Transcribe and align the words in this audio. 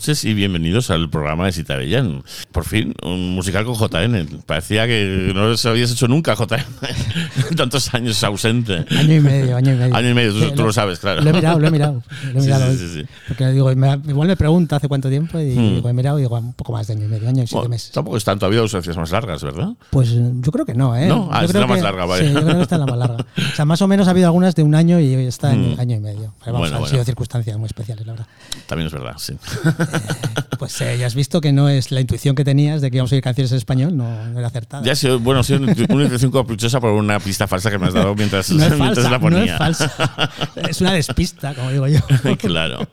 noches 0.00 0.24
y 0.24 0.32
bienvenidos 0.32 0.88
al 0.90 1.10
programa 1.10 1.44
de 1.44 1.52
Cita 1.52 1.76
Bellán. 1.76 2.22
Por 2.52 2.64
fin, 2.64 2.94
un 3.02 3.34
musical 3.34 3.66
con 3.66 3.74
JN. 3.74 4.40
Parecía 4.46 4.86
que 4.86 5.30
no 5.34 5.46
lo 5.50 5.56
habías 5.70 5.90
hecho 5.92 6.08
nunca, 6.08 6.34
JN. 6.34 6.64
Tantos 7.56 7.92
años 7.92 8.24
ausente. 8.24 8.86
Año 8.96 9.14
y 9.16 9.20
medio, 9.20 9.58
año 9.58 9.74
y 9.74 9.76
medio. 9.76 9.94
Año 9.94 10.08
y 10.08 10.14
medio, 10.14 10.32
tú, 10.32 10.52
tú 10.54 10.62
lo 10.64 10.72
sabes, 10.72 11.00
claro. 11.00 11.20
Lo 11.20 11.28
he 11.28 11.32
mirado, 11.34 11.58
lo 11.60 11.68
he 11.68 11.70
mirado. 11.70 12.02
Lo 12.32 12.40
he 12.40 12.42
mirado 12.46 12.72
sí, 12.72 12.78
sí, 12.78 12.88
sí. 12.94 13.06
Porque 13.28 13.48
digo, 13.48 13.70
me- 13.76 14.00
igual 14.08 14.28
me 14.28 14.36
pregunta 14.38 14.76
hace 14.76 14.88
cuánto 14.88 15.10
tiempo 15.10 15.38
y 15.38 15.50
Hmm. 15.54 15.74
digo, 15.74 15.88
he 15.90 15.92
mirado 15.92 16.18
y 16.18 16.22
digo, 16.22 16.38
un 16.38 16.54
poco 16.54 16.72
más 16.72 16.86
de 16.86 16.94
año 16.94 17.04
y 17.04 17.08
medio, 17.08 17.28
año 17.28 17.42
y 17.42 17.46
siete 17.46 17.56
Bueno, 17.56 17.68
meses. 17.68 17.90
tampoco 17.90 18.16
es 18.16 18.24
tanto, 18.24 18.46
ha 18.46 18.48
habido 18.48 18.62
ausencias 18.62 18.96
más 18.96 19.10
largas, 19.10 19.42
¿verdad? 19.42 19.74
Pues 19.90 20.12
yo 20.14 20.50
creo 20.50 20.64
que 20.64 20.72
no, 20.72 20.96
¿eh? 20.96 21.08
No, 21.08 21.28
ah, 21.30 21.40
Yo 21.40 21.46
esta 21.46 21.52
creo 21.58 21.60
es 21.60 21.60
la 21.60 21.66
más 21.66 21.76
que- 21.76 21.82
larga, 21.82 22.04
vale. 22.06 22.26
Sí, 22.26 22.32
yo 22.32 22.40
creo 22.42 22.56
que 22.56 22.62
esta 22.62 22.76
es 22.76 22.80
la 22.80 22.86
más 22.86 22.96
larga. 22.98 23.26
O 23.36 23.54
sea, 23.54 23.66
más 23.66 23.82
o 23.82 23.86
menos 23.86 24.08
ha 24.08 24.12
habido 24.12 24.28
algunas 24.28 24.54
de 24.54 24.62
un 24.62 24.74
año 24.74 24.98
y 24.98 25.14
hoy 25.14 25.26
está 25.26 25.52
en 25.52 25.74
Hmm. 25.76 25.80
año 25.80 25.96
y 25.96 26.00
medio. 26.00 26.32
Pero 26.42 26.54
vamos, 26.54 26.60
Bueno, 26.60 26.76
han 26.76 26.80
bueno. 26.80 26.86
sido 26.90 27.04
circunstancias 27.04 27.58
muy 27.58 27.66
especiales, 27.66 28.06
la 28.06 28.12
verdad. 28.14 28.26
También 28.70 28.86
es 28.86 28.92
verdad, 28.92 29.14
sí. 29.18 29.32
Pues 30.60 30.80
eh, 30.80 30.96
ya 30.96 31.06
has 31.08 31.16
visto 31.16 31.40
que 31.40 31.52
no 31.52 31.68
es 31.68 31.90
la 31.90 32.00
intuición 32.00 32.36
que 32.36 32.44
tenías 32.44 32.80
de 32.80 32.90
que 32.90 32.98
íbamos 32.98 33.10
a 33.10 33.16
oír 33.16 33.22
canciones 33.24 33.50
en 33.50 33.58
español, 33.58 33.96
no, 33.96 34.28
no 34.28 34.38
era 34.38 34.46
acertada. 34.46 34.84
Ya 34.84 34.92
ha 34.92 34.94
sido, 34.94 35.18
bueno, 35.18 35.40
ha 35.40 35.42
sido 35.42 35.58
una 35.60 35.72
intención 36.04 36.30
caprichosa 36.30 36.78
por 36.80 36.92
una 36.92 37.18
pista 37.18 37.48
falsa 37.48 37.68
que 37.68 37.78
me 37.78 37.88
has 37.88 37.94
dado 37.94 38.14
mientras, 38.14 38.48
no 38.52 38.62
es 38.62 38.70
mientras 38.78 38.94
falsa, 38.94 39.10
la 39.10 39.18
no 39.18 39.20
ponía. 39.20 39.52
es 39.54 39.58
falsa. 39.58 40.30
Es 40.68 40.80
una 40.80 40.92
despista, 40.92 41.52
como 41.54 41.72
digo 41.72 41.88
yo. 41.88 41.98
claro. 42.38 42.86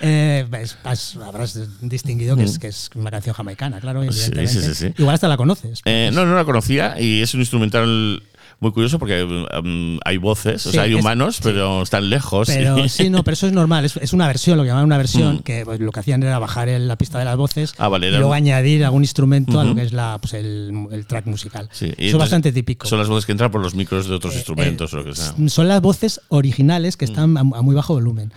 Eh, 0.00 0.46
has- 0.84 1.16
habrás 1.16 1.58
distinguido 1.82 2.34
que 2.36 2.44
es, 2.44 2.58
que 2.58 2.68
es 2.68 2.88
una 2.94 3.10
canción 3.10 3.34
jamaicana, 3.34 3.80
claro. 3.80 4.00
Mm. 4.00 4.10
Sí, 4.10 4.20
evidentemente. 4.32 4.52
sí, 4.52 4.74
sí, 4.74 4.86
sí. 4.88 4.94
Igual 4.96 5.14
hasta 5.16 5.28
la 5.28 5.36
conoces. 5.36 5.80
Eh, 5.84 6.10
no, 6.14 6.24
no 6.24 6.34
la 6.34 6.44
conocía 6.46 6.98
y 6.98 7.20
es 7.20 7.34
un 7.34 7.40
instrumental 7.40 8.22
muy 8.64 8.72
curioso 8.72 8.98
porque 8.98 9.22
um, 9.22 9.98
hay 10.04 10.16
voces, 10.16 10.66
o 10.66 10.72
sea, 10.72 10.82
hay 10.82 10.94
es- 10.94 11.00
humanos, 11.00 11.36
sí. 11.36 11.42
pero 11.44 11.82
están 11.82 12.10
lejos. 12.10 12.48
Pero 12.48 12.88
sí, 12.88 13.10
no, 13.10 13.22
pero 13.22 13.34
eso 13.34 13.46
es 13.46 13.52
normal. 13.52 13.84
Es, 13.84 13.96
es 13.98 14.12
una 14.12 14.26
versión, 14.26 14.56
lo 14.56 14.62
que 14.64 14.70
llaman 14.70 14.84
una 14.84 14.96
versión, 14.98 15.36
Mm. 15.36 15.38
que 15.40 15.64
pues, 15.64 15.78
lo 15.80 15.92
que 15.92 16.00
hacían 16.00 16.22
era 16.22 16.38
bajar 16.38 16.68
el- 16.68 16.88
la 16.88 16.96
pista 16.96 17.18
de 17.18 17.24
las 17.24 17.36
voces 17.36 17.74
Ah, 17.78 17.88
vale, 17.88 18.08
y 18.08 18.10
luego 18.10 18.32
añadir 18.32 18.84
algún 18.84 19.02
instrumento 19.02 19.60
a 19.60 19.64
lo 19.64 19.74
que 19.74 19.82
es 19.82 19.92
la, 19.92 20.18
pues, 20.20 20.34
el, 20.34 20.86
el 20.90 21.06
track 21.06 21.26
musical. 21.26 21.68
Sí, 21.72 21.92
eso 21.96 22.16
es 22.16 22.18
bastante 22.18 22.52
típico. 22.52 22.86
Son 22.86 22.98
las 22.98 23.08
voces 23.08 23.26
que 23.26 23.32
entran 23.32 23.50
por 23.50 23.60
los 23.60 23.74
micros 23.74 24.08
de 24.08 24.14
otros 24.14 24.34
Eh, 24.34 24.38
instrumentos 24.38 24.92
eh, 24.92 24.96
o 24.96 24.98
lo 25.00 25.04
que 25.04 25.14
sea. 25.14 25.34
Son 25.48 25.68
las 25.68 25.80
voces 25.80 26.20
originales 26.28 26.96
que 26.96 27.04
están 27.04 27.36
a, 27.36 27.40
a 27.40 27.44
muy 27.62 27.74
bajo 27.74 27.94
volumen. 27.94 28.32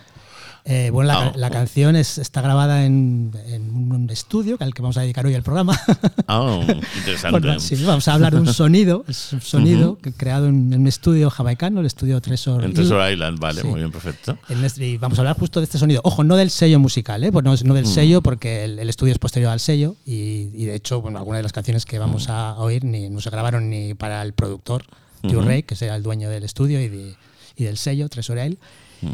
Eh, 0.69 0.89
bueno, 0.91 1.07
la, 1.13 1.27
Ah, 1.27 1.31
la 1.37 1.47
oh. 1.47 1.51
canción 1.51 1.95
es, 1.95 2.17
está 2.17 2.41
grabada 2.41 2.83
en, 2.85 3.31
en 3.47 3.73
un 3.73 4.09
estudio 4.09 4.57
al 4.59 4.73
que 4.73 4.81
vamos 4.81 4.97
a 4.97 5.01
dedicar 5.01 5.25
hoy 5.25 5.33
el 5.33 5.41
programa. 5.43 5.79
Ah, 6.27 6.59
interesante. 6.97 7.39
Bueno, 7.39 7.59
sí, 7.61 7.81
vamos 7.85 8.05
a 8.09 8.13
hablar 8.13 8.33
de 8.33 8.41
un 8.41 8.53
sonido, 8.53 9.05
es 9.07 9.31
un 9.31 9.39
sonido 9.39 9.97
que 9.97 10.11
creado 10.11 10.47
en, 10.47 10.73
en 10.73 10.81
un 10.81 10.87
estudio 10.87 11.29
jamaicano, 11.29 11.79
el 11.79 11.85
estudio 11.85 12.19
Tresor. 12.19 12.65
En. 12.65 12.73
Treasure 12.73 13.13
Island, 13.13 13.39
vale, 13.39 13.61
Sí. 13.61 13.67
muy 13.67 13.79
bien, 13.79 13.91
perfecto. 13.93 14.37
Este- 14.49 14.85
y 14.85 14.97
vamos 14.97 15.17
a 15.17 15.21
hablar 15.21 15.37
justo 15.39 15.61
de 15.61 15.63
este 15.63 15.77
sonido. 15.77 16.01
Ojo, 16.03 16.25
no 16.25 16.35
del 16.35 16.49
sello 16.49 16.79
musical, 16.79 17.23
¿eh? 17.23 17.31
Pues 17.31 17.45
no, 17.45 17.55
no 17.63 17.73
del 17.73 17.85
Mm. 17.85 17.87
sello, 17.87 18.21
porque 18.21 18.65
el, 18.65 18.77
el 18.79 18.89
estudio 18.89 19.13
es 19.13 19.19
posterior 19.19 19.51
al 19.51 19.61
sello 19.61 19.95
y, 20.05 20.49
y 20.53 20.65
de 20.65 20.75
hecho, 20.75 20.99
bueno, 21.01 21.17
algunas 21.17 21.39
de 21.39 21.43
las 21.43 21.53
canciones 21.53 21.85
que 21.85 21.97
Mm. 21.97 22.01
vamos 22.01 22.27
a 22.27 22.55
oír 22.57 22.83
ni, 22.83 23.09
no 23.09 23.21
se 23.21 23.29
grabaron 23.29 23.69
ni 23.69 23.93
para 23.93 24.21
el 24.21 24.33
productor, 24.33 24.83
Joe. 25.23 25.45
Ray, 25.45 25.63
que 25.63 25.75
era 25.79 25.95
el 25.95 26.03
dueño 26.03 26.29
del 26.29 26.43
estudio 26.43 26.81
y, 26.81 26.89
de- 26.89 27.15
y 27.55 27.63
del 27.63 27.77
sello, 27.77 28.09
Treasure 28.09 28.57
Mm. 29.01 29.07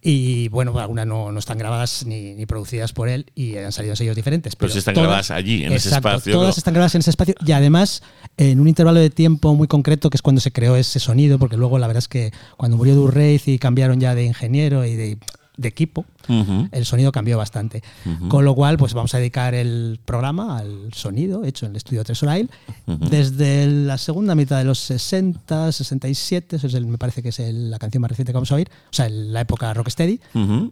Y 0.00 0.48
bueno, 0.48 0.78
algunas 0.78 1.06
no, 1.06 1.32
no 1.32 1.38
están 1.40 1.58
grabadas 1.58 2.06
ni, 2.06 2.34
ni 2.34 2.46
producidas 2.46 2.92
por 2.92 3.08
él 3.08 3.26
y 3.34 3.56
han 3.56 3.72
salido 3.72 3.96
sellos 3.96 4.14
diferentes. 4.14 4.54
Pero 4.54 4.72
sí 4.72 4.78
están 4.78 4.94
grabadas 4.94 5.32
allí, 5.32 5.64
en 5.64 5.72
ese 5.72 5.88
espacio, 5.88 6.32
Todas 6.32 6.56
¿no? 6.56 6.58
están 6.58 6.74
grabadas 6.74 6.94
en 6.94 7.00
ese 7.00 7.10
espacio 7.10 7.34
y 7.44 7.52
además 7.52 8.02
en 8.36 8.60
un 8.60 8.68
intervalo 8.68 9.00
de 9.00 9.10
tiempo 9.10 9.54
muy 9.56 9.66
concreto 9.66 10.08
que 10.08 10.16
es 10.16 10.22
cuando 10.22 10.40
se 10.40 10.52
creó 10.52 10.76
ese 10.76 11.00
sonido, 11.00 11.38
porque 11.40 11.56
luego 11.56 11.78
la 11.78 11.88
verdad 11.88 11.98
es 11.98 12.08
que 12.08 12.32
cuando 12.56 12.76
murió 12.76 12.94
Durrey 12.94 13.40
y 13.44 13.58
cambiaron 13.58 13.98
ya 13.98 14.14
de 14.14 14.24
ingeniero 14.24 14.84
y 14.84 14.94
de, 14.94 15.18
de 15.58 15.68
equipo, 15.68 16.06
Ujú. 16.28 16.68
el 16.72 16.86
sonido 16.86 17.12
cambió 17.12 17.36
bastante. 17.36 17.82
Con 18.28 18.44
lo 18.46 18.54
cual, 18.54 18.78
pues 18.78 18.94
vamos 18.94 19.12
a 19.14 19.18
dedicar 19.18 19.54
el 19.54 19.98
programa 20.04 20.56
al 20.58 20.94
sonido 20.94 21.44
hecho 21.44 21.66
en 21.66 21.72
el 21.72 21.76
estudio 21.76 22.02
Tresorail 22.04 22.48
desde 22.86 23.66
la 23.66 23.98
segunda 23.98 24.34
mitad 24.34 24.56
de 24.58 24.64
los 24.64 24.78
60, 24.78 25.70
67, 25.72 26.56
eso 26.56 26.66
es 26.68 26.74
el- 26.74 26.86
me 26.86 26.96
parece 26.96 27.22
que 27.22 27.30
es 27.30 27.40
el- 27.40 27.70
la 27.70 27.78
canción 27.78 28.00
más 28.00 28.10
reciente 28.10 28.32
que 28.32 28.34
vamos 28.34 28.52
a 28.52 28.54
oír, 28.54 28.70
o 28.70 28.92
sea, 28.94 29.06
en 29.06 29.32
la 29.32 29.40
época 29.42 29.74
Rocksteady, 29.74 30.20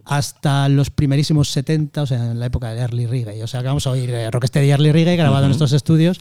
hasta 0.05 0.69
los 0.69 0.89
primerísimos 0.89 1.49
70, 1.51 2.01
o 2.01 2.05
sea, 2.05 2.31
en 2.31 2.39
la 2.39 2.45
época 2.47 2.73
de 2.73 2.81
Early 2.81 3.05
Reggae. 3.05 3.43
O 3.43 3.47
sea, 3.47 3.61
que 3.61 3.67
vamos 3.67 3.85
a 3.87 3.91
oír 3.91 4.09
eh, 4.09 4.31
Rocksteady 4.31 4.67
y 4.67 4.71
Early 4.71 4.91
Reggae 4.91 5.15
grabado 5.17 5.45
en 5.45 5.51
estos 5.51 5.73
estudios, 5.73 6.19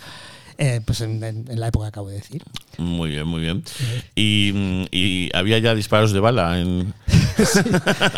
eh, 0.59 0.81
pues 0.85 1.01
en, 1.03 1.23
en- 1.23 1.45
en 1.51 1.61
la 1.61 1.69
época 1.69 1.87
que 1.87 1.89
acabo 1.89 2.09
de 2.09 2.17
decir. 2.17 2.43
Muy 2.79 3.11
bien, 3.11 3.27
muy 3.27 3.41
bien. 3.41 3.63
Y, 4.15 4.87
y 4.91 5.31
había 5.35 5.59
ya 5.59 5.75
disparos 5.75 6.13
de 6.13 6.21
bala 6.21 6.59
en. 6.61 6.93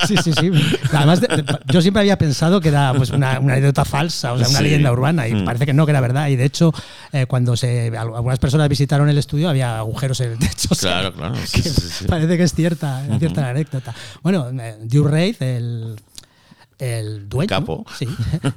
Sí, 0.07 0.17
sí, 0.23 0.33
sí. 0.33 0.51
Además, 0.93 1.21
de- 1.21 1.27
de- 1.29 1.59
yo 1.73 1.83
siempre 1.83 2.01
había 2.01 2.17
pensado 2.19 2.61
que 2.61 2.69
era 2.69 2.93
pues, 2.97 3.11
una, 3.11 3.41
una 3.41 3.55
anécdota 3.55 3.85
falsa, 3.85 4.33
o 4.33 4.39
sea, 4.39 4.49
una 4.49 4.59
Sí. 4.59 4.65
leyenda 4.65 4.93
urbana, 4.93 5.27
y 5.29 5.35
Mm. 5.35 5.45
parece 5.45 5.67
que 5.67 5.73
no, 5.73 5.85
que 5.87 5.91
era 5.91 6.01
verdad. 6.01 6.29
Y 6.29 6.37
de 6.37 6.45
hecho, 6.45 6.73
eh, 7.13 7.27
cuando 7.27 7.57
se, 7.57 7.89
al- 7.89 8.15
algunas 8.15 8.39
personas 8.39 8.69
visitaron 8.69 9.09
el 9.09 9.19
estudio, 9.19 9.49
había 9.49 9.79
agujeros 9.79 10.21
en 10.21 10.33
el 10.33 10.39
techo. 10.39 10.69
o 10.71 10.75
sea, 10.75 11.01
Claro, 11.01 11.15
claro. 11.15 11.35
Sí, 11.47 11.63
que. 11.63 11.71
Parece 12.07 12.37
que 12.37 12.43
es 12.45 12.55
cierta, 12.55 13.05
es 13.07 13.19
cierta 13.19 13.41
la 13.41 13.49
anécdota. 13.51 13.95
Bueno, 14.23 14.49
eh, 14.61 14.77
Drew 14.83 15.05
Reid, 15.05 15.43
el, 15.43 15.97
el 16.79 17.29
dueño, 17.29 17.49
Capo. 17.49 17.85
sí, 17.99 18.07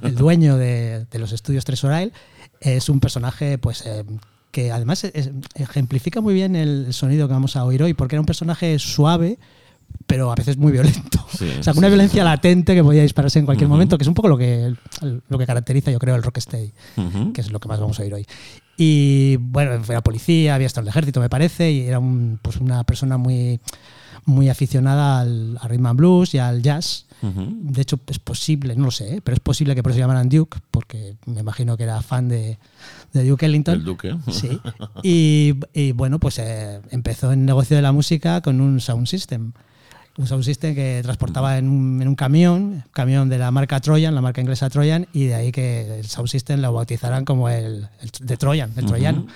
el 0.02 0.14
dueño 0.14 0.56
de, 0.56 1.06
de 1.10 1.18
los 1.18 1.32
estudios 1.32 1.64
Tresorail, 1.64 2.12
es 2.62 2.88
un 2.88 3.00
personaje, 3.00 3.58
pues. 3.58 3.84
eh, 3.86 4.04
que 4.50 4.70
además 4.70 5.02
ejemplifica 5.54 6.20
muy 6.20 6.34
bien 6.34 6.56
el 6.56 6.92
sonido 6.92 7.26
que 7.26 7.32
vamos 7.32 7.56
a 7.56 7.64
oír 7.64 7.82
hoy, 7.82 7.94
porque 7.94 8.16
era 8.16 8.20
un 8.20 8.26
personaje 8.26 8.78
suave, 8.78 9.38
pero 10.06 10.30
a 10.30 10.34
veces 10.34 10.56
muy 10.58 10.72
violento. 10.72 11.18
Sí, 11.32 11.48
o 11.60 11.62
sea, 11.62 11.72
una 11.72 11.86
sí, 11.86 11.92
violencia 11.92 12.22
sí. 12.22 12.28
latente 12.28 12.74
que 12.74 12.82
podía 12.84 13.00
dispararse 13.00 13.38
en 13.38 13.46
cualquier 13.46 13.66
momento, 13.70 13.96
que 13.96 14.02
es 14.04 14.08
un 14.08 14.12
poco 14.12 14.28
lo 14.28 14.36
que, 14.36 14.74
lo 15.28 15.38
que 15.38 15.46
caracteriza, 15.46 15.90
yo 15.90 15.98
creo, 15.98 16.14
el 16.14 16.22
rocksteady 16.22 16.70
Ujú. 16.98 17.32
que 17.32 17.40
es 17.40 17.50
lo 17.50 17.58
que 17.58 17.68
más 17.68 17.80
vamos 17.80 17.98
a 17.98 18.02
oír 18.02 18.12
hoy. 18.12 18.26
Y 18.76 19.36
bueno, 19.36 19.72
era 19.88 20.00
policía, 20.00 20.54
había 20.54 20.66
estado 20.66 20.82
en 20.82 20.88
el 20.88 20.90
ejército, 20.90 21.20
me 21.20 21.28
parece, 21.28 21.70
y 21.70 21.82
era 21.82 21.98
un, 21.98 22.38
pues 22.42 22.56
una 22.56 22.84
persona 22.84 23.16
muy, 23.16 23.60
muy 24.24 24.48
aficionada 24.48 25.20
al, 25.20 25.58
al 25.60 25.68
rhythm 25.68 25.86
and 25.86 25.98
blues 25.98 26.34
y 26.34 26.38
al 26.38 26.62
jazz. 26.62 27.06
De 27.22 27.80
hecho, 27.80 28.00
es 28.08 28.18
posible, 28.18 28.74
no 28.74 28.86
lo 28.86 28.90
sé, 28.90 29.14
¿eh? 29.16 29.20
pero 29.22 29.36
es 29.36 29.40
posible 29.40 29.76
que 29.76 29.82
por 29.84 29.92
eso 29.92 30.00
llamaran 30.00 30.28
Duke, 30.28 30.58
porque 30.72 31.14
me 31.26 31.40
imagino 31.40 31.76
que 31.76 31.84
era 31.84 32.02
fan 32.02 32.28
de, 32.28 32.58
de 33.12 33.24
Duke 33.24 33.46
Ellington. 33.46 33.74
El 33.74 33.84
Duque. 33.84 34.16
Sí. 34.30 34.58
Y, 35.04 35.54
y, 35.72 35.92
bueno, 35.92 36.18
pues 36.18 36.40
eh, 36.40 36.80
empezó 36.90 37.32
en 37.32 37.40
el 37.40 37.46
negocio 37.46 37.76
de 37.76 37.82
la 37.82 37.92
música 37.92 38.40
con 38.40 38.60
un 38.60 38.80
sound 38.80 39.06
system. 39.06 39.52
Un 40.18 40.26
sound 40.26 40.44
system 40.44 40.74
que 40.74 41.00
transportaba 41.02 41.56
en 41.56 41.68
un, 41.68 42.02
en 42.02 42.06
un 42.08 42.14
camión, 42.14 42.84
camión 42.92 43.30
de 43.30 43.38
la 43.38 43.50
marca 43.50 43.80
Trojan, 43.80 44.14
la 44.14 44.20
marca 44.20 44.42
inglesa 44.42 44.68
Trojan, 44.68 45.06
y 45.14 45.24
de 45.24 45.34
ahí 45.34 45.52
que 45.52 46.00
el 46.00 46.06
sound 46.06 46.28
system 46.28 46.60
lo 46.60 46.70
bautizaran 46.72 47.24
como 47.24 47.48
el, 47.48 47.88
el 48.00 48.10
de 48.20 48.36
Trojan, 48.36 48.72
el 48.76 48.84
troyano. 48.84 49.26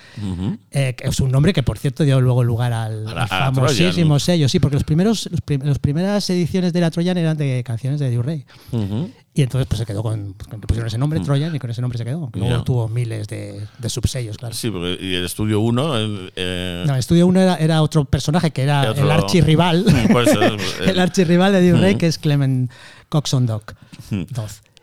Eh, 0.70 0.94
que 0.94 1.08
es 1.08 1.18
un 1.20 1.30
nombre 1.30 1.54
que, 1.54 1.62
por 1.62 1.78
cierto, 1.78 2.04
dio 2.04 2.20
luego 2.20 2.44
lugar 2.44 2.74
al, 2.74 3.06
al 3.08 3.26
famosísimo 3.28 4.18
sello. 4.18 4.48
Sí, 4.50 4.60
porque 4.60 4.74
los 4.76 4.84
primeros, 4.84 5.28
los 5.30 5.40
prim- 5.40 5.62
las 5.64 5.78
primeras 5.78 6.28
ediciones 6.28 6.74
de 6.74 6.80
la 6.82 6.90
Trojan 6.90 7.16
eran 7.16 7.36
de 7.38 7.62
canciones 7.64 7.98
de 7.98 8.20
Rey 8.20 8.44
Ujú. 8.72 9.10
Y 9.38 9.42
entonces 9.42 9.66
pues 9.68 9.78
se 9.80 9.84
quedó 9.86 10.02
con, 10.02 10.32
con- 10.32 10.60
le 10.60 10.66
pusieron 10.66 10.86
ese 10.88 10.96
nombre, 10.96 11.20
Trojan, 11.20 11.54
y 11.54 11.58
con 11.58 11.68
ese 11.70 11.82
nombre 11.82 11.98
se 11.98 12.04
quedó. 12.06 12.30
Luego 12.32 12.58
Mm. 12.60 12.64
Tuvo 12.64 12.88
miles 12.88 13.28
de, 13.28 13.66
de 13.78 13.88
subsellos, 13.90 14.38
claro. 14.38 14.54
Sí, 14.54 14.70
porque 14.70 14.96
y 14.98 15.14
el 15.14 15.26
estudio 15.26 15.60
1. 15.60 15.92
Eh, 16.34 16.84
No, 16.86 16.94
el 16.94 16.98
estudio 16.98 17.26
1 17.26 17.40
era, 17.40 17.56
era 17.56 17.82
otro 17.82 18.06
personaje 18.06 18.50
que 18.50 18.62
era 18.62 18.90
otro- 18.90 19.04
el 19.04 19.10
archirrival. 19.10 19.84
Por 20.10 20.22
eso, 20.26 20.40
eh, 20.42 20.56
el 20.86 20.98
archirrival 20.98 21.52
de 21.52 21.72
Rey, 21.74 21.94
Mm. 21.94 21.98
que 21.98 22.06
es 22.06 22.18
Clement 22.18 22.70
Coxon 23.10 23.44
Doc. 23.46 23.74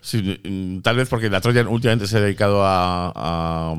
Sí, 0.00 0.38
mm, 0.44 0.80
tal 0.82 0.96
vez 0.96 1.08
porque 1.08 1.28
la 1.30 1.40
Trojan 1.40 1.66
últimamente 1.66 2.06
se 2.06 2.18
ha 2.18 2.20
dedicado 2.20 2.62
a, 2.64 3.12
a, 3.14 3.74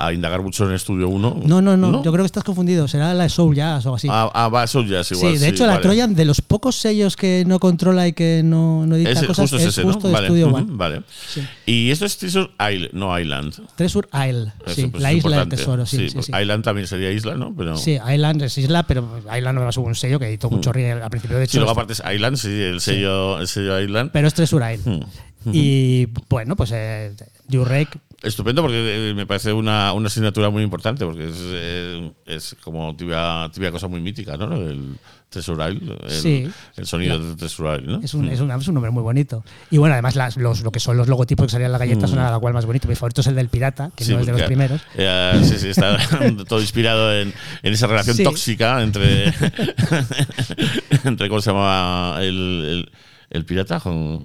a 0.00 0.12
indagar 0.12 0.42
mucho 0.42 0.64
en 0.68 0.74
estudio 0.76 1.08
1. 1.08 1.40
No, 1.44 1.60
no, 1.60 1.76
no, 1.76 2.04
Yo 2.04 2.12
creo 2.12 2.22
que 2.22 2.26
estás 2.26 2.44
confundido. 2.44 2.86
Será 2.86 3.12
la 3.14 3.28
Soul 3.28 3.56
Jazz 3.56 3.84
o 3.84 3.88
algo 3.88 3.96
así. 3.96 4.06
Ah, 4.08 4.30
ah, 4.32 4.48
va, 4.48 4.64
Soul 4.68 4.86
Jazz 4.88 5.10
igual. 5.10 5.32
sí, 5.32 5.38
de 5.38 5.48
hecho, 5.48 5.66
la 5.66 5.72
vale. 5.74 5.82
Trojan, 5.82 6.14
de 6.14 6.24
los 6.24 6.40
pocos 6.40 6.76
sellos 6.76 7.16
que 7.16 7.42
no 7.48 7.58
controla 7.58 8.06
y 8.06 8.12
que 8.12 8.42
no, 8.44 8.86
no 8.86 8.94
edita 8.94 9.10
Es, 9.10 9.18
cosas, 9.24 9.36
justo 9.50 9.56
es 9.56 9.62
es 9.64 9.68
ese, 9.70 9.82
justo 9.82 10.02
¿no? 10.02 10.08
de 10.08 10.12
Vale. 10.14 10.26
Studio 10.28 10.46
ujú, 10.46 10.56
One. 10.56 10.66
Vale. 10.70 11.02
Sí. 11.28 11.42
Y 11.66 11.90
esto 11.90 12.04
es 12.06 12.16
Treasure 12.16 12.48
Island, 12.72 12.90
no 12.92 13.18
Island. 13.18 13.54
Tresur 13.74 14.08
Isle, 14.14 14.52
Eso, 14.66 14.74
sí, 14.76 14.86
pues, 14.86 15.02
la 15.02 15.12
isla 15.12 15.38
del 15.40 15.48
tesoro, 15.48 15.84
sí, 15.84 15.96
sí, 16.08 16.14
pues, 16.14 16.26
sí. 16.26 16.32
Island 16.40 16.62
también 16.64 16.86
sería 16.86 17.10
isla, 17.10 17.34
¿no? 17.34 17.52
Pero, 17.56 17.76
Sí, 17.76 17.98
Island 18.08 18.42
es 18.42 18.56
isla, 18.56 18.84
pero 18.84 19.20
Island 19.36 19.58
no 19.58 19.68
hubo 19.68 19.86
un 19.88 19.96
sello 19.96 20.20
que 20.20 20.26
editó 20.28 20.48
mucho 20.48 20.72
reggae 20.72 20.92
al 21.02 21.10
principio. 21.10 21.36
De 21.38 21.42
Mm. 21.42 21.46
Sí, 21.48 21.50
hecho, 21.56 21.58
luego 21.58 21.72
aparte 21.72 21.94
es 21.94 22.02
Island, 22.14 22.36
sí, 22.36 22.48
el 22.48 22.80
sello, 22.80 23.40
el 23.40 23.48
sello 23.48 23.80
Island. 23.80 24.10
pero 24.12 24.28
es 24.28 24.34
Tresur 24.34 24.62
Isle. 24.62 25.00
Mm. 25.44 25.50
Y 25.52 26.06
bueno, 26.28 26.54
pues 26.54 26.70
eh, 26.72 27.14
Jurek 27.50 27.98
Estupendo 28.20 28.62
porque 28.62 29.10
eh, 29.10 29.14
me 29.14 29.26
parece 29.26 29.52
una, 29.52 29.92
una 29.92 30.08
asignatura 30.08 30.50
muy 30.50 30.64
importante 30.64 31.04
porque 31.04 31.28
es, 31.28 31.36
eh, 31.40 32.10
es 32.26 32.56
como 32.64 32.96
tibia, 32.96 33.48
tibia 33.54 33.70
cosa 33.70 33.86
muy 33.86 34.00
mítica, 34.00 34.36
¿no? 34.36 34.52
El 34.56 34.96
Treasure 35.28 35.72
Isle, 35.72 35.96
el, 36.02 36.10
Sí. 36.10 36.50
el 36.76 36.86
sonido 36.86 37.16
del 37.16 37.36
Treasure 37.36 37.76
Isle, 37.76 37.86
¿no? 37.92 38.00
Es 38.02 38.14
un, 38.14 38.28
es, 38.28 38.40
un, 38.40 38.50
es 38.50 38.66
un 38.66 38.74
nombre 38.74 38.90
muy 38.90 39.04
bonito. 39.04 39.44
Y 39.70 39.78
bueno, 39.78 39.92
además 39.92 40.16
las- 40.16 40.36
los, 40.36 40.62
lo 40.62 40.72
que 40.72 40.80
son 40.80 40.96
los 40.96 41.06
logotipos 41.06 41.46
que 41.46 41.52
salían 41.52 41.68
en 41.68 41.72
la 41.72 41.78
galleta 41.78 42.08
son 42.08 42.18
a 42.18 42.30
la 42.32 42.40
cual 42.40 42.54
más 42.54 42.66
bonito. 42.66 42.88
Mi 42.88 42.96
favorito 42.96 43.20
es 43.20 43.26
el 43.28 43.36
del 43.36 43.50
pirata, 43.50 43.92
que 43.94 44.02
Mm. 44.02 44.06
Sí, 44.06 44.14
no 44.14 44.20
es 44.20 44.26
de 44.26 44.32
los 44.32 44.42
primeros. 44.42 44.80
eh, 44.96 45.40
sí, 45.44 45.56
sí, 45.58 45.68
está 45.68 45.96
todo 46.48 46.60
inspirado 46.60 47.14
en, 47.14 47.32
en 47.62 47.72
esa 47.72 47.86
relación 47.86 48.16
Sí. 48.16 48.24
tóxica 48.24 48.82
entre, 48.82 49.32
entre, 51.04 51.28
¿cómo 51.28 51.40
se 51.40 51.50
llama? 51.52 52.16
El, 52.20 52.24
el, 52.34 52.90
el 53.30 53.44
pirata 53.44 53.78
con 53.80 54.24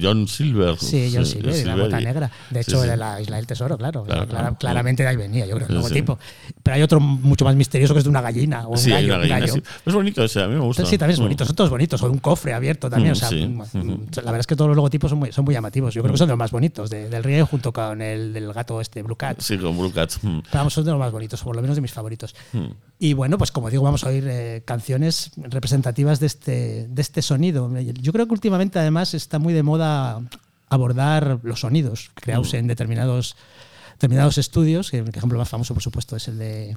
John 0.00 0.28
Silver. 0.28 0.76
Sí, 0.78 1.10
John 1.12 1.26
Silver, 1.26 1.56
y 1.56 1.64
la 1.64 1.76
bota 1.76 2.00
negra. 2.00 2.30
De 2.50 2.62
sí, 2.62 2.70
hecho, 2.70 2.80
sí. 2.80 2.86
era 2.86 2.96
la 2.96 3.20
isla 3.20 3.36
del 3.36 3.46
tesoro, 3.46 3.76
claro. 3.76 4.04
Claro, 4.04 4.26
claro. 4.28 4.56
claramente 4.58 5.02
de 5.02 5.08
ahí 5.08 5.16
venía, 5.16 5.44
yo 5.46 5.54
creo, 5.56 5.66
el 5.66 5.72
Sí, 5.72 5.74
logotipo. 5.74 6.18
Pero 6.62 6.74
hay 6.76 6.82
otro 6.82 7.00
mucho 7.00 7.44
más 7.44 7.56
misterioso 7.56 7.94
que 7.94 7.98
es 7.98 8.04
de 8.04 8.10
una 8.10 8.20
gallina 8.20 8.66
o 8.68 8.72
un 8.72 8.78
Sí, 8.78 8.92
hay 8.92 9.06
gallo. 9.06 9.06
una 9.06 9.14
un 9.16 9.20
gallina, 9.28 9.40
gallo. 9.40 9.52
sí. 9.54 9.62
Es 9.86 9.94
bonito 9.94 10.22
ese, 10.24 10.42
a 10.42 10.46
mí 10.48 10.54
me 10.54 10.60
gusta. 10.60 10.84
Sí, 10.86 10.96
también 10.98 11.14
es 11.14 11.20
Mm. 11.20 11.22
bonito, 11.24 11.44
son 11.44 11.56
todos 11.56 11.70
bonitos, 11.70 12.02
o 12.02 12.10
un 12.10 12.18
cofre 12.18 12.52
abierto 12.54 12.88
también. 12.88 13.10
Mm, 13.12 13.12
o 13.12 13.16
sea, 13.16 13.28
sí. 13.28 13.46
mm, 13.46 14.02
la 14.16 14.22
verdad 14.22 14.40
es 14.40 14.46
que 14.46 14.56
todos 14.56 14.68
los 14.68 14.76
logotipos 14.76 15.10
son 15.10 15.18
muy, 15.18 15.32
son 15.32 15.44
muy 15.44 15.54
llamativos. 15.54 15.92
Yo 15.94 16.02
creo 16.02 16.12
que 16.12 16.18
son 16.18 16.28
de 16.28 16.32
los 16.32 16.38
más 16.38 16.50
bonitos 16.50 16.90
de- 16.90 17.08
del 17.08 17.24
río 17.24 17.46
junto 17.46 17.72
con 17.72 18.00
el 18.02 18.32
del 18.32 18.52
gato 18.52 18.80
este, 18.80 19.02
Blue 19.02 19.16
Cat. 19.16 19.40
Sí, 19.40 19.58
con 19.58 19.76
Blue 19.76 19.92
Cat. 19.92 20.12
Mm. 20.22 20.38
Pero 20.40 20.42
vamos, 20.52 20.72
son 20.72 20.84
de 20.84 20.90
los 20.92 21.00
más 21.00 21.10
bonitos, 21.12 21.40
o 21.42 21.44
por 21.44 21.56
lo 21.56 21.62
menos 21.62 21.76
de 21.76 21.82
mis 21.82 21.92
favoritos. 21.92 22.34
Y 22.98 23.12
bueno, 23.12 23.38
pues 23.38 23.50
como 23.50 23.70
digo, 23.70 23.82
vamos 23.82 24.04
a 24.04 24.08
oír 24.08 24.24
eh, 24.28 24.62
canciones 24.64 25.32
representativas 25.36 26.20
de 26.20 26.26
este, 26.26 26.86
de 26.88 27.02
este 27.02 27.22
sonido. 27.22 27.70
Yo 27.80 28.12
creo 28.12 28.26
que 28.26 28.32
últimamente 28.32 28.78
además 28.78 29.14
está 29.14 29.38
muy 29.38 29.52
de 29.52 29.62
moda 29.62 30.22
abordar 30.68 31.40
los 31.42 31.60
sonidos 31.60 32.10
creados 32.14 32.52
Mm. 32.52 32.56
en 32.56 32.66
determinados, 32.68 33.36
determinados 33.94 34.38
estudios. 34.38 34.90
que 34.90 34.98
El 34.98 35.08
ejemplo 35.08 35.38
más 35.38 35.48
famoso, 35.48 35.74
por 35.74 35.82
supuesto, 35.82 36.16
es 36.16 36.28
el 36.28 36.38
de 36.38 36.76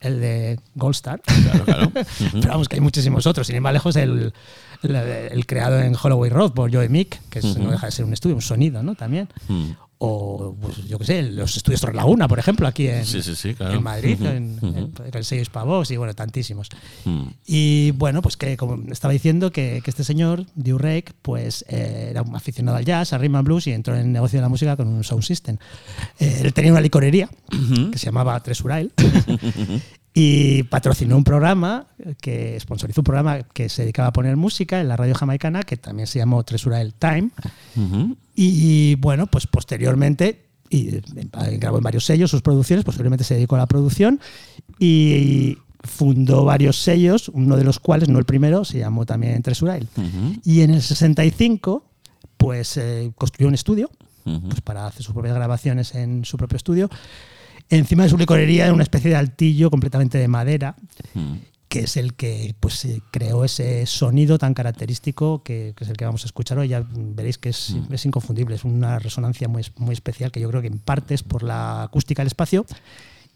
el 0.00 0.18
de 0.18 0.58
Gold 0.74 0.94
Star. 0.94 1.20
Claro, 1.20 1.64
claro. 1.66 1.92
Pero 2.32 2.48
vamos, 2.48 2.68
que 2.70 2.76
hay 2.76 2.80
muchísimos 2.80 3.26
otros. 3.26 3.46
Sin 3.46 3.56
ir 3.56 3.62
más 3.62 3.74
lejos, 3.74 3.96
el, 3.96 4.32
el, 4.82 4.96
el 4.96 5.46
creado 5.46 5.78
en 5.78 5.94
Holloway 5.94 6.30
Road 6.30 6.52
por 6.52 6.72
Joe 6.74 6.88
Mick, 6.88 7.20
que 7.28 7.40
es- 7.40 7.56
no 7.58 7.70
deja 7.70 7.84
de 7.86 7.92
ser 7.92 8.06
un 8.06 8.14
estudio, 8.14 8.34
un 8.34 8.40
sonido, 8.42 8.82
¿no? 8.82 8.94
También. 8.94 9.28
Mm. 9.48 9.72
O, 10.02 10.56
pues, 10.58 10.78
yo 10.88 10.98
qué 10.98 11.04
sé, 11.04 11.22
los 11.22 11.54
estudios 11.58 11.82
Torre 11.82 11.92
Laguna, 11.94 12.26
por 12.26 12.38
ejemplo, 12.38 12.66
aquí 12.66 12.88
en, 12.88 13.04
Sí, 13.04 13.20
sí, 13.20 13.36
sí, 13.36 13.52
claro. 13.54 13.74
en 13.74 13.82
Madrid, 13.82 14.14
Ujú, 14.18 14.28
en, 14.30 14.58
en- 14.62 14.76
en 15.04 15.10
el 15.12 15.24
sello 15.26 15.44
Spavox 15.44 15.90
y 15.90 15.98
bueno, 15.98 16.14
tantísimos. 16.14 16.70
Mm. 17.04 17.22
Y 17.46 17.90
bueno, 17.90 18.22
pues 18.22 18.38
que 18.38 18.56
como 18.56 18.90
estaba 18.90 19.12
diciendo 19.12 19.52
que, 19.52 19.82
que 19.84 19.90
este 19.90 20.02
señor, 20.02 20.46
Durek, 20.54 21.12
pues 21.20 21.66
eh, 21.68 22.08
era 22.12 22.22
un 22.22 22.34
aficionado 22.34 22.78
al 22.78 22.84
jazz, 22.86 23.12
al 23.12 23.20
rhythm 23.20 23.36
and 23.36 23.44
blues 23.46 23.66
y 23.66 23.72
entró 23.72 23.94
en 23.94 24.00
el 24.00 24.12
negocio 24.12 24.38
de 24.38 24.42
la 24.42 24.48
música 24.48 24.74
con 24.74 24.88
un 24.88 25.04
sound 25.04 25.22
system. 25.22 25.58
Eh, 26.18 26.40
él 26.44 26.54
tenía 26.54 26.72
una 26.72 26.80
licorería 26.80 27.28
que 27.92 27.98
se 27.98 28.06
llamaba 28.06 28.42
Tresurail 28.42 28.92
y 30.14 30.62
patrocinó 30.64 31.16
un 31.16 31.24
programa 31.24 31.86
que 32.20 32.58
sponsorizó 32.58 33.02
un 33.02 33.04
programa 33.04 33.42
que 33.52 33.68
se 33.68 33.82
dedicaba 33.82 34.08
a 34.08 34.12
poner 34.12 34.36
música 34.36 34.80
en 34.80 34.88
la 34.88 34.96
radio 34.96 35.14
jamaicana 35.14 35.62
que 35.62 35.76
también 35.76 36.06
se 36.06 36.18
llamó 36.18 36.42
Tresurail 36.42 36.94
Time. 36.94 37.30
Y 38.42 38.94
bueno, 38.94 39.26
pues 39.26 39.46
posteriormente 39.46 40.46
y 40.70 40.96
eh, 40.96 41.02
grabó 41.58 41.76
en 41.76 41.82
varios 41.82 42.06
sellos 42.06 42.30
sus 42.30 42.40
producciones, 42.40 42.86
posteriormente 42.86 43.22
se 43.22 43.34
dedicó 43.34 43.56
a 43.56 43.58
la 43.58 43.66
producción 43.66 44.18
y 44.78 45.58
fundó 45.82 46.46
varios 46.46 46.80
sellos, 46.80 47.28
uno 47.28 47.58
de 47.58 47.64
los 47.64 47.80
cuales, 47.80 48.08
no 48.08 48.18
el 48.18 48.24
primero, 48.24 48.64
se 48.64 48.78
llamó 48.78 49.04
también 49.04 49.42
Tresurail. 49.42 49.86
Y 50.42 50.62
en 50.62 50.70
el 50.70 50.80
65, 50.80 51.84
pues 52.38 52.78
eh, 52.78 53.12
construyó 53.14 53.48
un 53.48 53.54
estudio 53.54 53.90
pues, 54.24 54.62
para 54.62 54.86
hacer 54.86 55.02
sus 55.02 55.12
propias 55.12 55.34
grabaciones 55.34 55.94
en 55.94 56.24
su 56.24 56.38
propio 56.38 56.56
estudio. 56.56 56.88
Encima 57.68 58.04
de 58.04 58.08
su 58.08 58.16
licorería 58.16 58.64
era 58.64 58.72
una 58.72 58.84
especie 58.84 59.10
de 59.10 59.16
altillo 59.16 59.70
completamente 59.70 60.16
de 60.16 60.28
madera. 60.28 60.76
Que 61.70 61.80
es 61.80 61.96
el 61.96 62.14
que 62.14 62.56
pues, 62.58 62.84
eh, 62.84 63.00
creó 63.12 63.44
ese 63.44 63.86
sonido 63.86 64.38
tan 64.38 64.54
característico 64.54 65.44
que, 65.44 65.72
que 65.76 65.84
es 65.84 65.90
el 65.90 65.96
que 65.96 66.04
vamos 66.04 66.24
a 66.24 66.26
escuchar 66.26 66.58
hoy. 66.58 66.66
Ya 66.66 66.84
veréis 66.92 67.38
que 67.38 67.50
es, 67.50 67.76
es 67.92 68.04
inconfundible, 68.04 68.56
es 68.56 68.64
una 68.64 68.98
resonancia 68.98 69.46
muy, 69.46 69.64
muy 69.76 69.92
especial 69.92 70.32
que 70.32 70.40
yo 70.40 70.48
creo 70.48 70.62
que 70.62 70.66
en 70.66 70.80
parte 70.80 71.14
es 71.14 71.22
por 71.22 71.44
la 71.44 71.84
acústica 71.84 72.22
del 72.22 72.26
espacio 72.26 72.66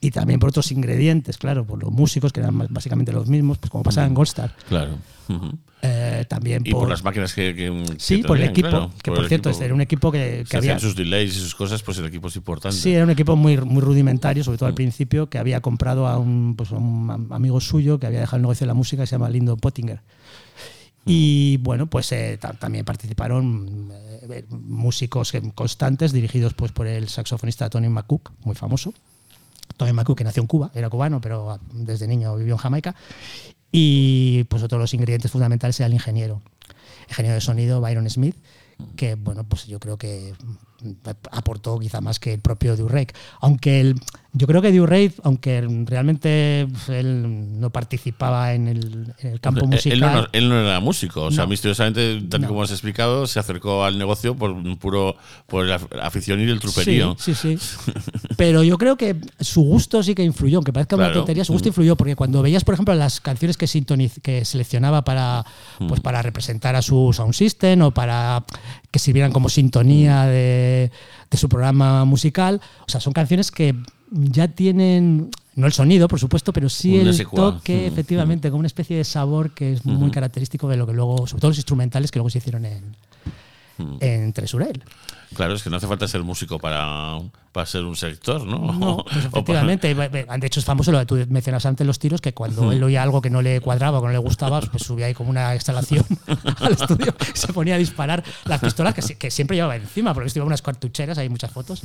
y 0.06 0.10
también 0.10 0.38
por 0.40 0.50
otros 0.50 0.70
ingredientes, 0.72 1.38
claro, 1.38 1.64
por 1.64 1.82
los 1.82 1.90
músicos 1.92 2.32
que 2.32 2.40
eran 2.40 2.66
básicamente 2.70 3.12
los 3.12 3.26
mismos, 3.28 3.58
pues 3.58 3.70
como 3.70 3.82
pasaba 3.84 4.06
en 4.06 4.14
Goldstar. 4.14 4.54
Claro. 4.68 4.98
Eh, 5.86 6.24
también 6.28 6.62
Y 6.64 6.70
por 6.72 6.88
las 6.88 7.02
máquinas 7.04 7.34
que. 7.34 7.54
que- 7.54 7.84
Sí, 7.98 8.22
que 8.22 8.28
por 8.28 8.38
el 8.38 8.44
equipo, 8.48 8.68
claro, 8.68 8.90
que 9.02 9.10
por 9.10 9.20
por, 9.20 9.28
cierto, 9.28 9.50
equipo. 9.50 9.64
era 9.64 9.74
un 9.74 9.80
equipo 9.82 10.12
que, 10.12 10.44
que 10.48 10.56
había... 10.56 10.78
sus 10.78 10.96
delays 10.96 11.36
y 11.36 11.40
sus 11.40 11.54
cosas, 11.54 11.82
pues 11.82 11.98
el 11.98 12.06
equipo 12.06 12.28
es 12.28 12.36
importante. 12.36 12.76
Sí, 12.76 12.92
era 12.94 13.04
un 13.04 13.10
equipo 13.10 13.36
muy, 13.36 13.56
muy 13.58 13.80
rudimentario, 13.82 14.42
sobre 14.44 14.56
todo 14.58 14.68
Mm. 14.68 14.72
al 14.72 14.74
principio, 14.74 15.28
que 15.28 15.38
había 15.38 15.60
comprado 15.60 16.06
a 16.06 16.18
un, 16.18 16.54
pues, 16.56 16.72
a 16.72 16.76
un 16.76 17.10
am- 17.10 17.32
amigo 17.32 17.60
suyo 17.60 17.98
que 17.98 18.06
había 18.06 18.20
dejado 18.20 18.36
el 18.36 18.42
negocio 18.42 18.64
de 18.64 18.68
la 18.68 18.74
música, 18.74 19.02
que 19.02 19.06
se 19.06 19.12
llama 19.16 19.28
Lyndon 19.30 19.58
Pottinger. 19.58 19.96
Mm. 19.96 20.00
Y 21.06 21.56
bueno, 21.58 21.86
pues 21.86 22.10
eh, 22.12 22.38
ta- 22.40 22.54
también 22.54 22.84
participaron 22.86 23.90
eh, 24.30 24.44
músicos 24.50 25.32
constantes 25.54 26.12
dirigidos 26.12 26.54
pues, 26.54 26.72
por 26.72 26.86
el 26.86 27.08
saxofonista 27.08 27.68
Tony 27.68 27.88
McCook, 27.90 28.32
muy 28.42 28.54
famoso. 28.54 28.94
Tony 29.76 29.92
McCook, 29.92 30.18
que 30.18 30.24
nació 30.24 30.40
en 30.42 30.46
Cuba, 30.46 30.70
era 30.74 30.88
cubano, 30.90 31.20
pero 31.20 31.50
ah, 31.50 31.60
desde 31.72 32.06
niño 32.06 32.36
vivió 32.36 32.54
en 32.54 32.58
Jamaica. 32.58 32.94
Y 33.72 34.44
pues 34.44 34.62
otro 34.62 34.78
de 34.78 34.84
los 34.84 34.94
ingredientes 34.94 35.30
fundamentales 35.30 35.78
era 35.80 35.86
el 35.86 35.94
ingeniero. 35.94 36.42
Ingeniero 37.08 37.34
de 37.34 37.40
sonido 37.40 37.80
Byron 37.80 38.08
Smith, 38.08 38.36
que 38.96 39.16
bueno, 39.16 39.44
pues 39.44 39.66
yo 39.66 39.80
creo 39.80 39.98
que 39.98 40.34
aportó 41.30 41.78
quizá 41.78 42.00
más 42.00 42.18
que 42.18 42.34
el 42.34 42.40
propio 42.40 42.76
Durek. 42.76 43.14
Aunque 43.40 43.80
el, 43.80 43.94
yo 44.32 44.46
creo 44.46 44.60
que 44.62 44.72
Durek, 44.72 45.14
aunque 45.22 45.60
realmente 45.86 46.66
él 46.88 47.60
no 47.60 47.70
participaba 47.70 48.52
en 48.54 48.68
el, 48.68 49.14
en 49.20 49.32
el 49.32 49.40
campo 49.40 49.60
Él- 49.64 49.68
musical. 49.70 49.92
Él 49.92 50.00
no, 50.00 50.26
él 50.32 50.48
no 50.48 50.60
era 50.60 50.80
músico, 50.80 51.22
o 51.22 51.30
sea, 51.30 51.44
No. 51.44 51.50
misteriosamente, 51.50 52.22
tal 52.28 52.42
No. 52.42 52.48
como 52.48 52.62
has 52.62 52.70
explicado, 52.70 53.26
se 53.26 53.38
acercó 53.38 53.84
al 53.84 53.98
negocio 53.98 54.34
por 54.36 54.50
un 54.50 54.76
puro 54.76 55.16
por 55.46 55.64
la 55.66 55.76
afición 56.02 56.40
y 56.40 56.44
el 56.44 56.60
truperío. 56.60 57.16
Sí, 57.18 57.34
sí, 57.34 57.56
sí. 57.58 57.92
Pero 58.36 58.62
yo 58.62 58.78
creo 58.78 58.96
que 58.96 59.16
su 59.40 59.62
gusto 59.62 60.02
sí 60.02 60.14
que 60.14 60.22
influyó, 60.24 60.58
aunque 60.58 60.72
parezca 60.72 60.96
una 60.96 61.06
Claro. 61.06 61.20
tontería, 61.20 61.44
su 61.44 61.52
gusto 61.52 61.68
Mm. 61.68 61.70
influyó, 61.70 61.96
porque 61.96 62.16
cuando 62.16 62.42
veías, 62.42 62.64
por 62.64 62.74
ejemplo, 62.74 62.94
las 62.94 63.20
canciones 63.20 63.56
que, 63.56 63.66
sintoniz- 63.66 64.20
que 64.22 64.44
seleccionaba 64.44 65.04
para, 65.04 65.44
Mm. 65.78 65.86
pues 65.86 66.00
para 66.00 66.22
representar 66.22 66.74
a 66.76 66.82
su 66.82 67.12
sound 67.14 67.34
system 67.34 67.82
o 67.82 67.90
para 67.92 68.44
que 68.94 69.00
sirvieran 69.00 69.32
como 69.32 69.48
sintonía 69.48 70.22
de, 70.26 70.92
de 71.28 71.36
su 71.36 71.48
programa 71.48 72.04
musical, 72.04 72.60
o 72.86 72.88
sea, 72.88 73.00
son 73.00 73.12
canciones 73.12 73.50
que 73.50 73.74
ya 74.12 74.46
tienen, 74.46 75.30
no 75.56 75.66
el 75.66 75.72
sonido, 75.72 76.06
por 76.06 76.20
supuesto, 76.20 76.52
pero 76.52 76.68
sí 76.68 76.98
el 76.98 77.26
toque, 77.26 77.90
Mm, 77.90 77.92
efectivamente, 77.92 78.50
como 78.50 78.60
una 78.60 78.68
especie 78.68 78.96
de 78.96 79.02
sabor 79.02 79.50
que 79.50 79.72
es 79.72 79.84
muy 79.84 80.12
característico 80.12 80.68
de 80.68 80.76
lo 80.76 80.86
que 80.86 80.92
luego, 80.92 81.26
sobre 81.26 81.40
todo 81.40 81.50
los 81.50 81.58
instrumentales 81.58 82.12
que 82.12 82.20
luego 82.20 82.30
se 82.30 82.38
hicieron 82.38 82.66
en, 82.66 82.94
Mm. 83.78 83.96
en 84.00 84.32
Tresurel. 84.32 84.84
Claro, 85.34 85.54
es 85.54 85.64
que 85.64 85.70
no 85.70 85.78
hace 85.78 85.88
falta 85.88 86.06
ser 86.06 86.22
músico 86.22 86.60
para, 86.60 87.18
para 87.50 87.66
ser 87.66 87.82
un 87.82 87.96
sector, 87.96 88.46
¿no? 88.46 88.72
No, 88.72 88.96
pues 89.04 89.16
para- 89.16 89.28
efectivamente. 89.28 89.92
De 89.94 90.46
hecho, 90.46 90.60
es 90.60 90.66
famoso 90.66 90.92
lo 90.92 91.00
que 91.00 91.06
tú 91.06 91.16
mencionas 91.28 91.66
antes, 91.66 91.84
los 91.84 91.98
tiros, 91.98 92.20
que 92.20 92.32
cuando 92.32 92.70
él 92.70 92.80
oía 92.84 93.02
algo 93.02 93.20
que 93.20 93.30
no 93.30 93.42
le 93.42 93.60
cuadraba 93.60 93.98
o 93.98 94.00
que 94.02 94.06
no 94.06 94.12
le 94.12 94.18
gustaba, 94.18 94.60
pues 94.60 94.84
subía 94.84 95.06
ahí 95.06 95.14
como 95.14 95.30
una 95.30 95.52
instalación 95.54 96.04
al 96.60 96.72
estudio 96.72 97.14
se 97.34 97.52
ponía 97.52 97.74
a 97.74 97.78
disparar 97.78 98.22
las 98.44 98.60
pistolas 98.60 98.94
que, 98.94 99.02
que 99.16 99.30
siempre 99.32 99.56
llevaba 99.56 99.74
encima, 99.74 100.14
porque 100.14 100.28
esto 100.28 100.38
llevaba 100.38 100.48
unas 100.50 100.62
cartucheras, 100.62 101.18
hay 101.18 101.28
muchas 101.28 101.50
fotos 101.50 101.82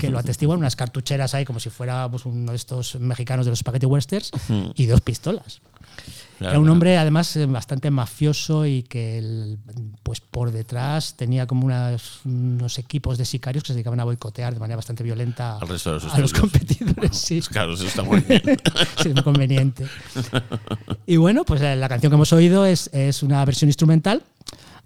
que 0.00 0.10
lo 0.10 0.18
atestiguan, 0.18 0.58
unas 0.58 0.74
cartucheras 0.74 1.34
ahí 1.34 1.44
como 1.44 1.60
si 1.60 1.70
fuera 1.70 2.08
pues, 2.10 2.26
uno 2.26 2.50
de 2.50 2.56
estos 2.56 2.96
mexicanos 2.96 3.46
de 3.46 3.50
los 3.50 3.60
spaghetti 3.60 3.86
westerns 3.86 4.32
y 4.74 4.86
dos 4.86 5.00
pistolas. 5.02 5.60
Claro, 6.38 6.52
Era 6.52 6.58
un 6.60 6.64
claro. 6.66 6.72
hombre 6.72 6.98
además 6.98 7.34
eh, 7.36 7.46
bastante 7.46 7.90
mafioso 7.90 8.64
y 8.64 8.84
que 8.84 9.18
el- 9.18 9.58
pues 10.04 10.20
por 10.20 10.52
detrás 10.52 11.14
tenía 11.16 11.46
como 11.46 11.66
unas- 11.66 12.20
unos 12.24 12.78
equipos 12.78 13.18
de 13.18 13.24
sicarios 13.24 13.64
que 13.64 13.68
se 13.68 13.72
dedicaban 13.74 13.98
a 14.00 14.04
boicotear 14.04 14.54
de 14.54 14.60
manera 14.60 14.76
bastante 14.76 15.02
violenta 15.02 15.58
Al 15.58 15.68
resto 15.68 15.98
de 15.98 16.06
a 16.12 16.18
los 16.20 16.32
competidores. 16.32 17.16
Sí, 17.16 17.36
Pues 17.36 17.48
claro, 17.48 17.74
eso 17.74 17.86
está 17.86 18.02
muy 18.04 18.20
bien. 18.20 18.40
sí, 19.02 19.08
es 19.08 19.14
muy 19.14 19.22
conveniente. 19.24 19.86
Y 21.06 21.16
bueno, 21.16 21.44
pues 21.44 21.60
eh, 21.60 21.74
la 21.76 21.88
canción 21.88 22.10
que 22.10 22.14
hemos 22.14 22.32
oído 22.32 22.64
es, 22.66 22.88
es 22.92 23.22
una 23.22 23.44
versión 23.44 23.68
instrumental 23.68 24.22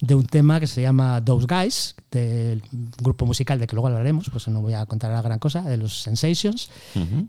de 0.03 0.17
un 0.17 0.27
tema 0.27 0.59
que 0.59 0.67
se 0.67 0.83
llama 0.83 1.25
Those 1.25 1.47
Guys, 1.47 1.95
del 2.11 2.61
grupo 3.01 3.25
musical 3.25 3.61
de 3.61 3.69
que 3.69 3.77
luego 3.77 3.87
hablaremos, 3.87 4.29
pues 4.31 4.49
no 4.49 4.61
voy 4.61 4.75
a 4.75 4.85
contar 4.85 5.13
la 5.13 5.23
gran 5.23 5.39
cosa, 5.39 5.63
de 5.63 5.77
los 5.77 6.03
Sensations, 6.03 6.71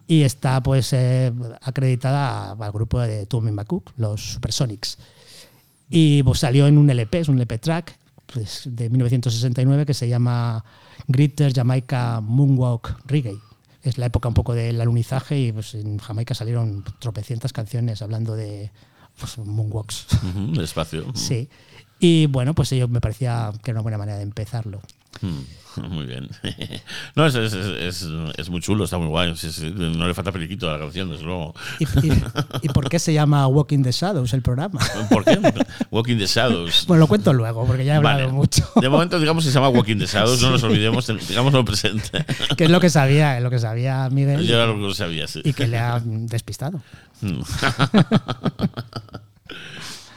y 0.07 0.23
está 0.23 0.61
pues 0.63 0.91
eh, 0.91 1.31
acreditada 1.61 2.53
al 2.53 2.71
grupo 2.71 2.99
de 2.99 3.27
Tommy 3.27 3.51
McCook, 3.51 3.91
los 3.97 4.33
Supersonics. 4.33 4.97
Y 5.87 6.23
pues 6.23 6.39
salió 6.39 6.65
en 6.65 6.79
un 6.79 6.89
LP, 6.89 7.19
es 7.19 7.27
un 7.27 7.35
LP 7.35 7.59
track 7.59 7.95
pues, 8.25 8.63
de 8.65 8.89
1969 8.89 9.85
que 9.85 9.93
se 9.93 10.09
llama 10.09 10.65
Greater 11.07 11.53
Jamaica 11.53 12.21
Moonwalk 12.21 13.01
Reggae. 13.05 13.37
Es 13.83 13.99
la 13.99 14.07
época 14.07 14.29
un 14.29 14.33
poco 14.33 14.55
del 14.55 14.81
alunizaje 14.81 15.39
y 15.39 15.51
pues 15.51 15.75
en 15.75 15.99
Jamaica 15.99 16.33
salieron 16.33 16.83
tropecientas 16.97 17.53
canciones 17.53 18.01
hablando 18.01 18.35
de 18.35 18.71
pues, 19.19 19.37
moonwalks. 19.37 20.07
Ujú, 20.23 20.59
Despacio. 20.59 21.05
Sí. 21.13 21.47
Y 22.05 22.25
bueno, 22.25 22.53
pues 22.53 22.69
yo 22.71 22.89
me 22.89 22.99
parecía 22.99 23.49
que 23.63 23.71
era 23.71 23.79
una 23.79 23.83
buena 23.83 23.97
manera 23.97 24.17
de 24.17 24.23
empezarlo. 24.23 24.81
Mm, 25.21 25.39
Muy 25.89 26.05
bien. 26.05 26.27
No, 27.15 27.25
es, 27.25 27.33
es, 27.35 27.53
es, 27.53 28.07
es 28.37 28.49
muy 28.49 28.59
chulo, 28.59 28.83
está 28.83 28.97
muy 28.97 29.07
guay. 29.07 29.35
sí, 29.37 29.51
sí, 29.51 29.71
No 29.73 30.05
le 30.07 30.13
falta 30.13 30.31
periquito 30.31 30.69
a 30.69 30.73
la 30.73 30.79
canción, 30.79 31.09
desde 31.09 31.23
luego. 31.23 31.53
¿Y, 31.79 31.85
y- 32.07 32.23
y 32.63 32.69
por 32.69 32.89
qué 32.89 32.99
se 32.99 33.13
llama 33.13 33.47
Walking 33.47 33.83
the 33.83 33.91
Shadows 33.91 34.33
el 34.33 34.41
programa? 34.41 34.79
¿Por 35.09 35.23
qué? 35.23 35.39
Walking 35.91 36.17
the 36.17 36.25
Shadows. 36.25 36.85
Bueno, 36.87 37.01
lo 37.01 37.07
cuento 37.07 37.31
luego, 37.33 37.65
porque 37.65 37.85
ya 37.85 37.93
he 37.93 37.97
hablado 37.97 38.19
Vale. 38.19 38.31
mucho. 38.33 38.67
De 38.81 38.89
momento, 38.89 39.17
digamos 39.19 39.45
se 39.45 39.51
llama 39.51 39.69
Walking 39.69 39.97
the 39.97 40.05
Shadows, 40.07 40.41
no 40.41 40.49
nos 40.51 40.63
olvidemos, 40.63 41.07
digámoslo 41.27 41.63
presente. 41.63 42.25
que 42.57 42.65
es 42.65 42.69
lo 42.69 42.79
que 42.81 42.89
sabía, 42.89 43.37
es 43.37 43.43
lo 43.43 43.49
que 43.49 43.59
sabía 43.59 44.09
Miguel 44.09 44.45
Yo 44.45 44.55
era 44.55 44.65
lo 44.65 44.87
que 44.89 44.93
sabía, 44.95 45.27
sí. 45.27 45.41
y 45.45 45.53
que 45.53 45.67
le 45.67 45.77
ha 45.77 46.01
despistado. 46.03 46.81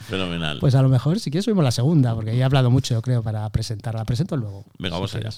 Fenomenal. 0.09 0.59
Pues 0.61 0.75
a 0.75 0.83
lo 0.83 0.89
mejor, 0.89 1.21
si 1.21 1.31
quieres, 1.31 1.45
subimos 1.45 1.65
la 1.65 1.73
segunda, 1.73 2.15
porque 2.15 2.37
ya 2.37 2.43
he 2.43 2.45
hablado 2.45 2.71
mucho, 2.71 2.95
yo 2.95 3.03
creo, 3.03 3.23
para 3.23 3.49
presentarla. 3.51 4.01
La 4.01 4.05
presento 4.05 4.37
luego. 4.37 4.65
Venga, 4.79 4.97
vamos 4.97 5.15
allá. 5.15 5.31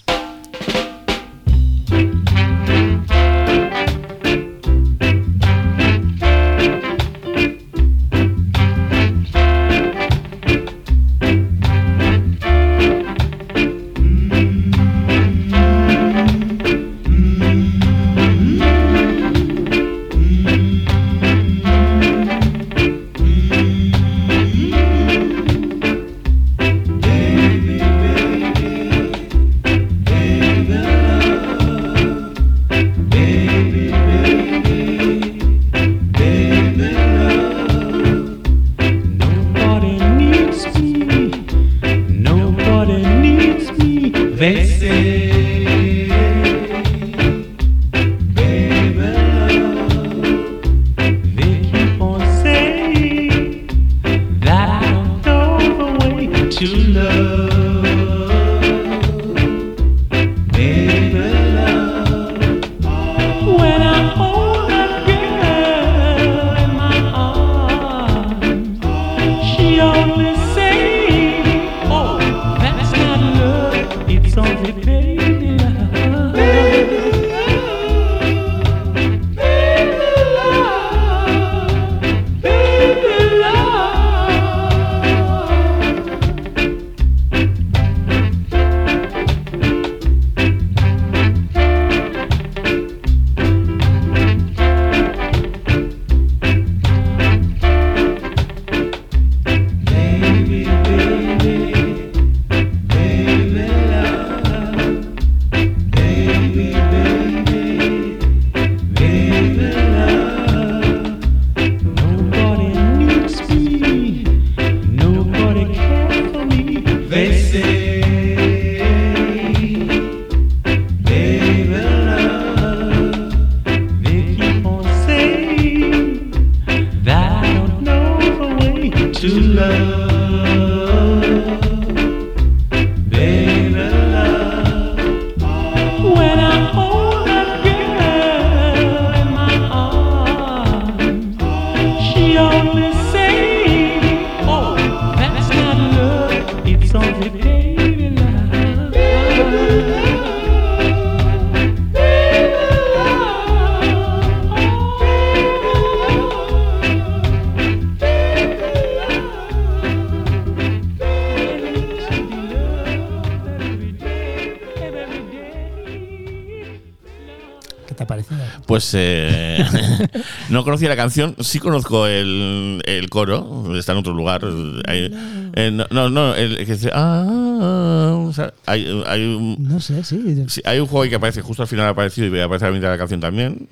No 170.50 170.64
conocía 170.64 170.88
la 170.88 170.96
canción, 170.96 171.34
sí 171.40 171.58
conozco 171.58 172.06
el, 172.06 172.80
el 172.84 173.08
coro, 173.10 173.76
está 173.78 173.92
en 173.92 173.98
otro 173.98 174.12
lugar. 174.14 174.42
Hay- 174.86 175.10
eh, 175.54 175.70
no, 175.72 175.86
no, 175.90 176.08
no, 176.10 176.34
el 176.34 176.56
que 176.58 176.72
dice. 176.74 176.90
"Ah", 176.92 178.14
o 178.18 178.32
sea, 178.32 178.52
hay, 178.66 178.86
hay 179.06 179.22
un, 179.24 179.56
No 179.58 179.80
sé, 179.80 180.04
sí. 180.04 180.44
Sí, 180.48 180.60
hay 180.64 180.78
un 180.78 180.86
juego 180.86 181.02
ahí 181.04 181.08
que 181.10 181.16
aparece 181.16 181.42
justo 181.42 181.62
al 181.62 181.68
final 181.68 181.86
ha 181.86 181.90
aparecido 181.90 182.34
y 182.36 182.40
aparece 182.40 182.66
a 182.66 182.68
la 182.68 182.74
mitad 182.74 182.88
de 182.88 182.94
la 182.94 182.98
canción 182.98 183.20
también. 183.20 183.66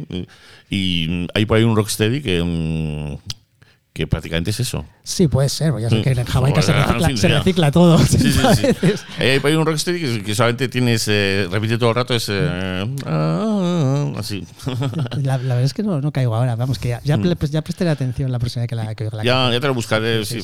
Y 0.71 1.27
hay 1.35 1.47
por 1.47 1.59
ahí 1.59 1.65
un 1.65 1.77
rocksteady 1.77 2.21
que, 2.23 2.43
mm, 2.43 3.19
que 3.93 4.07
prácticamente 4.07 4.51
es 4.51 4.61
eso. 4.61 4.85
Sí, 5.03 5.27
puede 5.29 5.49
ser, 5.49 5.73
ya 5.81 5.89
sé 5.89 6.03
que 6.03 6.11
en 6.11 6.25
Jamaica 6.25 6.61
se 6.61 6.73
recicla, 6.73 7.17
se 7.17 7.29
recicla 7.29 7.71
todo. 7.71 7.99
Sí, 7.99 8.19
sí, 8.19 8.31
sí. 8.57 8.67
Hay 9.19 9.41
por 9.41 9.51
ahí 9.51 9.57
un 9.57 9.65
rocksteady 9.65 10.23
que, 10.23 10.35
solamente 10.35 10.69
tienes, 10.69 11.07
eh, 11.09 11.47
repite 11.51 11.79
todo 11.79 11.91
el 11.91 11.95
rato 11.97 12.15
ese. 12.15 12.33
eh, 12.39 12.97
ah, 13.07 13.26
La, 15.23 15.39
la 15.39 15.55
verdad 15.55 15.63
es 15.63 15.75
que 15.75 15.83
no, 15.83 16.01
no 16.01 16.13
caigo 16.13 16.35
ahora. 16.35 16.57
Vamos, 16.57 16.79
que 16.79 16.89
ya, 16.89 17.01
ya, 17.05 17.19
prestaré 17.63 17.91
atención 17.91 18.31
la 18.33 18.39
próxima 18.39 18.63
vez 18.63 18.69
que 18.69 18.75
la, 18.77 18.95
que 18.95 19.05
la 19.13 19.25
ya, 19.25 19.51
ya 19.53 19.61
te 19.61 19.67
lo 19.67 19.75
buscaré 19.75 20.25
sí, 20.25 20.39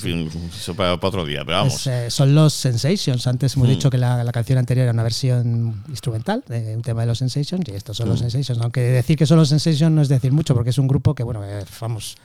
para, 0.76 0.96
para 0.96 1.08
otro 1.08 1.24
día, 1.24 1.42
pero 1.44 1.58
vamos. 1.58 1.74
Es, 1.74 1.86
eh, 1.86 2.10
son 2.10 2.34
los 2.34 2.52
Sensations. 2.52 3.26
Antes 3.26 3.54
hemos 3.56 3.68
Mm. 3.68 3.70
dicho 3.70 3.90
que 3.90 3.98
la, 3.98 4.22
la 4.24 4.32
canción 4.32 4.58
anterior 4.58 4.84
era 4.84 4.92
una 4.92 5.02
versión 5.02 5.82
instrumental 5.88 6.42
de 6.48 6.76
un 6.76 6.82
tema 6.82 7.02
de 7.02 7.06
los 7.08 7.18
Sensations 7.18 7.68
y 7.68 7.72
estos 7.72 7.96
son 7.96 8.08
los 8.08 8.20
Mm. 8.20 8.30
Sensations. 8.30 8.62
Aunque 8.62 8.80
decir 8.80 9.16
que 9.16 9.26
son 9.26 9.38
los 9.38 9.48
Sensations 9.48 9.92
no 9.92 10.02
es 10.02 10.08
decir 10.08 10.32
mucho 10.32 10.54
porque 10.54 10.70
es 10.70 10.78
un 10.78 10.88
grupo 10.88 11.14
que, 11.14 11.22
bueno, 11.22 11.42
eh, 11.44 11.64
vamos, 11.80 12.16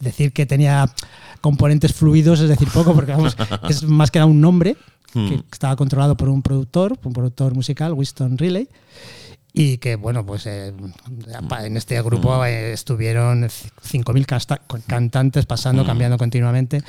decir 0.00 0.32
que 0.32 0.46
tenía 0.46 0.90
componentes 1.40 1.92
fluidos 1.92 2.40
es 2.40 2.48
decir 2.48 2.68
poco 2.72 2.94
porque, 2.94 3.12
vamos, 3.12 3.36
es 3.68 3.82
más 3.84 4.10
que 4.10 4.18
era 4.18 4.26
un 4.26 4.40
nombre 4.40 4.76
que 5.12 5.18
Mm. 5.18 5.42
estaba 5.52 5.76
controlado 5.76 6.16
por 6.16 6.30
un 6.30 6.40
productor, 6.40 6.96
un 7.04 7.12
productor 7.12 7.54
musical, 7.54 7.92
Winston 7.92 8.38
Riley. 8.38 8.66
Y 9.54 9.76
que, 9.78 9.96
bueno, 9.96 10.24
pues 10.24 10.46
eh, 10.46 10.72
en 11.60 11.76
este 11.76 12.00
grupo 12.02 12.42
eh, 12.44 12.72
estuvieron 12.72 13.42
5.000 13.44 14.24
casta- 14.26 14.62
cantantes 14.86 15.44
pasando, 15.44 15.84
Mm. 15.84 15.86
cambiando 15.86 16.16
continuamente 16.18 16.82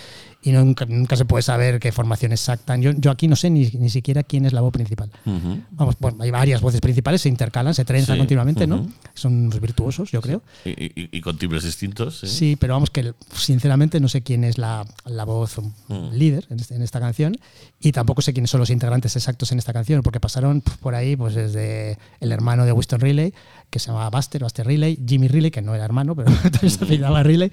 y 0.44 0.52
nunca, 0.52 0.86
nunca 0.86 1.16
se 1.16 1.26
puede 1.26 1.42
saber 1.42 1.80
qué 1.80 1.92
formación 1.92 2.32
exacta. 2.34 2.76
Yo, 2.78 2.92
yo 2.92 3.12
aquí 3.12 3.28
no 3.28 3.36
sé 3.36 3.50
ni, 3.50 3.66
ni 3.72 3.90
siquiera 3.90 4.24
quién 4.24 4.46
es 4.46 4.54
la 4.54 4.62
voz 4.62 4.74
principal. 4.74 5.10
Ujú. 5.26 5.62
Vamos, 5.72 5.96
bueno, 6.00 6.22
hay 6.22 6.32
varias 6.32 6.60
voces 6.62 6.82
principales, 6.82 7.22
se 7.22 7.30
intercalan, 7.30 7.74
se 7.74 7.86
trenzan 7.86 8.16
Sí, 8.16 8.20
continuamente, 8.20 8.68
¿no? 8.68 8.78
ujú. 8.82 8.90
Son 9.14 9.34
unos 9.46 9.60
virtuosos, 9.62 10.12
yo 10.12 10.22
creo. 10.22 10.42
Y, 10.66 10.72
y- 10.72 11.10
y 11.12 11.22
con 11.22 11.38
timbres 11.38 11.64
distintos. 11.64 12.20
sí. 12.20 12.28
Sí, 12.28 12.56
pero 12.58 12.74
vamos 12.74 12.90
que 12.90 13.14
sinceramente 13.34 14.00
no 14.00 14.10
sé 14.10 14.22
quién 14.22 14.44
es 14.44 14.58
la, 14.58 14.86
la 15.06 15.24
voz 15.24 15.58
Mm. 15.88 16.12
líder 16.14 16.46
en, 16.50 16.58
en 16.70 16.82
esta 16.82 17.00
canción 17.00 17.38
y 17.80 17.92
tampoco 17.92 18.22
sé 18.22 18.34
quiénes 18.34 18.50
son 18.50 18.60
los 18.60 18.70
integrantes 18.70 19.16
exactos 19.16 19.52
en 19.52 19.60
esta 19.60 19.72
canción, 19.74 20.02
porque 20.02 20.20
pasaron 20.20 20.62
por 20.82 20.96
ahí 20.96 21.16
pues 21.16 21.36
desde 21.36 21.98
el 22.20 22.32
hermano 22.32 22.66
de 22.66 22.72
Winston 22.72 23.00
Riley, 23.00 23.34
que 23.70 23.80
se 23.80 23.88
llamaba 23.88 24.10
Buster, 24.10 24.42
Buster 24.44 24.66
Riley, 24.68 25.00
Jimmy 25.08 25.28
Riley, 25.28 25.52
que 25.52 25.62
no 25.62 25.74
era 25.76 25.86
hermano, 25.86 26.16
pero 26.16 26.32
también 26.52 26.70
se 26.70 26.84
apellidaba 26.84 27.24
Riley, 27.24 27.52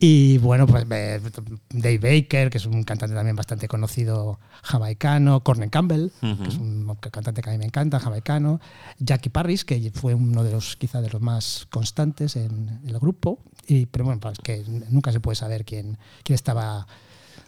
y 0.00 0.38
bueno, 0.38 0.66
pues 0.66 0.86
Dave 0.88 1.98
Baker, 1.98 2.50
que 2.50 2.58
es 2.58 2.66
un 2.66 2.84
cantante 2.84 3.14
también 3.14 3.34
bastante 3.34 3.66
conocido 3.66 4.38
jamaicano, 4.62 5.42
Cornen 5.42 5.70
Campbell, 5.70 6.10
que 6.20 6.48
es 6.48 6.56
un 6.56 6.96
cantante 7.10 7.42
que 7.42 7.50
a 7.50 7.52
mí 7.52 7.58
me 7.58 7.64
encanta, 7.66 7.98
jamaicano, 7.98 8.60
Jackie 9.00 9.30
Parris, 9.30 9.64
que 9.64 9.90
fue 9.92 10.14
uno 10.14 10.44
de 10.44 10.52
los 10.52 10.76
quizá 10.76 11.00
de 11.00 11.10
los 11.10 11.20
más 11.20 11.66
constantes 11.70 12.36
en, 12.36 12.80
el 12.86 12.98
grupo, 12.98 13.40
y, 13.66 13.86
pero 13.86 14.04
bueno, 14.04 14.20
pues 14.20 14.38
que 14.38 14.64
nunca 14.90 15.10
se 15.10 15.20
puede 15.20 15.34
saber 15.36 15.64
quién, 15.64 15.98
quién 16.22 16.34
estaba 16.34 16.86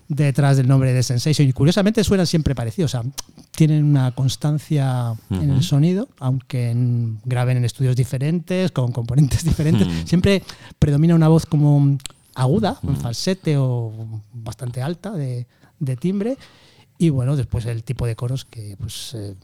detrás 0.08 0.56
del 0.56 0.66
nombre 0.66 0.92
de 0.92 1.04
Sensation. 1.04 1.48
Y 1.48 1.52
curiosamente 1.52 2.02
suenan 2.02 2.26
siempre 2.26 2.56
parecidos, 2.56 2.94
o 2.94 3.00
sea, 3.02 3.10
tienen 3.52 3.84
una 3.84 4.10
constancia 4.12 5.14
en 5.30 5.50
el 5.50 5.62
sonido, 5.62 6.08
aunque 6.18 6.70
en- 6.70 7.20
graben 7.24 7.58
en 7.58 7.64
estudios 7.64 7.94
diferentes, 7.94 8.72
con 8.72 8.90
componentes 8.90 9.44
diferentes, 9.44 9.86
siempre 10.08 10.42
predomina 10.80 11.14
una 11.14 11.28
voz 11.28 11.46
como 11.46 11.96
aguda, 12.40 12.79
un 12.83 12.96
falsete 12.96 13.57
o 13.59 13.92
bastante 14.33 14.83
alta 14.83 15.12
de, 15.12 15.46
de 15.79 15.96
timbre. 15.96 16.37
Y 16.98 17.09
bueno, 17.09 17.35
después 17.37 17.64
el 17.66 17.83
tipo 17.83 18.07
de 18.07 18.14
coros 18.14 18.44
que 18.44 18.76
pues, 18.79 19.14
eh, 19.14 19.35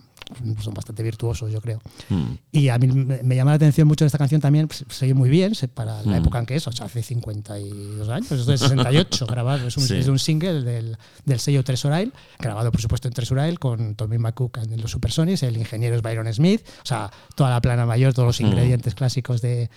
son 0.60 0.74
bastante 0.74 1.02
virtuosos, 1.02 1.50
yo 1.50 1.62
creo. 1.62 1.80
Mm. 2.10 2.24
Y 2.52 2.68
a 2.68 2.76
mí 2.76 2.86
me, 2.88 3.22
me 3.22 3.34
llama 3.34 3.52
la 3.52 3.54
atención 3.54 3.88
mucho 3.88 4.04
esta 4.04 4.18
canción 4.18 4.42
también, 4.42 4.66
pues, 4.68 4.84
se 4.90 5.06
oye 5.06 5.14
muy 5.14 5.30
bien 5.30 5.54
se- 5.54 5.66
para 5.68 6.02
la 6.02 6.18
Mm. 6.18 6.22
época 6.22 6.38
en 6.40 6.44
que 6.44 6.56
es, 6.56 6.66
o 6.66 6.72
sea, 6.72 6.84
hace 6.84 7.02
52 7.02 8.08
años, 8.10 8.30
es 8.32 8.44
de 8.44 8.58
68 8.58 9.26
grabado, 9.30 9.66
es 9.68 9.76
un, 9.78 9.84
Sí. 9.84 9.94
es 9.96 10.08
un 10.08 10.18
single 10.18 10.62
del, 10.64 10.98
del 11.24 11.40
sello 11.40 11.64
Tresorail, 11.64 12.12
grabado 12.38 12.70
por 12.70 12.80
supuesto 12.82 13.08
en 13.08 13.14
Tresorail 13.14 13.58
con 13.58 13.94
Tommy 13.94 14.18
McCook 14.18 14.58
en 14.58 14.78
los 14.80 14.90
Supersonics, 14.90 15.42
el 15.42 15.56
ingeniero 15.56 15.96
es 15.96 16.02
Byron 16.02 16.30
Smith, 16.34 16.60
o 16.82 16.86
sea, 16.86 17.10
toda 17.36 17.48
la 17.48 17.60
plana 17.62 17.86
mayor, 17.86 18.12
todos 18.12 18.26
los 18.26 18.40
Mm. 18.42 18.46
ingredientes 18.46 18.94
clásicos 18.94 19.40
de, 19.40 19.70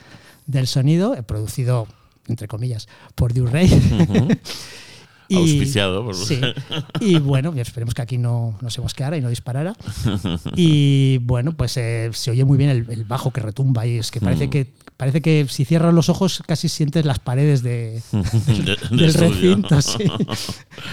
del 0.47 0.67
sonido, 0.67 1.13
eh, 1.15 1.23
producido 1.23 1.87
entre 2.29 2.47
comillas 2.47 2.87
por 3.15 3.33
Due 3.33 3.49
Ray. 3.49 3.67
Ujú. 3.73 4.27
Auspiciado 5.31 6.03
por- 6.05 6.15
sí. 6.15 6.41
Y 7.01 7.19
bueno, 7.19 7.53
y 7.55 7.59
esperemos 7.59 7.93
que 7.93 8.01
aquí 8.01 8.17
no, 8.17 8.57
no 8.61 8.69
se 8.71 8.81
mosqueara 8.81 9.15
y 9.15 9.21
no 9.21 9.29
disparara. 9.29 9.75
Y 10.55 11.19
bueno, 11.19 11.51
pues 11.55 11.77
eh, 11.77 12.09
se 12.13 12.31
oye 12.31 12.43
muy 12.45 12.57
bien 12.57 12.71
el, 12.71 12.89
el 12.89 13.03
bajo 13.03 13.31
que 13.31 13.39
retumba 13.41 13.85
y 13.85 13.99
es 13.99 14.09
que 14.09 14.19
parece 14.19 14.47
Mm. 14.47 14.49
que 14.49 14.73
parece 14.99 15.21
que 15.21 15.45
si 15.47 15.63
cierras 15.63 15.93
los 15.93 16.09
ojos 16.09 16.43
casi 16.45 16.67
sientes 16.67 17.05
las 17.05 17.19
paredes 17.19 17.63
de, 17.63 18.01
De- 18.11 18.97
del 18.97 19.13
recinto, 19.13 19.81
sí. 19.81 20.03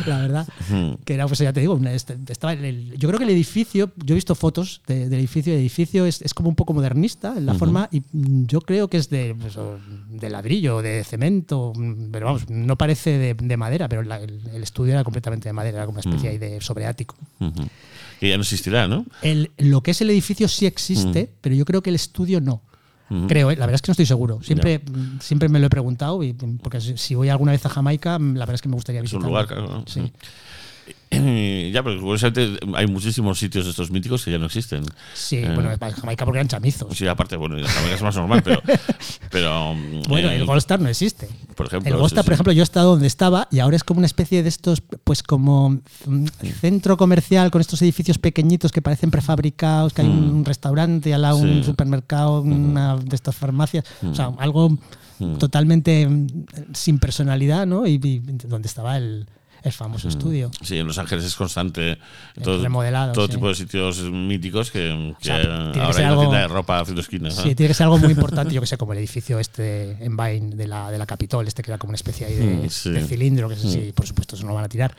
La 0.06 0.18
verdad. 0.18 0.46
Que 1.04 1.14
era, 1.14 1.26
pues 1.26 1.40
ya 1.40 1.52
te 1.52 1.58
digo, 1.58 1.76
este- 1.88 2.16
estaba 2.28 2.52
el- 2.52 2.94
yo 2.96 3.08
creo 3.08 3.18
que 3.18 3.24
el 3.24 3.30
edificio, 3.30 3.90
yo 3.96 4.14
he 4.14 4.16
visto 4.16 4.36
fotos 4.36 4.80
de- 4.86 5.08
del 5.08 5.18
edificio, 5.18 5.52
el 5.52 5.58
edificio 5.58 6.06
es, 6.06 6.22
es 6.22 6.34
como 6.34 6.48
un 6.48 6.54
poco 6.54 6.72
modernista 6.72 7.34
en 7.36 7.46
la 7.46 7.54
forma 7.58 7.88
y 7.90 8.02
yo 8.46 8.60
creo 8.60 8.86
que 8.88 8.98
es 8.98 9.10
de, 9.10 9.34
pues, 9.34 9.58
de 10.08 10.30
ladrillo, 10.30 10.82
de 10.82 11.02
cemento, 11.02 11.72
pero 12.12 12.26
vamos, 12.26 12.48
no 12.48 12.78
parece 12.78 13.18
de, 13.18 13.34
de 13.34 13.56
madera, 13.56 13.88
pero 13.88 14.04
la- 14.04 14.20
el, 14.20 14.40
el 14.54 14.62
estudio 14.62 14.92
era 14.92 15.02
completamente 15.02 15.48
de 15.48 15.52
madera, 15.52 15.78
era 15.78 15.86
como 15.86 15.98
una 15.98 16.08
especie 16.08 16.30
ahí 16.30 16.38
de 16.38 16.60
sobreático. 16.60 17.16
Que 18.20 18.28
ya 18.30 18.36
no 18.36 18.42
existirá, 18.44 18.86
¿no? 18.86 19.04
El, 19.22 19.50
lo 19.58 19.82
que 19.82 19.90
es 19.90 20.00
el 20.00 20.10
edificio 20.10 20.46
sí 20.46 20.64
existe, 20.64 21.28
pero 21.40 21.56
yo 21.56 21.64
creo 21.64 21.82
que 21.82 21.90
el 21.90 21.96
estudio 21.96 22.40
no. 22.40 22.62
Creo, 23.28 23.50
¿eh? 23.50 23.56
la 23.56 23.66
verdad 23.66 23.76
es 23.76 23.82
que 23.82 23.90
no 23.90 23.92
estoy 23.92 24.06
seguro. 24.06 24.40
Siempre, 24.42 24.80
siempre 25.20 25.48
me 25.48 25.60
lo 25.60 25.66
he 25.66 25.70
preguntado, 25.70 26.22
y, 26.22 26.32
porque 26.32 26.80
si, 26.80 27.14
voy 27.14 27.28
alguna 27.28 27.52
vez 27.52 27.64
a 27.64 27.68
Jamaica, 27.68 28.18
la 28.18 28.40
verdad 28.40 28.54
es 28.54 28.62
que 28.62 28.68
me 28.68 28.74
gustaría 28.74 29.00
Es 29.00 29.12
un 29.12 29.20
visitarlo. 29.20 29.28
lugar, 29.28 29.46
claro. 29.46 29.68
¿no? 29.68 29.84
Sí. 29.86 30.12
Ya, 31.10 31.82
pero 31.82 32.00
curiosamente 32.00 32.58
hay 32.74 32.86
muchísimos 32.86 33.38
sitios 33.38 33.64
de 33.64 33.70
estos 33.70 33.90
míticos 33.90 34.24
que 34.24 34.30
ya 34.32 34.38
no 34.38 34.46
existen. 34.46 34.82
Sí, 35.14 35.36
Eh. 35.36 35.50
bueno, 35.54 35.70
para 35.78 35.94
Jamaica 35.94 36.24
porque 36.24 36.38
eran 36.38 36.48
chamizos. 36.48 36.96
Sí, 36.96 37.06
aparte, 37.06 37.36
bueno, 37.36 37.56
en 37.56 37.64
Jamaica 37.64 37.94
es 37.94 38.02
más 38.02 38.16
normal, 38.16 38.42
pero. 38.42 38.60
pero 39.30 39.74
mm, 39.74 40.02
Bueno, 40.08 40.28
eh, 40.30 40.36
el 40.36 40.44
Gold 40.46 40.58
Star 40.58 40.80
no 40.80 40.88
existe. 40.88 41.28
Por 41.54 41.66
ejemplo. 41.68 41.88
El 41.90 41.96
Gold 41.96 42.08
Star, 42.08 42.24
sí, 42.24 42.26
por 42.26 42.34
ejemplo, 42.34 42.52
yo 42.52 42.62
he 42.62 42.64
estado 42.64 42.90
donde 42.90 43.06
estaba 43.06 43.48
y 43.50 43.60
ahora 43.60 43.76
es 43.76 43.84
como 43.84 43.98
una 43.98 44.06
especie 44.06 44.42
de 44.42 44.48
estos, 44.48 44.82
pues 45.04 45.22
como 45.22 45.80
mm, 46.06 46.26
centro 46.60 46.96
comercial 46.96 47.50
con 47.50 47.60
estos 47.60 47.80
edificios 47.82 48.18
pequeñitos 48.18 48.72
que 48.72 48.82
parecen 48.82 49.10
prefabricados, 49.10 49.92
que 49.94 50.02
hay 50.02 50.08
un, 50.08 50.24
un 50.30 50.44
restaurante 50.44 51.10
y 51.10 51.12
al 51.12 51.22
lado 51.22 51.36
un 51.38 51.60
Mm. 51.60 51.64
Supermercado, 51.64 52.42
una 52.42 52.96
de 52.96 53.16
estas 53.16 53.34
farmacias. 53.34 53.84
O 54.02 54.14
sea, 54.14 54.30
Mm. 54.30 54.36
algo 54.38 54.78
totalmente 55.38 56.06
mm, 56.06 56.26
sin 56.74 56.98
personalidad, 56.98 57.66
¿no? 57.66 57.86
Y, 57.86 57.94
y 58.02 58.18
donde 58.46 58.68
estaba 58.68 58.96
el, 58.98 59.26
el 59.66 59.72
famoso 59.72 60.08
estudio. 60.08 60.50
Sí, 60.62 60.78
en 60.78 60.86
Los 60.86 60.96
Ángeles 60.98 61.24
es 61.24 61.34
constante. 61.34 61.98
Todo, 62.42 62.62
remodelado, 62.62 63.12
todo 63.12 63.26
sí. 63.26 63.32
tipo 63.32 63.48
de 63.48 63.54
sitios 63.54 64.00
míticos 64.02 64.70
que, 64.70 65.14
que 65.18 65.24
sea, 65.24 65.40
tiene 65.40 65.72
que 65.72 65.80
ahora 65.80 65.92
ser 65.92 66.02
hay 66.04 66.08
algo- 66.08 66.20
una 66.22 66.30
tienda 66.30 66.40
de 66.40 66.48
ropa 66.48 66.80
haciendo 66.80 67.00
esquinas. 67.02 67.34
Sí, 67.34 67.54
tiene 67.54 67.68
que 67.68 67.74
ser 67.74 67.84
algo 67.84 67.98
muy 67.98 68.10
importante, 68.12 68.54
yo 68.54 68.60
que 68.60 68.66
sé, 68.66 68.78
como 68.78 68.92
el 68.92 68.98
edificio 68.98 69.38
este 69.38 70.02
en 70.04 70.16
Vine 70.16 70.56
de 70.56 70.66
la, 70.68 70.90
de 70.90 70.98
la 70.98 71.06
Capitol, 71.06 71.46
este 71.48 71.62
que 71.62 71.70
era 71.70 71.78
como 71.78 71.90
una 71.90 71.96
especie 71.96 72.26
ahí 72.26 72.34
de, 72.34 72.46
Mm, 72.46 72.70
sí. 72.70 72.90
de 72.90 73.02
cilindro, 73.06 73.48
que 73.48 73.56
sé 73.56 73.68
si, 73.70 73.92
por 73.92 74.06
supuesto, 74.06 74.36
eso 74.36 74.44
no 74.44 74.50
lo 74.50 74.54
van 74.54 74.64
a 74.64 74.68
tirar. 74.68 74.96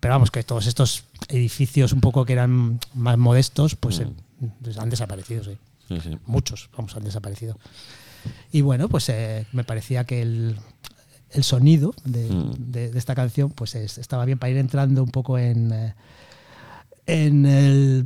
Pero 0.00 0.12
vamos, 0.14 0.30
que 0.30 0.42
todos 0.42 0.66
estos 0.66 1.04
edificios 1.28 1.92
un 1.92 2.00
poco 2.00 2.24
que 2.24 2.32
eran 2.34 2.80
más 2.94 3.16
modestos, 3.18 3.76
pues 3.76 3.98
eh, 4.00 4.06
han 4.78 4.90
desaparecido, 4.90 5.44
sí. 5.44 5.56
Sí, 5.88 6.00
sí. 6.02 6.18
Muchos, 6.26 6.68
vamos, 6.76 6.94
han 6.96 7.04
desaparecido. 7.04 7.58
Y 8.52 8.60
bueno, 8.62 8.88
pues 8.88 9.08
eh, 9.08 9.46
me 9.52 9.62
parecía 9.64 10.04
que 10.04 10.20
el, 10.20 10.56
el 11.32 11.44
sonido 11.44 11.94
de, 12.04 12.30
Mm. 12.30 12.52
de- 12.72 12.90
de 12.90 12.98
esta 12.98 13.14
canción 13.14 13.50
pues 13.50 13.74
es- 13.74 13.98
estaba 13.98 14.24
bien 14.24 14.38
para 14.38 14.50
ir 14.50 14.56
entrando 14.58 15.02
un 15.02 15.10
poco 15.10 15.38
en, 15.38 15.72
eh, 15.72 15.94
en 17.06 17.46
el- 17.46 18.04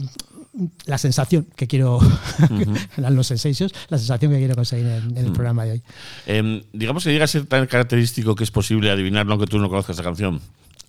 la 0.86 0.98
sensación 0.98 1.46
que 1.56 1.66
quiero, 1.68 2.00
eran 2.96 3.14
los 3.14 3.26
sensations, 3.28 3.72
la 3.88 3.98
sensación 3.98 4.32
que 4.32 4.38
quiero 4.38 4.54
conseguir 4.56 4.86
en, 4.86 5.08
Mm. 5.08 5.18
en 5.18 5.24
el 5.26 5.32
programa 5.32 5.64
de 5.64 5.72
hoy. 5.72 5.82
Em, 6.26 6.62
digamos 6.72 7.04
que 7.04 7.12
llega 7.12 7.24
a 7.24 7.28
ser 7.28 7.46
tan 7.46 7.66
característico 7.66 8.34
que 8.34 8.44
es 8.44 8.50
posible 8.50 8.90
adivinarlo 8.90 9.32
aunque 9.32 9.46
tú 9.46 9.58
no 9.58 9.68
conozcas 9.68 9.96
la 9.96 10.02
canción. 10.02 10.40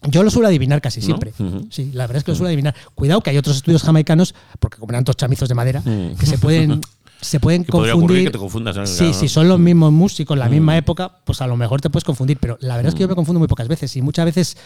Yo 0.10 0.24
lo 0.24 0.32
suelo 0.32 0.48
adivinar 0.48 0.82
casi 0.82 1.00
¿No? 1.02 1.06
siempre. 1.06 1.32
Sí, 1.70 1.92
la 1.94 2.06
verdad 2.08 2.18
es 2.18 2.24
que 2.24 2.32
lo 2.32 2.36
suelo 2.36 2.48
adivinar. 2.48 2.74
Cuidado 2.96 3.22
que 3.22 3.30
hay 3.30 3.38
otros 3.38 3.58
estudios 3.58 3.84
jamaicanos, 3.84 4.34
porque 4.60 4.78
como 4.80 4.92
eran 4.94 5.04
todos 5.04 5.16
chamizos 5.18 5.48
de 5.48 5.54
madera, 5.54 5.82
Mm. 5.82 6.16
que 6.18 6.26
se 6.26 6.40
pueden, 6.40 6.82
se 7.22 7.40
pueden 7.40 7.64
Que 7.64 7.72
podría 7.72 7.94
confundir. 7.94 8.26
que 8.26 8.32
te 8.32 8.38
confundas. 8.40 8.76
¿no? 8.76 8.86
Sí, 8.88 8.98
Claro. 8.98 9.14
si 9.14 9.28
son 9.30 9.48
los 9.48 9.60
mismos 9.60 9.92
músicos, 9.92 10.38
la 10.38 10.50
misma 10.50 10.76
época, 10.78 11.20
pues 11.24 11.42
a 11.42 11.48
lo 11.48 11.56
mejor 11.56 11.80
te 11.82 11.90
puedes 11.90 12.04
confundir. 12.04 12.38
Pero 12.40 12.58
la 12.62 12.76
verdad 12.76 12.90
es 12.90 12.96
que 12.96 13.02
yo 13.02 13.08
me 13.08 13.16
confundo 13.16 13.40
muy 13.40 13.48
pocas 13.48 13.68
veces. 13.68 13.96
Y 13.96 14.02
muchas 14.02 14.26
veces 14.26 14.58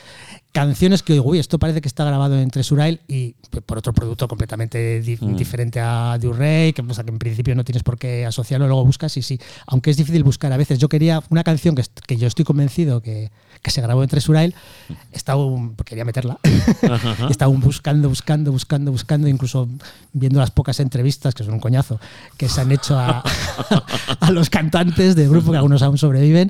canciones 0.56 1.04
que 1.04 1.12
oigo, 1.14 1.30
uy, 1.32 1.40
esto 1.40 1.60
parece 1.60 1.82
que 1.82 1.88
está 1.90 2.06
grabado 2.06 2.40
en 2.40 2.50
Tresurail 2.50 3.02
y 3.10 3.36
pues, 3.52 3.62
por 3.66 3.78
otro 3.78 3.92
producto 3.94 4.26
completamente 4.30 5.02
di- 5.02 5.18
diferente 5.18 5.82
a 5.82 6.18
Durrey, 6.18 6.72
que, 6.72 6.82
o 6.82 6.94
sea, 6.94 7.04
que 7.04 7.12
en 7.12 7.20
principio 7.20 7.54
no 7.56 7.66
tienes 7.66 7.84
por 7.84 7.98
qué 7.98 8.26
asociarlo, 8.26 8.66
luego 8.66 8.86
buscas 8.86 9.18
y 9.18 9.22
sí. 9.22 9.38
Aunque 9.68 9.92
es 9.92 9.98
difícil 9.98 10.24
buscar 10.24 10.54
a 10.54 10.58
veces. 10.58 10.80
Yo 10.80 10.88
quería 10.88 11.22
una 11.30 11.44
canción 11.44 11.76
que, 11.76 11.84
que 12.08 12.16
yo 12.16 12.26
estoy 12.28 12.46
convencido 12.46 13.02
que, 13.02 13.32
que 13.62 13.70
se 13.70 13.82
grabó 13.82 14.02
en 14.02 14.08
Tresurail, 14.10 14.56
estaba 15.12 15.46
un- 15.46 15.76
quería 15.76 16.06
meterla. 16.06 16.40
estaba 17.30 17.50
un 17.52 17.60
buscando, 17.60 18.08
buscando, 18.08 18.52
buscando, 18.54 18.92
buscando, 18.92 19.28
incluso 19.28 19.68
viendo 20.14 20.40
las 20.40 20.52
pocas 20.52 20.80
entrevistas, 20.80 21.36
que 21.36 21.44
son 21.44 21.56
un 21.56 21.60
coñazo, 21.60 22.00
que 22.38 22.48
se 22.48 22.62
han 22.62 22.72
hecho 22.72 22.98
a, 22.98 23.22
a 24.22 24.32
los 24.32 24.50
cantantes 24.50 25.16
del 25.18 25.30
grupo, 25.30 25.52
que 25.52 25.58
algunos 25.58 25.82
aún 25.82 25.98
sobreviven. 25.98 26.50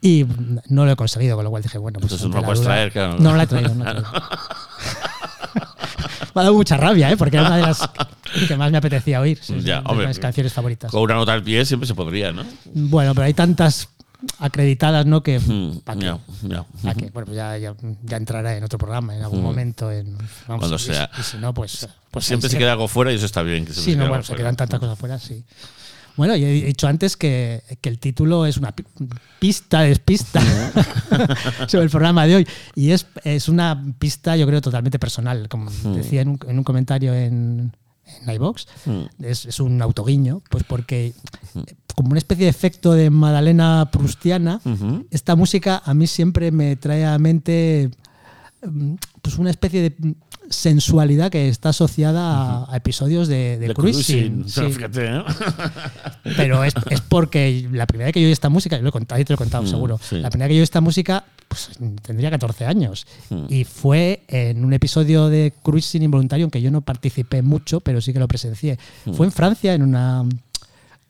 Y 0.00 0.24
no 0.68 0.84
lo 0.84 0.92
he 0.92 0.96
conseguido, 0.96 1.36
con 1.36 1.44
lo 1.44 1.50
cual 1.50 1.62
dije, 1.62 1.78
bueno, 1.78 1.98
pues. 2.00 2.12
Entonces 2.12 2.28
no 2.34 2.40
la 2.40 2.46
puedes 2.46 2.60
duda- 2.60 2.68
traer, 2.74 2.92
claro. 2.92 3.14
No, 3.14 3.30
no 3.30 3.36
la 3.36 3.42
he 3.42 3.46
traído, 3.46 3.74
no 3.74 3.84
la 3.84 3.90
he 3.90 3.94
traído. 3.94 4.12
Me 6.34 6.40
ha 6.42 6.44
dado 6.44 6.54
mucha 6.54 6.76
rabia, 6.76 7.10
¿eh? 7.10 7.16
porque 7.16 7.36
era 7.38 7.46
una 7.46 7.56
de 7.56 7.62
las 7.62 7.80
que 8.46 8.56
más 8.56 8.70
me 8.70 8.76
apetecía 8.78 9.20
oír. 9.22 9.38
sí, 9.40 9.58
Ya, 9.62 9.80
de 9.80 9.88
hombre. 9.90 10.06
mis 10.08 10.18
canciones 10.18 10.52
favoritas. 10.52 10.90
Con 10.90 11.00
una 11.02 11.14
nota 11.14 11.32
al 11.32 11.42
pie 11.42 11.64
siempre 11.64 11.86
se 11.86 11.94
podría, 11.94 12.30
¿no? 12.32 12.44
Bueno, 12.74 13.14
pero 13.14 13.24
hay 13.24 13.32
tantas 13.32 13.88
acreditadas, 14.38 15.06
¿no? 15.06 15.22
Que. 15.22 15.38
Mm, 15.40 15.78
¿Para 15.80 15.98
ya. 16.00 16.18
¿Pa' 16.82 16.94
qué? 16.94 17.08
Bueno, 17.10 17.24
pues 17.26 17.36
ya, 17.36 17.56
ya, 17.56 17.74
ya 18.02 18.16
entrará 18.18 18.54
en 18.54 18.64
otro 18.64 18.78
programa 18.78 19.16
en 19.16 19.22
algún 19.22 19.42
momento. 19.42 19.90
En, 19.90 20.12
vamos, 20.46 20.60
Cuando 20.60 20.76
y- 20.76 20.78
sea. 20.78 21.10
Y, 21.18 21.22
si 21.22 21.38
no, 21.38 21.54
pues. 21.54 21.88
pues 22.10 22.26
siempre 22.26 22.50
se 22.50 22.58
queda 22.58 22.72
algo 22.72 22.86
fuera 22.88 23.12
y 23.12 23.14
eso 23.16 23.24
está 23.24 23.42
bien. 23.42 23.64
Que 23.64 23.72
Sí, 23.72 23.96
no, 23.96 24.06
bueno, 24.06 24.22
se 24.22 24.28
fuera. 24.28 24.42
quedan 24.42 24.56
tantas 24.56 24.78
cosas 24.78 24.98
fuera, 24.98 25.18
sí. 25.18 25.42
Bueno, 26.16 26.34
y 26.36 26.44
he 26.44 26.50
dicho 26.64 26.86
antes 26.88 27.16
que, 27.16 27.62
que 27.80 27.88
el 27.88 27.98
título 27.98 28.46
es 28.46 28.56
una 28.56 28.72
pi- 28.74 28.84
pista 29.38 29.80
despista 29.82 30.40
sobre 31.68 31.84
el 31.84 31.90
programa 31.90 32.26
de 32.26 32.36
hoy. 32.36 32.48
Y 32.74 32.90
es, 32.90 33.06
es 33.24 33.48
una 33.48 33.84
pista, 33.98 34.36
yo 34.36 34.46
creo, 34.46 34.60
totalmente 34.60 34.98
personal. 34.98 35.48
Como 35.48 35.70
decía 35.94 36.22
en 36.22 36.28
un, 36.30 36.38
en 36.48 36.58
un 36.58 36.64
comentario 36.64 37.14
en, 37.14 37.72
en 38.22 38.34
iVox, 38.34 38.66
es, 39.20 39.46
es 39.46 39.60
un 39.60 39.80
autoguiño, 39.82 40.42
pues 40.50 40.64
porque 40.64 41.12
como 41.94 42.10
una 42.10 42.18
especie 42.18 42.44
de 42.44 42.50
efecto 42.50 42.92
de 42.92 43.10
Madalena 43.10 43.88
prustiana, 43.90 44.60
esta 45.10 45.34
música 45.36 45.82
a 45.84 45.94
mí 45.94 46.06
siempre 46.06 46.50
me 46.50 46.76
trae 46.76 47.04
a 47.06 47.18
mente 47.18 47.90
pues 49.22 49.38
una 49.38 49.50
especie 49.50 49.82
de 49.82 49.94
mm, 49.98 50.12
sensualidad 50.50 51.30
que 51.30 51.48
está 51.48 51.70
asociada 51.70 52.64
a, 52.64 52.72
a 52.72 52.76
episodios 52.76 53.28
de, 53.28 53.58
de 53.58 53.74
cruising. 53.74 54.42
cruising, 54.42 54.48
sí. 54.48 54.72
Fíjate, 54.72 55.06
¿eh? 55.16 55.22
Pero 56.36 56.64
es, 56.64 56.74
es 56.90 57.00
porque 57.00 57.68
la 57.72 57.86
primera 57.86 58.06
vez 58.06 58.14
que 58.14 58.20
yo 58.20 58.26
oí 58.26 58.32
esta 58.32 58.48
música, 58.48 58.76
yo 58.76 58.82
lo 58.82 58.88
he 58.88 58.92
contado 58.92 59.22
te 59.24 59.32
lo 59.32 59.34
he 59.34 59.38
contado 59.38 59.64
Mm, 59.64 59.68
seguro, 59.68 59.98
sí. 60.02 60.18
la 60.18 60.30
primera 60.30 60.46
vez 60.46 60.52
que 60.52 60.56
yo 60.56 60.60
oí 60.60 60.64
esta 60.64 60.80
música 60.80 61.24
pues, 61.48 61.70
tendría 62.02 62.30
14 62.30 62.66
años 62.66 63.06
Mm. 63.30 63.46
y 63.48 63.64
fue 63.64 64.22
en 64.28 64.64
un 64.64 64.72
episodio 64.72 65.28
de 65.28 65.52
cruising 65.62 66.02
involuntario 66.02 66.44
en 66.44 66.50
que 66.50 66.60
yo 66.62 66.70
no 66.70 66.80
participé 66.82 67.42
mucho, 67.42 67.80
pero 67.80 68.00
sí 68.00 68.12
que 68.12 68.18
lo 68.18 68.28
presencié. 68.28 68.78
Mm. 69.04 69.12
Fue 69.14 69.26
en 69.26 69.32
Francia, 69.32 69.74
en 69.74 69.82
una 69.82 70.24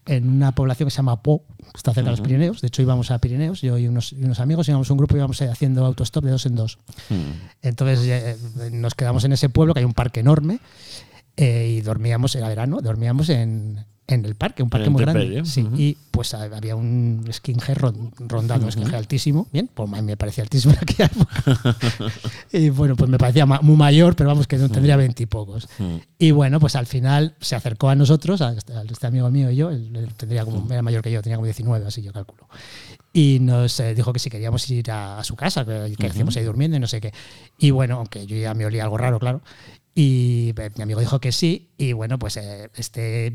en 0.07 0.29
una 0.29 0.53
población 0.53 0.87
que 0.87 0.90
se 0.90 0.99
llama 0.99 1.23
Po, 1.23 1.45
que 1.59 1.77
está 1.77 1.92
cerca 1.92 2.11
de 2.11 2.16
los 2.16 2.21
Pirineos. 2.21 2.61
De 2.61 2.69
hecho, 2.69 2.83
íbamos 2.83 3.11
a 3.11 3.19
Pirineos, 3.19 3.61
yo 3.61 3.77
y 3.79 3.88
unos, 3.88 4.12
y 4.12 4.25
unos 4.25 4.40
amigos, 4.40 4.69
íbamos 4.69 4.90
un 4.90 4.99
grupo 4.99 5.16
y 5.16 5.19
íbamos 5.19 5.40
eh, 5.40 5.49
haciendo 5.49 5.85
autostop 5.85 6.25
de 6.25 6.31
dos 6.31 6.47
en 6.47 6.55
dos. 6.55 6.79
Entonces 7.62 8.07
eh, 8.07 8.37
nos 8.73 8.95
quedamos 8.95 9.25
en 9.25 9.33
ese 9.33 9.49
pueblo, 9.49 9.75
que 9.75 9.81
hay 9.81 9.85
un 9.87 9.95
parque 9.95 10.21
enorme, 10.21 10.61
eh, 11.37 11.77
y 11.77 11.81
dormíamos, 11.81 12.35
era 12.35 12.49
verano, 12.49 12.81
dormíamos 12.81 13.29
en, 13.29 13.85
en 14.09 14.25
el 14.25 14.37
parque, 14.37 14.62
un 14.62 14.71
parque 14.71 14.88
muy 14.88 15.03
grande. 15.03 15.38
¿eh? 15.38 15.45
Sí, 15.45 15.62
Ujú. 15.62 15.77
y 15.77 15.97
pues 16.12 16.33
ha- 16.35 16.45
había 16.45 16.77
un 16.77 17.25
skinhead 17.33 17.77
ron- 17.77 18.12
rondando, 18.19 18.66
un 18.66 18.73
skinhead 18.73 18.95
altísimo, 18.95 19.49
bien, 19.53 19.69
pues 19.75 19.88
me 19.90 20.16
parecía 20.16 20.45
altísimo 20.45 20.75
en 20.75 20.79
aquella 20.81 21.07
época. 21.07 21.77
y 22.53 22.69
bueno, 22.71 22.95
pues 22.97 23.11
me 23.11 23.19
parecía 23.19 23.47
muy 23.47 23.77
mayor, 23.77 24.14
pero 24.14 24.29
vamos, 24.29 24.47
que 24.47 24.57
no 24.59 24.69
tendría 24.69 24.97
veintipocos. 24.97 25.69
Y 26.19 26.31
bueno, 26.31 26.61
pues 26.61 26.77
al 26.77 26.87
final 26.87 27.35
se 27.40 27.57
acercó 27.57 27.88
a 27.88 27.95
nosotros, 27.97 28.40
a 28.42 28.53
este, 28.53 28.73
este 28.90 29.07
amigo 29.09 29.29
mío 29.31 29.51
y 29.51 29.57
yo, 29.57 29.71
él, 29.71 30.09
tendría 30.16 30.45
como, 30.45 30.71
era 30.73 30.83
mayor 30.83 31.03
que 31.03 31.11
yo, 31.11 31.21
tenía 31.23 31.37
como 31.37 31.47
19, 31.47 31.87
así 31.87 32.01
yo 32.03 32.12
calculo. 32.12 32.49
Y 33.12 33.38
nos 33.40 33.81
eh, 33.81 33.95
dijo 33.95 34.12
que 34.12 34.19
si 34.19 34.31
queríamos 34.31 34.69
ir 34.71 34.90
a, 34.90 35.19
a 35.19 35.25
su 35.25 35.35
casa, 35.37 35.64
que, 35.64 35.95
que 35.99 36.07
hacíamos 36.07 36.37
ahí 36.37 36.45
durmiendo 36.45 36.77
y 36.77 36.81
no 36.81 36.87
sé 36.87 37.01
qué. 37.01 37.12
Y 37.59 37.71
bueno, 37.71 37.97
aunque 37.97 38.27
yo 38.27 38.37
ya 38.37 38.53
me 38.55 38.66
olía 38.66 38.85
algo 38.85 38.99
raro, 38.99 39.19
claro. 39.19 39.40
Y 39.95 40.53
eh, 40.57 40.71
mi 40.77 40.83
amigo 40.83 41.01
dijo 41.01 41.19
que 41.19 41.33
sí. 41.33 41.71
Y 41.79 41.95
bueno, 41.95 42.19
pues 42.19 42.37
este 42.37 43.35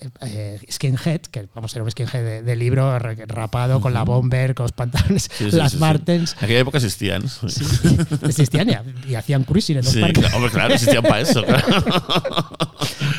eh, 0.00 0.08
eh, 0.22 0.60
skinhead, 0.70 1.20
que 1.22 1.48
vamos 1.54 1.70
a 1.70 1.74
ser 1.74 1.82
un 1.82 1.90
skinhead 1.90 2.22
de, 2.24 2.42
de 2.42 2.56
libro, 2.56 2.98
ra- 2.98 3.14
rapado, 3.26 3.80
con 3.80 3.92
la 3.94 4.02
bomber, 4.04 4.54
con 4.54 4.64
los 4.64 4.72
pantalones, 4.72 5.30
Sí, 5.32 5.50
sí, 5.50 5.56
las 5.56 5.72
sí. 5.72 5.78
Martens. 5.78 6.34
En 6.38 6.44
aquella 6.44 6.60
época 6.60 6.78
existían. 6.78 7.22
Existían 8.22 8.68
y, 8.70 9.10
y 9.10 9.14
hacían 9.14 9.44
cruising 9.44 9.78
en 9.78 9.84
los 9.84 9.94
parques. 9.96 10.18
claro, 10.20 10.36
hombre, 10.36 10.50
claro, 10.52 10.74
existían 10.74 11.02
para 11.02 11.20
eso. 11.20 11.44
claro. 11.44 11.64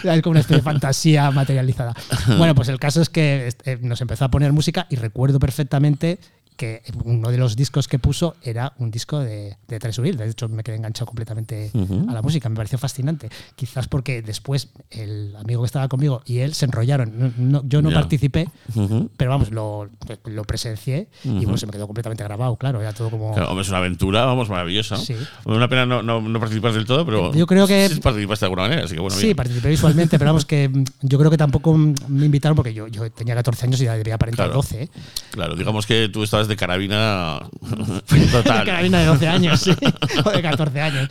Es 0.03 0.21
como 0.21 0.31
una 0.31 0.39
especie 0.39 0.57
de 0.57 0.63
fantasía 0.63 1.29
materializada. 1.31 1.93
Bueno, 2.37 2.55
pues 2.55 2.69
el 2.69 2.79
caso 2.79 3.01
es 3.01 3.09
que 3.09 3.47
este, 3.47 3.77
nos 3.77 3.99
empezó 4.01 4.25
a 4.25 4.31
poner 4.31 4.53
música 4.53 4.87
y 4.89 4.95
recuerdo 4.95 5.39
perfectamente 5.39 6.19
que 6.59 6.81
uno 7.05 7.31
de 7.31 7.37
los 7.37 7.55
discos 7.55 7.87
que 7.87 7.99
puso 7.99 8.35
era 8.43 8.73
un 8.79 8.91
disco 8.91 9.17
de, 9.19 9.55
de 9.69 9.79
Tres 9.79 9.97
Uriel. 9.97 10.17
De 10.17 10.27
hecho, 10.29 10.49
me 10.49 10.61
quedé 10.61 10.75
enganchado 10.75 11.05
completamente 11.05 11.71
a 12.09 12.11
la 12.11 12.21
música. 12.21 12.49
Me 12.49 12.57
pareció 12.57 12.77
fascinante. 12.77 13.29
Quizás 13.55 13.87
porque 13.87 14.21
después 14.21 14.67
el 14.91 15.33
amigo 15.37 15.61
que 15.61 15.67
estaba 15.67 15.87
conmigo 15.87 16.21
y 16.25 16.39
él 16.39 16.53
se 16.53 16.65
enrollaron. 16.65 17.13
No- 17.17 17.31
no- 17.37 17.63
yo 17.65 17.81
no 17.81 17.89
Ya. 17.91 17.95
participé, 17.95 18.49
Ujú. 18.75 19.09
pero 19.15 19.31
vamos, 19.31 19.51
lo, 19.51 19.89
lo 20.25 20.43
presencié 20.43 21.07
y 21.23 21.29
bueno, 21.45 21.57
se 21.57 21.65
me 21.65 21.71
quedó 21.71 21.87
completamente 21.87 22.25
grabado, 22.25 22.57
claro. 22.57 22.81
Era 22.81 22.91
todo 22.91 23.09
como. 23.09 23.33
Claro, 23.33 23.59
es 23.61 23.69
una 23.69 23.77
aventura, 23.77 24.25
vamos, 24.25 24.49
maravillosa. 24.49 24.97
Sí. 24.97 25.15
Una 25.45 25.69
pena 25.69 25.85
no, 25.85 26.03
no, 26.03 26.19
no 26.21 26.39
participar 26.41 26.73
del 26.73 26.83
todo, 26.85 27.05
pero. 27.05 27.33
Yo 27.33 27.47
creo 27.47 27.67
que- 27.67 27.87
Sí 27.87 28.01
participaste 28.01 28.43
de 28.43 28.47
alguna 28.47 28.63
manera, 28.63 28.83
así 28.83 28.95
que 28.95 28.99
bueno. 28.99 29.15
Sí, 29.15 29.27
bien. 29.27 29.37
participé 29.37 29.69
visualmente, 29.69 30.19
pero 30.19 30.31
vamos 30.31 30.43
que 30.45 30.69
yo 31.03 31.17
creo 31.17 31.31
que 31.31 31.37
tampoco 31.37 31.73
me 31.77 32.25
invitaron 32.25 32.57
porque 32.57 32.73
yo, 32.73 32.87
yo 32.89 33.09
tenía 33.11 33.33
14 33.35 33.65
años 33.65 33.79
y 33.79 33.85
ya 33.85 33.93
debía 33.95 34.15
aparentar 34.15 34.47
Claro. 34.47 34.55
12. 34.61 34.83
¿eh? 34.83 34.89
Claro, 35.31 35.55
digamos 35.55 35.85
que 35.85 36.09
tú 36.09 36.21
estabas 36.23 36.48
de 36.49 36.55
carabina 36.57 37.39
total. 38.31 38.65
Carabina 38.65 38.99
de 38.99 39.05
12 39.05 39.27
años, 39.27 39.59
sí. 39.61 39.71
O 40.25 40.29
de 40.31 40.41
14 40.41 40.81
años. 40.81 41.09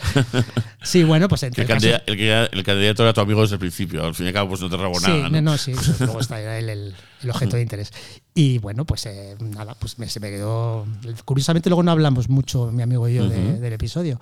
Sí, 0.82 1.04
bueno, 1.04 1.28
pues 1.28 1.42
entre 1.44 1.64
El, 1.64 1.70
el 1.70 1.74
caso- 1.76 1.86
candida- 1.88 2.02
el 2.06 2.18
el 2.52 2.64
candidato 2.64 3.02
era 3.04 3.12
tu 3.14 3.20
amigo 3.22 3.40
desde 3.42 3.54
el 3.54 3.60
principio. 3.60 4.04
Al 4.04 4.14
fin 4.14 4.26
y 4.26 4.28
al 4.28 4.34
cabo, 4.34 4.50
pues 4.50 4.60
no 4.60 4.68
te 4.68 4.76
robó 4.76 4.98
Sí, 5.00 5.06
nada. 5.10 5.28
no, 5.30 5.40
¿no? 5.40 5.56
sí. 5.58 5.72
Luego 6.00 6.20
está 6.20 6.40
él 6.58 6.68
el, 6.68 6.94
el 7.22 7.30
objeto 7.30 7.56
de 7.56 7.62
interés. 7.62 7.92
Y 8.34 8.58
bueno, 8.58 8.84
pues 8.84 9.04
eh, 9.06 9.36
nada, 9.40 9.74
pues 9.74 9.98
me- 9.98 10.08
se 10.08 10.20
me 10.20 10.30
quedó. 10.30 10.86
Curiosamente, 11.24 11.68
luego 11.68 11.82
no 11.82 11.90
hablamos 11.90 12.28
mucho, 12.28 12.70
mi 12.70 12.82
amigo 12.82 13.08
y 13.08 13.14
yo, 13.14 13.28
de- 13.28 13.58
del 13.58 13.72
episodio. 13.72 14.20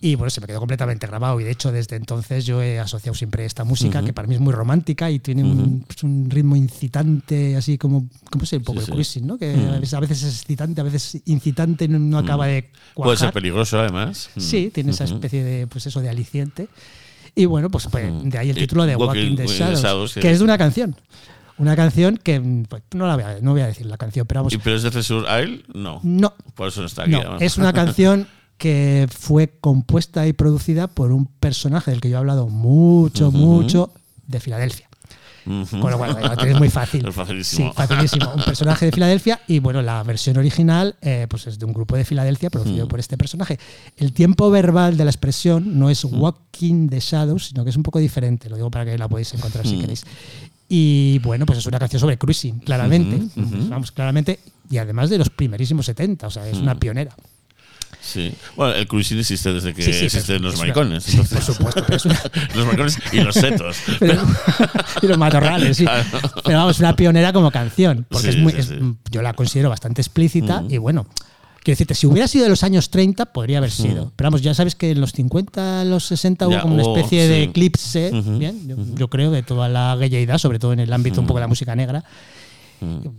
Y 0.00 0.14
bueno, 0.16 0.28
se 0.30 0.40
me 0.42 0.46
quedó 0.46 0.58
completamente 0.58 1.06
grabado. 1.06 1.40
Y 1.40 1.44
de 1.44 1.50
hecho, 1.52 1.72
desde 1.72 1.96
entonces 1.96 2.44
yo 2.44 2.62
he 2.62 2.78
asociado 2.78 3.14
siempre 3.14 3.44
esta 3.46 3.64
música, 3.64 4.02
que 4.02 4.12
para 4.12 4.28
mí 4.28 4.34
es 4.34 4.40
muy 4.40 4.52
romántica 4.52 5.10
y 5.10 5.18
tiene 5.18 5.44
un, 5.44 5.84
pues, 5.86 6.02
un 6.02 6.28
ritmo 6.28 6.56
incitante, 6.56 7.56
así 7.56 7.78
como, 7.78 8.08
¿cómo 8.30 8.44
sé? 8.44 8.58
Un 8.58 8.64
poco 8.64 8.80
Sí, 8.80 8.86
de 8.86 8.92
cruising, 8.92 9.26
¿no? 9.26 9.38
Que 9.38 9.50
a, 9.54 9.78
veces, 9.78 9.94
a 9.94 10.00
veces 10.00 10.22
es 10.22 10.34
excitante, 10.40 10.80
a 10.80 10.84
veces 10.84 11.18
incitante, 11.24 11.88
no, 11.88 11.98
no 11.98 12.18
acaba 12.18 12.46
de 12.46 12.70
cuajar. 12.94 13.06
Puede 13.08 13.16
ser 13.16 13.32
peligroso, 13.32 13.78
además. 13.80 14.28
Sí, 14.36 14.70
tiene 14.74 14.90
esa 14.90 15.04
especie 15.04 15.42
de, 15.42 15.66
pues 15.66 15.86
eso, 15.86 16.00
de 16.00 16.08
aliciente. 16.10 16.68
Y 17.34 17.46
bueno, 17.46 17.70
pues, 17.70 17.86
pues, 17.90 18.04
de 18.24 18.36
ahí 18.38 18.50
el 18.50 18.56
título 18.56 18.84
de 18.84 18.96
Walking- 18.96 19.06
Walking 19.30 19.36
the 19.36 19.46
Shadows, 19.46 19.80
Shadows, 19.82 20.14
que- 20.14 20.30
es 20.30 20.38
de 20.38 20.44
una 20.44 20.58
canción. 20.58 20.96
Una 21.58 21.76
canción 21.76 22.16
que 22.16 22.40
mm, 22.40 22.64
pues, 22.64 22.82
no 22.94 23.06
la 23.06 23.14
voy 23.14 23.24
a, 23.24 23.38
no 23.40 23.52
voy 23.52 23.60
a 23.60 23.66
decir 23.66 23.86
la 23.86 23.96
canción, 23.96 24.26
pero 24.26 24.40
vamos. 24.40 24.52
¿Y 24.52 24.58
pero 24.58 24.76
es 24.76 24.82
de 24.82 24.90
Cesur 24.90 25.24
Isle? 25.24 25.64
No. 25.74 26.00
No, 26.02 26.34
Por 26.54 26.68
eso 26.68 26.80
no 26.80 26.86
está 26.86 27.02
aquí. 27.02 27.12
no, 27.12 27.18
además. 27.20 27.42
es 27.42 27.58
una 27.58 27.72
canción 27.72 28.26
que 28.56 29.06
fue 29.10 29.52
compuesta 29.60 30.26
y 30.26 30.32
producida 30.32 30.88
por 30.88 31.12
un 31.12 31.26
personaje 31.26 31.90
del 31.92 32.00
que 32.00 32.10
yo 32.10 32.16
he 32.16 32.18
hablado 32.18 32.48
mucho, 32.48 33.30
mucho, 33.30 33.92
de 34.26 34.40
Filadelfia. 34.40 34.88
Con 35.44 35.90
lo 35.90 35.96
cual, 35.96 36.12
bueno, 36.12 36.42
es 36.44 36.58
muy 36.58 36.68
fácil. 36.68 36.98
Es 37.08 37.14
facilísimo. 37.14 37.68
Sí, 37.70 37.74
facilísimo. 37.74 38.32
Un 38.34 38.44
personaje 38.44 38.86
de 38.86 38.92
Filadelfia 38.92 39.40
y 39.46 39.60
bueno, 39.60 39.80
la 39.80 40.02
versión 40.02 40.36
original 40.36 40.96
eh, 41.00 41.26
pues 41.28 41.46
es 41.46 41.58
de 41.58 41.64
un 41.64 41.72
grupo 41.72 41.96
de 41.96 42.04
Filadelfia 42.04 42.50
producido 42.50 42.86
por 42.86 43.00
este 43.00 43.16
personaje. 43.16 43.58
El 43.96 44.12
tiempo 44.12 44.50
verbal 44.50 44.96
de 44.96 45.04
la 45.04 45.10
expresión 45.10 45.78
no 45.78 45.88
es 45.88 46.04
walking 46.04 46.88
the 46.88 47.00
shadows, 47.00 47.46
sino 47.46 47.64
que 47.64 47.70
es 47.70 47.76
un 47.76 47.82
poco 47.82 47.98
diferente. 47.98 48.50
Lo 48.50 48.56
digo 48.56 48.70
para 48.70 48.84
que 48.84 48.98
la 48.98 49.08
podáis 49.08 49.32
encontrar 49.32 49.66
si 49.66 49.78
queréis. 49.78 50.04
Y 50.68 51.18
bueno, 51.20 51.46
pues 51.46 51.58
es 51.60 51.66
una 51.66 51.78
canción 51.78 51.98
sobre 52.00 52.18
cruising, 52.18 52.58
claramente. 52.60 53.22
Pues 53.34 53.68
Vamos, 53.68 53.90
claramente. 53.92 54.38
Y 54.70 54.76
además 54.78 55.08
de 55.10 55.16
los 55.18 55.30
primerísimos 55.30 55.86
70, 55.86 56.26
o 56.26 56.30
sea, 56.30 56.46
es 56.46 56.58
una 56.58 56.74
pionera. 56.78 57.14
Sí. 58.00 58.32
Bueno, 58.56 58.74
el 58.74 58.86
cruising 58.86 59.18
existe 59.18 59.52
desde 59.52 59.74
que 59.74 59.82
Sí, 59.82 59.92
sí, 59.92 60.04
existen 60.06 60.40
los 60.42 60.54
es 60.54 60.60
una- 60.60 60.68
maricones. 60.68 61.04
sí, 61.04 61.12
entonces. 61.12 61.38
por 61.44 61.54
supuesto, 61.54 61.82
pero 61.84 61.96
es 61.96 62.04
una- 62.04 62.20
los 62.54 62.66
maricones 62.66 62.98
y 63.12 63.20
los 63.20 63.34
setos. 63.34 63.76
Pero- 63.98 64.22
y 65.02 65.06
los 65.06 65.18
matorrales, 65.18 65.76
sí. 65.78 65.84
Claro. 65.84 66.04
Pero 66.44 66.58
vamos, 66.58 66.78
una 66.80 66.94
pionera 66.96 67.32
como 67.32 67.50
canción, 67.50 68.06
porque 68.08 68.28
es 68.30 68.36
muy, 68.38 68.52
es- 68.52 68.72
yo 69.10 69.22
la 69.22 69.32
considero 69.32 69.70
bastante 69.70 70.00
explícita 70.02 70.64
y 70.68 70.76
bueno. 70.78 71.06
Quiero 71.68 71.74
decirte, 71.76 71.94
si 71.96 72.06
hubiera 72.06 72.26
sido 72.26 72.44
de 72.44 72.48
los 72.48 72.62
años 72.62 72.88
30, 72.88 73.26
podría 73.26 73.58
haber 73.58 73.70
sido. 73.70 74.10
Pero 74.16 74.28
vamos, 74.28 74.40
ya 74.40 74.54
sabes 74.54 74.74
que 74.74 74.92
en 74.92 75.02
los 75.02 75.12
50, 75.12 75.84
los 75.84 76.02
60 76.06 76.46
hubo 76.46 76.54
Ya, 76.54 76.62
como 76.62 76.72
una 76.76 76.82
hubo, 76.82 76.96
especie 76.96 77.28
de 77.28 77.36
sí. 77.36 77.42
eclipse, 77.42 78.10
bien, 78.38 78.66
yo, 78.66 78.76
yo 78.94 79.08
creo, 79.08 79.30
de 79.30 79.42
toda 79.42 79.68
la 79.68 79.94
gayedad, 79.96 80.38
sobre 80.38 80.58
todo 80.58 80.72
en 80.72 80.80
el 80.80 80.90
ámbito 80.90 81.20
un 81.20 81.26
poco 81.26 81.40
de 81.40 81.42
la 81.42 81.48
música 81.48 81.76
negra. 81.76 82.02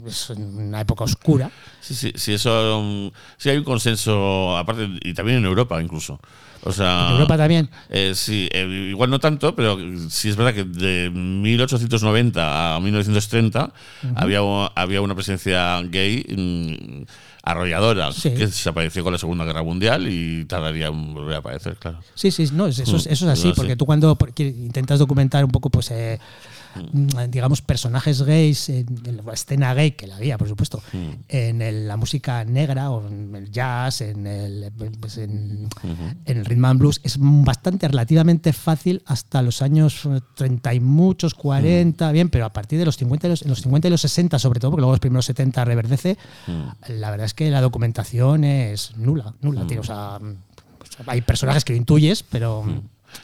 Es 0.08 0.32
una 0.32 0.82
época 0.82 1.04
oscura. 1.04 1.52
Sí, 1.80 1.94
sí, 1.94 2.12
sí, 2.16 2.34
eso. 2.34 2.80
um, 2.80 3.12
sí, 3.38 3.50
hay 3.50 3.58
un 3.58 3.64
consenso, 3.64 4.58
aparte, 4.58 4.90
y 5.04 5.14
también 5.14 5.38
en 5.38 5.46
Europa 5.46 5.80
incluso. 5.80 6.20
O 6.64 6.72
sea. 6.72 7.06
En 7.10 7.14
Europa 7.18 7.38
también. 7.38 7.70
Eh, 7.92 8.14
sí, 8.16 8.50
eh, 8.52 8.88
igual 8.90 9.12
no 9.12 9.20
tanto, 9.20 9.56
pero 9.56 9.78
sí 10.10 10.30
es 10.30 10.36
verdad 10.36 10.56
que 10.56 10.64
de 10.64 11.12
1890 11.12 12.76
a 12.76 12.80
1930 12.80 13.72
había, 14.16 14.40
había 14.76 15.02
una 15.02 15.14
presencia 15.14 15.80
gay 15.84 16.26
mm, 16.28 17.04
arrolladora 17.52 18.12
Sí. 18.12 18.30
que 18.32 18.48
desapareció 18.48 19.04
con 19.04 19.14
la 19.14 19.20
Segunda 19.20 19.46
Guerra 19.46 19.64
Mundial 19.64 20.08
y 20.10 20.46
tardaría 20.46 20.88
en 20.88 21.14
volver 21.14 21.36
a 21.36 21.40
aparecer, 21.40 21.76
claro. 21.78 22.00
Sí, 22.16 22.32
sí, 22.32 22.48
no, 22.54 22.68
es- 22.68 22.80
eso, 22.80 22.98
es- 22.98 23.08
Mm, 23.08 23.12
eso 23.14 23.26
es 23.26 23.32
así, 23.40 23.48
no, 23.50 23.54
porque 23.56 23.72
sí. 23.74 23.78
tú 23.78 23.86
cuando 23.86 24.16
intentas 24.44 25.00
documentar 25.00 25.44
un 25.46 25.52
poco, 25.52 25.70
pues, 25.70 25.92
eh, 25.92 26.20
mm, 26.76 27.08
digamos, 27.30 27.62
personajes 27.62 28.22
gays 28.22 28.70
en, 28.70 28.86
en 29.06 29.18
la 29.26 29.34
escena 29.34 29.74
gay, 29.74 29.92
que 29.92 30.08
la 30.08 30.16
había, 30.18 30.38
por 30.38 30.48
supuesto, 30.48 30.82
Mm. 30.94 31.10
en 31.28 31.62
el- 31.62 31.88
la 31.88 31.98
música 31.98 32.44
negra 32.46 32.90
o 32.92 33.08
en 33.08 33.36
el 33.36 33.52
jazz, 33.52 34.02
en 34.02 34.28
el, 34.28 34.72
pues, 35.00 35.18
en, 35.18 35.68
en 36.26 36.38
el 36.38 36.46
rhythm 36.46 36.66
and 36.66 36.80
blues, 36.80 37.02
es 37.04 37.18
bastante 37.20 37.88
relativamente 37.88 38.54
fácil 38.54 39.02
hasta 39.06 39.42
los 39.42 39.62
años 39.62 40.06
eh, 40.06 40.20
30 40.36 40.74
y 40.74 40.80
muchos, 40.80 41.34
40, 41.34 42.12
bien, 42.12 42.30
pero 42.30 42.46
a 42.46 42.54
partir 42.54 42.80
de 42.80 42.86
los 42.86 42.98
50 42.98 43.28
y 43.28 43.30
los, 43.32 43.42
en 43.42 43.50
los 43.50 43.62
50 43.62 43.88
y 43.88 43.92
los 43.92 44.02
60 44.02 44.40
sobre 44.40 44.60
todo, 44.60 44.72
porque 44.72 44.82
luego 44.82 44.94
los 44.94 45.00
primeros 45.00 45.26
70 45.26 45.66
reverdece, 45.66 46.18
la 46.88 47.12
verdad 47.12 47.26
es 47.26 47.34
que 47.34 47.50
la 47.50 47.62
documentación 47.62 48.44
es 48.44 48.96
nula, 48.98 49.34
nula, 49.42 49.66
tío, 49.68 49.82
o 49.82 49.84
sea, 49.84 50.20
pues, 50.78 50.92
hay 51.08 51.22
personajes 51.22 51.64
que 51.66 51.74
lo 51.74 51.78
intuyes, 51.78 52.24
pero 52.24 52.64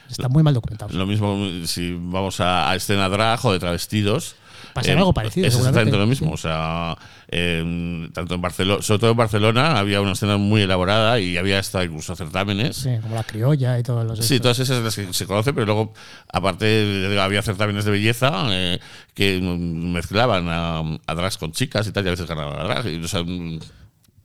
están 0.09 0.31
muy 0.31 0.43
mal 0.43 0.53
documentados. 0.53 0.93
Lo 0.93 1.05
mismo 1.05 1.37
si 1.65 1.93
vamos 1.99 2.39
a, 2.39 2.69
a 2.69 2.75
escena 2.75 3.09
drag 3.09 3.43
o 3.45 3.51
de 3.53 3.59
travestidos. 3.59 4.35
Pasa 4.73 4.91
algo 4.91 5.13
parecido, 5.13 5.47
Es 5.47 5.55
exactamente 5.55 5.95
lo 5.97 6.05
mismo. 6.05 6.27
sí. 6.27 6.33
O 6.33 6.37
sea, 6.37 6.97
eh, 7.29 8.09
tanto 8.13 8.35
en 8.35 8.41
Barcelona, 8.41 8.81
sobre 8.81 8.99
todo 8.99 9.11
en 9.11 9.17
Barcelona, 9.17 9.79
había 9.79 10.01
una 10.01 10.11
escena 10.13 10.35
muy 10.35 10.63
elaborada 10.63 11.17
y 11.21 11.37
había 11.37 11.59
hasta 11.59 11.83
incluso 11.85 12.13
certámenes. 12.15 12.75
Sí, 12.75 12.89
como 13.01 13.15
la 13.15 13.23
criolla 13.23 13.79
y 13.79 13.83
todos 13.83 14.05
los... 14.05 14.25
Sí, 14.25 14.41
todas 14.41 14.59
esas 14.59 14.83
las 14.83 14.95
que 14.95 15.13
se 15.13 15.25
conocen, 15.27 15.53
pero 15.55 15.65
luego, 15.65 15.93
aparte, 16.31 17.17
había 17.21 17.41
certámenes 17.41 17.85
de 17.85 17.91
belleza 17.91 18.31
eh, 18.49 18.79
que 19.13 19.39
mezclaban 19.41 20.47
a, 20.49 20.79
a 21.07 21.15
drags 21.15 21.37
con 21.37 21.53
chicas 21.53 21.87
y 21.87 21.91
tal, 21.93 22.03
y 22.03 22.07
a 22.09 22.11
veces 22.11 22.27
ganaban 22.27 22.59
a 22.59 22.63
drag. 22.65 22.87
Y, 22.87 23.01
o 23.03 23.07
sea, 23.07 23.23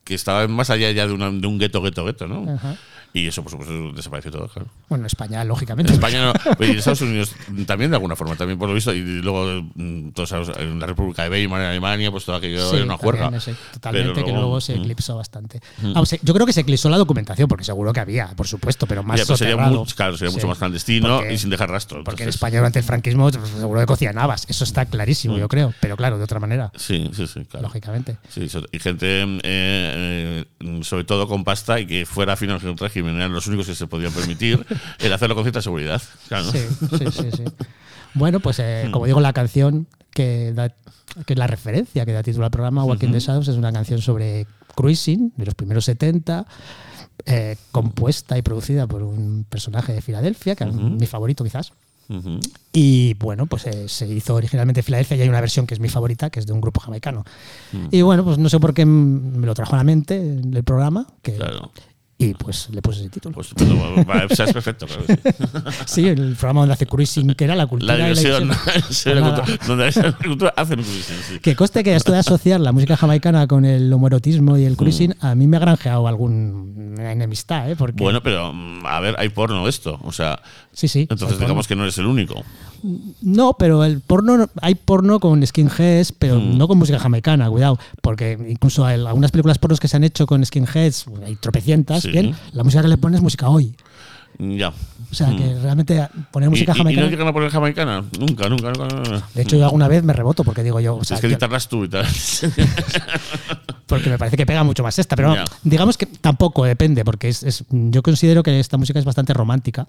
que 0.04 0.14
estaban 0.14 0.50
más 0.50 0.70
allá 0.70 0.90
ya 0.90 1.06
de, 1.06 1.12
una- 1.12 1.30
de 1.30 1.46
un 1.46 1.58
gueto, 1.58 1.80
gueto, 1.80 2.04
gueto, 2.04 2.26
¿no? 2.26 2.52
Ajá. 2.54 2.74
Y 3.12 3.26
eso, 3.26 3.42
por 3.42 3.50
supuesto, 3.50 3.92
desapareció 3.92 4.30
todo, 4.30 4.46
claro. 4.48 4.68
Bueno, 4.88 5.02
en 5.02 5.06
España, 5.06 5.42
lógicamente. 5.44 5.92
En 5.92 5.94
España 5.98 6.32
no, 6.32 6.54
en 6.64 6.78
Estados 6.78 7.00
Unidos 7.00 7.34
también 7.66 7.90
de 7.90 7.96
alguna 7.96 8.14
forma, 8.16 8.36
también 8.36 8.58
por 8.58 8.68
lo 8.68 8.74
visto, 8.74 8.94
y 8.94 9.00
luego 9.20 9.62
mm, 9.74 10.10
todos 10.10 10.32
en 10.58 10.78
la 10.78 10.86
República 10.86 11.24
de 11.24 11.30
Weimar, 11.30 11.60
en 11.62 11.66
Alemania, 11.68 12.10
pues 12.10 12.24
todo 12.24 12.36
aquello 12.36 12.68
Sí, 12.70 12.76
era 12.76 12.84
una 12.84 12.96
juerga. 12.96 13.30
totalmente, 13.72 14.24
que 14.24 14.32
luego 14.32 14.60
se 14.60 14.76
mm, 14.76 14.80
eclipsó 14.80 15.16
bastante. 15.16 15.60
Vamos, 15.82 16.12
eh, 16.12 16.20
yo 16.22 16.34
creo 16.34 16.46
que 16.46 16.52
se 16.52 16.60
eclipsó 16.60 16.88
la 16.88 16.98
documentación, 16.98 17.48
porque 17.48 17.64
seguro 17.64 17.92
que 17.92 18.00
había, 18.00 18.28
por 18.36 18.46
supuesto, 18.46 18.86
pero 18.86 19.02
más 19.02 19.26
ya, 19.26 19.36
sería, 19.36 19.56
mucho, 19.56 19.94
claro, 19.96 20.16
sería 20.16 20.30
Sí. 20.30 20.36
mucho 20.36 20.46
más 20.48 20.58
clandestino 20.58 21.18
Porque- 21.18 21.34
y 21.34 21.38
sin 21.38 21.50
dejar 21.50 21.70
rastro. 21.70 22.04
Porque 22.04 22.22
en 22.22 22.28
España 22.28 22.58
durante 22.58 22.78
el 22.78 22.84
franquismo 22.84 23.30
pues, 23.30 23.48
seguro 23.50 23.80
que 23.80 23.86
cocían 23.86 24.18
habas, 24.18 24.46
eso 24.48 24.64
está 24.64 24.86
clarísimo, 24.86 25.36
yo 25.38 25.48
creo, 25.48 25.74
pero 25.80 25.96
claro, 25.96 26.18
de 26.18 26.24
otra 26.24 26.38
manera, 26.40 26.70
Sí, 26.76 27.10
sí, 27.12 27.26
sí, 27.26 27.44
claro. 27.46 27.64
lógicamente. 27.66 28.18
Sí, 28.28 28.46
y 28.72 28.78
gente, 28.78 29.22
eh, 29.42 30.44
eh, 30.60 30.80
sobre 30.82 31.04
todo 31.04 31.26
con 31.28 31.44
pasta 31.44 31.80
y 31.80 31.86
que 31.86 32.06
fuera 32.06 32.34
afín 32.34 32.50
al 32.50 32.60
régimen, 33.00 33.16
eran 33.16 33.32
los 33.32 33.46
únicos 33.46 33.66
que 33.66 33.74
se 33.74 33.86
podían 33.86 34.12
permitir 34.12 34.64
el 34.98 35.12
hacerlo 35.12 35.34
con 35.34 35.44
cierta 35.44 35.62
seguridad. 35.62 36.00
Claro, 36.28 36.44
¿no? 36.46 36.52
Sí, 36.52 36.58
sí, 36.98 37.04
sí, 37.10 37.30
sí. 37.36 37.44
Bueno, 38.14 38.40
pues 38.40 38.58
eh, 38.58 38.84
Hmm. 38.88 38.90
como 38.92 39.06
digo, 39.06 39.20
la 39.20 39.32
canción 39.32 39.86
que 40.12 40.52
da, 40.52 40.68
que 41.26 41.32
es 41.34 41.38
la 41.38 41.46
referencia 41.46 42.04
que 42.04 42.12
da 42.12 42.22
título 42.22 42.44
al 42.44 42.50
programa, 42.50 42.84
Walking 42.84 43.12
the 43.12 43.20
Shadows, 43.20 43.48
es 43.48 43.56
una 43.56 43.72
canción 43.72 44.00
sobre 44.00 44.46
cruising 44.74 45.32
de 45.36 45.44
los 45.46 45.54
primeros 45.54 45.84
70, 45.84 46.46
eh, 47.26 47.56
compuesta 47.70 48.36
y 48.38 48.42
producida 48.42 48.86
por 48.86 49.02
un 49.02 49.44
personaje 49.48 49.92
de 49.92 50.00
Filadelfia, 50.02 50.54
que 50.56 50.64
es 50.64 50.74
mi 50.74 51.06
favorito 51.06 51.44
quizás. 51.44 51.72
Ujú. 52.08 52.40
Y 52.72 53.14
bueno, 53.14 53.46
pues 53.46 53.66
eh, 53.68 53.88
se 53.88 54.08
hizo 54.08 54.34
originalmente 54.34 54.80
en 54.80 54.84
Filadelfia 54.84 55.16
y 55.16 55.20
hay 55.20 55.28
una 55.28 55.40
versión 55.40 55.64
que 55.66 55.74
es 55.74 55.80
mi 55.80 55.88
favorita, 55.88 56.30
que 56.30 56.40
es 56.40 56.46
de 56.46 56.52
un 56.52 56.60
grupo 56.60 56.80
jamaicano. 56.80 57.24
Y 57.92 58.02
bueno, 58.02 58.24
pues 58.24 58.38
no 58.38 58.48
sé 58.48 58.58
por 58.58 58.74
qué 58.74 58.84
me 58.84 59.46
lo 59.46 59.54
trajo 59.54 59.74
a 59.74 59.78
la 59.78 59.84
mente 59.84 60.16
en 60.16 60.52
el 60.54 60.64
programa, 60.64 61.06
que, 61.22 61.36
Claro. 61.36 61.70
Y 62.22 62.34
pues 62.34 62.68
le 62.70 62.82
puse 62.82 63.00
ese 63.00 63.08
título. 63.08 63.34
Pues 63.34 63.54
bueno, 63.54 64.04
va- 64.04 64.26
o 64.30 64.34
sea, 64.34 64.44
es 64.44 64.52
perfecto, 64.52 64.86
claro 64.86 65.02
sí. 65.06 65.14
sí, 65.86 66.08
el 66.08 66.34
programa 66.36 66.60
donde 66.60 66.74
hace 66.74 66.86
cruising, 66.86 67.34
que 67.34 67.44
era 67.44 67.56
la 67.56 67.66
cultura 67.66 67.96
La 67.96 68.04
diversión, 68.04 68.50
Pues 68.64 69.06
la 69.06 69.14
nada. 69.20 69.42
cultura- 69.42 69.66
donde 69.66 69.90
la 70.02 70.12
cultura 70.12 70.54
hacen 70.56 70.82
cruising, 70.82 71.16
sí. 71.28 71.38
Que 71.40 71.56
coste 71.56 71.82
que 71.82 71.96
esto 71.96 72.12
de 72.12 72.18
asociar 72.18 72.60
la 72.60 72.72
música 72.72 72.96
jamaicana 72.96 73.46
con 73.46 73.64
el 73.64 73.90
homoerotismo 73.92 74.58
y 74.58 74.64
el 74.64 74.76
cruising, 74.76 75.14
a 75.20 75.34
mí 75.34 75.46
me 75.46 75.56
ha 75.56 75.60
granjeado 75.60 76.06
alguna 76.06 77.10
enemistad, 77.12 77.70
¿eh? 77.70 77.76
Porque, 77.76 78.02
Bueno, 78.02 78.22
pero 78.22 78.52
mm, 78.52 78.84
a 78.86 79.00
ver, 79.00 79.14
hay 79.18 79.30
porno 79.30 79.66
esto. 79.66 79.98
O 80.02 80.12
sea, 80.12 80.42
sí, 80.72 80.88
sí. 80.88 81.06
entonces 81.10 81.38
digamos 81.38 81.66
porno. 81.66 81.68
que 81.68 81.76
no 81.76 81.82
eres 81.84 81.96
el 81.98 82.06
único. 82.06 82.44
No, 83.20 83.54
pero 83.58 83.84
el 83.84 84.00
porno, 84.00 84.48
hay 84.62 84.74
porno 84.74 85.20
con 85.20 85.46
skinheads, 85.46 86.12
pero 86.12 86.40
Mm. 86.40 86.56
no 86.56 86.66
con 86.66 86.78
música 86.78 86.98
jamaicana, 86.98 87.50
cuidado, 87.50 87.78
porque 88.00 88.38
incluso 88.48 88.86
algunas 88.86 89.30
películas 89.30 89.58
pornos 89.58 89.78
que 89.80 89.86
se 89.88 89.96
han 89.98 90.04
hecho 90.04 90.26
con 90.26 90.44
skinheads, 90.44 91.04
hay 91.26 91.36
tropecientas, 91.36 92.02
Sí. 92.04 92.09
Bien, 92.12 92.34
la 92.52 92.64
música 92.64 92.82
que 92.82 92.88
le 92.88 92.96
pones 92.98 93.18
es 93.18 93.22
música 93.22 93.48
hoy. 93.48 93.74
Ya. 94.38 94.68
O 94.68 95.14
sea, 95.14 95.36
que 95.36 95.58
realmente 95.60 96.08
poner 96.30 96.46
¿Y, 96.46 96.50
música 96.50 96.72
y- 96.72 96.74
y 96.74 96.78
jamaicana... 96.78 97.04
no 97.06 97.10
llegan 97.10 97.28
a 97.28 97.32
poner 97.32 97.50
jamaicana? 97.50 98.04
Nunca, 98.18 98.48
nunca, 98.48 98.70
nunca. 98.72 98.86
nunca. 98.94 99.28
de 99.34 99.42
hecho, 99.42 99.56
yo 99.56 99.64
alguna 99.64 99.86
vez 99.88 100.02
me 100.02 100.12
reboto 100.14 100.44
porque 100.44 100.62
digo 100.62 100.80
yo, 100.80 100.96
o 100.96 101.04
sea, 101.04 101.16
Tienes 101.18 101.20
que 101.20 101.26
editarlas 101.34 101.68
tú 101.68 101.84
y 101.84 101.88
tal. 101.88 102.06
porque 103.86 104.08
me 104.08 104.18
parece 104.18 104.36
que 104.36 104.46
pega 104.46 104.62
mucho 104.64 104.82
más 104.82 104.98
esta, 104.98 105.16
pero 105.16 105.34
Ya. 105.34 105.44
digamos 105.62 105.98
que 105.98 106.06
tampoco 106.06 106.64
depende, 106.64 107.04
porque 107.04 107.28
es, 107.28 107.42
es- 107.42 107.64
yo 107.70 108.02
considero 108.02 108.42
que 108.42 108.60
esta 108.60 108.76
música 108.76 108.98
es 108.98 109.04
bastante 109.04 109.34
romántica 109.34 109.86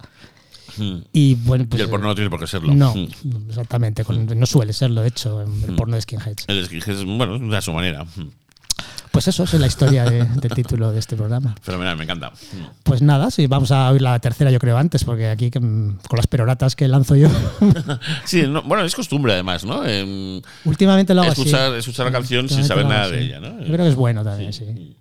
Mm. 0.77 0.97
y 1.11 1.35
bueno, 1.35 1.65
pues, 1.69 1.81
y 1.81 1.83
el 1.83 1.89
porno 1.89 2.07
no 2.07 2.15
tiene 2.15 2.29
por 2.29 2.39
qué 2.39 2.47
serlo. 2.47 2.73
no, 2.73 2.95
Mm. 2.95 3.49
exactamente, 3.49 4.05
con- 4.05 4.25
no 4.25 4.45
suele 4.45 4.71
serlo, 4.71 5.01
de 5.01 5.09
hecho, 5.09 5.41
el 5.41 5.75
porno 5.75 5.95
de 5.95 6.01
skinheads. 6.01 6.45
El 6.47 6.65
skinhead 6.65 6.89
es, 6.91 7.03
bueno, 7.05 7.37
de 7.37 7.57
a 7.57 7.61
su 7.61 7.73
manera. 7.73 8.05
Pues 9.11 9.27
eso, 9.27 9.43
esa 9.43 9.57
es 9.57 9.61
la 9.61 9.67
historia 9.67 10.05
de- 10.05 10.23
del 10.41 10.51
título 10.53 10.91
de 10.91 10.99
este 10.99 11.15
programa. 11.17 11.53
Fenomenal, 11.61 11.97
me 11.97 12.05
encanta. 12.05 12.29
Mm. 12.29 12.65
Pues 12.83 13.01
nada, 13.01 13.29
sí, 13.29 13.45
vamos 13.47 13.71
a 13.71 13.89
oír 13.91 14.01
la 14.01 14.17
tercera, 14.19 14.49
yo 14.51 14.59
creo, 14.59 14.77
antes, 14.77 15.03
porque 15.03 15.27
aquí 15.29 15.47
mm, 15.49 15.97
con 16.07 16.17
las 16.17 16.27
peroratas 16.27 16.75
que 16.75 16.87
lanzo 16.87 17.15
yo, 17.15 17.27
Sí, 18.25 18.43
no, 18.47 18.61
bueno, 18.63 18.83
es 18.85 18.95
costumbre 18.95 19.33
además, 19.33 19.65
¿no? 19.65 19.85
Em, 19.85 20.41
últimamente 20.65 21.13
lo 21.13 21.21
hago 21.23 21.31
así. 21.33 21.41
escuchar, 21.41 21.73
escuchar 21.75 22.05
la 22.05 22.11
canción 22.13 22.47
sin 22.47 22.63
saber 22.63 22.85
nada 22.85 23.03
así. 23.03 23.11
de 23.15 23.21
ella, 23.23 23.39
¿no? 23.39 23.59
Yo 23.59 23.65
creo 23.73 23.77
que 23.85 23.89
es 23.89 23.95
bueno 23.95 24.23
también, 24.23 24.53
sí. 24.53 24.95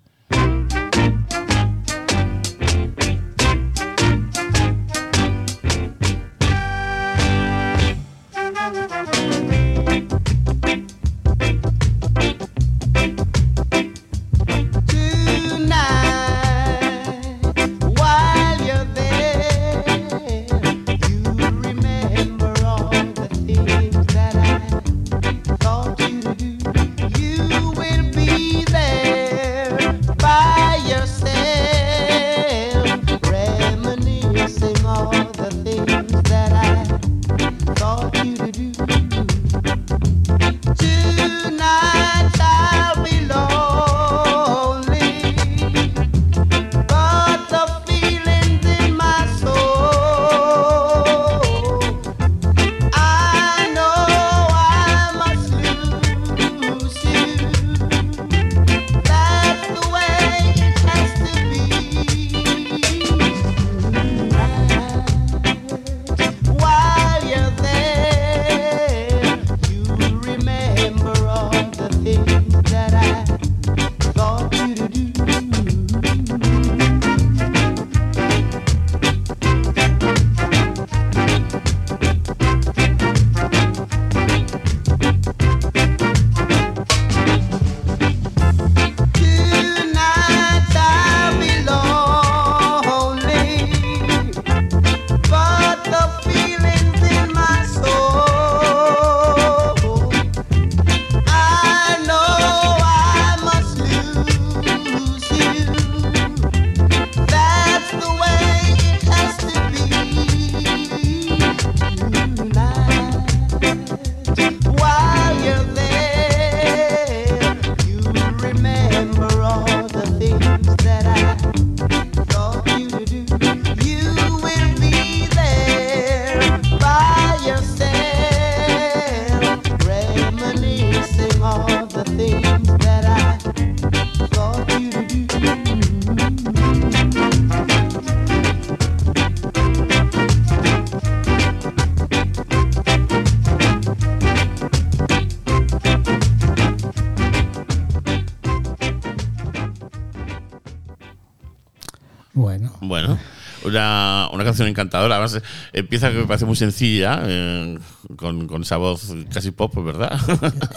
Una, 153.81 154.29
una 154.33 154.45
canción 154.45 154.69
encantadora. 154.69 155.17
Además, 155.17 155.35
eh, 155.37 155.43
empieza 155.73 156.11
que 156.11 156.19
me 156.19 156.27
parece 156.27 156.45
muy 156.47 156.57
sencilla, 156.57 157.21
eh, 157.25 157.79
con, 158.17 158.47
con 158.47 158.63
esa 158.63 158.77
voz 158.77 159.13
casi 159.33 159.51
pop, 159.51 159.75
¿verdad? 159.85 160.19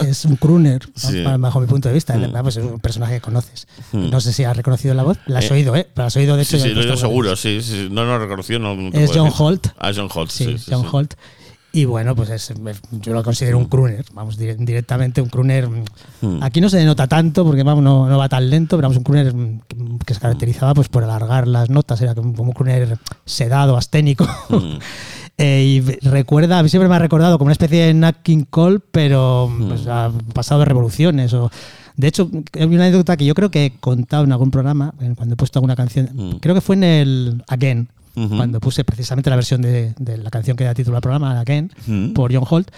es 0.08 0.24
un 0.24 0.36
crooner, 0.36 0.82
Sí. 0.94 1.22
bajo 1.38 1.60
mi 1.60 1.66
punto 1.66 1.88
de 1.88 1.94
vista. 1.94 2.16
Mm. 2.16 2.46
Es 2.48 2.56
un 2.56 2.80
personaje 2.80 3.14
que 3.14 3.20
conoces. 3.20 3.66
No 3.92 4.20
sé 4.20 4.32
si 4.32 4.44
has 4.44 4.56
reconocido 4.56 4.94
la 4.94 5.02
voz. 5.02 5.18
La 5.26 5.38
has 5.40 5.50
Eh, 5.50 5.54
oído, 5.54 5.76
¿eh? 5.76 5.86
Pero 5.92 6.04
la 6.04 6.06
has 6.06 6.16
oído, 6.16 6.36
de 6.36 6.42
hecho. 6.42 6.56
sí, 6.58 6.62
sí, 6.62 6.74
lo 6.74 6.80
he 6.80 6.84
oído 6.84 6.96
seguro, 6.96 7.36
sí, 7.36 7.60
sí. 7.62 7.88
No, 7.90 8.04
no 8.04 8.18
reconoció. 8.18 8.58
No, 8.58 8.74
no 8.74 8.90
te 8.90 9.04
Es 9.04 9.10
John 9.14 9.24
decir. 9.26 9.42
Holt. 9.42 9.66
Ah, 9.78 9.90
John 9.94 10.08
Holt, 10.12 10.30
Sí, 10.30 10.56
John. 10.68 10.86
Holt. 10.90 11.14
Y 11.72 11.86
bueno, 11.86 12.14
pues 12.14 12.30
es, 12.30 12.52
yo 12.92 13.12
lo 13.12 13.24
considero 13.24 13.58
un 13.58 13.64
crooner, 13.64 14.04
vamos, 14.12 14.38
dire- 14.38 14.54
directamente 14.56 15.20
un 15.20 15.28
crooner. 15.28 15.68
mm. 15.68 16.40
Aquí 16.40 16.60
no 16.60 16.68
se 16.68 16.76
denota 16.78 17.08
tanto 17.08 17.44
porque 17.44 17.64
vamos, 17.64 17.82
no, 17.82 18.08
no 18.08 18.16
va 18.16 18.28
tan 18.28 18.48
lento, 18.48 18.76
pero 18.76 18.82
vamos, 18.88 18.98
un 18.98 19.02
crooner 19.02 19.34
mm, 19.34 19.60
que, 20.14 20.20
se 20.20 20.20
caracterizaba 20.20 20.74
pues 20.74 20.88
por 20.88 21.04
alargar 21.04 21.46
las 21.48 21.70
notas, 21.70 22.00
era 22.00 22.14
como 22.14 22.42
un 22.42 22.52
crooner 22.52 22.98
sedado, 23.24 23.76
asténico. 23.76 24.26
Mm. 24.48 24.78
Eh, 25.36 25.64
y 25.64 25.80
recuerda, 26.08 26.60
a 26.60 26.62
mí 26.62 26.68
siempre 26.68 26.88
me 26.88 26.94
ha 26.94 27.00
recordado 27.00 27.38
como 27.38 27.46
una 27.46 27.52
especie 27.54 27.86
de 27.86 27.92
Nat 27.92 28.18
King 28.22 28.44
Cole, 28.48 28.78
pero 28.92 29.52
pues, 29.66 29.84
ha 29.88 30.12
pasado 30.32 30.60
de 30.60 30.66
revoluciones. 30.66 31.34
O, 31.34 31.50
de 31.96 32.06
hecho, 32.06 32.30
hay 32.52 32.66
una 32.66 32.84
anécdota 32.84 33.16
que 33.16 33.24
yo 33.24 33.34
creo 33.34 33.50
que 33.50 33.64
he 33.64 33.70
contado 33.80 34.22
en 34.22 34.30
algún 34.30 34.52
programa, 34.52 34.94
cuando 35.16 35.32
he 35.34 35.36
puesto 35.36 35.58
alguna 35.58 35.74
canción, 35.74 36.08
Mm. 36.14 36.30
creo 36.38 36.54
que 36.54 36.60
fue 36.60 36.76
en 36.76 36.84
el 36.84 37.44
Again, 37.48 37.88
Ujú. 38.14 38.36
cuando 38.36 38.60
puse 38.60 38.84
precisamente 38.84 39.28
la 39.28 39.34
versión 39.34 39.60
de, 39.60 39.92
de 39.98 40.18
la 40.18 40.30
canción 40.30 40.56
que 40.56 40.62
da 40.62 40.72
título 40.72 40.98
al 40.98 41.02
programa, 41.02 41.40
Again, 41.40 41.72
Mm. 41.88 42.12
por 42.12 42.32
John 42.32 42.44
Holt, 42.48 42.70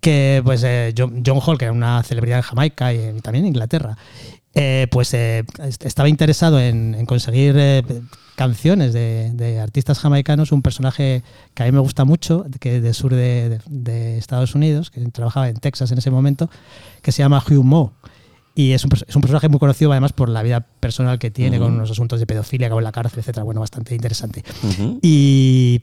que 0.00 0.40
pues 0.44 0.64
eh, 0.64 0.92
John, 0.98 1.22
John 1.24 1.38
Holt, 1.40 1.60
que 1.60 1.66
era 1.66 1.72
una 1.72 2.02
celebridad 2.02 2.38
en 2.38 2.42
Jamaica 2.42 2.92
y, 2.92 2.96
eh, 2.98 3.14
también 3.22 3.44
en 3.44 3.50
Inglaterra, 3.50 3.96
eh, 4.54 4.86
pues 4.90 5.12
eh, 5.14 5.44
est- 5.64 5.84
estaba 5.84 6.08
interesado 6.08 6.60
en, 6.60 6.94
en 6.94 7.06
conseguir 7.06 7.54
eh, 7.58 7.82
canciones 8.36 8.92
de, 8.92 9.30
de 9.32 9.60
artistas 9.60 9.98
jamaicanos, 9.98 10.52
un 10.52 10.62
personaje 10.62 11.22
que 11.54 11.62
a 11.62 11.66
mí 11.66 11.72
me 11.72 11.80
gusta 11.80 12.04
mucho, 12.04 12.44
que 12.60 12.76
es 12.76 12.82
del 12.82 12.94
sur 12.94 13.14
de, 13.14 13.48
de- 13.48 13.60
de 13.68 14.18
Estados 14.18 14.54
Unidos, 14.54 14.90
que 14.90 15.00
trabajaba 15.10 15.48
en 15.48 15.56
Texas 15.56 15.90
en 15.92 15.98
ese 15.98 16.10
momento, 16.10 16.50
que 17.02 17.12
se 17.12 17.22
llama 17.22 17.42
Hugh 17.46 17.64
Moe. 17.64 17.90
Y 18.54 18.72
es 18.72 18.84
un, 18.84 18.90
pers- 18.90 19.04
es 19.08 19.16
un 19.16 19.22
personaje 19.22 19.48
muy 19.48 19.58
conocido 19.58 19.90
además 19.92 20.12
por 20.12 20.28
la 20.28 20.42
vida 20.42 20.60
personal 20.60 21.18
que 21.18 21.30
tiene, 21.30 21.58
con 21.58 21.72
unos 21.72 21.90
asuntos 21.90 22.20
de 22.20 22.26
pedofilia, 22.26 22.66
acabó 22.66 22.80
en 22.80 22.84
la 22.84 22.92
cárcel, 22.92 23.20
etcétera. 23.20 23.44
Bueno, 23.44 23.60
bastante 23.60 23.94
interesante. 23.94 24.42
Y 25.00 25.80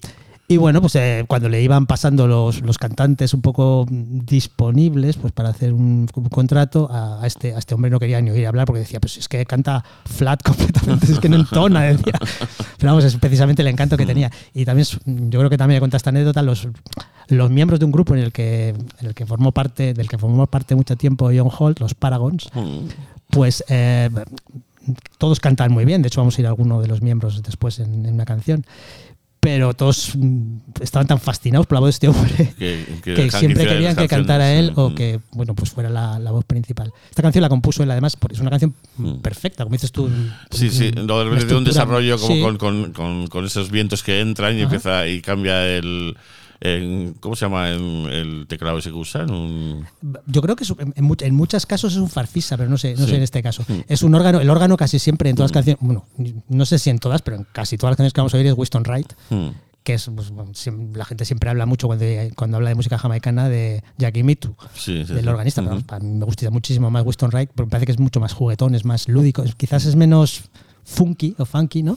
Y 0.52 0.58
bueno, 0.58 0.82
pues 0.82 0.95
eh, 0.95 1.26
cuando 1.28 1.47
le 1.47 1.62
iban 1.62 1.86
pasando 1.86 2.26
los, 2.26 2.62
los 2.62 2.80
cantantes 2.80 3.36
un 3.36 3.41
poco 3.43 3.86
disponibles 3.88 5.16
pues 5.18 5.32
para 5.32 5.50
hacer 5.50 5.74
un, 5.74 6.10
un 6.12 6.30
contrato, 6.30 6.89
a, 6.91 7.22
a 7.22 7.28
este, 7.28 7.54
a 7.54 7.60
este 7.60 7.76
hombre 7.76 7.91
no 7.91 8.00
quería 8.00 8.20
ni 8.20 8.32
oír 8.32 8.47
hablar 8.47 8.66
porque 8.66 8.80
decía, 8.80 9.00
pues 9.00 9.18
es 9.18 9.28
que 9.28 9.45
canta 9.45 9.86
flat 10.06 10.41
completamente, 10.43 11.12
es 11.12 11.20
que 11.20 11.30
no 11.30 11.36
entona, 11.36 11.84
decía. 11.84 12.14
Pero 12.80 12.91
vamos, 12.91 13.04
es 13.04 13.16
precisamente 13.18 13.62
el 13.62 13.68
encanto 13.68 13.95
que 13.95 14.08
tenía. 14.08 14.32
Y 14.56 14.66
también, 14.66 14.88
yo 15.06 15.38
creo 15.38 15.52
que 15.52 15.58
también 15.60 15.82
cuenta 15.82 15.97
esta 15.97 16.10
anécdota, 16.10 16.41
los, 16.41 16.68
los 17.28 17.52
miembros 17.52 17.80
de 17.80 17.86
un 17.86 17.91
grupo 17.91 18.16
en 18.16 18.22
el 18.22 18.32
que, 18.32 18.70
en 18.70 19.06
el 19.06 19.14
que 19.14 19.28
formó 19.28 19.52
parte, 19.52 19.93
del 19.93 20.10
que 20.10 20.18
formó 20.18 20.47
parte 20.47 20.74
mucho 20.74 20.95
tiempo 20.97 21.30
John 21.32 21.52
Holt, 21.56 21.80
los 21.80 21.93
Paragons, 21.93 22.50
pues 23.30 23.64
eh, 23.70 24.10
todos 25.20 25.39
cantan 25.39 25.72
muy 25.72 25.86
bien. 25.86 26.02
De 26.02 26.08
hecho, 26.08 26.22
vamos 26.22 26.39
a 26.39 26.41
ir 26.41 26.47
a 26.47 26.50
alguno 26.50 26.82
de 26.82 26.88
los 26.88 27.04
miembros 27.04 27.43
después 27.43 27.78
en, 27.78 28.08
en 28.08 28.16
una 28.16 28.26
canción. 28.26 28.66
Pero 29.40 29.74
todos 29.74 30.14
mm, 30.18 30.58
estaban 30.82 31.08
tan 31.08 31.20
fascinados 31.20 31.66
por 31.66 31.78
la 31.78 31.80
voz 31.80 31.88
de 31.88 31.92
este 31.92 32.08
hombre 32.10 32.54
Que, 32.58 32.86
que 33.04 33.14
que 33.16 33.24
dejan 33.24 33.40
siempre 33.40 33.66
querían 33.68 33.96
que 33.96 34.08
cantara 34.08 34.54
él 34.54 34.74
o 34.76 34.90
sí. 34.90 34.96
que 34.96 35.20
bueno 35.32 35.56
pues 35.56 35.72
fuera 35.72 35.90
la, 35.90 36.20
la 36.20 36.32
voz 36.32 36.44
principal. 36.46 36.92
Esta 37.10 37.22
canción 37.22 37.42
la 37.42 37.50
compuso 37.50 37.84
él 37.84 37.92
además, 37.92 38.16
porque 38.16 38.36
es 38.36 38.42
una 38.42 38.50
canción 38.50 38.74
perfecta, 39.22 39.64
como 39.64 39.74
dices 39.74 39.92
tú. 39.92 40.08
Mm. 40.08 40.32
Sí, 40.52 40.70
sí, 40.70 40.92
lo 40.92 41.24
de 41.24 41.46
de 41.46 41.56
un 41.56 41.64
desarrollo 41.64 42.20
como 42.20 42.36
sí. 42.36 42.42
con, 42.42 42.58
con, 42.58 42.92
con, 42.94 43.28
con 43.28 43.46
esos 43.46 43.72
vientos 43.72 44.04
que 44.04 44.20
entran 44.20 44.54
y 44.56 44.58
Ajá. 44.58 44.64
empieza 44.64 45.08
y 45.08 45.22
cambia 45.22 45.68
el, 45.68 46.18
en- 46.62 47.14
¿cómo 47.20 47.36
se 47.36 47.45
llama 47.45 47.70
el, 47.70 48.07
el 48.12 48.45
teclado 48.47 48.78
ese 48.80 48.89
que 48.89 48.95
usan? 48.97 49.32
Un, 49.32 49.86
Yo 50.26 50.41
creo 50.41 50.55
que 50.55 50.64
es- 50.64 50.74
en, 50.78 50.93
en 50.95 51.05
much- 51.07 51.24
en 51.26 51.36
muchos 51.36 51.66
casos 51.66 51.93
es 51.93 51.99
un 51.99 52.10
farfisa, 52.10 52.57
pero 52.57 52.70
no 52.70 52.78
sé, 52.78 52.95
no 52.95 53.05
Sí. 53.05 53.12
sé 53.12 53.16
en 53.18 53.24
este 53.24 53.41
caso. 53.41 53.64
Mm. 53.68 53.74
Es 53.88 54.03
un 54.03 54.14
órgano, 54.16 54.39
el 54.41 54.49
órgano 54.49 54.76
casi 54.78 54.99
siempre 54.99 55.30
en 55.30 55.36
todas 55.36 55.51
las 55.51 55.53
canciones, 55.53 55.80
bueno, 55.82 56.05
no 56.49 56.66
sé 56.66 56.80
si 56.80 56.89
en 56.89 56.99
todas, 56.99 57.22
pero 57.22 57.38
en 57.38 57.45
casi 57.51 57.78
todas 57.78 57.91
las 57.91 57.97
canciones 57.97 58.14
que 58.14 58.22
vamos 58.22 58.34
a 58.34 58.38
oír 58.38 58.47
es 58.47 58.53
Winston 58.57 58.84
Wright, 58.84 59.14
hmm, 59.30 59.47
que 59.84 59.93
es 59.93 60.10
pues, 60.14 60.32
la 60.93 61.05
gente 61.05 61.24
siempre 61.26 61.49
habla 61.49 61.66
mucho 61.66 61.88
cuando, 61.88 62.05
cuando 62.36 62.57
habla 62.57 62.70
de 62.70 62.76
música 62.76 62.97
jamaicana 62.97 63.47
de 63.47 63.82
Jackie 63.97 64.24
Mitu. 64.24 64.55
sí, 64.76 65.05
sí, 65.05 65.14
del 65.14 65.24
sí. 65.24 65.28
organista, 65.30 65.62
mí 65.62 65.70
me 66.01 66.26
gusta 66.26 66.49
muchísimo 66.51 66.91
más 66.91 67.05
Winston 67.05 67.30
Wright, 67.32 67.49
porque 67.55 67.68
me 67.68 67.72
parece 67.72 67.86
que 67.86 67.91
es 67.93 67.99
mucho 67.99 68.20
más 68.20 68.34
juguetón, 68.34 68.76
es 68.76 68.84
más 68.86 69.07
lúdico, 69.07 69.43
quizás 69.57 69.86
es 69.86 69.95
menos 69.95 70.43
funky 70.84 71.36
o 71.38 71.45
funky, 71.45 71.84
¿no? 71.84 71.95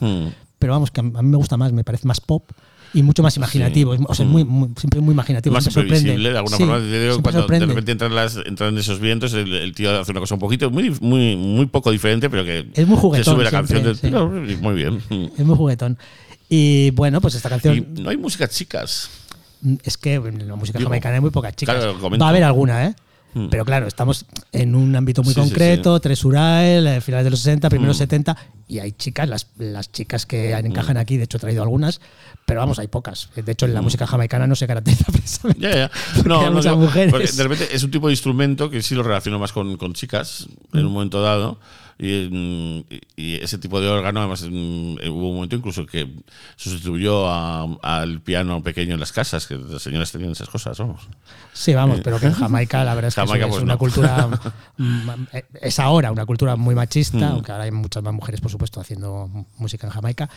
Pero 0.57 0.71
vamos, 0.73 0.91
que 0.91 1.01
a 1.01 1.03
mí 1.03 1.11
me 1.29 1.35
gusta 1.37 1.57
más, 1.57 1.73
me 1.73 1.83
parece 1.83 2.07
más 2.07 2.21
pop 2.21 2.49
y 2.93 3.03
mucho 3.03 3.23
más 3.23 3.35
imaginativo. 3.37 3.93
Es- 3.93 4.01
O 4.07 4.13
sea, 4.15 4.25
muy, 4.25 4.43
muy- 4.45 4.69
siempre 4.77 5.01
muy 5.01 5.13
imaginativo. 5.13 5.53
más 5.53 5.63
siempre 5.63 5.83
imprevisible 5.83 6.31
de 6.31 6.37
alguna 6.37 6.57
Sí, 6.57 6.63
forma. 6.63 6.79
Digo, 6.79 7.21
cuando 7.21 7.41
sorprende. 7.41 7.65
de 7.65 7.71
repente 7.73 7.91
entran, 7.93 8.13
las, 8.15 8.37
entran 8.45 8.77
esos 8.77 8.99
vientos, 8.99 9.33
el, 9.33 9.53
el 9.53 9.73
tío 9.73 9.99
hace 9.99 10.11
una 10.11 10.19
cosa 10.19 10.35
un 10.35 10.39
poquito, 10.39 10.69
muy, 10.69 10.91
muy, 11.01 11.35
muy 11.35 11.65
poco 11.65 11.91
diferente, 11.91 12.29
pero 12.29 12.43
que 12.45 12.67
Es 12.73 12.87
muy 12.87 12.95
se 12.97 13.01
juguetón 13.01 13.33
sube 13.35 13.43
la 13.45 13.49
siempre, 13.49 13.75
canción 13.75 13.83
del 13.83 13.95
sí. 13.95 14.07
tío 14.07 14.59
muy 14.61 14.73
bien. 14.75 15.01
Es 15.37 15.45
muy 15.45 15.55
juguetón. 15.55 15.97
Y 16.49 16.91
bueno, 16.91 17.19
pues 17.21 17.33
esta 17.35 17.49
canción 17.49 17.75
Y 17.97 18.01
no 18.01 18.09
hay 18.09 18.17
música 18.17 18.47
chicas. 18.47 19.09
es 19.83 19.97
que 19.97 20.15
en 20.15 20.47
la 20.47 20.55
música 20.55 20.77
Digo, 20.77 20.89
jamaicana 20.89 21.15
hay 21.15 21.21
muy 21.21 21.31
pocas 21.31 21.55
chicas. 21.55 21.75
claro. 21.77 22.17
Va 22.19 22.25
a 22.27 22.29
haber 22.29 22.43
alguna, 22.43 22.85
¿eh? 22.85 22.95
Hmm. 23.33 23.47
Pero 23.49 23.65
claro, 23.65 23.87
estamos 23.87 24.25
en 24.51 24.75
un 24.75 24.95
ámbito 24.95 25.23
muy 25.23 25.33
Sí, 25.33 25.41
sí, 25.41 25.47
concreto, 25.49 25.99
Tres 25.99 26.23
Urael, 26.23 26.85
eh, 26.87 27.01
finales 27.01 27.23
de 27.25 27.31
los 27.31 27.39
60, 27.39 27.69
primeros 27.69 27.97
Mm. 27.97 27.99
70, 27.99 28.37
y 28.67 28.79
hay 28.79 28.91
chicas, 28.91 29.27
las, 29.27 29.47
las 29.57 29.91
chicas 29.91 30.25
que 30.25 30.51
encajan 30.53 30.97
aquí, 30.97 31.17
de 31.17 31.23
hecho 31.23 31.37
he 31.37 31.39
traído 31.39 31.63
algunas, 31.63 31.99
pero 32.45 32.59
vamos, 32.59 32.79
hay 32.79 32.87
pocas. 32.87 33.29
De 33.35 33.51
hecho, 33.51 33.65
en 33.65 33.73
la 33.73 33.81
música 33.81 34.05
jamaicana 34.07 34.45
no 34.47 34.55
se 34.55 34.67
caracteriza 34.67 35.05
precisamente. 35.11 35.61
Ya. 35.61 35.91
Porque 36.15 36.29
No, 36.29 36.39
hay 36.41 36.45
no, 36.45 36.51
muchas 36.51 36.71
digo, 36.73 36.77
mujeres. 36.85 37.35
de 37.37 37.43
repente 37.43 37.67
es 37.75 37.83
un 37.83 37.91
tipo 37.91 38.07
de 38.07 38.13
instrumento 38.13 38.69
que 38.69 38.81
sí 38.81 38.95
lo 38.95 39.03
relaciono 39.03 39.39
más 39.39 39.51
con, 39.51 39.77
con 39.77 39.93
chicas 39.93 40.47
en 40.73 40.85
un 40.85 40.93
momento 40.93 41.21
dado. 41.21 41.59
Y, 41.99 42.27
mm, 42.31 42.77
y- 42.89 43.01
y 43.15 43.35
ese 43.35 43.57
tipo 43.57 43.79
de 43.79 43.87
órgano, 43.87 44.19
además, 44.19 44.43
mm, 44.43 44.95
hubo 45.09 45.29
un 45.29 45.35
momento 45.35 45.55
incluso 45.55 45.85
que 45.85 46.11
sustituyó 46.55 47.27
a- 47.29 47.67
al 47.81 48.21
piano 48.21 48.61
pequeño 48.63 48.93
en 48.95 48.99
las 48.99 49.11
casas, 49.11 49.45
que 49.47 49.55
las 49.55 49.81
señoras 49.81 50.11
tenían 50.11 50.31
esas 50.31 50.49
cosas, 50.49 50.77
vamos. 50.79 51.01
Sí, 51.53 51.73
vamos, 51.73 51.99
pero 52.03 52.19
que 52.19 52.25
en 52.27 52.33
Jamaica 52.33 52.83
la 52.83 52.95
verdad 52.95 53.09
es 53.09 53.15
que 53.15 53.21
Jamaica, 53.21 53.45
es, 53.45 53.51
pues 53.51 53.63
una 53.63 53.73
no. 53.73 53.77
cultura, 53.79 54.27
mm, 54.77 55.09
es 55.61 55.79
ahora 55.79 56.11
una 56.11 56.25
cultura 56.25 56.55
muy 56.55 56.75
machista, 56.75 57.17
Mm. 57.17 57.23
aunque 57.33 57.51
ahora 57.51 57.65
hay 57.65 57.71
muchas 57.71 58.01
más 58.03 58.13
mujeres, 58.13 58.41
por 58.41 58.49
supuesto, 58.51 58.81
haciendo 58.81 59.29
música 59.57 59.87
en 59.87 59.93
Jamaica. 59.93 60.29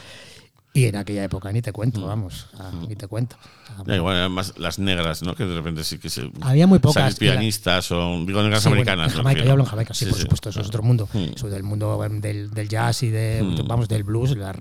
Y 0.76 0.84
en 0.84 0.96
aquella 0.96 1.24
época 1.24 1.50
ni 1.52 1.62
te 1.62 1.72
cuento, 1.72 2.00
Mm. 2.00 2.06
vamos, 2.06 2.46
ni 2.88 2.94
te 2.96 3.06
cuento. 3.06 3.36
Ah, 3.78 3.82
Ya, 3.86 3.96
igual, 3.96 4.16
además, 4.16 4.52
las 4.58 4.78
negras, 4.78 5.22
¿no? 5.22 5.34
Que 5.34 5.44
de 5.46 5.54
repente 5.54 5.82
sí 5.84 5.98
que 5.98 6.10
se. 6.10 6.30
Había 6.42 6.66
muy 6.66 6.78
pocas, 6.78 7.14
la- 7.14 7.18
pianistas 7.18 7.90
o. 7.92 8.22
Digo, 8.26 8.42
negras 8.42 8.62
Sí, 8.62 8.68
bueno, 8.68 8.82
americanas. 8.82 9.12
en 9.12 9.16
me 9.18 9.22
Jamaica, 9.22 9.44
yo 9.44 9.50
hablo 9.52 9.64
en 9.64 9.70
Jamaica, 9.70 9.94
sí, 9.94 10.04
Sí, 10.04 10.10
por 10.10 10.16
sí. 10.18 10.22
supuesto, 10.22 10.48
eso 10.50 10.60
es 10.60 10.66
otro 10.68 10.82
mundo. 10.82 11.08
Mm. 11.12 11.18
Eso 11.34 11.48
del 11.48 11.62
mundo 11.62 12.04
em, 12.04 12.20
del, 12.20 12.50
del 12.50 12.68
jazz 12.68 13.02
y 13.02 13.10
de, 13.10 13.42
Mm. 13.42 13.66
vamos, 13.66 13.88
del 13.88 14.04
blues, 14.04 14.36
las- 14.36 14.56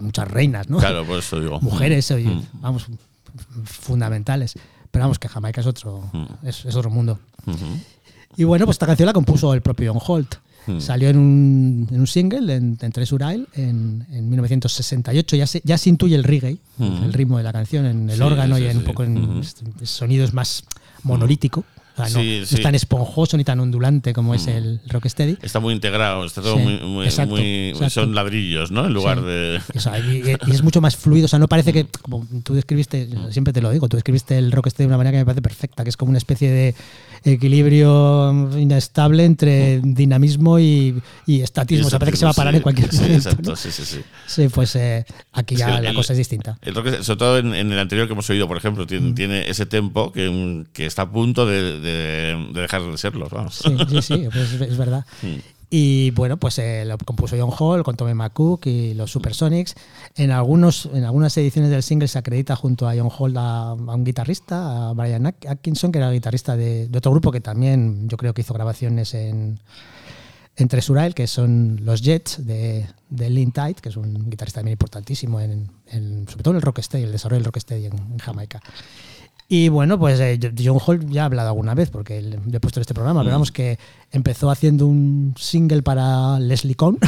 muchas 0.00 0.28
reinas, 0.28 0.68
¿no? 0.70 0.78
Claro, 0.78 1.04
por 1.04 1.18
eso 1.18 1.40
digo. 1.40 1.60
Mujeres, 1.60 2.10
oye, 2.12 2.28
Mm. 2.28 2.42
vamos, 2.54 2.86
fundamentales. 3.64 4.54
Pero 4.90 5.04
vamos, 5.04 5.18
que 5.18 5.28
Jamaica 5.28 5.60
es 5.60 5.66
otro, 5.66 6.10
es, 6.42 6.64
es 6.64 6.74
otro 6.76 6.90
mundo. 6.90 7.18
Y 8.36 8.44
bueno, 8.44 8.64
pues 8.66 8.76
esta 8.76 8.86
canción 8.86 9.06
la 9.06 9.12
compuso 9.12 9.52
el 9.54 9.62
propio 9.62 9.92
John 9.92 10.02
Holt. 10.06 10.36
Hmm. 10.66 10.80
Salió 10.80 11.08
en 11.10 11.16
un, 11.18 11.88
en 11.90 12.00
un 12.00 12.06
single 12.06 12.54
en, 12.54 12.76
en 12.80 12.92
Tres 12.92 13.12
Urail 13.12 13.46
en, 13.54 14.04
en 14.10 14.28
1968. 14.28 15.36
Ya 15.36 15.46
se, 15.46 15.60
ya 15.64 15.78
se 15.78 15.88
intuye 15.90 16.16
el 16.16 16.24
reggae, 16.24 16.58
Hmm. 16.78 17.04
el 17.04 17.12
ritmo 17.12 17.38
de 17.38 17.44
la 17.44 17.52
canción, 17.52 17.86
en 17.86 18.10
el 18.10 18.16
Sí, 18.16 18.22
órgano 18.22 18.56
sí, 18.56 18.62
y 18.62 18.66
en 18.66 18.72
sí. 18.72 18.78
un 18.78 18.84
poco 18.84 19.04
en 19.04 19.14
Hmm. 19.38 19.42
sonidos 19.84 20.32
más 20.34 20.64
monolítico. 21.04 21.64
O 21.98 22.04
sea, 22.04 22.04
no, 22.14 22.20
Sí, 22.20 22.38
no 22.40 22.46
sí. 22.46 22.54
es 22.56 22.62
tan 22.62 22.74
esponjoso 22.74 23.36
ni 23.38 23.44
tan 23.44 23.58
ondulante 23.58 24.12
como 24.12 24.34
es 24.34 24.46
Hmm. 24.46 24.50
el 24.50 24.80
rocksteady. 24.88 25.38
Está 25.42 25.60
muy 25.60 25.72
integrado, 25.74 26.24
está 26.26 26.42
todo 26.42 26.56
Sí, 26.56 26.62
muy. 26.62 26.78
muy- 26.80 27.04
exacto, 27.06 27.34
muy- 27.36 27.68
exacto. 27.70 27.90
Son 27.90 28.14
ladrillos, 28.14 28.70
¿no? 28.70 28.84
En 28.86 28.92
lugar 28.92 29.22
de. 29.22 29.60
O 29.74 29.80
sea, 29.80 29.98
y, 29.98 30.22
y 30.46 30.50
es 30.50 30.62
mucho 30.62 30.80
más 30.80 30.94
fluido. 30.96 31.24
O 31.24 31.28
sea, 31.28 31.38
no 31.38 31.48
parece 31.48 31.72
que, 31.72 31.86
como 32.02 32.26
tú 32.42 32.54
describiste, 32.54 33.08
siempre 33.30 33.52
te 33.54 33.62
lo 33.62 33.70
digo, 33.70 33.88
tú 33.88 33.96
describiste 33.96 34.36
el 34.36 34.52
rocksteady 34.52 34.84
de 34.84 34.88
una 34.88 34.98
manera 34.98 35.12
que 35.12 35.18
me 35.18 35.24
parece 35.24 35.42
perfecta, 35.42 35.84
que 35.84 35.90
es 35.90 35.96
como 35.96 36.10
una 36.10 36.18
especie 36.18 36.50
de 36.50 36.74
equilibrio 37.46 38.50
inestable 38.58 39.24
entre 39.24 39.80
dinamismo 39.82 40.58
y, 40.58 41.00
y 41.26 41.40
estatismo. 41.40 41.86
O 41.86 41.90
sea, 41.90 41.98
parece 41.98 42.12
que 42.12 42.18
se 42.18 42.24
va 42.24 42.30
a 42.32 42.34
parar 42.34 42.54
en 42.54 42.62
cualquier 42.62 42.88
sí, 42.90 42.96
momento. 42.98 43.16
exacto, 43.30 43.50
¿no? 43.50 43.56
sí, 43.56 43.70
sí, 43.70 43.84
sí. 43.84 44.00
Sí, 44.26 44.48
pues 44.48 44.74
eh, 44.76 45.04
aquí 45.32 45.56
ya 45.56 45.80
la 45.80 45.94
cosa 45.94 46.12
es 46.12 46.18
distinta. 46.18 46.58
El 46.62 46.74
rock, 46.74 47.00
sobre 47.02 47.18
todo 47.18 47.38
en, 47.38 47.54
en 47.54 47.72
el 47.72 47.78
anterior 47.78 48.06
que 48.06 48.12
hemos 48.12 48.28
oído, 48.30 48.46
por 48.48 48.56
ejemplo, 48.56 48.84
Mm. 48.84 48.86
tiene, 48.86 49.12
tiene 49.14 49.48
ese 49.50 49.66
tempo 49.66 50.12
que, 50.12 50.64
que 50.72 50.86
está 50.86 51.02
a 51.02 51.10
punto 51.10 51.46
de, 51.46 51.80
de- 51.90 52.48
de 52.52 52.60
dejar 52.60 52.82
de 52.82 52.98
serlo. 52.98 53.28
Vamos. 53.30 53.56
Sí, 53.56 53.76
sí, 53.88 54.02
sí, 54.02 54.28
pues 54.32 54.52
es, 54.60 54.76
verdad. 54.76 55.04
Mm. 55.22 55.36
Y 55.68 56.12
bueno, 56.12 56.36
pues 56.36 56.58
eh, 56.60 56.84
lo 56.86 56.96
compuso 56.96 57.34
John 57.36 57.50
Hall 57.58 57.82
con 57.82 57.96
Tommy 57.96 58.14
McCook 58.14 58.66
y 58.66 58.94
los 58.94 59.10
Supersonics. 59.10 59.74
En, 60.16 60.30
algunos, 60.30 60.88
en 60.94 61.02
algunas 61.04 61.36
ediciones 61.38 61.70
del 61.72 61.82
single 61.82 62.06
se 62.06 62.18
acredita 62.18 62.54
junto 62.54 62.88
a 62.88 62.94
John 62.96 63.10
Hall 63.16 63.36
a, 63.36 63.70
a 63.70 63.72
un 63.74 64.04
guitarrista, 64.04 64.90
a 64.90 64.92
Brian 64.92 65.26
At- 65.26 65.44
Atkinson, 65.48 65.90
que 65.90 65.98
era 65.98 66.10
guitarrista 66.12 66.56
de, 66.56 66.86
de 66.88 66.98
otro 66.98 67.10
grupo 67.10 67.32
que 67.32 67.40
también 67.40 68.08
yo 68.08 68.16
creo 68.16 68.32
que 68.32 68.42
hizo 68.42 68.54
grabaciones 68.54 69.12
en, 69.14 69.58
en 70.54 70.68
Tres 70.68 70.88
Urail, 70.88 71.14
que 71.14 71.26
son 71.26 71.80
los 71.82 72.00
Jets 72.00 72.46
de, 72.46 72.86
de 73.10 73.28
Lynn 73.30 73.50
Tide, 73.50 73.74
que 73.74 73.88
es 73.88 73.96
un 73.96 74.30
guitarrista 74.30 74.60
también 74.60 74.74
importantísimo, 74.74 75.40
en, 75.40 75.68
en- 75.88 76.28
sobre 76.28 76.44
todo 76.44 76.52
en 76.52 76.56
el 76.58 76.62
rocksteady, 76.62 77.02
el 77.02 77.12
desarrollo 77.12 77.38
del 77.40 77.44
rocksteady 77.46 77.86
en, 77.86 77.92
en 77.98 78.18
Jamaica. 78.18 78.62
Y 79.48 79.68
bueno, 79.68 79.98
pues 79.98 80.18
eh, 80.18 80.38
John 80.58 80.78
Hall 80.84 81.08
ya 81.08 81.22
ha 81.22 81.24
hablado 81.26 81.50
alguna 81.50 81.74
vez, 81.74 81.90
porque 81.90 82.20
le 82.20 82.38
le 82.38 82.56
he 82.56 82.60
puesto 82.60 82.80
en 82.80 82.82
este 82.82 82.94
programa, 82.94 83.20
pero 83.20 83.32
vamos 83.32 83.52
que 83.52 83.78
empezó 84.12 84.50
haciendo 84.50 84.86
un 84.86 85.34
single 85.38 85.82
para 85.82 86.38
Leslie 86.38 86.74
Cohn, 86.74 86.98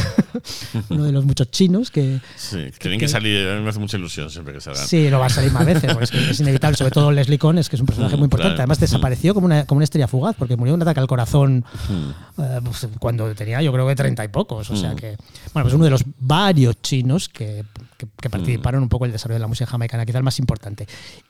uno 0.91 1.05
de 1.05 1.13
los 1.13 1.25
muchos 1.25 1.51
chinos 1.51 1.91
que 1.91 2.21
Sí, 2.37 2.59
tienen 2.79 3.01
que 3.01 3.09
salir, 3.09 3.49
a 3.49 3.57
mí 3.57 3.63
me 3.63 3.71
hace 3.71 3.79
mucha 3.79 3.97
ilusión 3.97 4.29
siempre 4.31 4.53
que 4.55 4.61
salgan. 4.61 4.87
sí, 4.87 5.09
no 5.11 5.19
va 5.21 5.27
a 5.27 5.31
salir 5.31 5.51
más 5.53 5.65
veces, 5.65 5.85
porque 5.93 6.05
es, 6.05 6.11
que 6.11 6.31
es 6.31 6.41
inevitable, 6.41 6.77
sobre 6.77 6.91
todo 6.91 7.11
Leslie 7.13 7.39
Cohn, 7.39 7.59
es 7.59 7.69
que 7.69 7.77
es 7.77 7.81
un 7.81 7.87
personaje 7.87 8.17
Mm, 8.17 8.19
muy 8.19 8.25
importante. 8.27 8.55
claro. 8.55 8.63
Además 8.63 8.81
desapareció 8.81 9.33
como 9.35 9.47
una, 9.47 9.65
como 9.65 9.79
una 9.79 9.85
estrella 9.85 10.09
fugaz, 10.09 10.37
porque 10.39 10.57
murió 10.57 10.73
de 10.73 10.77
un 10.77 10.83
ataque 10.83 11.01
al 11.01 11.07
corazón 11.07 11.65
eh, 12.39 12.61
pues, 12.65 12.89
cuando 12.99 13.35
tenía 13.35 13.63
yo 13.63 13.73
creo 13.73 13.87
que 13.87 13.95
treinta 13.97 14.25
y 14.25 14.29
pocos. 14.29 14.69
O 14.71 14.77
sea 14.77 14.93
Mm. 14.93 14.97
que, 14.97 15.17
bueno, 15.55 15.65
pues 15.65 15.75
uno 15.75 15.85
de 15.85 15.91
los 15.91 16.05
varios 16.19 16.81
chinos 16.83 17.29
que, 17.29 17.65
que- 17.97 18.07
que 18.21 18.31
participaron 18.31 18.83
un 18.83 18.89
poco 18.89 19.05
en 19.05 19.11
el 19.11 19.13
desarrollo 19.13 19.37
de 19.37 19.41
la 19.41 19.47
música 19.49 19.67
jamaicana, 19.71 20.05
quizá 20.05 20.19
el 20.19 20.25
más 20.25 20.39
importante. 20.39 20.87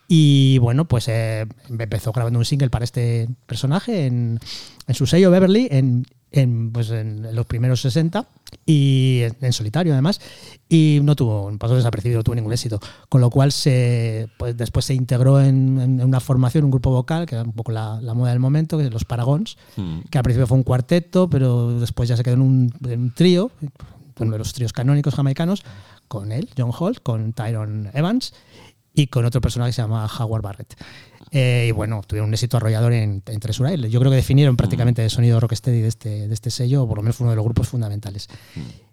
Y 0.09 0.59
bueno, 0.59 0.87
pues 0.87 1.07
eh, 1.09 1.47
empezó 1.69 2.13
grabando 2.13 2.39
un 2.39 2.45
single 2.45 2.71
para 2.71 2.85
este 2.85 3.29
personaje 3.47 4.07
en, 4.07 4.41
en 4.89 4.95
su 4.95 5.07
sello 5.07 5.31
Beverly, 5.31 5.69
en, 5.71 6.05
en, 6.33 6.73
pues 6.73 6.91
en 6.91 7.35
los 7.35 7.47
primeros 7.47 7.81
60 7.83 8.27
y 8.67 9.21
en, 9.23 9.37
en 9.41 9.53
solitario 9.53 9.93
además 9.93 10.21
y 10.69 11.01
no 11.03 11.15
tuvo 11.17 11.57
pasó 11.59 11.75
desapercibido 11.77 12.19
no 12.19 12.25
tuvo 12.25 12.35
ningún 12.35 12.53
éxito 12.53 12.81
con 13.09 13.21
lo 13.21 13.31
cual 13.31 13.51
se 13.53 14.29
pues 14.39 14.57
después 14.57 14.85
se 14.85 14.95
integró 14.95 15.41
en, 15.41 15.81
en 15.81 16.05
una 16.05 16.21
formación 16.21 16.65
un 16.65 16.71
grupo 16.71 16.91
vocal 16.91 17.25
que 17.25 17.35
era 17.37 17.45
un 17.45 17.53
poco 17.53 17.73
la, 17.73 17.99
la 18.03 18.13
moda 18.13 18.31
del 18.31 18.41
momento 18.41 18.77
que 18.77 18.85
es 18.85 18.93
los 18.93 19.05
Paragons 19.05 19.57
Mm. 19.77 20.01
que 20.11 20.19
al 20.19 20.25
principio 20.25 20.47
fue 20.47 20.57
un 20.57 20.65
cuarteto, 20.65 21.31
pero 21.31 21.79
después 21.79 22.09
ya 22.09 22.17
se 22.17 22.23
quedó 22.23 22.35
en 22.35 22.43
un, 22.43 22.75
en 22.87 23.01
un 23.01 23.15
trío, 23.15 23.51
uno 24.19 24.33
de 24.33 24.39
los 24.39 24.53
tríos 24.53 24.73
canónicos 24.73 25.15
jamaicanos, 25.15 25.63
con 26.09 26.33
él, 26.33 26.49
John 26.57 26.73
Holt, 26.77 27.03
con 27.03 27.33
Tyron 27.33 27.91
Evans 27.95 28.33
y 28.95 29.07
con 29.09 29.25
otro 29.25 29.41
personaje 29.41 29.71
que 29.71 29.75
se 29.75 29.83
llama 29.83 30.09
Howard 30.19 30.43
Barrett. 30.43 30.75
Eh, 31.31 31.67
y 31.69 31.73
bueno, 31.73 32.01
tuvieron 32.07 32.29
un 32.29 32.35
éxito 32.35 32.57
arrollador 32.57 32.93
en, 32.93 33.23
en 33.27 33.41
Treasure 33.41 33.75
Isle. 33.75 33.91
Yo 33.91 34.01
creo 34.01 34.11
que 34.11 34.17
definieron 34.17 34.57
prácticamente 34.57 35.05
el 35.05 35.11
sonido 35.11 35.39
rocksteady 35.41 35.81
de 35.81 35.89
este, 35.89 36.29
de 36.29 36.35
este 36.35 36.51
sello, 36.51 36.83
o 36.85 36.89
por 36.89 36.97
lo 36.99 37.03
menos 37.03 37.17
fue 37.17 37.25
uno 37.25 37.33
de 37.33 37.37
los 37.37 37.45
grupos 37.45 37.69
fundamentales. 37.69 38.29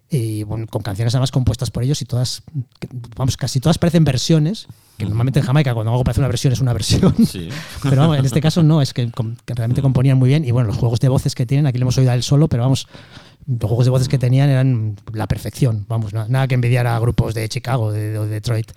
Y 0.08 0.44
bueno, 0.44 0.66
con 0.68 0.82
canciones 0.82 1.14
además 1.14 1.32
compuestas 1.32 1.70
por 1.72 1.82
ellos 1.82 2.00
y 2.00 2.04
todas, 2.04 2.42
vamos, 3.16 3.36
casi 3.36 3.58
todas 3.58 3.76
parecen 3.78 4.04
versiones, 4.04 4.68
que 4.98 5.04
normalmente 5.04 5.40
en 5.40 5.46
Jamaica 5.46 5.74
cuando 5.74 5.90
algo 5.90 6.04
parece 6.04 6.20
una 6.20 6.28
versión 6.28 6.52
es 6.52 6.60
una 6.60 6.72
versión. 6.72 7.14
Sí. 7.26 7.48
Pero 7.82 7.96
vamos, 8.02 8.18
en 8.18 8.24
este 8.24 8.40
caso 8.40 8.62
no, 8.62 8.80
es 8.80 8.94
que, 8.94 9.10
realmente 9.46 9.82
componían 9.82 10.16
muy 10.16 10.28
bien. 10.28 10.44
Y 10.44 10.52
bueno, 10.52 10.68
los 10.68 10.76
juegos 10.76 11.00
de 11.00 11.08
voces 11.08 11.34
que 11.34 11.44
tienen, 11.44 11.66
aquí 11.66 11.78
le 11.78 11.82
hemos 11.82 11.98
oído 11.98 12.12
a 12.12 12.14
él 12.14 12.22
solo, 12.22 12.48
pero 12.48 12.62
vamos, 12.62 12.86
los 13.48 13.68
juegos 13.68 13.84
de 13.86 13.90
voces 13.90 14.08
que 14.08 14.18
tenían 14.18 14.48
eran 14.48 14.96
la 15.12 15.26
perfección. 15.26 15.86
Vamos, 15.88 16.12
na- 16.12 16.26
nada 16.28 16.46
que 16.46 16.54
envidiar 16.54 16.86
a 16.86 16.98
grupos 17.00 17.34
de 17.34 17.48
Chicago, 17.48 17.90
de, 17.90 18.12
de 18.12 18.26
Detroit. 18.28 18.70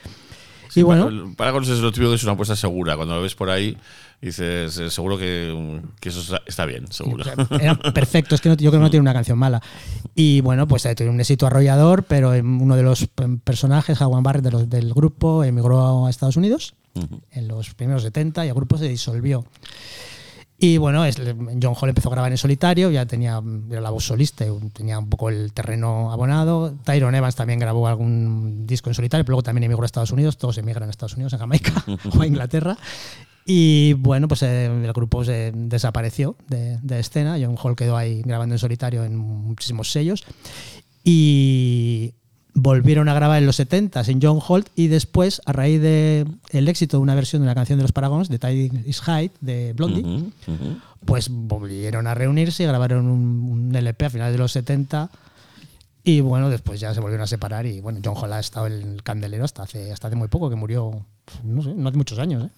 Y 0.76 0.82
bueno, 0.84 1.34
Paragon 1.36 1.63
es 1.63 1.70
lo 1.80 1.91
típico 1.91 2.09
que 2.11 2.15
es 2.15 2.24
una 2.24 2.34
apuesta 2.34 2.55
segura. 2.55 2.95
Cuando 2.95 3.15
lo 3.15 3.22
ves 3.22 3.36
por 3.36 3.49
ahí, 3.49 3.76
dices, 4.22 4.78
eh, 4.78 4.89
seguro 4.89 5.17
que, 5.17 5.82
que 5.99 6.09
eso 6.09 6.38
está- 6.45 6.65
bien, 6.65 6.91
seguro. 6.91 7.24
O 7.24 7.26
sea, 7.26 7.57
Era 7.59 7.76
perfecto, 7.76 8.36
es 8.36 8.41
que 8.41 8.49
no- 8.49 8.55
yo 8.55 8.70
creo 8.70 8.80
que 8.80 8.84
no 8.86 8.89
tiene 8.89 9.01
una 9.01 9.13
canción 9.13 9.38
mala. 9.38 9.61
Y 10.15 10.41
bueno, 10.41 10.67
pues 10.67 10.86
eh, 10.86 10.95
tuvo 10.95 11.09
un 11.09 11.20
éxito 11.20 11.47
arrollador, 11.47 12.03
pero 12.03 12.34
eh, 12.34 12.41
uno 12.41 12.76
de 12.76 12.84
los 12.84 13.03
eh, 13.03 13.07
personajes, 13.43 14.01
Howard 14.01 14.24
Barrett 14.24 14.43
de 14.43 14.51
los- 14.51 14.70
del 14.70 14.93
grupo, 14.93 15.43
emigró 15.43 16.05
a 16.05 16.09
Estados 16.09 16.36
Unidos 16.38 16.74
en 17.32 17.47
los 17.47 17.74
primeros 17.76 18.03
70 18.03 18.45
y 18.45 18.49
el 18.49 18.53
grupo 18.55 18.78
se 18.78 18.89
disolvió. 18.89 19.45
Y 20.62 20.78
bueno, 20.78 21.05
es- 21.05 21.16
John 21.62 21.74
Hall 21.80 21.89
empezó 21.89 22.10
a 22.10 22.12
grabar 22.12 22.32
en 22.32 22.38
solitario, 22.38 22.91
ya 22.91 23.05
tenía 23.05 23.41
era 23.72 23.80
la 23.80 23.89
voz 23.91 24.03
solista, 24.03 24.45
tenía 24.74 24.99
un 24.99 25.10
poco 25.10 25.30
el 25.30 25.53
terreno 25.53 26.12
abonado. 26.12 26.74
Tyron 26.84 27.16
Evans 27.16 27.36
también 27.36 27.60
grabó 27.60 27.88
algún 27.88 28.68
disco 28.68 28.89
en 28.89 28.93
solitario, 28.93 29.24
pero 29.24 29.34
luego 29.36 29.43
también 29.43 29.64
emigró 29.64 29.84
a 29.84 29.86
Estados 29.86 30.12
Unidos, 30.12 30.38
todos 30.38 30.57
emigran 30.57 30.89
a 30.89 30.91
Estados 30.91 31.14
Unidos, 31.14 31.34
a 31.34 31.38
Jamaica 31.38 31.72
o 32.18 32.22
a 32.22 32.28
Inglaterra. 32.28 32.78
Y 33.45 33.93
bueno, 33.93 34.28
pues 34.28 34.43
eh, 34.43 34.66
el 34.66 34.93
grupo 34.93 35.24
se 35.24 35.51
desapareció 35.55 36.36
de, 36.49 36.78
de 36.84 36.99
escena. 36.99 37.38
John 37.41 37.55
Hall 37.64 37.76
quedó 37.78 37.95
ahí 37.95 38.22
grabando 38.22 38.53
en 38.53 38.60
solitario 38.60 39.05
en 39.05 39.16
muchísimos 39.16 39.91
sellos. 39.91 40.24
Y 41.03 42.14
volvieron 42.62 43.10
a 43.10 43.14
grabar 43.14 43.39
en 43.39 43.45
los 43.45 43.55
70 43.57 44.01
en 44.07 44.20
John 44.22 44.39
Holt 44.45 44.68
y 44.76 44.88
después, 44.88 45.41
a 45.45 45.53
raíz 45.53 45.82
del 45.82 46.28
el 46.51 46.68
éxito 46.68 46.97
de 46.97 47.03
una 47.03 47.16
versión 47.16 47.41
de 47.41 47.45
una 47.45 47.55
canción 47.55 47.78
de 47.80 47.84
los 47.84 47.91
Paragons, 47.91 48.30
de 48.30 48.39
Tide 48.39 48.84
is 48.86 49.01
High, 49.01 49.32
de 49.41 49.74
Blondie, 49.74 50.32
pues 51.05 51.30
volvieron 51.30 52.07
a 52.07 52.14
reunirse 52.14 52.64
y 52.64 52.66
grabaron 52.66 53.07
un, 53.07 53.70
un 53.70 53.76
LP 53.76 54.05
a 54.05 54.10
finales 54.10 54.34
de 54.34 54.39
los 54.39 54.51
70 54.51 55.10
y 56.03 56.22
bueno, 56.22 56.49
después 56.49 56.80
ya 56.80 56.93
se 56.93 56.99
volvieron 57.01 57.24
a 57.24 57.28
separar 57.28 57.66
y 57.66 57.82
bueno, 57.82 57.99
John 58.03 58.16
Hall 58.18 58.34
ha 58.34 58.39
estado 58.39 58.68
en 58.68 58.74
el 58.74 59.03
candelero 59.03 59.45
hasta 59.45 59.64
hace, 59.64 59.91
hasta 59.91 60.07
hace 60.07 60.16
muy 60.16 60.28
poco, 60.28 60.49
que 60.49 60.55
murió, 60.55 61.05
no 61.43 61.62
sé, 61.62 61.74
no 61.76 61.89
hace 61.89 61.97
muchos 61.97 62.20
años. 62.20 62.45
¿eh? 62.45 62.49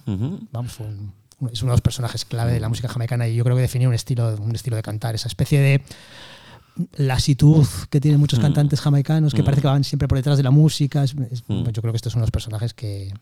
Vamos, 0.52 0.72
fue 0.72 0.88
un- 0.88 1.12
es 1.52 1.64
uno 1.64 1.72
de 1.72 1.74
los 1.74 1.82
personajes 1.82 2.24
clave 2.24 2.54
de 2.54 2.60
la 2.60 2.70
música 2.70 2.88
jamaicana 2.88 3.28
y 3.28 3.36
yo 3.36 3.44
creo 3.44 3.56
que 3.56 3.64
definió 3.64 3.90
un 3.90 3.96
estilo, 3.96 4.36
un 4.40 4.54
estilo 4.54 4.76
de 4.76 4.84
cantar, 4.84 5.16
esa 5.16 5.28
especie 5.28 5.60
de 5.60 5.82
lasitud 6.96 7.66
que 7.90 8.00
tienen 8.02 8.20
muchos 8.20 8.40
cantantes 8.40 8.80
jamaicanos 8.82 9.34
que 9.34 9.44
parece 9.44 9.62
que 9.62 9.68
van 9.68 9.84
siempre 9.84 10.08
por 10.08 10.18
detrás 10.18 10.38
de 10.38 10.44
la 10.44 10.52
música. 10.52 11.04
Es- 11.04 11.16
es- 11.32 11.44
Yo 11.48 11.82
creo 11.82 11.92
que 11.94 11.98
estos 11.98 12.14
son 12.14 12.22
los 12.22 12.32
personajes 12.32 12.74
que 12.74 13.14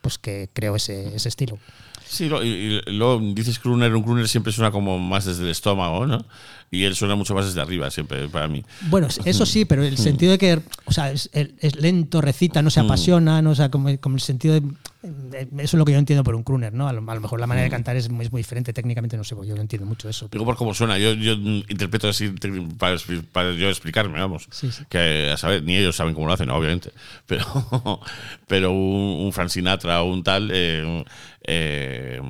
pues 0.00 0.18
que 0.18 0.50
creó 0.52 0.76
ese, 0.76 1.16
ese 1.16 1.28
estilo. 1.30 1.58
Sí, 2.06 2.28
lo- 2.28 2.44
y, 2.44 2.80
y 2.86 2.92
luego 2.92 3.18
dices 3.34 3.58
crooner, 3.58 3.94
un 3.94 4.02
crooner 4.02 4.28
siempre 4.28 4.52
suena 4.52 4.70
como 4.70 4.98
más 4.98 5.24
desde 5.24 5.44
el 5.44 5.48
estómago, 5.48 6.06
¿no? 6.06 6.22
Y 6.70 6.84
él 6.84 6.94
suena 6.94 7.14
mucho 7.14 7.34
más 7.34 7.46
desde 7.46 7.62
arriba, 7.62 7.90
siempre, 7.90 8.28
para 8.28 8.46
mí. 8.46 8.62
Bueno, 8.90 9.08
eso 9.24 9.46
sí, 9.46 9.64
pero 9.64 9.82
el 9.82 9.96
sentido 9.96 10.32
de 10.32 10.38
que, 10.38 10.60
o 10.84 10.92
sea, 10.92 11.10
es, 11.10 11.30
es 11.32 11.76
lento, 11.76 12.20
recita, 12.20 12.60
no 12.60 12.68
se 12.68 12.80
apasiona, 12.80 13.40
no, 13.40 13.50
o 13.52 13.54
sea, 13.54 13.70
como, 13.70 13.96
como 13.98 14.16
el 14.16 14.20
sentido 14.22 14.54
de- 14.54 14.62
Eso 15.04 15.48
es 15.58 15.74
lo 15.74 15.84
que 15.84 15.92
yo 15.92 15.98
entiendo 15.98 16.24
por 16.24 16.34
un 16.34 16.42
crooner, 16.42 16.72
¿no? 16.72 16.88
A 16.88 16.92
lo, 16.92 17.08
a 17.10 17.14
lo 17.14 17.20
mejor 17.20 17.38
la 17.38 17.46
manera 17.46 17.64
de 17.64 17.70
cantar 17.70 17.96
es 17.96 18.08
muy, 18.08 18.24
es 18.24 18.32
muy 18.32 18.40
diferente 18.40 18.72
técnicamente, 18.72 19.16
no 19.16 19.24
sé, 19.24 19.34
yo 19.44 19.54
no 19.54 19.60
entiendo 19.60 19.86
mucho 19.86 20.08
eso. 20.08 20.28
Digo 20.30 20.44
por 20.44 20.56
cómo 20.56 20.72
suena, 20.74 20.96
yo, 20.98 21.12
yo 21.12 21.32
interpreto 21.32 22.08
así 22.08 22.32
para, 22.78 23.52
yo 23.52 23.68
explicarme, 23.68 24.18
vamos. 24.18 24.48
Sí, 24.50 24.70
sí. 24.72 24.84
Que 24.88 25.30
a 25.30 25.36
saber, 25.36 25.62
ni 25.62 25.76
ellos 25.76 25.94
saben 25.96 26.14
cómo 26.14 26.26
lo 26.26 26.32
hacen, 26.32 26.50
obviamente. 26.50 26.90
Pero, 27.26 28.00
pero 28.46 28.72
un, 28.72 29.24
un 29.24 29.32
Frank 29.32 29.48
Sinatra 29.48 30.02
o 30.02 30.12
un 30.12 30.22
tal, 30.22 30.50
eh, 30.52 31.04
eh, 31.42 32.20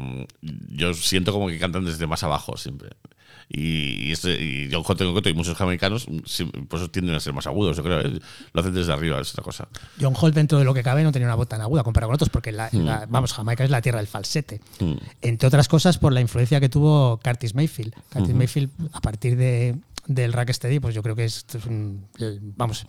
yo 0.71 0.95
siento 0.95 1.33
como 1.33 1.49
que 1.49 1.59
cantan 1.59 1.85
desde 1.85 2.07
más 2.07 2.23
abajo 2.23 2.57
siempre. 2.57 2.91
Y, 3.57 4.09
y, 4.09 4.13
este, 4.13 4.31
y 4.43 4.69
John 4.73 4.83
en 5.05 5.11
concreto 5.11 5.29
y 5.29 5.35
muchos 5.35 5.57
jamaicanos 5.57 6.07
eso 6.81 6.91
tienden 6.91 7.15
a 7.15 7.21
ser 7.21 7.33
más 7.33 7.47
agudos, 7.47 7.77
yo 7.77 7.83
creo. 7.85 8.01
¿eh? 8.01 8.19
Lo 8.53 8.61
hacen 8.61 8.75
desde 8.75 8.93
arriba, 8.93 9.21
es 9.21 9.31
otra 9.31 9.45
cosa. 9.45 9.69
John 10.01 10.15
Holt, 10.21 10.35
dentro 10.35 10.59
de 10.59 10.65
lo 10.65 10.75
que 10.75 10.83
cabe, 10.83 11.05
no 11.05 11.13
tenía 11.13 11.29
una 11.29 11.37
voz 11.37 11.49
tan 11.49 11.61
aguda 11.61 11.85
comparado 11.85 12.09
con 12.09 12.15
otros, 12.17 12.31
porque 12.31 12.51
la, 12.51 12.69
la- 12.73 13.07
vamos, 13.09 13.33
Jamaica 13.33 13.63
es 13.65 13.71
la 13.71 13.81
tierra 13.81 13.99
del 13.99 14.09
falsete. 14.09 14.61
Mm. 14.81 14.95
Entre 15.23 15.47
otras 15.47 15.69
cosas, 15.69 15.99
por 15.99 16.13
la 16.13 16.21
influencia 16.21 16.59
que 16.61 16.69
tuvo 16.69 17.21
Curtis 17.23 17.55
Mayfield. 17.55 17.95
Curtis 18.13 18.35
Mayfield, 18.35 18.71
a 18.93 19.01
partir 19.01 19.37
de, 19.37 19.77
del 20.07 20.33
Rocksteady, 20.33 20.81
pues 20.81 20.95
yo 20.95 21.03
creo 21.03 21.15
que 21.15 21.25
es, 21.27 21.47
vamos, 22.57 22.85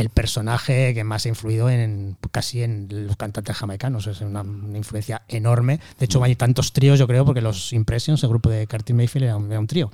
el 0.00 0.10
personaje 0.10 0.94
que 0.94 1.04
más 1.04 1.26
ha 1.26 1.28
influido 1.28 1.70
en 1.70 2.16
casi 2.30 2.62
en 2.62 2.88
los 3.06 3.16
cantantes 3.16 3.56
jamaicanos. 3.56 4.06
Es 4.06 4.20
una, 4.20 4.42
una 4.42 4.78
influencia 4.78 5.22
enorme. 5.28 5.80
De 5.98 6.06
hecho, 6.06 6.22
hay 6.22 6.36
tantos 6.36 6.72
tríos, 6.72 6.98
yo 6.98 7.06
creo, 7.06 7.24
porque 7.24 7.40
los 7.40 7.72
Impressions, 7.72 8.22
el 8.22 8.30
grupo 8.30 8.48
de 8.50 8.66
Curtis 8.66 8.96
Mayfield, 8.96 9.24
era 9.24 9.36
un, 9.36 9.50
era 9.50 9.60
un 9.60 9.66
trío. 9.66 9.90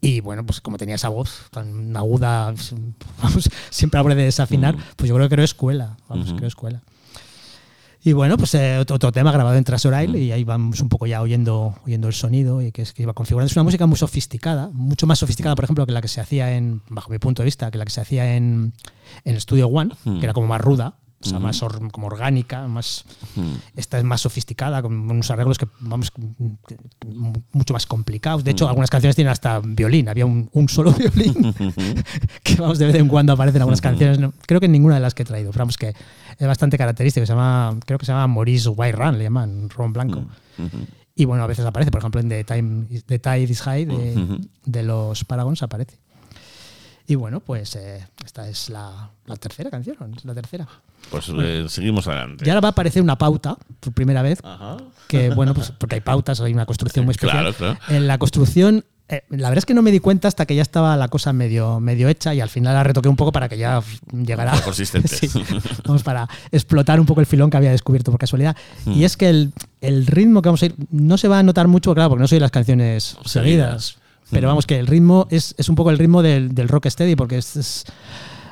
Y 0.00 0.20
bueno, 0.20 0.44
pues 0.44 0.60
como 0.60 0.78
tenía 0.78 0.96
esa 0.96 1.08
voz 1.08 1.46
tan 1.50 1.96
aguda, 1.96 2.52
vamos, 3.22 3.48
siempre 3.70 4.00
hablo 4.00 4.14
de 4.14 4.24
desafinar, 4.24 4.76
pues 4.96 5.08
yo 5.08 5.14
creo 5.14 5.28
que 5.28 5.36
creo 5.36 5.44
escuela. 5.44 5.96
Vamos, 6.08 6.32
creo 6.34 6.48
escuela. 6.48 6.82
Y 8.04 8.14
bueno, 8.14 8.36
pues 8.36 8.52
eh, 8.54 8.78
otro, 8.78 8.96
otro 8.96 9.12
tema 9.12 9.30
grabado 9.30 9.56
en 9.56 9.62
Trasorail 9.62 10.16
y 10.16 10.32
ahí 10.32 10.42
vamos 10.42 10.80
un 10.80 10.88
poco 10.88 11.06
ya 11.06 11.22
oyendo, 11.22 11.76
oyendo 11.86 12.08
el 12.08 12.14
sonido 12.14 12.60
y 12.60 12.72
que 12.72 12.82
es 12.82 12.92
que 12.92 13.04
iba 13.04 13.12
configurando. 13.12 13.46
Es 13.46 13.56
una 13.56 13.62
música 13.62 13.86
muy 13.86 13.96
sofisticada, 13.96 14.70
mucho 14.72 15.06
más 15.06 15.20
sofisticada, 15.20 15.54
por 15.54 15.64
ejemplo, 15.64 15.86
que 15.86 15.92
la 15.92 16.02
que 16.02 16.08
se 16.08 16.20
hacía 16.20 16.56
en, 16.56 16.82
bajo 16.88 17.10
mi 17.10 17.18
punto 17.18 17.42
de 17.42 17.44
vista, 17.44 17.70
que 17.70 17.78
la 17.78 17.84
que 17.84 17.92
se 17.92 18.00
hacía 18.00 18.34
en, 18.34 18.72
en 19.24 19.40
Studio 19.40 19.68
One, 19.68 19.94
que 20.04 20.24
era 20.24 20.32
como 20.32 20.48
más 20.48 20.60
ruda, 20.60 20.96
o 21.22 21.28
sea, 21.28 21.38
más 21.38 21.62
or- 21.62 21.90
como 21.92 22.06
orgánica, 22.08 22.66
más 22.68 23.04
esta 23.76 23.98
es 23.98 24.04
más 24.04 24.20
sofisticada, 24.20 24.82
con 24.82 24.92
unos 25.10 25.30
arreglos 25.30 25.58
que 25.58 25.66
vamos 25.80 26.10
que- 26.10 26.22
mucho 27.52 27.72
más 27.72 27.86
complicados. 27.86 28.44
De 28.44 28.50
hecho, 28.52 28.68
algunas 28.68 28.90
canciones 28.90 29.16
tienen 29.16 29.30
hasta 29.32 29.60
violín, 29.60 30.08
había 30.08 30.26
un, 30.26 30.48
un 30.52 30.68
solo 30.68 30.92
violín 30.98 31.54
que 32.42 32.56
vamos 32.56 32.78
de 32.78 32.86
vez 32.86 32.94
en 32.96 33.08
cuando 33.08 33.32
aparece 33.32 33.58
en 33.58 33.62
algunas 33.62 33.80
canciones. 33.80 34.18
no- 34.18 34.32
creo 34.46 34.60
que 34.60 34.66
en 34.66 34.72
ninguna 34.72 34.94
de 34.96 35.00
las 35.00 35.14
que 35.14 35.22
he 35.22 35.26
traído, 35.26 35.50
pero 35.52 35.62
vamos 35.62 35.76
que 35.76 35.94
es 36.38 36.46
bastante 36.46 36.78
característico. 36.78 37.26
Se 37.26 37.32
llama, 37.32 37.78
creo 37.86 37.98
que 37.98 38.06
se 38.06 38.12
llama 38.12 38.26
Maurice 38.26 38.68
White 38.68 38.96
Run, 38.96 39.18
le 39.18 39.24
llaman 39.24 39.68
ron 39.70 39.92
blanco. 39.92 40.24
Y 41.14 41.26
bueno, 41.26 41.44
a 41.44 41.46
veces 41.46 41.64
aparece, 41.66 41.90
por 41.90 41.98
ejemplo, 42.00 42.20
en 42.20 42.28
The 42.30 42.44
Time 42.44 42.86
The 43.06 43.18
Tide 43.18 43.42
is 43.42 43.60
High 43.62 43.84
de, 43.84 44.38
de 44.64 44.82
los 44.82 45.24
Paragons 45.24 45.62
aparece. 45.62 45.98
Y 47.06 47.14
bueno, 47.16 47.40
pues 47.40 47.74
eh, 47.76 48.06
esta 48.24 48.48
es 48.48 48.68
la, 48.70 49.10
la 49.26 49.36
tercera 49.36 49.70
canción, 49.70 49.96
es 50.16 50.24
la 50.24 50.34
tercera. 50.34 50.66
Pues 51.10 51.30
eh, 51.36 51.66
seguimos 51.68 52.06
adelante. 52.06 52.44
Y 52.46 52.48
ahora 52.50 52.60
va 52.60 52.68
a 52.68 52.70
aparecer 52.70 53.02
una 53.02 53.18
pauta, 53.18 53.56
por 53.80 53.92
primera 53.92 54.22
vez, 54.22 54.38
Ajá. 54.44 54.76
que 55.08 55.30
bueno, 55.30 55.52
pues 55.52 55.72
porque 55.72 55.96
hay 55.96 56.00
pautas, 56.00 56.40
hay 56.40 56.52
una 56.52 56.66
construcción 56.66 57.04
muy 57.04 57.12
especial. 57.12 57.54
Claro, 57.54 57.54
claro. 57.54 57.78
En 57.88 58.06
la 58.06 58.18
construcción, 58.18 58.84
eh, 59.08 59.24
la 59.30 59.48
verdad 59.48 59.58
es 59.58 59.66
que 59.66 59.74
no 59.74 59.82
me 59.82 59.90
di 59.90 59.98
cuenta 59.98 60.28
hasta 60.28 60.46
que 60.46 60.54
ya 60.54 60.62
estaba 60.62 60.96
la 60.96 61.08
cosa 61.08 61.32
medio, 61.32 61.80
medio 61.80 62.08
hecha 62.08 62.34
y 62.34 62.40
al 62.40 62.48
final 62.48 62.74
la 62.74 62.84
retoqué 62.84 63.08
un 63.08 63.16
poco 63.16 63.32
para 63.32 63.48
que 63.48 63.58
ya 63.58 63.82
llegara. 64.12 64.58
Consistente. 64.60 65.08
Sí, 65.16 65.28
vamos, 65.84 66.04
para 66.04 66.28
explotar 66.52 67.00
un 67.00 67.06
poco 67.06 67.20
el 67.20 67.26
filón 67.26 67.50
que 67.50 67.56
había 67.56 67.72
descubierto 67.72 68.12
por 68.12 68.20
casualidad. 68.20 68.56
Hmm. 68.86 68.92
Y 68.92 69.04
es 69.04 69.16
que 69.16 69.28
el, 69.28 69.52
el 69.80 70.06
ritmo 70.06 70.40
que 70.40 70.48
vamos 70.48 70.62
a 70.62 70.66
ir 70.66 70.76
no 70.90 71.18
se 71.18 71.26
va 71.26 71.40
a 71.40 71.42
notar 71.42 71.66
mucho, 71.66 71.92
claro, 71.94 72.10
porque 72.10 72.22
no 72.22 72.28
soy 72.28 72.38
las 72.38 72.52
canciones 72.52 73.16
Seguidas. 73.24 73.32
seguidas. 73.32 74.01
Pero 74.32 74.48
vamos, 74.48 74.66
que 74.66 74.78
el 74.78 74.86
ritmo 74.86 75.26
es, 75.30 75.54
es 75.58 75.68
un 75.68 75.74
poco 75.76 75.90
el 75.90 75.98
ritmo 75.98 76.22
del, 76.22 76.54
del 76.54 76.68
rock 76.68 76.88
steady, 76.88 77.14
porque 77.16 77.38
es- 77.38 77.56
es 77.56 77.84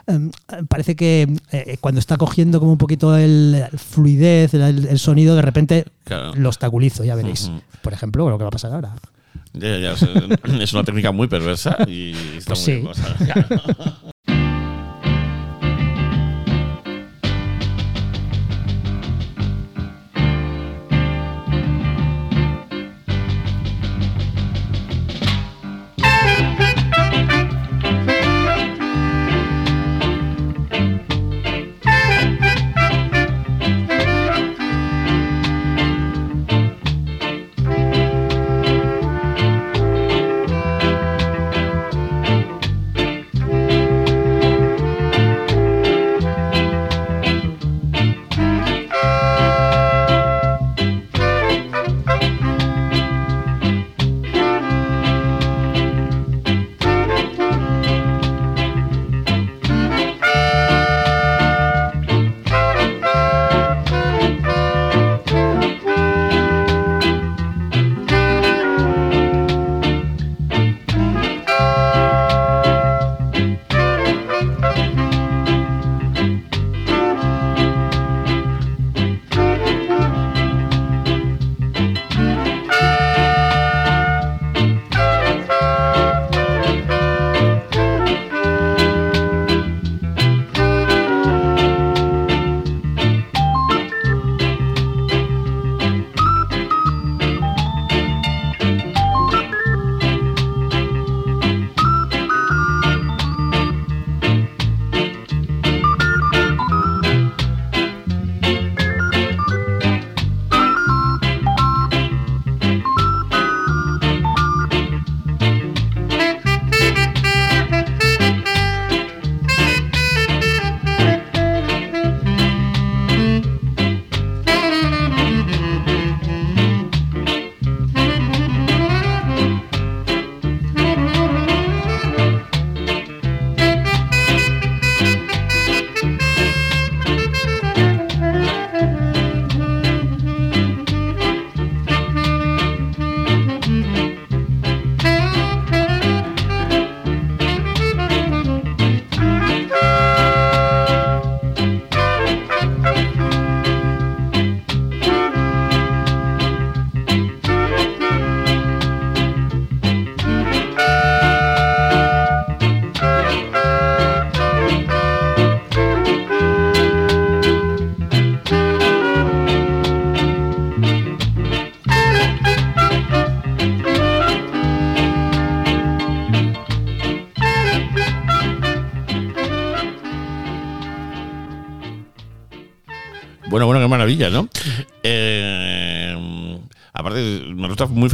em, 0.06 0.30
parece 0.68 0.94
que 0.96 1.26
eh, 1.52 1.76
cuando 1.80 1.98
está 1.98 2.16
cogiendo 2.16 2.60
como 2.60 2.72
un 2.72 2.78
poquito 2.78 3.16
el, 3.16 3.66
el 3.72 3.78
fluidez, 3.78 4.54
el, 4.54 4.86
el 4.86 4.98
sonido, 4.98 5.34
de 5.36 5.42
repente 5.42 5.84
Claro. 6.04 6.32
lo 6.34 6.48
obstaculizo, 6.48 7.02
ya 7.04 7.14
veréis. 7.14 7.50
Por 7.82 7.92
ejemplo, 7.92 8.28
lo 8.28 8.36
que 8.38 8.44
va 8.44 8.48
a 8.48 8.52
pasar 8.52 8.72
ahora. 8.72 8.94
Ya, 9.52 9.78
ya, 9.78 9.92
es, 9.92 10.02
es 10.60 10.72
una 10.72 10.84
técnica 10.84 11.10
muy 11.12 11.26
perversa 11.28 11.76
y 11.88 12.12
está 12.36 12.54
Pues 12.54 12.58
muy 12.58 12.64
sí. 12.64 12.72
bien. 12.72 12.86
o 12.86 12.94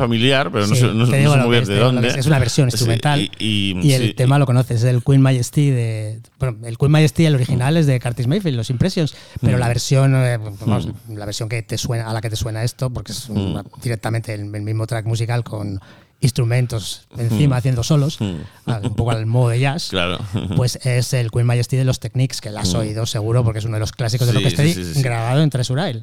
familiar, 0.07 0.51
pero 0.51 0.67
no 0.67 0.75
Sí, 0.75 0.83
no, 0.83 0.93
no 0.95 1.07
lo 1.37 1.47
muy 1.47 1.61
de 1.61 1.77
dónde. 1.79 2.09
es. 2.09 2.27
Una 2.27 2.39
versión 2.39 2.71
Sí, 2.71 2.75
instrumental. 2.77 3.21
y, 3.39 3.77
Y 3.83 3.93
el 3.93 4.03
sí, 4.09 4.15
tema 4.15 4.39
lo 4.39 4.47
conoces, 4.47 4.79
es 4.79 4.85
el 4.85 5.03
Queen 5.03 5.21
Majesty 5.21 5.71
de. 5.71 6.21
Bueno, 6.39 6.59
el 6.67 6.79
Queen 6.79 6.93
Majesty, 6.93 7.27
el 7.27 7.35
original, 7.35 7.77
es 7.77 7.87
de 7.87 8.01
Curtis 8.01 8.27
Mayfield, 8.27 8.57
los 8.57 8.71
Impressions. 8.71 9.15
Pero 9.41 9.57
Mm. 9.57 9.61
la 9.61 9.69
versión, 9.69 10.15
eh, 10.17 10.39
vamos, 10.61 10.89
la 11.09 11.27
versión 11.27 11.49
que 11.49 11.63
te 11.63 11.79
suena, 11.79 12.09
a 12.09 12.13
la 12.13 12.21
que 12.21 12.31
te 12.31 12.37
suena 12.37 12.63
esto, 12.65 12.91
porque 12.91 13.13
es 13.13 13.29
Mm. 13.29 13.37
una- 13.39 13.65
directamente 13.83 14.35
el, 14.35 14.55
el 14.55 14.63
mismo 14.63 14.87
track 14.87 15.07
musical 15.07 15.45
con 15.45 15.81
instrumentos 16.21 17.07
encima 17.19 17.57
haciendo 17.59 17.83
solos, 17.83 18.21
un 18.21 18.95
poco 18.97 19.11
al 19.11 19.27
modo 19.27 19.51
de 19.51 19.61
jazz. 19.61 19.89
Claro. 19.91 20.19
Pues 20.57 20.77
es 20.85 21.13
el 21.13 21.31
Queen 21.31 21.47
Majesty 21.47 21.77
de 21.77 21.85
los 21.85 22.01
Techniques, 22.01 22.41
que 22.41 22.51
la 22.51 22.61
has 22.63 22.75
oído 22.75 23.07
seguro 23.07 23.45
porque 23.45 23.59
es 23.59 23.65
uno 23.65 23.75
de 23.75 23.81
los 23.81 23.93
clásicos 23.93 24.27
de. 24.27 24.33
Sí, 24.35 24.43
Rocksteady, 24.45 24.73
sí, 24.75 24.85
sí, 24.85 24.95
sí. 24.95 25.03
grabado 25.03 25.43
en 25.43 25.51
Treasure 25.51 25.91
Isle. 25.91 26.03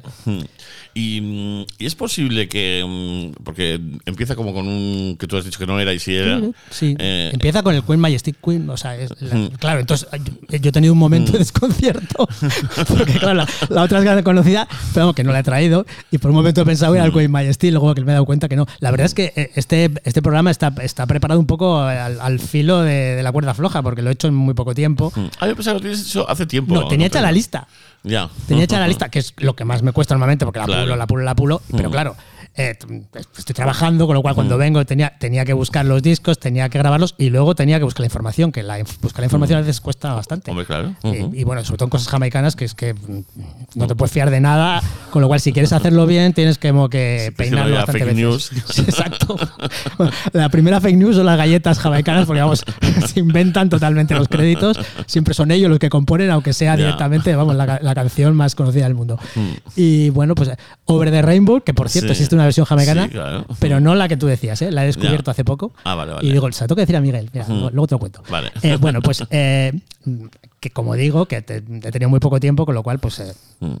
Y, 0.94 1.20
mm, 1.20 1.66
y 1.78 1.86
es 1.86 1.94
posible 1.94 2.48
que. 2.48 2.84
mm, 3.36 3.42
Porque 3.42 3.80
empieza 4.06 4.34
como 4.36 4.52
con 4.54 4.66
un. 4.68 5.16
que 5.18 5.26
tú 5.26 5.36
has 5.36 5.44
dicho 5.44 5.58
que 5.58 5.66
no 5.66 5.78
era 5.80 5.92
y 5.92 5.98
sí 5.98 6.14
era. 6.14 6.40
Sí, 6.70 6.94
Eh, 6.98 7.30
empieza 7.32 7.62
con 7.62 7.74
el 7.74 7.82
Queen 7.82 8.00
Majestic 8.00 8.36
Queen, 8.42 8.68
o 8.70 8.76
sea, 8.76 8.96
es 8.96 9.10
la- 9.20 9.50
claro, 9.58 9.80
entonces 9.80 10.08
yo, 10.60 10.68
he 10.68 10.72
tenido 10.72 10.92
un 10.92 10.98
momento 10.98 11.32
de 11.32 11.38
desconcierto, 11.38 12.28
porque 12.88 13.14
claro, 13.14 13.34
la, 13.34 13.48
la 13.68 13.82
otra 13.82 13.98
es 13.98 14.04
grande 14.04 14.22
conocida, 14.22 14.68
pero 14.94 15.12
que 15.12 15.24
no 15.24 15.32
la 15.32 15.40
he 15.40 15.42
traído, 15.42 15.84
y 16.10 16.18
por 16.18 16.30
un 16.30 16.36
momento 16.36 16.60
he 16.62 16.64
pensado 16.64 16.94
era 16.94 17.04
el. 17.04 17.12
Queen 17.12 17.30
Majesty, 17.30 17.68
y 17.68 17.70
luego 17.72 17.94
que 17.94 18.02
me 18.02 18.12
he 18.12 18.14
dado 18.14 18.24
cuenta 18.26 18.48
que 18.48 18.56
no. 18.56 18.66
La 18.80 18.90
verdad 18.90 19.06
es 19.06 19.14
que 19.14 19.32
eh, 19.36 19.50
este, 19.56 19.90
este 20.04 20.22
programa 20.22 20.50
está, 20.50 20.72
está 20.82 21.06
preparado 21.06 21.40
un 21.40 21.46
poco 21.46 21.78
al, 21.80 22.20
al 22.20 22.38
filo 22.38 22.82
de, 22.82 23.16
de 23.16 23.22
la 23.22 23.32
cuerda 23.32 23.54
floja, 23.54 23.82
porque 23.82 24.02
lo 24.02 24.10
he 24.10 24.12
hecho 24.12 24.28
en 24.28 24.34
muy 24.34 24.54
poco 24.54 24.74
tiempo. 24.74 25.12
mm. 25.16 25.26
Ah, 25.40 25.48
yo 25.48 25.56
pensaba 25.56 25.78
que 25.78 25.84
lo 25.84 25.90
tienes 25.90 26.06
hecho 26.08 26.28
hace 26.30 26.46
tiempo. 26.46 26.74
No, 26.74 26.86
tenía 26.88 27.06
hecha 27.06 27.14
Pero- 27.18 27.26
la 27.26 27.32
lista. 27.32 27.66
Ya. 28.02 28.28
Tenía 28.46 28.64
hecha 28.64 28.78
la 28.78 28.86
lista, 28.88 29.08
que 29.08 29.18
es 29.18 29.34
lo 29.38 29.56
que 29.56 29.64
más 29.64 29.82
me 29.82 29.92
cuesta 29.92 30.14
normalmente, 30.14 30.44
porque 30.44 30.60
la 30.60 30.66
Claro. 30.66 30.82
pulo, 30.82 30.96
la 30.96 31.06
pulo, 31.06 31.24
la 31.24 31.34
pulo. 31.34 31.62
Pero 31.74 31.88
Mm. 31.88 31.92
claro, 31.92 32.16
eh, 32.56 32.76
estoy 33.36 33.54
trabajando, 33.54 34.06
con 34.06 34.14
lo 34.14 34.22
cual 34.22 34.34
cuando 34.34 34.56
vengo 34.58 34.84
tenía, 34.86 35.14
tenía 35.18 35.44
que 35.44 35.52
buscar 35.52 35.84
los 35.84 36.02
discos, 36.02 36.38
tenía 36.38 36.68
que 36.68 36.78
grabarlos 36.78 37.14
y 37.18 37.30
luego 37.30 37.54
tenía 37.54 37.78
que 37.78 37.84
buscar 37.84 38.00
la 38.02 38.06
información, 38.06 38.52
que 38.52 38.62
la, 38.62 38.78
buscar 39.02 39.20
la 39.20 39.26
información 39.26 39.58
a 39.58 39.60
veces 39.62 39.80
cuesta 39.80 40.12
bastante. 40.14 40.50
Hombre, 40.50 40.64
claro. 40.66 40.94
Y- 41.02 41.22
Ujú. 41.22 41.34
y, 41.34 41.44
bueno, 41.44 41.64
sobre 41.64 41.78
todo 41.78 41.86
en 41.86 41.90
cosas 41.90 42.08
jamaicanas, 42.08 42.54
que 42.56 42.64
es 42.64 42.74
que 42.74 42.94
mm, 42.94 43.20
no 43.74 43.86
te 43.86 43.94
puedes 43.96 44.12
fiar 44.12 44.30
de 44.30 44.40
nada, 44.40 44.80
con 45.10 45.20
lo 45.22 45.28
cual 45.28 45.40
si 45.40 45.52
quieres 45.52 45.72
hacerlo 45.72 46.06
bien 46.06 46.32
tienes 46.32 46.58
que, 46.58 46.68
como 46.70 46.88
que 46.88 47.18
Sí, 47.20 47.30
que 47.30 47.32
peinarlo 47.32 47.76
haya 47.76 47.86
bastante 47.86 48.04
fake 48.04 48.16
veces. 48.16 48.52
news. 48.62 48.78
Exacto. 48.88 49.36
La 50.32 50.48
primera 50.48 50.80
fake 50.80 50.96
news 50.96 51.16
son 51.16 51.26
las 51.26 51.36
galletas 51.36 51.78
jamaicanas, 51.78 52.26
porque 52.26 52.40
vamos, 52.40 52.64
se 53.12 53.20
inventan 53.20 53.68
totalmente 53.68 54.14
los 54.14 54.28
créditos. 54.28 54.78
Siempre 55.06 55.34
son 55.34 55.50
ellos 55.50 55.68
los 55.70 55.78
que 55.78 55.88
componen, 55.88 56.30
aunque 56.30 56.52
sea 56.52 56.76
directamente, 56.76 57.34
vamos, 57.34 57.54
la, 57.56 57.78
la 57.82 57.94
canción 57.94 58.36
más 58.36 58.54
conocida 58.54 58.84
del 58.84 58.94
mundo. 58.94 59.18
Y 59.76 60.10
bueno, 60.10 60.34
pues 60.34 60.50
Over 60.86 61.10
the 61.10 61.22
Rainbow, 61.22 61.60
que 61.62 61.74
por 61.74 61.88
cierto. 61.88 62.08
Sí. 62.08 62.12
existe 62.12 62.34
una 62.34 62.43
versión 62.44 62.66
jamaicana, 62.66 63.04
Sí, 63.04 63.10
claro. 63.10 63.46
pero 63.58 63.80
no 63.80 63.94
la 63.94 64.08
que 64.08 64.16
tú 64.16 64.26
decías, 64.26 64.60
¿eh? 64.62 64.70
la 64.70 64.82
he 64.84 64.86
descubierto 64.86 65.26
Ya. 65.30 65.32
hace 65.32 65.44
poco. 65.44 65.72
Ah, 65.84 65.94
vale, 65.94 66.12
vale. 66.12 66.26
Y 66.28 66.32
digo, 66.32 66.50
se 66.52 66.62
la 66.64 66.68
tengo 66.68 66.76
que 66.76 66.82
decir 66.82 66.96
a 66.96 67.00
Miguel, 67.00 67.30
mira, 67.32 67.46
luego- 67.48 67.70
luego 67.70 67.86
te 67.86 67.94
lo 67.94 67.98
cuento. 67.98 68.22
Vale. 68.30 68.52
Eh, 68.62 68.76
bueno, 68.80 69.00
pues 69.02 69.24
eh, 69.30 69.72
que 70.60 70.70
como 70.70 70.94
digo, 70.94 71.26
que 71.26 71.42
te- 71.42 71.56
he 71.58 71.90
tenido 71.92 72.08
muy 72.08 72.20
poco 72.20 72.40
tiempo, 72.40 72.64
con 72.64 72.74
lo 72.74 72.82
cual 72.82 72.98
pues 72.98 73.22
Mm. 73.60 73.74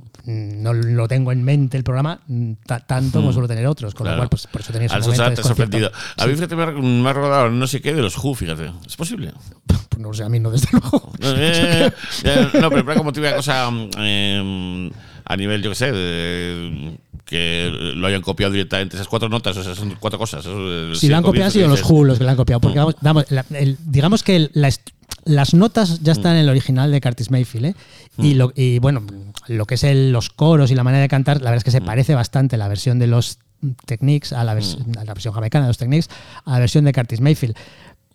no 0.62 0.72
lo 0.72 1.08
tengo 1.08 1.32
en 1.32 1.42
mente 1.42 1.76
el 1.76 1.84
programa 1.84 2.20
mm, 2.26 2.52
ta- 2.66 2.80
tanto 2.80 3.20
como 3.20 3.32
suelo 3.32 3.48
tener 3.48 3.66
otros, 3.66 3.94
con 3.94 4.04
Claro. 4.04 4.16
lo 4.16 4.20
cual 4.22 4.28
pues 4.30 4.46
por 4.46 4.60
eso 4.60 4.72
tenía 4.72 4.86
ese 4.86 4.94
Al 4.96 5.00
momento 5.02 5.24
te 5.34 5.40
has 5.40 5.46
sorprendido. 5.46 5.90
A 6.18 6.26
mí, 6.26 6.34
fíjate, 6.34 6.56
me 6.56 7.08
ha- 7.08 7.12
rodado 7.12 7.50
no 7.50 7.66
sé 7.66 7.80
qué 7.80 7.94
de 7.94 8.02
los 8.02 8.16
Who, 8.22 8.34
fíjate. 8.34 8.70
¿Es 8.86 8.96
posible? 8.96 9.32
Pues 9.66 9.98
no 10.02 10.12
sé, 10.12 10.24
a 10.24 10.28
mí 10.28 10.40
no, 10.40 10.50
desde 10.50 10.68
luego. 10.72 11.10
No, 12.60 12.70
pero 12.70 12.94
como 12.96 13.12
típica 13.12 13.36
cosa 13.36 13.70
mm, 13.70 13.90
eh, 13.98 14.90
a 15.24 15.36
nivel, 15.36 15.62
yo 15.62 15.70
qué 15.70 15.76
sé, 15.76 15.92
de- 15.92 16.98
que 17.34 17.70
lo 17.96 18.06
hayan 18.06 18.22
copiado 18.22 18.52
directamente. 18.52 18.96
Esas 18.96 19.08
cuatro 19.08 19.28
notas, 19.28 19.56
o 19.56 19.74
son 19.74 19.96
cuatro 19.98 20.18
cosas. 20.18 20.40
eso, 20.44 20.52
eh, 20.56 20.94
Si 20.94 21.08
lo 21.08 21.16
han 21.16 21.22
copiado 21.24 21.46
han 21.46 21.50
sido 21.52 21.68
los 21.68 21.82
Who 21.82 22.04
los 22.04 22.18
que 22.18 22.24
lo 22.24 22.30
han 22.30 22.36
copiado. 22.36 22.60
Porque 22.60 22.78
vamos, 22.78 22.94
vamos, 23.00 23.24
la- 23.30 23.44
el- 23.58 23.76
digamos 23.86 24.22
que 24.22 24.50
la 24.54 24.70
las 25.26 25.54
notas 25.54 26.00
ya 26.02 26.12
están 26.12 26.34
en 26.34 26.40
el 26.42 26.48
original 26.50 26.92
de 26.92 27.00
Curtis 27.00 27.30
Mayfield. 27.30 27.64
¿eh? 27.66 27.74
Y, 28.18 28.34
lo, 28.34 28.52
y 28.54 28.78
bueno, 28.78 29.02
lo 29.48 29.64
que 29.64 29.74
es 29.76 29.84
el- 29.84 30.12
los 30.12 30.28
coros 30.28 30.70
y 30.70 30.74
la 30.74 30.84
manera 30.84 31.00
de 31.02 31.08
cantar, 31.08 31.38
la 31.38 31.44
verdad 31.50 31.56
es 31.58 31.64
que 31.64 31.70
se 31.70 31.80
parece 31.80 32.14
bastante 32.14 32.56
la 32.58 32.68
versión 32.68 32.98
de 32.98 33.06
los 33.06 33.38
Techniques 33.86 34.34
a 34.34 34.44
la, 34.44 34.54
vers- 34.54 34.76
a 34.98 35.04
la 35.04 35.14
versión 35.14 35.32
jamaicana 35.32 35.64
de 35.64 35.70
los 35.70 35.78
Techniques 35.78 36.10
a 36.44 36.50
la 36.52 36.58
versión 36.58 36.84
de 36.84 36.92
Curtis 36.92 37.20
Mayfield. 37.22 37.56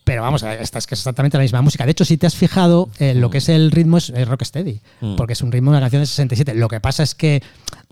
Pero 0.03 0.23
vamos, 0.23 0.41
esta 0.43 0.79
es 0.79 0.87
que 0.87 0.95
es 0.95 1.01
exactamente 1.01 1.37
la 1.37 1.43
misma 1.43 1.61
música. 1.61 1.85
De 1.85 1.91
hecho, 1.91 2.03
si 2.03 2.17
te 2.17 2.25
has 2.25 2.35
fijado, 2.35 2.89
eh, 2.99 3.13
lo 3.13 3.29
que 3.29 3.37
es 3.37 3.49
el 3.49 3.69
ritmo 3.69 3.97
es, 3.97 4.09
es 4.09 4.27
rocksteady, 4.27 4.79
porque 5.17 5.33
es 5.33 5.41
un 5.41 5.51
ritmo 5.51 5.71
de 5.71 5.77
una 5.77 5.81
canción 5.81 6.01
de 6.01 6.07
67. 6.07 6.55
Lo 6.55 6.67
que 6.67 6.79
pasa 6.79 7.03
es 7.03 7.13
que 7.13 7.43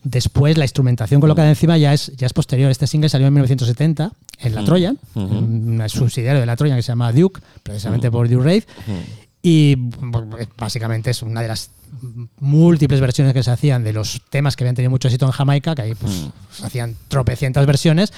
después 0.03 0.58
la 0.58 0.66
instrumentación 0.66 1.22
colocada 1.22 1.49
encima 1.49 1.78
ya 1.78 1.93
es, 1.93 2.12
ya 2.16 2.26
es 2.26 2.34
posterior. 2.34 2.72
Este 2.72 2.88
single 2.88 3.10
salió 3.10 3.28
en 3.28 3.34
1970 3.34 4.12
en 4.39 4.55
la 4.55 4.64
Trojan, 4.64 4.97
un 5.16 5.84
subsidiario 5.88 6.39
de 6.39 6.45
la 6.45 6.55
Trojan 6.55 6.78
que 6.78 6.84
se 6.84 6.88
llama 6.88 7.12
Duke, 7.12 7.41
precisamente 7.64 8.10
por 8.10 8.28
Duke 8.30 8.43
Rave. 8.43 8.64
Y 9.50 9.78
básicamente 10.58 11.12
es 11.12 11.22
una 11.22 11.41
de 11.41 11.48
las 11.48 11.70
múltiples 12.41 13.00
versiones 13.00 13.34
que 13.34 13.43
se 13.43 13.50
hacían 13.50 13.82
de 13.82 13.93
los 13.93 14.22
temas 14.30 14.58
que 14.58 14.66
habían 14.66 14.76
tenido 14.76 14.91
mucho 14.91 15.08
éxito 15.08 15.26
en 15.26 15.32
Jamaica, 15.32 15.74
que 15.74 15.84
ahí 15.84 15.95
pues, 15.95 16.28
se 16.52 16.66
hacían 16.66 16.98
tropecientas 17.08 17.66
versiones, 17.66 18.12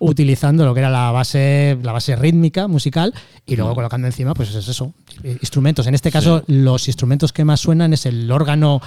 utilizando 0.00 0.64
lo 0.64 0.74
que 0.74 0.80
era 0.80 0.90
la 0.90 1.12
base, 1.12 1.78
la 1.84 1.92
base 1.92 2.16
rítmica, 2.16 2.66
musical, 2.66 3.14
y 3.46 3.54
luego 3.54 3.76
colocando 3.76 4.08
encima, 4.08 4.34
pues 4.34 4.52
es 4.52 4.66
eso, 4.66 4.92
instrumentos. 5.22 5.86
En 5.86 5.94
este 5.94 6.10
caso, 6.10 6.42
los 6.48 6.88
instrumentos 6.88 7.32
que 7.32 7.44
más 7.44 7.60
suenan 7.60 7.92
es 7.92 8.04
el 8.06 8.28
órgano 8.32 8.82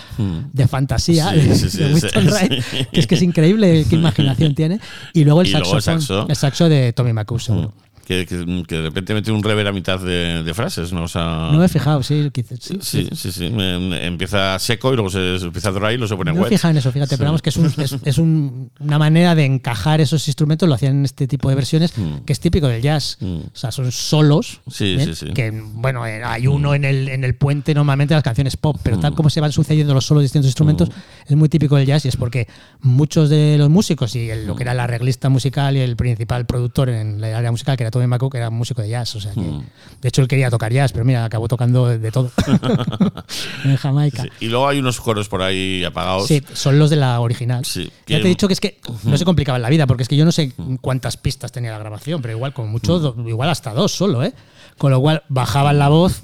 de 0.51 0.67
fantasía 0.67 1.31
Sí, 1.31 1.69
sí, 1.69 1.77
de 1.81 1.93
Winston 1.93 2.27
Wright, 2.29 2.89
que 2.91 2.99
es 2.99 3.07
que 3.07 3.15
es 3.15 3.21
increíble 3.21 3.85
qué 3.89 3.95
imaginación 3.95 4.53
tiene, 4.53 4.81
y 5.13 5.23
luego 5.23 5.39
el 5.39 5.47
Y 5.47 5.51
luego 5.51 5.75
el 5.77 5.81
saxofón, 5.81 6.01
saxo. 6.01 6.27
el 6.27 6.35
saxo 6.35 6.67
de 6.67 6.91
Tommy 6.91 7.13
McCool, 7.13 7.39
seguro. 7.39 7.73
Que, 8.05 8.25
que- 8.25 8.63
que 8.67 8.75
de 8.75 8.81
repente 8.83 9.13
mete 9.15 9.31
un 9.31 9.41
rever 9.41 9.65
a 9.67 9.71
mitad 9.71 9.99
de, 9.99 10.43
de 10.43 10.53
frases, 10.53 10.93
¿no? 10.93 11.03
O 11.03 11.07
sea, 11.07 11.49
No 11.51 11.57
me 11.57 11.65
he 11.65 11.69
fijado, 11.69 12.03
sí, 12.03 12.29
quizás- 12.31 12.59
sí, 12.61 12.77
Sí, 12.81 13.09
sí, 13.15 13.31
sí. 13.31 13.45
Empieza 13.93 14.57
seco 14.59 14.91
y 14.93 14.95
luego 14.95 15.09
se, 15.09 15.39
se 15.39 15.45
empieza 15.45 15.71
dry 15.71 15.93
y 15.93 15.97
luego 15.97 16.07
se 16.07 16.15
pone 16.15 16.31
No 16.31 16.35
me 16.35 16.39
he 16.41 16.43
wet. 16.43 16.49
fijado 16.51 16.71
en 16.71 16.77
eso, 16.77 16.91
fíjate, 16.91 17.17
pero 17.17 17.29
vamos 17.29 17.41
que 17.41 17.49
es, 17.49 17.57
un- 17.57 17.65
es- 17.77 17.97
es 18.03 18.17
un- 18.17 18.71
una 18.79 18.99
manera 18.99 19.35
de 19.35 19.45
encajar 19.45 20.01
esos 20.01 20.27
instrumentos, 20.27 20.67
lo 20.69 20.75
hacían 20.75 20.97
en 20.97 21.05
este 21.05 21.27
tipo 21.27 21.49
de 21.49 21.55
versiones, 21.55 21.93
que 22.25 22.33
es 22.33 22.39
típico 22.39 22.67
del 22.67 22.81
jazz. 22.81 23.17
Mm. 23.19 23.37
O 23.37 23.41
sea, 23.53 23.71
son 23.71 23.91
solos. 23.91 24.61
Sí, 24.69 24.95
¿bien? 24.95 25.15
sí, 25.15 25.25
sí. 25.27 25.33
Que, 25.33 25.51
bueno, 25.51 26.05
eh, 26.05 26.23
hay 26.23 26.47
uno 26.47 26.75
en, 26.75 26.85
el, 26.85 27.09
en 27.09 27.23
el 27.23 27.35
puente 27.35 27.73
normalmente 27.73 28.13
las 28.13 28.23
canciones 28.23 28.57
pop, 28.57 28.77
pero 28.83 28.99
tal 28.99 29.15
como 29.15 29.29
se 29.29 29.41
van 29.41 29.51
sucediendo 29.51 29.93
los 29.93 30.05
solos 30.05 30.21
de 30.21 30.25
distintos 30.25 30.49
instrumentos, 30.49 30.89
es 31.25 31.35
muy 31.35 31.49
típico 31.49 31.75
del 31.75 31.85
jazz 31.87 32.05
y 32.05 32.09
es 32.09 32.17
porque 32.17 32.47
muchos 32.81 33.29
de 33.29 33.57
los 33.57 33.69
músicos 33.69 34.15
y 34.15 34.29
el- 34.29 34.45
lo 34.45 34.55
que 34.55 34.63
era 34.63 34.73
el 34.73 34.79
arreglista 34.79 35.29
musical 35.29 35.75
y 35.75 35.79
el 35.79 35.95
principal 35.95 36.45
productor 36.45 36.89
en 36.89 37.19
la 37.21 37.37
área 37.37 37.51
musical, 37.51 37.77
que 37.77 37.83
era 37.83 37.91
Tommy 37.99 38.07
McCook, 38.07 38.35
era 38.35 38.49
músico 38.49 38.81
de 38.81 38.89
jazz. 38.89 39.15
O 39.15 39.21
sea 39.21 39.31
que, 39.33 39.41
de 39.41 40.07
hecho, 40.09 40.21
él 40.21 40.27
quería 40.27 40.49
tocar 40.49 40.71
jazz, 40.71 40.91
pero 40.91 41.05
mira, 41.05 41.25
acabó 41.25 41.47
tocando 41.47 41.87
de, 41.87 41.97
de 41.99 42.11
todo 42.11 42.29
en 43.63 43.75
Jamaica. 43.77 44.23
Sí. 44.23 44.29
Y 44.41 44.47
luego 44.47 44.67
hay 44.67 44.79
unos 44.79 44.99
coros 45.01 45.27
por 45.29 45.41
ahí 45.41 45.83
apagados. 45.83 46.27
Sí, 46.27 46.41
son 46.53 46.77
los 46.79 46.89
de 46.89 46.95
la 46.97 47.19
original. 47.19 47.65
Sí, 47.65 47.85
ya 47.85 47.91
que- 48.05 48.15
te 48.17 48.25
he 48.25 48.29
dicho 48.29 48.47
que 48.47 48.53
es 48.53 48.59
que 48.59 48.79
no 49.03 49.17
se 49.17 49.25
complicaba 49.25 49.59
la 49.59 49.69
vida, 49.69 49.87
porque 49.87 50.03
es 50.03 50.09
que 50.09 50.15
yo 50.17 50.25
no 50.25 50.31
sé 50.31 50.51
cuántas 50.81 51.17
pistas 51.17 51.51
tenía 51.51 51.71
la 51.71 51.79
grabación, 51.79 52.21
pero 52.21 52.33
igual, 52.35 52.53
como 52.53 52.67
mucho, 52.67 52.99
do- 52.99 53.29
igual 53.29 53.49
hasta 53.49 53.73
dos 53.73 53.91
solo, 53.91 54.23
¿eh? 54.23 54.33
Con 54.77 54.91
lo 54.91 54.99
cual 54.99 55.23
bajaban 55.29 55.79
la 55.79 55.87
voz 55.87 56.21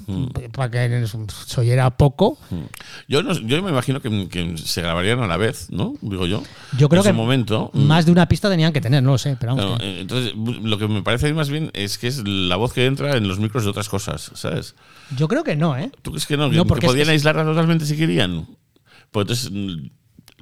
para 0.52 0.70
que 0.70 1.06
se 1.46 1.60
oyera 1.60 1.88
poco. 1.96 2.36
Yo, 3.08 3.22
no- 3.22 3.32
yo 3.32 3.62
me 3.62 3.70
imagino 3.70 4.02
que, 4.02 4.28
que 4.28 4.58
se 4.58 4.82
grabarían 4.82 5.20
a 5.20 5.26
la 5.26 5.38
vez, 5.38 5.68
¿no? 5.70 5.94
Digo 6.02 6.26
yo. 6.26 6.42
Yo 6.76 6.90
creo 6.90 7.00
en 7.00 7.04
que 7.06 7.10
su 7.12 7.16
momento. 7.16 7.70
mm, 7.72 7.80
más 7.84 8.04
de 8.04 8.12
una 8.12 8.28
pista 8.28 8.50
tenían 8.50 8.74
que 8.74 8.82
tener, 8.82 9.02
no 9.02 9.12
lo 9.12 9.18
sé, 9.18 9.36
pero 9.40 9.56
vamos. 9.56 9.78
Que- 9.80 9.86
eh, 9.86 10.00
entonces, 10.02 10.34
lo 10.36 10.76
que 10.76 10.86
me 10.86 11.02
parece 11.02 11.32
más 11.32 11.48
bien 11.48 11.70
es 11.72 11.96
que 11.96 12.08
es 12.08 12.26
la 12.28 12.56
voz 12.56 12.74
que 12.74 12.84
entra 12.84 13.16
en 13.16 13.26
los 13.26 13.38
micros 13.38 13.64
de 13.64 13.70
otras 13.70 13.88
cosas, 13.88 14.30
¿sabes? 14.34 14.74
yo 15.16 15.28
creo 15.28 15.44
que 15.44 15.56
no, 15.56 15.76
¿eh? 15.76 15.90
¿Tú 16.02 16.10
crees 16.10 16.26
que 16.26 16.36
no? 16.36 16.48
No, 16.48 16.62
¿Que- 16.64 16.68
porque 16.68 16.80
¿Que 16.82 16.86
es 16.88 16.92
podían 16.92 17.06
que- 17.06 17.12
aislarla 17.12 17.44
totalmente 17.44 17.86
si 17.86 17.96
querían? 17.96 18.46
Pues 19.10 19.24
entonces, 19.24 19.50
mm, 19.50 19.88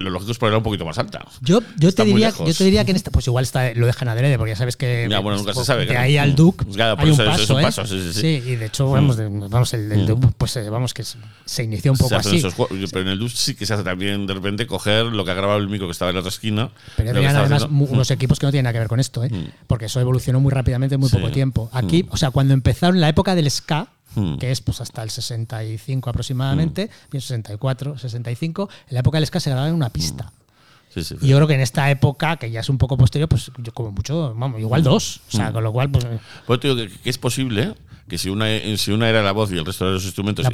lo 0.01 0.09
lógico 0.09 0.31
es 0.31 0.37
ponerla 0.37 0.57
un 0.57 0.63
poquito 0.63 0.85
más 0.85 0.97
alta. 0.97 1.25
Yo, 1.41 1.61
yo, 1.77 1.91
te 1.93 2.03
diría, 2.03 2.31
yo 2.31 2.53
te 2.53 2.63
diría 2.63 2.83
que 2.85 2.91
en 2.91 2.97
esta, 2.97 3.11
pues 3.11 3.27
igual 3.27 3.43
está, 3.43 3.73
lo 3.73 3.85
dejan 3.85 4.07
adrede, 4.09 4.37
porque 4.37 4.51
ya 4.51 4.55
sabes 4.57 4.75
que 4.77 5.07
Ya, 5.09 5.19
bueno, 5.19 5.37
nunca 5.39 5.53
se 5.53 5.63
sabe, 5.65 5.81
de 5.81 5.87
claro. 5.87 6.01
ahí 6.01 6.17
al 6.17 6.31
Mm. 6.31 6.35
Duke 6.35 6.65
Claro, 6.65 6.95
por 6.95 7.05
hay 7.05 7.11
un 7.11 7.13
eso 7.13 7.23
es- 7.23 7.29
paso, 7.29 7.43
es 7.43 7.49
un 7.49 7.59
¿eh? 7.59 7.63
paso, 7.63 7.85
sí, 7.85 8.01
sí, 8.13 8.21
sí. 8.21 8.27
y 8.51 8.55
de 8.55 8.65
hecho, 8.65 8.89
vamos, 8.89 9.17
de- 9.17 9.27
vamos 9.29 9.73
el, 9.73 9.91
el 9.91 10.05
Duke, 10.05 10.27
pues 10.37 10.55
eh, 10.57 10.69
vamos 10.69 10.93
que 10.93 11.03
se- 11.03 11.63
inició 11.63 11.91
un 11.91 11.97
poco 11.97 12.15
así. 12.15 12.37
esos 12.37 12.53
pero 12.91 13.01
en 13.01 13.07
el 13.09 13.19
DUS 13.19 13.33
sí 13.33 13.55
que 13.55 13.65
se 13.65 13.73
hace 13.73 13.83
también 13.83 14.25
de 14.27 14.33
repente 14.33 14.67
coger 14.67 15.05
lo 15.05 15.23
que 15.25 15.31
ha 15.31 15.35
grabado 15.35 15.59
el 15.59 15.69
micro 15.69 15.87
que 15.87 15.91
estaba 15.91 16.09
en 16.09 16.15
la 16.15 16.19
otra 16.21 16.29
esquina. 16.29 16.69
Pero 16.97 17.09
que 17.09 17.13
tenían 17.15 17.35
además 17.35 17.63
haciendo. 17.63 17.85
unos 17.91 18.11
equipos 18.11 18.39
que 18.39 18.45
no 18.47 18.51
tienen 18.51 18.63
nada 18.65 18.73
que 18.73 18.79
ver 18.79 18.87
con 18.87 18.99
esto, 18.99 19.23
¿eh? 19.23 19.29
porque 19.67 19.85
eso 19.85 19.99
evolucionó 19.99 20.39
muy 20.39 20.51
rápidamente 20.51 20.95
en 20.95 21.01
muy 21.01 21.09
poco 21.09 21.29
tiempo. 21.31 21.69
Aquí, 21.73 22.05
o 22.09 22.17
sea, 22.17 22.31
cuando 22.31 22.53
empezaron 22.53 22.99
la 22.99 23.09
época 23.09 23.35
del 23.35 23.49
ska, 23.51 23.87
Mm. 24.15 24.37
que 24.37 24.51
es 24.51 24.61
pues 24.61 24.81
hasta 24.81 25.03
el 25.03 25.09
65 25.09 26.09
aproximadamente, 26.09 26.89
bien 27.11 27.21
64, 27.21 27.97
65, 27.97 28.69
en 28.89 28.93
la 28.93 28.99
época 28.99 29.17
del 29.17 29.27
ska 29.27 29.39
se 29.39 29.49
grababa 29.49 29.69
en 29.69 29.75
una 29.75 29.89
pista. 29.89 30.31
Sí, 30.93 31.03
sí, 31.05 31.15
Y 31.21 31.27
yo 31.27 31.37
creo 31.37 31.47
que 31.47 31.53
en 31.53 31.61
esta 31.61 31.89
época, 31.89 32.35
que 32.35 32.51
ya 32.51 32.59
es 32.59 32.69
un 32.69 32.77
poco 32.77 32.97
posterior, 32.97 33.29
pues 33.29 33.49
yo 33.57 33.73
como 33.73 33.91
mucho, 33.91 34.35
vamos, 34.35 34.59
igual 34.59 34.83
dos. 34.83 35.21
O 35.29 35.31
sea, 35.31 35.53
con 35.53 35.63
lo 35.63 35.71
cual, 35.71 35.89
pues 35.89 36.05
Pues 36.45 36.59
te 36.59 36.67
digo 36.67 36.77
que, 36.77 36.89
que 36.99 37.09
es 37.09 37.17
posible 37.17 37.75
que 38.11 38.17
si 38.17 38.27
una, 38.29 38.45
si 38.75 38.91
una 38.91 39.07
era 39.07 39.23
la 39.23 39.31
voz 39.31 39.53
y 39.53 39.57
el 39.57 39.65
resto 39.65 39.85
de 39.85 39.93
los 39.93 40.03
instrumentos 40.03 40.45
y 40.45 40.49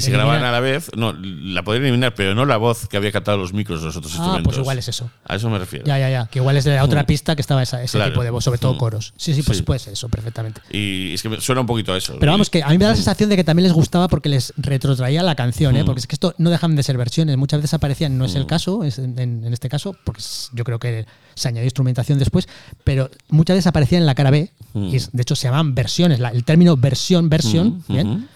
se- 0.00 0.08
y 0.08 0.10
grababan 0.10 0.42
a 0.42 0.50
la 0.50 0.60
vez, 0.60 0.90
no, 0.96 1.12
la 1.12 1.62
podían 1.62 1.82
eliminar, 1.84 2.14
pero 2.14 2.34
no 2.34 2.46
la 2.46 2.56
voz 2.56 2.88
que 2.88 2.96
había 2.96 3.12
captado 3.12 3.36
los 3.36 3.52
micros 3.52 3.80
de 3.80 3.86
los 3.88 3.96
otros 3.96 4.10
Ah, 4.14 4.16
instrumentos. 4.16 4.44
pues 4.54 4.58
igual 4.58 4.78
es 4.78 4.88
eso. 4.88 5.10
A 5.26 5.36
eso 5.36 5.50
me 5.50 5.58
refiero. 5.58 5.84
Ya, 5.84 5.98
ya, 5.98 6.08
ya. 6.08 6.26
Que 6.28 6.38
igual 6.38 6.56
es 6.56 6.64
de 6.64 6.74
la 6.76 6.84
otra 6.84 7.04
pista 7.04 7.36
que 7.36 7.42
estaba 7.42 7.62
esa- 7.62 7.82
ese 7.82 7.98
Claro. 7.98 8.12
tipo 8.12 8.24
de 8.24 8.30
voz, 8.30 8.42
sobre 8.42 8.58
todo 8.58 8.72
Mm. 8.72 8.78
coros. 8.78 9.12
Sí, 9.18 9.34
sí, 9.34 9.42
pues 9.42 9.58
Sí. 9.58 9.64
puede 9.64 9.80
ser 9.80 9.92
eso, 9.92 10.08
perfectamente. 10.08 10.62
Y 10.70 11.12
es 11.12 11.22
que 11.22 11.38
suena 11.42 11.60
un 11.60 11.66
poquito 11.66 11.92
a 11.92 11.98
eso. 11.98 12.16
Pero 12.18 12.32
vamos, 12.32 12.48
que 12.48 12.62
a 12.62 12.68
mí 12.70 12.78
me 12.78 12.84
da 12.84 12.92
la 12.92 12.96
sensación 12.96 13.28
de 13.28 13.36
que 13.36 13.44
también 13.44 13.64
les 13.64 13.74
gustaba 13.74 14.08
porque 14.08 14.30
les 14.30 14.54
retrotraía 14.56 15.22
la 15.22 15.34
canción, 15.34 15.76
¿eh? 15.76 15.82
Mm. 15.82 15.86
porque 15.86 16.00
es 16.00 16.06
que 16.06 16.14
esto 16.16 16.34
no 16.38 16.48
dejan 16.48 16.74
de 16.74 16.82
ser 16.82 16.96
versiones. 16.96 17.36
Muchas 17.36 17.60
veces 17.60 17.74
aparecían, 17.74 18.16
no 18.16 18.24
es 18.24 18.34
el 18.34 18.44
Mm. 18.44 18.46
caso, 18.46 18.84
es 18.84 18.98
en, 18.98 19.44
este 19.52 19.68
caso, 19.68 19.94
porque 20.04 20.22
yo 20.54 20.64
creo 20.64 20.78
que 20.78 21.04
se 21.38 21.48
añadió 21.48 21.64
instrumentación 21.64 22.18
después, 22.18 22.48
pero 22.84 23.10
muchas 23.30 23.56
veces 23.56 23.66
aparecían 23.68 24.02
en 24.02 24.06
la 24.06 24.14
cara 24.14 24.30
B, 24.30 24.50
Mm. 24.74 24.84
y 24.94 24.98
de 25.12 25.22
hecho 25.22 25.34
se 25.34 25.44
llamaban 25.44 25.74
versiones. 25.74 26.20
La- 26.20 26.28
el 26.30 26.44
término 26.44 26.76
versión, 26.76 27.28
versión, 27.30 27.82
Mm, 27.88 27.92
¿bien? 27.92 28.28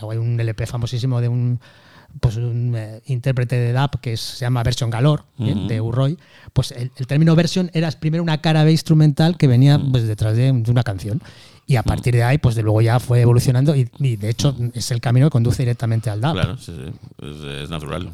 Hay 0.00 0.16
un 0.18 0.38
LP 0.40 0.66
famosísimo 0.66 1.20
de 1.20 1.28
un 1.28 1.60
pues 2.20 2.36
un 2.36 2.74
eh, 2.76 3.00
intérprete 3.06 3.56
de 3.56 3.72
DAP 3.72 3.96
que 4.00 4.12
es- 4.12 4.20
se 4.20 4.44
llama 4.44 4.62
Version 4.62 4.88
Galore. 4.88 5.24
Ujú. 5.36 5.66
de 5.66 5.80
Urroy, 5.80 6.16
pues 6.52 6.70
el, 6.70 6.92
el 6.96 7.06
término 7.08 7.34
version 7.34 7.70
era 7.74 7.90
primero 7.90 8.22
una 8.22 8.40
cara 8.40 8.62
B 8.62 8.70
instrumental 8.70 9.36
que 9.36 9.48
venía 9.48 9.80
pues, 9.90 10.06
detrás 10.06 10.36
de, 10.36 10.52
de 10.52 10.70
una 10.70 10.84
canción. 10.84 11.20
Y 11.66 11.74
a 11.74 11.82
partir 11.82 12.14
de 12.14 12.22
ahí, 12.22 12.38
pues 12.38 12.54
de 12.54 12.62
luego 12.62 12.80
ya 12.82 13.00
fue 13.00 13.20
evolucionando 13.22 13.74
y, 13.74 13.88
y, 13.98 14.14
de 14.14 14.28
hecho 14.30 14.54
es 14.74 14.92
el 14.92 15.00
camino 15.00 15.26
que 15.26 15.30
conduce 15.30 15.62
directamente 15.64 16.08
al 16.08 16.20
DAP, 16.20 16.34
Claro, 16.34 16.56
sí, 16.58 16.72
sí. 16.76 16.92
Es, 17.26 17.62
es 17.64 17.70
natural. 17.70 18.12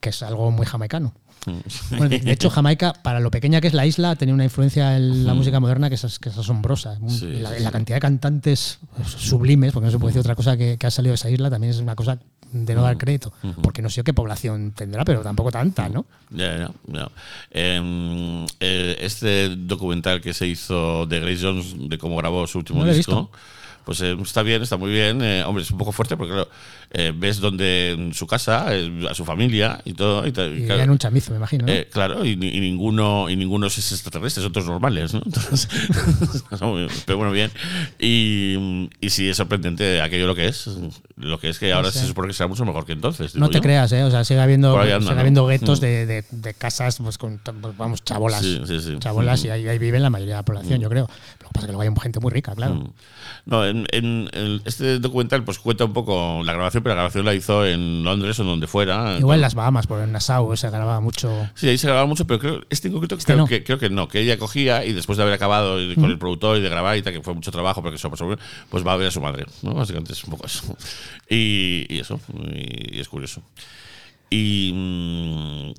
Que 0.00 0.10
es 0.10 0.22
algo 0.22 0.50
muy 0.50 0.66
jamaicano. 0.66 1.14
Mm. 1.46 1.96
Bueno, 1.96 2.08
de, 2.08 2.18
de 2.18 2.32
hecho, 2.32 2.50
Jamaica, 2.50 2.92
para 2.92 3.20
lo 3.20 3.30
pequeña 3.30 3.60
que 3.60 3.68
es 3.68 3.74
la 3.74 3.86
isla, 3.86 4.16
tenía 4.16 4.34
una 4.34 4.44
influencia 4.44 4.96
en 4.96 5.24
la 5.26 5.34
música 5.34 5.60
moderna 5.60 5.88
que 5.88 5.94
es, 5.94 6.18
que 6.18 6.28
es 6.28 6.38
asombrosa. 6.38 6.98
Sí, 7.08 7.26
la, 7.26 7.50
sí, 7.50 7.62
la 7.62 7.68
sí. 7.68 7.72
cantidad 7.72 7.96
de 7.96 8.00
cantantes 8.00 8.78
sublimes, 9.04 9.72
porque 9.72 9.86
no 9.86 9.92
se 9.92 9.98
puede 9.98 10.10
decir 10.12 10.20
otra 10.20 10.34
cosa 10.34 10.56
que, 10.56 10.76
que 10.78 10.86
ha 10.86 10.90
salido 10.90 11.12
de 11.12 11.16
esa 11.16 11.30
isla, 11.30 11.50
también 11.50 11.72
es 11.72 11.78
una 11.78 11.94
cosa 11.94 12.18
de 12.52 12.74
no 12.74 12.82
dar 12.82 12.96
crédito. 12.96 13.32
Porque 13.62 13.82
no 13.82 13.90
sé 13.90 14.02
qué 14.02 14.14
población 14.14 14.72
tendrá, 14.72 15.04
pero 15.04 15.20
tampoco 15.20 15.50
tanta, 15.50 15.88
¿no? 15.88 16.06
Ya, 16.30 16.56
ya, 16.56 16.70
ya. 16.86 17.10
Em, 17.50 18.44
eh, 18.60 18.96
este 19.00 19.54
documental 19.56 20.20
que 20.20 20.32
se 20.34 20.46
hizo 20.46 21.06
de 21.06 21.20
Grace 21.20 21.42
Jones 21.42 21.74
de 21.78 21.98
cómo 21.98 22.16
grabó 22.16 22.46
su 22.46 22.58
último 22.58 22.84
No 22.84 22.92
disco, 22.92 23.30
pues 23.88 24.02
eh, 24.02 24.14
está 24.22 24.42
bien, 24.42 24.60
está 24.60 24.76
muy 24.76 24.90
bien. 24.90 25.22
Eh, 25.22 25.42
hombre, 25.46 25.62
es 25.64 25.70
un 25.70 25.78
poco 25.78 25.92
fuerte 25.92 26.14
porque 26.14 26.34
claro, 26.34 26.50
eh, 26.90 27.10
ves 27.16 27.40
donde 27.40 27.92
en 27.92 28.12
su 28.12 28.26
casa, 28.26 28.66
eh, 28.76 29.06
a 29.10 29.14
su 29.14 29.24
familia 29.24 29.80
y 29.86 29.94
todo. 29.94 30.26
Y, 30.26 30.28
y 30.28 30.32
claro, 30.66 30.82
en 30.82 30.90
un 30.90 30.98
chamizo, 30.98 31.30
me 31.30 31.38
imagino. 31.38 31.64
¿no? 31.64 31.72
eh, 31.72 31.88
claro, 31.90 32.22
y, 32.22 32.36
ni- 32.36 32.48
y 32.50 32.60
ninguno 32.60 33.30
y 33.30 33.36
ninguno 33.36 33.66
es 33.68 33.78
extraterrestre, 33.78 34.42
son 34.42 34.52
todos 34.52 34.66
normales, 34.66 35.14
¿no? 35.14 35.22
Entonces, 35.24 35.68
pero 37.06 37.16
bueno, 37.16 37.32
bien. 37.32 37.50
Y, 37.98 38.90
y 39.00 39.08
sí, 39.10 39.28
es 39.28 39.38
sorprendente 39.38 40.02
aquello 40.02 40.26
lo 40.26 40.34
que 40.34 40.48
es. 40.48 40.68
Lo 41.16 41.40
que 41.40 41.48
es 41.48 41.58
que 41.58 41.72
ahora 41.72 41.90
se 41.90 42.06
supone 42.06 42.28
que 42.28 42.34
será 42.34 42.48
mucho 42.48 42.64
mejor 42.66 42.84
que 42.84 42.92
entonces. 42.92 43.34
no 43.36 43.48
te 43.48 43.54
yo. 43.56 43.62
creas, 43.62 43.90
¿eh? 43.92 44.04
O 44.04 44.10
sea, 44.10 44.22
sigue 44.24 44.40
habiendo, 44.40 44.78
anda, 44.78 44.98
sigue 45.00 45.14
¿no? 45.14 45.20
habiendo 45.20 45.46
guetos 45.46 45.78
Mm. 45.80 45.82
de, 45.82 46.06
de- 46.06 46.24
de 46.30 46.54
casas, 46.54 46.98
pues 47.02 47.16
con, 47.18 47.40
vamos, 47.78 48.04
chabolas. 48.04 48.40
Sí, 48.42 48.60
sí, 48.66 48.80
sí. 48.80 48.96
Chabolas, 48.98 49.42
Mm. 49.42 49.46
y 49.46 49.50
ahí, 49.50 49.68
ahí 49.68 49.78
viven 49.78 50.02
la 50.02 50.10
mayoría 50.10 50.34
de 50.34 50.38
la 50.40 50.44
población, 50.44 50.80
yo 50.80 50.88
creo. 50.88 51.08
Lo 51.48 51.52
que 51.52 51.54
pasa 51.54 51.64
es 51.64 51.66
que 51.66 51.72
luego 51.72 51.82
hay 51.96 52.02
gente 52.02 52.20
muy 52.20 52.30
rica, 52.30 52.54
claro. 52.54 52.74
Mm. 52.74 52.92
No, 53.46 53.66
en, 53.66 53.86
en- 53.92 54.28
en 54.32 54.60
este 54.64 54.98
documental 54.98 55.42
pues 55.44 55.58
cuenta 55.58 55.84
un 55.86 55.92
poco 55.94 56.42
la 56.44 56.52
grabación, 56.52 56.82
pero 56.82 56.94
la 56.94 57.00
grabación 57.02 57.24
la 57.24 57.34
hizo 57.34 57.64
en 57.66 58.04
Londres 58.04 58.38
o 58.38 58.42
en 58.42 58.48
donde 58.48 58.66
fuera. 58.66 59.16
Igual 59.18 59.36
en 59.38 59.40
las 59.42 59.54
Bahamas, 59.54 59.86
por 59.86 60.00
en 60.02 60.12
Nassau 60.12 60.54
se 60.56 60.68
grababa 60.68 61.00
mucho. 61.00 61.48
Sí, 61.54 61.68
ahí 61.68 61.78
se 61.78 61.86
grababa 61.86 62.06
mucho, 62.06 62.26
pero 62.26 62.38
creo, 62.38 62.60
este 62.70 62.88
en 62.88 62.92
concreto 62.94 63.14
Este 63.16 63.32
creo, 63.32 63.38
no. 63.38 63.46
que, 63.46 63.64
creo 63.64 63.78
que 63.78 63.88
no, 63.90 64.08
que 64.08 64.20
ella 64.20 64.38
cogía 64.38 64.84
y 64.84 64.92
después 64.92 65.16
de 65.16 65.22
haber 65.22 65.34
acabado 65.34 65.78
con 65.94 66.04
Mm. 66.04 66.10
el 66.10 66.18
productor 66.18 66.58
y 66.58 66.60
de 66.60 66.68
grabar 66.68 66.96
y 66.98 67.02
tal, 67.02 67.12
que 67.14 67.22
fue 67.22 67.32
mucho 67.34 67.50
trabajo, 67.50 67.82
porque 67.82 67.96
eso, 67.96 68.10
pues, 68.10 68.22
pues 68.68 68.86
va 68.86 68.92
a 68.92 68.96
ver 68.96 69.08
a 69.08 69.10
su 69.10 69.20
madre, 69.20 69.46
¿no? 69.62 69.74
Básicamente 69.74 70.12
es 70.12 70.22
un 70.24 70.30
poco 70.32 70.46
eso. 70.46 70.76
Y, 71.30 71.86
y 71.88 71.98
eso, 72.00 72.20
y, 72.52 72.96
y 72.96 73.00
es 73.00 73.08
curioso. 73.08 73.42
Y, 74.30 74.72
mm, 74.74 75.72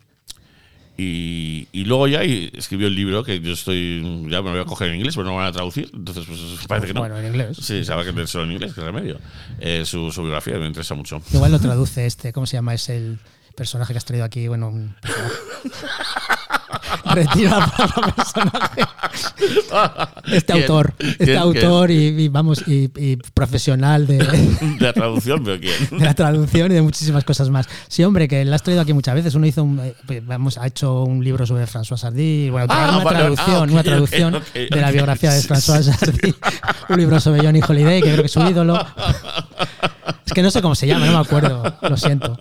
y, 1.00 1.68
y 1.72 1.86
luego 1.86 2.08
ya 2.08 2.26
y 2.26 2.52
escribió 2.54 2.88
el 2.88 2.96
libro, 2.96 3.24
que 3.24 3.40
yo 3.40 3.54
estoy, 3.54 4.02
ya 4.30 4.42
me 4.42 4.50
lo 4.50 4.52
voy 4.52 4.60
a 4.60 4.66
coger 4.66 4.90
en 4.90 4.96
inglés, 4.96 5.16
pero 5.16 5.26
no 5.26 5.32
me 5.32 5.38
van 5.38 5.48
a 5.48 5.52
traducir, 5.54 5.90
entonces 5.94 6.26
pues 6.28 6.40
parece 6.68 6.88
que 6.88 6.94
no. 6.94 7.00
Bueno, 7.00 7.18
en 7.18 7.28
inglés. 7.28 7.58
Sí, 7.62 7.86
sabe 7.86 8.04
que 8.04 8.12
leérselo 8.12 8.44
en 8.44 8.52
inglés, 8.52 8.74
que 8.74 8.82
remedio. 8.82 9.18
Eh, 9.60 9.84
su, 9.86 10.12
su 10.12 10.22
biografía 10.22 10.58
me 10.58 10.68
interesa 10.68 10.96
mucho. 10.96 11.22
Igual 11.32 11.54
lo 11.54 11.60
traduce 11.60 12.06
este, 12.06 12.34
¿cómo 12.34 12.46
se 12.46 12.58
llama? 12.58 12.74
Es 12.74 12.90
el 12.90 13.18
personaje 13.56 13.94
que 13.94 13.98
has 13.98 14.06
traído 14.06 14.26
aquí, 14.26 14.48
bueno, 14.50 14.68
un. 14.70 14.96
Retira 17.06 17.66
palabra 17.76 18.16
personaje. 18.16 18.82
Este 20.32 20.54
¿Quién? 20.54 20.62
autor, 20.64 20.94
este 21.00 21.26
¿Quién? 21.26 21.38
autor 21.38 21.92
y, 21.92 21.96
y 22.24 22.28
vamos, 22.30 22.64
y, 22.68 22.92
y 22.96 23.16
profesional 23.34 24.06
de. 24.08 24.18
De 24.80 24.86
la 24.86 24.94
traducción, 24.94 25.44
pero 25.44 25.60
quién. 25.60 25.74
de 26.00 26.06
la 26.06 26.14
traducción 26.14 26.72
y 26.72 26.76
de 26.76 26.82
muchísimas 26.82 27.24
cosas 27.24 27.50
más. 27.50 27.68
Sí, 27.88 28.04
hombre, 28.04 28.28
que 28.28 28.46
la 28.46 28.56
has 28.56 28.64
traído 28.64 28.82
aquí 28.82 28.94
muchas 28.94 29.16
veces. 29.16 29.34
Uno 29.36 29.46
hizo 29.48 29.64
un, 29.64 29.80
eh, 29.80 29.94
pues, 30.06 30.26
vamos, 30.26 30.58
ha 30.58 30.68
hecho 30.68 31.04
un 31.04 31.24
libro 31.24 31.46
sobre 31.46 31.66
François 31.66 31.98
Sardy. 31.98 32.50
Bueno, 32.50 32.68
Ah, 32.70 32.92
una 32.96 33.04
vale, 33.04 33.18
traducción, 33.20 33.70
ah, 33.70 33.74
una 33.74 33.84
traducción 33.84 34.40
de 34.54 34.82
la 34.82 34.92
biografía 34.92 35.32
de 35.32 35.42
François. 35.42 35.82
Sardy. 35.82 36.36
Un 36.90 36.98
libro 36.98 37.20
sobre 37.20 37.42
Johnny 37.44 37.62
Holiday, 37.68 38.02
que 38.02 38.10
creo 38.10 38.22
que 38.22 38.26
es 38.28 38.32
su 38.32 38.42
ídolo. 38.42 38.86
Es 40.26 40.34
que 40.34 40.44
no 40.44 40.52
sé 40.52 40.62
cómo 40.62 40.76
se 40.76 40.86
llama, 40.88 41.06
no 41.08 41.12
me 41.14 41.18
acuerdo. 41.20 41.64
Lo 41.82 41.98
siento. 41.98 42.38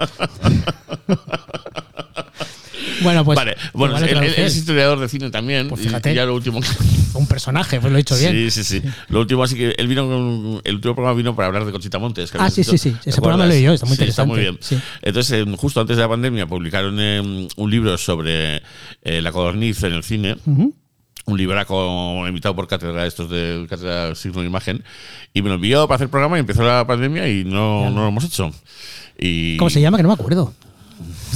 Bueno, 3.03 3.25
pues. 3.25 3.37
vale, 3.37 3.57
bueno, 3.73 3.97
él, 3.99 4.35
es 4.37 4.57
historiador 4.57 4.99
de 5.01 5.09
cine 5.09 5.31
también. 5.31 5.69
Pues 5.69 5.83
fíjate. 5.83 6.13
Y 6.13 6.15
ya 6.15 6.25
lo 6.25 6.35
último. 6.35 6.61
un 7.15 7.27
personaje, 7.27 7.81
pues 7.81 7.93
lo 7.93 7.99
he 7.99 8.03
dicho 8.03 8.17
bien. 8.17 8.33
Sí, 8.33 8.51
sí, 8.51 8.65
sí. 8.65 8.89
Lo 9.09 9.21
último, 9.21 9.43
así 9.43 9.57
que 9.57 9.75
él 9.77 9.89
vino 9.89 10.07
con. 10.07 10.61
El 10.65 10.75
último 10.77 10.95
programa 10.95 11.17
vino 11.17 11.35
para 11.35 11.47
hablar 11.49 11.65
de 11.65 11.73
Conchita 11.73 11.99
Montes. 11.99 12.31
que 12.31 12.39
Ah, 12.39 12.51
sí, 12.51 12.65
sí, 12.65 12.79
sí. 12.79 12.95
¿Te 13.03 13.11
Ese 13.11 13.21
programa 13.21 13.47
lo 13.47 13.53
he 13.53 13.57
oído, 13.59 13.75
está 13.75 13.87
muy 13.87 13.97
Sí, 13.97 14.05
Está 14.05 14.25
muy 14.25 14.41
bien. 14.41 14.55
interesante, 14.55 14.87
sí. 14.87 14.99
Entonces, 15.03 15.41
eh, 15.41 15.57
justo 15.57 15.81
antes 15.81 15.97
de 15.97 16.03
la 16.03 16.09
pandemia, 16.09 16.47
publicaron 16.47 16.97
eh, 17.01 17.49
un 17.57 17.71
libro 17.71 17.97
sobre 17.99 18.63
eh, 19.03 19.21
la 19.23 19.33
codorniz 19.33 19.83
en 19.83 19.93
el 19.93 20.03
cine. 20.03 20.37
Ujú. 20.47 20.75
un 21.27 21.37
libraco 21.37 22.27
invitado 22.27 22.57
por 22.57 22.67
cátedra, 22.67 23.05
estos 23.07 23.29
de 23.29 23.67
cátedra 23.69 24.15
signo 24.15 24.41
de 24.41 24.47
imagen, 24.47 24.83
y 25.35 25.43
me 25.43 25.51
lo 25.51 25.57
envió 25.57 25.87
para 25.87 25.97
hacer 25.97 26.07
el 26.07 26.11
programa 26.11 26.39
y 26.39 26.41
empezó 26.41 26.63
la 26.63 26.87
pandemia 26.87 27.29
y 27.29 27.45
no, 27.45 27.91
no 27.91 28.01
lo 28.01 28.09
hemos 28.09 28.25
hecho. 28.25 28.51
Y 29.19 29.57
¿Cómo 29.59 29.69
se 29.69 29.81
llama? 29.83 29.99
Que 29.99 30.05
no 30.05 30.09
me 30.09 30.15
acuerdo. 30.15 30.55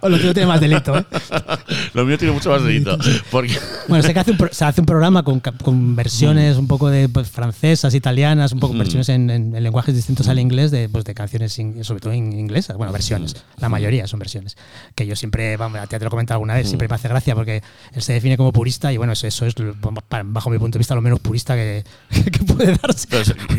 O 0.00 0.08
lo 0.08 0.16
tuyo 0.18 0.32
tiene 0.34 0.46
más 0.46 0.60
delito, 0.60 0.96
¿eh? 0.98 1.04
Lo 1.94 2.04
mío 2.04 2.16
tiene 2.18 2.32
mucho 2.34 2.50
más 2.50 2.62
delito. 2.62 2.96
Porque, 3.30 3.56
Bueno, 3.88 4.02
sé 4.04 4.12
que 4.14 4.20
hace 4.20 4.30
un, 4.32 4.36
pro- 4.36 4.48
se 4.52 4.64
hace 4.64 4.80
un 4.80 4.86
programa 4.86 5.22
con, 5.22 5.40
con 5.40 5.96
versiones 5.96 6.56
un 6.56 6.66
poco 6.68 6.88
de 6.90 7.08
pues, 7.08 7.28
francesas, 7.28 7.94
italianas, 7.94 8.52
un 8.52 8.60
poco 8.60 8.74
Mm. 8.74 8.78
versiones 8.78 9.08
en, 9.08 9.30
en- 9.30 9.54
en 9.56 9.62
lenguajes 9.62 9.94
distintos 9.94 10.28
al 10.28 10.38
inglés, 10.38 10.70
de, 10.70 10.88
pues, 10.88 11.04
de 11.04 11.14
canciones, 11.14 11.58
in- 11.58 11.82
sobre 11.84 12.00
todo 12.00 12.12
en 12.12 12.32
inglesas. 12.32 12.76
Bueno, 12.76 12.92
versiones. 12.92 13.34
Mm. 13.34 13.60
La 13.60 13.68
mayoría 13.68 14.06
son 14.06 14.18
versiones. 14.20 14.56
Que 14.94 15.06
yo 15.06 15.16
siempre, 15.16 15.56
vamos, 15.56 15.80
te 15.88 15.98
lo 15.98 16.06
he 16.06 16.10
comentado 16.10 16.36
alguna 16.36 16.54
vez, 16.54 16.66
Mm. 16.66 16.68
siempre 16.68 16.88
me 16.88 16.94
hace 16.94 17.08
gracia 17.08 17.34
porque 17.34 17.62
él 17.92 18.02
se 18.02 18.12
define 18.12 18.36
como 18.36 18.52
purista 18.52 18.92
y 18.92 18.96
bueno, 18.96 19.12
eso, 19.14 19.26
eso 19.26 19.46
es, 19.46 19.54
bajo 20.24 20.50
mi 20.50 20.58
punto 20.58 20.76
de 20.76 20.80
vista, 20.80 20.94
lo 20.94 21.00
menos 21.02 21.20
purista 21.20 21.54
que, 21.54 21.84
que 22.10 22.38
puede 22.44 22.76
darse. 22.80 23.08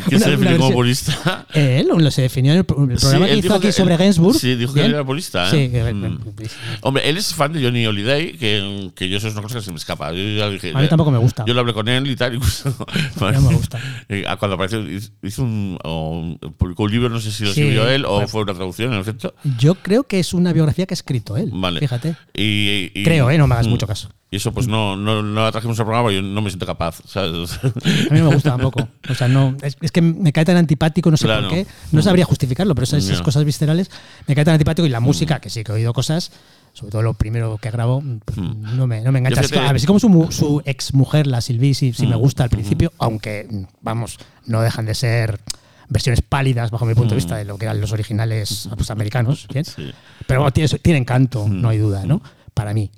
¿quién 0.07 0.19
se 0.21 0.29
define 0.31 0.57
como 0.57 0.71
purista? 0.71 1.45
Él 1.53 1.87
lo 1.89 2.09
se 2.11 2.21
definió 2.23 2.53
en 2.53 2.59
el, 2.59 2.65
el 2.91 2.97
Sí, 2.97 3.01
programa 3.05 3.25
él 3.25 3.31
que 3.33 3.37
hizo 3.39 3.41
dijo 3.43 3.53
aquí 3.55 3.67
que- 3.67 3.71
sobre 3.73 3.97
Gainsbourg. 3.97 4.37
sí, 4.39 4.55
dijo 4.55 4.73
que 4.73 4.85
él 4.85 4.93
era 4.93 5.03
purista, 5.03 5.47
¿eh? 5.47 5.51
Sí, 5.51 5.69
Mm. 5.79 6.28
Hombre, 6.81 7.09
él 7.09 7.17
es 7.17 7.33
fan 7.33 7.51
de 7.53 7.63
Johnny 7.63 7.85
Holiday, 7.85 8.33
que, 8.33 8.91
que 8.95 9.09
yo 9.09 9.17
eso 9.17 9.27
es 9.27 9.33
una 9.33 9.41
cosa 9.43 9.55
que 9.59 9.65
se 9.65 9.71
me 9.71 9.77
escapa. 9.77 10.11
Yo 10.11 10.23
ya 10.37 10.49
dije, 10.49 10.71
A 10.75 10.79
mí 10.81 10.87
tampoco 10.87 11.11
me 11.11 11.17
gusta. 11.17 11.45
Yo 11.45 11.53
lo 11.53 11.59
hablé 11.61 11.73
con 11.73 11.87
él 11.87 12.07
y 12.09 12.15
tal. 12.15 12.33
Incluso, 12.39 12.73
No 13.19 13.31
me 13.41 13.55
gusta. 13.55 13.79
Eh, 14.07 14.23
ah, 14.27 14.37
Cuando 14.37 14.55
apareció, 14.55 14.83
hizo 15.23 15.43
un, 15.43 15.77
o 15.83 16.37
publicó 16.57 16.83
un 16.83 16.91
libro, 16.91 17.09
no 17.09 17.19
sé 17.19 17.31
si 17.31 17.43
lo 17.45 17.53
Sí, 17.53 17.61
escribió 17.61 17.89
él 17.89 18.05
o 18.05 18.11
bueno. 18.13 18.27
fue 18.27 18.41
una 18.43 18.53
traducción, 18.53 18.93
en 18.93 18.99
efecto. 18.99 19.33
Yo 19.57 19.75
creo 19.75 20.03
que 20.03 20.19
es 20.19 20.33
una 20.33 20.53
biografía 20.53 20.85
que 20.85 20.93
ha 20.93 20.95
escrito 20.95 21.37
él. 21.37 21.49
Vale. 21.53 21.79
Fíjate. 21.79 22.15
Y, 22.33 22.91
y- 22.93 23.03
Creo, 23.03 23.29
¿eh? 23.29 23.37
No 23.37 23.47
me 23.47 23.55
hagas 23.55 23.67
mm. 23.67 23.71
mucho 23.71 23.87
caso. 23.87 24.09
Y 24.31 24.35
eso 24.35 24.51
pues 24.51 24.67
no, 24.67 24.95
no, 24.95 25.23
no 25.23 25.43
la 25.43 25.51
trajimos 25.51 25.79
al 25.79 25.85
programa 25.85 26.03
porque 26.03 26.17
yo 26.17 26.21
no 26.21 26.41
me 26.41 26.49
siento 26.51 26.67
capaz. 26.67 27.01
¿sabes? 27.05 27.59
A 27.63 28.13
mí 28.13 28.19
no 28.19 28.29
me 28.29 28.35
gusta 28.35 28.51
tampoco. 28.51 28.87
O 29.09 29.15
sea, 29.15 29.27
no, 29.27 29.55
es, 29.63 29.75
es 29.81 29.91
que 29.91 30.01
me 30.03 30.31
cae 30.31 30.45
tan 30.45 30.57
antipático, 30.57 31.09
no 31.09 31.17
sé 31.17 31.25
Claro. 31.25 31.49
por 31.49 31.57
qué. 31.57 31.67
No 31.91 32.01
sabría 32.03 32.25
justificarlo, 32.25 32.75
pero 32.75 32.83
esas, 32.83 33.21
cosas 33.21 33.43
viscerales 33.43 33.89
me 34.27 34.35
cae 34.35 34.45
tan 34.45 34.53
antipático 34.53 34.85
y 34.85 34.89
la 34.89 34.99
música, 34.99 35.39
que 35.39 35.49
sí 35.49 35.63
que 35.63 35.71
he 35.71 35.75
oído 35.75 35.93
cosas, 35.93 36.31
sobre 36.73 36.91
todo 36.91 37.01
lo 37.01 37.15
primero 37.15 37.57
que 37.57 37.71
grabó, 37.71 38.03
pues, 38.23 38.37
no, 38.37 38.85
me, 38.85 39.01
no 39.01 39.11
me 39.11 39.17
engancha. 39.19 39.41
A 39.67 39.71
ver, 39.71 39.81
si 39.81 39.87
como 39.87 39.99
su, 39.99 40.27
su 40.29 40.61
ex 40.63 40.93
mujer, 40.93 41.25
la 41.25 41.41
Sylvie, 41.41 41.73
sí, 41.73 41.93
sí 41.93 42.05
me 42.05 42.15
gusta 42.15 42.43
al 42.43 42.51
principio, 42.51 42.93
aunque, 42.99 43.47
vamos, 43.81 44.17
no 44.45 44.61
dejan 44.61 44.85
de 44.85 44.93
ser 44.93 45.39
versiones 45.87 46.21
pálidas 46.21 46.69
bajo 46.69 46.85
mi 46.85 46.93
punto 46.93 47.09
de 47.09 47.15
vista 47.15 47.35
de 47.35 47.45
lo 47.45 47.57
que 47.57 47.65
eran 47.65 47.81
los 47.81 47.91
originales 47.93 48.69
pues, 48.75 48.91
americanos. 48.91 49.47
¿bien? 49.51 49.65
Sí. 49.65 49.91
Pero 50.27 50.41
bueno, 50.41 50.53
tiene, 50.53 50.69
tiene 50.69 50.99
encanto, 50.99 51.47
no 51.49 51.69
hay 51.69 51.79
duda, 51.79 52.05
¿no? 52.05 52.21
Para 52.53 52.75
mí. 52.75 52.91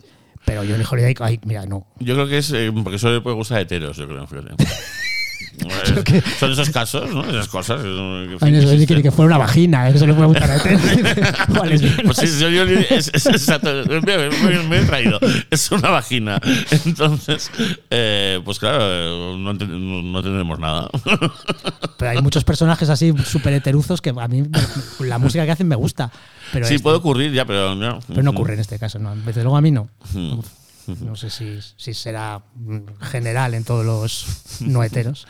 Pero 0.46 0.62
Johnny 0.68 0.84
Holiday, 0.90 1.16
ay, 1.20 1.40
mira, 1.46 1.66
no. 1.66 1.86
Yo 2.00 2.14
creo 2.16 2.28
que 2.28 2.40
es 2.40 2.52
eh, 2.52 2.72
porque 2.84 2.96
eso 2.98 3.10
le 3.12 3.22
puede 3.22 3.36
gustar 3.36 3.60
a 3.60 3.62
heteros, 3.62 3.96
yo 3.98 4.08
creo. 4.08 4.26
fíjate. 4.28 4.56
Creo 5.84 6.04
que- 6.04 6.22
Son 6.40 6.52
esos 6.52 6.70
casos, 6.70 7.10
¿no? 7.14 7.24
Esas 7.26 7.48
cosas. 7.50 7.82
que- 7.82 8.38
Ay, 8.42 8.56
eso 8.56 8.74
ni 8.74 8.86
que, 8.88 9.02
que 9.04 9.12
fuera 9.12 9.28
una 9.28 9.38
vagina, 9.38 9.90
eso 9.90 10.08
le 10.08 10.14
puede 10.14 10.28
gustar 10.28 10.50
a. 10.50 10.56
Igual 11.52 11.72
es. 11.74 11.82
Pues 12.04 12.18
sí, 12.18 12.40
yo, 12.40 12.50
yo- 12.50 12.64
es, 12.64 13.12
es 13.14 13.26
exacto, 13.26 13.70
me, 13.88 14.00
me- 14.02 14.64
me 14.64 14.78
he 14.80 14.86
traído. 14.86 15.20
Es 15.52 15.70
una 15.72 15.90
vagina. 15.90 16.40
Entonces, 16.86 17.52
eh, 17.90 18.40
pues 18.46 18.60
claro, 18.60 19.38
no, 19.38 19.54
no- 19.54 20.20
entendemos 20.20 20.58
nada. 20.60 20.90
Pero 21.98 22.12
hay 22.12 22.22
muchos 22.22 22.44
personajes 22.44 22.90
así 22.90 23.14
súper 23.26 23.54
heteruzos 23.54 24.02
que 24.02 24.12
a 24.18 24.28
mí 24.28 24.44
la 25.00 25.18
música 25.20 25.46
que 25.46 25.52
hacen 25.52 25.68
me 25.68 25.76
gusta. 25.76 26.12
Pero, 26.54 26.66
sí, 26.68 26.76
este- 26.76 26.84
puede 26.84 26.98
ocurrir 26.98 27.32
ya, 27.32 27.46
pero 27.46 27.76
no. 27.76 28.00
pero 28.08 28.24
no 28.24 28.32
ocurre 28.32 28.54
en 28.56 28.60
este 28.60 28.78
caso. 28.80 29.00
No. 29.00 29.16
Desde 29.16 29.42
luego 29.44 29.58
a 29.58 29.62
mí 29.62 29.72
no. 29.72 29.90
Mm. 30.14 30.40
No 31.06 31.16
sé 31.16 31.30
si, 31.30 31.60
si 31.78 31.94
será 31.94 32.42
mm, 32.56 32.80
general 33.02 33.54
en 33.54 33.64
todos 33.64 33.86
los 33.86 34.62
no 34.62 34.84
heteros. 34.84 35.28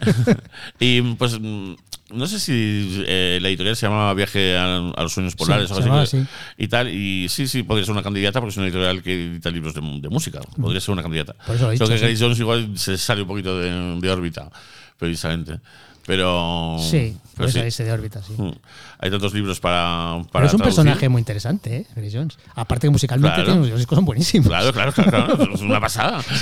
Y 0.78 1.00
pues 1.14 1.38
mm, 1.40 1.74
no 2.12 2.26
sé 2.26 2.38
si 2.38 3.02
eh, 3.06 3.38
la 3.40 3.48
editorial 3.48 3.74
se 3.74 3.86
llamaba 3.86 4.12
Viaje 4.14 4.56
a, 4.56 4.76
a 4.76 5.02
los 5.02 5.12
Sueños 5.12 5.34
Polares 5.34 5.68
se 5.68 5.74
o 5.74 5.78
algo 5.78 5.94
así. 5.96 6.22
Y 6.58 6.68
tal. 6.68 6.88
Y 6.88 7.28
sí, 7.28 7.48
sí, 7.48 7.62
podría 7.62 7.84
ser 7.86 7.92
una 7.92 8.02
candidata 8.02 8.40
porque 8.40 8.50
es 8.50 8.56
una 8.58 8.66
editorial 8.66 9.02
que 9.02 9.14
edita 9.14 9.50
libros 9.50 9.74
de, 9.74 9.80
de 9.80 10.08
música. 10.10 10.40
Podría 10.60 10.80
ser 10.80 10.92
una 10.92 11.02
candidata. 11.02 11.34
Por 11.46 11.56
eso 11.56 11.64
lo 11.64 11.70
he 11.70 11.72
dicho, 11.72 11.86
que 11.88 11.96
sí. 11.98 12.04
Grace 12.04 12.22
Jones 12.22 12.38
igual 12.38 12.78
se 12.78 12.98
sale 12.98 13.22
un 13.22 13.28
poquito 13.28 13.58
de, 13.58 13.98
de 13.98 14.10
órbita, 14.10 14.50
precisamente. 14.98 15.58
Pero. 16.06 16.76
Sí, 16.80 17.16
pero 17.22 17.36
puede 17.36 17.52
sí. 17.52 17.58
salirse 17.58 17.84
de 17.84 17.92
órbita, 17.92 18.22
sí. 18.22 18.34
Mm. 18.36 18.50
Hay 18.98 19.10
tantos 19.10 19.32
libros 19.34 19.60
para. 19.60 20.22
para 20.22 20.22
Pero 20.32 20.46
es 20.46 20.52
un 20.54 20.58
traducir. 20.58 20.64
personaje 20.64 21.08
muy 21.08 21.20
interesante, 21.20 21.76
¿eh? 21.76 21.86
Grace 21.94 22.16
Jones. 22.18 22.38
Aparte 22.54 22.86
que 22.88 22.90
musicalmente 22.90 23.34
Claro. 23.36 23.52
tiene 23.52 23.66
unos 23.66 23.78
discos 23.78 23.96
son 23.96 24.04
buenísimos. 24.04 24.48
Claro, 24.48 24.72
claro, 24.72 24.92
claro, 24.92 25.10
claro. 25.36 25.54
Es 25.54 25.60
una 25.60 25.80
pasada. 25.80 26.22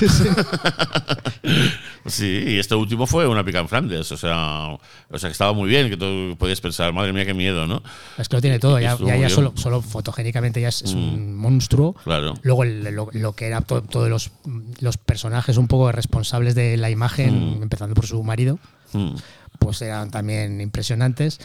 Sí, 2.07 2.43
y 2.47 2.59
este 2.59 2.75
último 2.75 3.07
fue 3.07 3.27
una 3.27 3.45
pica 3.45 3.61
en 3.61 3.69
Flandes. 3.69 4.11
O 4.13 4.17
sea, 4.17 4.69
o 5.11 5.19
sea, 5.19 5.29
que 5.29 5.33
estaba 5.33 5.53
muy 5.53 5.69
bien, 5.69 5.91
que 5.91 5.97
tú 5.97 6.35
podías 6.39 6.61
pensar, 6.61 6.93
madre 6.93 7.13
mía, 7.13 7.27
qué 7.27 7.35
miedo, 7.35 7.67
¿no? 7.67 7.83
Es 8.19 8.29
que 8.29 8.37
lo 8.37 8.41
tiene 8.43 8.59
todo, 8.59 8.81
ya, 8.81 8.97
ya, 8.99 9.29
solo, 9.29 9.53
solo 9.57 9.83
fotogénicamente 9.83 10.61
ya 10.61 10.69
es, 10.69 10.83
un 10.83 11.37
monstruo. 11.37 11.95
Claro. 12.05 12.35
Luego 12.43 12.65
el- 12.65 12.83
lo, 12.95 13.11
lo 13.13 13.33
que 13.35 13.47
era 13.47 13.61
to- 13.61 13.83
todos 13.83 14.09
los, 14.09 14.31
los 14.81 14.97
personajes 14.97 15.57
un 15.59 15.69
poco 15.69 15.93
responsables 15.93 16.55
de 16.55 16.77
la 16.79 16.91
imagen, 16.91 17.59
empezando 17.63 17.95
por 17.95 18.07
su 18.07 18.23
marido, 18.23 18.59
Mm. 18.93 19.15
Pues 19.61 19.81
eran 19.83 20.11
también 20.11 20.61
impresionantes. 20.61 21.39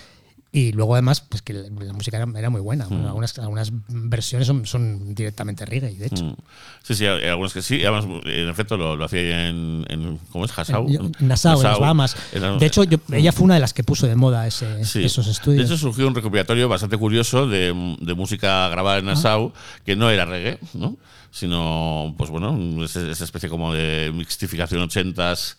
Y 0.52 0.72
luego 0.72 0.94
además, 0.96 1.20
pues 1.20 1.42
que 1.42 1.52
la, 1.52 1.64
la 1.84 1.92
música 1.92 2.16
era, 2.16 2.26
era 2.40 2.50
muy 2.50 2.62
buena. 2.62 2.86
Algunas, 2.86 3.38
algunas 3.40 3.74
versiones 3.90 4.48
son, 4.48 4.66
son 4.66 5.14
directamente 5.14 5.66
reggae, 5.66 5.96
de 5.96 6.06
hecho. 6.06 6.24
Mm. 6.24 6.36
Sí, 6.82 6.96
sí, 6.96 7.06
hay 7.06 7.28
algunos 7.28 7.54
que 7.54 7.62
sí. 7.62 7.84
Además, 7.84 8.06
en 8.24 8.48
efecto, 8.48 8.78
lo, 8.78 8.96
lo 8.96 9.04
hacía 9.04 9.50
en, 9.50 9.86
en. 9.90 10.18
¿Cómo 10.32 10.46
es? 10.46 10.58
Hassau. 10.58 10.88
En- 10.88 11.12
en 11.20 11.28
Nassau, 11.28 11.58
en 11.58 11.64
las 11.64 11.78
Bahamas. 11.80 12.16
Era- 12.32 12.56
De 12.56 12.66
hecho, 12.66 12.86
yo- 12.86 13.00
ella 13.12 13.34
fue 13.34 13.44
una 13.44 13.56
de 13.56 13.60
las 13.60 13.74
que 13.74 13.84
puso 13.84 14.08
de 14.08 14.16
moda 14.16 14.48
ese, 14.48 14.86
Sí. 14.86 15.04
esos 15.04 15.28
estudios. 15.28 15.68
De 15.68 15.74
hecho, 15.76 15.78
surgió 15.78 16.08
un 16.08 16.16
recopilatorio 16.16 16.70
bastante 16.70 16.96
curioso 16.98 17.48
de, 17.50 17.98
de 18.00 18.14
música 18.14 18.70
grabada 18.70 18.96
Ah. 18.96 19.00
en 19.00 19.06
Nassau, 19.08 19.52
que 19.86 19.98
no 19.98 20.10
era 20.10 20.24
reggae, 20.24 20.58
¿no? 20.74 20.96
Sino, 21.36 22.16
pues 22.18 22.30
bueno, 22.30 22.58
esa, 22.86 23.12
especie 23.12 23.50
como 23.50 23.74
de 23.74 24.10
mixtificación 24.16 24.80
ochentas 24.82 25.58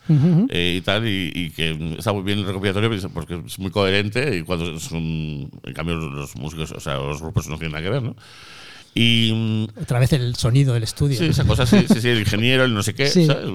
eh, 0.49 0.77
y 0.79 0.81
tal, 0.81 1.07
y, 1.07 1.31
y 1.35 1.51
que 1.51 1.97
está 1.99 2.15
muy 2.15 2.23
bien 2.23 2.39
el 2.39 2.47
recopilatorio 2.47 2.91
porque 3.13 3.43
es 3.45 3.59
muy 3.59 3.71
coherente 3.71 4.39
y 4.39 4.43
cuando 4.43 4.75
es 4.75 4.91
un. 4.91 5.51
En 5.63 5.75
cambio, 5.75 5.97
los 5.97 6.35
músicos, 6.37 6.73
o 6.73 6.81
sea, 6.81 6.95
los 6.95 7.21
grupos 7.21 7.47
no 7.49 7.59
tienen 7.59 7.73
nada 7.73 7.85
que 7.85 7.91
ver, 7.91 8.03
¿no? 8.03 8.17
Y. 8.95 9.31
mm, 9.35 9.83
Otra 9.83 9.99
vez 9.99 10.15
el 10.15 10.35
sonido 10.37 10.73
del 10.73 10.85
estudio. 10.85 11.19
Sí, 11.19 11.27
esa 11.27 11.45
cosa, 11.45 11.67
sí, 11.67 11.85
sí, 11.93 12.01
sí, 12.01 12.09
el 12.09 12.21
ingeniero, 12.21 12.65
el 12.65 12.73
no 12.73 12.83
sé 12.83 12.95
qué. 12.95 13.09
Sí. 13.09 13.27
¿sabes? 13.27 13.47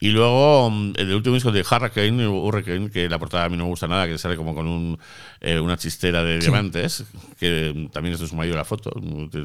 Y 0.00 0.08
luego 0.08 0.68
mm, 0.68 0.94
el 0.96 1.14
último 1.14 1.36
disco 1.36 1.52
de 1.52 1.60
Hurricane, 1.60 2.26
Hurricane, 2.26 2.90
que 2.90 3.08
la 3.08 3.20
portada 3.20 3.44
a 3.44 3.48
mí 3.48 3.56
no 3.56 3.66
me 3.66 3.70
gusta 3.70 3.86
nada, 3.86 4.08
que 4.08 4.18
sale 4.18 4.34
como 4.34 4.52
con 4.52 4.66
un, 4.66 4.98
eh, 5.40 5.60
una 5.60 5.76
chistera 5.76 6.24
de 6.24 6.40
diamantes, 6.40 7.04
que 7.38 7.72
mm, 7.72 7.88
también 7.90 8.14
es 8.14 8.20
de 8.20 8.26
su 8.26 8.34
marido 8.34 8.56
la 8.56 8.64
foto, 8.64 8.90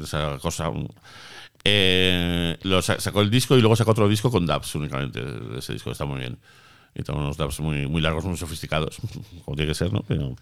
esa 0.02 0.38
cosa. 0.38 0.72
Eh, 1.64 2.58
lo 2.62 2.82
sa- 2.82 2.98
sacó 3.00 3.20
el 3.20 3.30
disco 3.30 3.56
y 3.56 3.60
luego 3.60 3.76
sacó 3.76 3.92
otro 3.92 4.08
disco 4.08 4.30
con 4.30 4.46
dubs 4.46 4.74
únicamente. 4.74 5.22
Ese 5.58 5.72
disco 5.72 5.90
está 5.92 6.04
muy 6.04 6.18
bien. 6.20 6.38
Y 6.94 7.02
tiene 7.02 7.20
unos 7.20 7.36
dubs 7.36 7.60
muy, 7.60 7.86
muy 7.86 8.00
largos, 8.02 8.24
muy 8.24 8.36
sofisticados, 8.36 8.98
como 9.44 9.56
tiene 9.56 9.70
que 9.70 9.74
ser, 9.74 9.92
¿no? 9.92 10.02
Pero 10.02 10.34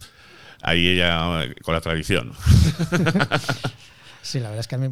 ahí 0.62 0.88
ella 0.88 1.46
con 1.62 1.74
la 1.74 1.80
tradición. 1.80 2.32
Sí, 4.22 4.38
la 4.38 4.48
verdad 4.50 4.60
es 4.60 4.68
que 4.68 4.74
a 4.74 4.78
mí 4.78 4.86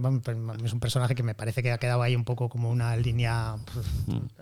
es 0.64 0.72
un 0.72 0.80
personaje 0.80 1.14
que 1.14 1.22
me 1.22 1.34
parece 1.34 1.62
que 1.62 1.70
ha 1.70 1.78
quedado 1.78 2.00
ahí 2.02 2.16
un 2.16 2.24
poco 2.24 2.48
como 2.48 2.70
una 2.70 2.96
línea 2.96 3.56
pues, 3.74 3.86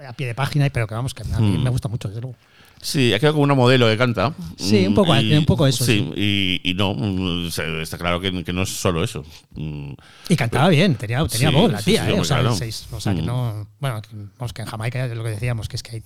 a 0.06 0.12
pie 0.12 0.28
de 0.28 0.34
página, 0.34 0.68
pero 0.70 0.86
que 0.86 0.94
vamos, 0.94 1.12
que 1.14 1.22
a 1.22 1.38
mí 1.40 1.58
Mm. 1.58 1.62
me 1.64 1.70
gusta 1.70 1.88
mucho, 1.88 2.06
desde 2.08 2.20
luego. 2.20 2.36
Sí, 2.80 3.12
ha 3.12 3.18
quedado 3.18 3.34
como 3.34 3.44
una 3.44 3.54
modelo 3.54 3.86
que 3.88 3.96
canta. 3.96 4.32
Sí, 4.56 4.86
un 4.86 4.94
poco- 4.94 5.12
Mm, 5.14 5.38
un 5.38 5.44
poco 5.46 5.66
eso, 5.66 5.84
Sí, 5.84 6.12
Y, 6.14 6.60
y 6.70 6.74
no, 6.74 6.94
mm, 6.94 7.46
está 7.82 7.98
claro 7.98 8.20
que, 8.20 8.44
que 8.44 8.52
no 8.52 8.62
es 8.62 8.68
solo 8.68 9.02
eso. 9.02 9.24
Mm, 9.54 9.92
Y 10.28 10.36
cantaba 10.36 10.68
bien, 10.68 10.94
tenía, 10.94 11.26
tenía 11.26 11.48
Sí, 11.50 11.54
voz 11.54 11.72
la 11.72 11.78
sí, 11.80 11.92
tía, 11.92 12.04
sí, 12.06 12.10
¿eh? 12.12 12.20
o, 12.20 12.24
sea, 12.24 12.38
claro. 12.40 12.54
seis- 12.54 12.86
o 12.92 13.00
sea, 13.00 13.14
que 13.14 13.22
no. 13.22 13.66
Bueno, 13.80 14.00
vamos, 14.38 14.52
que 14.52 14.62
en 14.62 14.68
Jamaica 14.68 15.04
es 15.06 15.16
lo 15.16 15.24
que 15.24 15.30
decíamos, 15.30 15.68
que 15.68 15.76
es 15.76 15.82
que 15.82 15.96
hay 15.96 16.02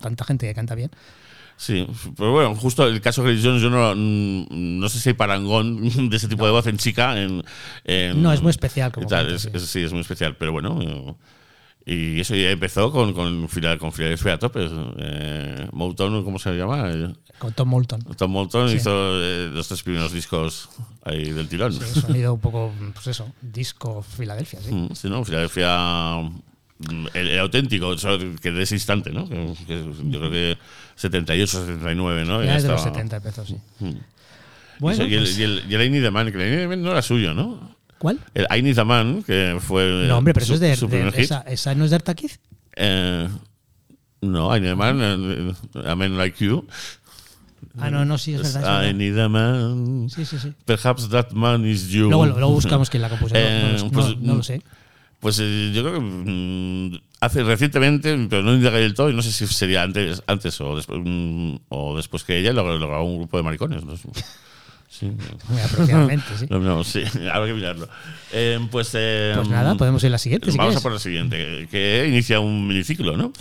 tanta 0.00 0.24
gente 0.24 0.46
que 0.46 0.54
canta 0.54 0.74
bien. 0.74 0.90
Sí, 1.58 1.86
pero 2.16 2.32
bueno, 2.32 2.54
justo 2.56 2.86
el 2.86 3.00
caso 3.00 3.22
de 3.22 3.38
Jones, 3.40 3.60
yo 3.62 3.68
no, 3.70 3.94
no 3.94 4.88
sé 4.88 4.98
si 5.00 5.10
hay 5.10 5.14
parangón 5.14 5.80
de 6.10 6.16
ese 6.16 6.28
tipo 6.28 6.46
de 6.46 6.50
voz 6.52 6.66
en 6.66 6.78
chica. 6.78 7.20
En, 7.20 7.44
en- 7.84 8.22
No, 8.22 8.32
es 8.32 8.40
muy 8.40 8.50
especial 8.50 8.90
como 8.90 9.06
y 9.06 9.08
tal, 9.10 9.34
es- 9.34 9.42
sí. 9.42 9.48
es- 9.52 9.62
sí, 9.66 9.80
es 9.82 9.92
muy 9.92 10.00
especial, 10.00 10.36
pero 10.36 10.52
bueno. 10.52 11.18
Y 11.84 12.20
eso 12.20 12.34
ya 12.36 12.50
empezó 12.50 12.92
con, 12.92 13.12
con, 13.12 13.48
con 13.78 13.92
Philadelphia 13.92 14.34
a 14.34 14.38
tope. 14.38 14.68
Eh, 14.98 15.68
Motown, 15.72 16.22
¿cómo 16.24 16.38
se 16.38 16.52
llama? 16.52 16.90
Eh, 16.90 17.12
Con 17.38 17.52
Tom 17.54 17.68
Moulton. 17.68 18.00
Tom 18.16 18.30
Moulton 18.30 18.68
Sí. 18.68 18.76
hizo 18.76 18.90
eh, 19.20 19.50
los 19.52 19.66
tres 19.66 19.82
primeros 19.82 20.12
discos 20.12 20.68
ahí 21.04 21.30
del 21.30 21.48
tirón. 21.48 21.72
Sí, 21.72 22.00
sonido 22.00 22.34
un 22.34 22.40
poco, 22.40 22.72
pues 22.94 23.08
eso, 23.08 23.32
disco 23.40 24.02
Filadelfia, 24.02 24.60
sí. 24.62 24.72
Mm, 24.72 24.94
Sí, 24.94 25.08
¿no? 25.08 25.24
Filadelfia, 25.24 26.18
mm, 26.78 27.06
el, 27.14 27.28
el 27.28 27.38
auténtico, 27.40 27.94
que 28.40 28.52
de 28.52 28.62
ese 28.62 28.76
instante, 28.76 29.10
¿no? 29.10 29.28
Que, 29.28 29.52
que 29.66 29.84
yo 30.04 30.18
creo 30.20 30.30
que 30.30 30.58
78, 30.94 31.60
79, 31.66 32.24
¿no? 32.24 32.44
Ya 32.44 32.54
desde 32.54 32.68
los 32.68 32.76
estaba- 32.78 32.94
70 32.94 33.16
empezó, 33.16 33.44
sí. 33.44 33.56
Mm. 33.80 33.90
Bueno, 34.78 35.04
y, 35.06 35.14
el, 35.14 35.20
pues, 35.20 35.38
y, 35.38 35.42
el, 35.44 35.62
y 35.68 35.74
el 35.74 35.92
Need 35.92 36.04
a 36.06 36.10
Man, 36.10 36.32
que 36.32 36.38
el 36.42 36.46
I 36.52 36.56
Need 36.56 36.64
a 36.64 36.68
Man 36.68 36.82
no 36.82 36.90
era 36.92 37.02
suyo, 37.02 37.34
¿no? 37.34 37.76
¿Cuál? 38.02 38.18
El 38.34 38.46
I 38.58 38.62
Need 38.62 38.78
a 38.80 38.84
Man, 38.84 39.22
que 39.22 39.56
fue. 39.60 40.06
No, 40.08 40.18
hombre, 40.18 40.34
pero 40.34 40.44
eso 40.44 40.54
es 40.54 40.60
de. 40.60 40.76
de- 40.76 41.22
esa, 41.22 41.42
esa 41.42 41.72
no 41.76 41.84
es 41.84 41.90
de 41.90 41.96
Artaquiz? 41.96 42.40
Eh, 42.74 43.28
no, 44.22 44.56
I 44.56 44.60
Need 44.60 44.72
a 44.72 44.76
Man, 44.76 45.56
A 45.86 45.94
Man 45.94 46.16
Like 46.18 46.44
You. 46.44 46.66
Ah, 47.78 47.90
no, 47.90 48.04
no, 48.04 48.18
sí, 48.18 48.34
es 48.34 48.42
verdad. 48.54 48.88
I. 48.90 48.92
Need 48.92 49.18
a 49.18 49.28
Man. 49.28 50.08
Sí, 50.10 50.24
sí, 50.24 50.36
sí. 50.38 50.52
Perhaps 50.64 51.08
that 51.10 51.30
man 51.30 51.64
is 51.64 51.88
you. 51.88 52.08
Luego, 52.08 52.26
luego 52.26 52.50
buscamos 52.52 52.90
quién 52.90 53.02
la 53.02 53.08
compuso. 53.08 53.34
no- 53.34 53.40
Eh, 53.40 53.76
pues, 53.92 54.06
no- 54.08 54.16
no 54.20 54.34
lo 54.36 54.42
sé. 54.42 54.60
Pues 55.20 55.38
eh, 55.40 55.70
yo 55.72 55.82
creo 55.84 55.94
que 55.94 56.00
mm, 56.00 56.98
hace 57.20 57.44
recientemente, 57.44 58.26
pero 58.28 58.42
no 58.42 58.52
indagué 58.54 58.78
del 58.80 58.94
todo, 58.94 59.08
y 59.08 59.14
no 59.14 59.22
sé 59.22 59.30
si 59.30 59.46
sería 59.46 59.84
antes, 59.84 60.20
antes 60.26 60.60
o, 60.60 60.74
después, 60.74 60.98
mm, 61.04 61.54
o 61.68 61.96
después 61.96 62.24
que 62.24 62.38
ella, 62.38 62.52
lo, 62.52 62.76
lo 62.76 62.88
grabó 62.88 63.04
un 63.04 63.18
grupo 63.18 63.36
de 63.36 63.42
maricones. 63.44 63.84
¿no? 63.84 63.94
Sí. 64.98 65.10
Muy 65.48 65.60
apropiadamente, 65.60 66.26
sí. 66.38 66.46
No, 66.50 66.58
no, 66.60 66.84
sí, 66.84 67.02
habrá 67.32 67.46
que 67.46 67.54
mirarlo. 67.54 67.88
Eh, 68.30 68.58
pues, 68.70 68.90
eh, 68.94 69.32
Pues 69.34 69.48
nada, 69.48 69.74
podemos 69.74 70.02
ir 70.04 70.08
a 70.08 70.10
la 70.10 70.18
siguiente. 70.18 70.50
si 70.52 70.56
Vamos 70.58 70.72
quieres. 70.72 70.80
a 70.80 70.82
por 70.82 70.92
la 70.92 70.98
siguiente, 70.98 71.66
que 71.70 72.04
inicia 72.08 72.40
un 72.40 72.66
miniciclo, 72.68 73.16
¿no? 73.16 73.32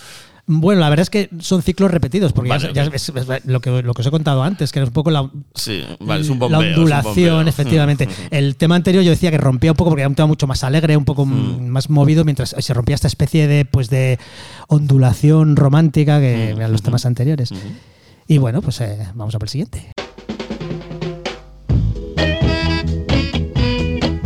Bueno, 0.47 0.81
la 0.81 0.89
verdad 0.89 1.03
es 1.03 1.09
que 1.09 1.29
son 1.39 1.61
ciclos 1.61 1.91
repetidos, 1.91 2.33
porque 2.33 2.49
ya- 2.49 2.57
Vale, 2.57 2.73
ya, 2.73 2.85
ok. 2.87 2.93
es, 2.95 3.09
es 3.09 3.45
lo, 3.45 3.59
que, 3.61 3.83
lo 3.83 3.93
que 3.93 4.01
os 4.01 4.07
he 4.07 4.11
contado 4.11 4.43
antes, 4.43 4.71
que 4.71 4.79
era 4.79 4.87
un 4.87 4.91
poco 4.93 5.11
la, 5.11 5.29
Sí, 5.53 5.83
vale, 5.99 6.23
la 6.49 6.57
ondulación, 6.59 7.47
efectivamente. 7.47 8.07
El 8.31 8.55
tema 8.55 8.75
anterior 8.75 9.03
yo 9.03 9.11
decía 9.11 9.29
que 9.29 9.37
rompía 9.37 9.71
un 9.71 9.77
poco 9.77 9.91
porque 9.91 10.01
era 10.01 10.09
un 10.09 10.15
tema 10.15 10.27
mucho 10.27 10.47
más 10.47 10.63
alegre, 10.63 10.97
un 10.97 11.05
poco 11.05 11.25
Mm. 11.25 11.67
más 11.67 11.89
movido, 11.89 12.25
mientras 12.25 12.55
se 12.57 12.73
rompía 12.73 12.95
esta 12.95 13.07
especie 13.07 13.47
de, 13.47 13.65
pues, 13.65 13.89
de 13.89 14.17
ondulación 14.67 15.55
romántica 15.55 16.19
que 16.19 16.53
Mm, 16.53 16.57
eran 16.57 16.71
los 16.71 16.81
temas 16.81 17.05
anteriores. 17.05 17.51
Y 18.27 18.37
bueno, 18.39 18.61
pues 18.61 18.81
eh, 18.81 18.97
vamos 19.13 19.35
a 19.35 19.39
por 19.39 19.45
el 19.47 19.51
siguiente. 19.51 19.91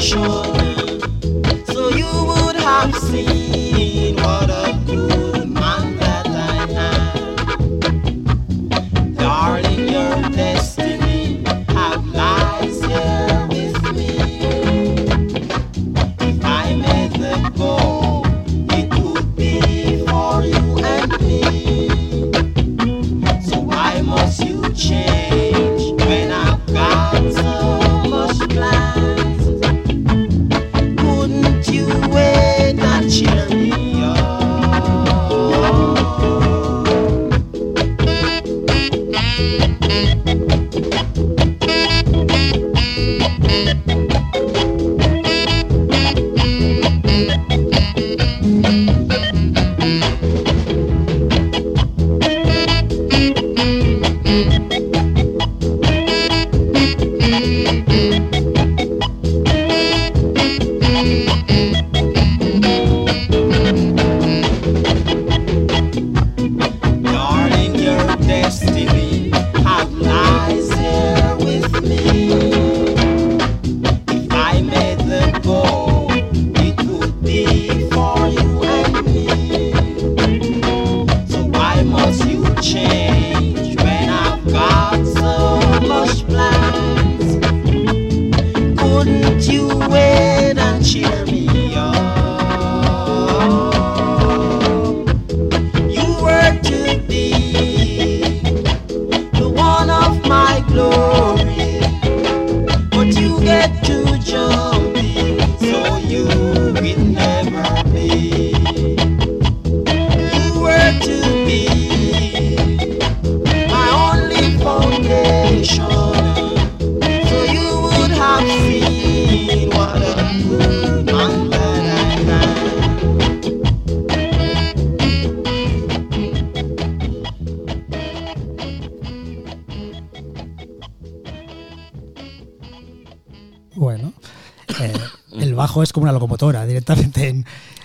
beijou. 0.00 0.89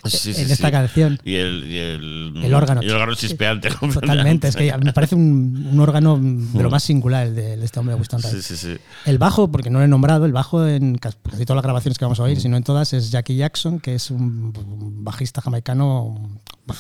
Sí, 0.06 0.34
sí, 0.34 0.42
en 0.42 0.48
sí. 0.48 0.54
esta 0.54 0.72
canción. 0.72 1.20
Y 1.24 1.36
el, 1.36 1.66
y 1.72 1.78
el, 1.78 2.34
El 2.44 2.54
órgano. 2.54 2.82
Y 2.82 2.86
el 2.86 2.94
órgano 2.94 3.16
chispeante. 3.16 3.70
Totalmente, 3.70 4.48
es 4.48 4.56
que 4.56 4.76
me 4.78 4.94
parece 4.94 5.16
un, 5.16 5.70
un 5.72 5.80
órgano 5.80 6.20
de 6.20 6.64
lo 6.64 6.70
más 6.70 6.84
singular 6.84 7.28
el 7.28 7.36
de, 7.36 7.58
de 7.58 7.66
este 7.66 7.80
hombre 7.80 7.94
de 7.94 8.00
Winston. 8.00 8.22
Mm. 8.22 8.24
Sí, 8.24 8.42
sí, 8.42 8.58
sí. 8.58 8.78
El 9.06 9.18
bajo, 9.18 9.52
porque 9.52 9.70
no 9.70 9.80
lo 9.80 9.86
he 9.86 9.88
nombrado, 9.88 10.26
el 10.26 10.34
bajo 10.34 10.66
en 10.68 10.96
casi 10.98 11.18
casi 11.24 11.46
todas 11.46 11.58
las 11.58 11.64
grabaciones 11.64 11.98
que 11.98 12.06
vamos 12.06 12.20
a 12.20 12.24
oír, 12.24 12.40
si 12.40 12.50
no 12.50 12.58
en 12.58 12.64
todas, 12.64 12.94
es 12.94 13.12
Jackie 13.12 13.36
Jackson, 13.36 13.80
que 13.80 13.96
es 13.96 14.12
un 14.12 14.54
bajista 15.04 15.42
jamaicano 15.42 16.40
pues, 16.66 16.80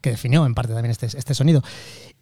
que 0.00 0.10
definió 0.10 0.46
en 0.46 0.54
parte 0.54 0.72
también 0.72 0.90
este, 0.90 1.06
este 1.06 1.34
sonido. 1.34 1.62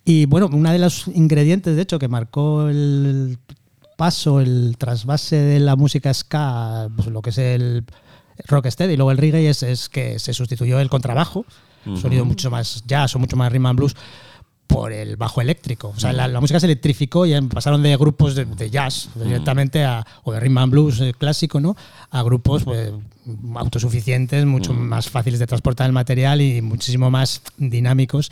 Y 0.04 0.26
bueno, 0.26 0.48
uno 0.52 0.72
de 0.72 0.78
los 0.78 1.08
ingredientes, 1.08 1.76
de 1.76 1.82
hecho, 1.82 1.98
que 1.98 2.08
marcó 2.08 2.68
el 2.68 3.38
paso, 3.96 4.40
el 4.40 4.76
trasvase 4.78 5.36
de 5.36 5.60
la 5.60 5.76
música 5.76 6.14
ska, 6.14 6.88
pues, 6.96 7.08
lo 7.08 7.20
que 7.20 7.30
es 7.30 7.38
el 7.38 7.84
rocksteady 8.46 8.94
y 8.94 8.96
luego 8.96 9.10
el 9.10 9.18
reggae, 9.18 9.48
es, 9.48 9.62
es 9.62 9.88
que 9.88 10.18
se 10.18 10.32
sustituyó 10.32 10.80
el 10.80 10.88
contrabajo, 10.88 11.44
sonido 12.00 12.24
mucho 12.24 12.50
más 12.50 12.84
jazz 12.86 13.14
o 13.16 13.18
mucho 13.18 13.36
más 13.36 13.50
rhythm 13.50 13.66
and 13.66 13.78
blues, 13.78 13.96
por 14.66 14.92
el 14.92 15.16
bajo 15.16 15.40
eléctrico. 15.40 15.88
O 15.96 15.98
sea, 15.98 16.12
la, 16.12 16.28
la 16.28 16.40
música 16.40 16.60
se 16.60 16.66
electrificó 16.66 17.24
y 17.24 17.40
pasaron 17.42 17.82
de 17.82 17.96
grupos 17.96 18.34
de, 18.34 18.44
de 18.44 18.70
jazz 18.70 19.08
directamente 19.14 19.84
a, 19.84 20.06
o 20.24 20.32
de 20.32 20.40
rhythm 20.40 20.58
and 20.58 20.72
blues 20.72 21.00
eh, 21.00 21.14
clásico, 21.16 21.58
¿no? 21.58 21.74
A 22.10 22.22
grupos 22.22 22.64
pues, 22.64 22.92
autosuficientes, 23.56 24.44
mucho 24.46 24.72
más 24.72 25.08
fáciles 25.08 25.38
de 25.40 25.46
transportar 25.46 25.86
el 25.86 25.92
material 25.92 26.40
y 26.40 26.62
muchísimo 26.62 27.10
más 27.10 27.42
dinámicos. 27.56 28.30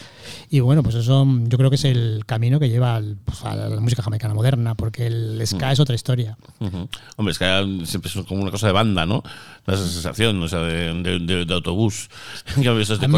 Y 0.51 0.61
bueno, 0.61 0.83
pues 0.83 0.95
eso 0.97 1.25
mm, 1.25 1.49
yo 1.49 1.59
creo 1.59 1.71
que 1.71 1.77
es 1.77 1.85
el 1.85 2.23
camino 2.27 2.59
que 2.61 2.69
lleva 2.69 2.97
al- 2.97 3.17
pues, 3.25 3.43
a 3.45 3.55
la 3.55 3.81
música 3.81 4.03
jamaicana 4.03 4.35
moderna, 4.35 4.75
porque 4.75 5.07
el 5.07 5.41
ska 5.47 5.73
es 5.73 5.81
otra 5.81 5.95
historia. 5.95 6.37
Ujú. 6.61 6.89
Hombre, 7.17 7.33
es 7.33 7.39
que 7.39 7.81
siempre 7.85 8.11
es 8.15 8.27
como 8.27 8.43
una 8.43 8.51
cosa 8.51 8.67
de 8.67 8.73
banda, 8.73 9.07
¿no? 9.07 9.23
Esa 9.67 9.79
sensación, 9.89 10.43
o 10.43 10.49
sea, 10.49 10.61
de, 10.61 10.95
de, 11.03 11.19
de- 11.21 11.45
de 11.45 11.55
autobús. 11.55 12.09
A 12.57 12.61
mí, 12.61 12.65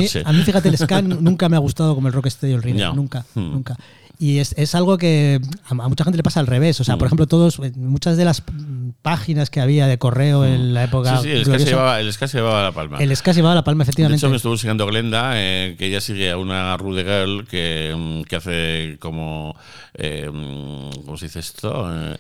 coche. 0.07 0.23
a 0.25 0.33
mí, 0.33 0.43
fíjate, 0.43 0.69
el 0.69 0.79
ska 0.79 1.03
nunca 1.03 1.49
me 1.49 1.57
ha 1.57 1.61
gustado 1.61 1.95
como 1.95 2.09
el 2.09 2.15
rocksteady 2.15 2.53
o 2.55 2.57
el 2.57 2.63
reggae. 2.63 2.79
Ya. 2.81 2.93
Nunca, 2.93 3.25
Hmm. 3.35 3.53
nunca. 3.53 3.77
Y 4.21 4.39
es, 4.41 4.53
es 4.59 4.75
algo 4.75 4.99
que 4.99 5.41
a, 5.65 5.71
a 5.71 5.89
mucha 5.89 6.03
gente 6.05 6.17
le 6.17 6.23
pasa 6.25 6.41
al 6.41 6.47
revés. 6.49 6.81
O 6.81 6.85
sea, 6.85 6.97
por 6.97 7.05
Hmm. 7.05 7.07
ejemplo, 7.09 7.27
todos, 7.29 7.59
eh, 7.61 7.73
muchas 7.77 8.17
de 8.17 8.25
las 8.25 8.43
mm, 8.43 8.91
páginas 9.01 9.49
que 9.49 9.61
había 9.61 9.87
de 9.87 9.97
correo 9.99 10.45
en 10.45 10.75
la 10.75 10.85
época. 10.85 11.19
Sí, 11.19 11.23
sí, 11.25 11.31
el 11.31 11.45
gloriosa, 11.45 11.71
llevaba, 11.71 12.01
el 12.01 12.13
llevaba 12.13 12.63
la 12.65 12.73
palma. 12.73 12.99
el 12.99 13.17
ska 13.17 13.33
se 13.33 13.39
llevaba 13.39 13.55
la 13.55 13.63
palma, 13.65 13.85
de 13.85 13.91
efectivamente. 13.91 14.19
hecho, 14.19 14.31
me 14.31 14.37
estuvo 14.37 14.53
enseñando 14.55 14.87
Glenda 14.87 15.33
eh, 15.37 15.77
que 15.79 15.87
ella 15.87 16.01
sigue 16.01 16.31
a 16.33 16.37
una 16.37 16.77
Rude 16.77 17.05
Girl 17.05 17.47
que, 17.47 17.95
mm, 17.97 18.23
que 18.25 18.37
hace 18.37 18.97
como. 18.99 19.55
eh, 19.95 20.29
mm, 20.33 21.05
¿Cómo 21.05 21.17
se 21.17 21.27
dice 21.27 21.39
esto? 21.39 21.89
Eh, 21.95 22.17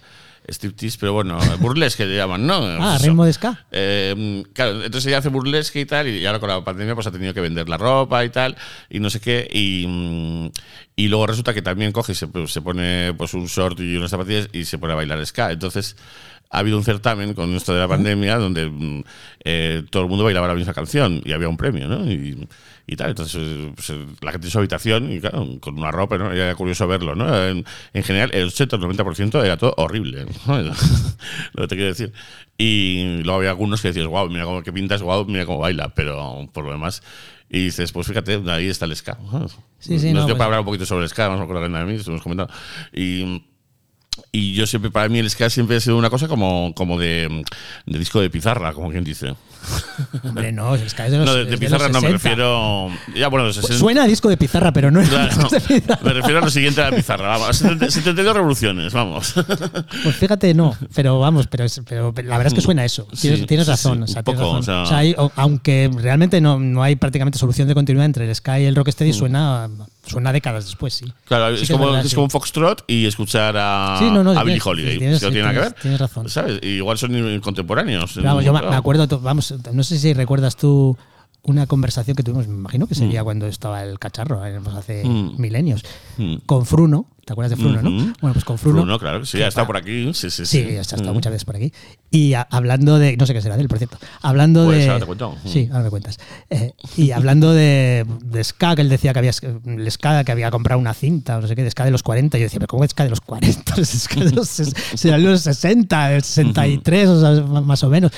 striptease, 0.49 0.97
pero 0.99 1.13
bueno, 1.13 1.39
burlesque 1.61 2.07
le 2.07 2.17
llaman, 2.17 2.47
¿no? 2.47 2.55
ah, 2.55 2.77
Pues 2.79 2.97
eso. 2.97 3.07
ritmo 3.07 3.25
de 3.25 3.33
ska. 3.33 3.65
Eh, 3.71 4.43
claro, 4.53 4.85
entonces 4.85 5.07
ella 5.07 5.19
hace 5.19 5.29
burlesque 5.29 5.81
y 5.81 5.87
tal, 5.87 6.09
y 6.09 6.25
ahora 6.27 6.41
con 6.41 6.49
la 6.49 6.65
pandemia 6.65 6.95
pues 6.95 7.07
ha 7.07 7.11
tenido 7.11 7.35
que 7.35 7.41
vender 7.41 7.69
la 7.69 7.77
ropa 7.77 8.25
y 8.25 8.31
tal, 8.31 8.57
y 8.91 9.01
no 9.01 9.11
sé 9.11 9.21
qué, 9.21 9.49
y, 9.53 10.51
y 10.97 11.09
luego 11.09 11.27
resulta 11.27 11.55
que 11.55 11.63
también 11.63 11.93
coge 11.93 12.13
y 12.13 12.15
se, 12.15 12.27
pues, 12.27 12.53
se 12.53 12.61
pone 12.63 13.15
pues 13.17 13.35
un 13.35 13.47
short 13.47 13.79
y 13.81 13.97
unas 13.97 14.11
zapatillas 14.11 14.49
y 14.53 14.65
se 14.65 14.79
pone 14.79 14.93
a 14.95 14.97
bailar 14.97 15.25
ska. 15.27 15.53
Entonces 15.53 15.97
ha 16.51 16.59
habido 16.61 16.79
un 16.79 16.85
certamen 16.85 17.35
con 17.35 17.55
esto 17.55 17.75
de 17.75 17.81
la 17.81 17.89
pandemia 17.89 18.37
donde 18.39 18.67
mm, 18.67 19.05
eh, 19.45 19.83
todo 19.91 20.05
el 20.05 20.09
mundo 20.09 20.25
bailaba 20.25 20.49
la 20.49 20.55
misma 20.55 20.73
canción 20.73 21.21
y 21.25 21.33
había 21.33 21.49
un 21.49 21.57
premio, 21.57 21.89
¿no? 21.89 22.11
Y, 22.11 22.49
y 22.91 22.97
tal, 22.97 23.11
entonces 23.11 23.71
pues, 23.75 23.91
eh, 23.91 24.07
la 24.23 24.33
gente 24.33 24.47
en 24.47 24.51
su 24.51 24.59
habitación 24.59 25.13
y 25.13 25.21
claro, 25.21 25.47
con 25.61 25.79
una 25.79 25.91
ropa, 25.91 26.17
¿no? 26.17 26.33
Era 26.33 26.55
curioso 26.55 26.89
verlo, 26.89 27.15
¿no? 27.15 27.45
En, 27.45 27.65
en 27.93 28.03
general, 28.03 28.31
el 28.33 28.47
80 28.49 28.77
o 28.77 28.79
el 28.91 28.97
90% 28.97 29.45
era 29.45 29.59
todo 29.59 29.75
horrible, 29.77 30.25
¿no? 30.47 30.59
lo 30.63 30.73
que 30.73 31.69
te 31.69 31.77
quiero 31.77 31.89
decir. 31.91 32.13
Y 32.57 33.21
luego 33.23 33.39
había 33.39 33.51
algunos 33.51 33.83
que 33.83 33.89
decías, 33.89 34.07
wow, 34.07 34.29
mira 34.31 34.45
cómo 34.45 34.63
que 34.63 34.73
pintas, 34.73 35.03
wow, 35.03 35.27
mira 35.27 35.45
cómo 35.45 35.59
baila, 35.59 35.91
pero 35.95 36.49
por 36.53 36.65
lo 36.65 36.73
demás. 36.73 37.03
Y 37.51 37.65
dices, 37.67 37.93
pues 37.93 38.07
fíjate, 38.07 38.43
ahí 38.51 38.69
está 38.69 38.87
el 38.87 38.97
ska. 38.97 39.19
Sí, 39.79 39.99
sí, 39.99 40.13
Nos 40.13 40.23
no, 40.23 40.27
dio 40.27 40.27
pues- 40.29 40.35
para 40.39 40.45
hablar 40.47 40.61
un 40.61 40.67
poquito 40.67 40.87
sobre 40.87 41.05
el 41.05 41.11
ska, 41.11 41.29
me 41.31 41.41
acuerdo 41.43 41.63
que 41.63 41.69
de 41.69 41.85
mí, 41.85 41.95
estuvimos 41.95 42.23
comentando. 42.23 42.53
Y. 42.93 43.45
Y 44.33 44.53
yo 44.55 44.67
siempre, 44.67 44.91
para 44.91 45.09
mí 45.09 45.19
el 45.19 45.29
ska 45.31 45.49
siempre 45.51 45.77
ha 45.77 45.81
sido 45.81 45.97
una 45.97 46.11
cosa 46.11 46.29
como, 46.29 46.73
como 46.75 46.99
de, 46.99 47.45
de 47.87 47.99
disco 47.99 48.21
de 48.21 48.29
pizarra, 48.31 48.73
como 48.73 48.91
quien 48.91 49.05
dice. 49.05 49.35
Hombre, 50.23 50.53
no, 50.53 50.75
el 50.75 50.89
ska 50.89 51.07
es 51.07 51.13
de 51.13 51.19
los, 51.19 51.27
no, 51.27 51.35
de, 51.35 51.59
pizarra 51.59 51.89
los 51.89 51.93
no, 51.93 52.01
me 52.01 52.09
60. 52.09 52.29
refiero. 52.29 52.89
Ya, 53.17 53.29
bueno, 53.29 53.45
de 53.45 53.49
los 53.49 53.57
60. 53.57 53.79
Suena 53.79 54.05
a 54.05 54.07
disco 54.07 54.29
de 54.29 54.37
pizarra, 54.37 54.73
pero 54.73 54.91
no 54.91 55.01
es 55.01 55.09
Claro, 55.09 55.27
disco 55.35 55.49
de 55.49 55.61
pizarra. 55.61 56.01
me 56.05 56.13
refiero 56.13 56.39
a 56.39 56.43
lo 56.43 56.51
siguiente 56.51 56.81
de 56.83 56.91
la 56.91 56.97
pizarra. 56.97 57.29
Vamos, 57.39 57.57
70 57.57 57.91
72 57.91 58.35
revoluciones, 58.35 58.93
vamos. 58.93 59.35
Pues 60.05 60.17
fíjate, 60.17 60.55
no, 60.55 60.75
pero 60.95 61.19
vamos, 61.19 61.47
pero, 61.49 61.65
es- 61.65 61.81
pero 61.89 62.13
la 62.17 62.37
verdad 62.39 62.49
es 62.49 62.55
que 62.55 62.61
suena 62.61 62.83
a 62.83 62.85
eso. 62.85 63.07
Tienes, 63.21 63.41
Sí, 63.41 63.47
tienes 63.47 63.67
sí, 63.67 63.71
razón. 63.73 63.99
sí, 63.99 64.03
o 64.05 64.07
sea, 64.07 64.21
un 64.21 64.25
tienes 64.25 64.41
poco, 64.43 64.57
razón. 64.59 64.61
o 64.61 64.63
sea- 64.63 64.83
O 64.83 64.87
sea, 64.87 64.99
hay- 64.99 65.15
o- 65.19 65.33
aunque 65.37 65.91
realmente 65.95 66.41
no, 66.41 66.59
no 66.59 66.83
hay 66.83 66.97
prácticamente 66.97 67.39
solución 67.39 67.67
de 67.69 67.75
continuidad 67.75 68.07
entre 68.07 68.29
el 68.29 68.35
Sky 68.35 68.61
y 68.61 68.65
el 68.67 68.75
Mm. 68.75 68.77
Rocksteady, 68.79 69.13
suena, 69.13 69.69
suena 70.09 70.33
décadas 70.33 70.65
después, 70.65 70.95
sí. 70.95 71.13
Claro, 71.27 71.57
Sí 71.57 71.65
es, 71.65 71.71
como, 71.71 71.87
verdad, 71.87 72.01
es 72.05 72.09
sí. 72.11 72.15
como 72.15 72.25
un 72.25 72.31
foxtrot 72.31 72.85
y 72.87 73.07
escuchar 73.07 73.55
a, 73.59 73.97
Sí, 73.99 74.11
no, 74.11 74.25
no, 74.25 74.31
a 74.39 74.43
Billie 74.45 74.61
Holiday. 74.65 74.99
tienes- 74.99 75.21
que 75.21 75.27
no 75.27 75.33
tiene 75.33 75.47
nada 75.47 75.55
que 75.55 75.61
ver. 75.61 75.73
tienes 75.81 76.01
razón. 76.01 76.29
¿Sabes? 76.29 76.63
Igual 76.63 76.99
son 76.99 77.41
contemporáneos. 77.41 78.21
Vamos, 78.23 78.45
yo 78.45 78.53
me, 78.53 78.59
acuerdo, 78.75 79.07
vamos, 79.21 79.55
no 79.73 79.83
sé 79.83 79.99
si 79.99 80.13
recuerdas 80.15 80.57
tú 80.57 80.97
una 81.43 81.67
conversación 81.67 82.15
que 82.17 82.23
tuvimos, 82.23 82.47
me 82.49 82.55
imagino 82.55 82.87
que 82.87 82.95
Mm. 82.95 82.99
sería 82.99 83.25
cuando 83.25 83.47
estaba 83.47 83.83
el 83.83 83.99
cacharro, 83.99 84.45
eh, 84.45 84.61
pues 84.63 84.77
hace 84.77 85.05
milenios, 85.05 85.83
Mm. 86.19 86.37
con 86.47 86.67
Fruno. 86.67 87.07
¿Te 87.25 87.33
acuerdas 87.35 87.51
de 87.51 87.63
Fruno, 87.63 87.83
no? 87.83 87.91
Ujú. 87.91 88.13
Bueno, 88.23 88.33
pues 88.33 88.45
con 88.47 88.57
Fruno. 88.57 88.79
Fruno, 88.81 88.99
claro 88.99 89.27
sí, 89.27 89.43
ha 89.43 89.49
estado 89.49 89.67
por 89.67 89.77
aquí. 89.77 90.15
Sí, 90.15 90.31
sí, 90.31 90.47
Sí, 90.47 90.65
sí. 90.67 90.77
ha 90.77 90.81
estado 90.81 91.11
Mm. 91.11 91.15
muchas 91.15 91.31
veces 91.31 91.45
por 91.45 91.57
aquí. 91.57 91.75
Y 92.11 92.33
a- 92.33 92.49
hablando 92.51 92.99
de. 92.99 93.19
No 93.19 93.27
sé 93.27 93.35
qué 93.35 93.43
será 93.43 93.57
de 93.57 93.63
él, 93.63 93.69
por 93.69 93.77
cierto. 93.77 93.99
Hablando 94.23 94.65
Pues 94.65 94.79
de. 94.79 94.87
ahora 94.89 95.01
te 95.01 95.05
cuento. 95.07 95.37
Sí, 95.45 95.69
ahora 95.71 95.85
me 95.85 95.91
cuentas. 95.91 96.19
Eh, 96.49 96.73
y 96.97 97.11
hablando 97.11 97.53
de, 97.53 98.07
de 98.25 98.45
Ska, 98.45 98.75
que 98.77 98.81
él 98.81 98.89
decía 98.89 99.13
que 99.13 99.19
había. 99.19 99.33
El 99.67 99.91
Ska 99.93 100.25
que 100.25 100.33
había 100.33 100.51
comprado 100.51 100.81
una 100.81 100.95
cinta, 100.95 101.37
o 101.37 101.43
no 101.43 101.49
sé 101.49 101.55
qué, 101.55 101.65
de 101.65 101.71
Ska 101.71 101.85
de 101.85 101.91
los 101.91 102.03
40. 102.03 102.39
Y 102.39 102.41
yo 102.41 102.45
decía, 102.47 102.61
¿pero 102.61 102.69
cómo 102.69 102.85
es 102.85 102.93
Ska 102.93 103.05
de 103.05 103.11
los 103.11 103.21
40? 103.21 103.75
Es 103.79 103.91
Ska 103.91 104.21
de 104.25 104.33
los, 104.33 104.49
será 104.49 105.19
de 105.19 105.23
los 105.25 105.43
60, 105.43 106.09
del 106.09 106.23
63, 106.23 107.09
o 107.11 107.21
sea, 107.21 107.45
más 107.61 107.83
o 107.85 107.91
menos. 107.91 108.11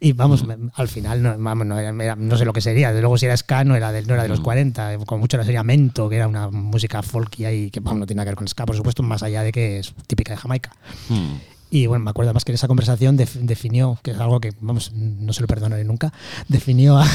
Y 0.00 0.12
vamos, 0.12 0.46
me- 0.46 0.56
al 0.74 0.88
final, 0.88 1.22
no, 1.22 1.36
vamos, 1.38 1.66
no, 1.66 1.78
era- 1.78 2.16
no 2.16 2.36
sé 2.36 2.44
lo 2.44 2.52
que 2.52 2.60
sería. 2.60 2.88
Desde 2.88 3.00
luego, 3.00 3.16
si 3.18 3.26
era 3.26 3.36
Ska, 3.36 3.64
no 3.64 3.74
era 3.76 3.92
de, 3.92 4.02
no 4.02 4.14
era 4.14 4.22
de 4.24 4.28
los 4.28 4.40
40. 4.40 4.98
Como 5.06 5.20
mucho 5.20 5.36
era 5.36 5.44
sería 5.44 5.62
Mento, 5.62 6.08
que 6.08 6.16
era 6.16 6.28
una 6.28 6.48
música 6.50 7.02
folky 7.02 7.44
ahí, 7.44 7.70
que 7.70 7.80
vamos, 7.80 8.00
no 8.00 8.06
tiene 8.06 8.18
nada 8.18 8.26
que 8.26 8.30
ver 8.30 8.36
con 8.36 8.48
Ska, 8.48 8.66
por 8.66 8.76
supuesto, 8.76 9.02
más 9.02 9.22
allá 9.22 9.42
de 9.42 9.52
que 9.52 9.78
es 9.78 9.94
típica 10.06 10.32
de 10.32 10.36
Jamaica. 10.38 10.72
Mm. 11.08 11.34
Y 11.70 11.86
bueno, 11.86 12.04
me 12.04 12.10
acuerdo 12.10 12.32
más 12.32 12.44
que 12.44 12.52
en 12.52 12.54
esa 12.56 12.68
conversación 12.68 13.16
def- 13.16 13.34
definió, 13.40 13.98
que 14.02 14.12
es 14.12 14.18
algo 14.20 14.38
que, 14.40 14.52
vamos, 14.60 14.92
no 14.94 15.32
se 15.32 15.40
lo 15.40 15.46
perdonaré 15.48 15.82
nunca, 15.84 16.12
definió 16.48 16.96
a, 16.98 17.06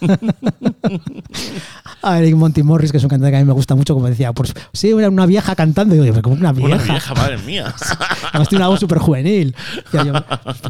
a 2.02 2.18
Eric 2.18 2.34
Monty 2.34 2.62
Morris, 2.62 2.90
que 2.92 2.98
es 2.98 3.04
un 3.04 3.10
cantante 3.10 3.30
que 3.32 3.36
a 3.36 3.40
mí 3.40 3.46
me 3.46 3.52
gusta 3.52 3.74
mucho, 3.74 3.94
como 3.94 4.06
decía, 4.08 4.32
pues 4.32 4.54
sí, 4.72 4.90
era 4.90 5.08
una 5.08 5.26
vieja 5.26 5.54
cantando. 5.54 5.94
Y 5.94 5.98
yo, 5.98 6.04
pero 6.12 6.22
como 6.22 6.36
una 6.36 6.52
vieja. 6.52 6.74
Una 6.74 6.82
vieja, 6.82 7.14
madre 7.14 7.38
mía. 7.38 7.74
Además 8.32 8.48
tiene 8.48 8.62
una 8.64 8.68
voz 8.68 8.80
súper 8.80 8.98
juvenil. 8.98 9.54
Yo, 9.92 10.12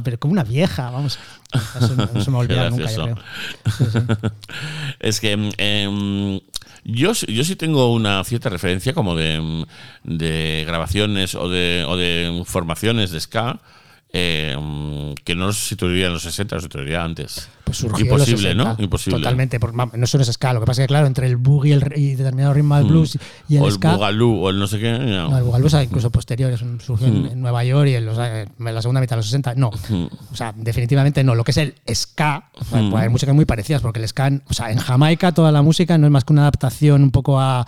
pero 0.03 0.19
como 0.19 0.33
una 0.33 0.45
vieja, 0.45 0.91
vamos. 0.91 1.19
Eso 1.77 1.95
no, 1.95 2.21
se 2.23 2.31
me 2.31 2.39
olvidar 2.39 2.71
nunca, 2.71 2.91
yo 2.91 3.07
gracioso. 3.07 3.23
creo. 3.75 3.79
Sí, 3.79 3.85
sí. 3.93 3.99
Es 5.01 5.21
que 5.21 5.37
mm, 5.37 5.51
em, 5.59 6.41
yo, 6.85 7.15
sí- 7.15 7.33
yo 7.33 7.45
sí 7.45 7.57
tengo 7.57 7.93
una 7.93 8.23
cierta 8.25 8.49
referencia 8.49 8.95
como 8.95 9.15
de, 9.15 9.67
de 10.05 10.65
grabaciones 10.67 11.35
o 11.35 11.49
de, 11.49 11.85
o 11.87 11.97
de 11.97 12.43
formaciones 12.47 13.11
de 13.11 13.21
ska 13.21 13.61
eh, 14.13 14.57
mm, 14.59 15.15
que 15.25 15.35
no 15.35 15.53
se 15.53 15.69
situaría 15.71 16.07
en 16.07 16.13
los 16.15 16.23
60, 16.23 16.57
se 16.57 16.63
situaría 16.63 17.03
antes. 17.05 17.49
Pues 17.65 17.79
surgió 17.79 18.05
en 18.05 18.19
los 18.19 18.29
Imposible, 18.29 18.51
60. 18.55 18.65
¿no? 18.65 18.77
Imposible. 18.83 19.19
Totalmente. 19.19 19.59
por- 19.61 19.75
no 19.75 19.91
eso 20.05 20.17
no 20.19 20.23
es 20.23 20.33
ska. 20.33 20.53
Lo 20.53 20.61
que 20.61 20.67
pasa 20.67 20.83
es 20.83 20.85
que, 20.85 20.89
claro, 20.89 21.07
entre 21.09 21.27
el 21.27 21.37
boogie 21.37 21.71
y, 21.71 21.73
el, 21.73 21.93
y 21.97 22.15
determinado 22.15 22.55
ritmo 22.55 22.77
del 22.77 22.87
blues 22.87 23.19
y 23.49 23.57
el 23.57 23.61
Mm. 23.61 23.65
o 23.65 23.67
el 23.67 23.73
ska. 23.73 23.97
O 23.97 24.51
el 24.51 24.59
no 24.59 24.67
sé 24.69 24.79
qué. 24.79 24.93
no. 24.93 25.29
No, 25.31 25.37
el 25.39 25.43
Boogaloo 25.43 25.67
es 25.67 25.75
incluso 25.75 26.11
posterior, 26.11 26.53
es 26.53 26.63
un- 26.63 26.81
surgió 26.81 27.09
Mm. 27.09 27.27
en, 27.27 27.41
Nueva 27.43 27.65
York 27.65 27.89
y 27.89 27.95
en, 27.97 28.07
los, 28.07 28.17
en 28.19 28.49
la 28.59 28.81
segunda 28.81 29.01
mitad 29.01 29.17
de 29.17 29.19
los 29.19 29.27
60. 29.27 29.55
No, 29.57 29.69
o 29.71 30.37
sea, 30.37 30.55
definitivamente 30.57 31.25
no. 31.25 31.35
Lo 31.35 31.43
que 31.45 31.51
es 31.51 31.57
el 31.57 31.75
ska, 31.93 32.49
o 32.55 32.65
sea, 32.65 32.81
Mm. 32.83 32.91
pues 32.93 33.03
hay 33.03 33.09
músicas 33.09 33.35
muy 33.35 33.45
parecidas, 33.45 33.83
porque 33.83 33.99
el 34.01 34.07
ska, 34.09 34.31
o 34.49 34.55
sea, 34.55 34.71
en 34.71 34.79
Jamaica 34.79 35.33
toda 35.33 35.51
la 35.51 35.63
música 35.63 35.99
no 35.99 36.07
es 36.07 36.13
más 36.13 36.25
que 36.25 36.33
una 36.33 36.43
adaptación 36.43 37.03
un 37.03 37.11
poco 37.11 37.41
a 37.41 37.67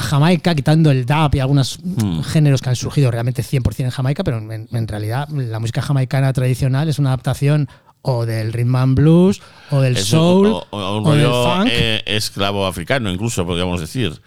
Jamaica, 0.00 0.54
quitando 0.54 0.90
el 0.90 1.06
dub 1.06 1.34
y 1.34 1.38
algunos 1.40 1.78
Mm. 1.82 2.20
géneros 2.22 2.60
que 2.62 2.68
han 2.70 2.76
surgido 2.76 3.10
realmente 3.10 3.42
100% 3.42 3.84
en 3.84 3.90
Jamaica, 3.90 4.24
pero 4.24 4.38
en, 4.38 4.68
en 4.72 4.88
realidad 4.88 5.28
la 5.28 5.58
música 5.60 5.82
jamaicana 5.82 6.32
tradicional 6.32 6.88
es 6.88 6.98
una 6.98 7.10
adaptación 7.10 7.68
o 8.02 8.24
del 8.24 8.52
rhythm 8.52 8.76
and 8.76 8.94
blues, 8.96 9.42
o 9.70 9.80
del 9.82 9.96
Es 9.98 10.06
soul, 10.06 10.46
o, 10.46 10.66
o 10.70 10.98
un 10.98 11.06
o 11.06 11.12
del 11.14 11.26
funk. 11.26 11.68
eh, 11.70 12.02
esclavo 12.06 12.66
africano, 12.66 13.10
incluso, 13.12 13.44
podríamos 13.44 13.78
decir. 13.80 14.20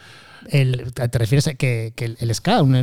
El- 0.50 0.94
¿Te 0.94 1.18
refieres 1.18 1.48
a 1.48 1.54
que, 1.56 1.94
que 1.96 2.06
el, 2.06 2.18
el 2.20 2.34
ska? 2.36 2.62
un- 2.62 2.74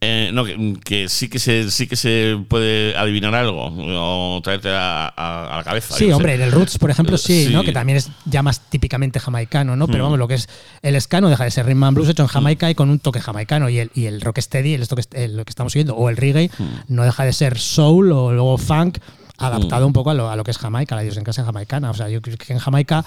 Eh, 0.00 0.30
no, 0.32 0.44
que, 0.44 0.74
que 0.84 1.08
sí 1.08 1.28
que 1.28 1.38
se 1.38 1.70
sí 1.70 1.86
que 1.86 1.96
se 1.96 2.36
puede 2.48 2.96
adivinar 2.96 3.34
algo 3.34 3.66
o 3.66 4.40
traerte 4.42 4.70
a, 4.70 5.06
a- 5.08 5.54
a 5.54 5.56
la 5.58 5.64
cabeza. 5.64 5.94
Sí, 5.96 6.10
hombre, 6.10 6.32
sé. 6.32 6.34
en 6.36 6.42
el 6.42 6.52
Roots, 6.52 6.78
por 6.78 6.90
ejemplo, 6.90 7.16
sí, 7.18 7.46
Sí. 7.46 7.52
¿no? 7.52 7.62
Que 7.62 7.72
también 7.72 7.98
es 7.98 8.10
ya 8.24 8.42
más 8.42 8.60
típicamente 8.70 9.20
jamaicano, 9.20 9.76
¿no? 9.76 9.86
Pero 9.86 9.98
Mm. 10.00 10.06
vamos, 10.06 10.18
lo 10.18 10.28
que 10.28 10.34
es 10.34 10.48
el 10.82 11.00
ska 11.00 11.20
no 11.20 11.28
deja 11.28 11.44
de 11.44 11.50
ser 11.50 11.66
rhythm 11.66 11.84
and 11.84 11.94
blues 11.96 12.08
hecho 12.08 12.22
en 12.22 12.28
Jamaica 12.28 12.70
y 12.70 12.74
con 12.74 12.90
un 12.90 12.98
toque 12.98 13.20
jamaicano. 13.20 13.68
Y 13.68 13.78
el, 13.78 13.90
y 13.94 14.06
el 14.06 14.20
rocksteady, 14.20 14.74
el, 14.74 14.86
el- 15.12 15.36
lo 15.36 15.44
que 15.44 15.50
estamos 15.50 15.72
siguiendo, 15.72 15.94
o 15.96 16.08
el 16.08 16.16
reggae, 16.16 16.50
Mm. 16.58 16.64
no 16.94 17.04
deja 17.04 17.24
de 17.24 17.32
ser 17.32 17.58
soul 17.58 18.12
o 18.12 18.32
luego 18.32 18.58
funk 18.58 18.98
adaptado 19.38 19.86
un 19.86 19.92
poco 19.92 20.10
a 20.10 20.14
lo, 20.14 20.30
a 20.30 20.36
lo 20.36 20.44
que 20.44 20.52
es 20.52 20.58
Jamaica, 20.58 20.94
la 20.94 21.02
idiosincrasia 21.02 21.44
jamaicana. 21.44 21.90
O 21.90 21.94
sea, 21.94 22.08
yo 22.08 22.22
creo 22.22 22.36
que 22.36 22.52
en 22.52 22.58
Jamaica 22.60 23.04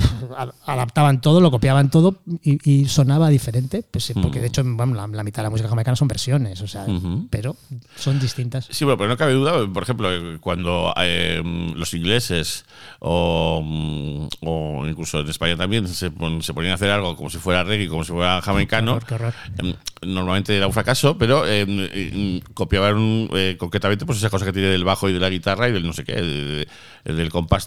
adaptaban 0.66 1.20
todo, 1.20 1.40
lo 1.40 1.50
copiaban 1.50 1.90
todo 1.90 2.20
y, 2.42 2.58
y 2.70 2.86
sonaba 2.86 3.28
diferente, 3.28 3.82
pues, 3.90 4.12
porque 4.20 4.40
de 4.40 4.46
hecho 4.48 4.62
bueno, 4.64 4.94
la, 4.94 5.06
la 5.06 5.22
mitad 5.24 5.42
de 5.42 5.44
la 5.44 5.50
música 5.50 5.68
jamaicana 5.68 5.96
son 5.96 6.08
versiones, 6.08 6.60
o 6.62 6.66
sea, 6.68 6.86
pero 7.30 7.56
son 7.96 8.18
distintas. 8.18 8.66
Sí, 8.70 8.84
bueno, 8.84 8.98
pero 8.98 9.08
no 9.08 9.16
cabe 9.16 9.32
duda, 9.32 9.66
por 9.72 9.82
ejemplo, 9.82 10.12
eh, 10.12 10.38
cuando 10.40 10.92
eh, 10.96 11.42
los 11.74 11.92
ingleses 11.94 12.64
o, 13.00 13.60
mm, 13.62 14.28
o 14.46 14.86
incluso 14.86 15.20
en 15.20 15.28
España 15.28 15.56
también 15.56 15.86
se, 15.88 16.10
pon- 16.10 16.42
se 16.42 16.54
ponían 16.54 16.72
a 16.72 16.74
hacer 16.76 16.90
algo 16.90 17.16
como 17.16 17.30
si 17.30 17.38
fuera 17.38 17.64
reggae, 17.64 17.88
como 17.88 18.04
si 18.04 18.12
fuera 18.12 18.40
jamaicano, 18.42 18.92
horror, 18.94 19.06
qué 19.06 19.14
horror. 19.14 19.34
em, 19.58 19.74
normalmente 20.02 20.56
era 20.56 20.66
un 20.66 20.72
fracaso, 20.72 21.18
pero 21.18 21.46
em, 21.46 22.40
copiaban 22.54 23.28
eh, 23.34 23.56
concretamente 23.58 24.06
pues 24.06 24.18
esa 24.18 24.30
cosa 24.30 24.44
que 24.46 24.52
tiene 24.52 24.68
del 24.68 24.84
bajo 24.84 25.08
y 25.08 25.12
de 25.12 25.20
la 25.20 25.28
guitarra 25.30 25.68
y 25.68 25.72
del 25.72 25.86
no 25.86 25.92
sé 25.92 26.04
qué, 26.04 26.14
de- 26.14 26.68
el 27.04 27.16
del 27.16 27.30
compás, 27.30 27.66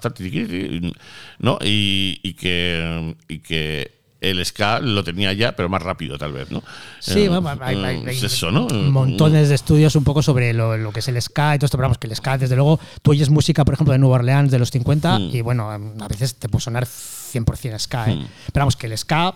¿no? 1.39 1.57
Y, 1.63 2.19
y 2.23 2.33
que, 2.33 3.15
y 3.27 3.39
que 3.39 4.01
el 4.21 4.43
ska 4.45 4.79
lo 4.79 5.03
tenía 5.03 5.33
ya, 5.33 5.51
pero 5.53 5.67
más 5.67 5.81
rápido 5.81 6.17
tal 6.17 6.31
vez, 6.31 6.49
¿no? 6.49 6.63
Sí, 7.01 7.25
Eh, 7.25 7.29
hay, 7.59 7.75
hay- 7.75 7.75
eh, 7.97 8.03
hay 8.07 8.15
es 8.15 8.23
eso, 8.23 8.49
¿no? 8.51 8.67
montones 8.69 9.49
de 9.49 9.55
estudios 9.55 9.97
un 9.97 10.05
poco 10.05 10.23
sobre 10.23 10.53
lo, 10.53 10.77
lo 10.77 10.93
que 10.93 11.01
es 11.01 11.07
el 11.09 11.21
ska 11.21 11.55
y 11.55 11.59
todo 11.59 11.65
esto, 11.65 11.77
pero 11.77 11.87
vamos, 11.89 11.97
que 11.97 12.07
el 12.07 12.15
ska, 12.15 12.37
desde 12.37 12.55
luego, 12.55 12.79
tú 13.01 13.11
oyes 13.11 13.29
música, 13.29 13.65
por 13.65 13.73
ejemplo, 13.73 13.91
de 13.91 13.99
Nueva 13.99 14.15
Orleans 14.15 14.49
de 14.49 14.59
los 14.59 14.71
50 14.71 15.19
Mm. 15.19 15.35
y 15.35 15.41
bueno, 15.41 15.69
a 15.69 16.07
veces 16.07 16.35
te 16.35 16.47
puede 16.47 16.63
sonar 16.63 16.85
100% 16.85 17.77
ska, 17.79 18.09
¿eh? 18.11 18.15
Mm. 18.15 18.27
Pero 18.53 18.61
vamos, 18.61 18.77
que 18.77 18.87
el 18.87 18.97
ska, 18.97 19.31
mm, 19.31 19.35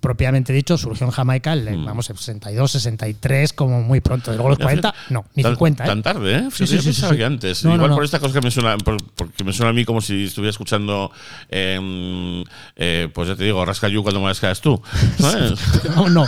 propiamente 0.00 0.52
dicho, 0.52 0.76
surgió 0.78 1.06
en 1.06 1.12
Jamaica, 1.12 1.52
el- 1.52 1.78
Mm. 1.78 1.84
vamos, 1.84 2.10
en 2.10 2.16
62, 2.16 2.70
63, 2.72 3.52
como 3.52 3.82
muy 3.82 4.00
pronto. 4.00 4.32
Luego 4.32 4.50
los 4.50 4.58
40, 4.58 4.94
no, 5.10 5.24
ni 5.34 5.42
Tan- 5.42 5.52
50, 5.52 5.84
¿eh? 5.84 5.86
Tan 5.86 6.02
tarde, 6.02 6.36
¿eh? 6.36 6.48
Sí, 6.52 6.66
sí, 6.66 6.76
yo 6.76 6.82
sí, 6.82 6.88
pensaba 6.88 7.12
sí. 7.12 7.18
que 7.18 7.24
antes. 7.24 7.64
No, 7.64 7.74
Igual 7.74 7.90
no. 7.90 7.96
por 7.96 8.04
esta 8.04 8.18
cosa 8.18 8.34
que 8.34 8.40
me 8.44 8.50
suena, 8.50 8.76
por- 8.78 9.02
porque 9.14 9.44
me 9.44 9.52
suena 9.52 9.70
a 9.70 9.72
mí 9.72 9.84
como 9.84 10.00
si 10.00 10.24
estuviera 10.24 10.50
escuchando, 10.50 11.10
eh, 11.48 12.44
eh, 12.76 13.08
pues 13.14 13.28
ya 13.28 13.36
te 13.36 13.44
digo, 13.44 13.64
rasca 13.64 13.88
you 13.88 14.02
cuando 14.02 14.20
me 14.20 14.28
rascas 14.28 14.60
tú. 14.60 14.80
No, 15.96 16.08
no. 16.08 16.26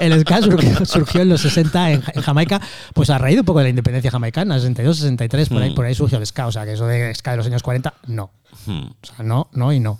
El 0.00 0.20
ska 0.20 0.42
surgió, 0.42 0.84
surgió 0.86 1.20
en 1.22 1.28
los 1.28 1.40
60 1.40 1.92
en, 1.92 2.02
en 2.14 2.22
Jamaica, 2.22 2.60
pues 2.94 3.10
a 3.10 3.18
raíz 3.18 3.38
un 3.38 3.44
poco 3.44 3.60
de 3.60 3.64
la 3.66 3.70
independencia 3.70 4.10
jamaicana, 4.10 4.54
62, 4.56 4.96
63, 4.96 5.48
por 5.48 5.62
ahí, 5.62 5.70
Mm. 5.70 5.74
por 5.74 5.84
ahí 5.86 5.94
surgió 5.94 6.18
el 6.18 6.26
ska. 6.26 6.46
O 6.46 6.52
sea, 6.52 6.64
que 6.64 6.72
eso 6.72 6.86
de 6.86 7.14
ska 7.14 7.32
de 7.32 7.36
los 7.38 7.46
años 7.46 7.62
40, 7.62 7.94
no. 8.08 8.30
Hmm. 8.66 8.84
O 8.86 9.06
sea, 9.06 9.24
no, 9.24 9.48
no 9.52 9.72
y 9.72 9.80
no. 9.80 9.98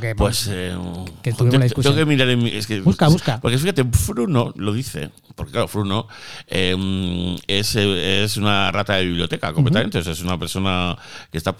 Que. 0.00 0.14
Pues 0.14 0.48
eh, 0.50 0.74
Que 1.22 1.32
tuvimos 1.32 1.52
te- 1.52 1.58
la 1.58 1.64
discusión. 1.64 1.94
Tengo 1.94 2.06
que 2.06 2.10
mirar 2.14 2.28
en 2.28 2.42
mi. 2.42 2.50
Es 2.50 2.66
que, 2.66 2.80
Busca, 2.80 3.08
busca. 3.08 3.40
Porque 3.40 3.58
fíjate, 3.58 3.84
Fruno 3.84 4.52
lo 4.56 4.72
dice. 4.72 5.10
Porque 5.34 5.52
claro, 5.52 5.66
Fruno 5.68 6.06
eh, 6.46 7.36
es, 7.46 7.74
es 7.76 8.36
una 8.36 8.70
rata 8.70 8.94
de 8.96 9.06
biblioteca 9.06 9.52
completamente. 9.52 9.98
O 9.98 10.02
sea, 10.02 10.12
es 10.12 10.20
una 10.22 10.38
persona 10.38 10.96
que 11.30 11.38
está 11.38 11.54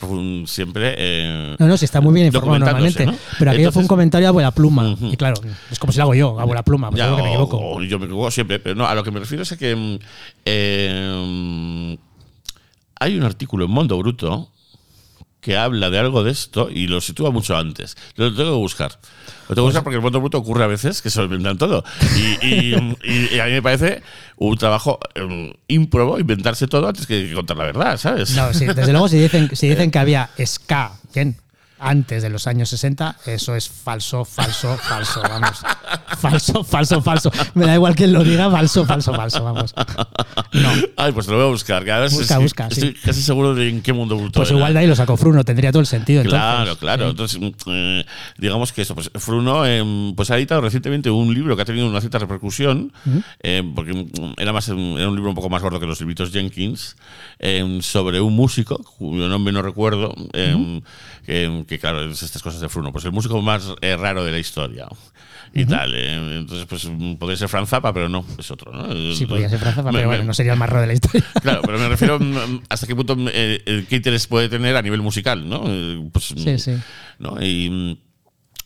siempre. 0.47 0.95
eh, 0.99 1.57
no, 1.59 1.67
no, 1.67 1.77
sí 1.77 1.85
está 1.87 2.01
muy 2.01 2.13
bien 2.15 2.27
informado 2.27 2.59
normalmente. 2.59 3.07
¿no? 3.07 3.15
Pero 3.39 3.51
aquello 3.51 3.73
fue 3.73 3.83
un 3.83 3.89
comentario 3.89 4.29
a 4.29 4.31
abuela 4.31 4.51
pluma. 4.51 4.97
Y 5.01 5.17
claro, 5.17 5.37
es 5.71 5.79
como 5.79 5.93
si 5.93 5.99
lo 5.99 6.05
hago 6.05 6.15
yo, 6.15 6.39
abuela 6.39 6.63
pluma, 6.63 6.91
pues 6.91 6.99
Ya, 6.99 7.15
que 7.17 7.23
me 7.23 7.29
equivoco. 7.31 7.59
o 7.59 7.83
yo 7.83 7.99
me 7.99 8.05
equivoco 8.07 8.31
siempre, 8.31 8.59
pero 8.59 8.75
no, 8.75 8.87
a 8.87 8.95
lo 8.95 9.03
que 9.03 9.11
me 9.11 9.21
refiero 9.21 9.43
es 9.43 9.53
a 9.53 9.57
que 9.57 9.99
eh, 10.45 11.99
hay 13.01 13.17
un 13.17 13.23
artículo 13.25 13.65
en 13.65 13.71
Mondo 13.71 13.99
Bruto 13.99 14.51
que 15.43 15.57
habla 15.57 15.91
de 15.91 15.99
algo 15.99 16.23
de 16.23 16.31
esto 16.31 16.71
y 16.71 16.87
lo 16.87 17.01
sitúa 17.01 17.33
mucho 17.33 17.57
antes. 17.57 17.97
Lo 18.15 18.33
tengo 18.33 18.53
que 18.53 18.57
buscar. 18.57 18.93
Lo 19.49 19.57
tengo 19.57 19.67
que 19.67 19.73
buscar 19.73 19.83
porque 19.83 19.97
en 19.97 20.03
Mondo 20.03 20.21
Bruto 20.21 20.39
ocurre 20.39 20.63
a 20.63 20.69
veces 20.69 21.03
que 21.03 21.11
se 21.11 21.19
lo 21.19 21.25
inventan 21.25 21.59
todo. 21.59 21.85
Y, 22.41 22.75
a 22.75 23.45
mí 23.47 23.51
me 23.51 23.61
parece 23.61 24.03
un 24.37 24.57
trabajo 24.57 25.01
eh, 25.17 25.53
ímprobo 25.67 26.21
inventarse 26.21 26.69
todo 26.69 26.87
antes 26.87 27.09
que 27.09 27.35
contar 27.35 27.57
la 27.57 27.65
verdad, 27.65 27.97
¿sabes? 27.99 28.37
No, 28.37 28.55
sí, 28.55 28.67
desde 28.67 28.93
luego, 28.93 29.09
si 29.09 29.19
dicen, 29.19 29.51
si 29.55 29.69
dicen 29.69 29.91
que 29.91 29.99
había 29.99 30.31
ska, 30.47 30.93
bien, 31.13 31.37
antes 31.85 32.23
de 32.23 32.31
los 32.31 32.47
años 32.47 32.69
60, 32.69 33.17
eso 33.27 33.57
es 33.57 33.69
falso, 33.69 34.25
falso, 34.25 34.77
falso, 34.79 35.21
vamos. 35.23 35.63
Falso, 36.19 36.63
falso, 36.63 37.03
falso. 37.03 37.33
Me 37.55 37.67
da 37.67 37.75
igual 37.75 37.97
quién 37.97 38.13
lo 38.13 38.23
diga, 38.23 38.49
falso, 38.51 38.85
falso, 38.87 39.13
falso, 39.13 39.43
vamos. 39.43 39.75
No. 40.53 40.69
Ay, 40.97 41.11
pues 41.13 41.27
te 41.27 41.33
lo 41.33 41.39
voy 41.39 41.47
a 41.47 41.51
buscar. 41.51 41.85
que 41.85 41.91
además 41.91 42.13
Busca, 42.15 42.37
es- 42.37 42.43
busca, 42.43 42.67
Estoy 42.69 42.91
sí. 42.93 42.97
casi 43.05 43.21
seguro 43.23 43.55
de 43.55 43.69
en 43.69 43.83
qué 43.83 43.93
mundo 43.93 44.17
bruto 44.17 44.39
Pues 44.39 44.51
era. 44.51 44.59
igual 44.59 44.75
de 44.75 44.79
ahí 44.81 44.87
lo 44.87 44.95
sacó 44.95 45.17
Fruno, 45.17 45.45
tendría 45.45 45.73
todo 45.73 45.81
el 45.81 45.87
sentido. 45.87 46.21
Entonces, 46.23 46.41
Claro, 46.41 46.77
claro. 46.77 47.11
Entonces, 47.11 47.41
mm, 47.41 47.51
eh, 47.67 48.07
digamos 48.39 48.73
que 48.73 48.83
eso, 48.83 48.95
pues 48.95 49.11
Fruno 49.17 49.67
em, 49.67 50.15
pues 50.15 50.31
ha 50.31 50.37
editado 50.37 50.61
recientemente 50.61 51.11
un 51.11 51.35
libro 51.35 51.57
que 51.57 51.63
ha 51.63 51.65
tenido 51.65 51.89
una 51.89 52.01
cierta 52.01 52.19
repercusión, 52.19 52.93
eh, 53.43 53.63
porque 53.75 53.93
mm, 53.93 54.35
era 54.39 54.53
más 54.53 54.69
em, 54.69 54.97
era 54.97 55.09
un 55.09 55.17
libro 55.17 55.31
un 55.31 55.35
poco 55.37 55.51
más 55.51 55.61
gordo 55.63 55.81
que 55.81 55.87
los 55.87 55.99
libritos 56.01 56.31
Jenkins, 56.31 56.97
em, 57.41 57.83
sobre 57.83 58.21
un 58.21 58.35
músico, 58.37 58.77
cuyo 58.99 59.27
nombre 59.29 59.53
no 59.53 59.63
recuerdo, 59.63 60.15
que, 61.25 61.65
que, 61.69 61.79
claro, 61.79 62.05
es 62.11 62.23
estas 62.23 62.43
cosas 62.43 62.61
de 62.61 62.69
Fruno, 62.69 62.93
pues 62.93 63.05
el 63.05 63.13
músico 63.13 63.41
más 63.43 63.75
eh, 63.81 63.97
raro 63.97 64.25
de 64.25 64.33
la 64.33 64.39
historia. 64.39 64.87
Y 65.55 65.67
tal, 65.67 65.95
eh, 65.95 66.39
entonces 66.39 66.65
pues 66.67 66.87
mm, 66.87 67.17
podría 67.17 67.37
ser 67.37 67.49
Franz 67.49 67.69
Zappa, 67.69 67.93
pero 67.93 68.09
no, 68.09 68.25
es 68.39 68.51
otro, 68.51 68.73
¿no? 68.73 69.15
Sí, 69.15 69.27
podría 69.27 69.51
ser 69.51 69.59
Franza, 69.59 69.83
Me- 69.83 69.91
pero 69.93 70.01
me- 70.03 70.07
bueno, 70.07 70.25
no 70.25 70.33
sería 70.33 70.55
el 70.55 70.59
más 70.59 70.69
raro 70.71 70.81
de 70.83 70.87
la 70.87 70.93
historia. 70.95 71.23
Claro, 71.43 71.61
pero 71.63 71.79
me 71.79 71.89
refiero 71.91 72.19
mm, 72.21 72.63
hasta 72.71 72.87
qué 72.87 72.97
punto 72.97 73.15
eh, 73.31 73.63
eh, 73.67 73.85
qué 73.89 73.97
interés 73.97 74.27
puede 74.27 74.49
tener 74.49 74.75
a 74.77 74.83
nivel 74.83 75.03
musical, 75.03 75.47
¿no? 75.47 75.63
Eh, 75.67 76.09
Pues, 76.11 76.25
Sí, 76.37 76.59
sí. 76.59 76.73
¿no? 77.19 77.37
Y 77.43 77.69
mm, 77.69 77.97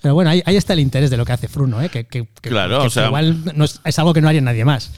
Pero 0.03 0.15
bueno, 0.15 0.31
ahí, 0.31 0.43
ahí 0.47 0.57
está 0.57 0.74
el 0.74 0.81
interés 0.81 1.11
de 1.11 1.16
lo 1.16 1.24
que 1.24 1.33
hace 1.33 1.49
Fruno, 1.49 1.83
¿eh? 1.83 1.89
que, 1.89 2.05
que- 2.07 2.28
que- 2.41 2.51
Claro, 2.51 2.83
que 2.83 2.87
o 2.87 2.91
sea- 2.91 3.07
igual 3.07 3.37
no 3.57 3.65
es, 3.65 3.81
es 3.85 3.99
algo 3.99 4.15
que 4.15 4.20
no 4.20 4.28
haría 4.28 4.41
nadie 4.43 4.65
más. 4.65 4.93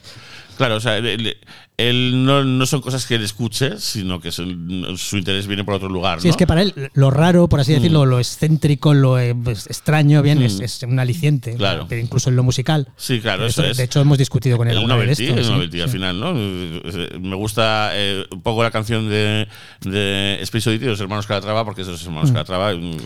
Claro, 0.58 0.76
o 0.76 0.80
sea, 0.80 0.98
él, 0.98 1.36
él- 1.78 2.24
no, 2.24 2.44
no 2.44 2.66
son 2.66 2.80
cosas 2.82 3.06
que 3.06 3.14
él 3.14 3.22
escuche, 3.22 3.78
sino 3.78 4.20
que 4.20 4.30
son- 4.32 4.84
su 4.98 5.16
interés 5.16 5.46
viene 5.46 5.64
por 5.64 5.72
otro 5.74 5.88
lugar, 5.88 6.16
¿no? 6.18 6.22
Sí, 6.22 6.28
es 6.28 6.36
que 6.36 6.46
para 6.46 6.60
él 6.62 6.74
lo 6.92 7.10
raro, 7.10 7.48
por 7.48 7.60
así 7.60 7.72
decirlo, 7.72 8.04
Mm. 8.04 8.08
lo 8.08 8.18
excéntrico, 8.18 8.92
lo 8.94 9.18
eh, 9.18 9.34
pues, 9.34 9.66
extraño, 9.68 10.20
bien, 10.22 10.42
es, 10.42 10.60
es 10.60 10.82
un 10.82 10.98
aliciente. 10.98 11.54
Claro. 11.54 11.86
Pero 11.88 12.00
incluso 12.02 12.28
en 12.28 12.36
lo 12.36 12.42
musical. 12.42 12.88
Sí, 12.96 13.20
claro, 13.20 13.44
De 13.44 13.48
eso 13.48 13.62
hecho- 13.62 13.70
es. 13.70 13.76
De 13.78 13.84
hecho, 13.84 14.00
hemos 14.00 14.18
discutido 14.18 14.58
con 14.58 14.68
él 14.68 14.76
vez 14.76 14.86
novelty, 14.86 15.24
esto. 15.24 15.38
el 15.38 15.44
sí, 15.44 15.50
novelty 15.52 15.80
al 15.80 15.88
final, 15.88 16.20
¿no? 16.20 16.34
Me 16.34 17.36
gusta 17.36 17.90
eh, 17.94 18.24
un 18.30 18.42
poco 18.42 18.62
la 18.62 18.70
canción 18.70 19.08
de, 19.08 19.46
de 19.82 20.38
Space 20.42 20.68
Oddity, 20.68 20.86
los 20.86 21.00
hermanos 21.00 21.26
Calatrava, 21.26 21.64
porque 21.64 21.82
esos 21.82 22.02
hermanos 22.04 22.32
Calatrava, 22.32 22.74
mm, 22.74 22.96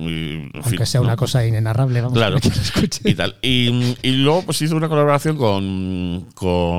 y, 0.00 0.48
Aunque 0.54 0.76
fin, 0.76 0.86
sea 0.86 1.00
una 1.00 1.10
¿no? 1.10 1.16
cosa 1.16 1.44
inenarrable, 1.44 2.00
vamos 2.00 2.16
Claro. 2.16 2.38
que 2.40 2.48
lo 2.50 2.54
escuche. 2.54 3.00
y 3.04 3.14
tal. 3.14 3.34
Y, 3.42 3.96
y 4.02 4.12
luego 4.12 4.44
pues 4.44 4.62
hizo 4.62 4.76
una 4.76 4.88
colaboración 4.88 5.36
con, 5.36 6.26
con 6.34 6.77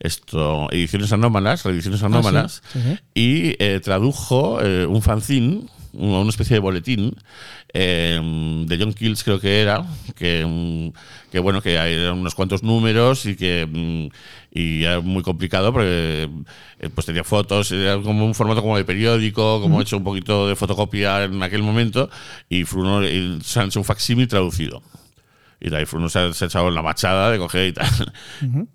esto, 0.00 0.68
Ediciones 0.70 1.12
Anómalas, 1.12 1.64
Reediciones 1.64 2.02
Anómalas, 2.02 2.62
Ah, 2.64 2.68
sí, 2.72 2.80
sí, 2.80 2.88
sí. 2.94 3.00
y 3.14 3.56
eh, 3.58 3.80
tradujo 3.82 4.60
eh, 4.62 4.86
un 4.86 5.02
fanzine, 5.02 5.62
una 5.92 6.28
especie 6.28 6.54
de 6.54 6.60
boletín 6.60 7.14
eh, 7.72 8.20
de 8.66 8.78
John 8.78 8.92
Kills 8.94 9.22
creo 9.24 9.40
que 9.40 9.60
era, 9.60 9.84
que, 10.16 10.44
mm, 10.46 11.30
que 11.30 11.38
bueno, 11.40 11.60
que 11.62 11.74
eran 11.74 12.18
unos 12.18 12.34
cuantos 12.34 12.62
números 12.62 13.26
y 13.26 13.36
que 13.36 13.66
mm, 13.66 14.08
y 14.56 14.84
era 14.84 15.00
muy 15.00 15.22
complicado 15.24 15.72
porque 15.72 16.28
eh, 16.78 16.88
pues 16.94 17.06
tenía 17.06 17.24
fotos, 17.24 17.72
era 17.72 18.00
como 18.00 18.24
un 18.24 18.34
formato 18.34 18.62
como 18.62 18.76
de 18.76 18.84
periódico, 18.84 19.60
como 19.60 19.80
hecho 19.80 19.96
un 19.96 20.04
poquito 20.04 20.46
de 20.48 20.54
fotocopia 20.54 21.24
en 21.24 21.42
aquel 21.42 21.62
momento 21.62 22.08
y 22.48 22.64
se 22.64 23.60
ha 23.60 23.64
hecho 23.64 23.80
un 23.80 23.84
facsímil 23.84 24.28
traducido. 24.28 24.82
Y 25.60 25.70
Dave 25.70 25.86
Fruno 25.86 26.08
se 26.08 26.18
ha, 26.18 26.32
se 26.32 26.44
ha 26.44 26.48
echado 26.48 26.70
la 26.70 26.82
machada 26.82 27.30
de 27.30 27.38
coger 27.38 27.68
y 27.68 27.72
tal. 27.72 28.12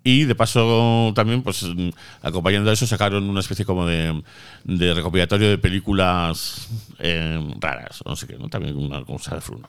Y 0.02 0.24
de 0.24 0.34
paso 0.34 1.12
también, 1.14 1.42
pues 1.42 1.62
mm, 1.62 1.90
acompañando 2.22 2.70
a 2.70 2.72
eso, 2.72 2.86
sacaron 2.86 3.28
una 3.28 3.40
especie 3.40 3.64
como 3.64 3.86
de, 3.86 4.22
de 4.64 4.94
recopilatorio 4.94 5.48
de 5.48 5.58
películas 5.58 6.68
eh, 6.98 7.38
raras, 7.60 8.02
no 8.04 8.16
sé 8.16 8.26
qué, 8.26 8.36
¿no? 8.36 8.48
También 8.48 8.76
una 8.76 9.04
cosa 9.04 9.34
de 9.34 9.40
Fruno. 9.40 9.68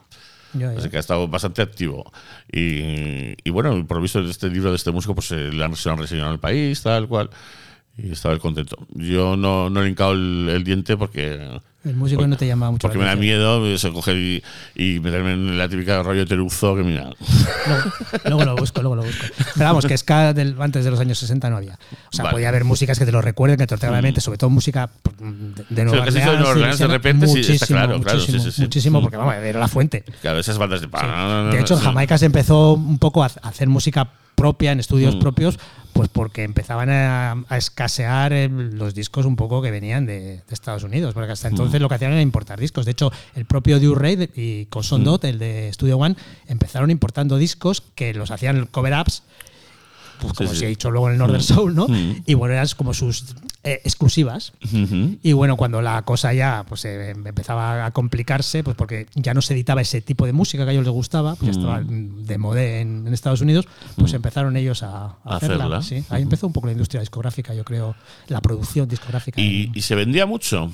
Ya, 0.54 0.72
ya. 0.72 0.78
Así 0.78 0.90
que 0.90 0.96
ha 0.98 1.00
estado 1.00 1.28
bastante 1.28 1.62
activo. 1.62 2.12
Y, 2.50 3.36
y 3.42 3.50
bueno, 3.50 3.86
por 3.86 3.98
lo 3.98 4.02
visto, 4.02 4.20
este 4.20 4.50
libro 4.50 4.70
de 4.70 4.76
este 4.76 4.90
músico 4.90 5.14
pues 5.14 5.30
eh, 5.32 5.50
le 5.52 5.64
han, 5.64 5.74
se 5.76 5.88
lo 5.88 5.94
han 5.94 6.00
reseñado 6.00 6.32
el 6.32 6.40
país, 6.40 6.82
tal 6.82 7.08
cual. 7.08 7.30
Y 7.96 8.12
estaba 8.12 8.34
él 8.34 8.40
contento. 8.40 8.76
Yo 8.94 9.36
no, 9.36 9.70
no 9.70 9.82
he 9.82 9.88
hincado 9.88 10.12
el, 10.12 10.48
el 10.50 10.64
diente 10.64 10.96
porque. 10.96 11.60
El 11.84 11.96
músico 11.96 12.24
no 12.28 12.36
te 12.36 12.46
llama 12.46 12.70
mucho 12.70 12.82
Porque 12.82 12.98
me 12.98 13.04
da 13.04 13.16
miedo 13.16 13.66
eso, 13.66 13.92
coger 13.92 14.16
y, 14.16 14.42
y 14.76 15.00
meterme 15.00 15.32
en 15.32 15.58
la 15.58 15.68
típica 15.68 16.00
rollo 16.02 16.24
teruzo 16.26 16.76
que 16.76 16.82
mira. 16.84 17.10
Luego, 17.66 17.82
luego 18.24 18.44
lo 18.44 18.56
busco, 18.56 18.82
luego 18.82 18.96
lo 18.96 19.02
busco. 19.02 19.24
Pero 19.54 19.66
vamos, 19.66 19.86
que 19.86 19.98
ska 19.98 20.32
del- 20.32 20.54
antes 20.60 20.84
de 20.84 20.90
los 20.92 21.00
años 21.00 21.18
60 21.18 21.50
no 21.50 21.56
había. 21.56 21.74
O 21.74 22.14
sea, 22.16 22.24
Vale. 22.24 22.34
podía 22.34 22.48
haber 22.50 22.64
músicas 22.64 22.98
que 22.98 23.04
te 23.04 23.10
lo 23.12 23.20
recuerden, 23.20 23.58
que 23.58 23.66
te 23.66 23.74
lo 23.74 23.78
mente, 24.00 24.20
sobre 24.20 24.38
todo 24.38 24.48
música 24.50 24.90
de, 25.18 25.64
de 25.70 25.84
Nueva 25.84 26.04
dicho 26.06 26.20
de 26.20 26.28
Orleans, 26.28 26.48
Orleans, 26.48 26.78
de 26.78 26.86
repente, 26.86 27.26
sí, 27.26 27.38
está 27.40 27.52
muchísimo, 27.52 27.78
claro, 27.78 28.00
claro, 28.00 28.20
sí, 28.20 28.26
muchísimo, 28.32 28.44
sí, 28.44 28.50
sí. 28.56 28.62
muchísimo, 28.62 28.98
Mm. 29.00 29.02
porque 29.02 29.16
vamos, 29.16 29.34
era 29.34 29.58
la 29.58 29.68
fuente. 29.68 30.04
Claro, 30.20 30.38
esas 30.38 30.58
bandas 30.58 30.80
de. 30.80 30.86
De 30.86 31.60
hecho, 31.60 31.74
en 31.74 31.80
Jamaica 31.80 32.16
se 32.18 32.26
empezó 32.26 32.74
un 32.74 32.98
poco 32.98 33.24
a 33.24 33.26
hacer 33.42 33.68
música 33.68 34.08
propia, 34.34 34.72
en 34.72 34.80
estudios 34.80 35.16
Mm. 35.16 35.20
propios, 35.20 35.58
pues 35.92 36.08
porque 36.08 36.42
empezaban 36.42 36.88
a, 36.90 37.32
a 37.48 37.58
escasear 37.58 38.32
eh, 38.32 38.48
los 38.48 38.94
discos 38.94 39.26
un 39.26 39.36
poco 39.36 39.60
que 39.60 39.70
venían 39.70 40.06
de, 40.06 40.20
de 40.38 40.42
Estados 40.50 40.84
Unidos, 40.84 41.12
porque 41.14 41.32
hasta 41.32 41.48
entonces 41.48 41.80
Mm. 41.80 41.82
lo 41.82 41.88
que 41.88 41.94
hacían 41.96 42.12
era 42.12 42.22
importar 42.22 42.58
discos. 42.58 42.84
De 42.86 42.92
hecho, 42.92 43.12
el 43.34 43.44
propio 43.44 43.78
Raid 43.94 44.30
y 44.34 44.66
Colson 44.66 45.02
Mm. 45.02 45.04
Dot, 45.04 45.24
el 45.24 45.38
de 45.38 45.70
Studio 45.72 45.98
One, 45.98 46.16
empezaron 46.46 46.90
importando 46.90 47.36
discos 47.36 47.82
que 47.94 48.14
los 48.14 48.30
hacían 48.30 48.66
cover-ups, 48.66 49.22
pues 50.22 50.32
como 50.34 50.50
Sí, 50.50 50.56
se 50.56 50.66
ha 50.66 50.68
dicho 50.68 50.90
luego 50.90 51.08
en 51.08 51.12
el 51.14 51.18
Northern 51.18 51.42
Soul, 51.42 51.74
¿no? 51.74 51.86
Mm. 51.88 52.22
Y 52.26 52.34
bueno, 52.34 52.54
eran 52.54 52.66
como 52.76 52.94
sus 52.94 53.34
eh, 53.64 53.80
exclusivas. 53.84 54.52
Y 55.22 55.32
bueno, 55.34 55.56
cuando 55.56 55.82
la 55.82 56.02
cosa 56.02 56.32
ya 56.32 56.64
pues 56.68 56.84
eh, 56.84 57.10
empezaba 57.10 57.84
a 57.86 57.90
complicarse, 57.90 58.62
pues 58.64 58.76
porque 58.76 59.06
ya 59.14 59.34
no 59.34 59.42
se 59.42 59.54
editaba 59.54 59.80
ese 59.82 60.00
tipo 60.00 60.24
de 60.26 60.32
música 60.32 60.64
que 60.64 60.70
a 60.70 60.72
ellos 60.72 60.84
les 60.84 60.92
gustaba, 60.94 61.34
pues 61.34 61.52
ya 61.54 61.60
estaba 61.60 61.80
Mm. 61.82 62.24
de 62.26 62.38
moda 62.38 62.62
en, 62.62 63.06
en 63.06 63.12
Estados 63.14 63.40
Unidos, 63.40 63.66
pues 63.96 64.12
empezaron 64.14 64.56
ellos 64.56 64.82
a, 64.82 65.16
hacerla. 65.24 65.64
hacerla. 65.64 65.82
sí. 65.82 66.04
Ahí 66.08 66.22
empezó 66.22 66.46
un 66.46 66.52
poco 66.52 66.66
la 66.68 66.72
industria 66.72 67.00
discográfica, 67.00 67.54
yo 67.54 67.64
creo, 67.64 67.94
la 68.28 68.40
producción 68.40 68.88
discográfica. 68.88 69.40
Y, 69.40 69.70
y 69.74 69.82
se 69.82 69.94
vendía 69.94 70.26
mucho. 70.26 70.70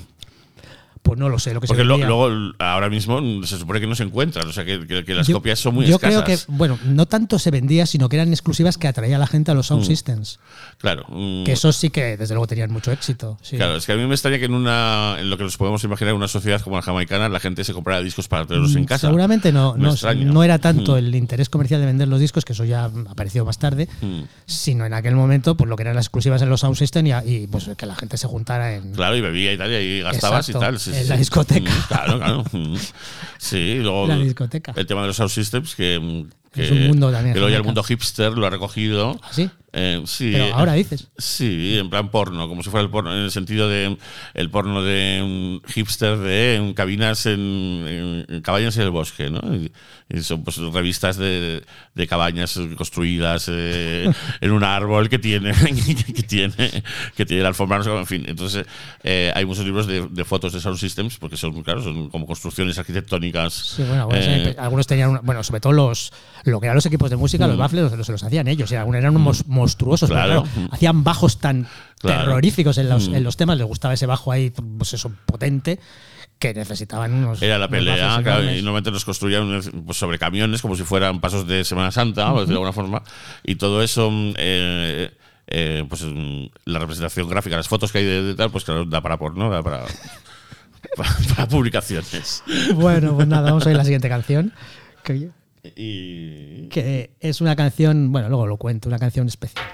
Pues 1.01 1.17
no 1.17 1.29
lo 1.29 1.39
sé, 1.39 1.53
lo 1.53 1.61
que 1.61 1.67
Porque 1.67 1.81
se 1.81 1.85
lo- 1.87 1.97
luego, 1.97 2.53
ahora 2.59 2.89
mismo, 2.89 3.19
se 3.45 3.57
supone 3.57 3.79
que 3.79 3.87
no 3.87 3.95
se 3.95 4.03
encuentran. 4.03 4.47
O 4.47 4.51
sea, 4.53 4.63
que, 4.65 4.85
que- 4.85 5.03
que 5.05 5.13
las 5.15 5.27
Yo- 5.27 5.35
copias 5.37 5.59
son 5.59 5.73
muy 5.75 5.85
Yo 5.87 5.95
escasas. 5.95 6.23
creo 6.23 6.37
que, 6.37 6.43
bueno, 6.47 6.77
no 6.85 7.05
tanto 7.07 7.39
se 7.39 7.51
vendía, 7.51 7.85
sino 7.85 8.09
que 8.09 8.17
eran 8.17 8.29
exclusivas 8.29 8.77
que 8.77 8.87
atraía 8.87 9.15
a 9.15 9.19
la 9.19 9.27
gente 9.27 9.51
a 9.51 9.53
los 9.53 9.67
sound 9.67 9.83
Mm. 9.83 9.87
systems. 9.87 10.39
Claro. 10.77 11.05
mm, 11.09 11.43
Que 11.45 11.53
eso 11.53 11.71
sí 11.71 11.89
que, 11.89 12.15
desde 12.17 12.33
luego, 12.35 12.47
tenían 12.47 12.71
mucho 12.71 12.91
éxito. 12.91 13.37
sí. 13.41 13.55
Claro, 13.57 13.75
es 13.75 13.85
que 13.85 13.91
a 13.93 13.95
mí 13.95 14.05
me 14.05 14.13
extraña 14.13 14.37
que 14.39 14.45
en 14.45 14.53
una 14.53 15.17
en 15.19 15.29
lo 15.29 15.37
que 15.37 15.43
nos 15.43 15.57
podemos 15.57 15.83
imaginar 15.83 16.13
una 16.13 16.27
sociedad 16.27 16.61
como 16.61 16.75
la 16.75 16.81
jamaicana 16.81 17.27
la 17.29 17.39
gente 17.39 17.63
se 17.63 17.73
comprara 17.73 18.01
discos 18.01 18.27
para 18.27 18.45
tenerlos 18.45 18.75
en 18.75 18.83
Mm, 18.83 18.85
casa. 18.85 19.07
Seguramente 19.07 19.51
no, 19.51 19.73
Me 19.75 19.83
no, 19.83 19.91
extraña. 19.91 20.25
no 20.25 20.43
era 20.43 20.59
tanto 20.59 20.93
Mm. 20.93 20.97
el 20.97 21.15
interés 21.15 21.49
comercial 21.49 21.79
de 21.81 21.87
vender 21.87 22.07
los 22.07 22.19
discos, 22.19 22.45
que 22.45 22.53
eso 22.53 22.65
ya 22.65 22.85
apareció 23.09 23.43
más 23.45 23.57
tarde, 23.59 23.87
Mm. 24.01 24.21
sino 24.45 24.85
en 24.85 24.93
aquel 24.93 25.15
momento 25.15 25.55
pues 25.55 25.69
lo 25.69 25.75
que 25.75 25.83
eran 25.83 25.95
las 25.95 26.05
exclusivas 26.05 26.41
en 26.41 26.49
los 26.49 26.59
sound 26.61 26.75
system 26.77 27.07
y, 27.07 27.11
y, 27.25 27.47
pues 27.47 27.69
que 27.77 27.85
la 27.85 27.95
gente 27.95 28.17
se 28.17 28.27
juntara 28.27 28.75
en 28.75 28.91
Claro, 28.93 29.15
y 29.15 29.21
bebía 29.21 29.53
y 29.53 29.57
tal, 29.57 29.71
y 29.71 29.75
ahí 29.75 30.01
gastabas 30.01 30.47
Exacto, 30.49 30.65
y 30.65 30.69
tal. 30.71 30.79
sí, 30.79 30.91
en 30.99 31.03
sí, 31.05 31.09
la 31.09 31.15
sí. 31.15 31.19
discoteca. 31.19 31.71
Mm, 31.71 31.87
Claro, 31.87 32.17
claro. 32.19 32.43
Mm. 32.51 32.75
Sí, 33.37 33.75
luego 33.81 34.07
La 34.07 34.17
discoteca. 34.17 34.73
el 34.75 34.85
tema 34.85 35.01
de 35.01 35.07
los 35.07 35.15
sound 35.15 35.31
systems, 35.31 35.75
que, 35.75 36.25
que, 36.53 36.65
Es 36.65 36.71
un 36.71 36.87
mundo 36.87 37.11
también, 37.11 37.33
que 37.33 37.39
luego 37.39 37.51
ya 37.51 37.57
el 37.57 37.63
mundo 37.63 37.83
hipster 37.83 38.33
lo 38.33 38.45
ha 38.45 38.49
recogido. 38.49 39.19
¿Así? 39.23 39.49
Eh, 39.71 40.01
sí. 40.05 40.31
Pero 40.33 40.55
ahora 40.55 40.73
dices. 40.73 41.09
Sí, 41.17 41.77
en 41.77 41.89
plan 41.89 42.09
porno, 42.09 42.47
como 42.49 42.63
si 42.63 42.69
fuera 42.71 42.83
el 42.83 42.89
porno, 42.89 43.15
en 43.15 43.23
el 43.23 43.31
sentido 43.31 43.69
de 43.69 43.97
el 44.33 44.49
porno 44.49 44.81
de 44.81 45.21
un 45.23 45.61
hipster 45.71 46.17
de 46.17 46.55
en 46.55 46.73
cabinas 46.73 47.25
en, 47.27 48.25
en- 48.27 48.41
cabañas 48.41 48.75
en 48.77 48.83
el 48.83 48.89
bosque, 48.91 49.29
¿no? 49.29 49.39
Y, 49.55 49.71
y 50.09 50.21
son 50.21 50.43
pues 50.43 50.57
revistas 50.57 51.17
de, 51.17 51.63
de 51.93 52.07
cabañas 52.07 52.59
construidas 52.75 53.45
eh, 53.51 54.11
en 54.41 54.51
un 54.51 54.63
árbol 54.63 55.07
que 55.07 55.19
tiene 55.19 55.51
que 56.15 56.23
tiene 56.23 56.83
que 57.15 57.25
tiene 57.25 57.43
la 57.43 57.49
alfombra, 57.49 57.77
en 57.85 58.07
fin. 58.07 58.23
Entonces 58.27 58.65
eh, 59.03 59.31
hay 59.35 59.45
muchos 59.45 59.65
libros 59.65 59.85
de, 59.85 60.07
de 60.09 60.25
fotos 60.25 60.51
de 60.53 60.61
sound 60.61 60.79
systems 60.79 61.17
porque 61.17 61.37
son 61.37 61.61
claro, 61.61 61.83
son 61.83 62.09
como 62.09 62.25
construcciones 62.25 62.77
arquitectónicas. 62.79 63.53
Sí, 63.53 63.83
bueno, 63.83 64.03
algunos, 64.03 64.25
eh, 64.25 64.55
algunos 64.57 64.87
tenían, 64.87 65.11
una- 65.11 65.19
bueno, 65.21 65.43
sobre 65.43 65.61
todo 65.61 65.73
los, 65.73 66.11
lo 66.45 66.59
que 66.59 66.65
eran 66.65 66.75
los 66.75 66.85
equipos 66.87 67.09
de 67.11 67.15
música, 67.17 67.45
los 67.47 67.57
baffles, 67.57 67.91
los, 67.91 68.05
se 68.05 68.11
los 68.11 68.23
hacían 68.23 68.47
ellos, 68.47 68.71
y 68.71 68.75
algunos 68.75 68.99
eran 68.99 69.15
unos 69.15 69.45
monstruosos, 69.59 70.09
pero. 70.09 70.21
Claro. 70.23 70.43
claro, 70.43 70.69
hacían 70.71 71.03
bajos 71.03 71.39
tan 71.39 71.67
Claro. 71.99 72.23
terroríficos 72.25 72.77
en 72.77 72.89
los, 72.89 73.09
Mm. 73.09 73.15
en 73.15 73.23
los 73.23 73.37
temas, 73.37 73.57
les 73.57 73.67
gustaba 73.67 73.93
ese 73.93 74.05
bajo 74.05 74.31
ahí, 74.31 74.51
pues 74.77 74.93
eso, 74.93 75.11
potente, 75.25 75.79
que 76.39 76.53
necesitaban 76.53 77.13
unos. 77.13 77.41
Era 77.41 77.59
la 77.59 77.67
pelea, 77.67 78.21
claro, 78.23 78.43
y 78.43 78.61
normalmente 78.61 78.91
los 78.91 79.03
construían 79.03 79.61
pues, 79.85 79.97
sobre 79.97 80.17
camiones, 80.17 80.61
como 80.61 80.75
si 80.77 80.83
fueran 80.83 81.19
pasos 81.19 81.45
de 81.45 81.63
Semana 81.65 81.91
Santa, 81.91 82.31
por 82.31 82.39
decirlo 82.41 82.61
de 82.61 82.67
alguna 82.67 82.71
forma, 82.73 83.03
y 83.43 83.55
todo 83.55 83.83
eso, 83.83 84.09
mm, 84.09 84.33
eh, 84.37 85.11
eh, 85.47 85.85
pues 85.89 86.03
mm, 86.03 86.45
la 86.65 86.79
representación 86.79 87.27
gráfica, 87.27 87.57
las 87.57 87.67
fotos 87.67 87.91
que 87.91 87.97
hay 87.97 88.05
de, 88.05 88.23
de 88.23 88.35
tal, 88.35 88.49
pues 88.51 88.63
claro, 88.63 88.85
da 88.85 89.01
para 89.01 89.17
porno, 89.17 89.49
da 89.49 89.61
para, 89.61 89.83
para, 90.95 91.09
para 91.35 91.47
publicaciones. 91.49 92.43
Bueno, 92.75 93.13
pues 93.15 93.27
nada, 93.27 93.49
vamos 93.49 93.63
a 93.65 93.69
ver 93.69 93.77
la 93.77 93.83
siguiente 93.83 94.07
canción. 94.07 94.53
Que, 95.03 95.29
Que 95.63 97.11
es 97.19 97.41
una 97.41 97.55
canción, 97.55 98.11
bueno, 98.11 98.29
luego 98.29 98.47
lo 98.47 98.57
cuento, 98.57 98.89
una 98.89 98.99
canción 98.99 99.27
especial. 99.27 99.65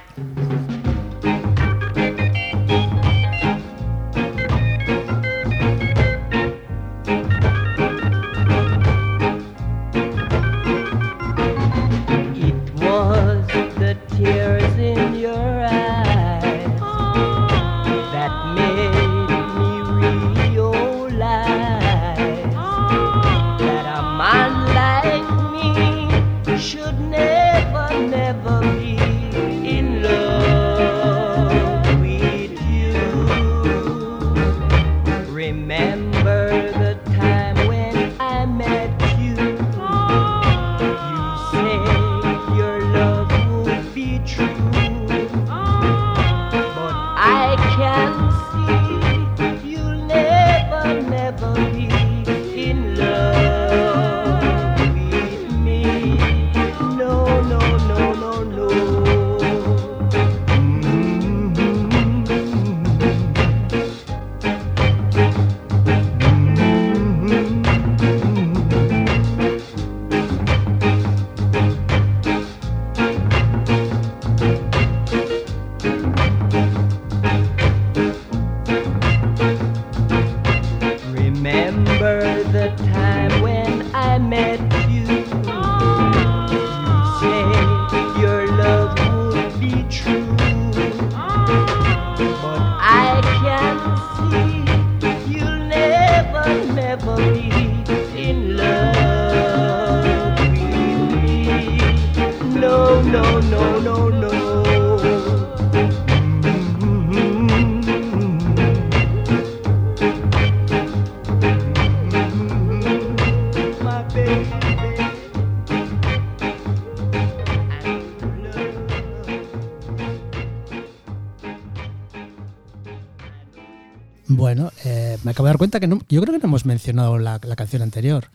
Cuenta 125.80 125.80
que 125.80 125.88
no- 125.88 126.02
yo 126.10 126.22
creo 126.22 126.34
que 126.34 126.40
no 126.40 126.46
hemos 126.48 126.66
mencionado 126.66 127.18
la, 127.18 127.40
la 127.44 127.56
canción 127.56 127.82
anterior, 127.82 128.26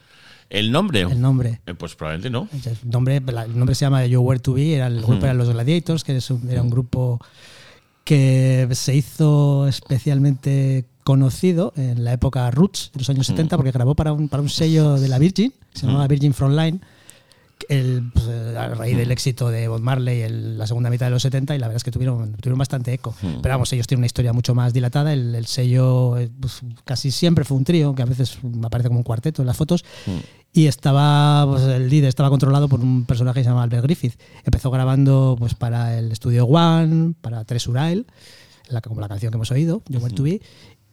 ¿El 0.48 0.72
nombre? 0.72 1.02
el 1.02 1.20
nombre. 1.20 1.60
Eh, 1.66 1.74
pues 1.74 1.94
probablemente 1.94 2.28
no. 2.30 2.48
El 2.52 2.90
nombre, 2.90 3.16
el 3.16 3.56
nombre 3.58 3.74
se 3.74 3.84
llama 3.84 4.04
You 4.06 4.20
Were 4.20 4.40
to 4.40 4.54
Be, 4.54 4.74
era 4.74 4.88
el 4.88 5.00
grupo 5.00 5.24
eran 5.24 5.38
los 5.38 5.48
Gladiators, 5.50 6.02
que 6.04 6.18
era 6.48 6.62
un 6.62 6.70
grupo 6.70 7.20
que 8.04 8.68
se 8.72 8.94
hizo 8.96 9.68
especialmente 9.68 10.84
conocido 11.04 11.72
en 11.76 12.02
la 12.04 12.12
época 12.12 12.50
Roots, 12.50 12.90
de 12.92 12.98
los 13.00 13.10
años 13.10 13.26
70, 13.26 13.56
porque 13.56 13.70
grabó 13.70 13.94
para 13.94 14.12
un, 14.12 14.28
para 14.28 14.42
un 14.42 14.48
sello 14.48 14.94
de 14.94 15.08
la 15.08 15.18
Virgin, 15.18 15.52
que 15.72 15.78
se 15.78 15.86
llamaba 15.86 16.06
Virgin 16.08 16.34
Frontline, 16.34 16.80
el, 17.68 18.10
pues, 18.12 18.26
eh, 18.28 18.56
a 18.56 18.68
raíz 18.68 18.96
del 18.96 19.10
éxito 19.10 19.48
de 19.50 19.68
Bob 19.68 19.80
Marley 19.80 20.22
en 20.22 20.58
la 20.58 20.66
segunda 20.66 20.90
mitad 20.90 21.06
de 21.06 21.10
los 21.10 21.22
70 21.22 21.54
y 21.54 21.58
la 21.58 21.66
verdad 21.68 21.76
es 21.76 21.84
que 21.84 21.90
tuvieron, 21.90 22.32
tuvieron 22.32 22.58
bastante 22.58 22.92
eco. 22.92 23.14
Hmm. 23.22 23.40
Pero 23.42 23.54
vamos, 23.54 23.72
ellos 23.72 23.86
tienen 23.86 24.00
una 24.00 24.06
historia 24.06 24.32
mucho 24.32 24.54
más 24.54 24.72
dilatada. 24.72 25.12
El, 25.12 25.34
el 25.34 25.46
sello 25.46 26.18
eh, 26.18 26.30
pues, 26.40 26.60
casi 26.84 27.10
siempre 27.10 27.44
fue 27.44 27.56
un 27.56 27.64
trío, 27.64 27.94
que 27.94 28.02
a 28.02 28.06
veces 28.06 28.38
aparece 28.64 28.88
como 28.88 29.00
un 29.00 29.04
cuarteto 29.04 29.42
en 29.42 29.46
las 29.46 29.56
fotos. 29.56 29.84
Y 30.52 30.66
estaba, 30.66 31.46
pues, 31.48 31.62
el 31.62 31.88
líder 31.88 32.08
estaba 32.08 32.28
controlado 32.28 32.68
por 32.68 32.80
un 32.80 33.04
personaje 33.04 33.40
que 33.40 33.44
se 33.44 33.50
llama 33.50 33.62
Albert 33.62 33.84
Griffith. 33.84 34.20
Empezó 34.44 34.70
grabando 34.70 35.36
pues, 35.38 35.54
para 35.54 35.98
el 35.98 36.10
estudio 36.10 36.46
One, 36.46 37.14
para 37.20 37.44
Tres 37.44 37.66
Urael, 37.68 38.06
la, 38.68 38.80
como 38.80 39.00
la 39.00 39.08
canción 39.08 39.30
que 39.30 39.36
hemos 39.36 39.50
oído, 39.50 39.82
You 39.88 40.00
Were 40.00 40.14
to 40.14 40.22
Be. 40.22 40.40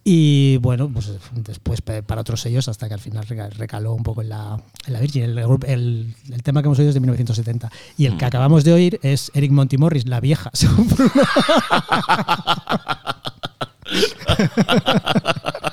Y 0.10 0.56
bueno, 0.62 0.88
pues 0.90 1.12
después 1.34 1.82
para 1.82 2.22
otros 2.22 2.40
sellos 2.40 2.70
hasta 2.70 2.88
que 2.88 2.94
al 2.94 3.02
final 3.02 3.26
reca- 3.28 3.50
recaló 3.50 3.92
un 3.94 4.04
poco 4.04 4.22
en 4.22 4.30
la, 4.30 4.58
en 4.86 4.94
la 4.94 5.02
Virgin. 5.02 5.24
El, 5.24 5.36
grupo- 5.36 5.68
el- 5.68 6.16
el 6.32 6.44
tema 6.44 6.62
que 6.62 6.68
hemos 6.68 6.80
oído 6.80 6.92
es 6.92 6.94
de 6.94 7.02
1970. 7.02 7.70
Y 7.98 8.06
el 8.06 8.16
que 8.16 8.24
acabamos 8.24 8.64
de 8.64 8.72
oír 8.72 9.00
es 9.04 9.30
Eric 9.34 9.52
Monty 9.52 9.78
Morris, 9.78 10.08
La 10.08 10.22
Vieja. 10.22 10.50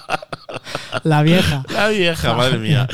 la 1.02 1.22
Vieja. 1.22 1.64
La 1.72 1.88
vieja, 1.88 2.34
madre 2.34 2.58
mía. 2.58 2.86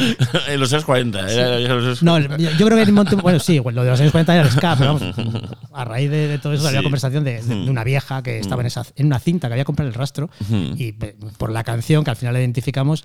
en 0.49 0.61
los 0.61 0.73
años 0.73 0.85
40. 0.85 1.31
era 1.31 1.49
la 1.51 1.57
vieja 1.57 1.75
de 1.75 1.81
los 1.83 2.03
No, 2.03 2.13
40. 2.13 2.37
yo 2.57 2.67
creo 2.67 2.77
que 2.77 2.83
Eric 2.83 2.95
Monty, 2.95 3.17
bueno, 3.17 3.39
sí, 3.39 3.61
lo 3.65 3.85
de 3.85 3.91
los 3.91 4.01
años 4.01 4.13
40 4.13 4.35
era 4.35 4.43
el 4.45 4.51
ska, 4.51 4.77
pero 4.79 4.95
vamos, 4.95 5.15
a 5.75 5.85
raíz 5.85 6.11
de, 6.11 6.29
de 6.29 6.39
todo 6.39 6.53
eso 6.53 6.67
había 6.67 6.81
Sí. 6.81 6.85
conversación 6.85 7.25
de, 7.25 7.43
de- 7.43 7.55
de 7.65 7.71
una 7.71 7.85
vieja 7.85 8.23
que 8.23 8.39
estaba 8.39 8.63
en, 8.63 8.67
esa, 8.67 8.85
en 8.97 9.07
una 9.07 9.19
cinta 9.19 9.49
que 9.49 9.55
había 9.55 9.65
comprado 9.65 9.89
el 9.89 9.95
rastro 9.95 10.31
y 10.77 10.93
por 11.39 11.51
la 11.53 11.63
canción 11.65 12.05
que 12.05 12.11
al 12.11 12.17
final 12.17 12.37
identificamos 12.37 13.05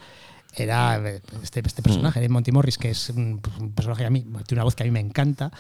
era 0.64 0.98
eh, 0.98 1.22
este, 1.44 1.62
este 1.66 1.82
personaje, 1.82 2.20
de 2.22 2.30
Monty 2.30 2.52
Morris, 2.52 2.78
que 2.78 2.90
es 2.92 3.10
un, 3.10 3.42
un 3.60 3.72
personaje 3.72 4.02
que 4.04 4.08
a 4.08 4.10
mí, 4.10 4.22
tiene 4.22 4.60
una 4.60 4.64
voz 4.64 4.76
que 4.76 4.84
a 4.84 4.86
mí 4.86 4.92
me 4.92 5.00
encanta. 5.00 5.52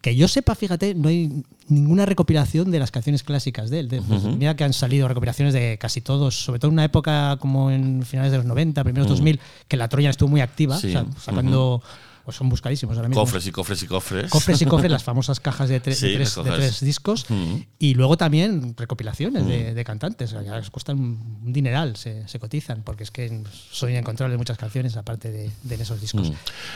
Que 0.00 0.14
yo 0.16 0.28
sepa, 0.28 0.54
fíjate, 0.54 0.94
no 0.94 1.08
hay 1.08 1.42
ninguna 1.68 2.06
recopilación 2.06 2.70
de 2.70 2.78
las 2.78 2.90
canciones 2.90 3.22
clásicas 3.22 3.70
de 3.70 3.80
él. 3.80 3.88
De- 3.88 4.02
pues, 4.02 4.22
Mira 4.24 4.54
que 4.56 4.64
han 4.64 4.72
salido 4.72 5.08
recopilaciones 5.08 5.54
de 5.54 5.78
casi 5.78 6.00
todos, 6.00 6.36
sobre 6.44 6.58
todo 6.60 6.68
en 6.68 6.74
una 6.74 6.84
época 6.84 7.36
como 7.40 7.70
en 7.70 8.02
finales 8.04 8.30
de 8.32 8.38
los 8.38 8.46
90, 8.46 8.84
primeros 8.84 9.08
2000, 9.08 9.40
que 9.68 9.76
la 9.76 9.88
Troya 9.88 10.10
estuvo 10.10 10.28
muy 10.28 10.40
activa, 10.40 10.76
Sí. 10.78 10.88
o 10.88 10.90
sea, 10.92 11.06
sacando, 11.18 11.82
pues 12.26 12.36
son 12.36 12.48
buscadísimos 12.50 12.96
ahora 12.96 13.08
mismo. 13.08 13.22
Cofres 13.22 13.46
y 13.46 13.52
cofres 13.52 13.82
y 13.84 13.86
cofres. 13.86 14.30
Cofres 14.30 14.60
y 14.60 14.66
cofres, 14.66 14.90
las 14.90 15.04
famosas 15.10 15.40
cajas 15.40 15.68
de, 15.70 15.80
tre- 15.80 15.94
Sí, 15.94 16.08
de 16.08 16.14
tres, 16.16 16.34
de 16.34 16.42
tres 16.50 16.80
discos. 16.80 17.24
Mm. 17.30 17.54
Y 17.78 17.94
luego 17.94 18.16
también 18.18 18.74
recopilaciones 18.76 19.46
de, 19.46 19.72
de 19.72 19.84
cantantes. 19.84 20.34
que 20.34 20.44
Ya 20.44 20.58
les 20.58 20.68
cuestan 20.70 20.98
un 20.98 21.52
dineral, 21.52 21.96
se, 21.96 22.26
se 22.28 22.38
cotizan, 22.40 22.82
porque 22.82 23.04
es 23.04 23.10
que 23.12 23.42
son 23.70 23.90
inencontrables 23.90 24.36
muchas 24.36 24.58
canciones 24.58 24.96
aparte 24.96 25.30
de, 25.30 25.44
en 25.70 25.80
esos 25.80 26.00
discos. 26.00 26.30
Mm. 26.30 26.34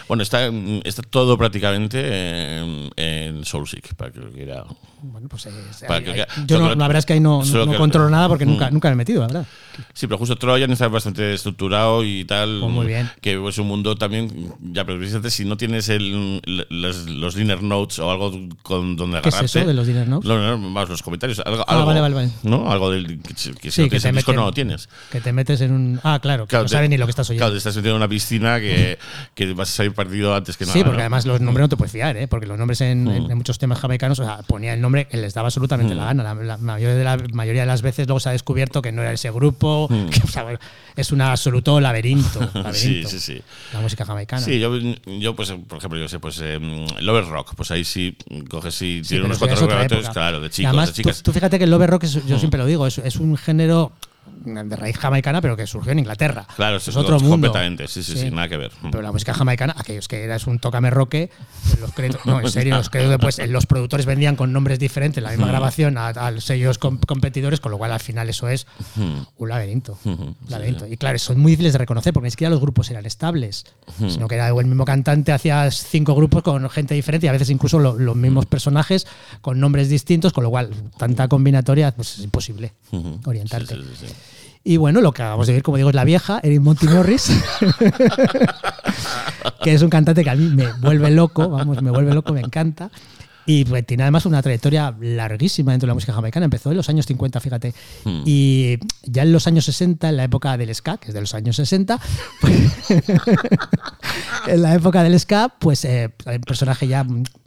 Bueno, 0.08 0.22
está, 0.22 0.48
mm, 0.50 0.82
está 0.84 1.02
todo 1.02 1.36
prácticamente 1.36 2.58
en, 2.58 2.90
en 2.96 3.44
Soulseek, 3.44 3.94
para 3.96 4.12
que 4.12 4.20
lo 4.20 4.30
quiera. 4.30 4.64
Bueno, 5.02 5.28
pues 5.28 5.46
eh, 5.46 5.50
Para 5.88 5.96
ahí- 5.98 6.04
que- 6.04 6.12
que- 6.14 6.26
yo 6.46 6.58
no, 6.60 6.68
la 6.74 6.86
verdad 6.86 6.98
es 7.00 7.06
que 7.06 7.14
ahí 7.14 7.20
no, 7.20 7.42
no 7.44 7.70
que- 7.72 7.76
controlo 7.76 8.08
nada 8.08 8.28
porque 8.28 8.46
Mm. 8.46 8.50
nunca, 8.50 8.70
nunca 8.70 8.88
me 8.88 8.92
he 8.92 8.96
metido, 8.96 9.20
la 9.22 9.26
verdad. 9.26 9.46
Sí, 9.94 10.06
pero 10.06 10.18
justo 10.18 10.36
Troyan 10.36 10.70
está 10.70 10.88
bastante 10.88 11.32
estructurado 11.34 12.04
y 12.04 12.24
tal. 12.24 12.58
Pues 12.60 12.72
muy 12.72 12.86
bien. 12.86 13.10
Que 13.20 13.42
es 13.48 13.58
un 13.58 13.66
mundo 13.66 13.96
también. 13.96 14.52
Ya, 14.60 14.84
pero 14.84 14.98
si 15.40 15.44
no 15.48 15.56
tienes 15.56 15.88
el, 15.88 16.40
los, 16.70 17.06
los 17.08 17.34
dinner 17.34 17.62
notes 17.62 17.98
o 17.98 18.10
algo 18.10 18.32
con 18.62 18.96
donde 18.96 19.20
¿Qué 19.22 19.28
es 19.28 19.34
agarrarte. 19.34 19.58
eso 19.60 19.66
de 19.68 19.74
los 19.74 19.86
dinner 19.86 20.06
notes? 20.08 20.28
No, 20.28 20.38
no, 20.38 20.58
no, 20.58 20.86
los 20.86 21.02
comentarios. 21.02 21.40
Algo, 21.44 21.62
Ah, 21.66 21.74
algo, 21.74 21.86
vale, 21.86 22.00
vale, 22.00 22.14
vale. 22.14 22.30
¿No? 22.42 22.70
Algo 22.70 22.90
del. 22.90 23.20
Que, 23.22 23.34
que 23.34 23.36
si 23.36 23.42
Sí, 23.42 23.50
no 23.50 23.54
que 23.54 23.70
tienes 23.90 24.02
te 24.02 24.08
el 24.08 24.14
disco, 24.16 24.32
meten- 24.32 24.36
no 24.36 24.44
lo 24.46 24.52
tienes. 24.52 24.88
Que 25.10 25.20
te 25.20 25.32
metes 25.32 25.60
en 25.60 25.72
un. 25.72 26.00
Ah, 26.04 26.18
claro, 26.20 26.44
que 26.46 26.50
Claro, 26.50 26.64
no 26.64 26.68
te- 26.68 26.74
sabes 26.74 26.90
ni 26.90 26.96
lo 26.98 27.06
que 27.06 27.10
estás 27.10 27.28
oyendo. 27.30 27.40
Claro, 27.42 27.52
te 27.52 27.58
estás 27.58 27.74
metiendo 27.76 27.96
en 27.96 28.02
una 28.02 28.08
piscina 28.08 28.60
que, 28.60 28.98
que 29.34 29.52
vas 29.54 29.68
a 29.70 29.72
salir 29.72 29.92
partido 29.92 30.34
antes 30.34 30.56
que 30.56 30.64
nada. 30.64 30.72
Sí, 30.74 30.80
porque 30.80 30.96
¿no? 30.98 31.00
además 31.02 31.26
los 31.26 31.40
nombres 31.40 31.64
no 31.64 31.68
te 31.68 31.76
puedes 31.76 31.92
fiar, 31.92 32.16
¿eh? 32.16 32.28
porque 32.28 32.46
los 32.46 32.58
nombres 32.58 32.80
en, 32.82 33.08
en- 33.08 33.30
en 33.30 33.36
muchos 33.36 33.58
temas 33.58 33.78
jamaicanos 33.78 34.18
o 34.20 34.24
sea, 34.24 34.38
ponía 34.42 34.74
el 34.74 34.80
nombre 34.80 35.06
que 35.06 35.16
les 35.16 35.34
daba 35.34 35.48
absolutamente 35.48 35.94
la 35.94 36.04
gana. 36.06 36.22
La, 36.22 36.34
la 36.34 36.56
mayoría, 36.58 36.94
de 36.96 37.04
la 37.04 37.16
mayoría 37.32 37.62
de 37.62 37.66
las 37.66 37.82
veces 37.82 38.06
luego 38.06 38.20
se 38.20 38.28
ha 38.28 38.32
descubierto 38.32 38.82
que 38.82 38.92
no 38.92 39.02
era 39.02 39.12
ese 39.12 39.30
grupo, 39.30 39.88
que, 40.10 40.20
o 40.22 40.28
sea, 40.28 40.46
es 40.96 41.12
un 41.12 41.20
absoluto 41.22 41.80
laberinto. 41.80 42.40
Sí, 42.50 42.58
laberinto, 43.02 43.08
sí, 43.08 43.20
sí. 43.20 43.40
La 43.72 43.80
música 43.80 44.04
jamaicana. 44.04 44.42
Sí, 44.42 44.58
yo, 44.58 44.76
yo, 44.76 45.29
pues, 45.34 45.52
por 45.68 45.78
ejemplo, 45.78 45.98
yo 45.98 46.08
sé, 46.08 46.18
pues, 46.18 46.40
eh, 46.42 46.58
Lover 47.00 47.26
Rock, 47.26 47.54
pues 47.56 47.70
ahí 47.70 47.84
sí 47.84 48.16
coges 48.48 48.74
y 48.82 49.02
Sí, 49.04 49.08
tiene 49.10 49.22
pero 49.22 49.24
unos 49.26 49.38
cuatro 49.38 49.66
relatos, 49.66 50.08
claro, 50.10 50.40
de 50.40 50.50
chicos, 50.50 50.68
además, 50.68 50.88
de 50.88 50.94
chicas. 50.94 51.16
Tú, 51.22 51.30
tú 51.30 51.32
fíjate 51.32 51.58
que 51.58 51.64
el 51.64 51.70
Love 51.70 51.86
Rock, 51.86 52.04
es- 52.04 52.26
yo 52.26 52.38
siempre 52.38 52.58
lo 52.58 52.66
digo, 52.66 52.86
es, 52.86 52.98
es 52.98 53.16
un 53.16 53.36
género 53.36 53.92
de 54.44 54.76
raíz 54.76 54.96
jamaicana, 54.96 55.40
pero 55.40 55.56
que 55.56 55.66
surgió 55.66 55.92
en 55.92 55.98
Inglaterra. 56.00 56.46
claro, 56.56 56.76
es 56.76 56.88
eso 56.88 57.00
otro 57.00 57.18
mundo. 57.20 57.30
completamente, 57.48 57.88
sí, 57.88 58.02
sí, 58.02 58.16
sí, 58.16 58.30
nada 58.30 58.48
que 58.48 58.56
ver. 58.56 58.72
Pero 58.82 59.02
la 59.02 59.12
música 59.12 59.34
jamaicana, 59.34 59.74
aquellos 59.76 60.08
que 60.08 60.22
eras 60.24 60.46
un 60.46 60.58
tócame 60.58 60.90
roque, 60.90 61.30
los 61.80 61.92
créditos, 61.92 62.24
no, 62.26 62.40
en 62.40 62.50
serio, 62.50 62.76
los 62.76 62.88
créditos 62.90 63.12
después, 63.12 63.38
eh, 63.38 63.46
los 63.46 63.66
productores 63.66 64.06
vendían 64.06 64.36
con 64.36 64.52
nombres 64.52 64.78
diferentes 64.78 65.22
la 65.22 65.30
misma 65.30 65.46
grabación 65.48 65.98
a, 65.98 66.08
a 66.08 66.40
sellos 66.40 66.78
com- 66.78 66.98
competidores, 67.06 67.60
con 67.60 67.72
lo 67.72 67.78
cual 67.78 67.92
al 67.92 68.00
final 68.00 68.28
eso 68.28 68.48
es 68.48 68.66
un 68.96 69.48
laberinto. 69.48 69.98
un 70.04 70.36
laberinto. 70.48 70.86
Y 70.86 70.96
claro, 70.96 71.18
son 71.18 71.38
muy 71.40 71.52
difíciles 71.52 71.72
de 71.74 71.78
reconocer 71.78 72.12
porque 72.12 72.26
ni 72.26 72.30
siquiera 72.30 72.50
los 72.50 72.60
grupos 72.60 72.90
eran 72.90 73.06
estables, 73.06 73.66
sino 73.98 74.26
que 74.28 74.36
era 74.36 74.48
el 74.48 74.66
mismo 74.66 74.84
cantante 74.84 75.32
hacía 75.32 75.70
cinco 75.70 76.14
grupos 76.14 76.42
con 76.42 76.68
gente 76.70 76.94
diferente 76.94 77.26
y 77.26 77.28
a 77.28 77.32
veces 77.32 77.50
incluso 77.50 77.78
lo- 77.78 77.94
los 77.98 78.16
mismos 78.16 78.46
personajes 78.46 79.06
con 79.40 79.60
nombres 79.60 79.88
distintos, 79.88 80.32
con 80.32 80.44
lo 80.44 80.50
cual 80.50 80.70
tanta 80.98 81.28
combinatoria 81.28 81.92
pues, 81.94 82.18
es 82.18 82.24
imposible 82.24 82.72
orientarte. 83.26 83.74
Sí, 83.74 83.82
sí, 83.98 84.06
sí. 84.06 84.14
Y 84.62 84.76
bueno, 84.76 85.00
lo 85.00 85.12
que 85.12 85.22
acabamos 85.22 85.46
de 85.46 85.54
ver, 85.54 85.62
como 85.62 85.78
digo, 85.78 85.88
es 85.88 85.94
la 85.94 86.04
vieja, 86.04 86.38
Eric 86.42 86.60
Monty 86.60 86.86
Morris, 86.86 87.30
que 89.62 89.72
es 89.72 89.80
un 89.80 89.88
cantante 89.88 90.22
que 90.22 90.30
a 90.30 90.34
mí 90.34 90.48
me 90.48 90.70
vuelve 90.74 91.10
loco, 91.10 91.48
vamos, 91.48 91.80
me 91.80 91.90
vuelve 91.90 92.12
loco, 92.12 92.34
me 92.34 92.40
encanta. 92.40 92.90
Y 93.46 93.64
pues, 93.64 93.84
tiene 93.86 94.04
además 94.04 94.26
una 94.26 94.42
trayectoria 94.42 94.94
larguísima 95.00 95.72
dentro 95.72 95.86
de 95.86 95.90
la 95.90 95.94
música 95.94 96.12
jamaicana. 96.12 96.44
Empezó 96.44 96.70
en 96.70 96.76
los 96.76 96.88
años 96.88 97.06
50, 97.06 97.40
fíjate. 97.40 97.74
Y 98.24 98.78
ya 99.02 99.22
en 99.22 99.32
los 99.32 99.46
años 99.46 99.64
60, 99.64 100.10
en 100.10 100.16
la 100.18 100.24
época 100.24 100.56
del 100.56 100.72
ska, 100.74 100.98
que 100.98 101.08
es 101.08 101.14
de 101.14 101.20
los 101.20 101.34
años 101.34 101.56
60, 101.56 101.98
pues, 102.40 102.90
en 104.46 104.62
la 104.62 104.74
época 104.74 105.02
del 105.02 105.18
ska, 105.18 105.52
pues 105.58 105.84
eh, 105.84 106.10
hay 106.26 106.36
un 106.36 106.42
personaje 106.42 106.86
ya 106.86 107.04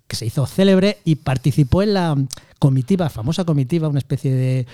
que 0.07 0.15
se 0.15 0.26
hizo 0.26 0.45
célebre 0.45 0.98
y 1.06 1.15
participó 1.15 1.84
en 1.84 1.94
la 1.94 2.18
comitiva, 2.64 3.10
famosa 3.10 3.44
comitiva, 3.44 3.90
una 3.90 3.99
especie 3.99 4.31
de, 4.34 4.65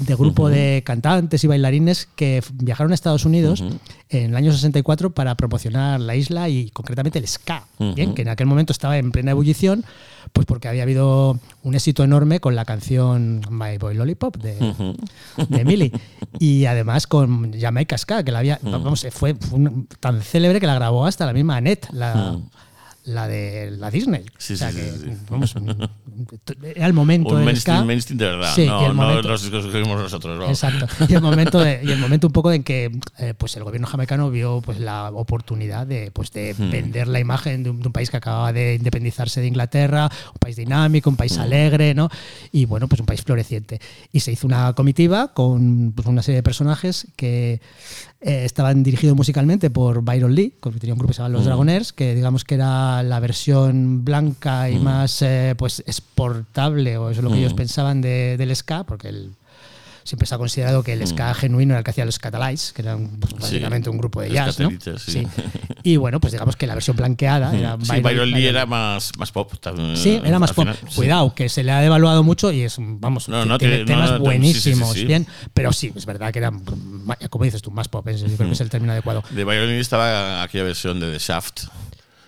de 0.00 0.14
grupo 0.14 0.50
de 0.50 0.82
cantantes 0.84 1.42
y 1.44 1.46
bailarines 1.46 2.06
que 2.14 2.42
viajaron 2.52 2.92
a 2.92 2.94
Estados 2.94 3.24
Unidos 3.24 3.64
en 4.10 4.24
el 4.30 4.36
año 4.36 4.52
64 4.52 5.14
para 5.14 5.34
promocionar 5.34 5.98
la 5.98 6.14
isla 6.14 6.50
y 6.50 6.68
concretamente 6.72 7.18
el 7.18 7.26
ska, 7.26 7.64
bien, 7.94 8.12
que 8.12 8.20
en 8.20 8.28
aquel 8.28 8.46
momento 8.46 8.72
estaba 8.74 8.98
en 8.98 9.12
plena 9.12 9.30
ebullición, 9.30 9.82
pues 10.34 10.46
porque 10.46 10.68
había 10.68 10.82
habido 10.82 11.38
un 11.62 11.74
éxito 11.74 12.04
enorme 12.04 12.38
con 12.38 12.54
la 12.54 12.66
canción 12.66 13.40
My 13.50 13.78
Boy 13.78 13.94
Lollipop 13.94 14.36
de, 14.36 14.54
de 15.48 15.64
Millie. 15.64 15.92
Y 16.38 16.66
además 16.66 17.06
con 17.06 17.58
Jamaica 17.58 17.96
Ska, 17.96 18.24
que 18.24 18.30
la 18.32 18.40
había, 18.40 18.58
vamos, 18.62 19.06
fue, 19.10 19.34
fue 19.36 19.58
un- 19.58 19.88
tan 20.00 20.20
célebre 20.20 20.60
que 20.60 20.66
la 20.66 20.74
grabó 20.74 21.06
hasta 21.06 21.24
la 21.24 21.32
misma 21.32 21.56
Annette, 21.56 21.88
la, 21.92 22.38
la 23.08 23.26
de 23.26 23.70
la 23.70 23.90
Disney. 23.90 24.24
Sí, 24.38 24.54
o 24.54 24.56
sea 24.56 24.70
sí, 24.70 24.76
que, 24.76 24.82
sí, 24.90 25.12
vamos, 25.30 25.54
era 26.74 26.86
el 26.86 26.92
momento 26.92 27.30
Un 27.30 27.36
del 27.36 27.44
mainstream, 27.46 27.78
ska. 27.78 27.84
mainstream 27.86 28.18
de 28.18 28.24
verdad, 28.26 28.56
no, 28.58 28.80
el 28.82 28.88
no 28.88 28.94
momento- 28.94 29.28
los 29.28 29.42
discos 29.42 29.64
que 29.66 29.72
cogimos 29.72 30.02
nosotros. 30.02 30.38
vamos. 30.38 30.50
Exacto. 30.62 30.86
Y 31.08 31.14
el 31.14 31.22
momento, 31.22 31.60
de- 31.60 31.80
y 31.84 31.90
el 31.90 31.98
momento 31.98 32.26
un 32.26 32.32
poco 32.32 32.52
en 32.52 32.62
que 32.64 32.90
eh, 33.18 33.34
pues 33.36 33.56
el 33.56 33.64
gobierno 33.64 33.86
jamaicano 33.86 34.30
vio 34.30 34.60
pues 34.64 34.78
la 34.80 35.10
oportunidad 35.10 35.86
de, 35.86 36.10
pues, 36.10 36.32
de 36.32 36.54
Hmm. 36.58 36.70
vender 36.70 37.08
la 37.08 37.20
imagen 37.20 37.62
de 37.62 37.70
un, 37.70 37.80
de 37.80 37.86
un 37.86 37.92
país 37.92 38.10
que 38.10 38.16
acababa 38.16 38.52
de 38.52 38.74
independizarse 38.74 39.40
de 39.40 39.46
Inglaterra, 39.46 40.10
un 40.28 40.38
país 40.38 40.56
dinámico, 40.56 41.08
un 41.10 41.16
país 41.16 41.36
Hmm. 41.38 41.42
alegre, 41.42 41.94
¿no? 41.94 42.08
Y 42.52 42.64
bueno, 42.66 42.88
pues 42.88 43.00
un 43.00 43.06
país 43.06 43.22
floreciente. 43.22 43.80
Y 44.12 44.20
se 44.20 44.32
hizo 44.32 44.46
una 44.46 44.72
comitiva 44.74 45.32
con 45.34 45.92
pues, 45.94 46.06
una 46.08 46.22
serie 46.22 46.36
de 46.36 46.42
personajes 46.42 47.06
que 47.16 47.60
eh, 48.20 48.44
estaban 48.44 48.82
dirigidos 48.82 49.16
musicalmente 49.16 49.70
por 49.70 50.02
Byron 50.02 50.34
Lee, 50.34 50.52
que 50.62 50.70
tenía 50.72 50.94
un 50.94 50.98
grupo 50.98 51.12
que 51.12 51.14
se 51.14 51.18
llama 51.22 51.28
Hmm. 51.30 51.32
Los 51.34 51.44
Dragoners, 51.44 51.92
que 51.92 52.14
digamos 52.14 52.44
que 52.44 52.56
era 52.56 53.02
la 53.02 53.20
versión 53.20 54.04
blanca 54.04 54.68
y 54.70 54.78
más 54.78 55.22
eh, 55.22 55.54
pues 55.56 55.80
exportable, 55.86 56.96
o 56.98 57.10
eso 57.10 57.20
es 57.20 57.24
lo 57.24 57.30
que 57.30 57.38
ellos 57.38 57.54
pensaban 57.54 58.00
de- 58.00 58.36
del 58.36 58.54
ska, 58.56 58.84
porque 58.84 59.08
el 59.08 59.30
siempre 60.08 60.26
se 60.26 60.34
ha 60.34 60.38
considerado 60.38 60.82
que 60.82 60.94
el 60.94 61.06
ska 61.06 61.34
genuino 61.34 61.74
era 61.74 61.78
el 61.80 61.84
que 61.84 61.90
hacía 61.90 62.04
los 62.06 62.18
Catalytes, 62.18 62.72
que 62.72 62.82
eran 62.82 63.18
pues, 63.20 63.34
básicamente 63.34 63.90
un 63.90 63.98
grupo 63.98 64.20
de 64.22 64.30
jazz, 64.30 64.58
¿no? 64.58 64.70
Catalites, 64.70 65.02
sí. 65.02 65.26
Y 65.82 65.96
bueno, 65.96 66.18
pues 66.18 66.32
digamos 66.32 66.56
que 66.56 66.66
la 66.66 66.74
versión 66.74 66.96
blanqueada 66.96 67.54
era 67.56 67.76
Sí, 67.82 68.00
Byron 68.00 68.30
Lee 68.30 68.40
Byron- 68.44 68.48
era 68.48 68.66
más, 68.66 69.12
más 69.18 69.30
pop. 69.32 69.52
también, 69.60 69.96
Sí, 69.96 70.20
era 70.24 70.38
más 70.38 70.52
pop. 70.52 70.64
final, 70.64 70.78
sí. 70.88 70.96
Cuidado, 70.96 71.34
que 71.34 71.48
se 71.48 71.62
le 71.62 71.72
ha 71.72 71.80
devaluado 71.80 72.22
mucho 72.22 72.50
y 72.52 72.62
es, 72.62 72.76
vamos, 72.78 73.28
No, 73.28 73.44
no, 73.44 73.58
tiene 73.58 73.76
tiene- 73.84 73.90
temas 73.92 74.12
no, 74.12 74.18
buenísimos, 74.20 74.88
sí, 74.88 74.94
sí, 74.94 75.00
sí. 75.00 75.06
bien, 75.06 75.26
pero 75.54 75.72
sí, 75.72 75.92
es 75.94 76.06
verdad 76.06 76.32
que 76.32 76.38
era, 76.38 76.50
como 77.30 77.44
dices 77.44 77.60
tú, 77.62 77.70
más 77.70 77.88
pop, 77.88 78.06
es- 78.08 78.20
yo 78.22 78.26
creo 78.36 78.48
que 78.48 78.54
es 78.54 78.60
el 78.60 78.70
término 78.70 78.92
adecuado. 78.92 79.22
De 79.30 79.44
Byron 79.44 79.68
Lee 79.68 79.78
estaba 79.80 80.42
aquella 80.42 80.64
versión 80.64 80.98
de 81.00 81.12
The 81.12 81.18
Shaft. 81.18 81.64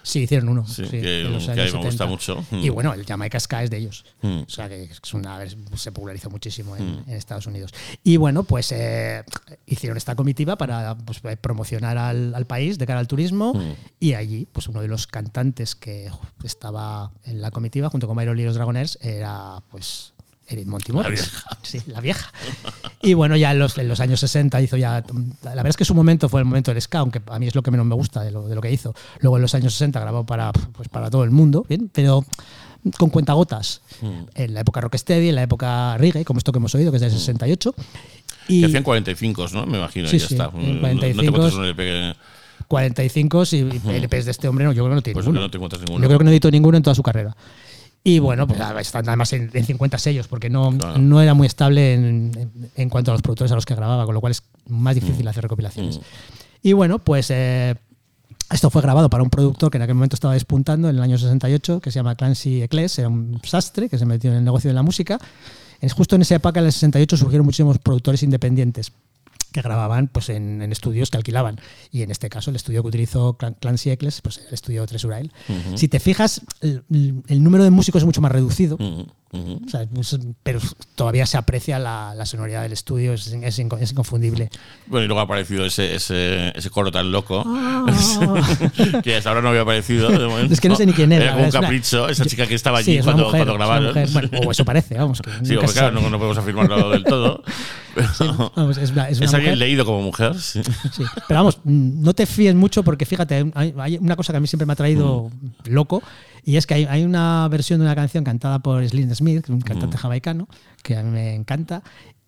Sí, 0.03 0.21
hicieron 0.21 0.49
uno. 0.49 0.67
Sí, 0.67 0.85
sí, 0.85 1.01
que- 1.01 1.21
en 1.23 1.33
los 1.33 1.45
que 1.45 1.53
a 1.53 1.55
mí 1.55 1.61
me 1.61 1.71
gusta 1.79 1.91
70. 1.91 2.07
mucho. 2.07 2.45
Y 2.53 2.71
Mm. 2.71 2.75
bueno, 2.75 2.95
el 2.95 3.05
Jamaica 3.05 3.39
Ska 3.39 3.63
es 3.65 3.71
de 3.71 3.77
ellos. 3.79 4.05
Mm. 4.23 4.41
O 4.47 4.49
sea, 4.49 4.69
que 4.69 4.85
es 4.85 5.15
una, 5.15 5.39
se 5.77 5.93
popularizó 5.93 6.31
muchísimo 6.31 6.77
en, 6.77 7.03
en 7.07 7.15
Estados 7.15 7.47
Unidos. 7.47 7.73
Y 8.03 8.17
bueno, 8.17 8.43
pues 8.45 8.73
eh, 8.73 9.23
hicieron 9.67 9.97
esta 9.97 10.15
comitiva 10.15 10.57
para 10.57 10.97
pues, 10.97 11.21
promocionar 11.41 11.99
al, 11.99 12.35
al 12.35 12.47
país 12.47 12.79
de 12.79 12.87
cara 12.87 12.99
al 13.01 13.09
turismo. 13.09 13.55
Mm. 13.55 13.73
Y 14.01 14.15
allí, 14.15 14.47
pues 14.51 14.69
uno 14.69 14.81
de 14.81 14.89
los 14.89 15.07
cantantes 15.07 15.75
que 15.75 16.11
estaba 16.45 17.13
en 17.25 17.41
la 17.41 17.51
comitiva, 17.51 17.89
junto 17.91 18.07
con 18.07 18.17
Byron 18.17 18.39
y 18.39 18.45
los 18.45 18.55
Dragoners, 18.55 18.99
era 19.03 19.63
pues 19.71 20.15
Edith 20.51 20.67
Montimorris. 20.67 21.21
La 21.21 21.25
vieja. 21.33 21.47
Sí, 21.63 21.81
la 21.87 22.01
vieja. 22.01 22.33
Y 23.03 23.15
bueno, 23.15 23.37
ya 23.37 23.53
en 23.53 23.59
los, 23.61 23.79
en 23.79 23.87
los 23.89 24.01
años 24.01 24.19
60 24.21 24.61
hizo 24.61 24.77
ya. 24.77 25.05
La 25.43 25.51
verdad 25.55 25.69
es 25.69 25.77
que 25.77 25.85
su 25.85 25.95
momento 25.95 26.29
fue 26.29 26.41
el 26.41 26.47
momento 26.47 26.73
del 26.73 26.83
ska, 26.83 26.99
aunque 26.99 27.23
a 27.27 27.39
mí 27.39 27.47
es 27.47 27.55
lo 27.55 27.63
que 27.63 27.71
menos 27.71 27.87
me 27.87 27.95
gusta 27.95 28.23
de 28.23 28.31
lo, 28.33 28.49
de 28.49 28.55
lo 28.55 28.61
que 28.61 28.73
hizo. 28.73 28.95
Luego 29.21 29.37
en 29.37 29.43
los 29.43 29.55
años 29.55 29.73
60 29.75 30.01
grabó 30.01 30.27
para, 30.27 30.53
pues, 30.53 30.89
para 30.89 31.09
todo 31.11 31.23
el 31.25 31.31
mundo, 31.31 31.65
¿bien? 31.69 31.89
pero 31.93 32.25
con 32.99 33.11
cuentagotas. 33.11 33.83
Mm. 34.01 34.09
En 34.35 34.55
la 34.55 34.61
época 34.61 34.81
rocksteady, 34.81 35.29
en 35.29 35.35
la 35.37 35.43
época 35.45 35.97
reggae, 35.99 36.25
como 36.25 36.39
esto 36.39 36.51
que 36.51 36.59
hemos 36.59 36.75
oído, 36.75 36.91
que 36.91 36.97
es 36.97 37.03
del 37.03 37.13
68. 37.13 37.75
Y 38.49 38.61
Que 38.61 38.67
hacían 38.67 38.83
45, 38.83 39.47
¿no? 39.53 39.67
Me 39.67 39.79
imagino, 39.79 40.09
Sí, 40.09 40.19
ya 40.19 40.27
sí, 40.27 40.35
está. 40.35 40.51
en 40.55 40.81
No- 40.81 40.89
No 40.95 41.01
te 41.01 41.15
45s. 41.15 41.25
encuentras 41.27 41.55
un 41.55 41.65
LP 41.67 41.83
que. 41.85 42.15
45 42.69 43.43
y 43.53 43.59
LPs 44.01 44.25
de 44.27 44.31
este 44.31 44.47
hombre, 44.49 44.65
no, 44.65 44.73
yo 44.73 44.85
creo 44.85 44.91
que 44.91 44.95
no 44.97 45.03
tiene 45.03 45.15
Pues 45.15 45.27
ninguno. 45.27 45.41
no 45.41 45.51
te 45.51 45.59
ninguno. 45.59 46.03
Yo 46.03 46.07
creo 46.09 46.19
que 46.19 46.25
no 46.25 46.31
editó 46.31 46.51
ninguno 46.51 46.77
en 46.77 46.83
toda 46.85 46.95
su 46.95 47.03
carrera. 47.03 47.37
Y 48.03 48.19
bueno, 48.19 48.47
pues 48.47 48.59
están 48.81 49.07
además 49.09 49.33
en, 49.35 49.51
en 49.53 49.65
50 49.67 49.99
sellos, 49.99 50.27
porque 50.27 50.49
no, 50.49 50.71
Claro. 50.77 50.99
no 50.99 51.21
era 51.21 51.35
muy 51.35 51.47
estable 51.47 51.93
en, 51.95 52.33
en- 52.35 52.71
en 52.75 52.89
cuanto 52.89 53.11
a 53.11 53.15
los 53.15 53.21
productores 53.23 53.53
a 53.53 53.55
los 53.57 53.67
que 53.67 53.75
grababa, 53.75 54.07
con 54.07 54.15
lo 54.15 54.21
cual 54.21 54.31
es 54.31 54.43
más 54.69 54.97
Mm. 54.97 55.01
difícil 55.01 55.29
hacer 55.29 55.43
recopilaciones. 55.43 56.01
Y 56.63 56.73
bueno, 56.73 56.99
pues 56.99 57.31
eh, 57.31 57.75
esto 58.51 58.71
fue 58.71 58.81
grabado 58.83 59.11
para 59.11 59.23
un 59.23 59.29
productor 59.31 59.71
que 59.71 59.77
en 59.77 59.83
aquel 59.83 59.95
momento 59.97 60.17
estaba 60.17 60.33
despuntando 60.35 60.89
en 60.89 60.97
el 60.97 61.03
año 61.03 61.19
68, 61.19 61.81
que 61.81 61.91
se 61.91 61.97
llama 61.99 62.15
Clancy 62.15 62.63
Eccles, 62.63 62.99
era 62.99 63.09
un 63.09 63.39
sastre 63.45 63.89
que 63.91 63.99
se 63.99 64.07
metió 64.07 64.31
en 64.31 64.39
el 64.39 64.45
negocio 64.45 64.69
de 64.71 64.75
la 64.75 64.83
música. 64.83 65.19
Es 65.81 65.93
justo 65.93 66.17
en 66.17 66.23
esa 66.23 66.37
época, 66.37 66.61
en 66.61 66.67
el 66.67 66.73
68, 66.73 67.17
surgieron 67.19 67.45
muchísimos 67.45 67.79
productores 67.79 68.23
independientes 68.23 68.93
que 69.51 69.63
grababan 69.63 70.09
pues 70.09 70.29
en, 70.29 70.63
en 70.63 70.73
estudios 70.73 71.11
que 71.11 71.17
alquilaban. 71.19 71.61
Y 71.91 72.03
en 72.03 72.11
este 72.11 72.29
caso, 72.29 72.51
el 72.51 72.57
estudio 72.57 72.83
que 72.83 72.89
utilizó 72.89 73.37
Clan- 73.37 73.57
Clancy 73.61 73.91
Eccles, 73.91 74.21
pues 74.21 74.39
el 74.47 74.55
estudio 74.55 74.87
Tresurail. 74.87 75.33
Si 75.77 75.89
te 75.89 76.01
fijas, 76.01 76.41
el, 76.61 76.85
el 77.27 77.43
número 77.43 77.65
de 77.65 77.71
músicos 77.71 78.03
es 78.03 78.07
mucho 78.07 78.21
más 78.21 78.33
reducido. 78.33 78.77
Ujú, 79.33 79.53
ujú. 79.53 79.61
O 79.65 79.69
sea, 79.71 79.87
pero 80.43 80.59
todavía 80.97 81.25
se 81.27 81.37
aprecia 81.39 81.79
la, 81.79 82.15
la 82.17 82.27
sonoridad 82.27 82.63
del 82.63 82.73
estudio, 82.73 83.13
es, 83.13 83.29
es 83.29 83.59
es 83.59 83.91
inconfundible. 83.93 84.51
Bueno, 84.87 85.05
y 85.05 85.07
luego 85.07 85.21
ha 85.21 85.25
aparecido 85.25 85.65
ese, 85.65 85.95
ese, 85.95 86.53
ese 86.57 86.71
coro 86.71 86.91
tan 86.91 87.13
loco 87.13 87.45
Ah. 87.47 87.87
que 89.05 89.17
hasta 89.17 89.31
ahora 89.31 89.43
no 89.43 89.49
había 89.51 89.63
aparecido. 89.63 90.09
de 90.11 90.27
momento. 90.27 90.53
Es 90.53 90.61
que 90.61 90.69
no 90.69 90.75
sé 90.77 90.85
ni 90.87 90.93
quién 90.93 91.13
era. 91.13 91.27
Era 91.27 91.37
un 91.37 91.45
es 91.45 91.55
una- 91.55 91.61
capricho, 91.63 92.09
esa 92.09 92.25
chica 92.27 92.47
que 92.47 92.55
estaba 92.55 92.83
Sí, 92.83 92.91
allí 92.93 92.99
una 92.99 93.05
cuando, 93.05 93.25
mujer, 93.27 93.39
cuando 93.47 93.55
grabaron. 93.55 94.13
Bueno, 94.13 94.29
o 94.47 94.51
eso 94.51 94.65
parece, 94.65 94.97
vamos. 94.99 95.21
Que 95.23 95.31
Sí, 95.45 95.55
porque 95.55 95.73
claro, 95.73 95.93
no, 95.93 96.11
no 96.11 96.19
podemos 96.19 96.39
afirmarlo 96.39 96.91
del 96.91 97.05
todo. 97.05 97.43
Pero 97.95 98.53
Vamos, 98.55 98.79
es 98.79 98.91
una, 98.93 99.09
una 99.11 99.37
alguien 99.37 99.59
leído 99.59 99.85
como 99.85 100.01
mujer. 100.03 100.39
Sí. 100.39 100.61
Sí. 100.93 101.03
Pero 101.27 101.41
vamos, 101.41 101.59
mm, 101.65 102.03
no 102.03 102.15
te 102.15 102.25
fíes 102.27 102.55
mucho 102.55 102.83
porque 102.85 103.05
fíjate, 103.05 103.51
hay, 103.55 103.75
hay 103.79 103.97
una 103.99 104.15
cosa 104.17 104.33
que 104.33 104.37
a 104.37 104.41
mí 104.41 104.47
siempre 104.47 104.65
me 104.67 104.73
ha 104.73 104.77
traído 104.77 105.29
loco 105.65 106.01
y 106.45 106.57
es 106.57 106.67
que 106.67 106.75
hay, 106.75 106.85
hay 106.85 107.05
una 107.05 107.47
versión 107.49 107.81
de 107.81 107.87
una 107.87 107.95
canción 107.95 108.25
cantada 108.25 108.59
por 108.61 108.87
Slim 108.89 109.15
Smith, 109.15 109.49
un 109.49 109.61
cantante 109.61 109.97
jamaicano, 109.99 110.49
que 110.83 110.97
a 110.97 111.03
mí 111.03 111.11
me 111.11 111.35
encanta. 111.35 111.83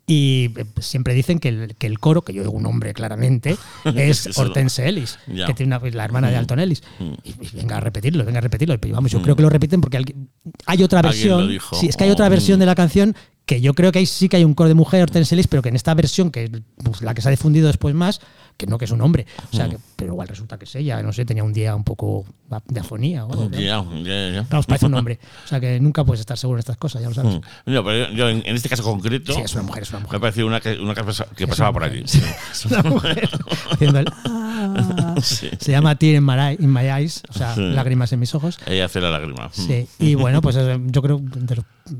Y 0.05 0.51
eh, 0.57 0.65
siempre 0.81 1.13
dicen 1.13 1.39
que 1.39 1.47
el, 1.47 1.75
que 1.77 1.87
el 1.87 1.97
coro, 1.97 2.23
que 2.23 2.33
yo 2.33 2.41
oigo 2.41 2.51
un 2.51 2.63
nombre 2.63 2.93
claramente, 2.93 3.55
es. 3.95 4.37
Hortense 4.37 4.85
Ellis, 4.89 5.17
Ya. 5.33 5.45
que 5.45 5.53
tiene 5.53 5.75
una- 5.77 5.89
la 5.91 6.03
hermana 6.03 6.29
de 6.29 6.35
Alton 6.35 6.59
Ellis. 6.59 6.83
Y, 7.23 7.29
y 7.29 7.49
venga 7.55 7.77
a 7.77 7.79
repetirlo, 7.79 8.25
venga 8.25 8.39
a 8.39 8.41
repetirlo. 8.41 8.77
Pero 8.81 8.95
vamos, 8.95 9.11
yo 9.11 9.21
creo 9.21 9.37
que 9.37 9.41
lo 9.43 9.49
repiten 9.49 9.79
porque 9.79 9.95
alguien- 9.97 10.29
hay 10.65 10.83
otra 10.83 11.01
versión. 11.01 11.49
Sí, 11.79 11.87
es 11.87 11.95
que 11.95 12.03
hay 12.03 12.09
otra 12.09 12.27
Oh, 12.27 12.29
versión 12.29 12.57
mm. 12.57 12.59
de 12.59 12.65
la 12.65 12.75
canción 12.75 13.15
que 13.45 13.59
yo 13.61 13.73
creo 13.73 13.91
que 13.93 13.99
ahí 13.99 14.05
sí 14.05 14.27
que 14.29 14.37
hay 14.37 14.43
un 14.45 14.53
coro 14.53 14.67
de 14.69 14.75
mujer, 14.75 15.03
Hortense 15.03 15.35
Ellis, 15.35 15.47
pero 15.47 15.61
que 15.61 15.69
en 15.69 15.75
esta 15.75 15.93
versión, 15.93 16.31
que 16.31 16.45
es 16.45 16.51
pues, 16.83 17.01
la 17.01 17.13
que 17.13 17.21
se 17.21 17.29
ha 17.29 17.31
difundido 17.31 17.67
después 17.67 17.93
más, 17.95 18.19
que 18.57 18.65
no 18.67 18.77
que 18.77 18.85
es 18.85 18.91
un 18.91 19.01
hombre. 19.01 19.25
O 19.51 19.55
Mm. 19.55 19.57
sea, 19.57 19.69
que, 19.69 19.77
pero 19.95 20.13
igual 20.13 20.27
resulta 20.27 20.57
que 20.57 20.65
es 20.65 20.75
ella, 20.75 21.01
no 21.03 21.11
sé, 21.13 21.25
tenía 21.25 21.43
un 21.43 21.53
día 21.53 21.75
un 21.75 21.83
poco 21.83 22.25
de 22.67 22.79
afonía 22.79 23.25
o. 23.25 23.35
¿no? 23.35 23.49
Ya, 23.51 23.83
ya, 24.03 24.29
ya. 24.29 24.47
Vamos, 24.49 24.65
parece 24.65 24.85
un 24.85 24.93
hombre. 24.95 25.19
O 25.45 25.47
sea, 25.47 25.59
que 25.59 25.79
nunca 25.79 26.03
puedes 26.03 26.19
estar 26.21 26.37
seguro 26.37 26.57
de 26.57 26.61
estas 26.61 26.77
cosas, 26.77 27.01
ya 27.01 27.09
lo 27.09 27.15
sabes. 27.15 27.35
Mm. 27.35 27.71
No, 27.73 27.83
pero 27.83 28.11
yo 28.11 28.29
en, 28.29 28.43
en 28.45 28.55
este 28.55 28.69
caso 28.69 28.83
concreto 28.83 29.33
Sí, 29.33 29.41
es 29.41 29.53
una 29.53 29.63
mujer, 29.63 29.83
es 29.83 29.89
una 29.89 29.99
me 29.99 30.03
mujer. 30.03 30.17
ha 30.17 30.21
parecido 30.21 30.47
una 30.47 30.59
que, 30.59 30.79
una 30.79 30.93
que, 30.95 31.47
pasaba 31.47 31.73
por 31.73 31.83
allí. 31.83 32.03
Sí, 32.05 32.21
es 32.51 32.65
una 32.65 32.83
mujer 32.89 33.29
haciendo 33.71 33.99
el 33.99 34.05
ah. 34.25 34.99
Sí. 35.21 35.49
Se 35.59 35.71
llama 35.71 35.95
Tear 35.97 36.15
in 36.15 36.25
my, 36.25 36.33
in 36.59 36.71
my 36.71 36.89
eyes, 36.89 37.23
o 37.29 37.33
sea, 37.33 37.55
Sí. 37.55 37.61
lágrimas 37.61 38.11
en 38.13 38.19
mis 38.19 38.33
ojos. 38.35 38.57
Ella 38.65 38.85
hace 38.85 38.99
la 39.01 39.09
lágrima. 39.09 39.47
Mm. 39.47 39.51
Sí, 39.51 39.87
y 39.99 40.15
bueno, 40.15 40.41
pues 40.41 40.55
eh, 40.57 40.79
yo 40.87 41.01
creo 41.01 41.21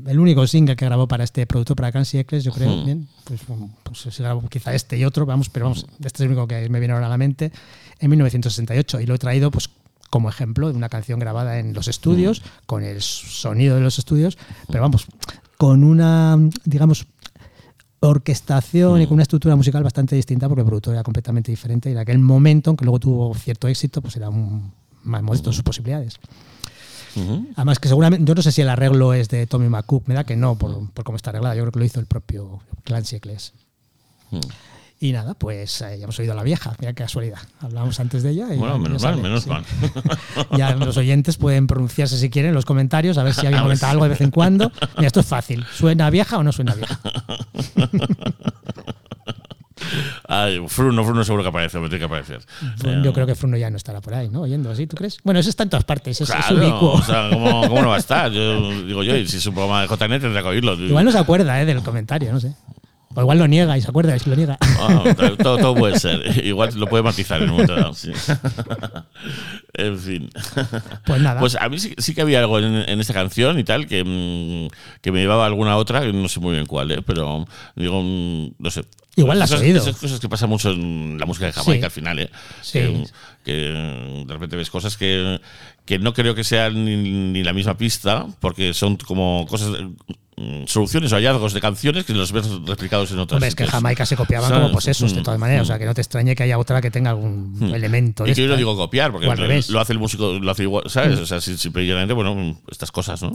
el 0.06 0.18
único 0.18 0.46
single 0.46 0.76
que 0.76 0.84
grabó 0.86 1.06
para 1.08 1.24
este 1.24 1.46
producto, 1.46 1.76
para 1.76 1.92
Clancy 1.92 2.18
Eccles, 2.18 2.44
yo 2.44 2.52
creo, 2.52 2.74
Hmm. 2.76 2.84
bien, 2.84 3.08
pues, 3.24 3.40
pues 3.82 4.14
se 4.14 4.22
grabó 4.22 4.48
quizá 4.48 4.74
este 4.74 4.96
y 4.98 5.04
otro, 5.04 5.26
vamos, 5.26 5.48
pero 5.50 5.66
vamos, 5.66 5.86
este 6.00 6.08
es 6.08 6.20
el 6.22 6.28
único 6.28 6.46
que 6.48 6.68
me 6.68 6.78
viene 6.80 6.94
ahora 6.94 7.06
a 7.06 7.10
la 7.10 7.18
mente, 7.18 7.52
en 8.00 8.10
1968, 8.10 9.00
y 9.00 9.06
lo 9.06 9.14
he 9.14 9.18
traído 9.18 9.50
pues 9.50 9.68
como 10.10 10.28
ejemplo 10.28 10.70
de 10.70 10.76
una 10.76 10.88
canción 10.88 11.18
grabada 11.18 11.58
en 11.58 11.74
los 11.74 11.88
estudios, 11.88 12.42
con 12.66 12.84
el 12.84 13.02
sonido 13.02 13.74
de 13.74 13.80
los 13.82 13.98
estudios, 13.98 14.38
pero 14.68 14.80
vamos, 14.82 15.06
con 15.58 15.82
una, 15.84 16.38
digamos, 16.64 17.06
orquestación 18.08 19.00
y 19.02 19.06
con 19.06 19.14
una 19.14 19.22
estructura 19.22 19.56
musical 19.56 19.82
bastante 19.82 20.16
distinta 20.16 20.48
porque 20.48 20.60
el 20.62 20.66
productor 20.66 20.94
era 20.94 21.02
completamente 21.02 21.50
diferente 21.50 21.88
y 21.88 21.92
en 21.92 21.98
aquel 21.98 22.18
momento, 22.18 22.70
aunque 22.70 22.84
luego 22.84 22.98
tuvo 23.00 23.34
cierto 23.34 23.68
éxito, 23.68 24.00
pues 24.02 24.16
era 24.16 24.28
un- 24.30 24.72
más 25.02 25.22
modesto 25.22 25.52
sus 25.52 25.62
posibilidades. 25.62 26.18
Además 27.56 27.78
que 27.78 27.86
seguramente, 27.88 28.24
yo 28.26 28.34
no 28.34 28.42
sé 28.42 28.50
si 28.50 28.62
el 28.62 28.68
arreglo 28.68 29.14
es 29.14 29.28
de 29.28 29.46
Tommy 29.46 29.68
McCook, 29.68 30.08
me 30.08 30.14
da 30.14 30.24
que 30.24 30.34
no, 30.34 30.56
por, 30.56 30.90
por 30.90 31.04
cómo 31.04 31.14
está 31.16 31.30
arreglada, 31.30 31.54
yo 31.54 31.62
creo 31.62 31.72
que 31.72 31.78
lo 31.78 31.84
hizo 31.84 32.00
el 32.00 32.06
propio 32.06 32.60
Clancy 32.84 33.16
Eccles. 33.16 33.52
Mm. 34.32 34.38
Y 35.00 35.12
nada, 35.12 35.34
pues 35.34 35.82
eh, 35.82 35.98
ya 35.98 36.04
hemos 36.04 36.18
oído 36.18 36.32
a 36.32 36.36
la 36.36 36.42
vieja, 36.42 36.74
mira 36.78 36.92
qué 36.94 37.02
casualidad. 37.02 37.38
Hablábamos 37.60 37.98
antes 38.00 38.22
de 38.22 38.30
ella. 38.30 38.46
y 38.54 38.56
Bueno, 38.56 38.78
menos 38.78 39.02
mal, 39.02 39.20
menos 39.20 39.42
sí. 39.42 39.50
mal. 39.50 39.62
Ya 40.56 40.74
los 40.76 40.96
oyentes 40.96 41.36
pueden 41.36 41.66
pronunciarse 41.66 42.16
si 42.16 42.30
quieren 42.30 42.50
en 42.50 42.54
los 42.54 42.64
comentarios, 42.64 43.18
a 43.18 43.22
ver 43.22 43.34
si 43.34 43.44
alguien 43.46 43.62
comenta 43.64 43.90
algo 43.90 44.04
de 44.04 44.10
vez 44.10 44.20
en 44.22 44.30
cuando. 44.30 44.72
Mira, 44.96 45.06
esto 45.08 45.20
es 45.20 45.26
fácil. 45.26 45.64
¿Suena 45.74 46.08
vieja 46.10 46.38
o 46.38 46.42
no 46.42 46.52
suena 46.52 46.74
vieja? 46.74 46.98
Ay, 50.28 50.60
Fruno, 50.68 51.04
Fruno 51.04 51.24
seguro 51.24 51.42
que 51.42 51.48
aparece, 51.50 51.78
me 51.78 51.88
tiene 51.88 51.98
que 51.98 52.04
aparecer. 52.06 52.40
Yo 53.02 53.12
creo 53.12 53.26
que 53.26 53.34
Fruno 53.34 53.56
ya 53.56 53.68
no 53.70 53.76
estará 53.76 54.00
por 54.00 54.14
ahí, 54.14 54.28
¿no? 54.30 54.42
Oyendo 54.42 54.70
así, 54.70 54.86
¿tú 54.86 54.96
crees? 54.96 55.18
Bueno, 55.24 55.40
eso 55.40 55.50
está 55.50 55.64
en 55.64 55.70
todas 55.70 55.84
partes, 55.84 56.20
es, 56.20 56.30
es 56.30 56.34
Claro, 56.34 56.56
ubicuo. 56.56 56.92
o 56.94 57.02
sea, 57.02 57.28
¿cómo, 57.30 57.68
cómo 57.68 57.82
no 57.82 57.88
va 57.88 57.96
a 57.96 57.98
estar? 57.98 58.30
Yo 58.32 58.70
digo 58.84 59.02
yo, 59.02 59.14
y 59.16 59.26
si 59.28 59.36
es 59.36 59.46
un 59.46 59.54
programa 59.54 59.82
de 59.82 59.88
JNet 59.88 60.22
tendrá 60.22 60.40
que 60.42 60.48
oírlo. 60.48 60.74
Igual 60.74 61.04
no 61.04 61.12
se 61.12 61.18
acuerda 61.18 61.60
¿eh? 61.60 61.66
del 61.66 61.82
comentario, 61.82 62.32
no 62.32 62.40
sé. 62.40 62.54
O 63.14 63.20
igual 63.20 63.38
lo 63.38 63.46
niega 63.48 63.76
y 63.78 63.80
se 63.80 63.88
acuerda 63.88 64.18
si 64.18 64.28
lo 64.30 64.36
niega. 64.36 64.58
Ah, 64.60 65.04
todo, 65.42 65.56
todo 65.58 65.74
puede 65.74 65.98
ser. 65.98 66.44
Igual 66.44 66.70
lo 66.74 66.86
puede 66.86 67.02
matizar 67.02 67.42
en 67.42 67.50
un 67.50 67.52
momento 67.52 67.74
dado. 67.74 67.94
sí. 67.94 68.10
en 69.74 69.98
fin. 69.98 70.30
Pues 71.04 71.20
nada. 71.20 71.40
Pues 71.40 71.56
a 71.56 71.68
mí 71.68 71.78
sí, 71.78 71.94
sí 71.98 72.14
que 72.14 72.22
había 72.22 72.40
algo 72.40 72.58
en, 72.58 72.74
en 72.88 73.00
esta 73.00 73.12
canción 73.14 73.58
y 73.58 73.64
tal 73.64 73.86
que, 73.86 74.02
mm, 74.04 75.00
que 75.00 75.12
me 75.12 75.20
llevaba 75.20 75.44
a 75.44 75.46
alguna 75.46 75.76
otra, 75.76 76.00
que 76.02 76.12
no 76.12 76.28
sé 76.28 76.40
muy 76.40 76.52
bien 76.54 76.66
cuál, 76.66 76.90
¿eh? 76.90 77.02
pero 77.02 77.46
digo, 77.76 78.02
mm, 78.02 78.54
no 78.58 78.70
sé. 78.70 78.84
Igual 79.16 79.38
la 79.38 79.44
has 79.44 79.50
esas, 79.52 79.62
oído. 79.62 79.80
esas 79.80 79.96
cosas 79.96 80.18
que 80.18 80.28
pasan 80.28 80.48
mucho 80.48 80.72
en 80.72 81.18
la 81.20 81.26
música 81.26 81.46
de 81.46 81.52
Jamaica 81.52 81.78
Sí. 81.78 81.84
al 81.84 81.90
final, 81.92 82.18
¿eh? 82.18 82.30
Sí. 82.62 82.78
Que, 82.80 83.04
que 83.44 83.52
de 84.26 84.32
repente 84.32 84.56
ves 84.56 84.70
cosas 84.70 84.96
que, 84.96 85.40
que 85.84 86.00
no 86.00 86.12
creo 86.14 86.34
que 86.34 86.42
sean 86.42 86.84
ni, 86.84 86.96
ni 86.96 87.44
la 87.44 87.52
misma 87.52 87.76
pista, 87.76 88.26
porque 88.40 88.74
son 88.74 88.96
como 88.96 89.46
cosas, 89.48 89.68
mm, 89.70 89.94
soluciones 90.66 91.12
o 91.12 91.16
hallazgos 91.16 91.52
de 91.52 91.60
canciones 91.60 92.04
que 92.04 92.12
los 92.14 92.32
ves 92.32 92.48
replicados 92.66 93.10
en 93.12 93.18
otras. 93.20 93.36
Hombre, 93.36 93.48
es 93.48 93.54
que 93.54 93.64
en. 93.64 93.70
Jamaica 93.70 94.04
se 94.06 94.16
copiaban 94.16 94.48
¿Sabes? 94.48 94.62
como 94.62 94.74
posesos, 94.74 95.14
de 95.14 95.20
Mm, 95.20 95.24
todas 95.24 95.38
maneras. 95.40 95.62
mm. 95.62 95.64
O 95.64 95.66
sea, 95.66 95.78
que 95.78 95.84
no 95.86 95.94
te 95.94 96.00
extrañe 96.00 96.34
que 96.34 96.42
haya 96.42 96.58
otra 96.58 96.80
que 96.80 96.90
tenga 96.90 97.10
algún 97.10 97.70
elemento. 97.74 98.24
de 98.24 98.32
Y 98.32 98.34
que 98.34 98.42
yo 98.42 98.48
no 98.48 98.56
digo 98.56 98.72
¿eh? 98.72 98.76
copiar, 98.76 99.12
porque. 99.12 99.26
Mm. 99.28 99.72
lo 99.72 99.80
hace 99.80 99.92
el 99.92 99.98
músico, 99.98 100.32
lo 100.40 100.50
hace 100.50 100.64
igual, 100.64 100.84
¿sabes? 100.88 101.18
O 101.18 101.26
sea, 101.26 101.40
si- 101.40 101.56
simplemente, 101.56 102.14
bueno, 102.14 102.58
estas 102.70 102.90
cosas, 102.90 103.22
¿no? 103.22 103.30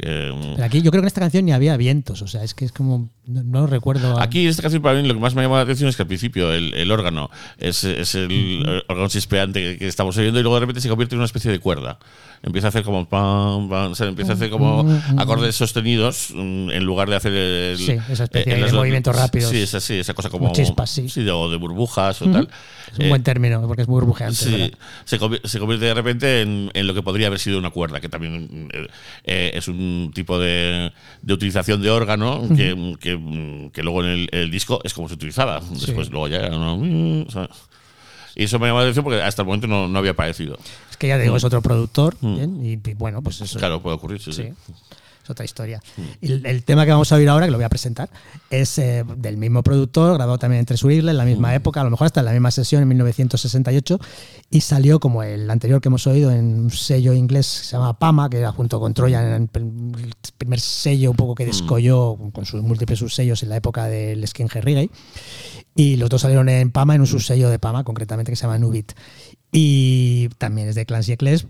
Mm, 0.00 0.54
Pero 0.54 0.64
aquí 0.64 0.80
yo 0.80 0.92
creo 0.92 1.02
que 1.02 1.06
en 1.06 1.08
esta 1.08 1.20
canción 1.20 1.44
ni 1.44 1.50
había 1.52 1.76
vientos, 1.76 2.22
o 2.22 2.28
sea, 2.28 2.44
es 2.44 2.54
que 2.54 2.64
es 2.64 2.70
como. 2.72 3.08
No, 3.26 3.42
no 3.42 3.66
recuerdo. 3.66 4.20
Aquí 4.20 4.46
esta 4.46 4.62
canción 4.62 4.80
para 4.80 5.00
mí 5.02 5.06
lo 5.08 5.12
que 5.12 5.18
más 5.20 5.34
me 5.34 5.42
llama 5.42 5.56
la 5.56 5.62
atención 5.62 5.88
es 5.90 5.96
que 5.96 6.02
al 6.02 6.06
principio 6.08 6.52
el, 6.54 6.72
el 6.74 6.92
órgano 6.92 7.30
es, 7.58 7.82
es 7.82 8.14
el 8.14 8.62
eh, 8.64 8.82
órgano 8.88 9.08
chispeante 9.08 9.60
que, 9.60 9.78
que 9.78 9.88
estamos 9.88 10.16
oyendo 10.16 10.38
y 10.38 10.42
luego 10.42 10.54
de 10.54 10.60
repente 10.60 10.80
se 10.80 10.88
convierte 10.88 11.16
en 11.16 11.18
una 11.18 11.26
especie 11.26 11.50
de 11.50 11.58
cuerda. 11.58 11.98
Empieza 12.42 12.68
a 12.68 12.70
hacer 12.70 12.84
como 12.84 13.08
pam, 13.08 13.68
pam, 13.68 13.92
o 13.92 13.94
sea, 13.96 14.06
empieza 14.06 14.32
a 14.32 14.34
hacer 14.36 14.48
como 14.48 14.86
acordes 15.16 15.56
sostenidos 15.56 16.30
mm, 16.32 16.70
en 16.70 16.84
lugar 16.84 17.10
de 17.10 17.16
hacer 17.16 17.32
el, 17.32 17.76
Sí, 17.78 17.96
esa 18.08 18.24
especie 18.24 18.54
en 18.54 18.64
de 18.64 18.72
movimientos 18.72 19.16
rápidos. 19.16 19.50
Sí, 19.50 19.58
esa, 19.62 19.80
sí, 19.80 19.94
esa 19.94 20.14
cosa 20.14 20.30
como 20.30 20.52
chispas, 20.52 20.88
sí. 20.88 21.08
de, 21.22 21.30
o 21.32 21.50
de 21.50 21.56
burbujas 21.56 22.22
o 22.22 22.30
tal. 22.30 22.48
es 22.92 22.98
un 22.98 23.04
Eh, 23.06 23.08
buen 23.08 23.22
término, 23.24 23.60
porque 23.66 23.82
es 23.82 23.88
muy 23.88 23.96
burbujeante. 24.00 24.36
Sí, 24.36 24.70
se, 25.04 25.18
convi- 25.18 25.40
se 25.44 25.58
convierte 25.58 25.86
de 25.86 25.94
repente 25.94 26.42
en, 26.42 26.70
en 26.74 26.86
lo 26.86 26.94
que 26.94 27.02
podría 27.02 27.26
haber 27.26 27.40
sido 27.40 27.58
una 27.58 27.70
cuerda, 27.70 28.00
que 28.00 28.08
también 28.08 28.68
eh, 28.72 28.86
eh, 29.24 29.50
es 29.54 29.66
un 29.66 30.12
tipo 30.14 30.38
de, 30.38 30.92
de 31.22 31.34
utilización 31.34 31.82
de 31.82 31.90
órgano 31.90 32.42
que, 32.56 32.96
que- 33.00 33.70
que 33.72 33.82
luego 33.82 34.04
en 34.04 34.10
el, 34.10 34.28
el 34.30 34.50
disco 34.50 34.80
es 34.84 34.94
como 34.94 35.08
se 35.08 35.14
utilizaba. 35.14 35.60
Después 35.72 36.08
luego 36.10 36.28
ya 36.28 36.36
era 36.38 36.56
una- 36.56 37.28
¿sabes? 37.30 37.50
Y 38.36 38.44
eso 38.44 38.60
me 38.60 38.68
llama 38.68 38.78
la 38.80 38.84
atención 38.84 39.02
porque 39.04 39.20
hasta 39.20 39.42
el 39.42 39.46
momento 39.46 39.66
no, 39.66 39.88
no 39.88 39.98
había 39.98 40.12
aparecido. 40.12 40.56
Que 40.98 41.08
ya 41.08 41.18
digo, 41.18 41.36
es 41.36 41.44
otro 41.44 41.62
productor, 41.62 42.16
bien, 42.20 42.64
y, 42.64 42.72
y 42.72 42.94
bueno, 42.94 43.22
pues 43.22 43.40
eso. 43.40 43.58
Claro, 43.58 43.80
puede 43.82 43.96
ocurrir, 43.96 44.20
sí, 44.20 44.32
Sí, 44.32 44.42
sí. 44.42 44.72
es 45.22 45.30
otra 45.30 45.44
historia. 45.44 45.80
Y 46.20 46.32
el, 46.32 46.46
el 46.46 46.64
tema 46.64 46.84
que 46.84 46.90
vamos 46.90 47.12
a 47.12 47.16
oír 47.16 47.28
ahora, 47.28 47.46
que 47.46 47.52
lo 47.52 47.58
voy 47.58 47.64
a 47.64 47.68
presentar, 47.68 48.08
es 48.50 48.78
eh, 48.78 49.04
del 49.16 49.36
mismo 49.36 49.62
productor, 49.62 50.14
grabado 50.14 50.38
también 50.38 50.64
en 50.68 50.74
Island 50.74 51.08
en 51.10 51.16
la 51.16 51.24
misma 51.24 51.54
época, 51.54 51.80
a 51.80 51.84
lo 51.84 51.90
mejor 51.90 52.06
hasta 52.06 52.20
en 52.20 52.26
la 52.26 52.32
misma 52.32 52.50
sesión 52.50 52.82
en 52.82 52.88
1968, 52.88 53.98
y 54.50 54.60
salió 54.62 54.98
como 54.98 55.22
el 55.22 55.50
anterior 55.50 55.80
que 55.80 55.88
hemos 55.88 56.06
oído 56.06 56.30
en 56.30 56.58
un 56.60 56.70
sello 56.70 57.12
inglés 57.12 57.58
que 57.60 57.66
se 57.66 57.72
llama 57.76 57.98
Pama, 57.98 58.28
que 58.30 58.38
era 58.38 58.52
junto 58.52 58.80
con 58.80 58.94
Trojan 58.94 59.48
el 59.54 60.14
primer 60.36 60.60
sello 60.60 61.10
un 61.10 61.16
poco 61.16 61.34
que 61.34 61.44
descolló 61.44 62.16
con 62.32 62.46
sus 62.46 62.62
múltiples 62.62 62.98
subsellos 62.98 63.42
en 63.42 63.50
la 63.50 63.56
época 63.56 63.84
del 63.86 64.26
Skinhead 64.26 64.62
Reggae. 64.62 64.90
Y 65.74 65.94
los 65.96 66.10
dos 66.10 66.22
salieron 66.22 66.48
en 66.48 66.72
Pama, 66.72 66.96
en 66.96 67.02
un 67.02 67.06
subsello 67.06 67.50
de 67.50 67.60
Pama, 67.60 67.84
concretamente, 67.84 68.32
que 68.32 68.36
se 68.36 68.42
llama 68.42 68.58
Nubit. 68.58 68.92
Y 69.50 70.28
también 70.38 70.68
es 70.68 70.74
de 70.74 70.86
Clancy 70.86 71.12
Eccles, 71.12 71.46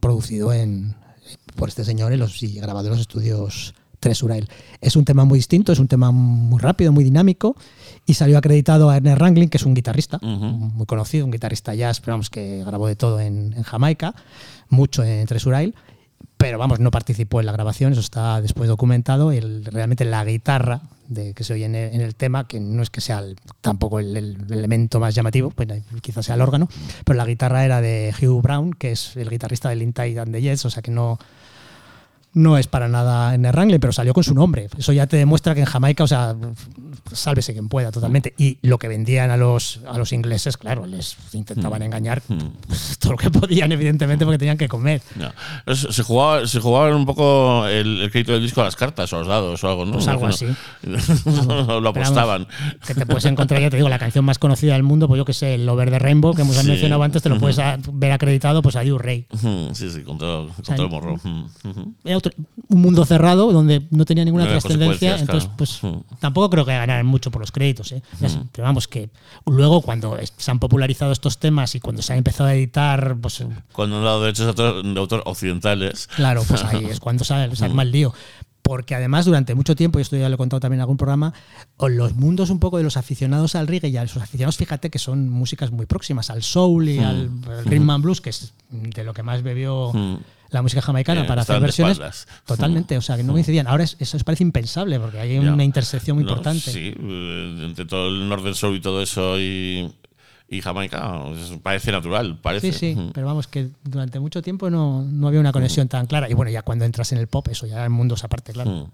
producido 0.00 0.52
en, 0.52 0.96
por 1.56 1.68
este 1.68 1.84
señor 1.84 2.12
en 2.12 2.18
los, 2.18 2.42
y 2.42 2.58
grabado 2.58 2.86
en 2.86 2.92
los 2.92 3.00
estudios 3.00 3.74
Tresurail. 4.00 4.48
Es 4.80 4.96
un 4.96 5.04
tema 5.04 5.24
muy 5.24 5.38
distinto, 5.38 5.72
es 5.72 5.78
un 5.78 5.86
tema 5.86 6.10
muy 6.10 6.58
rápido, 6.60 6.90
muy 6.90 7.04
dinámico, 7.04 7.56
y 8.06 8.14
salió 8.14 8.38
acreditado 8.38 8.90
a 8.90 8.96
Ernest 8.96 9.18
Ranglin, 9.18 9.48
que 9.48 9.58
es 9.58 9.64
un 9.64 9.74
guitarrista 9.74 10.18
muy 10.22 10.86
conocido, 10.86 11.24
un 11.24 11.30
guitarrista 11.30 11.74
jazz, 11.74 12.00
pero 12.00 12.14
vamos, 12.14 12.30
que 12.30 12.64
grabó 12.64 12.88
de 12.88 12.96
todo 12.96 13.20
en, 13.20 13.52
en 13.52 13.62
Jamaica, 13.62 14.14
mucho 14.68 15.04
en 15.04 15.26
Tresurail, 15.26 15.74
pero 16.40 16.56
vamos, 16.56 16.80
no 16.80 16.90
participó 16.90 17.40
en 17.40 17.46
la 17.46 17.52
grabación, 17.52 17.92
eso 17.92 18.00
está 18.00 18.40
después 18.40 18.66
documentado, 18.66 19.30
el- 19.30 19.62
realmente 19.66 20.06
la 20.06 20.24
guitarra 20.24 20.80
de, 21.06 21.34
que 21.34 21.44
se 21.44 21.52
oye 21.52 21.66
en 21.66 21.74
el, 21.74 22.14
tema, 22.14 22.48
que 22.48 22.60
no 22.60 22.82
es 22.82 22.88
que 22.88 23.02
sea 23.02 23.18
el- 23.18 23.36
tampoco 23.60 23.98
el, 24.00 24.16
el 24.16 24.36
elemento 24.50 24.98
más 25.00 25.14
llamativo, 25.14 25.50
pues, 25.50 25.68
quizás 26.00 26.24
sea 26.24 26.36
el 26.36 26.40
órgano, 26.40 26.66
pero 27.04 27.18
la 27.18 27.26
guitarra 27.26 27.66
era 27.66 27.82
de 27.82 28.14
Hugh 28.22 28.40
Brown, 28.40 28.72
que 28.72 28.92
es 28.92 29.16
el 29.16 29.28
guitarrista 29.28 29.68
de 29.68 29.76
Lintide 29.76 30.18
and 30.18 30.32
the 30.32 30.40
Jets, 30.40 30.64
o 30.64 30.70
sea 30.70 30.80
que 30.82 30.90
no, 30.90 31.18
no 32.32 32.56
es 32.58 32.66
para 32.68 32.88
nada 32.88 33.34
en 33.34 33.44
el 33.44 33.52
Wrangler, 33.52 33.80
pero 33.80 33.92
salió 33.92 34.14
con 34.14 34.22
su 34.24 34.34
nombre. 34.34 34.68
Eso 34.78 34.92
ya 34.92 35.06
te 35.06 35.16
demuestra 35.16 35.54
que 35.54 35.60
en 35.60 35.66
Jamaica, 35.66 36.04
o 36.04 36.06
sea, 36.06 36.36
sálvese 37.12 37.52
quien 37.52 37.68
pueda 37.68 37.90
totalmente. 37.90 38.34
Y 38.38 38.58
lo 38.62 38.78
que 38.78 38.86
vendían 38.88 39.30
a 39.30 39.36
los, 39.36 39.80
a 39.88 39.98
los 39.98 40.12
ingleses, 40.12 40.56
claro, 40.56 40.86
les 40.86 41.16
intentaban 41.32 41.82
engañar 41.82 42.22
pues, 42.22 42.98
todo 43.00 43.12
lo 43.12 43.18
que 43.18 43.30
podían, 43.30 43.72
evidentemente, 43.72 44.24
porque 44.24 44.38
tenían 44.38 44.58
que 44.58 44.68
comer. 44.68 45.02
No. 45.16 45.74
Se 45.74 46.02
jugaba, 46.02 46.46
se 46.46 46.60
jugaban 46.60 46.94
un 46.94 47.04
poco 47.06 47.66
el, 47.66 48.02
el 48.02 48.10
crédito 48.10 48.32
del 48.32 48.42
disco 48.42 48.60
a 48.60 48.64
las 48.64 48.76
cartas 48.76 49.12
o 49.12 49.16
a 49.16 49.18
los 49.20 49.28
dados 49.28 49.64
o 49.64 49.68
algo, 49.68 49.84
¿no? 49.86 49.92
Pues 49.94 50.06
algo 50.08 50.26
así. 50.26 50.46
lo 50.84 51.88
apostaban. 51.88 52.46
Que 52.86 52.94
te 52.94 53.06
puedes 53.06 53.24
encontrar, 53.24 53.60
ya 53.60 53.70
te 53.70 53.76
digo, 53.76 53.88
la 53.88 53.98
canción 53.98 54.24
más 54.24 54.38
conocida 54.38 54.74
del 54.74 54.82
mundo, 54.82 55.08
pues 55.08 55.18
yo 55.18 55.24
que 55.24 55.32
sé, 55.32 55.54
el 55.54 55.68
Over 55.68 55.90
the 55.90 55.98
Rainbow, 55.98 56.32
que 56.34 56.42
hemos 56.42 56.56
Sí. 56.56 56.66
mencionado 56.68 57.02
antes, 57.02 57.22
te 57.22 57.28
lo 57.28 57.38
puedes 57.38 57.56
ver 57.92 58.12
acreditado 58.12 58.62
pues 58.62 58.76
a 58.76 58.84
You 58.84 58.98
Rey. 58.98 59.26
Sí, 59.72 59.90
sí, 59.90 60.02
con 60.02 60.18
todo, 60.18 60.48
con 60.48 60.64
sea, 60.64 60.76
todo 60.76 60.86
el 60.86 60.92
morro. 60.92 61.16
Otro- 62.20 62.32
un 62.68 62.80
mundo 62.82 63.04
cerrado 63.04 63.52
donde 63.52 63.82
no 63.90 64.04
tenía 64.04 64.24
ninguna 64.24 64.44
No 64.44 64.50
trascendencia, 64.50 65.18
entonces 65.18 65.44
claro. 65.44 65.56
pues 65.56 65.82
Mm. 65.82 66.16
tampoco 66.20 66.50
creo 66.50 66.64
que 66.64 66.72
ganaran 66.72 67.04
mucho 67.06 67.30
por 67.30 67.40
los 67.40 67.50
créditos, 67.52 67.90
¿eh? 67.92 68.02
Sé, 68.20 68.38
pero 68.52 68.64
vamos 68.64 68.86
que 68.88 69.10
luego 69.46 69.82
cuando 69.82 70.16
se 70.36 70.50
han 70.50 70.58
popularizado 70.60 71.10
estos 71.12 71.38
temas 71.38 71.74
y 71.74 71.80
cuando 71.80 72.00
se 72.02 72.12
han 72.12 72.18
empezado 72.18 72.48
a 72.48 72.54
editar, 72.54 73.16
pues 73.20 73.44
Cuando 73.72 73.96
han 73.98 74.04
dado 74.04 74.22
derechos 74.22 74.44
de 74.44 74.48
autor, 74.50 74.84
de 74.84 75.00
autor 75.00 75.22
occidentales. 75.26 76.06
claro, 76.14 76.42
pues 76.46 76.62
ahí 76.64 76.84
es 76.90 77.00
cuando 77.00 77.24
sale, 77.24 77.54
se 77.56 77.64
arma 77.64 77.82
el 77.82 77.90
lío. 77.92 78.14
Porque 78.62 78.94
además 78.94 79.24
durante 79.24 79.54
mucho 79.56 79.74
tiempo, 79.74 79.98
y 79.98 80.02
esto 80.02 80.16
ya 80.16 80.28
lo 80.28 80.34
he 80.36 80.38
contado 80.38 80.60
también 80.60 80.78
en 80.78 80.82
algún 80.82 80.96
programa, 80.98 81.32
los 81.88 82.14
mundos 82.14 82.50
un 82.50 82.60
poco 82.60 82.76
de 82.76 82.84
los 82.84 82.96
aficionados 82.96 83.56
al 83.56 83.66
reggae 83.66 83.88
y 83.88 83.96
a 83.96 84.02
los 84.02 84.16
aficionados, 84.16 84.58
fíjate 84.58 84.90
que 84.90 84.98
son 85.00 85.28
músicas 85.28 85.72
muy 85.72 85.86
próximas 85.86 86.30
al 86.30 86.42
soul 86.44 86.88
y 86.88 86.98
al, 86.98 87.30
al 87.48 87.64
rhythm 87.64 87.90
and 87.90 88.04
blues, 88.04 88.20
que 88.20 88.30
es 88.30 88.52
de 88.70 89.02
lo 89.02 89.12
que 89.12 89.22
más 89.24 89.42
bebió 89.42 89.92
Mm. 89.92 90.18
La 90.50 90.62
música 90.62 90.82
jamaicana 90.82 91.22
Eh, 91.22 91.24
para 91.24 91.42
hacer 91.42 91.60
versiones. 91.60 91.92
espaldas. 91.98 92.28
Totalmente, 92.46 92.96
o 92.96 93.00
sea, 93.02 93.16
que 93.16 93.22
no 93.22 93.32
coincidían. 93.32 93.66
Ahora 93.66 93.84
es- 93.84 93.96
eso 94.00 94.18
parece 94.20 94.42
impensable 94.44 94.98
porque 95.00 95.18
hay 95.20 95.34
Ya. 95.42 95.52
una 95.52 95.64
intersección 95.64 96.16
muy 96.16 96.24
No, 96.24 96.30
importante. 96.30 96.70
Sí, 96.72 96.94
eh, 96.98 97.62
entre 97.66 97.84
todo 97.84 98.08
el 98.08 98.28
Northern 98.28 98.54
Soul 98.54 98.76
y 98.76 98.80
todo 98.80 99.02
eso 99.02 99.38
y, 99.38 99.92
y 100.48 100.60
Jamaica, 100.60 101.20
es- 101.36 101.58
parece 101.62 101.92
natural, 101.92 102.38
parece. 102.40 102.72
Sí, 102.72 102.94
sí, 102.94 103.10
pero 103.14 103.26
vamos, 103.26 103.46
que 103.46 103.70
durante 103.84 104.18
mucho 104.18 104.42
tiempo 104.42 104.68
no, 104.70 105.02
no 105.02 105.28
había 105.28 105.40
una 105.40 105.52
conexión 105.52 105.86
tan 105.88 106.06
clara. 106.06 106.28
Y 106.28 106.34
bueno, 106.34 106.50
ya 106.50 106.62
cuando 106.62 106.84
entras 106.84 107.12
en 107.12 107.18
el 107.18 107.28
pop, 107.28 107.46
eso 107.48 107.66
ya 107.66 107.84
en 107.84 107.92
mundos 107.92 108.24
aparte, 108.24 108.52
claro. 108.52 108.90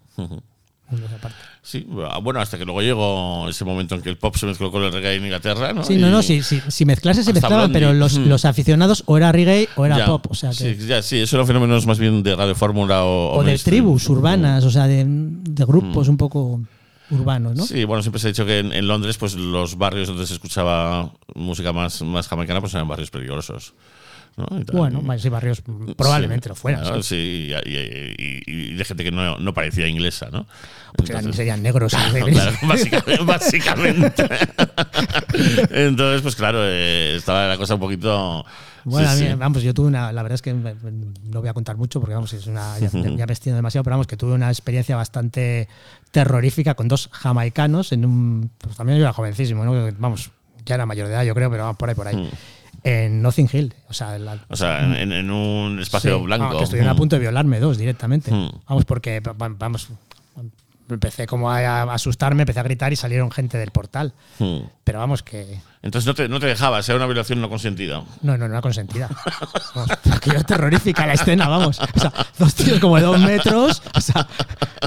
Mundos 0.88 1.10
aparte. 1.12 1.36
Sí, 1.62 1.84
bueno, 2.22 2.38
hasta 2.40 2.56
que 2.56 2.64
luego 2.64 2.80
llegó 2.80 3.48
ese 3.48 3.64
momento 3.64 3.96
en 3.96 4.02
que 4.02 4.08
el 4.08 4.16
pop 4.18 4.36
se 4.36 4.46
mezcló 4.46 4.70
con 4.70 4.84
el 4.84 4.92
reggae 4.92 5.16
en 5.16 5.24
Inglaterra, 5.24 5.72
¿no? 5.72 5.82
Sí, 5.82 5.96
no, 5.96 6.06
Y- 6.06 6.10
no, 6.12 6.22
sí, 6.22 6.42
sí, 6.44 6.60
si 6.68 6.84
mezclase 6.84 7.24
se 7.24 7.32
mezclaban, 7.32 7.70
Blondie. 7.70 7.80
pero 7.80 7.92
los, 7.92 8.18
Mm. 8.18 8.28
los 8.28 8.44
aficionados 8.44 9.02
o 9.06 9.16
era 9.16 9.32
reggae 9.32 9.68
o 9.74 9.84
era 9.84 9.98
Ya, 9.98 10.06
pop. 10.06 10.26
O 10.30 10.34
sea 10.34 10.50
que. 10.50 10.56
sí, 10.76 10.86
ya, 10.86 11.02
sí, 11.02 11.18
eso 11.18 11.36
eran 11.36 11.46
fenómenos 11.48 11.86
más 11.86 11.98
bien 11.98 12.22
de 12.22 12.36
radio 12.36 12.54
fórmula 12.54 13.02
o, 13.04 13.32
o 13.34 13.40
de 13.40 13.46
mainstream. 13.46 13.82
tribus 13.84 14.08
urbanas, 14.08 14.62
o 14.64 14.70
sea, 14.70 14.86
de, 14.86 15.04
de 15.08 15.64
grupos 15.64 16.06
un 16.06 16.16
poco 16.16 16.60
urbanos, 17.10 17.56
¿no? 17.56 17.64
Sí, 17.64 17.84
bueno, 17.84 18.02
siempre 18.02 18.20
se 18.20 18.28
ha 18.28 18.30
dicho 18.30 18.46
que 18.46 18.60
en, 18.60 18.72
en 18.72 18.86
Londres, 18.86 19.16
pues 19.18 19.34
los 19.34 19.76
barrios 19.78 20.06
donde 20.06 20.26
se 20.26 20.34
escuchaba 20.34 21.12
música 21.34 21.72
más, 21.72 22.00
más 22.02 22.28
jamaicana, 22.28 22.60
pues 22.60 22.74
eran 22.74 22.86
barrios 22.86 23.10
peligrosos. 23.10 23.74
¿No? 24.36 24.46
Bueno, 24.72 25.02
sí, 25.18 25.28
barrios 25.30 25.62
mm, 25.66 25.92
probablemente 25.92 26.44
Sí, 26.44 26.48
lo 26.50 26.54
fueran. 26.54 26.82
claro, 26.82 27.02
sí. 27.02 27.48
y, 27.64 27.70
y- 27.70 28.14
y- 28.18 28.42
y 28.46 28.74
de 28.74 28.84
gente 28.84 29.02
que 29.04 29.10
no, 29.10 29.38
no 29.38 29.54
parecía 29.54 29.86
inglesa, 29.88 30.28
¿no? 30.30 30.46
Pues 30.96 31.08
eran- 31.10 31.20
Entonces- 31.20 31.36
serían 31.36 31.62
negros. 31.62 31.92
y 31.92 31.96
Claro, 32.10 32.26
claro, 32.26 32.56
básicamente. 32.62 33.24
básicamente. 33.24 34.24
Entonces, 35.70 36.22
pues 36.22 36.36
claro, 36.36 36.58
eh, 36.62 37.16
estaba 37.16 37.46
la 37.46 37.56
cosa 37.56 37.74
un 37.74 37.80
poquito. 37.80 38.44
Bueno, 38.84 39.08
sí, 39.08 39.22
a 39.22 39.24
mí, 39.26 39.30
sí. 39.32 39.36
vamos, 39.38 39.62
yo 39.62 39.74
tuve 39.74 39.88
una, 39.88 40.12
la 40.12 40.22
verdad 40.22 40.36
es 40.36 40.42
que 40.42 40.52
no 40.54 41.40
voy 41.40 41.48
a 41.48 41.54
contar 41.54 41.76
mucho 41.76 41.98
porque 42.00 42.14
vamos, 42.14 42.32
es 42.32 42.46
una, 42.46 42.78
ya, 42.78 42.88
ya 42.92 43.26
me 43.26 43.32
extiendo 43.32 43.56
demasiado, 43.56 43.82
pero 43.82 43.94
vamos, 43.94 44.06
que 44.06 44.16
tuve 44.16 44.32
una 44.32 44.48
experiencia 44.48 44.94
bastante 44.96 45.68
terrorífica 46.12 46.74
con 46.74 46.86
dos 46.86 47.08
jamaicanos 47.12 47.90
en 47.92 48.04
un, 48.04 48.50
pues 48.58 48.76
también 48.76 48.98
yo 48.98 49.04
era 49.04 49.12
jovencísimo, 49.12 49.64
¿no? 49.64 49.88
Vamos, 49.98 50.30
ya 50.64 50.76
era 50.76 50.86
mayor 50.86 51.08
de 51.08 51.14
edad, 51.14 51.24
yo 51.24 51.34
creo, 51.34 51.50
pero 51.50 51.64
vamos 51.64 51.76
por 51.78 51.88
ahí, 51.88 51.94
por 51.96 52.06
ahí. 52.06 52.16
Mm. 52.16 52.28
En 52.88 53.20
Nothing 53.20 53.48
Hill, 53.52 53.74
o 53.88 53.92
sea, 53.92 54.16
la- 54.16 54.38
O 54.48 54.54
sea, 54.54 54.84
en, 54.84 54.94
en- 54.94 55.10
en 55.12 55.30
un 55.30 55.80
espacio 55.80 56.18
Sí, 56.18 56.24
blanco. 56.24 56.44
vamos, 56.44 56.58
que 56.58 56.64
estuvieron 56.64 56.90
a 56.90 56.94
Mm. 56.94 56.96
punto 56.98 57.16
de 57.16 57.20
violarme 57.20 57.58
dos 57.58 57.78
directamente. 57.78 58.30
Mm. 58.30 58.48
Vamos, 58.68 58.84
porque 58.84 59.18
va- 59.18 59.34
vamos, 59.36 59.88
empecé 60.88 61.26
como 61.26 61.50
a, 61.50 61.82
asustarme, 61.92 62.42
empecé 62.42 62.60
a 62.60 62.62
gritar 62.62 62.92
y 62.92 62.96
salieron 62.96 63.32
gente 63.32 63.58
del 63.58 63.72
portal. 63.72 64.12
Mm. 64.38 64.58
Pero 64.84 65.00
vamos 65.00 65.24
que 65.24 65.58
Entonces 65.82 66.06
no 66.06 66.14
te, 66.14 66.28
no 66.28 66.38
te 66.38 66.46
dejabas, 66.46 66.88
era 66.88 66.94
una 66.96 67.06
violación 67.06 67.40
no 67.40 67.48
consentida. 67.48 68.04
no, 68.22 68.36
no, 68.38 68.46
no 68.46 68.54
era 68.54 68.60
consentida. 68.62 69.08
Vamos, 69.74 69.90
aquello 70.12 70.44
terrorífica 70.44 71.06
la 71.08 71.14
escena, 71.14 71.48
vamos. 71.48 71.80
O 71.80 71.98
sea, 72.00 72.12
dos 72.38 72.54
tíos 72.54 72.78
como 72.78 72.94
de 72.98 73.02
dos 73.02 73.18
metros, 73.18 73.82
o 73.96 74.00
sea, 74.00 74.28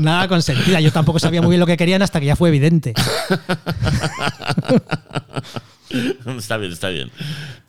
nada 0.02 0.30
consentida. 0.30 0.80
Yo 0.80 0.94
tampoco 0.94 1.20
sabía 1.20 1.42
muy 1.42 1.50
bien 1.50 1.60
lo 1.60 1.66
que 1.68 1.76
querían 1.76 2.02
hasta 2.02 2.22
que 2.22 2.28
ya 2.28 2.38
fue 2.38 2.48
evidente. 2.48 2.94
está 6.38 6.58
bien, 6.58 6.72
está 6.72 6.90
bien. 6.90 7.12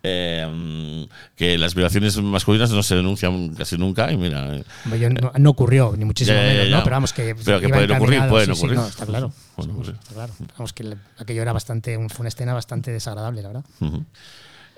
Eh, 0.03 1.07
que 1.37 1.59
las 1.59 1.75
violaciones 1.75 2.17
masculinas 2.19 2.71
no 2.71 2.83
se 2.83 2.97
denuncian 2.97 3.55
casi 3.55 3.77
nunca 3.79 4.11
y 4.13 4.17
mira. 4.17 4.57
eh, 4.57 4.65
yo 4.99 5.11
no, 5.11 5.33
no 5.39 5.51
ocurrió, 5.51 5.95
ni 5.97 6.05
muchísimo 6.05 6.37
Ya, 6.37 6.43
ya, 6.45 6.49
menos, 6.53 6.69
ya. 6.71 6.77
¿no? 6.79 6.85
Pero 6.85 6.97
vamos, 6.97 7.13
que. 7.13 7.35
Pero 7.45 7.61
que 7.61 7.69
pueden 7.69 7.91
ocurrir, 7.93 8.23
pueden 8.29 8.47
sí, 8.49 8.55
sí, 8.55 8.59
ocurrir. 8.61 8.79
no, 8.79 8.87
está 8.87 9.07
claro. 9.07 9.33
Pueden 9.57 9.71
ocurrir. 9.73 9.95
Está 10.01 10.15
claro. 10.15 10.33
Vamos, 10.57 10.73
que 10.73 10.95
aquello 11.19 11.43
era 11.43 11.53
bastante. 11.53 11.97
Fue 12.09 12.21
una 12.21 12.29
escena 12.29 12.55
bastante 12.55 12.91
desagradable, 12.91 13.43
la 13.43 13.49
verdad. 13.49 13.65
ujú. 13.81 14.05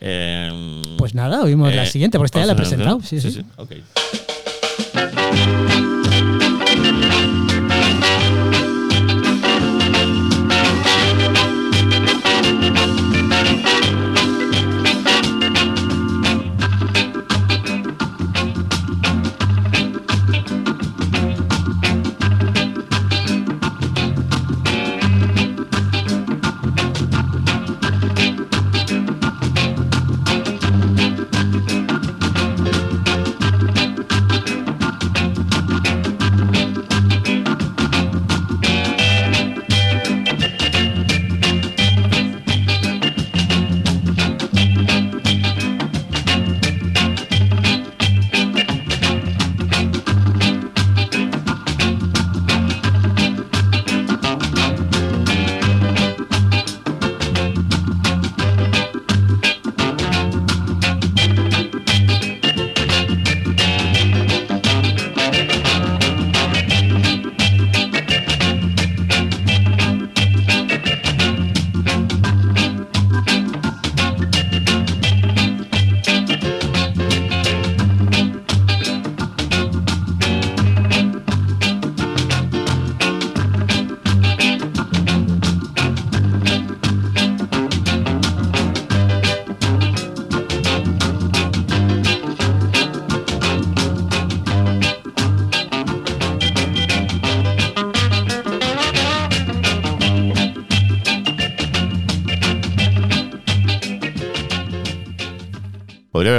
Eh, 0.00 0.82
Pues 0.98 1.14
nada, 1.14 1.42
oímos 1.42 1.72
la 1.74 1.84
eh, 1.84 1.86
siguiente, 1.86 2.18
porque 2.18 2.26
esta 2.26 2.40
ya 2.40 2.46
la 2.46 2.52
he 2.54 2.56
presentado. 2.56 3.00
Sí, 3.02 3.20
sí. 3.20 3.44
ok. 3.56 3.72
Thank 6.74 7.51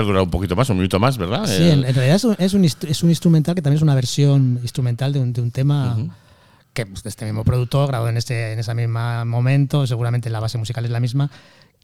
Durado 0.06 0.24
un 0.26 0.32
poquito 0.32 0.56
más, 0.56 0.70
un 0.70 0.78
minuto 0.78 1.00
más, 1.00 1.18
¿verdad? 1.18 1.46
Sí, 1.46 1.64
Eh, 1.64 1.72
en, 1.74 1.86
en 1.86 1.94
realidad 1.96 2.16
es 2.16 2.24
un, 2.24 2.36
es, 2.38 2.54
un, 2.54 2.66
es 2.66 3.04
un 3.04 3.10
instrumental 3.10 3.56
que 3.56 3.62
también 3.62 3.78
es 3.78 3.84
una 3.84 3.96
versión 3.96 4.60
instrumental 4.62 5.14
de 5.14 5.20
un, 5.20 5.34
de 5.34 5.42
un 5.42 5.52
tema 5.52 5.98
que 6.74 6.86
pues, 6.86 7.04
de 7.04 7.10
este 7.10 7.26
mismo 7.26 7.44
productor, 7.44 7.88
grabado 7.88 8.10
en, 8.10 8.18
este, 8.18 8.54
en 8.54 8.60
ese 8.60 8.74
mismo 8.74 9.26
momento, 9.26 9.86
seguramente 9.86 10.30
la 10.30 10.40
base 10.40 10.58
musical 10.58 10.84
es 10.86 10.92
la 10.92 11.00
misma, 11.00 11.30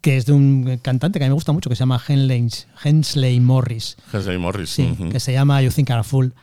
que 0.01 0.17
es 0.17 0.25
de 0.25 0.31
un 0.33 0.79
cantante 0.81 1.19
que 1.19 1.25
a 1.25 1.27
mí 1.27 1.29
me 1.29 1.35
gusta 1.35 1.51
mucho, 1.51 1.69
que 1.69 1.75
se 1.75 1.81
llama 1.81 2.01
Henley, 2.07 2.47
Hensley 2.83 3.39
Morris. 3.39 3.97
Hensley 4.11 4.37
Morris. 4.37 4.69
Sí, 4.69 4.89
ujú. 4.93 5.09
que 5.09 5.19
se 5.19 5.33
llama 5.33 5.61
You 5.61 5.69
Think 5.71 5.89
I'm 5.89 5.99
a 5.99 6.03
Fool. 6.03 6.33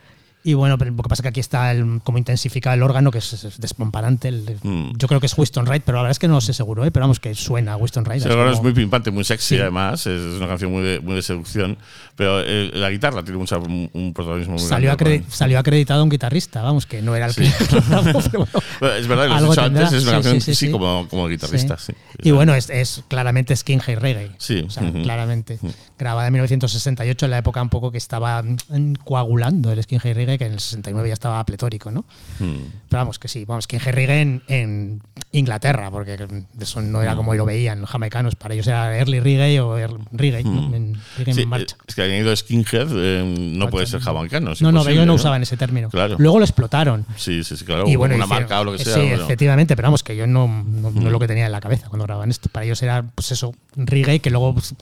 Y 0.47 0.53
bueno, 0.53 0.77
pero 0.77 0.91
lo 0.91 1.03
que 1.03 1.09
pasa 1.09 1.19
es 1.19 1.23
que 1.23 1.27
aquí 1.27 1.39
está 1.41 1.71
el, 1.71 1.99
como 2.05 2.17
intensificado 2.17 2.73
el 2.73 2.81
órgano, 2.81 3.11
que 3.11 3.17
es, 3.17 3.33
es 3.43 3.59
despomparante. 3.59 4.29
El- 4.29 4.57
Mm. 4.63 4.93
Yo 4.97 5.07
creo 5.09 5.19
que 5.19 5.25
es 5.25 5.37
Winston 5.37 5.65
Wright, 5.65 5.83
pero 5.85 5.97
la 5.97 6.03
verdad 6.03 6.11
es 6.11 6.19
que 6.19 6.27
no 6.29 6.39
sé 6.39 6.53
seguro, 6.53 6.85
¿eh? 6.85 6.91
pero 6.91 7.03
vamos, 7.03 7.19
que 7.19 7.35
suena 7.35 7.73
a 7.73 7.75
Winston 7.75 8.05
Wright. 8.05 8.21
Sí, 8.23 8.29
es 8.29 8.33
ahora 8.33 8.51
es 8.51 8.57
como- 8.57 8.63
muy 8.69 8.73
pimpante, 8.73 9.11
muy 9.11 9.23
sexy 9.25 9.55
Sí. 9.55 9.61
además, 9.61 10.07
es 10.07 10.21
una 10.37 10.47
canción 10.47 10.71
muy 10.71 10.83
de, 10.83 10.99
muy 11.01 11.15
de 11.15 11.21
seducción, 11.21 11.77
pero 12.15 12.39
eh, 12.41 12.71
la 12.73 12.89
guitarra 12.89 13.23
tiene 13.23 13.37
mucha- 13.39 13.57
un, 13.57 14.13
protagonismo 14.15 14.53
muy 14.55 14.63
Salió, 14.63 14.95
grande. 14.95 15.23
salió 15.29 15.59
acreditado 15.59 16.01
un 16.01 16.09
guitarrista, 16.09 16.61
vamos, 16.61 16.85
que 16.85 17.01
no 17.01 17.13
era 17.15 17.25
el 17.25 17.33
Sí. 17.33 17.41
que 17.43 17.81
pero 18.31 18.47
bueno, 18.79 18.95
es 18.95 19.07
verdad, 19.07 19.27
lo 19.27 19.35
algo 19.35 19.51
dicho 19.51 19.61
antes, 19.61 19.91
es 19.91 20.03
una 20.03 20.11
canción 20.13 20.35
sí, 20.35 20.41
sí, 20.41 20.55
sí, 20.55 20.65
sí. 20.67 20.71
como, 20.71 21.07
como 21.09 21.27
guitarrista. 21.27 21.77
Y 22.23 22.31
bueno, 22.31 22.55
es, 22.55 22.69
es 22.69 23.03
claramente 23.09 23.53
skinhead 23.55 23.99
reggae. 23.99 24.31
Sí, 24.37 24.63
O 24.65 24.69
sea, 24.69 24.83
ujú. 24.83 25.03
claramente. 25.03 25.59
Grabada 25.99 26.27
en 26.27 26.33
1968, 26.33 27.25
en 27.25 27.31
la 27.31 27.37
época 27.39 27.61
un 27.61 27.69
poco 27.69 27.91
que 27.91 27.97
estaba 27.97 28.41
mm, 28.43 28.93
coagulando 29.03 29.71
el 29.71 29.83
skinhead 29.83 30.15
reggae, 30.15 30.36
que 30.37 30.45
en 30.45 30.53
el 30.53 30.59
69 30.59 31.07
ya 31.09 31.13
estaba 31.13 31.43
pletórico, 31.45 31.91
¿no? 31.91 32.01
Mm. 32.39 32.55
Pero 32.89 32.99
vamos, 33.01 33.19
que 33.19 33.27
sí, 33.27 33.45
vamos, 33.45 33.65
skinhead 33.65 33.93
reggae 33.93 34.21
en, 34.21 34.43
en 34.47 35.01
Inglaterra, 35.31 35.91
porque 35.91 36.17
eso 36.59 36.81
no 36.81 37.01
era 37.01 37.15
como 37.15 37.33
lo 37.35 37.45
veían 37.45 37.81
los 37.81 37.89
jamaicanos. 37.89 38.35
Para 38.35 38.53
ellos 38.53 38.67
era 38.67 38.97
early 38.97 39.19
reggae 39.19 39.59
o 39.59 39.77
early 39.77 39.97
reggae, 40.13 40.43
¿no? 40.43 40.75
En- 40.75 40.97
reggae 41.17 41.33
Sí, 41.33 41.41
en 41.41 41.49
marcha. 41.49 41.75
es 41.87 41.95
que 41.95 42.01
el 42.03 42.11
añadido 42.11 42.35
skinhead 42.35 42.87
eh, 42.93 43.23
no 43.55 43.69
puede 43.69 43.85
ser 43.87 43.99
jamaicano. 44.01 44.53
No, 44.61 44.71
no, 44.71 44.87
ellos 44.87 45.05
no 45.05 45.13
usaban 45.15 45.41
ese 45.43 45.57
término. 45.57 45.89
Claro. 45.89 46.15
Luego 46.17 46.39
lo 46.39 46.45
explotaron. 46.45 47.05
Sí, 47.15 47.43
sí, 47.43 47.57
sí, 47.57 47.65
claro. 47.65 47.87
y 47.87 47.95
bueno, 47.95 48.15
una 48.15 48.25
hicieron- 48.25 48.41
marca 48.43 48.59
o 48.61 48.63
lo 48.63 48.71
que 48.73 48.83
sea. 48.83 48.93
Sí, 48.95 49.01
bueno. 49.01 49.23
efectivamente, 49.23 49.75
pero 49.75 49.87
vamos, 49.87 50.03
que 50.03 50.15
yo 50.15 50.27
no, 50.27 50.47
no, 50.47 50.91
no 50.91 51.05
es 51.05 51.11
lo 51.11 51.19
que 51.19 51.27
tenía 51.27 51.45
en 51.45 51.51
la 51.51 51.59
cabeza 51.61 51.87
cuando 51.89 52.05
grababan 52.05 52.29
esto. 52.29 52.49
Para 52.49 52.65
ellos 52.65 52.81
era, 52.83 53.03
pues 53.03 53.31
eso, 53.31 53.53
reggae, 53.75 54.19
que 54.19 54.29
luego, 54.29 54.53
pues, 54.53 54.73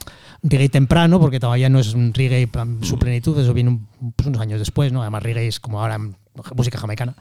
reggae 0.43 0.69
temprano, 0.69 1.19
porque 1.19 1.39
todavía 1.39 1.69
no 1.69 1.79
es 1.79 1.93
un 1.93 2.13
reggae 2.13 2.49
su 2.81 2.97
plenitud, 2.97 3.39
eso 3.39 3.53
viene 3.53 3.79
pues, 4.15 4.27
unos 4.27 4.41
años 4.41 4.59
después, 4.59 4.91
¿no? 4.91 5.01
Además, 5.01 5.23
reggae 5.23 5.47
es 5.47 5.59
como 5.59 5.81
ahora 5.81 5.99
música 6.55 6.77
jamaicana. 6.77 7.15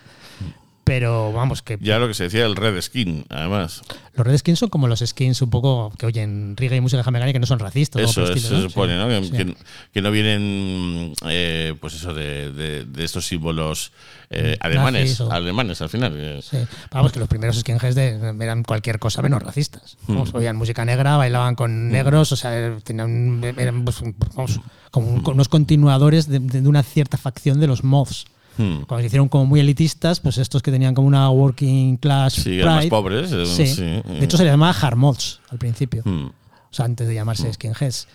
Pero 0.85 1.33
vamos, 1.33 1.63
que 1.63 1.79
Ya 1.81 1.99
lo 1.99 2.07
que 2.09 2.15
se 2.15 2.25
decía 2.25 2.45
el 2.45 2.57
red 2.57 2.79
skin, 2.83 3.25
además. 3.31 3.83
los 4.15 4.27
Red 4.27 4.37
Skins 4.37 4.59
son 4.59 4.69
como 4.69 4.87
los 4.87 5.01
skins 5.01 5.41
un 5.41 5.49
poco 5.51 5.91
que 5.99 6.05
oyen 6.07 6.55
reggae 6.59 6.77
y 6.77 6.81
música 6.83 7.03
y 7.29 7.33
que 7.33 7.39
no 7.39 7.47
son 7.47 7.59
racistas. 7.59 8.03
Eso 8.03 8.21
por 8.21 8.31
el 8.31 8.37
es, 8.37 8.43
estilo, 8.45 8.61
se 8.63 8.69
supone, 8.69 8.93
Sí, 8.93 8.99
¿no? 8.99 9.09
Que, 9.09 9.25
sí. 9.25 9.31
que- 9.33 9.57
que 9.95 10.03
no 10.03 10.11
vienen, 10.11 11.15
eh, 11.27 11.75
pues 11.81 11.95
eso, 11.95 12.13
de, 12.13 12.53
de- 12.53 12.85
de 12.85 13.05
estos 13.05 13.27
símbolos 13.27 13.93
eh, 14.31 14.57
alemanes, 14.61 15.21
o- 15.21 15.31
alemanes 15.33 15.81
al 15.81 15.89
final. 15.89 16.13
eh. 16.17 16.41
Sí. 16.43 16.59
Vamos, 16.91 17.13
que 17.13 17.19
los 17.21 17.29
primeros 17.29 17.57
skinheads 17.59 17.95
de- 17.95 18.35
eran 18.41 18.63
cualquier 18.63 18.99
cosa 18.99 19.23
menos 19.23 19.43
racistas. 19.43 19.97
Hmm. 20.07 20.15
Vamos, 20.15 20.35
oían 20.35 20.57
música 20.57 20.85
negra, 20.85 21.17
bailaban 21.17 21.55
con 21.55 21.89
negros, 21.89 22.31
o 22.33 22.37
sea, 22.37 22.77
tenían, 22.85 23.43
eran 23.57 23.85
pues, 23.85 24.03
vamos, 24.35 24.61
como 24.91 25.09
un- 25.09 25.27
unos 25.27 25.49
continuadores 25.49 26.29
de, 26.29 26.41
de 26.41 26.69
una 26.69 26.83
cierta 26.83 27.17
facción 27.17 27.59
de 27.61 27.67
los 27.69 27.85
moths. 27.85 28.27
Hmm. 28.57 28.83
Cuando 28.87 29.01
se 29.01 29.07
hicieron 29.07 29.29
como 29.29 29.47
muy 29.47 29.61
elitistas, 29.61 30.21
pues 30.21 30.39
estos 30.39 30.63
que 30.63 30.71
tenían 30.71 30.95
como 30.95 31.09
una 31.09 31.29
working 31.31 31.97
class 31.97 32.35
Sí, 32.35 32.59
eran 32.61 32.75
más 32.77 32.79
pride, 32.83 32.91
pobres. 32.91 33.33
eh, 33.33 33.47
sí. 33.47 33.67
sí. 33.67 33.83
De 33.83 34.25
hecho, 34.25 34.37
se 34.37 34.45
les 34.45 34.53
llamaba 34.53 34.73
hard 34.81 34.97
moths 34.97 35.41
al 35.51 35.59
principio. 35.59 36.03
Hmm. 36.05 36.27
O 36.27 36.77
sea, 36.77 36.85
antes 36.87 37.07
de 37.09 37.15
llamarse 37.15 37.53
skinheads. 37.53 38.09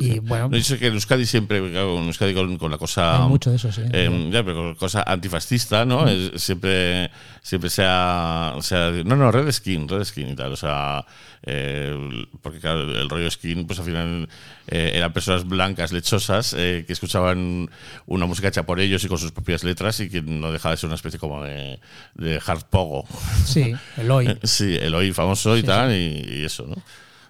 Y 0.00 0.18
bueno, 0.18 0.48
No, 0.48 0.60
sé 0.62 0.78
que 0.78 0.86
en 0.88 0.94
Euskadi 0.94 1.26
siempre, 1.26 1.58
en 1.58 1.76
Euskadi 1.76 2.34
con, 2.34 2.56
con 2.58 2.70
la 2.70 2.78
cosa. 2.78 3.22
hay 3.22 3.28
mucho 3.28 3.50
de 3.50 3.56
eso, 3.56 3.70
sí. 3.70 3.82
eh, 3.92 4.28
ya, 4.32 4.42
pero 4.42 4.54
con 4.56 4.74
cosa 4.74 5.02
antifascista, 5.06 5.84
¿no? 5.84 6.08
Es- 6.08 6.42
siempre, 6.42 7.10
siempre 7.42 7.68
se 7.70 7.84
ha, 7.86 8.54
se 8.60 8.76
ha- 8.76 8.90
No, 9.04 9.16
no, 9.16 9.30
red 9.30 9.50
skin, 9.52 9.88
red 9.88 10.04
skin 10.04 10.30
y 10.30 10.34
tal. 10.36 10.52
O 10.52 10.56
sea, 10.56 11.04
eh, 11.42 11.94
porque 12.42 12.60
claro, 12.60 12.82
el 12.82 13.08
rollo 13.08 13.30
skin, 13.30 13.66
pues 13.66 13.78
al 13.78 13.84
final 13.84 14.28
eh, 14.66 14.92
eran 14.94 15.12
personas 15.12 15.46
blancas, 15.46 15.92
lechosas, 15.92 16.54
eh, 16.56 16.84
que 16.86 16.92
escuchaban 16.92 17.68
una 18.06 18.26
música 18.26 18.48
hecha 18.48 18.62
por 18.64 18.80
ellos 18.80 19.02
y 19.04 19.08
con 19.08 19.18
sus 19.18 19.32
propias 19.32 19.64
letras 19.64 20.00
y 20.00 20.08
que 20.08 20.22
no 20.22 20.52
dejaba 20.52 20.74
de 20.74 20.78
ser 20.78 20.88
una 20.88 20.94
especie 20.96 21.18
como 21.18 21.42
de, 21.42 21.78
de 22.14 22.40
hard 22.46 22.64
pogo. 22.70 23.04
Sí, 23.44 23.72
el 23.96 24.10
hoy. 24.10 24.38
Sí, 24.44 24.76
el 24.80 24.94
hoy 24.94 25.12
famoso 25.12 25.56
y 25.56 25.60
Sí, 25.60 25.66
tal, 25.66 25.92
y, 25.94 26.24
y 26.40 26.44
eso, 26.44 26.66
¿no? 26.66 26.76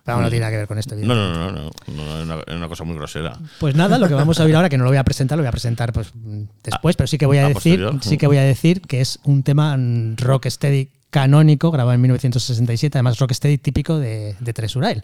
Pero 0.05 0.21
no 0.21 0.29
tiene 0.29 0.41
nada 0.41 0.51
que 0.51 0.57
ver 0.59 0.67
con 0.67 0.79
esto. 0.79 0.97
No, 0.97 1.15
no, 1.15 1.53
no, 1.53 1.71
no, 2.25 2.41
es 2.41 2.57
una, 2.57 2.69
cosa 2.69 2.85
muy 2.85 2.97
grosera. 2.97 3.39
Pues 3.59 3.75
nada, 3.75 3.99
lo 3.99 4.09
que 4.09 4.15
vamos 4.15 4.41
a 4.41 4.45
oír 4.45 4.57
ahora, 4.57 4.69
que 4.69 4.79
no 4.79 4.85
lo 4.85 4.91
voy 4.91 4.99
a 4.99 5.05
presentar, 5.05 5.37
lo 5.37 5.43
voy 5.43 5.49
a 5.49 5.53
presentar 5.53 5.93
pues 5.93 6.11
mm, 6.15 6.43
después, 6.65 6.97
pero 6.97 7.07
sí 7.07 7.19
que 7.19 7.27
voy 7.27 7.39
a 7.39 7.49
decir, 7.49 7.87
sí 8.01 8.17
que 8.17 8.27
voy 8.27 8.39
a 8.39 8.43
decir 8.43 8.81
que 8.81 9.01
es 9.01 9.21
un 9.25 9.43
tema 9.43 9.77
mm, 9.77 10.17
rocksteady 10.17 10.89
canónico, 11.11 11.71
grabado 11.71 11.95
en 11.95 12.01
1967, 12.01 12.99
además 12.99 13.19
rocksteady 13.19 13.59
típico 13.59 13.99
de, 13.99 14.37
de 14.41 14.53
Tres 14.53 14.75
Urail. 14.77 15.03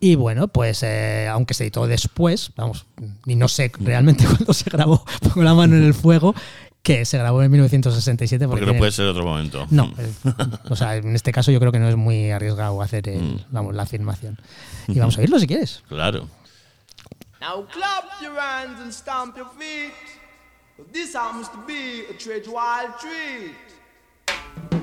Y 0.00 0.14
bueno, 0.14 0.46
pues 0.46 0.82
eh, 0.84 1.26
aunque 1.28 1.54
se 1.54 1.64
editó 1.64 1.86
después, 1.86 2.52
vamos, 2.56 2.86
y 3.26 3.34
no 3.34 3.48
sé 3.48 3.72
realmente 3.80 4.24
cuándo 4.28 4.52
se 4.52 4.70
grabó, 4.70 5.04
pongo 5.20 5.42
la 5.42 5.54
mano 5.54 5.76
en 5.76 5.84
el 5.84 5.94
fuego, 5.94 6.34
que 6.82 7.04
se 7.04 7.18
grabó 7.18 7.42
en 7.42 7.50
1967 7.50 8.46
porque, 8.48 8.60
Porque 8.62 8.72
no 8.74 8.78
puede 8.78 8.92
ser 8.92 9.06
otro 9.06 9.24
momento. 9.24 9.66
no, 9.70 9.92
eh, 9.98 10.10
o 10.70 10.76
sea, 10.76 10.96
en 10.96 11.14
este 11.14 11.32
caso 11.32 11.50
yo 11.50 11.60
creo 11.60 11.70
que 11.72 11.78
no 11.78 11.88
es 11.88 11.96
muy 11.96 12.30
arriesgado 12.30 12.80
hacer 12.80 13.08
el- 13.08 13.20
Mm. 13.22 13.40
vamos, 13.50 13.74
la 13.74 13.82
afirmación. 13.82 14.38
Y 14.88 14.98
vamos 14.98 15.16
a 15.16 15.20
oírlo 15.20 15.38
si 15.38 15.46
quieres. 15.46 15.82
Claro. 15.88 16.28
Now 17.40 17.66
clap 17.66 18.04
your 18.22 18.38
hands 18.38 18.80
and 18.80 18.90
stamp 18.92 19.36
your 19.36 19.48
feet. 19.58 19.92
This 20.92 21.14
happens 21.14 21.50
to 21.52 21.58
be 21.66 22.04
a 22.10 22.16
treat 22.18 22.46
wild 22.46 22.94
treat. 23.00 24.77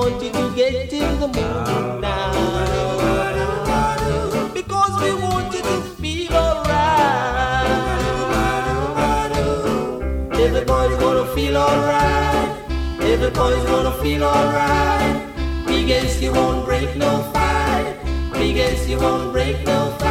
Want 0.00 0.22
you 0.22 0.30
to 0.32 0.52
get 0.56 0.92
in 0.92 1.20
the 1.20 1.28
mood 1.28 2.00
now. 2.00 2.32
Because 4.54 4.94
we 5.02 5.10
want 5.24 5.52
you 5.54 5.62
to 5.70 5.76
feel 6.00 6.32
alright. 6.32 7.70
Everybody's 10.46 10.98
gonna 11.04 11.26
feel 11.34 11.56
alright. 11.56 12.50
Everybody's 13.14 13.64
gonna 13.72 13.94
feel 14.02 14.24
alright. 14.24 15.16
Because 15.66 16.22
you 16.22 16.32
won't 16.32 16.64
break 16.64 16.96
no 16.96 17.10
fight. 17.34 17.96
Because 18.32 18.88
you 18.88 18.98
won't 18.98 19.32
break 19.32 19.56
no 19.66 19.78
fight. 19.98 20.09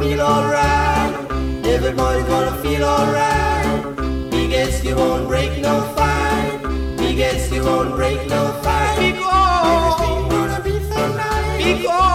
Feel 0.00 0.20
alright. 0.22 1.12
Everybody's 1.66 2.24
gonna 2.24 2.56
feel 2.62 2.84
alright. 2.84 4.30
Because 4.30 4.82
you 4.82 4.96
won't 4.96 5.28
break 5.28 5.60
no 5.60 5.82
fight. 5.94 6.60
Because 6.96 7.52
you 7.52 7.62
won't 7.62 7.94
break 7.94 8.26
no 8.26 8.42
fight. 8.62 8.96
Because 8.98 9.66
everything's 9.76 10.32
gonna 10.32 10.60
be 10.64 10.76
so 10.88 11.02
nice. 11.16 11.64
Because 11.64 12.09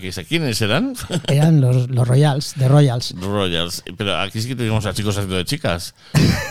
¿A, 0.00 0.14
que, 0.14 0.20
¿A 0.20 0.24
quiénes 0.24 0.62
eran? 0.62 0.94
Eran 1.28 1.60
los, 1.60 1.90
los 1.90 2.08
Royals, 2.08 2.54
de 2.56 2.68
Royals. 2.68 3.14
Royals. 3.20 3.84
Pero 3.98 4.18
aquí 4.18 4.40
sí 4.40 4.48
que 4.48 4.56
tenemos 4.56 4.86
a 4.86 4.94
chicos 4.94 5.16
haciendo 5.16 5.36
de 5.36 5.44
chicas. 5.44 5.94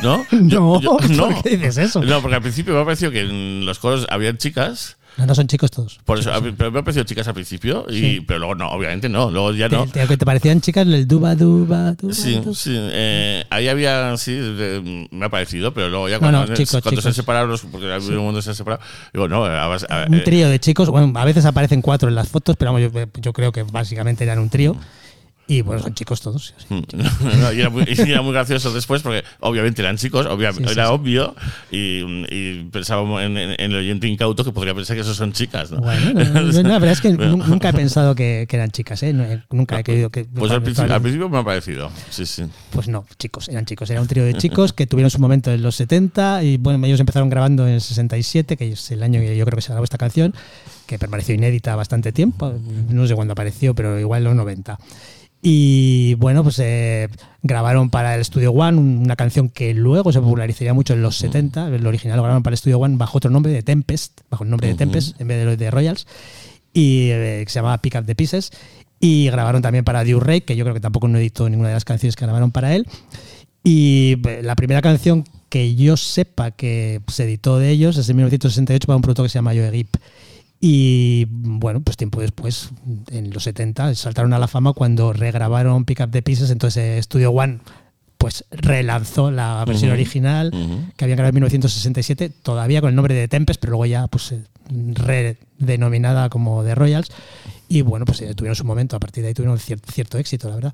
¿No? 0.03 0.26
No, 0.31 0.80
¿por 0.80 1.43
qué 1.43 1.57
dices 1.57 1.77
eso? 1.77 2.01
No, 2.03 2.21
porque 2.21 2.35
al 2.35 2.41
principio 2.41 2.73
me 2.73 2.81
ha 2.81 2.85
parecido 2.85 3.11
que 3.11 3.21
en 3.21 3.65
los 3.65 3.80
coros 3.80 4.05
habían 4.09 4.38
chicas. 4.38 4.97
No, 5.18 5.26
no 5.26 5.36
son 5.36 5.48
chicos 5.48 5.69
todos. 5.72 5.99
Por 6.06 6.18
eso, 6.19 6.31
a- 6.34 6.40
pero 6.41 6.72
me 6.72 6.80
ha 6.80 6.84
parecido 6.84 7.03
chicas 7.03 7.27
al 7.27 7.34
principio, 7.34 7.86
y, 7.90 7.99
Sí. 7.99 8.23
pero 8.26 8.40
luego 8.40 8.56
no, 8.56 8.69
obviamente 8.72 9.10
no. 9.10 9.30
Luego 9.31 9.53
ya 9.53 9.68
Te, 9.68 9.76
no. 9.76 9.86
te- 9.88 10.07
que 10.07 10.15
te 10.18 10.26
parecían 10.26 10.61
chicas 10.61 10.88
el 10.88 11.07
duba 11.07 11.36
duba 11.36 11.91
duba. 11.94 12.14
Sí, 12.14 12.36
duba. 12.36 12.53
sí. 12.56 12.73
eh, 12.76 13.44
ahí 13.49 13.68
había, 13.68 14.15
sí, 14.18 14.31
me 15.11 15.26
ha 15.26 15.30
parecido, 15.30 15.73
pero 15.73 15.90
luego 15.90 16.07
ya 16.07 16.15
No, 16.15 16.19
cuando, 16.22 16.45
no, 16.45 16.53
chicos, 16.56 16.81
cuando 16.81 17.02
se 17.02 17.07
han 17.07 17.14
chicos. 17.14 17.15
separado, 17.15 17.48
los- 17.48 17.61
porque 17.61 17.91
ha 17.91 17.98
un 17.98 18.15
momento 18.18 18.38
que 18.40 18.44
se 18.44 18.49
han 18.52 18.56
separado, 18.56 18.81
digo, 19.14 19.27
no, 19.27 19.44
a 19.45 19.65
a- 19.90 20.06
Un 20.07 20.15
eh, 20.15 20.22
trío 20.22 20.49
de 20.49 20.60
chicos, 20.60 20.90
bueno, 20.90 21.11
a 21.19 21.26
veces 21.26 21.44
aparecen 21.45 21.81
cuatro 21.81 22.07
en 22.07 22.15
las 22.15 22.30
fotos, 22.30 22.56
pero 22.57 22.72
vamos, 22.73 22.91
yo, 22.94 23.06
yo 23.22 23.34
creo 23.34 23.52
que 23.52 23.64
básicamente 23.64 24.23
eran 24.23 24.40
un 24.40 24.49
trío. 24.49 24.76
Y 25.49 25.61
bueno, 25.63 25.81
son 25.81 25.93
chicos 25.95 26.21
todos. 26.21 26.53
sí. 26.57 26.65
No, 27.39 27.51
y, 27.51 27.59
era 27.59 27.69
muy, 27.69 27.84
y 27.88 28.01
era 28.11 28.21
muy 28.21 28.31
gracioso 28.34 28.71
después 28.71 29.01
porque 29.01 29.23
obviamente 29.41 29.81
eran 29.81 29.97
chicos, 29.97 30.26
obvia- 30.27 30.53
Sí, 30.53 30.63
sí, 30.63 30.71
era 30.71 30.91
obvio 30.91 31.35
y, 31.71 32.01
y 32.30 32.69
pensábamos 32.71 33.21
en, 33.23 33.35
en- 33.38 33.51
en 33.59 33.71
el 33.71 33.76
oyente 33.77 34.07
incauto 34.07 34.43
que 34.45 34.51
podría 34.51 34.73
pensar 34.76 34.95
que 34.95 35.01
esos 35.01 35.17
son 35.17 35.34
chicas. 35.34 35.71
¿no? 35.71 35.80
Bueno, 35.81 36.13
no, 36.13 36.23
no, 36.41 36.41
no, 36.51 36.61
la 36.69 36.80
verdad 36.80 36.91
es 36.91 37.01
que 37.01 37.11
nu- 37.13 37.38
nunca 37.38 37.69
he 37.69 37.73
pensado 37.73 38.13
que, 38.15 38.45
que 38.47 38.55
eran 38.55 38.69
chicas, 38.71 39.01
¿eh? 39.03 39.09
Eh, 39.09 39.41
nunca 39.51 39.80
he 39.80 39.84
querido 39.84 40.09
que. 40.11 40.26
Pues 40.26 40.51
al 40.51 40.61
principio, 40.63 40.93
al 40.93 41.01
principio 41.01 41.30
me 41.30 41.39
ha 41.39 41.43
parecido, 41.43 41.89
sí, 42.11 42.26
sí. 42.26 42.43
Pues 42.69 42.88
no, 42.88 43.05
chicos, 43.17 43.49
eran 43.49 43.65
chicos. 43.65 43.89
Era 43.89 44.01
un 44.01 44.07
trío 44.07 44.23
de 44.23 44.35
chicos 44.35 44.71
que 44.73 44.85
tuvieron 44.88 45.09
su 45.09 45.19
momento 45.19 45.51
en 45.51 45.61
los 45.63 45.76
70 45.76 46.43
y 46.43 46.57
bueno, 46.57 46.85
ellos 46.85 46.99
empezaron 46.99 47.30
grabando 47.30 47.67
en 47.67 47.73
el 47.73 47.81
67, 47.81 48.55
que 48.55 48.71
es 48.73 48.91
el 48.91 49.01
año 49.03 49.19
que 49.19 49.35
yo 49.35 49.45
creo 49.45 49.55
que 49.55 49.61
se 49.63 49.69
grabó 49.71 49.84
esta 49.84 49.97
canción, 49.97 50.34
que 50.85 50.99
permaneció 50.99 51.34
inédita 51.35 51.76
bastante 51.76 52.11
tiempo. 52.11 52.53
No 52.89 53.07
sé 53.07 53.15
cuándo 53.15 53.31
apareció, 53.34 53.73
pero 53.73 53.99
igual 53.99 54.19
en 54.21 54.26
los 54.26 54.35
90. 54.35 54.77
Y 55.41 56.16
bueno, 56.16 56.44
pues 56.44 56.60
eh, 56.60 57.07
grabaron 57.44 57.90
para 57.90 58.16
el 58.16 58.26
Studio 58.26 58.52
One 58.52 58.78
una 58.78 59.16
canción 59.16 59.49
que 59.49 59.74
luego 59.74 60.11
se 60.11 60.20
popularizaría 60.20 60.74
mucho 60.74 60.94
en 60.94 61.02
los 61.02 61.18
70. 61.18 61.68
El 61.70 61.88
original 61.88 62.18
lo 62.18 62.24
grabaron 62.24 62.44
para 62.44 62.53
el 62.53 62.57
Studio 62.57 62.80
One 62.80 62.98
bajo 62.98 63.18
otro 63.18 63.32
nombre 63.32 63.52
de 63.52 63.64
Tempest, 63.64 64.22
bajo 64.30 64.44
el 64.44 64.49
nombre 64.49 64.68
de 64.68 64.76
Tempest 64.76 65.20
en 65.22 65.28
vez 65.28 65.45
de 65.45 65.56
de 65.57 65.72
Royals, 65.72 66.07
y 66.74 67.10
eh, 67.11 67.44
que 67.45 67.52
se 67.52 67.60
llamaba 67.60 67.78
Pick 67.78 67.95
Up 67.95 68.06
the 68.06 68.16
Pieces. 68.16 68.52
Y 68.99 69.28
grabaron 69.28 69.61
también 69.61 69.86
para 69.86 70.03
Dew 70.03 70.20
Ray, 70.20 70.41
que 70.41 70.57
yo 70.57 70.66
creo 70.66 70.74
que 70.74 70.82
tampoco 70.82 71.07
no 71.07 71.18
editó 71.18 71.49
ninguna 71.49 71.70
de 71.70 71.76
las 71.76 71.86
canciones 71.86 72.18
que 72.18 72.26
grabaron 72.26 72.52
para 72.52 72.76
él. 72.76 72.86
Y 73.64 74.18
eh, 74.28 74.41
la 74.44 74.56
primera 74.56 74.82
canción 74.82 75.24
que 75.48 75.76
yo 75.76 75.95
sepa 75.95 76.52
que 76.52 77.02
se 77.07 77.24
editó 77.24 77.60
de 77.60 77.70
ellos 77.70 77.98
es 77.98 78.10
en 78.10 78.18
1968 78.18 78.86
para 78.86 78.98
un 78.98 79.02
producto 79.02 79.24
que 79.24 79.30
se 79.30 79.36
llama 79.36 79.53
Joe 79.53 79.68
Grip. 79.68 79.95
Y 80.61 81.26
bueno, 81.30 81.80
pues 81.81 81.95
tiempo 81.98 82.19
después, 82.22 82.69
en 83.11 83.31
los 83.31 83.44
70, 83.44 83.95
saltaron 83.95 84.34
a 84.34 84.40
la 84.40 84.48
fama 84.48 84.73
cuando 84.73 85.14
regrabaron 85.14 85.86
Pick 85.86 86.02
Up 86.02 86.11
the 86.11 86.22
Pieces. 86.22 86.49
Entonces 86.52 86.77
eh, 86.98 87.02
Studio 87.02 87.31
One 87.31 87.60
pues 88.18 88.44
relanzó 88.52 89.31
la 89.31 89.64
versión 89.65 89.91
original 89.91 90.52
que 90.98 91.06
habían 91.06 91.15
grabado 91.15 91.30
en 91.30 91.36
1967, 91.36 92.30
todavía 92.44 92.81
con 92.81 92.90
el 92.90 92.95
nombre 92.98 93.15
de 93.15 93.30
Tempest, 93.30 93.61
pero 93.61 93.72
luego 93.72 93.86
ya 93.86 94.07
pues 94.07 94.34
eh, 94.34 94.44
redenominada 95.60 96.30
como 96.30 96.64
The 96.64 96.76
Royals. 96.76 97.10
Y 97.69 97.81
bueno, 97.81 98.03
pues 98.06 98.19
eh, 98.22 98.34
tuvieron 98.36 98.56
su 98.56 98.65
momento, 98.65 98.95
a 98.95 98.99
partir 98.99 99.22
de 99.22 99.30
ahí 99.30 99.34
tuvieron 99.34 99.57
cier- 99.57 99.80
cierto 99.90 100.18
éxito, 100.18 100.49
la 100.49 100.56
verdad. 100.56 100.73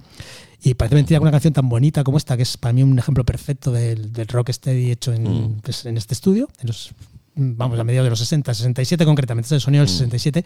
Y 0.64 0.74
parece 0.74 0.96
mentira 0.96 1.20
que 1.20 1.24
una 1.24 1.32
canción 1.32 1.54
tan 1.54 1.70
bonita 1.70 2.04
como 2.04 2.18
esta, 2.18 2.36
que 2.38 2.44
es 2.44 2.58
para 2.58 2.74
mí 2.74 2.82
un 2.82 2.98
ejemplo 2.98 3.24
perfecto 3.24 3.72
del, 3.72 4.12
del 4.14 4.28
rock 4.28 4.50
steady 4.52 4.90
hecho 4.92 5.14
en, 5.14 5.24
Mm. 5.26 5.60
pues, 5.62 5.86
en 5.86 5.98
este 5.98 6.14
estudio, 6.16 6.50
en 6.62 6.68
los, 6.68 6.94
vamos, 7.36 7.80
a 7.80 7.84
mediados 7.84 8.06
de 8.06 8.10
los 8.12 8.20
60, 8.20 8.54
67 8.54 9.06
concretamente, 9.06 9.48
es 9.48 9.52
el 9.52 9.62
sonido 9.62 9.82
del 9.84 9.90
Mm. 9.94 9.98
67. 9.98 10.46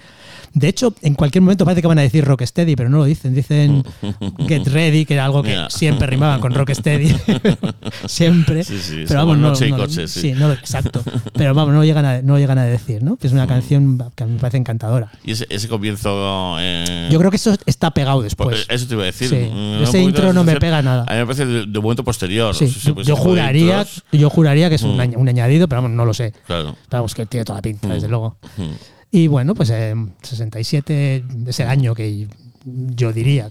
De 0.54 0.68
hecho, 0.68 0.94
en 1.02 1.14
cualquier 1.16 1.42
momento 1.42 1.66
parece 1.66 1.82
que 1.82 1.88
van 1.88 2.00
a 2.00 2.02
decir 2.02 2.26
rock 2.26 2.44
steady, 2.44 2.76
pero 2.76 2.90
no 2.90 2.98
lo 3.00 3.06
dicen, 3.06 3.34
dicen 3.36 3.84
get 4.48 4.68
ready, 4.68 5.06
que 5.06 5.14
era 5.14 5.26
algo 5.26 5.44
que 5.44 5.56
siempre 5.70 6.08
rimaban 6.08 6.40
con 6.42 6.54
rock 6.54 6.72
steady. 6.74 7.16
siempre. 8.08 8.64
Sí, 8.64 8.80
sí, 8.80 9.04
pero 9.08 9.20
vamos, 9.26 9.38
no, 9.38 9.78
coche, 9.78 10.08
sí. 10.08 10.34
no, 10.34 10.52
exacto. 10.52 11.02
Pero 11.34 11.54
vamos, 11.54 11.74
no 11.74 11.80
lo 11.80 11.86
llegan 11.86 12.06
a, 12.06 12.22
no 12.22 12.34
lo 12.34 12.40
llegan 12.40 12.58
a 12.58 12.64
decir, 12.66 13.04
¿no? 13.04 13.18
Que 13.18 13.28
es 13.28 13.34
una 13.34 13.46
Mm. 13.46 13.50
canción 13.50 13.98
que 14.16 14.24
a 14.24 14.28
mí 14.28 14.34
me 14.34 14.40
parece 14.40 14.58
encantadora. 14.58 15.12
Y 15.24 15.32
ese, 15.32 15.46
ese 15.50 15.68
comienzo. 15.68 16.58
eh, 16.60 17.10
Yo 17.12 17.20
creo 17.20 17.32
que 17.32 17.38
eso 17.38 17.56
está 17.66 17.92
pegado 17.92 18.18
pues, 18.18 18.26
después. 18.26 18.66
eso 18.70 18.88
te 18.88 18.94
iba 18.94 19.04
a 19.04 19.08
decir. 19.08 19.32
Mm, 19.34 19.84
ese 19.84 20.02
intro 20.02 20.34
no 20.34 20.44
me 20.44 20.56
pega 20.58 20.82
nada. 20.82 21.06
A 21.08 21.14
mí 21.14 21.20
me 21.20 21.26
parece 21.26 21.46
de, 21.46 21.66
de 21.66 21.80
momento 21.80 22.04
posterior. 22.04 22.56
Yo 23.04 23.16
juraría, 23.16 23.86
yo 24.12 24.30
juraría 24.30 24.70
que 24.70 24.76
es 24.76 24.84
un, 24.84 24.98
Mm. 24.98 25.02
añ- 25.02 25.16
un 25.18 25.30
añadido, 25.30 25.68
pero 25.68 25.82
vamos, 25.82 25.96
no 25.96 26.06
lo 26.06 26.14
sé. 26.14 26.34
Claro. 26.48 26.76
Vamos, 26.90 27.14
que 27.16 27.26
tiene 27.26 27.46
toda 27.46 27.58
la 27.60 27.62
pinta, 27.62 27.88
Mm. 27.88 27.92
desde 27.92 28.08
luego. 28.08 28.38
Mm. 28.58 28.64
Y 29.12 29.28
bueno, 29.28 29.56
pues 29.56 29.70
eh, 29.72 29.96
67 30.22 31.24
es 31.48 31.60
el 31.60 31.68
año 31.68 31.96
que 31.96 32.28
yo 32.66 33.12
diría 33.14 33.50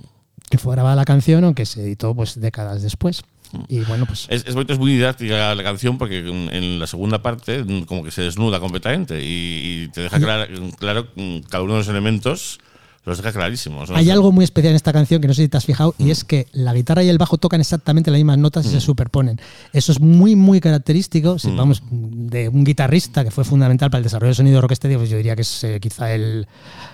que 0.51 0.59
fue 0.59 0.75
grabada 0.75 0.97
la 0.97 1.05
canción, 1.05 1.45
aunque 1.45 1.67
se 1.67 1.83
editó 1.83 2.15
pues 2.15 2.41
décadas 2.41 2.83
después. 2.83 3.23
Y 3.69 3.81
bueno, 3.81 4.05
pues 4.07 4.27
Es, 4.29 4.45
es 4.47 4.55
bonito, 4.55 4.75
es 4.75 4.79
muy 4.79 4.93
didáctica 4.93 5.55
la 5.55 5.63
canción 5.63 5.97
porque 5.99 6.19
en, 6.19 6.53
en 6.55 6.79
la 6.79 6.87
segunda 6.87 7.23
parte 7.23 7.65
mm, 7.65 7.83
como 7.85 8.05
que 8.05 8.11
se 8.11 8.23
desnuda 8.23 8.61
completamente 8.61 9.23
y, 9.23 9.85
y 9.85 9.89
te 9.89 10.03
deja 10.03 10.19
clara- 10.19 10.49
claro 10.79 11.09
mm, 11.17 11.39
cada 11.49 11.65
uno 11.65 11.73
de 11.75 11.79
los 11.81 11.89
elementos, 11.89 12.61
los 13.05 13.17
deja 13.19 13.33
clarísimos. 13.33 13.89
¿no? 13.91 13.97
hay 13.97 14.11
algo 14.11 14.33
muy 14.33 14.45
especial 14.45 14.73
en 14.73 14.77
esta 14.77 14.93
canción 14.93 15.21
que 15.21 15.29
no 15.29 15.35
sé 15.35 15.43
si 15.43 15.49
te 15.49 15.57
has 15.57 15.65
fijado, 15.65 15.95
y 15.99 16.11
es 16.11 16.25
que 16.25 16.47
la 16.53 16.75
guitarra 16.75 17.03
y 17.03 17.09
el 17.09 17.17
bajo 17.19 17.39
tocan 17.39 17.61
exactamente 17.61 18.11
las 18.11 18.19
mismas 18.19 18.39
notas 18.39 18.67
y 18.67 18.69
se 18.71 18.81
superponen. 18.81 19.41
Eso 19.73 19.93
es 19.93 20.01
muy, 20.01 20.37
muy 20.37 20.61
característico, 20.61 21.39
si 21.39 21.51
vamos, 21.51 21.83
de 21.91 22.49
un 22.49 22.65
guitarrista 22.65 23.25
que 23.25 23.31
fue 23.31 23.45
fundamental 23.45 23.91
para 23.91 23.99
el 23.99 24.05
desarrollo 24.05 24.29
del 24.29 24.35
sonido 24.37 24.57
de 24.57 24.61
rocksteady, 24.63 24.97
pues 24.97 25.09
yo 25.11 25.17
diría 25.17 25.35
que 25.37 25.43
es 25.43 25.65
eh, 25.65 25.79
quizá 25.81 26.13
el, 26.13 26.47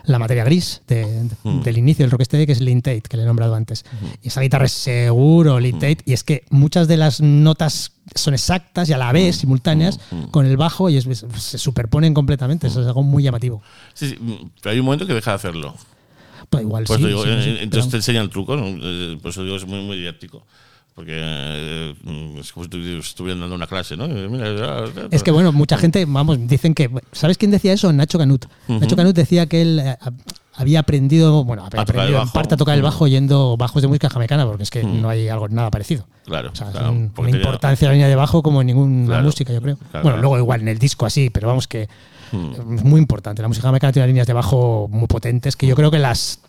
la 0.05 0.19
materia 0.19 0.45
gris 0.45 0.83
de- 0.87 1.05
de- 1.25 1.61
del 1.65 1.79
inicio 1.79 2.05
del 2.05 2.11
rocksteady, 2.13 2.47
que 2.47 2.53
es 2.53 2.61
Lynn 2.61 2.83
Tate, 2.83 3.03
que 3.03 3.17
le 3.17 3.25
he 3.25 3.27
nombrado 3.27 3.55
antes. 3.55 3.85
Y 4.23 4.29
esa 4.29 4.41
guitarra 4.41 4.67
es 4.67 4.73
seguro 4.73 5.59
Lynn 5.59 5.79
Tate, 5.81 5.99
y 6.05 6.13
es 6.13 6.23
que 6.23 6.45
muchas 6.51 6.87
de 6.89 6.97
las 6.97 7.21
notas 7.21 7.93
son 8.15 8.35
exactas 8.35 8.89
y 8.89 8.93
a 8.93 8.99
la 8.99 9.11
vez 9.13 9.37
simultáneas 9.37 9.99
con 10.31 10.45
el 10.47 10.57
bajo 10.57 10.91
y 10.91 10.97
es- 10.99 11.09
se 11.39 11.59
superponen 11.59 12.15
completamente. 12.15 12.67
Eso 12.69 12.83
es 12.83 12.87
algo 12.87 13.03
muy 13.03 13.23
llamativo. 13.23 13.63
Sí, 13.95 14.11
sí, 14.11 14.17
mm, 14.21 14.51
pero 14.63 14.73
hay 14.73 14.79
un 14.79 14.85
momento 14.85 15.07
que 15.07 15.15
deja 15.15 15.33
de 15.33 15.37
hacerlo. 15.37 15.75
Pues 16.51 16.63
igual 16.63 16.85
Pues 16.85 16.99
sí, 16.99 17.03
te 17.05 17.09
digo, 17.09 17.25
sí, 17.25 17.31
eh, 17.31 17.33
eh, 17.35 17.59
entonces 17.63 17.85
te 17.87 17.91
pero- 17.91 17.99
enseña 17.99 18.21
el 18.23 18.31
truco, 18.31 18.57
¿no? 18.57 18.65
Eh, 18.67 19.19
por 19.21 19.31
eso 19.31 19.43
digo, 19.45 19.57
es 19.57 19.67
muy, 19.67 19.81
muy 19.83 19.97
didáctico. 19.99 20.45
Porque 20.95 21.13
eh, 21.17 21.95
es 22.39 22.53
como 22.53 22.65
si 22.65 22.71
estu- 22.71 22.99
estuvieran 23.01 23.41
dando 23.41 23.57
una 23.57 23.67
clase, 23.67 23.97
¿no? 23.97 24.07
Mira, 24.07 24.85
Es 25.11 25.25
que 25.25 25.33
bueno, 25.33 25.51
mucha 25.51 25.77
gente, 25.77 26.05
vamos, 26.05 26.39
dicen 26.47 26.73
que. 26.73 26.89
¿Sabes 27.11 27.37
quién 27.37 27.51
decía 27.51 27.73
eso? 27.73 27.93
Nacho 27.93 28.17
Canut. 28.17 28.45
Nacho 28.69 28.95
Canut 28.95 29.15
decía 29.17 29.47
que 29.47 29.61
él 29.63 29.81
eh, 29.85 29.97
había 30.55 30.79
aprendido, 30.79 31.43
bueno, 31.43 31.65
había 31.65 31.81
aprendido 31.83 32.23
en 32.23 32.29
parte 32.29 32.55
a 32.55 32.57
tocar 32.57 32.77
el 32.77 32.83
bajo 32.83 33.03
oyendo 33.07 33.57
bajos 33.57 33.83
de 33.83 33.89
música 33.89 34.09
jamaicana, 34.09 34.47
porque 34.47 34.63
es 34.63 34.71
que 34.71 34.85
no 34.85 35.09
hay 35.09 35.27
algo 35.29 35.49
nada 35.49 35.69
parecido. 35.73 36.07
Claro, 36.27 36.51
O 36.53 36.55
sea, 36.55 36.69
es 36.69 36.73
claro, 36.75 36.93
un- 36.93 37.11
porque 37.13 37.33
una 37.33 37.39
importancia 37.41 37.89
la 37.89 37.95
línea 37.95 38.07
de 38.09 38.15
bajo 38.15 38.41
como 38.45 38.61
en 38.61 38.69
ninguna 38.69 39.07
Claro, 39.07 39.25
música, 39.25 39.53
yo 39.53 39.61
creo. 39.61 39.77
claro, 39.91 40.05
bueno, 40.05 40.19
luego 40.19 40.39
igual 40.39 40.61
en 40.61 40.69
el 40.69 40.79
disco 40.79 41.07
así, 41.07 41.29
pero 41.29 41.49
vamos 41.49 41.67
que 41.67 41.89
Mm. 42.33 42.75
es 42.77 42.85
muy 42.85 43.01
importante. 43.01 43.43
La 43.43 43.49
música 43.49 43.69
jamaicana 43.69 43.93
tiene 43.93 44.09
líneas 44.09 44.27
de 44.27 44.33
bajo 44.33 44.89
muy 44.91 45.07
potentes 45.07 45.57
que 45.57 45.67
yo 45.67 45.75
creo 45.77 45.91
que 45.91 45.99
las 45.99 46.41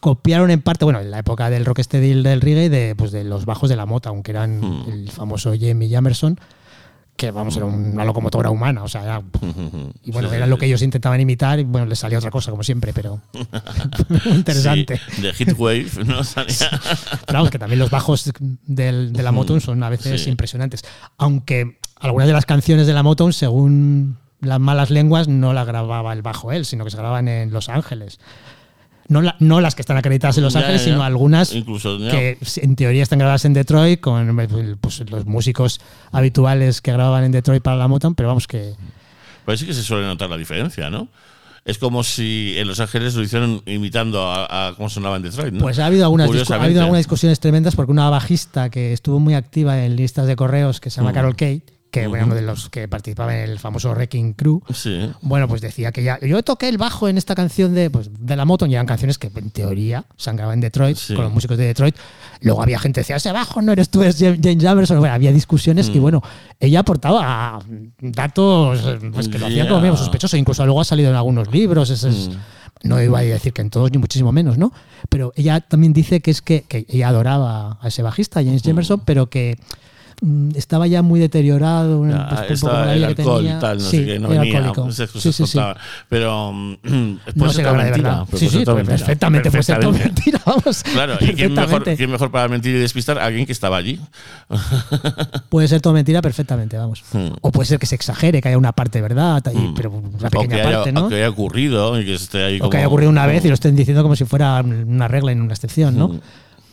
copiaron 0.00 0.50
en 0.50 0.62
parte, 0.62 0.84
bueno, 0.84 1.00
en 1.00 1.10
la 1.10 1.18
época 1.18 1.50
del 1.50 1.64
rocksteady 1.64 2.22
del 2.22 2.40
reggae, 2.40 2.68
de, 2.68 2.94
pues 2.94 3.10
de 3.10 3.24
los 3.24 3.44
bajos 3.46 3.68
de 3.68 3.76
la 3.76 3.84
mota, 3.86 4.10
aunque 4.10 4.30
eran 4.30 4.60
Mm. 4.60 4.84
el 4.90 5.10
famoso 5.10 5.52
Jamie 5.58 5.90
Jamerson, 5.90 6.38
que 7.16 7.32
vamos, 7.32 7.56
era 7.56 7.66
una 7.66 8.04
locomotora 8.04 8.48
humana, 8.48 8.84
o 8.84 8.88
sea, 8.88 9.02
era- 9.02 9.22
y 10.04 10.12
bueno, 10.12 10.28
Sí, 10.28 10.34
sí, 10.34 10.36
era 10.36 10.46
lo 10.46 10.54
sí. 10.54 10.60
que 10.60 10.66
ellos 10.66 10.82
intentaban 10.82 11.20
imitar 11.20 11.58
y 11.58 11.64
bueno, 11.64 11.86
les 11.86 11.98
salió 11.98 12.16
otra 12.18 12.30
cosa, 12.30 12.52
como 12.52 12.62
siempre, 12.62 12.92
pero 12.92 13.20
interesante. 14.26 15.00
Sí, 15.10 15.22
de 15.22 15.32
Heatwave, 15.32 15.90
¿no? 16.06 16.22
Salía- 16.24 16.70
vamos, 17.32 17.50
que 17.50 17.58
también 17.58 17.80
los 17.80 17.90
bajos 17.90 18.30
del- 18.66 19.12
de 19.12 19.22
la 19.24 19.32
Motown 19.32 19.60
son 19.60 19.82
a 19.82 19.88
veces 19.90 20.22
Sí. 20.22 20.30
impresionantes. 20.30 20.84
Aunque 21.16 21.78
algunas 21.98 22.28
de 22.28 22.34
las 22.34 22.46
canciones 22.46 22.86
de 22.86 22.92
la 22.92 23.02
Motown, 23.02 23.32
según 23.32 24.16
las 24.40 24.60
malas 24.60 24.90
lenguas, 24.90 25.28
no 25.28 25.52
las 25.52 25.66
grababa 25.66 26.12
el 26.12 26.22
bajo 26.22 26.52
él, 26.52 26.64
sino 26.64 26.84
que 26.84 26.90
se 26.90 26.96
grababan 26.96 27.28
en 27.28 27.52
Los 27.52 27.68
Ángeles. 27.68 28.18
No, 29.08 29.22
la- 29.22 29.36
no 29.40 29.60
las 29.62 29.74
que 29.74 29.80
están 29.82 29.96
acreditadas 29.96 30.36
en 30.36 30.44
Los 30.44 30.52
Ya, 30.52 30.60
Ángeles, 30.60 30.84
ya. 30.84 30.92
sino 30.92 31.02
algunas 31.02 31.54
Incluso, 31.54 31.98
que 31.98 32.36
en 32.56 32.76
teoría 32.76 33.02
están 33.02 33.18
grabadas 33.18 33.44
en 33.46 33.54
Detroit 33.54 34.00
con 34.00 34.36
pues, 34.80 35.10
los 35.10 35.24
músicos 35.24 35.80
habituales 36.12 36.82
que 36.82 36.92
grababan 36.92 37.24
en 37.24 37.32
Detroit 37.32 37.62
para 37.62 37.76
la 37.76 37.88
Motown, 37.88 38.14
pero 38.14 38.28
vamos 38.28 38.46
que 38.46 38.74
Parece 39.46 39.64
que 39.64 39.72
se 39.72 39.82
suele 39.82 40.06
notar 40.06 40.28
la 40.28 40.36
diferencia, 40.36 40.90
¿no? 40.90 41.08
Es 41.64 41.78
como 41.78 42.02
si 42.04 42.54
en 42.58 42.68
Los 42.68 42.80
Ángeles 42.80 43.14
lo 43.14 43.22
hicieron 43.22 43.62
imitando 43.66 44.30
a, 44.30 44.68
a 44.68 44.74
cómo 44.74 44.90
sonaba 44.90 45.16
en 45.16 45.22
Detroit, 45.22 45.54
¿no? 45.54 45.60
Pues 45.60 45.78
ha 45.78 45.86
habido, 45.86 46.04
algunas 46.04 46.28
ha 46.50 46.54
habido 46.56 46.80
algunas 46.82 47.00
discusiones 47.00 47.40
tremendas 47.40 47.74
porque 47.76 47.92
una 47.92 48.10
bajista 48.10 48.68
que 48.68 48.92
estuvo 48.92 49.18
muy 49.20 49.32
activa 49.34 49.82
en 49.84 49.96
listas 49.96 50.26
de 50.26 50.36
correos 50.36 50.80
que 50.80 50.90
se 50.90 50.98
llama 51.00 51.12
Mm. 51.12 51.14
Carol 51.14 51.32
Kate, 51.32 51.62
que 51.90 52.06
Ujú. 52.06 52.16
era 52.16 52.24
uno 52.26 52.34
de 52.34 52.42
los 52.42 52.68
que 52.68 52.86
participaba 52.86 53.34
en 53.36 53.48
el 53.50 53.58
famoso 53.58 53.90
Wrecking 53.92 54.34
Crew, 54.34 54.62
Sí. 54.74 55.10
bueno, 55.22 55.48
pues 55.48 55.60
decía 55.62 55.90
que 55.90 56.02
ya. 56.02 56.18
Yo 56.20 56.42
toqué 56.42 56.68
el 56.68 56.76
bajo 56.78 57.08
en 57.08 57.16
esta 57.16 57.34
canción 57.34 57.74
de, 57.74 57.88
pues, 57.90 58.10
de 58.18 58.36
la 58.36 58.44
moto, 58.44 58.66
y 58.66 58.74
eran 58.74 58.84
canciones 58.86 59.16
que 59.18 59.30
en 59.34 59.50
teoría 59.50 60.04
se 60.16 60.28
han 60.30 60.36
grabado 60.36 60.52
en 60.54 60.60
Detroit, 60.60 60.96
Sí. 60.98 61.14
con 61.14 61.24
los 61.24 61.32
músicos 61.32 61.56
de 61.56 61.64
Detroit. 61.64 61.96
Luego 62.42 62.62
había 62.62 62.78
gente 62.78 62.98
que 62.98 63.00
decía, 63.02 63.16
ese 63.16 63.32
bajo 63.32 63.62
no 63.62 63.72
eres 63.72 63.88
tú, 63.88 64.02
es 64.02 64.18
James 64.18 64.62
Jamerson. 64.62 64.98
Bueno, 64.98 65.14
había 65.14 65.32
discusiones 65.32 65.88
y 65.88 65.98
Mm. 65.98 66.02
bueno, 66.02 66.22
ella 66.60 66.80
aportaba 66.80 67.60
datos 68.00 68.80
eh, 68.84 68.98
pues, 69.12 69.28
que 69.28 69.38
lo 69.38 69.46
hacían 69.46 69.66
como 69.66 69.78
Ya. 69.78 69.82
medio 69.82 69.96
sospechoso. 69.96 70.36
Incluso 70.36 70.64
luego 70.64 70.80
ha 70.80 70.84
salido 70.84 71.10
en 71.10 71.16
algunos 71.16 71.50
libros. 71.52 71.90
ese 71.90 72.08
es- 72.10 72.28
Mm. 72.28 72.32
No 72.84 73.02
iba 73.02 73.18
a 73.18 73.22
decir 73.22 73.52
que 73.52 73.60
en 73.60 73.70
todos 73.70 73.90
ni 73.90 73.98
muchísimo 73.98 74.30
menos, 74.30 74.56
¿no? 74.56 74.72
Pero 75.08 75.32
ella 75.34 75.60
también 75.60 75.92
dice 75.92 76.20
que 76.20 76.30
es 76.30 76.40
que, 76.42 76.62
que 76.62 76.86
ella 76.88 77.08
adoraba 77.08 77.76
a 77.80 77.88
ese 77.88 78.02
bajista, 78.02 78.40
James 78.44 78.62
Jamerson, 78.62 79.00
pero 79.04 79.28
que 79.28 79.58
mm, 79.58 79.87
estaba 80.56 80.86
ya 80.86 81.02
muy 81.02 81.20
deteriorado. 81.20 82.04
Ya, 82.08 82.16
un 82.22 82.28
poco 82.36 82.52
estaba 82.52 82.92
el 82.94 83.04
alcohol 83.04 83.38
tenía. 83.42 83.58
tal, 83.60 83.78
no 83.78 83.84
Sí, 83.84 83.96
sé 83.98 84.04
qué, 84.06 84.18
no 84.18 84.28
venía. 84.28 84.72
Sí, 84.90 85.32
sí. 85.32 85.58
Pero 86.08 86.52
mm, 86.52 86.74
puede 86.82 87.18
No 87.36 87.52
se 87.52 87.64
habla 87.64 87.84
de 87.84 87.90
mentira. 87.92 88.24
pero 88.26 88.38
Sí, 88.38 88.48
sí, 88.48 88.64
pues 88.64 88.76
mentira. 88.76 88.96
perfectamente 88.96 89.50
puede 89.50 89.62
ser 89.62 89.86
mentira, 89.88 90.40
vamos. 90.44 90.82
Claro, 90.82 91.14
¿y 91.20 91.26
quién 91.34 91.36
mejor, 91.36 91.54
Perfectamente. 91.54 91.96
quién 91.96 92.10
mejor 92.10 92.30
para 92.30 92.48
mentir 92.48 92.74
y 92.74 92.78
despistar? 92.78 93.18
Alguien 93.18 93.46
que 93.46 93.52
estaba 93.52 93.76
allí. 93.76 94.00
Puede 95.48 95.68
ser 95.68 95.80
todo 95.80 95.92
mentira 95.92 96.20
perfectamente, 96.22 96.76
vamos. 96.76 97.02
Hmm. 97.12 97.28
O 97.40 97.50
puede 97.52 97.66
ser 97.66 97.78
que 97.78 97.86
se 97.86 97.94
exagere, 97.94 98.40
que 98.40 98.48
haya 98.48 98.58
una 98.58 98.72
parte 98.72 98.98
de 98.98 99.02
verdad, 99.02 99.42
y- 99.54 99.58
Mm. 99.58 99.74
pero 99.74 99.90
una 99.90 100.08
o, 100.08 100.30
que 100.30 100.38
pequeña 100.38 100.56
haya, 100.66 100.76
parte, 100.76 100.92
¿no? 100.92 101.06
o 101.06 101.08
que 101.08 101.14
haya 101.16 101.28
ocurrido 101.28 102.00
y 102.00 102.04
que 102.04 102.14
esté 102.14 102.44
ahí 102.44 102.56
O 102.56 102.60
como, 102.60 102.70
que 102.70 102.76
haya 102.78 102.86
ocurrido 102.86 103.10
una 103.10 103.26
vez 103.26 103.44
y 103.44 103.48
lo 103.48 103.54
estén 103.54 103.76
diciendo 103.76 104.02
como 104.02 104.16
si 104.16 104.24
fuera 104.24 104.60
una 104.62 105.08
regla 105.08 105.32
y 105.32 105.34
no 105.34 105.44
una 105.44 105.54
excepción, 105.54 105.96
¿no? 105.98 106.08
Mm. 106.08 106.20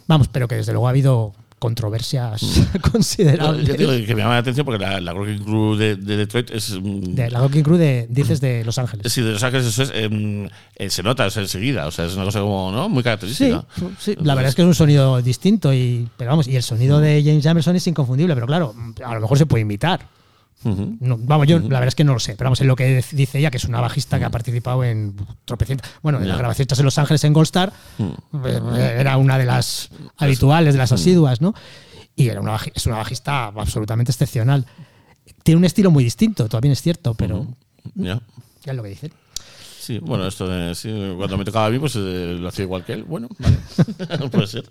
Vamos, 0.07 0.27
pero 0.29 0.47
que 0.47 0.55
desde 0.55 0.71
luego 0.71 0.87
ha 0.87 0.91
habido 0.91 1.33
controversias 1.65 2.41
Yo 2.73 2.91
considerables. 2.91 3.65
te 3.67 3.77
digo 3.77 3.91
que 4.05 4.15
me 4.15 4.21
llama 4.21 4.33
la 4.35 4.39
atención 4.39 4.65
porque 4.65 4.83
la, 4.83 5.01
la 5.01 5.13
Wrecking 5.13 5.43
Crew 5.43 5.75
de, 5.75 5.95
de 5.95 6.17
Detroit 6.17 6.51
es. 6.51 6.71
mm, 6.79 7.15
De 7.15 7.29
la 7.31 7.39
Rocking 7.39 7.63
Crew 7.63 7.77
de, 7.77 8.05
dices 8.09 8.39
de 8.39 8.63
Los 8.63 8.77
Ángeles. 8.77 9.11
Sí, 9.11 9.21
de 9.21 9.31
Los 9.31 9.43
Ángeles 9.43 9.65
eso 9.67 9.83
es, 9.83 9.91
em, 9.95 10.47
eh, 10.75 10.89
se 10.89 11.01
nota, 11.03 11.29
sea, 11.29 11.41
enseguida. 11.41 11.87
O 11.87 11.91
sea, 11.91 12.05
es 12.05 12.15
una 12.15 12.25
cosa 12.25 12.39
como, 12.39 12.71
¿no? 12.71 12.87
Muy 12.89 13.01
Sí, 13.01 13.03
característica. 13.03 13.65
sí, 13.99 14.15
la 14.21 14.35
verdad 14.35 14.49
es 14.49 14.55
que 14.55 14.61
es 14.61 14.67
un 14.67 14.75
sonido 14.75 15.21
distinto 15.21 15.73
y 15.73 16.07
pero 16.17 16.29
vamos, 16.31 16.47
y 16.47 16.55
el 16.55 16.63
sonido 16.63 16.99
de 16.99 17.21
James 17.25 17.43
Jamerson 17.43 17.75
es 17.75 17.87
inconfundible, 17.87 18.33
pero 18.35 18.45
claro, 18.47 18.73
a 19.03 19.15
lo 19.15 19.21
mejor 19.21 19.37
se 19.37 19.45
puede 19.45 19.61
imitar. 19.63 20.01
No, 20.63 21.17
vamos, 21.19 21.45
yo 21.47 21.59
la 21.59 21.65
verdad 21.79 21.89
es 21.89 21.95
que 21.95 22.03
no 22.03 22.13
lo 22.13 22.19
sé, 22.19 22.35
pero 22.35 22.47
vamos, 22.47 22.59
en 22.61 22.67
lo 22.67 22.75
que 22.75 23.03
dice 23.11 23.37
ella, 23.37 23.51
que 23.51 23.57
es 23.57 23.65
una 23.65 23.81
bajista 23.81 24.17
que 24.17 24.25
ha 24.25 24.31
participado 24.31 24.83
en 24.83 25.15
tropecientas. 25.45 25.91
Bueno, 26.01 26.19
en 26.19 26.27
las 26.27 26.37
grabaciones 26.39 26.79
en 26.79 26.85
Los 26.85 26.97
Ángeles 26.97 27.23
en 27.23 27.33
Gold 27.33 27.45
Star, 27.45 27.71
eh, 27.99 28.95
era 28.97 29.17
una 29.17 29.37
de 29.37 29.45
las 29.45 29.89
habituales, 30.17 30.73
de 30.73 30.79
las 30.79 30.91
asiduas, 30.91 31.39
¿no? 31.39 31.53
Y 32.15 32.29
era 32.29 32.41
una, 32.41 32.57
es 32.73 32.85
una 32.87 32.97
bajista 32.97 33.45
absolutamente 33.47 34.11
excepcional. 34.11 34.65
Tiene 35.43 35.59
un 35.59 35.65
estilo 35.65 35.91
muy 35.91 36.03
distinto, 36.03 36.49
también 36.49 36.71
es 36.71 36.81
cierto, 36.81 37.13
pero 37.13 37.45
Ya. 37.93 38.19
ya 38.63 38.71
es 38.71 38.75
lo 38.75 38.81
que 38.81 38.89
dicen. 38.89 39.11
Sí, 39.79 39.99
bueno, 39.99 40.25
esto 40.25 40.47
de, 40.47 40.73
sí, 40.73 40.89
cuando 41.15 41.37
me 41.37 41.45
tocaba 41.45 41.67
a 41.67 41.69
mí, 41.69 41.77
pues 41.77 41.95
eh, 41.95 42.37
lo 42.39 42.47
hacía 42.47 42.63
igual 42.63 42.83
que 42.83 42.93
él. 42.93 43.03
Bueno, 43.03 43.27
vale. 43.37 43.57
Puede 44.31 44.47
ser. 44.47 44.67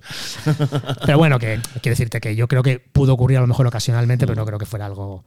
Pero 1.07 1.19
bueno, 1.19 1.39
que 1.39 1.61
quiero 1.81 1.93
decirte 1.93 2.21
que 2.21 2.35
yo 2.35 2.49
creo 2.49 2.65
que 2.65 2.81
pudo 2.81 3.15
ocurrir 3.15 3.39
a 3.39 3.43
lo 3.43 3.47
mejor 3.47 3.65
ocasionalmente, 3.69 4.27
pero 4.27 4.35
no 4.35 4.45
creo 4.45 4.59
que 4.59 4.67
fuera 4.67 4.87
algo 4.87 5.23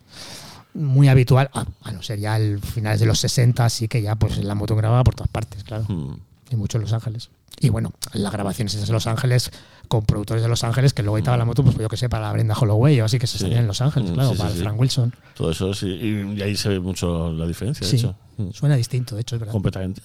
muy 0.78 1.08
habitual, 1.10 1.50
a, 1.54 1.66
a 1.84 1.92
no 1.92 2.02
ser 2.02 2.20
ya 2.20 2.38
finales 2.62 3.00
de 3.00 3.06
los 3.06 3.20
60, 3.20 3.66
así 3.66 3.88
que 3.88 4.02
ya 4.02 4.16
pues 4.16 4.38
la 4.38 4.56
moto 4.56 4.76
grababa 4.76 5.04
por 5.04 5.16
todas 5.16 5.30
partes, 5.32 5.64
claro. 5.64 5.86
Mm. 5.88 6.20
y 6.52 6.56
mucho 6.56 6.78
en 6.78 6.84
Los 6.84 6.94
Ángeles. 6.94 7.30
Y 7.60 7.70
bueno, 7.70 7.92
las 8.14 8.32
grabaciones 8.32 8.76
esas 8.76 8.88
en 8.90 8.94
Los 8.94 9.08
Ángeles, 9.08 9.52
con 9.88 10.06
productores 10.06 10.44
de 10.44 10.50
Los 10.50 10.64
Ángeles, 10.64 10.94
que 10.94 11.02
luego 11.02 11.18
editaba 11.18 11.38
la 11.38 11.46
moto, 11.46 11.64
pues 11.64 11.76
yo 11.78 11.90
que 11.90 11.98
sé, 11.98 12.08
para 12.08 12.28
la 12.28 12.34
Brenda 12.34 12.54
Holloway 12.54 13.02
o 13.02 13.06
así 13.06 13.18
que 13.18 13.26
se 13.26 13.40
Sí. 13.40 13.46
en 13.46 13.66
Los 13.66 13.82
Ángeles, 13.82 14.12
Mm, 14.12 14.14
claro, 14.14 14.32
sí, 14.34 14.38
para 14.38 14.52
sí. 14.52 14.60
Frank 14.60 14.80
Wilson. 14.80 15.16
Todo 15.36 15.50
eso, 15.52 15.74
sí. 15.74 15.88
Y, 15.88 16.42
ahí 16.44 16.56
se 16.56 16.70
ve 16.70 16.80
mucho 16.80 17.32
la 17.34 17.48
diferencia, 17.48 17.88
de 17.88 17.96
hecho. 17.98 18.16
Mm. 18.38 18.52
suena 18.52 18.76
distinto, 18.76 19.16
de 19.16 19.22
hecho, 19.22 19.36
es 19.38 19.40
verdad. 19.40 19.54
completamente. 19.54 20.02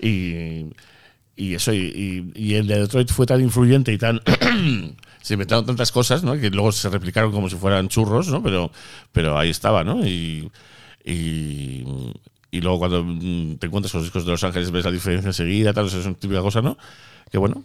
y, 0.00 0.66
y 1.36 1.54
eso, 1.54 1.72
y, 1.72 1.78
y- 1.78 2.32
y 2.34 2.54
el 2.54 2.66
de 2.66 2.80
Detroit 2.80 3.10
fue 3.10 3.26
tan 3.26 3.40
influyente 3.42 3.92
y 3.92 3.98
tan. 3.98 4.20
Se 5.28 5.34
inventaron 5.34 5.66
tantas 5.66 5.92
cosas, 5.92 6.22
¿no? 6.24 6.32
Que 6.38 6.48
luego 6.48 6.72
se 6.72 6.88
replicaron 6.88 7.30
como 7.32 7.50
si 7.50 7.56
fueran 7.56 7.88
churros, 7.88 8.28
¿no? 8.28 8.42
Pero, 8.42 8.70
pero 9.12 9.38
ahí 9.38 9.50
estaba, 9.50 9.84
¿no? 9.84 10.06
Y, 10.06 10.50
y, 11.04 11.84
y 12.50 12.60
luego 12.60 12.78
cuando 12.78 13.04
mm, 13.04 13.56
te 13.58 13.66
encuentras 13.66 13.92
con 13.92 14.00
los 14.00 14.06
discos 14.06 14.24
de 14.24 14.32
Los 14.32 14.42
Ángeles 14.44 14.70
ves 14.70 14.84
la 14.84 14.90
diferencia 14.90 15.28
enseguida, 15.28 15.72
tal, 15.72 15.86
eso 15.86 16.00
es 16.00 16.06
una 16.06 16.14
típica 16.16 16.40
cosa, 16.40 16.62
¿no? 16.62 16.78
Que 17.30 17.36
bueno, 17.36 17.62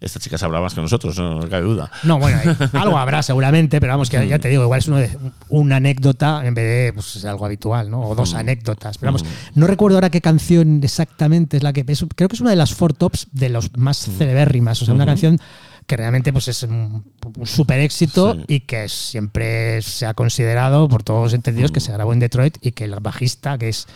esta 0.00 0.18
chica 0.18 0.38
sabrá 0.38 0.60
más 0.60 0.74
que 0.74 0.80
nosotros, 0.80 1.16
no, 1.18 1.40
no 1.40 1.48
cabe 1.48 1.62
duda. 1.64 1.90
No, 2.04 2.18
bueno, 2.18 2.38
hay- 2.42 2.56
algo 2.80 2.96
habrá 2.98 3.22
seguramente, 3.22 3.80
pero 3.80 3.92
vamos, 3.92 4.08
que 4.10 4.26
ya 4.26 4.38
te 4.38 4.48
digo, 4.48 4.62
igual 4.64 4.78
es 4.80 4.88
uno 4.88 4.96
de- 4.96 5.10
una 5.50 5.76
anécdota 5.76 6.42
en 6.46 6.54
vez 6.54 6.64
de 6.86 6.92
pues, 6.94 7.16
es 7.16 7.24
algo 7.26 7.44
habitual, 7.46 7.90
¿no? 7.90 8.00
O 8.00 8.14
dos 8.14 8.32
anécdotas. 8.34 8.96
Pero 8.98 9.12
vamos, 9.12 9.26
no 9.54 9.66
recuerdo 9.66 9.98
ahora 9.98 10.08
qué 10.10 10.20
canción 10.22 10.80
exactamente 10.82 11.58
es 11.58 11.62
la 11.62 11.72
que. 11.74 11.84
es- 11.86 12.04
creo 12.16 12.28
que 12.28 12.36
es 12.36 12.40
una 12.40 12.50
de 12.50 12.56
las 12.56 12.74
four 12.74 12.92
tops 12.94 13.28
de 13.32 13.50
los 13.50 13.76
más 13.76 13.98
celebérrimas. 13.98 14.80
O 14.82 14.84
sea, 14.86 14.94
una 14.94 15.06
canción 15.06 15.38
que 15.86 15.96
realmente 15.96 16.32
pues 16.32 16.48
es 16.48 16.62
un, 16.62 17.04
un 17.36 17.46
super 17.46 17.78
éxito 17.80 18.34
Sí. 18.34 18.44
y 18.48 18.60
que 18.60 18.88
siempre 18.88 19.82
se 19.82 20.06
ha 20.06 20.14
considerado 20.14 20.88
por 20.88 21.02
todos 21.02 21.24
los 21.24 21.32
entendidos 21.34 21.72
que 21.72 21.80
se 21.80 21.92
grabó 21.92 22.12
en 22.12 22.20
Detroit 22.20 22.56
y 22.60 22.72
que 22.72 22.84
el 22.84 22.94
bajista, 23.00 23.58
que 23.58 23.68
es 23.68 23.86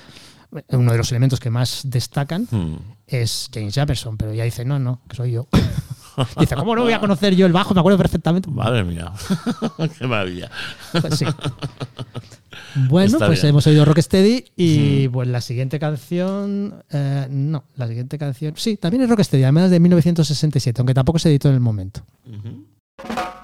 uno 0.70 0.92
de 0.92 0.98
los 0.98 1.10
elementos 1.10 1.40
que 1.40 1.50
más 1.50 1.82
destacan, 1.84 2.48
Mm. 2.50 2.76
es 3.06 3.50
James 3.52 3.74
Jefferson, 3.74 4.16
pero 4.16 4.32
ella 4.32 4.44
dice, 4.44 4.64
no, 4.64 4.78
no, 4.78 5.00
que 5.08 5.16
soy 5.16 5.32
yo. 5.32 5.46
dice, 6.40 6.54
¿cómo 6.56 6.74
no 6.76 6.82
voy 6.82 6.92
a 6.92 7.00
conocer 7.00 7.34
yo 7.34 7.46
el 7.46 7.52
bajo? 7.52 7.74
Me 7.74 7.80
acuerdo 7.80 7.98
perfectamente. 7.98 8.50
Madre 8.50 8.84
mía, 8.84 9.12
qué 9.98 10.06
maravilla. 10.06 10.50
Pues 10.92 11.18
sí. 11.18 11.24
Bueno, 12.74 13.12
Está 13.12 13.26
pues 13.26 13.40
bien. 13.40 13.50
hemos 13.50 13.66
oído 13.66 13.84
Rocksteady 13.84 14.44
y 14.56 15.08
pues 15.08 15.26
la 15.26 15.40
siguiente 15.40 15.78
canción, 15.78 16.84
eh, 16.90 17.26
no, 17.30 17.64
la 17.76 17.88
siguiente 17.88 18.18
canción, 18.18 18.54
sí, 18.56 18.76
también 18.76 19.02
es 19.02 19.08
Rocksteady, 19.08 19.42
además 19.44 19.70
de 19.70 19.80
1967, 19.80 20.80
aunque 20.80 20.94
tampoco 20.94 21.18
se 21.18 21.30
editó 21.30 21.48
en 21.48 21.54
el 21.54 21.60
momento. 21.60 22.02
The 22.24 23.37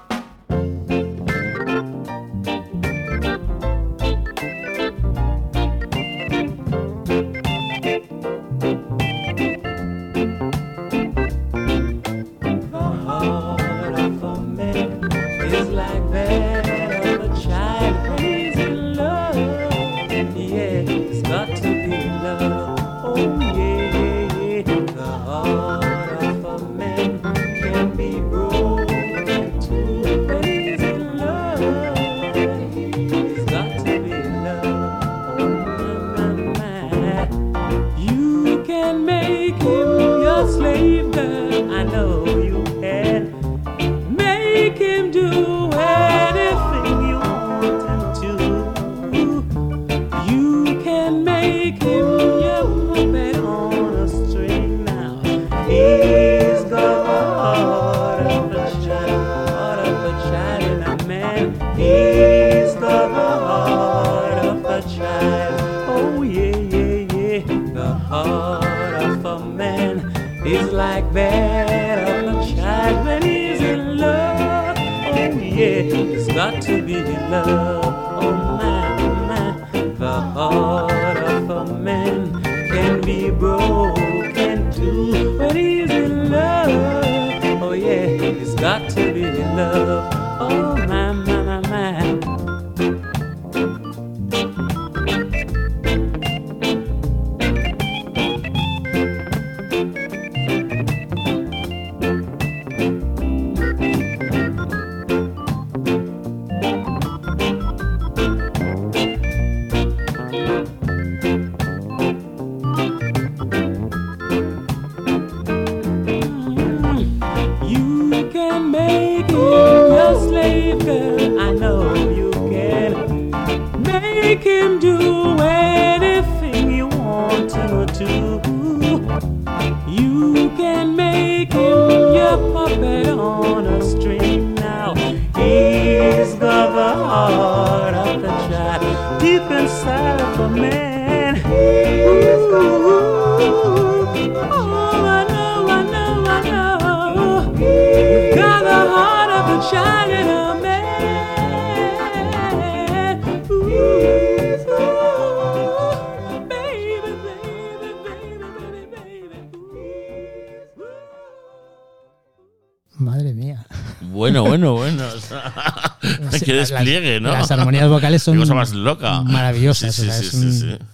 despliegue, 166.85 167.19
¿no? 167.19 167.31
Las 167.31 167.51
armonías 167.51 167.89
vocales 167.89 168.23
son 168.23 168.37
cosa 168.39 168.53
más 168.53 168.73
loca. 168.73 169.21
maravillosas. 169.21 169.93
Sí, 169.95 170.01
o 170.03 170.05
sea, 170.05 170.13
sí, 170.21 170.27
es 170.27 170.33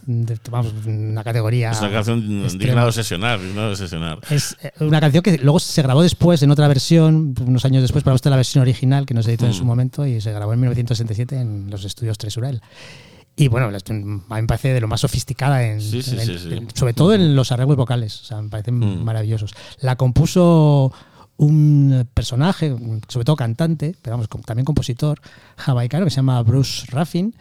un- 0.10 0.40
vamos, 0.50 0.74
una 0.86 1.24
categoría. 1.24 1.72
Es 1.72 1.80
una 1.82 1.92
canción 1.92 2.22
digna 2.58 2.82
de 2.82 2.88
obsesionar, 2.88 3.40
digna 3.40 3.62
de 3.66 3.72
obsesionar. 3.72 4.20
Es 4.30 4.58
eh, 4.64 4.72
una 4.80 5.00
canción 5.00 5.24
que 5.24 5.38
luego 5.38 5.60
se 5.60 5.82
grabó 5.82 6.02
después 6.04 6.42
en 6.44 6.52
otra 6.52 6.68
versión, 6.68 7.36
unos 7.46 7.66
años 7.66 7.82
después, 7.82 8.04
para 8.04 8.16
usted 8.16 8.30
la 8.30 8.36
versión 8.38 8.62
original 8.62 9.06
que 9.06 9.14
no 9.14 9.22
se 9.24 9.30
editó 9.32 9.46
en 9.46 9.52
Mm. 9.52 9.56
su 9.56 9.66
momento 9.66 10.06
y 10.08 10.22
se 10.22 10.32
grabó 10.32 10.54
en 10.54 10.60
1967 10.62 11.40
en 11.40 11.70
los 11.70 11.84
estudios 11.86 12.18
Tresurel. 12.18 12.62
Y 13.38 13.48
bueno, 13.48 13.68
a 13.68 13.94
mí 13.94 14.20
me 14.42 14.44
parece 14.44 14.74
de 14.74 14.82
lo 14.82 14.88
más 14.90 15.02
sofisticada, 15.02 15.64
en, 15.66 15.80
Sí, 15.80 16.02
sí, 16.04 16.12
en- 16.20 16.26
sí, 16.26 16.38
sí. 16.38 16.54
en- 16.54 16.68
sobre 16.76 16.94
todo 16.94 17.14
en 17.14 17.34
los 17.36 17.52
arreglos 17.52 17.78
vocales. 17.78 18.20
O 18.22 18.26
sea, 18.26 18.42
me 18.42 18.50
parecen 18.50 18.78
Mm. 18.78 19.04
maravillosos. 19.04 19.54
La 19.80 19.96
compuso 19.96 20.92
un 21.42 22.08
personaje, 22.14 22.76
sobre 23.08 23.26
todo 23.26 23.36
cantante, 23.36 23.96
pero 24.02 24.16
vamos, 24.16 24.30
también 24.46 24.64
compositor 24.64 25.20
jamaicano 25.58 26.06
que 26.06 26.12
se 26.12 26.18
llama 26.18 26.42
Bruce 26.44 26.86
Raffin. 26.90 27.34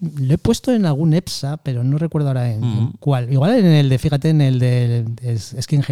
Lo 0.00 0.34
he 0.34 0.38
puesto 0.38 0.72
en 0.72 0.86
algún 0.86 1.12
EPSA, 1.12 1.58
pero 1.58 1.84
no 1.84 1.98
recuerdo 1.98 2.28
ahora 2.28 2.50
en, 2.50 2.64
Ujú. 2.64 2.92
cuál. 3.00 3.30
Igual 3.30 3.58
en 3.58 3.66
el 3.66 3.88
de, 3.88 3.98
fíjate, 3.98 4.30
en 4.30 4.40
el 4.40 4.58
de, 4.58 5.02
de 5.04 5.38
Skin 5.38 5.82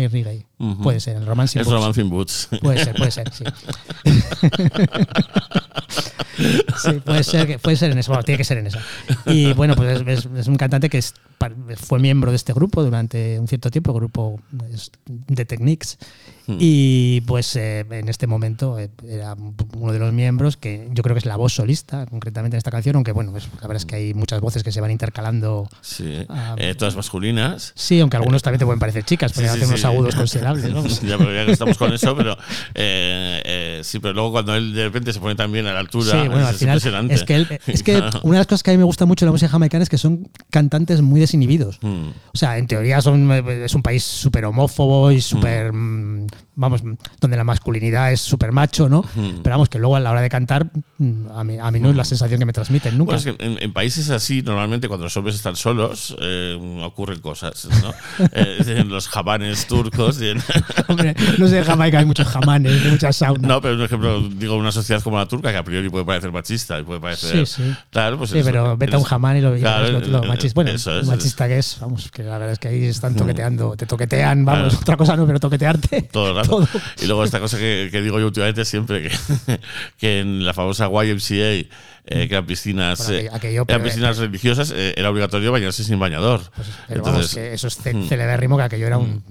Puede 0.82 0.98
ser, 1.01 1.16
el 1.18 1.26
Romancing 1.26 1.60
Es 1.60 1.66
Books. 1.68 1.78
Romancing 1.80 2.10
Boots. 2.10 2.48
Puede 2.60 2.85
ser, 2.85 2.94
puede 2.97 3.10
ser, 3.12 3.32
sí. 3.32 3.44
sí, 6.82 6.93
puede 7.05 7.22
ser, 7.24 7.47
que, 7.47 7.59
puede 7.59 7.76
ser 7.76 7.90
en 7.93 7.98
eso. 7.98 8.10
Bueno, 8.10 8.24
tiene 8.24 8.39
que 8.39 8.44
ser 8.44 8.59
en 8.59 8.66
eso. 8.66 8.78
Y 9.26 9.52
bueno, 9.55 9.74
pues 9.76 10.01
es, 10.01 10.06
es- 10.24 10.28
es 10.36 10.47
un 10.48 10.56
cantante 10.56 10.89
que 10.89 10.98
es 10.98 11.14
fue 11.76 12.01
miembro 12.01 12.32
de 12.32 12.36
este 12.36 12.52
grupo 12.52 12.82
durante 12.82 13.39
un 13.39 13.47
cierto 13.47 13.70
tiempo, 13.70 13.93
grupo 13.93 14.40
de 15.09 15.44
Techniques. 15.44 15.97
Hmm. 16.48 16.56
Y 16.59 17.20
pues 17.22 17.55
eh, 17.55 17.86
en 17.90 18.09
este 18.09 18.26
momento 18.26 18.76
eh, 18.78 18.90
era 19.06 19.36
uno 19.76 19.93
de 19.93 19.98
los 20.01 20.12
miembros 20.12 20.56
que 20.56 20.89
yo 20.93 21.02
creo 21.05 21.14
que 21.14 21.18
es 21.20 21.26
la 21.26 21.36
voz 21.36 21.52
solista, 21.52 22.06
concretamente 22.06 22.56
en 22.56 22.59
esta 22.59 22.72
canción, 22.72 22.97
aunque 22.97 23.12
bueno, 23.12 23.30
pues, 23.30 23.44
la 23.60 23.68
verdad 23.68 23.76
es 23.76 23.85
que 23.86 23.94
hay 23.97 24.14
muchas 24.14 24.40
voces 24.40 24.64
que 24.64 24.72
se 24.72 24.80
van 24.80 24.90
intercalando. 24.90 25.68
Sí. 25.80 26.24
Ah, 26.28 26.56
Eh, 26.59 26.74
todas 26.74 26.97
masculinas. 26.97 27.72
Sí, 27.76 28.01
aunque 28.01 28.16
algunos 28.16 28.43
también 28.43 28.59
te 28.59 28.64
pueden 28.64 28.80
parecer 28.80 29.05
chicas, 29.05 29.32
porque 29.32 29.47
Sí, 29.48 29.52
sí, 29.55 29.59
hacen 29.59 29.68
unos 29.68 29.85
agudos 29.85 30.14
considerables. 30.16 30.47
¿no? 30.56 30.86
ya, 31.02 31.18
pero 31.18 31.34
ya 31.34 31.46
que 31.46 31.52
estamos 31.52 31.76
con 31.78 31.92
eso, 31.92 32.16
pero 32.16 32.32
eh, 32.74 33.40
eh, 33.44 33.80
sí, 33.84 33.98
pero 33.98 34.14
luego 34.14 34.32
cuando 34.32 34.54
él 34.54 34.72
de 34.74 34.84
repente 34.84 35.12
se 35.12 35.20
pone 35.20 35.34
también 35.34 35.66
a 35.66 35.72
la 35.72 35.80
altura, 35.80 36.10
Sí, 36.22 36.28
bueno, 36.28 36.46
al 36.46 36.54
es 36.54 36.58
final 36.60 36.74
impresionante. 36.76 37.14
es 37.14 37.24
que, 37.24 37.34
él- 37.34 37.60
es 37.66 37.82
que 37.82 37.96
una 38.22 38.32
de 38.34 38.38
las 38.38 38.46
cosas 38.46 38.62
que 38.62 38.70
a 38.70 38.74
mí 38.74 38.78
me 38.78 38.84
gusta 38.84 39.06
mucho 39.06 39.24
de 39.24 39.28
la 39.28 39.32
música 39.32 39.48
jamaicana 39.50 39.82
es 39.82 39.88
que 39.88 39.98
son 39.98 40.28
cantantes 40.50 41.00
muy 41.02 41.20
desinhibidos. 41.20 41.78
Mm. 41.82 42.08
O 42.32 42.36
sea, 42.38 42.58
en 42.58 42.66
teoría 42.66 43.00
son, 43.00 43.30
es 43.30 43.74
un 43.74 43.82
país 43.82 44.04
súper 44.04 44.44
homófobo 44.44 45.10
y 45.12 45.20
súper, 45.20 45.72
mm, 45.72 46.26
vamos, 46.59 46.82
donde 47.20 47.36
la 47.36 47.44
masculinidad 47.44 48.12
es 48.12 48.20
súper 48.20 48.52
macho, 48.52 48.89
¿no? 48.89 49.02
Mm. 49.14 49.43
Pero 49.43 49.55
vamos, 49.55 49.68
que 49.68 49.78
luego 49.78 49.97
a 49.97 50.01
la 50.01 50.10
hora 50.10 50.20
de 50.20 50.28
cantar, 50.28 50.66
mm, 50.98 51.30
a 51.35 51.44
mí, 51.44 51.56
a 51.59 51.70
mí 51.70 51.80
no 51.80 51.90
es 51.90 51.97
la 51.97 52.05
sensación 52.05 52.39
que 52.40 52.44
me 52.47 52.52
transmiten 52.52 52.98
nunca. 52.98 53.14
Bueno, 53.16 53.30
es 53.30 53.36
que 53.36 53.44
en, 53.44 53.56
en 53.62 53.72
países 53.72 54.10
así, 54.10 54.43
normalmente 54.43 54.89
cuando 54.89 55.05
los 55.06 55.16
hombres 55.16 55.36
están 55.36 55.55
solos, 55.56 56.16
eh, 56.20 56.59
ocurren 56.82 57.20
cosas, 57.20 57.68
¿no? 57.82 57.93
Eh, 58.32 58.59
en 58.66 58.89
los 58.89 59.09
jabanes 59.09 59.66
turcos. 59.66 60.20
y 60.20 60.28
en- 60.30 60.43
Hombre, 60.89 61.14
no 61.39 61.47
sé, 61.48 61.59
en 61.59 61.64
Jamaica 61.64 62.01
hay 62.01 62.05
muchos 62.05 62.26
jamanes, 62.26 62.85
hay 62.85 62.90
muchas 62.90 63.16
saunas. 63.16 63.43
no, 63.48 63.60
pero 63.62 63.76
por 63.76 63.85
ejemplo, 63.86 64.20
digo, 64.28 64.56
una 64.56 64.72
sociedad 64.72 65.01
como 65.02 65.16
la 65.18 65.26
turca, 65.26 65.51
que 65.52 65.56
a 65.59 65.64
priori 65.64 65.89
puede 65.89 66.05
parecer 66.05 66.32
machista 66.32 66.82
puede 66.85 67.01
parecer. 67.01 67.47
Sí, 67.47 67.62
sí. 67.62 67.74
Claro, 67.90 68.18
pues 68.18 68.30
Sí, 68.30 68.39
eso, 68.39 68.47
pero 68.47 68.76
vete 68.76 68.94
a 68.97 68.98
un 68.98 69.05
jamán 69.05 69.36
y 69.36 69.40
lo, 69.40 69.55
Claro, 69.56 69.90
lo- 69.93 70.01
lo 70.01 70.35
eh, 70.35 70.51
Bueno, 70.55 70.70
eso 70.72 70.98
es, 70.98 71.06
machista 71.06 71.47
que 71.48 71.59
es, 71.59 71.78
vamos, 71.80 72.10
que 72.10 72.22
la 72.24 72.32
verdad 72.39 72.52
es 72.52 72.59
que 72.59 72.68
ahí 72.68 72.85
están 72.85 73.12
Mm. 73.12 73.16
toqueteando, 73.16 73.76
te 73.76 73.86
toquetean, 73.86 74.44
vamos, 74.44 74.68
Claro. 74.70 74.78
otra 74.82 74.97
cosa 74.97 75.16
no, 75.16 75.26
pero 75.26 75.39
toquetearte. 75.40 76.02
todo 76.12 76.30
el 76.30 76.36
rato. 76.36 76.47
Todo. 76.48 76.68
Y 77.02 77.06
luego 77.06 77.24
esta 77.24 77.40
cosa 77.40 77.58
que, 77.58 77.88
que 77.90 78.00
digo 78.02 78.18
yo 78.18 78.26
últimamente 78.26 78.64
siempre, 78.64 79.02
que, 79.08 79.10
que 79.98 80.20
en 80.20 80.44
la 80.44 80.54
famosa 80.54 80.86
YMCA, 80.88 81.34
eh, 81.34 81.68
que 82.06 82.28
eran 82.30 82.46
piscinas, 82.46 83.06
Bueno, 83.06 83.18
eh, 83.20 83.28
aquello- 83.32 83.64
eran 83.66 83.66
pero- 83.66 83.84
piscinas 83.84 84.18
religiosas, 84.18 84.72
eh, 84.74 84.94
era 84.96 85.10
obligatorio 85.10 85.52
bañarse 85.52 85.84
sin 85.84 85.98
bañador. 85.98 86.40
Pues, 86.56 86.68
pero 86.88 87.02
vamos, 87.02 87.16
Entonces, 87.34 87.34
que 87.34 87.52
eso 87.54 87.68
es 87.68 87.78
mm. 87.94 88.08
celebérrimo, 88.08 88.56
que 88.56 88.62
aquello 88.62 88.86
era 88.86 88.98
un 88.98 89.22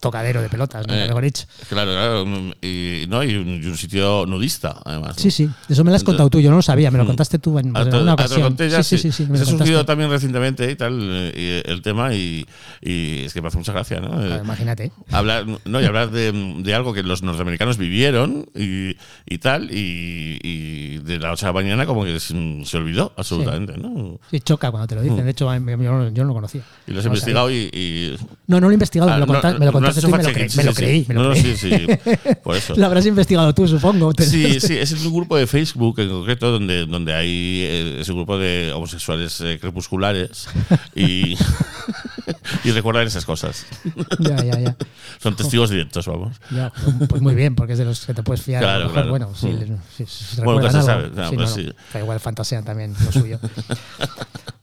tocadero 0.00 0.40
de 0.42 0.48
pelotas, 0.48 0.86
¿no? 0.86 0.94
Eh, 0.94 1.06
Mejor 1.06 1.22
dicho. 1.24 1.44
Claro, 1.68 1.90
claro. 1.92 2.26
mm, 2.26 2.52
Y, 2.62 3.04
no, 3.08 3.22
y, 3.22 3.36
un, 3.36 3.62
y 3.62 3.66
un 3.66 3.76
sitio 3.76 4.24
nudista, 4.26 4.80
además. 4.84 5.16
¿no? 5.16 5.22
Sí, 5.22 5.30
sí, 5.30 5.48
eso 5.68 5.84
me 5.84 5.90
lo 5.90 5.96
has 5.96 6.04
contado 6.04 6.28
tú, 6.30 6.40
yo 6.40 6.50
no 6.50 6.56
lo 6.56 6.62
sabía, 6.62 6.90
me 6.90 6.98
lo 6.98 7.04
Mm. 7.04 7.08
contaste 7.08 7.38
tú 7.38 7.58
en, 7.58 7.76
Ah, 7.76 7.84
te- 7.84 7.96
una 7.96 8.12
ah, 8.12 8.14
ocasión. 8.14 8.42
conté 8.42 8.68
ya, 8.70 8.82
sí, 8.82 8.96
sí, 8.98 9.12
sí, 9.12 9.24
sí, 9.24 9.26
Se 9.26 9.32
ha 9.42 9.44
surgido 9.44 9.58
contaste. 9.58 9.84
también 9.84 10.10
recientemente 10.10 10.70
y 10.70 10.74
tal 10.76 10.98
eh, 11.02 11.62
y 11.66 11.70
el 11.70 11.82
tema 11.82 12.14
y, 12.14 12.46
es 12.80 13.32
que 13.34 13.42
me 13.42 13.48
hace 13.48 13.58
mucha 13.58 13.72
gracia, 13.72 14.00
¿no? 14.00 14.08
Claro, 14.10 14.34
Eh, 14.36 14.40
imagínate. 14.42 14.92
hablar, 15.12 15.44
no, 15.64 15.80
y 15.80 15.84
hablar 15.84 16.10
de, 16.10 16.32
de 16.32 16.74
algo 16.74 16.92
que 16.94 17.02
los 17.02 17.22
norteamericanos 17.22 17.76
vivieron 17.78 18.46
y, 18.54 18.96
y 19.26 19.38
tal, 19.38 19.70
y, 19.70 20.98
de 20.98 21.18
la 21.18 21.28
noche 21.28 21.46
a 21.46 21.48
la 21.48 21.52
mañana 21.52 21.86
como 21.86 22.04
que 22.04 22.18
se, 22.20 22.34
se 22.64 22.76
olvidó 22.76 23.12
absolutamente, 23.16 23.76
¿no? 23.76 24.18
Sí, 24.30 24.40
choca 24.40 24.70
cuando 24.70 24.86
te 24.86 24.94
lo 24.94 25.02
dicen. 25.02 25.24
De 25.24 25.30
hecho, 25.30 25.50
a 25.50 25.58
yo, 25.58 25.64
no- 25.66 26.24
lo 26.24 26.34
conocía. 26.34 26.62
Y 26.86 26.92
lo 26.92 27.00
has 27.00 27.06
investigado 27.06 27.50
y, 27.50 28.16
No, 28.46 28.60
no 28.60 28.66
lo 28.66 28.70
he 28.70 28.74
investigado, 28.74 29.10
Ah, 29.10 29.14
me 29.14 29.20
lo, 29.20 29.26
no, 29.26 29.32
conta- 29.32 29.52
me 29.58 29.66
lo 29.66 29.72
no 29.72 29.72
me 29.96 30.02
lo, 30.02 30.08
fact-checking, 30.16 30.46
cre- 30.46 30.48
sí, 30.50 30.56
me 30.58 30.64
lo 30.64 30.70
sí, 30.72 30.76
creí. 30.76 31.04
Me 31.08 31.14
lo 31.14 31.22
No, 31.22 31.30
creí. 31.32 31.42
sí, 31.42 31.56
sí, 31.56 31.86
por 32.42 32.56
eso. 32.56 32.74
Lo 32.76 32.86
habrás 32.86 33.06
investigado 33.06 33.54
tú, 33.54 33.66
supongo. 33.68 34.12
Sí, 34.18 34.60
sí, 34.60 34.76
es 34.78 34.92
un 35.04 35.12
grupo 35.14 35.36
de 35.36 35.46
Facebook 35.46 35.98
en 36.00 36.08
concreto 36.08 36.50
donde, 36.50 36.86
donde 36.86 37.14
hay 37.14 37.60
eh, 37.62 37.96
ese 38.00 38.12
grupo 38.12 38.38
de 38.38 38.72
homosexuales 38.74 39.40
eh, 39.42 39.58
crepusculares 39.60 40.48
y, 40.94 41.36
y 42.64 42.70
recuerdan 42.72 43.06
esas 43.06 43.24
cosas. 43.24 43.66
ya, 44.18 44.36
ya, 44.44 44.58
ya. 44.60 44.76
Son 45.22 45.36
testigos 45.36 45.70
directos, 45.70 46.06
vamos. 46.06 46.36
Ya, 46.50 46.72
pues 47.08 47.20
muy 47.22 47.34
bien, 47.34 47.54
porque 47.54 47.72
es 47.74 47.78
de 47.78 47.84
los 47.84 48.06
que 48.06 48.14
te 48.14 48.22
puedes 48.22 48.42
fiar. 48.42 48.62
Claro, 48.62 48.80
mejor, 48.84 48.92
claro. 48.94 49.10
Bueno, 49.10 49.30
sí, 49.34 49.46
Mm. 49.48 49.58
les- 49.98 50.36
Bueno, 50.44 50.62
se 50.70 50.76
algo. 50.78 50.86
sabe, 50.86 51.10
no, 51.14 51.46
Sí, 51.46 51.64
no, 51.66 51.72
da 51.92 52.00
igual, 52.00 52.20
fantasean 52.20 52.64
también 52.64 52.94
lo 53.04 53.12
suyo. 53.12 53.38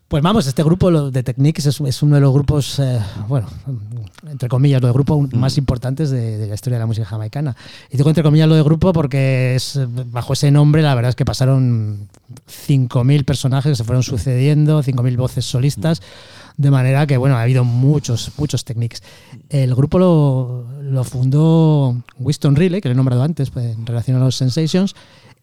Pues 0.07 0.23
vamos, 0.23 0.47
este 0.47 0.63
grupo 0.63 1.11
de 1.11 1.21
Techniques 1.21 1.65
es, 1.65 1.81
es 1.81 2.01
uno 2.01 2.15
de 2.15 2.21
los 2.21 2.33
grupos, 2.33 2.79
eh, 2.79 2.97
bueno, 3.27 3.47
entre 4.29 4.47
comillas, 4.47 4.81
lo 4.81 4.87
de 4.87 4.93
grupo 4.93 5.21
Mm. 5.21 5.35
más 5.35 5.57
importantes 5.57 6.09
de, 6.11 6.37
de 6.37 6.47
la 6.47 6.55
historia 6.55 6.77
de 6.77 6.83
la 6.83 6.85
música 6.85 7.05
jamaicana. 7.05 7.57
Y 7.91 7.97
digo 7.97 8.07
entre 8.09 8.23
comillas 8.23 8.47
lo 8.47 8.55
de 8.55 8.63
grupo 8.63 8.93
porque 8.93 9.55
es, 9.55 9.77
bajo 10.11 10.31
ese 10.31 10.49
nombre 10.49 10.81
la 10.81 10.95
verdad 10.95 11.09
es 11.09 11.15
que 11.17 11.25
pasaron 11.25 12.07
5.000 12.47 13.25
personajes 13.25 13.71
que 13.71 13.75
se 13.75 13.83
fueron 13.83 14.01
sucediendo, 14.01 14.81
5.000 14.81 15.17
voces 15.17 15.43
solistas, 15.43 16.01
de 16.55 16.71
manera 16.71 17.05
que, 17.05 17.17
bueno, 17.17 17.35
ha 17.35 17.41
habido 17.41 17.65
muchos, 17.65 18.31
muchos 18.37 18.63
Techniques. 18.63 19.03
El 19.49 19.75
grupo 19.75 19.99
lo, 19.99 20.65
lo 20.81 21.03
fundó 21.03 21.97
Winston 22.17 22.55
Riley, 22.55 22.79
que 22.79 22.87
lo 22.87 22.93
he 22.93 22.95
nombrado 22.95 23.23
antes 23.23 23.49
pues, 23.49 23.75
en 23.75 23.85
relación 23.85 24.15
a 24.15 24.21
los 24.21 24.35
Sensations, 24.35 24.95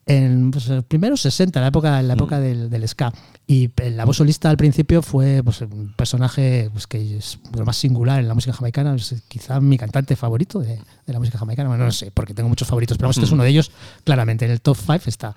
en 0.06 0.50
pues, 0.50 0.68
los 0.68 0.84
primeros 0.84 1.20
60, 1.22 1.58
en 1.58 1.62
la 1.62 1.68
época, 1.68 2.00
en 2.00 2.08
la 2.08 2.14
época 2.14 2.38
del, 2.40 2.68
del 2.70 2.86
ska. 2.88 3.12
Y 3.46 3.70
la 3.90 4.04
voz 4.04 4.16
solista 4.18 4.50
al 4.50 4.56
principio 4.56 5.02
fue 5.02 5.42
pues, 5.42 5.60
un 5.62 5.92
personaje 5.96 6.68
pues, 6.72 6.86
que 6.86 7.18
es 7.18 7.38
lo 7.56 7.64
más 7.64 7.76
singular 7.76 8.20
en 8.20 8.28
la 8.28 8.34
música 8.34 8.52
jamaicana, 8.54 8.94
es 8.94 9.14
quizá 9.28 9.60
mi 9.60 9.76
cantante 9.78 10.16
favorito 10.16 10.60
de, 10.60 10.76
de 11.06 11.12
la 11.12 11.18
música 11.18 11.38
jamaicana. 11.38 11.68
Bueno, 11.68 11.84
no 11.84 11.92
sé, 11.92 12.10
porque 12.12 12.34
tengo 12.34 12.48
muchos 12.48 12.68
favoritos, 12.68 12.96
pero 12.98 13.06
vamos, 13.06 13.16
este 13.16 13.26
es 13.26 13.32
uno 13.32 13.42
de 13.42 13.50
ellos, 13.50 13.70
claramente, 14.04 14.44
en 14.44 14.50
el 14.50 14.60
top 14.60 14.76
5 14.78 15.00
está, 15.06 15.34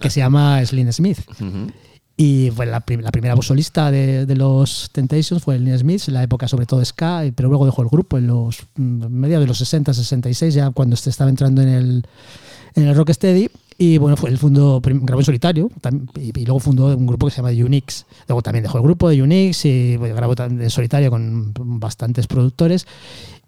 que 0.00 0.10
se 0.10 0.20
llama 0.20 0.60
Slim 0.66 0.92
Smith. 0.92 1.18
Ujú. 1.40 1.70
Y 2.16 2.50
fue 2.54 2.66
la, 2.66 2.80
prim- 2.80 3.00
la 3.00 3.10
primera 3.10 3.34
voz 3.34 3.46
solista 3.46 3.90
de, 3.90 4.26
de 4.26 4.36
los 4.36 4.90
Temptations 4.92 5.42
fue 5.42 5.58
Lynn 5.58 5.78
Smith, 5.78 6.02
en 6.08 6.14
la 6.14 6.22
época 6.22 6.46
sobre 6.46 6.66
todo 6.66 6.84
ska, 6.84 7.22
pero 7.34 7.48
luego 7.48 7.64
dejó 7.64 7.82
el 7.82 7.88
grupo 7.88 8.18
en 8.18 8.26
los 8.26 8.58
mm, 8.76 9.06
mediados 9.06 9.44
de 9.44 9.48
los 9.48 9.58
60, 9.58 9.94
66, 9.94 10.54
ya 10.54 10.70
cuando 10.70 10.94
este 10.94 11.08
estaba 11.10 11.30
entrando 11.30 11.62
en 11.62 11.68
el, 11.68 12.06
en 12.74 12.86
el 12.86 12.94
Rocksteady. 12.94 13.48
Y 13.78 13.98
bueno, 13.98 14.16
fue 14.16 14.30
el 14.30 14.38
fundó, 14.38 14.80
grabó 14.82 15.20
en 15.20 15.24
solitario 15.24 15.70
y, 16.20 16.38
y 16.38 16.44
luego 16.44 16.60
fundó 16.60 16.86
un 16.96 17.06
grupo 17.06 17.26
que 17.26 17.32
se 17.32 17.36
llama 17.42 17.50
Unix. 17.50 18.06
Luego 18.28 18.42
también 18.42 18.62
dejó 18.62 18.78
el 18.78 18.84
grupo 18.84 19.08
de 19.08 19.22
Unix 19.22 19.64
y 19.64 19.96
bueno, 19.96 20.14
grabó 20.14 20.34
en 20.38 20.70
solitario 20.70 21.10
con 21.10 21.52
bastantes 21.80 22.26
productores. 22.26 22.86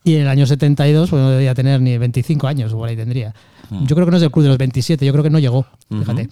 Y 0.06 0.16
en 0.16 0.22
el 0.22 0.28
año 0.28 0.46
72, 0.46 1.10
bueno, 1.10 1.26
no 1.26 1.30
debía 1.32 1.54
tener 1.54 1.80
ni 1.80 1.96
25 1.96 2.46
años, 2.46 2.72
o 2.72 2.76
por 2.76 2.88
ahí 2.88 2.96
tendría. 2.96 3.34
Yo 3.86 3.94
creo 3.96 4.04
que 4.06 4.10
no 4.10 4.18
es 4.18 4.20
del 4.20 4.30
club 4.30 4.42
de 4.42 4.50
los 4.50 4.58
27, 4.58 5.06
yo 5.06 5.12
creo 5.12 5.24
que 5.24 5.30
no 5.30 5.38
llegó, 5.38 5.66
fíjate. 5.88 6.28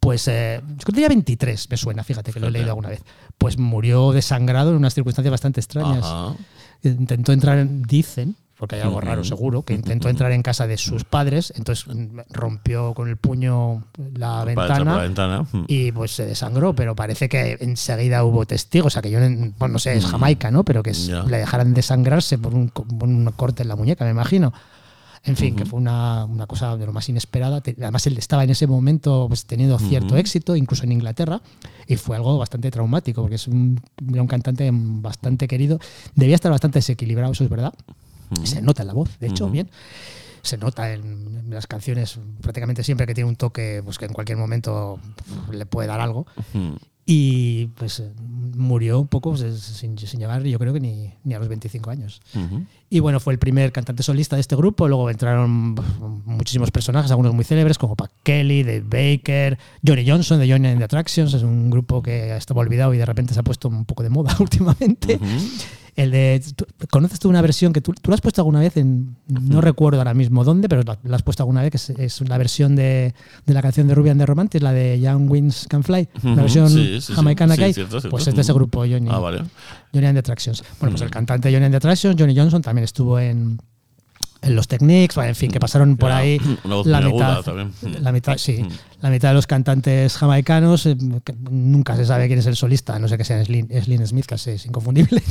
Pues 0.00 0.26
eh, 0.28 0.60
yo 0.62 0.66
creo 0.76 0.86
que 0.86 0.92
tenía 0.92 1.08
23, 1.08 1.68
me 1.70 1.76
suena, 1.76 2.02
fíjate 2.02 2.32
que 2.32 2.40
lo 2.40 2.46
he 2.48 2.50
leído 2.50 2.70
alguna 2.70 2.88
vez. 2.88 3.02
Pues 3.36 3.58
murió 3.58 4.12
desangrado 4.12 4.70
en 4.70 4.76
unas 4.76 4.94
circunstancias 4.94 5.30
bastante 5.30 5.60
extrañas. 5.60 6.02
Ajá. 6.04 6.34
Intentó 6.82 7.32
entrar, 7.32 7.58
en- 7.58 7.82
dicen, 7.82 8.36
porque 8.60 8.76
hay 8.76 8.82
algo 8.82 9.00
raro 9.00 9.24
seguro, 9.24 9.62
que 9.62 9.72
intentó 9.72 10.10
entrar 10.10 10.30
en 10.32 10.42
casa 10.42 10.66
de 10.66 10.76
sus 10.76 11.04
padres, 11.04 11.50
entonces 11.56 11.86
mm, 11.88 12.18
rompió 12.30 12.92
con 12.92 13.08
el 13.08 13.16
puño 13.16 13.84
la 14.14 14.44
por 14.44 14.54
la 14.54 14.66
ventana 14.66 14.96
ventana. 14.98 15.46
Y 15.66 15.90
pues 15.92 16.12
se 16.14 16.26
desangró, 16.26 16.74
pero 16.74 16.94
parece 16.94 17.30
que 17.30 17.56
enseguida 17.60 18.22
hubo 18.22 18.44
testigos, 18.44 18.88
o 18.88 18.90
sea 18.90 19.00
que 19.00 19.10
yo 19.10 19.18
no, 19.18 19.52
bueno, 19.58 19.72
no 19.72 19.78
sé, 19.78 19.96
es 19.96 20.04
Jamaica, 20.04 20.50
¿no? 20.50 20.62
Pero 20.62 20.82
que 20.82 20.92
Ya. 20.92 21.22
le 21.22 21.38
dejaran 21.38 21.72
desangrarse 21.72 22.36
por 22.36 22.52
un, 22.54 22.68
por 22.68 23.08
un 23.08 23.24
corte 23.34 23.62
en 23.62 23.68
la 23.68 23.76
muñeca, 23.76 24.04
me 24.04 24.10
imagino. 24.10 24.52
En 25.22 25.36
fin, 25.36 25.54
que 25.54 25.66
fue 25.66 25.78
una, 25.78 26.24
una 26.24 26.46
cosa 26.46 26.78
de 26.78 26.86
lo 26.86 26.92
más 26.94 27.06
inesperada. 27.10 27.62
Además, 27.78 28.06
él 28.06 28.16
estaba 28.16 28.42
en 28.42 28.50
ese 28.50 28.66
momento 28.66 29.26
pues, 29.28 29.44
teniendo 29.44 29.78
cierto 29.78 30.16
éxito, 30.16 30.56
incluso 30.56 30.84
en 30.84 30.92
Inglaterra, 30.92 31.42
y 31.86 31.96
fue 31.96 32.16
algo 32.16 32.38
bastante 32.38 32.70
traumático, 32.70 33.20
porque 33.20 33.34
es 33.36 33.46
un, 33.46 33.80
era 34.10 34.22
un 34.22 34.28
cantante 34.28 34.70
bastante 34.72 35.46
querido. 35.46 35.78
Debía 36.14 36.34
estar 36.34 36.50
bastante 36.50 36.78
desequilibrado, 36.78 37.32
eso 37.32 37.44
es 37.44 37.50
verdad. 37.50 37.74
Se 38.44 38.62
nota 38.62 38.82
en 38.82 38.88
la 38.88 38.94
voz, 38.94 39.18
de 39.18 39.28
hecho, 39.28 39.48
bien. 39.48 39.70
Se 40.42 40.56
nota 40.56 40.92
en, 40.92 41.50
las 41.50 41.66
canciones 41.66 42.18
prácticamente 42.40 42.82
siempre 42.82 43.06
que 43.06 43.14
tiene 43.14 43.28
un 43.28 43.36
toque 43.36 43.82
pues, 43.84 43.98
que 43.98 44.06
en 44.06 44.12
cualquier 44.12 44.38
momento 44.38 44.98
le 45.52 45.66
puede 45.66 45.88
dar 45.88 46.00
algo. 46.00 46.26
Y 47.12 47.66
pues 47.76 48.02
murió 48.54 49.00
un 49.00 49.08
poco 49.08 49.30
pues, 49.32 49.60
sin, 49.60 49.98
sin 49.98 50.20
llegar, 50.20 50.44
yo 50.44 50.58
creo 50.60 50.72
que 50.72 50.78
ni, 50.78 51.12
ni 51.24 51.34
a 51.34 51.40
los 51.40 51.48
25 51.48 51.90
años. 51.90 52.20
Ujú. 52.36 52.64
Y 52.88 53.00
bueno, 53.00 53.18
fue 53.18 53.32
el 53.32 53.38
primer 53.38 53.72
cantante 53.72 54.02
solista 54.02 54.36
de 54.36 54.40
este 54.40 54.54
grupo. 54.54 54.86
Luego 54.86 55.10
entraron 55.10 55.74
muchísimos 56.24 56.70
personajes, 56.70 57.10
algunos 57.10 57.34
muy 57.34 57.44
célebres, 57.44 57.78
como 57.78 57.96
Pat 57.96 58.12
Kelly, 58.22 58.62
Dave 58.62 58.84
Baker, 58.84 59.58
Johnny 59.84 60.08
Johnson 60.08 60.38
de 60.38 60.50
Johnny 60.50 60.68
and 60.68 60.78
the 60.78 60.84
Attractions. 60.84 61.34
Es 61.34 61.42
un 61.42 61.70
grupo 61.70 62.00
que 62.00 62.36
estaba 62.36 62.60
olvidado 62.60 62.94
y 62.94 62.98
de 62.98 63.06
repente 63.06 63.34
se 63.34 63.40
ha 63.40 63.42
puesto 63.42 63.68
un 63.68 63.86
poco 63.86 64.02
de 64.02 64.10
moda 64.10 64.36
últimamente. 64.40 65.18
El 65.96 66.10
de, 66.12 66.42
¿tú- 66.56 66.66
¿Conoces 66.90 67.18
tú 67.18 67.28
una 67.28 67.42
versión 67.42 67.72
que 67.72 67.80
tú, 67.80 67.92
tú 67.92 68.10
la 68.10 68.14
has 68.14 68.20
puesto 68.20 68.40
alguna 68.40 68.60
vez 68.60 68.76
en, 68.76 69.16
no 69.28 69.60
recuerdo 69.60 69.98
ahora 69.98 70.14
mismo 70.14 70.44
dónde, 70.44 70.68
pero 70.68 70.82
la, 70.82 70.98
la 71.02 71.16
has 71.16 71.22
puesto 71.22 71.42
alguna 71.42 71.62
vez, 71.62 71.70
que 71.70 71.76
es, 71.76 71.90
es 71.90 72.28
la 72.28 72.38
versión 72.38 72.76
de, 72.76 73.14
de 73.46 73.54
la 73.54 73.60
canción 73.62 73.86
de 73.88 73.94
Ruby 73.94 74.10
and 74.10 74.20
the 74.20 74.26
Romantics, 74.26 74.62
la 74.62 74.72
de 74.72 75.00
Young 75.00 75.30
Winds 75.30 75.66
Can 75.68 75.82
Fly, 75.82 76.08
Ujú, 76.18 76.28
la 76.36 76.42
versión 76.42 76.68
sí, 76.70 76.84
sí, 76.94 77.00
sí. 77.00 77.12
jamaicana 77.14 77.54
Sí, 77.54 77.58
que 77.58 77.64
hay, 77.64 77.72
cierto, 77.74 78.00
cierto. 78.00 78.10
pues 78.10 78.26
es 78.26 78.34
de 78.34 78.40
ese 78.42 78.52
grupo, 78.52 78.80
Johnny. 78.80 79.08
Ah, 79.10 79.18
vale. 79.18 79.42
Johnny 79.92 80.06
and 80.06 80.14
the 80.14 80.20
Attractions. 80.20 80.62
Bueno, 80.80 80.92
pues 80.92 81.02
el 81.02 81.10
cantante 81.10 81.50
Johnny 81.52 81.64
and 81.64 81.72
the 81.72 81.76
Attractions, 81.78 82.16
Johnny 82.18 82.36
Johnson, 82.36 82.62
también 82.62 82.84
estuvo 82.84 83.18
en, 83.18 83.58
en 84.42 84.56
los 84.56 84.68
Techniques, 84.68 85.14
bueno, 85.14 85.30
en 85.30 85.34
fin, 85.34 85.50
que 85.50 85.60
pasaron 85.60 85.96
por 85.96 86.10
Era 86.10 86.18
ahí 86.18 86.40
una 86.64 86.76
voz 86.76 86.86
la 86.86 87.00
mitad, 87.00 87.44
la 88.00 88.12
mitad, 88.12 88.38
sí, 88.38 88.64
la 89.00 89.10
mitad 89.10 89.28
de 89.28 89.34
los 89.34 89.46
cantantes 89.46 90.16
jamaicanos, 90.16 90.86
eh, 90.86 90.96
que 91.24 91.34
nunca 91.50 91.96
se 91.96 92.04
sabe 92.06 92.26
quién 92.26 92.38
es 92.38 92.46
el 92.46 92.56
solista, 92.56 92.98
no 92.98 93.08
sé 93.08 93.18
que 93.18 93.24
sea 93.24 93.44
Slim, 93.44 93.68
Slim 93.68 94.06
Smith, 94.06 94.26
casi 94.26 94.52
es 94.52 94.66
inconfundible. 94.66 95.22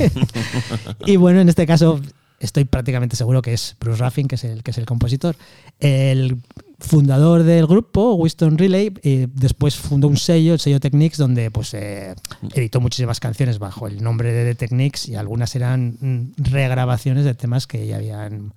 y 1.06 1.16
bueno, 1.16 1.40
en 1.40 1.48
este 1.48 1.66
caso 1.66 2.00
estoy 2.40 2.64
prácticamente 2.64 3.16
seguro 3.16 3.42
que 3.42 3.52
es 3.52 3.76
Bruce 3.78 4.02
Ruffin, 4.02 4.26
que 4.26 4.36
es 4.36 4.44
el, 4.44 4.62
que 4.62 4.70
es 4.70 4.78
el 4.78 4.86
compositor. 4.86 5.36
El 5.78 6.38
fundador 6.78 7.42
del 7.42 7.66
grupo, 7.66 8.14
Winston 8.14 8.56
Riley, 8.56 8.94
eh, 9.02 9.28
después 9.32 9.76
fundó 9.76 10.08
un 10.08 10.16
sello, 10.16 10.54
el 10.54 10.60
sello 10.60 10.80
Techniques, 10.80 11.18
donde 11.18 11.50
pues 11.50 11.74
eh, 11.74 12.14
editó 12.54 12.80
muchísimas 12.80 13.20
canciones 13.20 13.58
bajo 13.58 13.86
el 13.86 14.02
nombre 14.02 14.32
de 14.32 14.44
The 14.44 14.54
Techniques 14.54 15.08
y 15.08 15.16
algunas 15.16 15.54
eran 15.54 15.98
mm, 16.00 16.32
regrabaciones 16.38 17.24
de 17.24 17.34
temas 17.34 17.66
que 17.66 17.86
ya 17.86 17.96
habían 17.96 18.54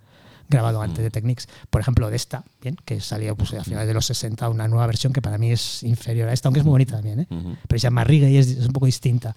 grabado 0.54 0.82
antes 0.82 1.04
de 1.04 1.10
Techniques. 1.12 1.48
Por 1.70 1.82
ejemplo, 1.82 2.10
de 2.10 2.16
esta, 2.16 2.44
bien, 2.62 2.78
que 2.86 3.00
salió 3.02 3.36
pues, 3.36 3.54
a 3.54 3.64
finales 3.64 3.88
de 3.88 3.94
los 3.94 4.06
60, 4.06 4.48
una 4.50 4.68
nueva 4.68 4.88
versión 4.88 5.12
que 5.14 5.22
para 5.22 5.38
mí 5.38 5.52
es 5.52 5.84
inferior 5.84 6.30
a 6.30 6.34
esta, 6.34 6.48
aunque 6.48 6.60
es 6.60 6.66
muy 6.66 6.72
bonita 6.72 6.94
también, 6.96 7.22
¿eh? 7.22 7.28
pero 7.68 7.80
se 7.80 7.84
llama 7.84 8.04
Riga 8.04 8.30
y 8.30 8.38
es, 8.38 8.48
es 8.48 8.66
un 8.66 8.74
poco 8.74 8.86
distinta. 8.86 9.36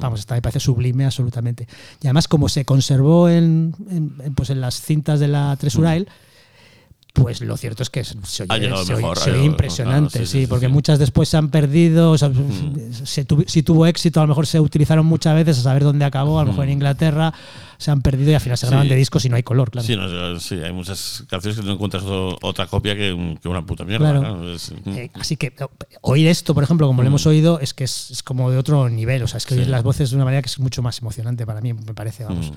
Vamos, 0.00 0.20
esta 0.20 0.34
me 0.34 0.42
parece 0.42 0.60
sublime 0.60 1.04
absolutamente. 1.04 1.68
Y 2.00 2.06
además, 2.06 2.26
como 2.26 2.48
se 2.48 2.64
conservó 2.64 3.28
en, 3.28 3.74
en- 3.90 4.14
en, 4.22 4.34
pues, 4.34 4.50
en 4.50 4.60
las 4.60 4.80
cintas 4.80 5.20
de 5.20 5.28
la 5.28 5.54
Tresurail, 5.56 6.08
pues 7.14 7.40
lo 7.40 7.56
cierto 7.56 7.82
es 7.84 7.90
que 7.90 8.02
se 8.02 8.16
oye, 8.16 8.24
se 8.26 8.42
oye- 8.42 8.68
mejor, 8.68 8.84
se 8.84 8.92
ha 8.92 8.96
oye 8.96 9.32
llegado- 9.32 9.44
impresionante, 9.44 10.10
claro, 10.10 10.26
sí, 10.26 10.32
sí, 10.32 10.38
sí, 10.38 10.40
sí, 10.42 10.46
porque 10.48 10.66
muchas 10.66 10.98
después 10.98 11.28
se 11.28 11.36
han 11.36 11.48
perdido, 11.48 12.10
o 12.10 12.18
sea, 12.18 12.30
se 13.04 13.24
tuvi- 13.26 13.46
si 13.46 13.62
tuvo 13.62 13.86
éxito, 13.86 14.18
a 14.20 14.24
lo 14.24 14.28
mejor 14.28 14.46
se 14.48 14.58
utilizaron 14.58 15.06
muchas 15.06 15.34
veces 15.36 15.58
a 15.60 15.62
saber 15.62 15.84
dónde 15.84 16.04
acabó, 16.04 16.40
a 16.40 16.42
lo 16.44 16.50
mejor 16.50 16.64
en 16.64 16.72
Inglaterra 16.72 17.32
se 17.78 17.92
han 17.92 18.02
perdido 18.02 18.32
y 18.32 18.34
al 18.34 18.40
final 18.40 18.58
se 18.58 18.66
graban 18.66 18.88
de 18.88 18.96
discos 18.96 19.24
y 19.24 19.28
no 19.28 19.36
hay 19.36 19.44
color, 19.44 19.70
claro. 19.70 19.86
Sí, 19.86 19.94
no, 19.96 20.40
sí, 20.40 20.56
hay 20.56 20.72
muchas 20.72 21.22
canciones 21.28 21.60
que 21.60 21.64
no 21.64 21.72
encuentras 21.74 22.02
otra 22.04 22.66
copia 22.66 22.96
que, 22.96 23.36
que 23.40 23.48
una 23.48 23.64
puta 23.64 23.84
mierda. 23.84 24.10
Claro. 24.18 24.36
¿no? 24.36 24.52
Es- 24.52 24.72
Eh, 24.86 25.10
así 25.14 25.36
que 25.36 25.52
oír 26.02 26.26
esto, 26.26 26.52
por 26.52 26.64
ejemplo, 26.64 26.86
como 26.88 27.02
lo 27.02 27.08
hemos 27.08 27.26
oído, 27.26 27.60
es 27.60 27.74
que 27.74 27.84
es, 27.84 28.10
es 28.10 28.22
como 28.24 28.50
de 28.50 28.58
otro 28.58 28.88
nivel. 28.88 29.22
O 29.22 29.28
sea, 29.28 29.38
es 29.38 29.46
que 29.46 29.54
Mm. 29.54 29.58
Oír 29.58 29.68
las 29.68 29.82
voces 29.84 30.10
de 30.10 30.16
una 30.16 30.24
manera 30.24 30.42
que 30.42 30.48
es 30.48 30.58
mucho 30.58 30.82
más 30.82 30.98
emocionante 31.00 31.46
para 31.46 31.60
mí, 31.60 31.72
me 31.74 31.94
parece, 31.94 32.24
vamos. 32.24 32.52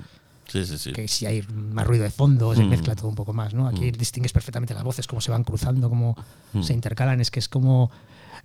Mm. 0.48 0.52
Sí, 0.52 0.65
sí, 0.65 0.78
sí. 0.78 0.91
Que 0.94 1.07
si 1.07 1.26
hay 1.26 1.44
más 1.53 1.86
ruido 1.86 2.03
de 2.03 2.10
fondo, 2.11 2.56
se 2.56 2.64
Mm. 2.64 2.69
mezcla 2.69 2.95
todo 2.95 3.07
un 3.10 3.15
poco 3.15 3.34
más, 3.34 3.53
¿no? 3.53 3.68
Aquí 3.68 3.91
distingues 3.91 4.32
perfectamente 4.34 4.74
las 4.74 4.84
voces, 4.84 5.06
cómo 5.07 5.22
se 5.22 5.32
van 5.32 5.44
cruzando, 5.44 5.90
cómo 5.90 6.15
se 6.61 6.74
intercalan. 6.74 7.19
Es 7.22 7.32
que 7.32 7.40
es 7.40 7.49
como. 7.49 7.91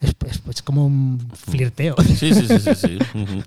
Es, 0.01 0.11
es- 0.27 0.43
es 0.49 0.63
como 0.63 0.85
un 0.87 1.31
flirteo. 1.35 1.95
Sí, 2.17 2.35
sí, 2.35 2.47
sí, 2.47 2.59
sí. 2.59 2.75
sí. 2.75 2.99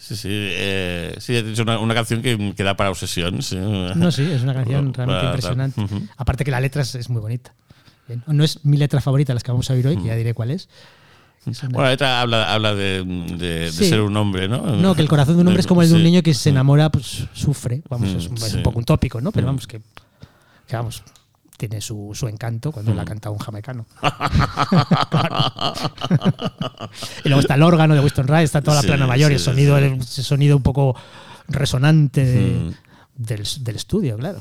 Sí, 0.00 0.14
sí, 0.14 0.28
eh, 0.30 1.16
sí, 1.18 1.42
dicho 1.42 1.62
una, 1.64 1.80
una 1.80 1.92
canción 1.92 2.22
que, 2.22 2.54
que 2.56 2.62
da 2.62 2.76
para 2.76 2.88
obsesión. 2.90 3.42
Sí. 3.42 3.56
No, 3.56 4.12
sí, 4.12 4.22
es 4.30 4.42
una 4.42 4.54
canción 4.54 4.94
realmente 4.94 5.26
impresionante. 5.26 5.80
Ujú. 5.80 6.06
Aparte 6.16 6.44
que 6.44 6.52
la 6.52 6.60
letra 6.60 6.82
es, 6.82 6.94
es 6.94 7.10
muy 7.10 7.20
bonita. 7.20 7.52
No 8.28 8.44
es 8.44 8.64
mi 8.64 8.76
letra 8.76 9.00
favorita, 9.00 9.34
las 9.34 9.42
que 9.42 9.50
vamos 9.50 9.68
a 9.68 9.74
oír 9.74 9.88
hoy, 9.88 9.96
que 9.96 10.04
ya 10.04 10.14
diré 10.14 10.34
cuál 10.34 10.52
es. 10.52 10.68
Bueno, 11.70 11.88
letra 11.88 12.20
habla, 12.20 12.52
habla 12.52 12.74
de, 12.74 13.02
de- 13.04 13.36
de 13.38 13.72
Sí. 13.72 13.88
ser 13.88 14.00
un 14.02 14.16
hombre, 14.16 14.48
¿no? 14.48 14.58
No, 14.76 14.94
que 14.94 15.02
el 15.02 15.08
corazón 15.08 15.36
de 15.36 15.42
un 15.42 15.48
hombre 15.48 15.60
es 15.60 15.66
como 15.66 15.82
el 15.82 15.88
de 15.88 15.94
un 15.94 16.00
Sí. 16.00 16.04
niño 16.04 16.22
que 16.22 16.34
se 16.34 16.50
enamora, 16.50 16.90
pues 16.90 17.24
sufre. 17.32 17.82
Vamos, 17.88 18.08
es, 18.10 18.26
un, 18.26 18.36
es 18.36 18.42
un 18.42 18.48
sí. 18.50 18.58
poco 18.58 18.78
un 18.78 18.84
tópico, 18.84 19.20
¿no? 19.20 19.32
Pero 19.32 19.46
Mm. 19.46 19.50
vamos, 19.50 19.66
que, 19.66 19.80
que 20.66 20.76
vamos, 20.76 21.02
tiene 21.56 21.80
su, 21.80 22.10
su 22.14 22.28
encanto 22.28 22.70
cuando 22.70 22.94
la 22.94 23.04
canta 23.04 23.30
un 23.30 23.38
jamaicano. 23.38 23.86
y 27.24 27.28
luego 27.28 27.40
está 27.40 27.54
el 27.54 27.62
órgano 27.62 27.94
de 27.94 28.00
Winston 28.00 28.26
Wright, 28.26 28.44
está 28.44 28.62
toda 28.62 28.76
la 28.76 28.82
plana 28.82 29.06
mayor 29.06 29.30
y 29.32 29.34
el 29.34 29.40
sonido, 29.40 29.76
el- 29.78 30.00
ese 30.00 30.22
sonido 30.22 30.56
un 30.56 30.62
poco 30.62 30.96
resonante 31.48 32.24
de- 32.24 32.58
Mm. 32.58 32.74
del, 33.16 33.42
del 33.60 33.76
estudio, 33.76 34.16
claro. 34.16 34.40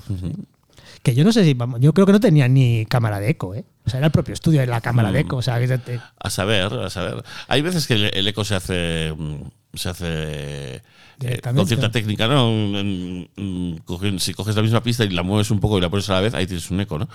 Que 1.03 1.15
yo 1.15 1.23
no 1.23 1.31
sé 1.31 1.43
si, 1.43 1.53
vamos, 1.53 1.79
yo 1.79 1.93
creo 1.93 2.05
que 2.05 2.11
no 2.11 2.19
tenía 2.19 2.47
ni 2.47 2.85
cámara 2.85 3.19
de 3.19 3.29
eco, 3.29 3.55
¿eh? 3.55 3.63
O 3.85 3.89
sea, 3.89 3.99
era 3.99 4.07
el 4.07 4.11
propio 4.11 4.33
estudio 4.33 4.59
de 4.61 4.67
la 4.67 4.81
cámara 4.81 5.11
de 5.11 5.23
Mm. 5.23 5.25
eco. 5.27 5.35
O 5.37 5.41
sea, 5.41 5.59
que 5.59 5.67
te- 5.67 5.77
te- 5.77 5.99
A 6.19 6.29
saber, 6.29 6.73
a 6.73 6.89
saber. 6.89 7.23
Hay 7.47 7.61
veces 7.61 7.87
que 7.87 7.93
el, 7.93 8.11
el 8.13 8.27
eco 8.27 8.43
se 8.43 8.55
hace. 8.55 9.13
mm, 9.17 9.35
Se 9.73 9.89
hace. 9.89 10.81
Eh, 11.21 11.39
con 11.41 11.67
cierta 11.67 11.91
técnica, 11.91 12.27
¿no? 12.27 12.49
Si 14.19 14.33
coges 14.33 14.55
la 14.55 14.61
misma 14.61 14.81
pista 14.83 15.03
y 15.03 15.09
la 15.09 15.23
mueves 15.23 15.51
un 15.51 15.59
poco 15.59 15.77
y 15.77 15.81
la 15.81 15.89
pones 15.89 16.09
a 16.09 16.13
la 16.13 16.21
vez, 16.21 16.33
ahí 16.33 16.45
tienes 16.45 16.69
un 16.71 16.79
eco, 16.79 16.97
¿no? 16.99 17.07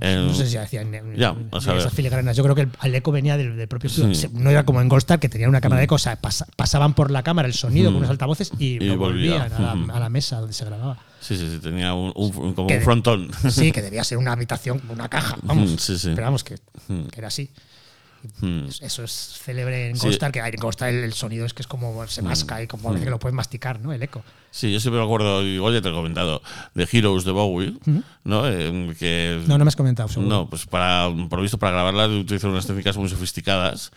Eh, 0.00 0.24
No 0.28 0.34
sé 0.34 0.46
si 0.46 0.56
hacían 0.56 0.94
en- 0.94 1.16
Ya, 1.16 1.34
esas 1.56 1.92
filigranas. 1.92 2.36
Yo 2.36 2.42
creo 2.42 2.54
que 2.54 2.62
el, 2.62 2.70
el 2.82 2.94
eco 2.94 3.12
venía 3.12 3.36
del, 3.36 3.56
del 3.56 3.68
propio 3.68 3.88
estudio. 3.88 4.14
Sí. 4.14 4.28
No 4.32 4.50
era 4.50 4.64
como 4.64 4.80
en 4.80 4.88
Goldstar, 4.88 5.18
que 5.20 5.28
tenían 5.28 5.50
una 5.50 5.60
cámara 5.60 5.80
de 5.80 5.84
eco. 5.84 5.96
O 5.96 5.98
sea, 5.98 6.16
pasa- 6.16 6.46
pasaban 6.56 6.94
por 6.94 7.10
la 7.10 7.22
cámara 7.22 7.48
el 7.48 7.54
sonido 7.54 7.90
Mm. 7.90 7.94
con 7.94 7.96
unos 7.98 8.10
altavoces 8.10 8.52
y, 8.58 8.76
Y 8.76 8.78
lo 8.80 8.96
volvían 8.98 9.52
a 9.52 9.58
la, 9.60 9.74
Mm. 9.74 9.90
a 9.90 10.00
la 10.00 10.08
mesa 10.08 10.38
donde 10.40 10.52
se 10.54 10.64
grababa. 10.64 10.98
Sí, 11.20 11.36
sí, 11.36 11.46
sí, 11.50 11.58
tenía 11.58 11.92
un, 11.92 12.12
un- 12.16 12.54
como 12.54 12.66
Que- 12.66 12.78
un 12.78 12.82
frontón. 12.82 13.30
Sí, 13.50 13.72
que 13.72 13.82
debía 13.82 14.02
ser 14.04 14.16
una 14.18 14.32
habitación, 14.32 14.80
una 14.88 15.08
caja. 15.08 15.36
Vamos. 15.42 15.70
Mm, 15.72 15.76
sí, 15.76 15.98
sí. 15.98 16.12
Pero 16.14 16.22
vamos, 16.26 16.44
que, 16.44 16.54
Mm. 16.88 17.02
que 17.10 17.18
era 17.20 17.28
así. 17.28 17.50
Mm. 18.40 18.66
Eso 18.80 19.02
es 19.04 19.40
célebre 19.44 19.90
en 19.90 19.96
Sí. 19.96 20.02
Goldstar, 20.06 20.32
que 20.32 20.40
en 20.40 20.56
Goldstar 20.60 20.88
el, 20.90 21.04
el 21.04 21.12
sonido 21.12 21.46
es 21.46 21.54
que 21.54 21.62
es 21.62 21.66
como 21.66 22.06
se 22.06 22.22
masca 22.22 22.62
y 22.62 22.66
como 22.66 22.94
que 22.94 23.08
lo 23.08 23.18
puedes 23.18 23.34
masticar, 23.34 23.80
¿no? 23.80 23.92
El 23.92 24.02
eco. 24.02 24.22
Sí, 24.50 24.72
yo 24.72 24.80
siempre 24.80 24.98
me 24.98 25.04
acuerdo, 25.04 25.42
igual 25.44 25.74
ya 25.74 25.80
te 25.80 25.88
he 25.88 25.92
comentado, 25.92 26.42
de 26.74 26.88
Heroes 26.90 27.24
de 27.24 27.30
Bowie, 27.32 27.74
¿no? 28.24 28.48
Eh, 28.48 28.94
que, 28.98 29.40
No, 29.46 29.58
no 29.58 29.64
me 29.64 29.68
has 29.68 29.76
comentado, 29.76 30.08
seguro. 30.08 30.28
No, 30.28 30.50
pues 30.50 30.66
para, 30.66 31.08
por 31.28 31.38
lo 31.38 31.42
visto, 31.42 31.58
para 31.58 31.72
grabarla 31.72 32.08
utilizaron 32.08 32.52
unas 32.52 32.66
técnicas 32.66 32.96
muy 32.96 33.08
sofisticadas 33.08 33.92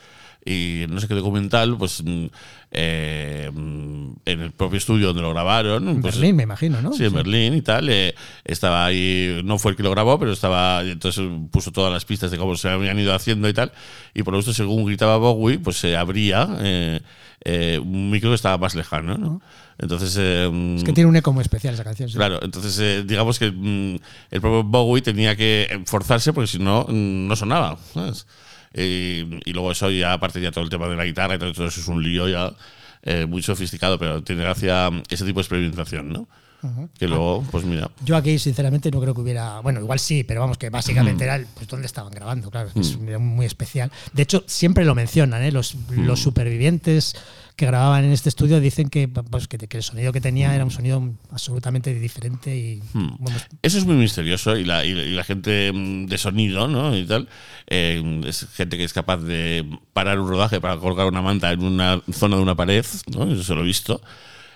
y 0.46 0.86
no 0.90 1.00
sé 1.00 1.08
qué 1.08 1.14
documental, 1.14 1.78
pues 1.78 2.04
mm, 2.04 2.26
eh, 2.72 3.50
mm, 3.54 4.12
en 4.26 4.42
el 4.42 4.52
propio 4.52 4.78
estudio 4.78 5.08
donde 5.08 5.22
lo 5.22 5.30
grabaron. 5.32 5.88
En 5.88 6.02
pues, 6.02 6.16
Berlín, 6.16 6.36
me 6.36 6.44
imagino, 6.44 6.82
¿no? 6.82 6.94
Sí, 6.94 7.06
en 7.06 7.14
Berlín 7.14 7.54
y 7.54 7.62
tal. 7.62 7.88
eh, 7.90 8.14
estaba 8.44 8.86
ahí, 8.86 9.42
no 9.44 9.58
fue 9.60 9.72
el 9.72 9.78
que 9.78 9.84
lo 9.84 9.92
grabó, 9.92 10.20
pero 10.20 10.32
estaba, 10.32 10.82
entonces 10.84 11.24
puso 11.52 11.72
todas 11.72 11.92
las 11.94 12.06
pistas 12.06 12.32
de 12.32 12.38
cómo 12.38 12.56
se 12.56 12.70
habían 12.70 12.98
ido 13.00 13.14
haciendo 13.14 13.48
y 13.48 13.54
tal. 13.54 13.72
Y 14.14 14.24
por 14.24 14.34
lo 14.34 14.38
visto, 14.40 14.54
según 14.54 14.86
gritaba 14.86 15.18
Bowie, 15.18 15.60
pues 15.60 15.78
se 15.78 15.96
abría 15.96 16.48
eh, 16.62 17.00
eh, 17.46 17.80
un 17.82 18.10
micro 18.10 18.30
que 18.30 18.36
estaba 18.36 18.58
más 18.58 18.76
lejano, 18.76 19.18
¿no? 19.18 19.42
Entonces. 19.78 20.16
eh, 20.20 20.76
Es 20.78 20.84
que 20.84 20.94
tiene 20.94 21.10
un 21.10 21.16
eco 21.16 21.32
muy 21.34 21.42
especial 21.42 21.74
esa 21.74 21.84
canción. 21.84 22.10
sí. 22.10 22.16
Claro, 22.16 22.40
entonces 22.44 22.78
eh, 22.80 23.04
digamos 23.06 23.40
que 23.40 23.52
mm, 23.52 23.96
el 24.32 24.42
propio 24.42 24.64
Bowie 24.64 25.02
tenía 25.02 25.36
que 25.36 25.82
forzarse 25.86 26.32
porque 26.34 26.48
si 26.48 26.60
no, 26.60 26.86
mm, 26.88 27.28
no 27.28 27.36
sonaba. 27.36 27.78
¿sabes? 27.94 28.26
Y, 28.74 29.40
y 29.46 29.54
luego 29.54 29.72
eso 29.72 29.92
ya, 29.92 30.14
aparte 30.14 30.42
ya 30.42 30.52
todo 30.52 30.64
el 30.64 30.70
tema 30.70 30.88
de 30.88 30.96
la 30.96 31.06
guitarra 31.06 31.36
y 31.36 31.40
todo, 31.40 31.54
todo 31.54 31.68
eso 31.68 31.80
es 31.80 31.88
un 31.88 32.02
lío 32.02 32.28
ya 32.28 32.54
eh, 33.04 33.26
muy 33.26 33.44
sofisticado, 33.44 34.00
pero 34.00 34.24
tiene 34.24 34.44
gracia 34.44 34.90
ese 35.10 35.26
tipo 35.26 35.40
de 35.40 35.44
experimentación, 35.44 36.10
¿no? 36.10 36.28
Que 36.98 37.10
luego, 37.10 37.44
pues 37.52 37.66
mira. 37.66 37.92
Yo 38.06 38.16
aquí, 38.16 38.40
sinceramente, 38.40 38.90
no 38.90 39.02
creo 39.02 39.14
que 39.14 39.20
hubiera. 39.20 39.60
Bueno, 39.60 39.82
igual 39.82 40.00
sí, 40.00 40.24
pero 40.24 40.40
vamos, 40.40 40.58
que 40.58 40.70
básicamente 40.70 41.26
era 41.26 41.36
el, 41.36 41.46
pues 41.46 41.68
dónde 41.68 41.88
estaban 41.88 42.14
grabando, 42.14 42.50
claro, 42.50 42.70
es 42.70 42.74
que 42.74 42.80
es 42.80 43.20
muy 43.20 43.46
especial. 43.46 43.92
De 44.14 44.24
hecho, 44.24 44.46
siempre 44.48 44.86
lo 44.86 44.96
mencionan, 44.96 45.44
¿eh? 45.44 45.52
Los, 45.52 45.76
los 45.90 46.22
supervivientes 46.22 47.18
que 47.56 47.66
grababan 47.68 48.04
en 48.04 48.12
este 48.12 48.30
estudio 48.30 48.60
dicen 48.60 48.90
que, 48.90 49.08
pues, 49.08 49.48
que, 49.48 49.58
que 49.58 49.78
el 49.78 49.84
sonido 49.84 50.12
que 50.12 50.22
tenía 50.22 50.54
era 50.56 50.64
un 50.64 50.72
sonido 50.72 51.14
absolutamente 51.32 51.94
diferente 51.94 52.56
y. 52.56 52.82
Hmm. 52.94 53.16
bueno, 53.20 53.38
Eso 53.62 53.78
es 53.78 53.86
muy 53.86 53.96
misterioso 53.96 54.58
y 54.58 54.64
la, 54.66 54.84
y 54.86 54.94
la- 54.94 55.04
y 55.04 55.12
la 55.14 55.24
gente 55.24 55.72
mm, 55.74 56.06
de 56.08 56.18
sonido, 56.18 56.68
¿no? 56.68 56.96
Y 56.98 57.06
tal, 57.06 57.28
eh, 57.68 58.22
es 58.26 58.48
gente 58.56 58.78
que 58.78 58.84
es 58.84 58.94
capaz 58.94 59.18
de 59.18 59.66
parar 59.94 60.20
un 60.20 60.28
rodaje 60.30 60.60
para 60.60 60.78
colgar 60.78 61.08
una 61.08 61.22
manta 61.22 61.52
en 61.52 61.64
una 61.64 62.02
zona 62.12 62.36
de 62.38 62.42
una 62.42 62.56
pared, 62.56 62.86
¿no? 63.16 63.32
Eso 63.32 63.44
se 63.44 63.54
lo 63.56 63.62
he 63.62 63.66
visto. 63.66 64.02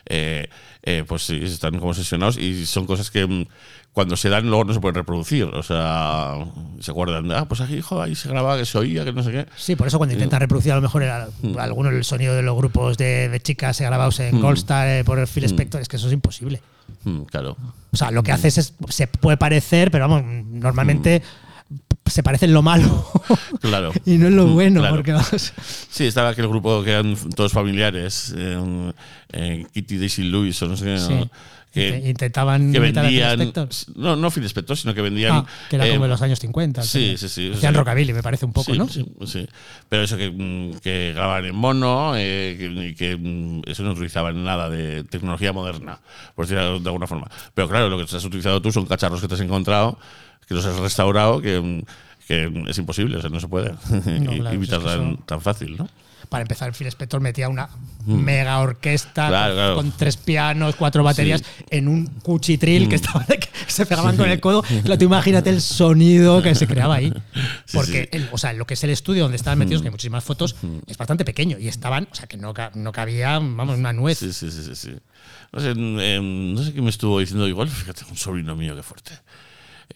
Eh, 0.10 0.50
eh, 0.90 1.04
pues 1.08 1.24
sí, 1.26 1.40
están 1.44 1.78
como 1.80 1.90
obsesionados 1.92 2.38
y 2.38 2.66
son 2.66 2.86
cosas 2.86 3.12
que 3.12 3.28
mm, 3.28 3.46
cuando 3.92 4.16
se 4.16 4.30
dan 4.30 4.48
luego 4.48 4.64
no 4.64 4.74
se 4.74 4.80
pueden 4.80 4.96
reproducir. 4.96 5.44
O 5.46 5.64
sea, 5.64 6.36
se 6.80 6.92
acuerdan 6.92 7.28
de, 7.28 7.36
ah, 7.36 7.46
pues 7.46 7.60
aquí, 7.62 7.82
jo, 7.82 8.02
ahí 8.02 8.16
se 8.16 8.30
grababa, 8.30 8.58
que 8.58 8.66
se 8.66 8.78
oía, 8.78 9.04
que 9.04 9.12
no 9.12 9.22
sé 9.24 9.32
qué. 9.32 9.46
Sí, 9.58 9.76
por 9.76 9.88
eso 9.88 9.98
cuando 9.98 10.14
intentan 10.14 10.40
reproducir 10.40 10.72
a 10.72 10.76
lo 10.76 10.82
mejor 10.82 11.04
el- 11.04 11.12
Hmm. 11.42 11.58
alguno 11.60 11.90
del 11.90 12.04
sonido 12.04 12.36
de 12.36 12.42
los 12.44 12.56
grupos 12.56 12.98
de, 12.98 13.28
de 13.30 13.40
chicas 13.42 13.80
grabados 13.82 14.20
en 14.22 14.40
Goldstar 14.40 14.88
eh, 14.88 15.04
por 15.04 15.20
el. 15.20 15.28
Phil 15.28 15.44
Spector, 15.46 15.82
es 15.82 15.88
que 15.88 15.98
eso 15.98 16.08
es 16.08 16.14
imposible. 16.14 16.62
Mm, 17.04 17.24
claro. 17.24 17.58
O 17.92 17.98
sea, 17.98 18.12
lo 18.12 18.24
que 18.24 18.32
haces 18.32 18.58
es, 18.58 18.74
se 18.90 19.08
puede 19.08 19.36
parecer, 19.38 19.92
pero 19.92 20.08
vamos, 20.08 20.24
normalmente 20.46 21.22
se 22.10 22.24
parece 22.24 22.46
en 22.46 22.54
lo 22.54 22.62
malo 22.62 23.06
Claro. 23.62 23.92
y 24.06 24.18
no 24.18 24.28
en 24.28 24.36
lo 24.36 24.48
Mm, 24.48 24.54
bueno, 24.54 24.80
claro. 24.82 24.96
porque 24.96 25.12
vamos, 25.14 25.54
Sí, 25.90 26.06
estaba 26.06 26.30
aquel 26.30 26.48
grupo 26.48 26.84
que 26.84 26.92
eran 26.92 27.16
todos 27.36 27.52
familiares, 27.52 28.34
eh, 28.38 28.92
eh, 29.34 29.66
Kitty 29.74 29.98
Daisy 29.98 30.24
Lewis 30.24 30.62
o 30.62 30.68
no 30.68 30.78
sé 30.78 30.86
qué, 30.86 30.98
Sí. 31.00 31.14
¿no? 31.14 31.30
que, 31.74 31.90
Inte- 32.00 32.10
intentaban 32.10 32.72
que 32.72 32.80
Phil 32.82 32.92
vendían. 32.94 33.54
No, 33.96 34.16
no 34.16 34.32
Phil 34.32 34.46
Spector, 34.46 34.76
sino 34.78 34.96
que 34.96 35.02
vendían. 35.02 35.36
Ah, 35.36 35.46
que 35.70 35.76
era 35.76 35.86
eh, 35.86 35.92
como 35.92 36.06
en 36.06 36.12
los 36.12 36.22
años 36.24 36.40
50. 36.40 36.82
sí, 36.82 37.16
sí, 37.18 37.30
sí, 37.30 37.52
Hacían 37.54 37.74
sí. 37.74 37.78
rockabilly, 37.78 38.14
me 38.14 38.24
parece 38.24 38.46
un 38.46 38.54
poco, 38.54 38.72
sí, 38.72 38.78
¿no? 38.80 38.88
Sí, 38.88 39.06
sí. 39.28 39.48
Pero 39.88 40.02
eso 40.04 40.18
que, 40.18 40.32
mm, 40.32 40.80
que 40.80 41.12
grababan 41.14 41.46
en 41.46 41.56
mono, 41.56 42.14
eh, 42.16 42.56
que, 42.58 42.96
que 42.96 43.16
mm, 43.18 43.62
eso 43.70 43.84
no 43.84 43.92
utilizaban 43.92 44.44
nada 44.44 44.70
de 44.72 45.04
tecnología 45.04 45.54
moderna, 45.54 46.00
por 46.36 46.46
decirlo 46.48 46.80
de 46.80 46.88
alguna 46.90 47.06
forma. 47.06 47.30
Pero 47.54 47.68
claro, 47.70 47.90
lo 47.90 47.98
que 47.98 48.04
has 48.16 48.26
utilizado 48.26 48.60
tú 48.60 48.72
son 48.72 48.86
cacharros 48.88 49.22
que 49.22 49.28
te 49.28 49.36
has 49.36 49.42
encontrado, 49.42 50.00
que 50.48 50.54
los 50.54 50.66
has 50.66 50.78
restaurado, 50.78 51.42
que, 51.42 51.60
mm, 51.60 51.82
que 52.28 52.64
es 52.70 52.78
imposible, 52.78 53.18
o 53.18 53.22
sea, 53.22 53.30
no 53.30 53.40
se 53.40 53.48
puede 53.48 53.72
claro, 53.74 54.54
imitar 54.54 54.80
es 54.80 54.86
que 54.86 54.90
tan, 54.92 55.18
tan 55.26 55.42
fácil, 55.42 55.78
¿no? 55.78 55.88
Para 56.30 56.42
empezar, 56.42 56.74
Phil 56.74 56.88
Spector 56.88 57.22
metía 57.22 57.48
una 57.48 57.70
mega 58.06 58.60
orquesta 58.60 59.28
Mm. 59.28 59.30
Claro, 59.30 59.48
con, 59.48 59.56
claro. 59.56 59.76
con 59.76 59.92
tres 59.94 60.18
pianos, 60.18 60.76
cuatro 60.76 61.02
baterías 61.02 61.42
en 61.70 61.88
un 61.88 62.06
cuchitril 62.08 62.90
que, 62.90 62.96
Mm. 62.96 63.00
estaba, 63.00 63.24
que 63.26 63.48
se 63.68 63.86
pegaban 63.86 64.18
con 64.18 64.30
el 64.30 64.42
codo. 64.42 64.62
Claro, 64.62 64.98
tú 64.98 65.06
imagínate 65.06 65.50
el 65.52 65.62
sonido 65.62 66.42
que 66.42 66.54
se 66.56 66.68
creaba 66.68 66.96
ahí. 66.96 67.14
Sí, 67.66 67.78
Porque, 67.78 68.10
sí. 68.12 68.18
Mm. 68.18 68.22
el- 68.24 68.30
o 68.34 68.38
sea, 68.38 68.52
lo 68.52 68.66
que 68.68 68.74
es 68.74 68.84
el 68.84 68.90
estudio 68.90 69.24
donde 69.24 69.38
estaban 69.38 69.58
metidos, 69.60 69.82
que 69.82 69.88
hay 69.88 69.92
muchísimas 69.92 70.24
fotos, 70.24 70.56
es 70.88 70.98
bastante 70.98 71.24
pequeño 71.24 71.58
y 71.60 71.70
estaban, 71.70 72.10
o 72.12 72.16
sea, 72.16 72.28
que 72.28 72.36
no, 72.36 72.54
no 72.74 72.92
cabía, 72.92 73.40
vamos, 73.40 73.78
una 73.78 73.94
nuez. 73.94 74.18
Sí, 74.18 74.34
sí, 74.34 74.52
sí, 74.52 74.64
sí. 74.64 74.76
sí. 74.76 74.96
No, 75.54 75.62
sé, 75.62 75.70
em, 75.70 76.54
no 76.54 76.62
sé 76.62 76.74
qué 76.74 76.82
me 76.82 76.90
estuvo 76.90 77.20
diciendo 77.22 77.48
igual, 77.48 77.70
fíjate, 77.70 78.04
un 78.10 78.18
sobrino 78.18 78.54
mío, 78.56 78.76
qué 78.76 78.84
fuerte. 78.84 79.12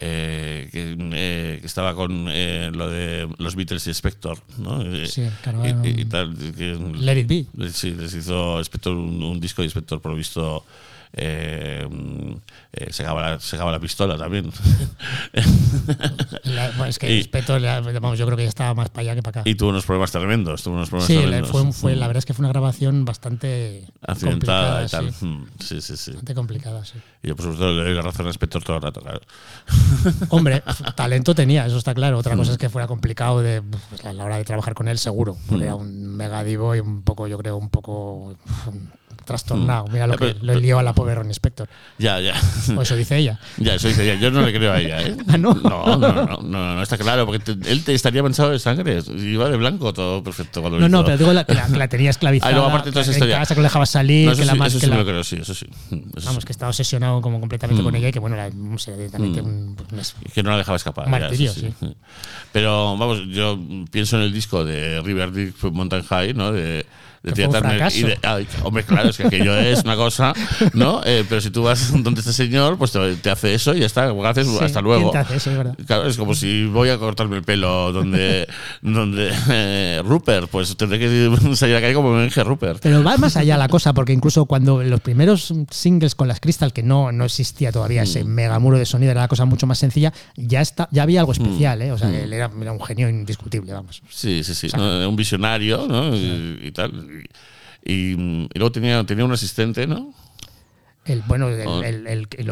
Eh, 0.00 0.68
que, 0.72 0.96
eh, 0.98 1.58
que 1.60 1.66
estaba 1.66 1.94
con 1.94 2.26
eh, 2.30 2.70
lo 2.72 2.88
de 2.90 3.28
los 3.38 3.54
Beatles 3.54 3.86
y 3.86 3.90
Spector, 3.90 4.38
¿no? 4.58 4.82
Sí, 5.06 5.22
claro, 5.42 5.62
y, 5.84 5.88
y- 5.88 6.00
y 6.00 6.04
tal. 6.06 6.34
que- 6.56 6.78
Let 6.98 7.20
it 7.20 7.28
be. 7.28 7.68
Sí, 7.70 7.90
les 7.92 8.12
hizo 8.14 8.58
Spector 8.60 8.96
un, 8.96 9.22
un 9.22 9.38
disco 9.38 9.62
y 9.62 9.66
Spector, 9.66 10.00
por 10.00 10.12
lo 10.12 10.16
visto, 10.18 10.64
eh, 11.14 11.86
eh, 12.72 12.92
sacaba, 12.92 13.22
la, 13.30 13.40
sacaba 13.40 13.70
la 13.72 13.78
pistola 13.80 14.16
también. 14.16 14.50
La- 16.44 16.88
es 16.88 16.98
que 16.98 17.10
Y- 17.12 17.30
la- 17.60 17.80
vamos, 17.80 18.18
yo 18.18 18.24
creo 18.26 18.36
que 18.36 18.44
ya 18.44 18.48
estaba 18.48 18.74
más 18.74 18.88
para 18.90 19.02
allá 19.02 19.14
que 19.14 19.22
para 19.22 19.40
acá. 19.42 19.50
y 19.50 19.54
tuvo 19.54 19.70
unos 19.70 19.84
problemas 19.84 20.10
tremendos. 20.12 20.62
Tuvo 20.62 20.74
unos 20.74 20.88
problemas 20.90 21.06
Sí, 21.08 21.16
tremendos. 21.18 21.50
fue, 21.50 21.72
fue- 21.72 21.96
la 21.96 22.06
verdad 22.06 22.18
es 22.18 22.24
que 22.26 22.34
fue 22.34 22.42
una 22.44 22.48
grabación 22.52 23.04
bastante 23.04 23.84
Accidentada 24.02 24.82
complicada, 24.82 24.84
y 24.84 24.88
tal. 24.88 25.14
sí. 25.14 25.26
Mm, 25.26 25.46
Sí, 25.60 25.80
sí, 25.80 25.96
sí. 25.96 26.10
Bastante 26.12 26.34
complicada, 26.34 26.84
sí. 26.84 26.94
Y 27.22 27.28
yo, 27.28 27.36
por 27.36 27.44
supuesto, 27.44 27.70
le 27.72 27.84
doy 27.84 27.94
la 27.94 28.02
razón 28.02 28.26
a 28.26 28.30
Spector 28.30 28.62
todo 28.62 28.76
el 28.76 28.82
rato, 28.82 29.00
claro. 29.00 29.20
Hombre, 30.30 30.62
talento 30.96 31.34
tenía, 31.34 31.66
eso 31.66 31.78
está 31.78 31.94
claro. 31.94 32.16
Mm. 32.16 32.20
Otra 32.20 32.36
cosa 32.36 32.52
es 32.52 32.58
que 32.58 32.68
fuera 32.68 32.86
complicado 32.86 33.40
de, 33.42 33.62
pues, 33.62 34.04
a 34.04 34.12
la 34.12 34.24
hora 34.24 34.36
de 34.38 34.44
trabajar 34.44 34.74
con 34.74 34.88
él, 34.88 34.98
seguro. 34.98 35.34
Mm. 35.34 35.48
Porque 35.48 35.64
era 35.64 35.74
un 35.74 36.16
mega 36.16 36.42
divo 36.44 36.74
y 36.74 36.80
un 36.80 37.02
poco, 37.02 37.26
yo 37.28 37.38
creo, 37.38 37.56
un 37.56 37.68
poco 37.70 38.36
trastornado. 39.32 39.86
Mira 39.90 40.06
lo 40.06 40.16
que 40.16 40.34
Mm. 40.34 40.44
le 40.44 40.56
lió 40.60 40.78
a 40.78 40.82
la 40.82 40.92
pobre 40.92 41.14
Ronnie 41.14 41.32
Spector. 41.32 41.68
Ya, 41.98 42.20
ya. 42.20 42.34
O 42.76 42.82
eso 42.82 42.94
dice 42.96 43.16
ella. 43.16 43.38
Ya, 43.58 43.74
eso 43.74 43.88
dice 43.88 44.04
ella. 44.04 44.20
Yo 44.20 44.30
no 44.30 44.42
le 44.42 44.52
creo 44.52 44.72
a 44.72 44.80
ella, 44.80 45.02
¿eh? 45.02 45.16
Ah, 45.28 45.38
¿no? 45.38 45.54
No, 45.54 45.96
no, 45.96 46.12
no, 46.12 46.12
no, 46.12 46.36
no, 46.42 46.74
no, 46.76 46.82
está 46.82 46.98
claro, 46.98 47.24
porque 47.26 47.38
te- 47.54 47.70
él 47.72 47.82
te 47.84 47.94
estaría 47.94 48.22
manchado 48.22 48.50
de 48.50 48.58
sangre. 48.58 49.00
Iba 49.16 49.48
de 49.48 49.56
blanco 49.56 49.92
todo 49.92 50.22
perfecto 50.22 50.60
cuando 50.60 50.78
lo 50.78 50.88
No, 50.88 50.98
no, 50.98 51.04
pero 51.04 51.16
digo 51.18 51.32
la, 51.32 51.44
que, 51.44 51.54
la, 51.54 51.66
que 51.66 51.76
la 51.78 51.88
tenía 51.88 52.10
esclavizada. 52.16 52.50
Ah, 52.50 52.52
luego 52.52 52.68
aparte 52.68 52.90
toda 52.90 53.02
esa 53.02 53.12
historia. 53.12 53.38
casa 53.38 53.54
que 53.54 53.60
lo 53.60 53.64
dejaba 53.64 53.86
salir, 53.86 54.28
No, 54.28 54.36
que 54.36 54.44
la 54.44 54.52
sí, 54.52 54.58
ma- 54.58 54.66
eso 54.66 54.76
que 54.78 54.84
sí 54.84 54.90
la- 54.90 54.96
me 54.96 55.02
lo 55.02 55.06
creo, 55.08 55.24
sí, 55.24 55.36
eso 55.40 55.54
sí. 55.54 55.66
Eso 55.90 56.26
Vamos, 56.26 56.42
sí. 56.42 56.46
que 56.46 56.52
estaba 56.52 56.68
obsesionado 56.70 57.20
como 57.20 57.40
completamente 57.40 57.82
Mm. 57.82 57.84
con 57.84 57.94
ella 57.96 58.08
y 58.08 58.12
que, 58.12 58.18
bueno, 58.18 58.36
era 58.36 58.50
no 58.50 58.78
sé, 58.78 58.94
directamente 58.96 59.40
un, 59.40 59.76
un 59.90 59.98
es- 59.98 60.14
Y 60.24 60.30
que 60.30 60.42
no 60.42 60.50
la 60.50 60.58
dejaba 60.58 60.76
escapar. 60.76 61.08
Martirio, 61.08 61.52
Pero 62.52 62.96
vamos, 62.96 63.20
yo 63.28 63.58
pienso 63.90 64.16
en 64.16 64.22
el 64.22 64.32
disco 64.32 64.64
de 64.64 65.00
River 65.02 65.32
Deep 65.32 65.54
Mountain 65.72 66.02
High, 66.02 66.34
¿no? 66.34 66.52
De, 66.52 66.84
de 67.22 67.30
Que 67.30 67.34
Tina 67.36 67.48
fue 67.48 67.56
un 67.58 67.62
Turner 67.62 67.76
fracaso. 67.78 67.98
y 67.98 68.02
de- 68.02 68.18
ay, 68.22 68.46
hombre, 68.62 68.84
claro, 68.84 69.08
es 69.10 69.16
que 69.16 69.26
aquello 69.26 69.56
es 69.56 69.82
una 69.84 69.96
cosa, 69.96 70.32
¿no? 70.74 71.00
Eh, 71.12 71.24
pero 71.28 71.40
si 71.40 71.50
tú 71.50 71.62
vas 71.64 71.92
donde 72.02 72.20
este 72.20 72.32
señor, 72.32 72.78
pues 72.78 72.92
te, 72.92 73.16
te 73.16 73.30
hace 73.30 73.54
eso 73.54 73.74
y 73.74 73.80
ya 73.80 73.86
está. 73.86 74.10
Gracias, 74.12 74.46
Sí, 74.46 74.54
hasta 74.60 74.66
¿quién 74.80 74.84
luego. 74.84 75.10
te 75.10 75.18
hace 75.18 75.36
eso, 75.36 75.50
es 75.50 75.56
verdad? 75.56 75.76
Claro, 75.86 76.06
es 76.06 76.16
como 76.16 76.34
si 76.34 76.64
voy 76.66 76.88
a 76.90 76.98
cortarme 76.98 77.36
el 77.36 77.42
pelo 77.42 77.92
donde, 77.92 78.46
donde 78.82 79.32
eh, 79.50 80.02
Rupert, 80.04 80.48
pues 80.48 80.76
tendré 80.76 80.98
que 80.98 81.30
salir 81.56 81.74
a 81.76 81.78
la 81.78 81.82
calle 81.82 81.94
como 81.94 82.12
me 82.12 82.24
dije 82.24 82.42
Rupert. 82.44 82.80
Pero 82.82 83.02
va 83.02 83.16
más 83.18 83.36
allá 83.36 83.56
la 83.56 83.68
cosa, 83.68 83.92
porque 83.92 84.12
incluso 84.12 84.46
cuando 84.46 84.82
los 84.82 85.00
primeros 85.00 85.52
singles 85.70 86.14
con 86.14 86.28
las 86.28 86.40
Crystal, 86.40 86.72
que 86.72 86.82
no, 86.82 87.12
no 87.12 87.24
existía 87.24 87.70
todavía 87.72 88.02
Mm. 88.02 88.04
ese 88.04 88.24
mega 88.24 88.58
muro 88.58 88.78
de 88.78 88.86
sonido, 88.86 89.12
era 89.12 89.22
la 89.22 89.28
cosa 89.28 89.44
mucho 89.44 89.66
más 89.66 89.78
sencilla, 89.78 90.12
ya 90.36 90.60
está, 90.60 90.88
ya 90.92 91.02
había 91.02 91.20
algo 91.20 91.32
especial, 91.32 91.78
Mm. 91.78 91.82
¿eh? 91.82 91.92
O 91.92 91.98
sea, 91.98 92.08
él 92.08 92.32
era, 92.32 92.50
era 92.60 92.72
un 92.72 92.82
genio 92.82 93.08
indiscutible, 93.08 93.72
vamos. 93.72 94.02
Sí, 94.08 94.42
sí, 94.44 94.54
sí. 94.54 94.68
¿no? 94.76 95.08
Un 95.08 95.16
visionario, 95.16 95.86
¿no? 95.88 96.14
Y, 96.16 96.58
y 96.64 96.72
tal. 96.72 96.92
Y, 97.84 98.14
luego 98.54 98.70
tenía, 98.72 99.04
tenía 99.04 99.24
un 99.24 99.32
asistente, 99.32 99.86
¿no? 99.86 100.14
El, 101.04 101.22
bueno, 101.26 101.48
el- 101.48 101.66
Oh. 101.66 101.80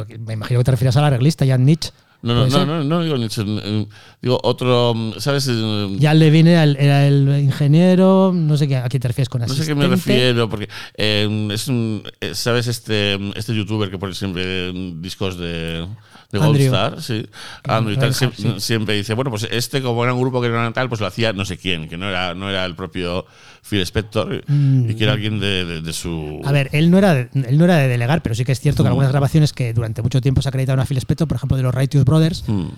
que- 0.06 0.18
me 0.18 0.32
imagino 0.34 0.58
que 0.60 0.64
te 0.64 0.70
refieres 0.72 0.96
al 0.96 1.04
arreglista, 1.04 1.46
Jan 1.46 1.64
Nietzsche. 1.64 1.90
No, 2.22 2.34
no, 2.34 2.46
¿Puede 2.48 2.66
no, 2.66 2.78
no, 2.78 2.84
no 2.84 3.02
digo 3.02 3.16
Nietzsche, 3.16 3.42
eh, 3.46 3.86
Digo 4.20 4.38
otro, 4.42 4.94
¿sabes? 5.18 5.48
Eh, 5.50 5.96
Jan 6.00 6.18
Levine 6.18 6.50
era 6.52 6.64
el, 6.64 6.76
era 6.76 7.06
el 7.06 7.28
ingeniero, 7.42 8.32
no 8.34 8.56
sé 8.58 8.68
qué, 8.68 8.76
a 8.76 8.88
quién 8.90 9.00
te 9.00 9.08
refieres 9.08 9.30
con 9.30 9.40
No 9.40 9.46
sé 9.46 9.52
a 9.52 9.54
asistente. 9.54 9.80
qué 9.82 9.88
me 9.88 9.94
refiero, 9.94 10.50
porque 10.50 10.68
eh, 10.98 11.48
es 11.52 11.68
un, 11.68 12.02
eh, 12.20 12.34
¿sabes 12.34 12.66
este, 12.66 13.14
este 13.38 13.54
youtuber 13.54 13.90
que 13.90 13.96
pone 13.98 14.14
siempre 14.14 14.42
eh, 14.68 14.92
discos 14.96 15.38
de, 15.38 15.86
de 16.32 16.38
Andrew. 16.38 16.70
Goldstar? 16.70 17.02
Sí. 17.02 17.26
Andrew 17.64 17.96
tal, 17.96 18.14
siempre, 18.60 18.94
dice, 18.94 19.14
bueno, 19.14 19.30
pues 19.30 19.48
este 19.50 19.82
como 19.82 20.04
era 20.04 20.14
un 20.14 20.20
grupo 20.20 20.40
que 20.40 20.48
no 20.48 20.54
era 20.60 20.72
tal, 20.72 20.88
pues 20.88 21.00
lo 21.00 21.06
hacía 21.06 21.32
no 21.32 21.44
sé 21.44 21.56
quién, 21.58 21.88
que 21.88 21.96
no 21.96 22.08
era, 22.08 22.34
no 22.34 22.48
era 22.48 22.64
el 22.64 22.74
propio 22.76 23.26
Phil 23.68 23.80
Spector, 23.82 24.42
y 24.48 24.94
que 24.94 25.04
era 25.04 25.12
alguien 25.12 25.38
de, 25.40 25.64
de- 25.64 25.80
de 25.82 25.92
su... 25.92 26.40
Mm. 26.42 26.46
A 26.48 26.52
ver, 26.52 26.68
él 26.72 26.90
no, 26.90 26.98
era 26.98 27.14
de, 27.14 27.28
él 27.34 27.58
no 27.58 27.64
era 27.64 27.76
de 27.76 27.88
delegar, 27.88 28.22
pero 28.22 28.34
sí 28.34 28.44
que 28.44 28.52
es 28.52 28.60
cierto 28.60 28.82
que 28.82 28.88
algunas 28.88 29.10
grabaciones 29.10 29.52
que 29.52 29.72
durante 29.74 30.02
mucho 30.02 30.20
tiempo 30.20 30.40
se 30.42 30.48
acreditaron 30.48 30.80
a 30.80 30.86
Phil 30.86 30.98
Spector, 30.98 31.26
por 31.28 31.36
ejemplo, 31.36 31.56
de 31.56 31.62
los 31.64 31.74
Righteous 31.74 32.04
Brothers, 32.04 32.44
Mm. 32.48 32.68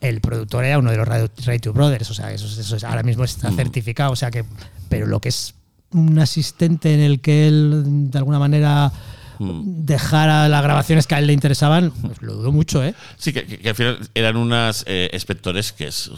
el 0.00 0.20
productor 0.20 0.64
era 0.64 0.78
uno 0.78 0.90
de 0.90 0.96
los 0.96 1.06
Ra- 1.06 1.26
Righteous 1.46 1.74
Brothers, 1.74 2.10
o 2.10 2.14
sea, 2.14 2.32
eso, 2.32 2.46
eso 2.46 2.76
es- 2.76 2.84
ahora 2.84 3.02
mismo 3.02 3.22
Mm. 3.22 3.26
está 3.26 3.50
certificado, 3.52 4.12
o 4.12 4.16
sea 4.16 4.30
que, 4.30 4.44
pero 4.88 5.06
lo 5.06 5.20
que 5.20 5.28
es 5.30 5.54
un 5.92 6.18
asistente 6.20 6.94
en 6.94 7.00
el 7.00 7.20
que 7.20 7.48
él 7.48 7.82
de 8.10 8.18
alguna 8.18 8.38
manera 8.38 8.88
Mm. 8.88 9.19
Dejara 9.40 10.48
las 10.48 10.62
grabaciones 10.62 11.06
que 11.06 11.14
a 11.14 11.18
él 11.18 11.26
le 11.26 11.32
interesaban, 11.32 11.90
pues 12.02 12.20
lo 12.22 12.34
dudo 12.34 12.52
mucho, 12.52 12.84
¿eh? 12.84 12.94
Sí, 13.16 13.32
que, 13.32 13.44
que- 13.46 13.58
que 13.58 13.68
al 13.70 13.74
final 13.74 13.98
eran 14.14 14.36
unas 14.36 14.84
eh, 14.86 15.08
espectoresques. 15.12 16.10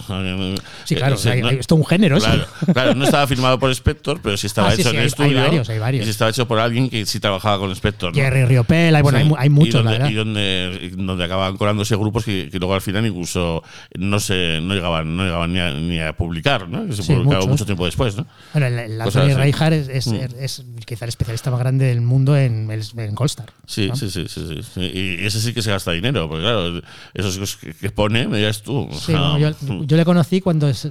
Sí, 0.84 0.94
claro, 0.96 1.14
Eh, 1.14 1.18
sí, 1.18 1.28
hay, 1.28 1.40
no- 1.42 1.48
hay- 1.48 1.58
esto 1.58 1.74
es 1.74 1.80
un 1.80 1.86
género, 1.86 2.16
eso. 2.16 2.26
Claro, 2.26 2.46
claro, 2.72 2.94
no 2.94 3.04
estaba 3.04 3.26
firmado 3.26 3.58
por 3.58 3.70
Spector, 3.70 4.20
pero 4.22 4.36
sí 4.36 4.46
estaba 4.46 4.68
Ah, 4.68 4.72
sí, 4.74 4.80
hecho 4.82 4.90
sí, 4.90 4.96
en 4.96 4.98
hay- 5.00 5.02
el 5.02 5.06
estudio. 5.08 5.38
hay 5.38 5.44
varios, 5.46 5.68
hay 5.68 5.78
varios. 5.78 6.02
Y 6.02 6.04
sí 6.06 6.10
estaba 6.10 6.30
hecho 6.30 6.46
por 6.48 6.58
alguien 6.58 6.90
que 6.90 7.06
sí 7.06 7.20
trabajaba 7.20 7.58
con 7.58 7.70
Spector. 7.72 8.14
¿no? 8.14 8.20
Jerry 8.22 8.44
Riopel, 8.44 8.94
hay, 8.96 9.02
bueno, 9.02 9.18
Sí. 9.18 9.22
hay, 9.24 9.28
mu- 9.28 9.36
hay 9.38 9.46
y 9.46 9.50
muchos, 9.50 9.74
donde, 9.74 9.92
la 9.92 9.98
verdad. 9.98 10.10
Y 10.10 10.14
donde, 10.14 10.90
donde 10.96 11.24
acababan 11.24 11.56
colándose 11.56 11.96
grupos 11.96 12.24
que, 12.24 12.48
que 12.50 12.58
luego 12.58 12.74
al 12.74 12.80
final 12.80 13.06
incluso 13.06 13.62
no 13.96 14.20
se 14.20 14.60
no 14.62 14.74
llegaban, 14.74 15.16
no 15.16 15.24
llegaban 15.24 15.52
ni, 15.52 15.58
a, 15.60 15.70
ni 15.72 16.00
a 16.00 16.12
publicar, 16.16 16.68
¿no? 16.68 16.86
Que 16.86 16.92
se 16.92 17.02
Sí, 17.02 17.12
publicaron 17.12 17.40
muchos. 17.40 17.48
mucho 17.50 17.66
tiempo 17.66 17.84
después, 17.86 18.16
¿no? 18.16 18.26
Bueno, 18.52 18.66
el, 18.66 18.78
el 18.78 19.00
Anthony. 19.00 19.34
Reinhardt 19.34 19.72
es, 19.74 19.88
es, 19.88 20.06
Mm. 20.08 20.16
es 20.40 20.64
quizá 20.84 21.04
el 21.04 21.10
especialista 21.10 21.50
más 21.50 21.60
grande 21.60 21.86
del 21.86 22.00
mundo 22.00 22.36
en, 22.36 22.70
el- 22.70 22.82
en 23.12 23.16
Goldstar. 23.16 23.52
Sí, 23.66 23.90
sí, 23.94 24.10
sí, 24.10 24.26
sí, 24.26 24.60
sí. 24.62 24.80
Y 24.80 25.24
ese 25.26 25.40
sí 25.40 25.52
que 25.52 25.60
se 25.62 25.70
gasta 25.70 25.92
dinero, 25.92 26.28
porque 26.28 26.42
claro, 26.42 26.80
esos 27.12 27.56
que, 27.56 27.90
pone, 27.90 28.26
me 28.26 28.38
dirás 28.38 28.62
tú. 28.62 28.88
Sí, 28.92 29.12
bueno, 29.12 29.38
yo, 29.38 29.50
yo 29.84 29.96
le 29.96 30.04
conocí 30.04 30.40
cuando 30.40 30.68
es- 30.68 30.88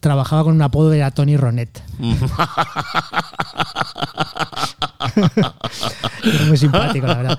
trabajaba 0.00 0.44
con 0.44 0.54
un 0.54 0.62
apodo 0.62 0.88
de 0.88 1.08
Tony 1.10 1.36
Ronet. 1.36 1.82
Era 6.24 6.44
muy 6.46 6.56
simpático, 6.56 7.06
la 7.06 7.14
verdad. 7.14 7.38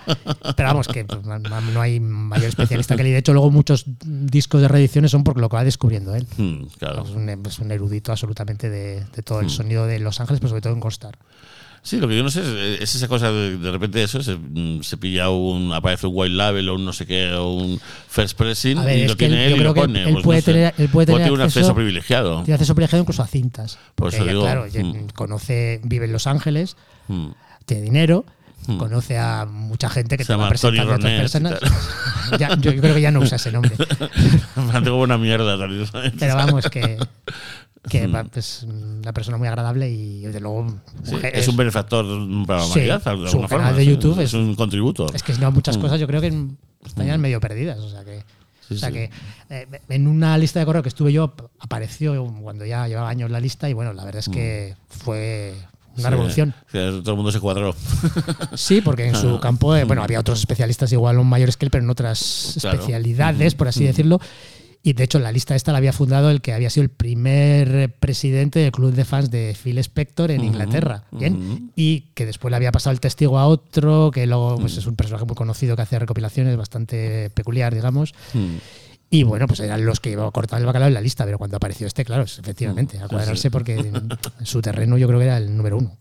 Pero 0.56 0.70
vamos, 0.70 0.88
que 0.88 1.04
pues, 1.06 1.22
no 1.24 1.82
hay 1.82 2.00
mayor 2.00 2.50
especialista 2.50 2.96
que 2.96 3.02
él. 3.02 3.08
Y 3.08 3.12
de 3.12 3.18
hecho, 3.18 3.34
luego 3.34 3.52
muchos 3.52 3.86
discos 4.06 4.62
de 4.62 4.68
reediciones 4.68 5.12
son 5.12 5.24
por 5.24 5.40
lo 5.40 5.50
que 5.50 5.56
va 5.56 5.64
descubriendo 5.64 6.16
él. 6.16 6.28
Mm, 6.38 6.66
claro. 6.78 7.04
Es 7.04 7.10
un, 7.10 7.30
es 7.30 7.60
un 7.60 7.72
erudito 7.72 8.12
absolutamente 8.12 8.70
de, 8.70 9.04
de 9.06 9.22
todo 9.24 9.40
el 9.40 9.50
sonido 9.50 9.86
de 9.88 10.00
Los 10.00 10.20
Ángeles, 10.20 10.40
pero 10.40 10.50
sobre 10.50 10.62
todo 10.62 10.74
en 10.74 10.80
Constar. 10.80 11.18
Sí, 11.86 12.00
lo 12.00 12.08
que 12.08 12.18
yo 12.18 12.24
no 12.24 12.32
sé 12.32 12.42
es, 12.42 12.82
es 12.82 12.96
esa 12.96 13.08
cosa 13.08 13.32
de, 13.32 13.58
de 13.60 13.72
repente 13.72 14.02
eso, 14.02 14.22
se, 14.24 14.36
mm, 14.36 14.82
se 14.82 14.98
pilla 14.98 15.30
un, 15.30 15.72
aparece 15.72 16.08
un 16.08 16.14
white 16.16 16.34
label 16.34 16.68
o 16.70 16.76
un 16.76 16.84
no 16.84 16.92
sé 16.94 17.06
qué, 17.06 17.32
o 17.34 17.52
un 17.54 17.80
first 18.10 18.36
pressing 18.36 18.84
ver, 18.84 18.98
y 18.98 19.06
lo 19.06 19.12
él- 19.12 19.18
tiene 19.18 19.46
él 19.46 19.52
yo 19.52 19.58
y 19.58 19.60
lo 19.60 19.74
pone. 19.76 20.04
él 20.04 20.14
pues 20.14 20.24
puede 20.24 20.40
no 20.40 20.46
tener- 20.46 20.74
él 20.80 20.90
puede 20.90 21.04
O 21.04 21.16
tener 21.16 21.22
tiene 21.28 21.32
un 21.36 21.42
acceso, 21.42 21.60
acceso- 21.68 21.76
privilegiado. 21.76 22.42
Tiene 22.44 22.56
acceso 22.56 22.74
privilegiado 22.74 23.04
incluso 23.04 23.22
a 23.22 23.28
cintas. 23.28 23.78
Por 23.94 24.12
eso 24.12 24.24
ella, 24.24 24.32
digo, 24.32 24.42
claro, 24.42 24.66
mm. 24.66 25.08
conoce, 25.14 25.80
vive 25.84 26.06
en 26.06 26.12
Los 26.12 26.26
Ángeles, 26.26 26.76
Mm. 27.08 27.28
tiene 27.68 27.84
dinero, 27.84 28.26
conoce 28.80 29.20
a 29.20 29.46
mucha 29.46 29.88
gente 29.92 30.18
que 30.18 30.24
Se 30.24 30.34
te 30.34 30.34
llama 30.40 30.46
Tony 30.56 30.78
presentando 30.80 30.92
a 30.94 30.96
otras 30.96 31.20
personas. 31.20 31.60
Ya, 32.40 32.58
yo 32.58 32.76
creo 32.82 32.96
que 32.96 33.02
ya 33.02 33.12
no 33.12 33.20
usa 33.20 33.36
ese 33.36 33.52
nombre. 33.52 33.74
Me 34.56 34.82
tengo 34.82 34.98
buena 34.98 35.20
mierda. 35.20 35.56
Pero 36.18 36.36
vamos, 36.36 36.66
que, 36.72 36.98
que 37.90 38.08
va, 38.08 38.24
pues, 38.24 38.64
una 38.64 39.14
persona 39.14 39.38
muy 39.38 39.48
agradable 39.48 39.90
y 39.90 40.22
desde 40.22 40.40
luego 40.40 40.68
Sí, 41.04 41.16
es 41.34 41.48
un 41.48 41.56
benefactor 41.58 42.06
para 42.48 42.60
la 42.60 42.66
Sí, 42.66 42.72
humanidad, 42.72 43.04
de 43.04 43.10
alguna 43.10 43.30
su 43.30 43.42
forma. 43.48 43.74
de 43.74 43.86
YouTube 43.86 44.20
es 44.20 44.26
es- 44.30 44.34
un 44.34 44.56
contributo. 44.56 45.08
Es 45.14 45.24
que 45.24 45.34
si 45.34 45.42
no, 45.42 45.52
muchas 45.52 45.78
Mm. 45.78 45.82
cosas 45.82 46.00
yo 46.00 46.08
creo 46.08 46.22
que 46.22 46.34
estarían 46.86 47.22
medio 47.22 47.40
perdidas. 47.40 47.80
O 47.80 47.90
sea 47.90 48.04
que, 48.04 48.24
Sí, 48.68 48.74
o 48.74 48.78
sea 48.78 48.92
que 48.92 49.12
eh, 49.52 49.68
en 49.90 50.08
una 50.08 50.36
lista 50.40 50.60
de 50.60 50.66
correo 50.66 50.82
que 50.82 50.90
estuve 50.90 51.14
yo 51.14 51.36
apareció 51.60 52.26
cuando 52.42 52.66
ya 52.66 52.88
llevaba 52.88 53.10
años 53.10 53.30
la 53.30 53.40
lista 53.40 53.70
y 53.70 53.74
bueno, 53.74 53.94
la 53.94 54.04
verdad 54.04 54.20
es 54.22 54.30
que 54.30 54.76
fue 54.90 55.54
una 55.96 55.96
Mm. 55.96 56.02
Sí, 56.02 56.10
revolución. 56.10 56.54
que 56.72 56.78
todo 57.04 57.12
el 57.12 57.16
mundo 57.18 57.32
se 57.32 57.40
cuadró. 57.40 57.76
Sí, 58.56 58.82
porque 58.82 59.06
en 59.08 59.16
su 59.16 59.40
campo, 59.40 59.76
eh, 59.76 59.84
bueno, 59.84 60.02
había 60.04 60.20
otros 60.20 60.40
especialistas 60.40 60.92
igual 60.92 61.20
un 61.20 61.28
mayores 61.30 61.58
que 61.58 61.66
él, 61.66 61.72
pero 61.72 61.84
en 61.84 61.90
otras 61.92 62.58
Claro. 62.60 62.80
especialidades, 62.80 63.54
por 63.56 63.68
así 63.68 63.84
decirlo. 63.84 64.20
Y 64.86 64.94
de 64.94 65.04
hecho, 65.04 65.18
la 65.18 65.32
lista 65.32 65.56
esta 65.56 65.72
la 65.72 65.80
había 65.80 65.94
fundado 65.94 66.30
el 66.30 66.42
que 66.42 66.54
había 66.54 66.70
sido 66.70 66.84
el 66.84 66.92
primer 66.92 67.76
eh, 67.76 67.90
presidente 67.90 68.60
del 68.60 68.72
club 68.72 68.94
de 68.94 69.04
fans 69.04 69.32
de 69.32 69.58
Phil 69.60 69.80
Spector 69.80 70.30
en 70.30 70.44
Inglaterra. 70.44 71.06
Bien. 71.12 71.72
Y 71.76 72.02
que 72.14 72.28
después 72.28 72.52
le 72.52 72.58
había 72.58 72.72
pasado 72.72 72.92
el 72.94 73.00
testigo 73.00 73.40
a 73.40 73.48
otro, 73.48 74.12
que 74.14 74.28
luego 74.28 74.58
pues, 74.60 74.78
es 74.78 74.86
un 74.86 74.96
personaje 74.96 75.26
muy 75.26 75.36
conocido 75.36 75.76
que 75.76 75.82
hace 75.82 75.98
recopilaciones 75.98 76.56
bastante 76.56 77.32
peculiar, 77.32 77.74
digamos. 77.74 78.14
Mm. 78.36 78.58
Y 79.10 79.24
bueno, 79.24 79.48
pues 79.48 79.60
eran 79.62 79.84
los 79.88 80.00
que 80.00 80.12
iban 80.12 80.28
a 80.28 80.30
cortar 80.30 80.60
el 80.60 80.68
bacalao 80.68 80.90
en 80.90 80.94
la 80.94 81.02
lista, 81.02 81.26
pero 81.26 81.40
cuando 81.40 81.58
apareció 81.58 81.88
este, 81.88 82.06
claro, 82.06 82.22
efectivamente, 82.22 83.00
a 83.00 83.08
cuadrarse 83.08 83.50
porque 83.50 83.74
en 83.80 84.46
su 84.46 84.62
terreno 84.62 85.00
yo 85.00 85.08
creo 85.08 85.18
que 85.18 85.26
era 85.26 85.38
el 85.38 85.58
número 85.58 85.80
uno. 85.80 85.98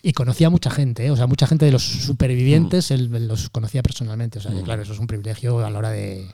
Y 0.00 0.14
conocía 0.14 0.46
a 0.46 0.50
mucha 0.50 0.70
gente, 0.70 1.04
¿eh? 1.04 1.10
o 1.10 1.16
sea, 1.16 1.26
mucha 1.26 1.46
gente 1.46 1.66
de 1.66 1.72
los 1.72 1.82
supervivientes 1.82 2.90
él 2.90 3.14
él 3.14 3.28
los 3.28 3.50
conocía 3.50 3.82
personalmente. 3.82 4.38
O 4.38 4.40
sea, 4.40 4.50
que, 4.52 4.62
claro, 4.62 4.80
eso 4.80 4.94
es 4.94 4.98
un 4.98 5.06
privilegio 5.06 5.58
a 5.58 5.68
la 5.68 5.78
hora 5.78 5.90
de 5.90 6.26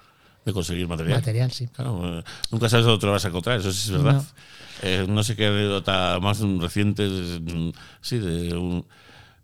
de 0.44 0.52
conseguir 0.52 0.86
material. 0.88 1.18
material, 1.18 1.50
sí. 1.50 1.66
Claro, 1.68 2.18
eh, 2.20 2.24
nunca 2.50 2.68
sabes 2.68 2.84
dónde 2.86 3.00
te 3.00 3.06
lo 3.06 3.12
vas 3.12 3.24
a 3.24 3.28
encontrar, 3.28 3.58
eso 3.60 3.72
sí 3.72 3.90
es 3.90 3.92
verdad. 3.92 4.14
No. 4.16 4.24
Eh, 4.82 5.06
No, 5.08 5.22
sé 5.22 5.36
qué 5.36 5.46
anécdota 5.46 6.18
más 6.20 6.40
reciente, 6.40 7.06
mm, 7.08 7.72
sí, 8.00 8.18
de 8.18 8.54
un. 8.56 8.84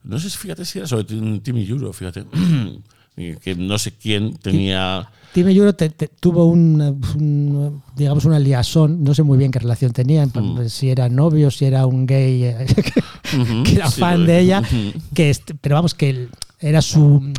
No 0.03 0.19
sé 0.19 0.29
si 0.31 0.37
fíjate 0.39 0.65
si 0.65 0.79
era 0.79 0.89
sobre 0.89 1.05
Tim- 1.05 1.41
Timmy 1.41 1.67
Euro, 1.69 1.93
fíjate. 1.93 2.25
Que 3.43 3.55
no 3.55 3.77
sé 3.77 3.93
quién 3.93 4.37
tenía. 4.39 5.07
Time 5.35 5.53
Euro 5.53 5.75
te- 5.75 5.91
te- 5.91 6.09
tuvo 6.09 6.47
una, 6.47 6.89
un, 6.91 7.83
digamos, 7.95 8.25
una 8.25 8.39
liazón, 8.39 9.05
no 9.05 9.13
sé 9.15 9.23
muy 9.23 9.37
bien 9.37 9.51
qué 9.51 9.59
relación 9.59 9.93
tenían, 9.93 10.33
si 10.71 10.89
era 10.89 11.07
novio, 11.11 11.51
si 11.51 11.67
era 11.67 11.85
un 11.85 12.07
gay 12.07 12.45
eh, 12.45 12.67
que 13.67 13.75
era 13.75 13.91
Sí, 13.91 14.01
fan 14.01 14.25
de 14.25 14.41
ella, 14.41 14.63
que 15.13 15.37
pero 15.61 15.75
vamos, 15.75 15.93
que 15.93 16.29
era 16.61 16.81
su 16.81 17.31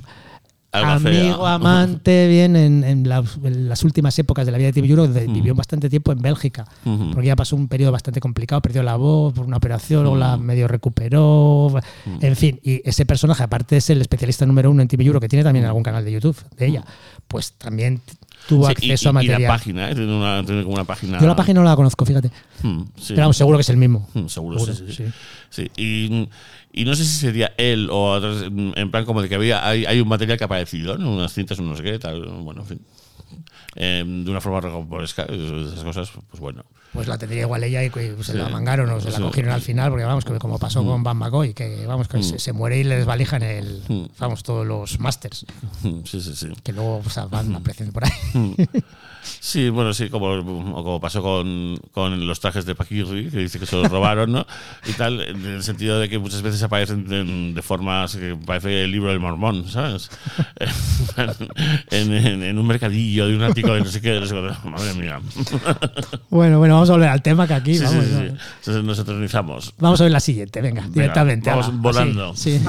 Amigo, 0.72 1.46
amante, 1.48 2.28
bien, 2.28 2.56
en, 2.56 2.84
en 2.84 3.08
la- 3.10 3.24
en 3.44 3.68
las 3.70 3.84
últimas 3.84 4.18
épocas 4.20 4.46
de 4.46 4.52
la 4.52 4.58
vida 4.58 4.68
de 4.68 4.74
Tim 4.74 4.86
Mm. 4.86 5.34
vivió 5.34 5.56
bastante 5.56 5.90
tiempo 5.90 6.12
en 6.12 6.22
Bélgica, 6.22 6.66
porque 7.14 7.28
ya 7.28 7.36
pasó 7.36 7.56
un 7.56 7.68
periodo 7.68 7.92
bastante 7.92 8.20
complicado, 8.20 8.62
perdió 8.62 8.82
la 8.84 8.96
voz 8.96 9.34
por 9.34 9.46
una 9.46 9.58
operación, 9.58 10.04
luego 10.04 10.18
la 10.18 10.38
medio 10.38 10.68
recuperó, 10.68 11.74
Mm. 12.06 12.26
en 12.26 12.36
fin, 12.36 12.60
y 12.64 12.82
ese 12.88 13.06
personaje, 13.06 13.44
aparte 13.44 13.78
es 13.78 13.90
el 13.90 14.02
especialista 14.02 14.46
número 14.46 14.72
uno 14.72 14.82
en 14.82 14.88
Tim 14.88 15.02
Euro, 15.02 15.20
que 15.20 15.28
tiene 15.28 15.44
también 15.44 15.66
algún 15.66 15.84
canal 15.84 16.06
de 16.06 16.12
YouTube 16.14 16.38
de 16.58 16.68
ella, 16.68 16.86
pues 17.28 17.54
también 17.54 18.02
tuvo 18.48 18.68
y- 18.68 18.72
acceso 18.72 19.10
a 19.10 19.12
y- 19.12 19.12
y 19.12 19.16
material. 19.16 19.42
la 19.44 19.48
página, 19.48 19.92
¿eh? 19.92 19.96
tiene, 19.96 20.14
una, 20.16 20.44
tiene 20.46 20.64
como 20.64 20.76
una 20.76 20.84
página. 20.86 21.20
Yo 21.20 21.28
la 21.28 21.36
página 21.36 21.60
no 21.62 21.66
la 21.66 21.76
conozco, 21.76 22.06
fíjate, 22.06 22.30
Mm, 22.64 22.82
sí. 22.98 23.06
pero 23.10 23.22
vamos, 23.22 23.38
seguro 23.38 23.58
que 23.58 23.62
es 23.62 23.70
el 23.70 23.78
mismo. 23.78 24.08
Mm, 24.14 24.28
Seguro, 24.28 24.60
Seguro, 24.60 25.12
sí, 25.50 25.70
Y, 25.78 26.30
y 26.74 26.86
no 26.86 26.96
sé 26.96 27.04
si 27.06 27.16
sería 27.18 27.54
él 27.58 27.90
o 27.92 28.12
otros, 28.12 28.44
en 28.44 28.92
plan 28.92 29.06
como 29.06 29.22
de 29.22 29.30
que 29.30 29.36
había 29.36 29.68
hay, 29.68 29.86
hay 29.86 30.00
un 30.02 30.08
material 30.08 30.38
que 30.38 30.44
ha 30.44 30.46
aparecido, 30.46 30.98
¿no? 30.98 31.12
unas 31.14 31.34
cintas, 31.34 31.60
un 31.60 31.70
no 31.70 31.76
sé 31.76 31.84
qué, 31.84 32.00
tal, 32.00 32.22
bueno, 32.44 32.62
en 32.62 32.68
fin. 32.68 32.82
Eh, 33.76 34.04
de 34.06 34.30
una 34.30 34.42
forma 34.42 34.60
esas 35.04 35.84
cosas, 35.84 36.12
pues 36.30 36.40
bueno. 36.42 36.64
Pues 36.94 37.08
la 37.08 37.18
tendría 37.18 37.42
igual 37.44 37.64
ella 37.64 37.84
y 37.86 37.90
que 37.90 38.16
se 38.22 38.34
Sí. 38.34 38.38
la 38.38 38.50
mangaron 38.50 38.90
o 38.90 39.00
se 39.00 39.12
la 39.12 39.20
cogieron 39.20 39.54
al 39.54 39.62
final, 39.62 39.90
porque 39.92 40.04
vamos, 40.06 40.26
que 40.26 40.38
como 40.40 40.60
pasó 40.60 40.84
con 40.84 41.04
Van 41.04 41.16
McCoy, 41.18 41.54
que 41.54 41.86
vamos, 41.86 42.08
que 42.10 42.22
se, 42.22 42.38
se 42.38 42.52
muere 42.52 42.80
y 42.80 42.84
le 42.84 42.98
desvalijan 42.98 43.44
el, 43.44 43.82
Mm. 43.88 44.06
vamos, 44.20 44.44
todos 44.44 44.68
los 44.68 45.00
masters, 45.00 45.46
Sí, 46.04 46.20
sí, 46.22 46.36
sí. 46.36 46.48
que 46.64 46.74
luego 46.74 47.00
pues, 47.02 47.16
van 47.30 47.56
apareciendo 47.56 47.94
por 47.94 48.04
ahí. 48.04 48.12
Sí, 49.40 49.70
bueno, 49.70 49.94
sí, 49.94 50.10
como, 50.10 50.44
como 50.84 51.00
pasó 51.00 51.22
con, 51.22 51.78
con 51.92 52.26
los 52.28 52.40
trajes 52.40 52.66
de 52.66 52.74
Paquirri, 52.74 53.30
que 53.30 53.38
dice 53.38 53.60
que 53.60 53.68
se 53.68 53.76
los 53.76 53.88
robaron, 53.90 54.32
¿no? 54.32 54.48
Y 54.90 54.94
tal, 54.94 55.22
en 55.22 55.46
el 55.46 55.62
sentido 55.64 56.00
de 56.00 56.10
que 56.10 56.18
muchas 56.18 56.42
veces 56.42 56.62
aparecen 56.64 57.08
de, 57.08 57.54
de 57.54 57.62
formas 57.62 58.16
que 58.16 58.36
parece 58.36 58.84
el 58.84 58.92
libro 58.92 59.12
del 59.12 59.20
mormón, 59.20 59.70
¿sabes? 59.70 60.10
en, 61.92 62.14
en- 62.14 62.44
en 62.44 62.58
un 62.58 62.66
mercadillo 62.68 63.28
de 63.28 63.36
un 63.36 63.44
ático 63.44 63.74
de 63.74 63.82
no 63.82 63.86
sé 63.86 64.02
qué, 64.02 64.10
de 64.12 64.20
no 64.22 64.26
sé 64.26 64.34
qué. 64.36 64.70
Madre 64.70 64.94
mía. 64.96 65.20
Bueno, 66.30 66.58
bueno, 66.58 66.78
vamos 66.82 66.90
a 66.90 66.94
volver 66.94 67.10
al 67.10 67.22
tema 67.22 67.48
que 67.48 67.54
aquí, 67.54 67.76
Sí, 67.78 67.84
vamos, 67.84 68.04
sí, 68.06 68.12
sí. 68.12 68.36
Entonces 68.60 68.84
nos 68.84 69.00
eternizamos. 69.00 69.74
vamos 69.80 70.02
a 70.02 70.04
ver 70.06 70.12
la 70.14 70.20
siguiente, 70.20 70.62
venga, 70.62 70.86
directamente. 70.90 71.50
vamos 71.50 71.68
ala, 71.68 71.78
volando. 71.80 72.30
así, 72.32 72.60
sí. 72.60 72.66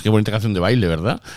Pues 0.00 0.04
qué 0.04 0.08
bonita 0.08 0.30
canción 0.30 0.54
de 0.54 0.60
baile, 0.60 0.86
¿verdad? 0.86 1.20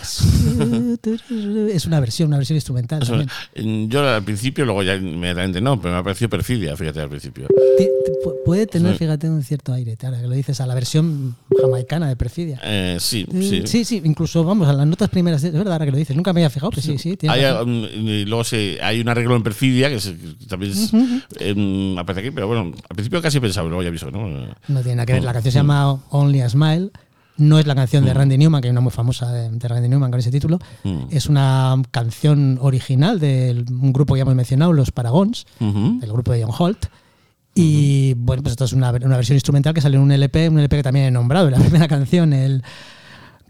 Es 1.74 1.84
una 1.84 2.00
versión, 2.00 2.28
una 2.28 2.38
versión 2.38 2.56
instrumental. 2.56 3.28
Eh, 3.54 3.86
yo 3.90 4.08
al 4.08 4.22
principio, 4.22 4.64
luego 4.64 4.82
ya 4.82 4.94
inmediatamente 4.94 5.60
no, 5.60 5.78
pero 5.78 5.92
me 5.92 6.00
ha 6.00 6.02
parecido 6.02 6.30
perfidia, 6.30 6.74
fíjate, 6.74 7.00
al 7.00 7.10
principio. 7.10 7.46
Puede 8.46 8.66
tener, 8.66 8.96
fíjate, 8.96 9.28
un 9.28 9.42
cierto 9.42 9.74
aire, 9.74 9.98
ahora 10.02 10.18
que 10.22 10.26
lo 10.28 10.34
dices, 10.34 10.60
a 10.62 10.66
la 10.66 10.74
versión 10.74 11.36
jamaicana 11.60 12.08
de 12.08 12.16
Perfidia. 12.16 12.58
Eh, 12.62 12.96
sí, 13.00 13.26
Mm, 13.30 13.40
sí. 13.42 13.62
sí, 13.66 13.84
sí, 13.84 14.00
incluso 14.04 14.44
vamos 14.44 14.66
a 14.68 14.72
las 14.72 14.86
notas 14.86 15.10
primeras, 15.10 15.44
es 15.44 15.52
verdad, 15.52 15.74
ahora 15.74 15.84
que 15.84 15.90
lo 15.90 15.98
dices, 15.98 16.16
nunca 16.16 16.32
me 16.32 16.40
había 16.40 16.48
fijado, 16.50 16.70
pero 16.70 16.80
sí, 16.82 16.96
sí, 16.96 17.18
Hay, 17.28 17.44
um, 17.44 17.84
y 17.84 18.24
luego 18.24 18.44
sí, 18.44 18.76
hay 18.82 19.00
un 19.00 19.08
arreglo 19.10 19.36
en 19.36 19.42
perfidia 19.42 19.88
que, 19.90 19.96
es- 19.96 20.06
que 20.38 20.46
también 20.46 20.72
es, 20.72 20.90
em, 21.38 21.98
aparece 21.98 22.20
aquí, 22.28 22.30
pero 22.34 22.46
bueno, 22.46 22.62
al 22.88 22.96
principio 22.96 23.20
casi 23.20 23.40
pensaba, 23.40 23.66
luego 23.68 23.82
ya 23.82 23.88
aviso, 23.90 24.10
¿no? 24.10 24.26
No 24.68 24.80
tiene 24.80 24.96
nada 24.96 25.06
que 25.06 25.12
ver. 25.14 25.24
La 25.24 25.32
canción 25.34 25.52
se 25.52 25.58
Mm. 25.58 25.60
llama 25.62 26.00
Only 26.10 26.40
a 26.40 26.48
Smile. 26.48 26.90
No 27.36 27.58
es 27.58 27.66
la 27.66 27.74
canción 27.74 28.04
de 28.04 28.14
Randy 28.14 28.38
Newman, 28.38 28.60
que 28.62 28.68
hay 28.68 28.72
una 28.72 28.80
muy 28.80 28.92
famosa 28.92 29.32
de, 29.32 29.50
de 29.50 29.68
Randy 29.68 29.88
Newman 29.88 30.10
con 30.10 30.20
ese 30.20 30.30
título. 30.30 30.58
Mm. 30.84 31.06
Es 31.10 31.26
una 31.28 31.74
canción 31.90 32.58
original 32.60 33.18
de 33.18 33.64
un 33.70 33.92
grupo 33.92 34.14
que 34.14 34.18
ya 34.18 34.22
hemos 34.22 34.34
mencionado, 34.36 34.72
Los 34.72 34.90
Paragons, 34.92 35.44
Ujú. 35.60 35.98
del 36.00 36.12
grupo 36.12 36.32
de 36.32 36.44
John 36.44 36.54
Holt. 36.56 36.86
Y 37.56 38.14
bueno, 38.14 38.42
pues 38.42 38.52
esto 38.52 38.64
es 38.64 38.72
una, 38.72 38.90
una 38.90 39.16
versión 39.16 39.36
instrumental 39.36 39.74
que 39.74 39.80
salió 39.80 39.98
en 39.98 40.04
un 40.04 40.12
LP, 40.12 40.48
un 40.48 40.58
LP 40.58 40.76
que 40.78 40.82
también 40.82 41.06
he 41.06 41.10
nombrado, 41.10 41.50
la 41.50 41.58
primera 41.60 41.86
canción, 41.88 42.32
el 42.32 42.62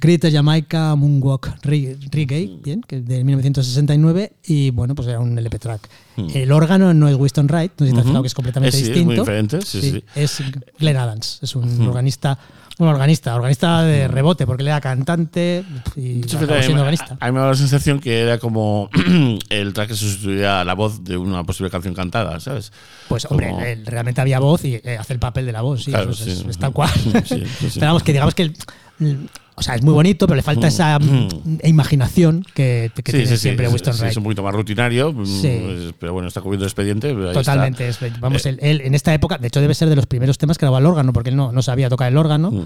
Greater 0.01 0.31
Jamaica 0.31 0.95
Moonwalk 0.97 1.57
Re- 1.63 1.97
Reggae, 2.11 2.59
bien, 2.63 2.83
que 2.87 2.97
es 2.99 3.07
de 3.07 3.25
1969, 3.25 4.33
y 4.47 4.69
bueno, 4.71 4.95
pues 4.95 5.09
era 5.09 5.21
un 5.21 5.39
LP 5.39 5.59
track. 5.59 5.89
El 6.35 6.53
órgano 6.53 6.93
no 6.93 7.09
es 7.09 7.17
Winston 7.17 7.47
Wright, 7.47 7.73
no 7.79 7.87
sé 7.87 7.91
si 7.91 7.95
te 7.95 8.01
has 8.01 8.05
Ujú. 8.05 8.09
fijado 8.11 8.23
que 8.23 8.27
es 8.29 8.35
completamente 8.35 8.77
sí, 8.77 8.83
es 8.83 8.89
distinto. 8.89 9.07
muy 9.07 9.17
diferente, 9.19 9.61
sí, 9.63 9.81
sí. 9.81 10.05
Es 10.15 10.43
Glenn 10.79 10.97
Adams, 10.99 11.39
es 11.43 11.57
un 11.57 11.81
organista, 11.89 12.39
un 12.79 12.89
organista, 12.89 13.35
organista 13.37 13.83
de 13.83 14.09
rebote, 14.09 14.47
porque 14.47 14.63
él 14.63 14.69
era 14.69 14.81
cantante 14.81 15.65
y 15.95 16.23
acabó 16.25 16.61
siendo 16.61 16.83
organista. 16.83 17.17
a 17.21 17.27
mí 17.27 17.33
me 17.33 17.41
da 17.41 17.49
la 17.49 17.55
sensación 17.55 18.01
que 18.01 18.21
era 18.21 18.39
como 18.39 18.91
el 19.49 19.73
track 19.73 19.89
que 19.89 19.95
sustituía 19.95 20.65
la 20.65 20.75
voz 20.75 21.05
de 21.05 21.17
una 21.17 21.45
posible 21.45 21.71
canción 21.71 21.95
cantada, 21.95 22.41
¿sabes? 22.41 22.73
Pues 23.09 23.27
hombre, 23.31 23.73
él 23.73 23.87
realmente 23.87 24.21
había 24.21 24.41
voz 24.41 24.65
y 24.65 24.75
eh, 24.83 24.97
hace 24.99 25.13
el 25.13 25.21
papel 25.21 25.47
de 25.47 25.53
la 25.53 25.61
voz, 25.61 25.85
sí, 25.85 25.91
Claro, 25.93 26.11
eso 26.11 26.25
es, 26.29 26.39
sí. 26.39 26.47
es 26.51 26.59
tal 26.59 26.73
cual. 26.73 26.91
Sí. 27.25 27.45
Pero 27.75 27.87
vamos, 27.87 28.03
que 28.03 28.13
digamos 28.13 28.35
que 28.35 28.43
el- 28.43 29.29
o 29.57 29.63
sea, 29.63 29.75
es 29.77 29.83
muy 29.83 29.95
bonito, 29.95 30.27
pero 30.27 30.37
le 30.37 30.43
falta 30.43 30.67
esa 30.69 30.99
mm, 30.99 31.29
imaginación 31.65 32.45
que, 32.55 32.91
que 32.95 33.03
Sí, 33.07 33.13
tiene 33.13 33.27
sí, 33.27 33.35
sí, 33.37 33.43
siempre 33.43 33.67
es- 33.67 33.73
Winston 33.73 33.95
sí, 33.95 34.01
Wright. 34.01 34.11
es 34.11 34.17
un 34.17 34.23
poquito 34.25 34.43
más 34.43 34.55
rutinario, 34.55 35.13
mm, 35.13 35.27
Sí. 35.27 35.93
pero 35.99 36.13
bueno, 36.13 36.29
está 36.29 36.41
cubriendo 36.41 36.65
el 36.65 36.69
expediente. 36.69 37.11
está. 37.11 37.33
Totalmente. 37.33 37.89
es- 37.89 37.99
vamos, 38.21 38.45
Eh, 38.47 38.51
él, 38.51 38.59
él 38.63 38.81
en 38.83 38.95
esta 38.95 39.15
época, 39.15 39.39
de 39.39 39.47
hecho, 39.49 39.61
debe 39.61 39.75
ser 39.75 39.89
de 39.89 39.97
los 39.97 40.07
primeros 40.07 40.39
temas 40.39 40.59
que 40.59 40.67
grabó 40.67 40.77
al 40.77 40.87
órgano, 40.87 41.13
porque 41.13 41.31
él 41.31 41.37
no, 41.37 41.53
no 41.53 41.63
sabía 41.63 41.89
tocar 41.89 42.11
el 42.11 42.17
órgano. 42.19 42.51
Mm. 42.51 42.65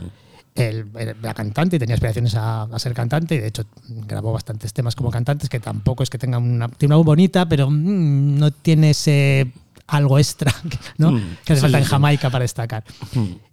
Él 0.54 0.86
era 1.22 1.34
cantante 1.34 1.76
y 1.76 1.78
tenía 1.78 1.94
aspiraciones 1.94 2.34
a, 2.34 2.62
a 2.62 2.78
ser 2.80 2.92
cantante, 2.92 3.36
y 3.36 3.38
de 3.38 3.46
hecho 3.46 3.64
grabó 4.08 4.32
bastantes 4.32 4.72
temas 4.72 4.96
como 4.96 5.10
cantantes, 5.10 5.48
que 5.48 5.60
tampoco 5.60 6.02
es 6.02 6.10
que 6.10 6.18
tenga 6.18 6.38
una, 6.38 6.68
tiene 6.68 6.94
una 6.94 6.96
voz 6.96 7.06
bonita, 7.06 7.48
pero 7.48 7.70
mm, 7.70 8.38
no 8.38 8.50
tiene 8.50 8.90
ese 8.90 9.52
algo 9.88 10.18
extra 10.18 10.54
¿no? 10.98 11.12
Mm, 11.12 11.36
que 11.44 11.52
hace 11.54 11.56
sí, 11.56 11.60
falta 11.62 11.78
sí, 11.78 11.82
en 11.82 11.84
sí. 11.86 11.90
Jamaica 11.90 12.30
para 12.30 12.42
destacar. 12.42 12.84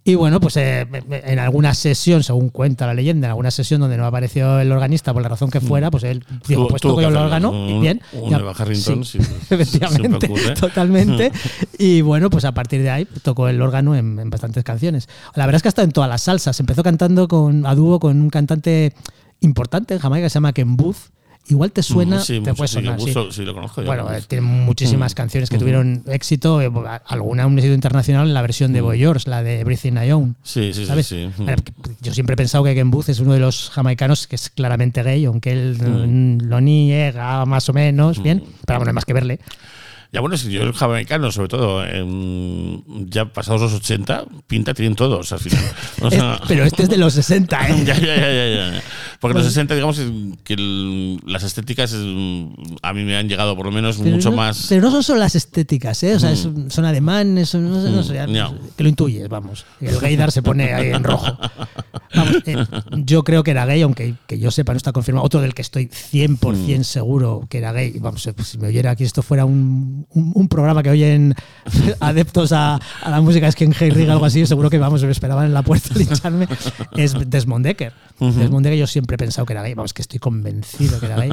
Y 0.04 0.14
bueno, 0.14 0.38
pues 0.38 0.56
eh, 0.58 0.86
en 1.10 1.38
alguna 1.40 1.74
sesión, 1.74 2.22
según 2.22 2.50
cuenta 2.50 2.86
la 2.86 2.94
leyenda, 2.94 3.26
en 3.26 3.30
alguna 3.30 3.50
sesión 3.50 3.80
donde 3.80 3.96
no 3.96 4.06
apareció 4.06 4.60
el 4.60 4.70
organista 4.70 5.12
por 5.12 5.22
la 5.22 5.28
razón 5.28 5.50
que 5.50 5.60
fuera, 5.60 5.90
pues 5.90 6.04
él 6.04 6.24
dijo, 6.46 6.68
pues 6.68 6.80
toco 6.82 7.00
yo 7.02 7.08
el 7.08 7.16
órgano, 7.16 7.50
Un- 7.50 7.68
y 7.70 7.80
bien. 7.80 8.00
un 8.12 8.30
ya- 8.30 8.36
Harrington, 8.56 9.04
sí, 9.04 9.18
efectivamente, 9.50 10.08
siempre 10.08 10.28
ocurre. 10.28 10.54
totalmente. 10.54 11.32
Y 11.78 12.02
bueno, 12.02 12.30
pues 12.30 12.44
a 12.44 12.52
partir 12.52 12.82
de 12.82 12.90
ahí 12.90 13.04
tocó 13.22 13.48
el 13.48 13.60
órgano 13.60 13.96
en, 13.96 14.18
en 14.18 14.30
bastantes 14.30 14.62
canciones. 14.62 15.08
La 15.34 15.46
verdad 15.46 15.56
es 15.56 15.62
que 15.62 15.68
hasta 15.68 15.82
en 15.82 15.90
todas 15.90 16.08
las 16.10 16.22
salsas. 16.22 16.60
Empezó 16.60 16.82
cantando 16.82 17.26
con, 17.28 17.66
a 17.66 17.74
dúo 17.74 17.98
con 17.98 18.20
un 18.20 18.30
cantante 18.30 18.92
importante 19.40 19.94
en 19.94 20.00
Jamaica 20.00 20.26
que 20.26 20.30
se 20.30 20.34
llama 20.34 20.52
Ken 20.52 20.76
Booth. 20.76 20.96
Igual 21.48 21.70
te 21.70 21.82
suena, 21.82 22.16
Mm, 22.16 22.20
sí, 22.22 22.32
te 22.34 22.40
mucho, 22.40 22.54
puede 22.54 22.68
sonar. 22.68 23.00
sí. 23.00 23.12
Sí, 23.30 23.44
lo 23.44 23.54
conozco. 23.54 23.80
yo. 23.80 23.86
Bueno, 23.86 24.08
tiene 24.26 24.42
muchísimas 24.42 25.12
Mm. 25.12 25.14
canciones 25.16 25.48
que 25.50 25.58
tuvieron 25.58 26.02
éxito, 26.08 26.60
eh, 26.60 26.70
alguna 27.06 27.46
un 27.46 27.56
éxito 27.58 27.74
internacional 27.74 28.26
en 28.28 28.34
la 28.34 28.42
versión 28.42 28.72
de 28.72 28.80
Boy 28.80 28.98
George, 28.98 29.30
la 29.30 29.42
de 29.42 29.60
Everything 29.60 29.92
I 30.04 30.10
Own. 30.12 30.30
Mm. 30.30 30.34
Sí, 30.42 30.72
sí, 30.72 30.86
¿sabes? 30.86 31.06
sí. 31.06 31.28
Yo 32.00 32.12
siempre 32.14 32.34
he 32.34 32.36
pensado 32.36 32.64
que 32.64 32.74
Ken 32.74 32.90
Booth 32.90 33.08
es 33.10 33.20
uno 33.20 33.32
de 33.34 33.40
los 33.40 33.70
jamaicanos 33.70 34.26
que 34.26 34.34
es 34.36 34.50
claramente 34.50 35.02
gay, 35.02 35.24
aunque 35.24 35.52
él 35.52 35.78
mm, 35.80 36.48
lo 36.48 36.60
niega 36.60 37.44
más 37.46 37.68
o 37.68 37.72
menos, 37.72 38.22
bien, 38.22 38.42
pero 38.66 38.78
bueno, 38.80 38.86
no 38.86 38.90
hay 38.90 38.94
más 38.94 39.04
que 39.04 39.12
verle. 39.12 39.38
Ya 40.16 40.20
bueno, 40.22 40.38
si 40.38 40.50
yo 40.50 40.62
el 40.62 40.72
jamaicano, 40.72 41.30
sobre 41.30 41.48
todo, 41.48 41.84
em, 41.84 42.82
ya 43.10 43.26
pasados 43.26 43.60
los 43.60 43.74
80, 43.74 44.24
pinta 44.46 44.72
tienen 44.72 44.94
todos 44.96 45.30
al 45.30 45.40
final. 45.40 45.62
O 46.00 46.10
sea, 46.10 46.36
Es- 46.36 46.40
pero 46.48 46.64
este 46.64 46.84
es 46.84 46.88
de 46.88 46.96
los 46.96 47.12
60, 47.12 47.68
¿eh? 47.68 47.84
ya, 47.86 47.94
ya, 47.98 48.16
ya, 48.16 48.32
ya, 48.32 48.72
ya. 48.72 48.82
Porque 49.20 49.36
los 49.36 49.46
60, 49.46 49.74
digamos 49.74 50.00
que 50.42 50.54
el- 50.54 51.20
las 51.26 51.42
estéticas 51.42 51.92
mm, 51.92 52.46
a 52.80 52.94
mí 52.94 53.04
me 53.04 53.14
han 53.14 53.28
llegado 53.28 53.54
por 53.56 53.66
lo 53.66 53.72
menos 53.72 53.98
Pero 53.98 54.16
mucho 54.16 54.30
no, 54.30 54.36
más. 54.38 54.64
Pero 54.70 54.80
no 54.80 54.90
son 54.90 55.02
solo 55.02 55.20
las 55.20 55.34
estéticas, 55.34 56.02
¿eh? 56.02 56.14
O 56.14 56.18
sea, 56.18 56.32
es- 56.32 56.48
son 56.68 56.84
alemanes, 56.86 57.50
son- 57.50 57.70
no 57.70 57.82
sé, 57.82 57.90
no 57.90 58.02
sé, 58.02 58.26
Mm, 58.26 58.32
ya. 58.32 58.50
que 58.74 58.82
lo 58.84 58.88
intuyes, 58.88 59.28
vamos. 59.28 59.66
El 59.82 59.98
gaydar 60.00 60.32
se 60.32 60.40
pone 60.40 60.72
ahí 60.72 60.92
en 60.92 61.04
rojo. 61.04 61.26
Vamos, 62.14 62.36
eh, 62.46 62.56
yo 63.04 63.24
creo 63.24 63.42
que 63.42 63.50
era 63.50 63.66
gay, 63.66 63.82
aunque 63.82 64.14
que 64.26 64.38
yo 64.38 64.50
sepa, 64.50 64.72
no 64.72 64.78
está 64.78 64.92
confirmado. 64.92 65.26
Otro 65.26 65.42
del 65.42 65.52
que 65.52 65.60
estoy 65.60 65.90
100% 65.92 66.80
Mm. 66.80 66.84
seguro 66.84 67.06
seguro 67.36 67.46
que 67.50 67.58
era 67.58 67.72
gay. 67.72 67.92
Vamos, 68.00 68.26
eh, 68.26 68.32
pues, 68.32 68.48
si 68.48 68.58
me 68.58 68.68
oyera 68.68 68.92
aquí, 68.92 69.04
esto 69.04 69.22
fuera 69.22 69.44
un, 69.44 70.05
un- 70.10 70.32
un 70.34 70.48
programa 70.48 70.82
que 70.82 70.90
oyen 70.90 71.34
adeptos 72.00 72.52
a, 72.52 72.76
a 73.02 73.10
la 73.10 73.20
música, 73.20 73.46
es 73.48 73.54
que 73.54 73.64
en 73.64 73.74
Hey 73.78 73.90
Rig, 73.90 74.08
algo 74.10 74.24
así, 74.24 74.44
seguro 74.46 74.70
que 74.70 74.78
vamos, 74.78 75.02
me 75.04 75.10
esperaban 75.10 75.46
en 75.46 75.54
la 75.54 75.62
puerta 75.62 75.94
a 75.94 75.98
lincharme. 75.98 76.48
Es 76.96 77.14
Desmond 77.28 77.64
Decker. 77.64 77.92
Desmond 78.18 78.64
Decker, 78.64 78.78
yo 78.78 78.86
siempre 78.86 79.14
he 79.16 79.18
pensado 79.18 79.44
que 79.46 79.52
era 79.52 79.62
gay. 79.62 79.74
Vamos, 79.74 79.92
que 79.92 80.02
estoy 80.02 80.18
convencido 80.18 80.98
que 81.00 81.06
era 81.06 81.16
gay. 81.16 81.30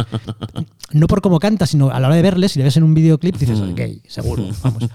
No 0.91 1.07
por 1.07 1.21
cómo 1.21 1.39
canta, 1.39 1.65
sino 1.65 1.89
a 1.91 1.99
la 1.99 2.07
hora 2.07 2.15
de 2.15 2.21
verle, 2.21 2.49
si 2.49 2.59
le 2.59 2.65
ves 2.65 2.77
en 2.77 2.83
un 2.83 2.93
videoclip, 2.93 3.35
dices, 3.37 3.59
gay, 3.75 4.01
seguro, 4.07 4.45
vamos, 4.61 4.89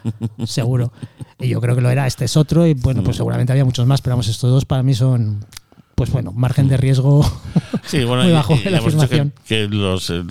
seguro. 0.45 0.93
Y 1.41 1.49
yo 1.49 1.61
creo 1.61 1.75
que 1.75 1.81
lo 1.81 1.91
era. 1.91 2.07
Este 2.07 2.25
es 2.27 2.37
otro, 2.37 2.67
y 2.67 2.75
bueno, 2.75 3.03
pues 3.03 3.17
seguramente 3.17 3.53
había 3.53 3.65
muchos 3.65 3.87
más, 3.87 4.01
pero 4.03 4.13
vamos, 4.15 4.29
estos 4.29 4.51
dos 4.51 4.65
para 4.65 4.83
mí 4.83 4.95
son, 4.95 5.45
pues 5.99 6.11
bueno, 6.13 6.33
margen 6.33 6.69
de 6.69 6.77
riesgo 6.77 7.21
Sí, 7.85 8.05
bueno, 8.05 8.23
muy 8.23 8.31
y- 8.31 8.35
bajo 8.35 8.55
y 8.55 8.59
en 8.67 8.73
la 8.73 8.79
que, 8.79 8.87
afirmación. 8.87 9.33
que 9.47 9.67
los, 9.69 10.09
eh, 10.11 10.23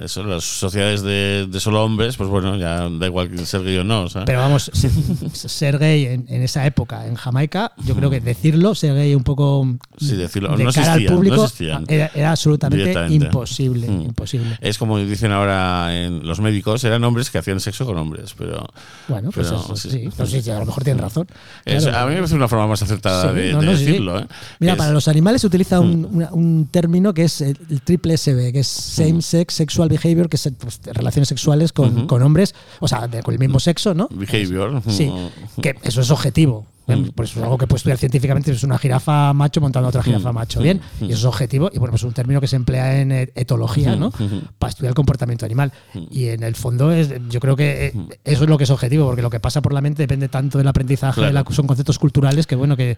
eso, 0.00 0.24
las 0.24 0.42
sociedades 0.44 1.02
de, 1.02 1.46
de 1.48 1.60
solo 1.60 1.84
hombres, 1.84 2.16
pues 2.16 2.28
bueno, 2.28 2.56
ya 2.56 2.88
da 2.90 3.06
igual 3.06 3.30
que 3.30 3.46
ser 3.46 3.62
gay 3.62 3.78
o 3.78 3.84
no. 3.84 4.08
¿sabes? 4.08 4.26
Pero 4.26 4.40
vamos, 4.40 4.68
se- 4.74 5.48
ser 5.48 5.78
gay 5.78 6.06
en, 6.06 6.26
en 6.28 6.42
esa 6.42 6.66
época 6.66 7.06
en 7.06 7.14
Jamaica, 7.14 7.72
yo 7.84 7.94
creo 7.94 8.10
que 8.10 8.20
decirlo, 8.20 8.74
ser 8.74 8.94
gay 8.94 9.14
un 9.14 9.22
poco 9.22 9.66
Sí, 9.96 10.16
decirlo, 10.16 10.56
de 10.56 10.64
no 10.64 10.72
cara 10.72 10.92
al 10.94 10.98
existían, 10.98 11.12
no 11.12 11.16
público 11.16 11.44
existían. 11.44 11.84
era, 11.88 12.10
era 12.14 12.30
absolutamente 12.32 12.92
imposible, 13.14 13.88
Mm. 13.88 14.00
imposible. 14.02 14.58
Es 14.60 14.76
como 14.76 14.98
dicen 14.98 15.30
ahora 15.32 15.96
en 15.96 16.26
los 16.26 16.40
médicos, 16.40 16.82
eran 16.84 17.04
hombres 17.04 17.30
que 17.30 17.38
hacían 17.38 17.60
sexo 17.60 17.86
con 17.86 17.96
hombres, 17.96 18.34
pero... 18.36 18.66
Bueno, 19.06 19.30
pues 19.30 19.46
pero, 19.48 19.60
eso, 19.60 19.76
sí. 19.76 20.50
a 20.50 20.58
lo 20.58 20.66
mejor 20.66 20.82
tienen 20.84 21.02
razón. 21.02 21.26
Es- 21.64 21.84
Claro. 21.84 21.98
a 21.98 22.06
mí 22.06 22.10
me 22.14 22.16
parece 22.16 22.34
una 22.34 22.48
forma 22.48 22.66
más 22.66 22.82
acertada 22.82 23.32
de, 23.32 23.52
no, 23.52 23.62
no, 23.62 23.70
decirlo. 23.70 24.18
¿eh? 24.18 24.26
Mira, 24.58 24.72
Es- 24.72 24.78
para 24.78 24.92
los 24.96 25.08
animales 25.08 25.40
se 25.42 25.46
utiliza 25.46 25.80
un, 25.80 26.04
una- 26.10 26.32
un 26.32 26.66
término 26.70 27.14
que 27.14 27.24
es 27.24 27.40
el, 27.40 27.58
el 27.70 27.80
triple 27.82 28.16
SB, 28.16 28.52
que 28.52 28.60
es 28.60 28.66
Same 28.66 29.22
Sex 29.22 29.54
Sexual 29.54 29.88
Behavior, 29.88 30.28
que 30.28 30.36
es 30.36 30.50
pues, 30.58 30.80
relaciones 30.92 31.28
sexuales 31.28 31.72
con, 31.72 32.06
con 32.06 32.22
hombres, 32.22 32.54
o 32.80 32.88
sea, 32.88 33.06
de- 33.08 33.22
con 33.22 33.32
el 33.34 33.38
mismo 33.40 33.60
sexo, 33.60 33.94
¿no? 33.94 34.08
Behavior. 34.10 34.82
Sí, 34.88 35.06
Mm. 35.06 35.60
que 35.60 35.74
eso 35.82 36.00
es 36.00 36.10
objetivo. 36.10 36.66
¿Eh? 36.88 36.96
Mm. 36.96 37.10
Pues 37.14 37.36
es 37.36 37.42
algo 37.42 37.58
que 37.58 37.66
puedes 37.66 37.80
estudiar 37.80 37.98
científicamente, 37.98 38.52
es 38.52 38.62
una 38.62 38.78
jirafa 38.78 39.32
macho 39.32 39.60
montando 39.60 39.86
a 39.86 39.90
otra 39.90 40.02
jirafa 40.02 40.32
Mm. 40.32 40.34
macho, 40.34 40.60
bien, 40.60 40.80
Mm. 41.00 41.04
y 41.04 41.08
eso 41.08 41.18
es 41.18 41.24
objetivo, 41.24 41.70
y 41.72 41.78
bueno, 41.78 41.90
pues 41.92 42.02
es 42.02 42.06
un 42.06 42.12
término 42.14 42.40
que 42.40 42.46
se 42.48 42.56
emplea 42.56 43.00
en 43.00 43.12
etología, 43.12 43.96
¿no? 43.96 44.10
Para 44.58 44.70
estudiar 44.70 44.90
el 44.90 44.94
comportamiento 44.94 45.44
animal. 45.46 45.72
Mm. 45.94 45.98
Y 46.10 46.28
en 46.28 46.42
el 46.42 46.54
fondo, 46.56 46.92
es, 46.92 47.10
yo 47.28 47.40
creo 47.40 47.56
que 47.56 47.86
eh, 47.86 47.92
eso 48.24 48.44
es 48.44 48.50
lo 48.50 48.58
que 48.58 48.64
es 48.64 48.70
objetivo, 48.70 49.06
porque 49.06 49.22
lo 49.22 49.30
que 49.30 49.40
pasa 49.40 49.60
por 49.62 49.72
la 49.72 49.80
mente 49.80 50.02
depende 50.02 50.28
tanto 50.28 50.58
del 50.58 50.68
aprendizaje, 50.68 51.20
de 51.20 51.26
la- 51.32 51.42
Claro. 51.42 51.54
son 51.54 51.66
conceptos 51.66 51.98
culturales 51.98 52.46
que, 52.46 52.56
bueno, 52.56 52.76
que, 52.76 52.96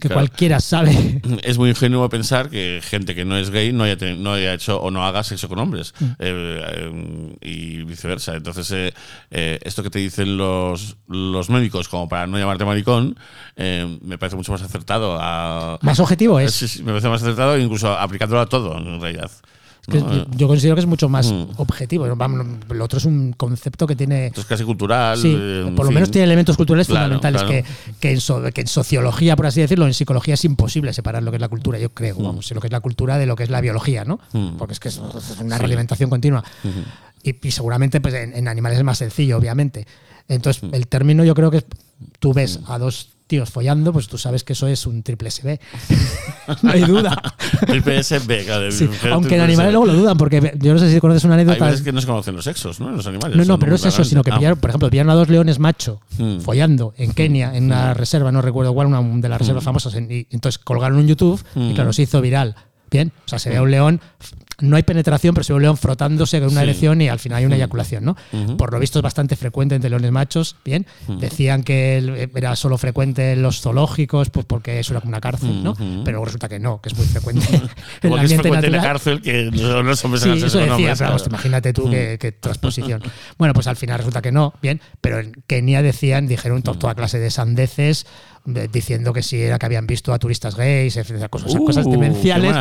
que 0.00 0.08
Claro. 0.08 0.14
cualquiera 0.20 0.60
sabe. 0.60 1.20
Es 1.42 1.58
muy 1.58 1.70
ingenuo 1.70 2.08
pensar 2.08 2.50
que 2.50 2.80
gente 2.82 3.14
que 3.16 3.24
no 3.24 3.36
es 3.36 3.50
gay 3.50 3.72
no 3.72 3.82
haya, 3.84 3.96
no 4.16 4.32
haya 4.34 4.54
hecho 4.54 4.80
o 4.80 4.90
no 4.92 5.04
haga 5.04 5.24
sexo 5.24 5.48
con 5.48 5.58
hombres 5.58 5.92
Mm. 5.98 6.04
eh, 6.20 6.62
eh, 6.76 7.36
y 7.42 7.82
viceversa. 7.84 8.36
Entonces, 8.36 8.92
eh, 9.30 9.58
esto 9.62 9.82
que 9.82 9.90
te 9.90 9.98
dicen 9.98 10.36
los, 10.36 10.96
los 11.08 11.50
médicos 11.50 11.88
como 11.88 12.08
para 12.08 12.26
no 12.28 12.38
llamarte 12.38 12.64
maricón, 12.64 13.16
eh, 13.56 13.98
me 14.02 14.18
parece 14.18 14.36
mucho 14.36 14.52
más 14.52 14.62
acertado. 14.62 15.16
A, 15.20 15.78
Más 15.82 15.98
objetivo 16.00 16.38
es. 16.40 16.52
Sí, 16.54 16.68
sí, 16.68 16.82
me 16.82 16.92
parece 16.92 17.08
más 17.08 17.22
acertado 17.22 17.58
incluso 17.58 17.90
aplicándolo 17.92 18.40
a 18.40 18.46
todo, 18.46 18.76
en 18.78 19.00
realidad. 19.00 19.30
¿no? 19.88 20.26
yo, 20.36 20.48
considero 20.48 20.74
que 20.74 20.80
es 20.80 20.86
mucho 20.86 21.08
más 21.08 21.32
Mm. 21.32 21.46
objetivo. 21.56 22.06
Lo 22.06 22.84
otro 22.84 22.98
es 22.98 23.06
un 23.06 23.32
concepto 23.32 23.86
que 23.86 23.96
tiene. 23.96 24.26
Esto 24.26 24.42
es 24.42 24.46
casi 24.46 24.62
cultural. 24.62 25.16
Sí, 25.16 25.34
eh, 25.34 25.62
por 25.74 25.86
lo 25.86 25.90
fin. 25.90 25.94
menos 25.94 26.10
tiene 26.10 26.26
elementos 26.26 26.58
culturales 26.58 26.86
Claro, 26.88 27.04
fundamentales 27.18 27.42
claro. 27.42 27.64
Que, 27.64 27.94
que, 27.98 28.12
en 28.12 28.20
so- 28.20 28.42
que 28.52 28.60
en 28.60 28.66
sociología, 28.66 29.34
por 29.34 29.46
así 29.46 29.62
decirlo, 29.62 29.86
en 29.86 29.94
psicología 29.94 30.34
es 30.34 30.44
imposible 30.44 30.92
separar 30.92 31.22
lo 31.22 31.30
que 31.30 31.38
es 31.38 31.40
la 31.40 31.48
cultura, 31.48 31.78
yo 31.78 31.88
creo, 31.94 32.16
vamos, 32.16 32.50
lo 32.52 32.60
que 32.60 32.66
es 32.66 32.72
la 32.72 32.80
cultura 32.80 33.16
de 33.16 33.24
lo 33.24 33.34
que 33.34 33.44
es 33.44 33.50
la 33.50 33.62
biología, 33.62 34.04
¿no? 34.04 34.20
Mm. 34.34 34.56
Porque 34.58 34.74
es 34.74 34.80
que 34.80 34.88
es 34.90 35.00
una 35.40 35.56
realimentación 35.56 36.10
continua. 36.10 36.44
y, 37.22 37.34
y 37.48 37.50
seguramente 37.50 38.02
pues, 38.02 38.12
en, 38.12 38.36
en 38.36 38.46
animales 38.46 38.76
es 38.76 38.84
más 38.84 38.98
sencillo, 38.98 39.38
obviamente. 39.38 39.86
Entonces, 40.28 40.62
el 40.70 40.86
término 40.86 41.24
yo 41.24 41.34
creo 41.34 41.50
que 41.50 41.56
es- 41.58 41.66
tú 42.18 42.34
ves 42.34 42.60
a 42.66 42.78
dos 42.78 43.12
tíos 43.28 43.50
follando, 43.50 43.92
pues 43.92 44.08
tú 44.08 44.18
sabes 44.18 44.42
que 44.42 44.54
eso 44.54 44.66
es 44.66 44.84
un 44.86 45.04
triple 45.04 45.30
SB. 45.30 45.60
no 46.62 46.70
hay 46.72 46.80
duda. 46.80 47.20
Triple 47.66 48.02
SB, 48.02 48.44
claro. 48.44 48.72
Sí, 48.72 48.88
Aunque 49.12 49.36
en 49.36 49.42
animales 49.42 49.70
luego 49.72 49.86
lo 49.86 49.92
dudan, 49.94 50.16
porque 50.16 50.54
yo 50.58 50.72
no 50.72 50.80
sé 50.80 50.92
si 50.92 50.98
conoces 50.98 51.22
una 51.24 51.34
Hay 51.36 51.42
anécdota. 51.42 51.66
veces 51.66 51.82
que 51.82 51.92
no 51.92 52.00
se 52.00 52.06
conocen 52.08 52.34
los 52.34 52.44
sexos, 52.44 52.80
¿no? 52.80 52.90
Los 52.90 53.06
animales. 53.06 53.36
No, 53.36 53.44
no, 53.44 53.58
pero 53.58 53.70
no 53.70 53.76
es 53.76 53.84
eso, 53.84 54.02
sino 54.02 54.24
que 54.24 54.32
pillaron, 54.32 54.58
por 54.58 54.70
ejemplo, 54.70 54.90
pillaron 54.90 55.10
a 55.10 55.14
dos 55.14 55.28
leones 55.28 55.58
macho 55.60 56.00
Mm. 56.18 56.40
follando 56.40 56.94
en 56.96 57.12
Kenia, 57.12 57.54
en 57.56 57.64
una 57.66 57.94
reserva, 57.94 58.32
no 58.32 58.42
recuerdo 58.42 58.74
cuál, 58.74 58.88
una 58.88 59.00
de 59.20 59.28
las 59.28 59.38
reservas 59.38 59.62
famosas. 59.62 59.94
en- 59.94 60.10
y 60.10 60.26
entonces 60.30 60.58
colgaron 60.58 60.98
en 60.98 61.06
YouTube 61.06 61.40
y 61.54 61.74
claro, 61.74 61.92
se 61.92 62.02
hizo 62.02 62.20
viral. 62.20 62.56
Bien, 62.90 63.12
o 63.26 63.28
sea, 63.28 63.38
se 63.38 63.50
ve 63.50 63.58
a 63.58 63.62
un 63.62 63.70
león, 63.70 64.00
no 64.60 64.76
hay 64.76 64.82
penetración, 64.82 65.34
pero 65.34 65.44
se 65.44 65.52
ve 65.52 65.56
un 65.58 65.62
león 65.62 65.76
frotándose 65.76 66.40
con 66.40 66.48
una 66.50 66.60
Sí. 66.62 66.64
erección 66.64 67.00
y 67.00 67.08
al 67.08 67.18
final 67.20 67.38
hay 67.38 67.44
una 67.46 67.56
eyaculación, 67.56 68.04
¿no? 68.04 68.16
Por 68.56 68.72
lo 68.72 68.80
visto 68.80 68.98
es 68.98 69.02
bastante 69.02 69.36
frecuente 69.36 69.74
entre 69.76 69.88
leones 69.90 70.10
machos, 70.10 70.56
bien. 70.64 70.86
Decían 71.06 71.62
que 71.62 72.28
era 72.34 72.56
solo 72.56 72.76
frecuente 72.78 73.32
en 73.32 73.42
los 73.42 73.60
zoológicos, 73.60 74.30
pues 74.30 74.46
porque 74.46 74.80
eso 74.80 74.92
era 74.92 75.00
como 75.00 75.10
una 75.10 75.20
cárcel, 75.20 75.62
¿no? 75.62 75.74
Pero 76.04 76.24
resulta 76.24 76.48
que 76.48 76.58
no, 76.58 76.80
que 76.80 76.88
es 76.88 76.96
muy 76.96 77.06
frecuente 77.06 77.46
en 78.02 78.12
el 78.12 78.24
es 78.24 78.34
frecuente 78.34 78.66
en 78.66 78.72
la 78.72 78.82
cárcel 78.82 79.22
que 79.22 79.50
no, 79.52 79.82
no 79.82 79.94
son 79.96 80.18
Sí, 80.18 80.28
eso 80.30 80.58
decía, 80.58 80.74
hombres, 80.74 80.98
pero 80.98 81.16
imagínate 81.26 81.72
tú 81.72 81.88
qué, 81.90 82.16
qué 82.20 82.32
transposición. 82.32 83.02
Bueno, 83.38 83.54
pues 83.54 83.66
al 83.68 83.76
final 83.76 83.98
resulta 83.98 84.22
que 84.22 84.32
no, 84.32 84.54
bien, 84.60 84.80
pero 85.00 85.20
en 85.20 85.32
Kenia 85.46 85.82
decían, 85.82 86.26
dijeron 86.26 86.62
to- 86.62 86.74
toda 86.74 86.94
clase 86.94 87.18
de 87.18 87.30
sandeces 87.30 88.04
de- 88.04 88.08
diciendo 88.72 89.12
que 89.12 89.22
si 89.22 89.40
era 89.40 89.58
que 89.58 89.66
habían 89.66 89.86
visto 89.86 90.12
a 90.12 90.18
turistas 90.18 90.56
gays, 90.56 90.96
etcétera, 90.96 91.28
cosas, 91.28 91.54
Uh, 91.54 91.64
cosas 91.64 91.84
demenciales. 91.90 92.54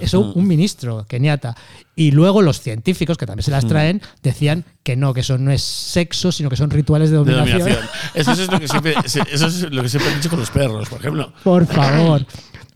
Eso 0.00 0.22
Mm. 0.24 0.38
un 0.38 0.46
ministro 0.46 1.04
keniata. 1.08 1.54
Y 1.96 2.10
luego 2.10 2.42
los 2.42 2.60
científicos, 2.60 3.16
que 3.18 3.26
también 3.26 3.44
se 3.44 3.50
las 3.50 3.66
traen, 3.66 4.00
decían 4.22 4.64
que 4.82 4.96
no, 4.96 5.14
que 5.14 5.20
eso 5.20 5.38
no 5.38 5.50
es 5.52 5.62
sexo, 5.62 6.32
sino 6.32 6.48
que 6.50 6.56
son 6.56 6.70
rituales 6.70 7.10
de 7.10 7.18
De 7.18 7.24
dominación. 7.24 7.58
dominación. 7.60 7.88
Eso, 8.14 8.32
eso 8.32 8.42
es 8.42 8.50
lo 8.50 8.58
que 8.60 8.68
siempre, 8.68 8.94
eso 9.04 9.46
es 9.46 9.62
lo 9.72 9.82
que 9.82 9.88
siempre 9.88 10.12
he 10.12 10.16
dicho 10.16 10.30
con 10.30 10.40
los 10.40 10.50
perros, 10.50 10.88
por 10.88 11.00
ejemplo. 11.00 11.32
Por 11.44 11.66
favor. 11.66 12.26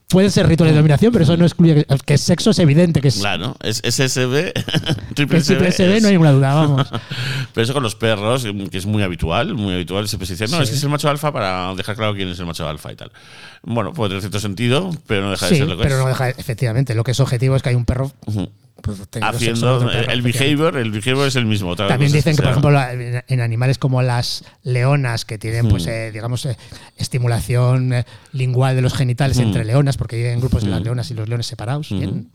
Pueden 0.09 0.31
ser 0.31 0.47
rituales 0.49 0.73
de 0.73 0.79
dominación, 0.79 1.13
pero 1.13 1.25
eso 1.25 1.37
no 1.37 1.45
excluye 1.45 1.85
que, 1.85 1.97
que 2.07 2.17
sexo 2.17 2.51
es 2.51 2.59
evidente, 2.61 3.03
que 3.03 3.09
es, 3.09 3.19
Claro, 3.19 3.55
es 3.63 3.83
SSB, 3.85 4.53
triple 5.15 5.41
SB. 5.43 6.01
No 6.01 6.07
hay 6.07 6.13
ninguna 6.13 6.33
duda, 6.33 6.55
vamos. 6.55 6.87
Pero 7.53 7.63
eso 7.65 7.75
con 7.75 7.83
los 7.83 7.95
perros, 7.95 8.47
que 8.71 8.79
es 8.79 8.87
muy 8.87 9.03
habitual, 9.03 9.53
muy 9.55 9.75
habitual. 9.75 10.09
Siempre 10.09 10.27
se 10.27 10.33
dice, 10.33 10.45
no, 10.49 10.57
Sí. 10.59 10.63
es 10.63 10.71
que 10.71 10.77
es 10.77 10.83
el 10.83 10.89
macho 10.89 11.11
alfa 11.11 11.31
para 11.31 11.75
dejar 11.75 11.95
claro 11.95 12.15
quién 12.15 12.29
es 12.29 12.39
el 12.39 12.47
macho 12.47 12.67
alfa 12.67 12.91
y 12.91 12.97
tal. 12.97 13.13
Bueno, 13.63 13.93
puede 13.93 14.09
tener 14.11 14.23
cierto 14.23 14.41
sentido, 14.41 14.91
pero 15.07 15.23
no 15.27 15.31
deja 15.33 15.45
de 15.47 15.53
Sí, 15.53 15.59
ser 15.59 15.69
lo 15.69 15.77
que 15.77 15.83
pero 15.83 15.97
es. 15.97 16.01
no 16.03 16.09
deja, 16.09 16.31
efectivamente, 16.31 16.95
lo 16.95 17.05
que 17.05 17.11
es 17.11 17.21
objetivo 17.21 17.55
es 17.57 17.63
que 17.63 17.69
hay 17.69 17.75
un 17.75 17.85
perro. 17.85 18.11
Pues, 18.83 18.99
Haciendo 19.21 19.91
el 19.91 20.23
behavior, 20.23 20.77
el 20.77 20.91
behavior 20.91 21.27
es 21.29 21.37
el 21.37 21.47
mismo. 21.47 21.71
otra 21.71 21.89
También 21.89 22.13
dicen 22.13 22.37
que, 22.37 22.43
por 22.43 22.51
ejemplo, 22.53 22.81
en- 22.83 23.23
en 23.27 23.41
animales 23.41 23.79
como 23.79 24.03
las 24.03 24.45
leonas, 24.63 25.25
que 25.25 25.37
tienen, 25.39 25.69
pues, 25.69 25.87
Hmm. 25.87 25.91
eh, 25.91 26.11
digamos, 26.13 26.47
eh, 26.47 26.57
estimulación 26.97 27.93
eh, 27.93 28.05
lingual 28.33 28.77
de 28.77 28.83
los 28.83 28.95
genitales 28.95 29.39
Hmm. 29.39 29.43
entre 29.43 29.65
leonas, 29.65 29.97
porque 29.97 30.17
viven 30.17 30.39
grupos 30.41 30.63
de 30.65 30.71
las 30.71 30.83
leonas 30.83 31.11
y 31.11 31.15
los 31.15 31.29
leones 31.29 31.47
separados, 31.47 31.91
Hmm. 31.91 31.99
bien, 31.99 32.31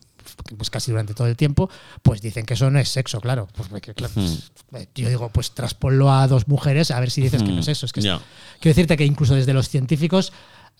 pues 0.57 0.69
casi 0.69 0.91
durante 0.91 1.13
todo 1.13 1.27
el 1.27 1.35
tiempo, 1.35 1.69
pues 2.01 2.21
dicen 2.21 2.45
que 2.45 2.55
eso 2.55 2.69
no 2.71 2.79
es 2.79 2.89
sexo, 2.89 3.21
claro. 3.21 3.47
Pues, 3.55 3.69
claro, 3.95 4.13
pues, 4.13 4.51
Hmm. 4.71 4.77
yo 4.95 5.09
digo, 5.09 5.29
pues 5.29 5.51
trasponlo 5.51 6.11
a 6.11 6.27
dos 6.27 6.47
mujeres 6.47 6.91
a 6.91 6.99
ver 6.99 7.11
si 7.11 7.21
dices 7.21 7.43
que 7.43 7.49
no 7.51 7.59
es 7.59 7.67
eso. 7.67 7.85
Es 7.85 7.93
que 7.93 8.01
quiero 8.01 8.21
decirte 8.61 8.97
que 8.97 9.05
incluso 9.05 9.35
desde 9.35 9.53
los 9.53 9.69
científicos 9.69 10.33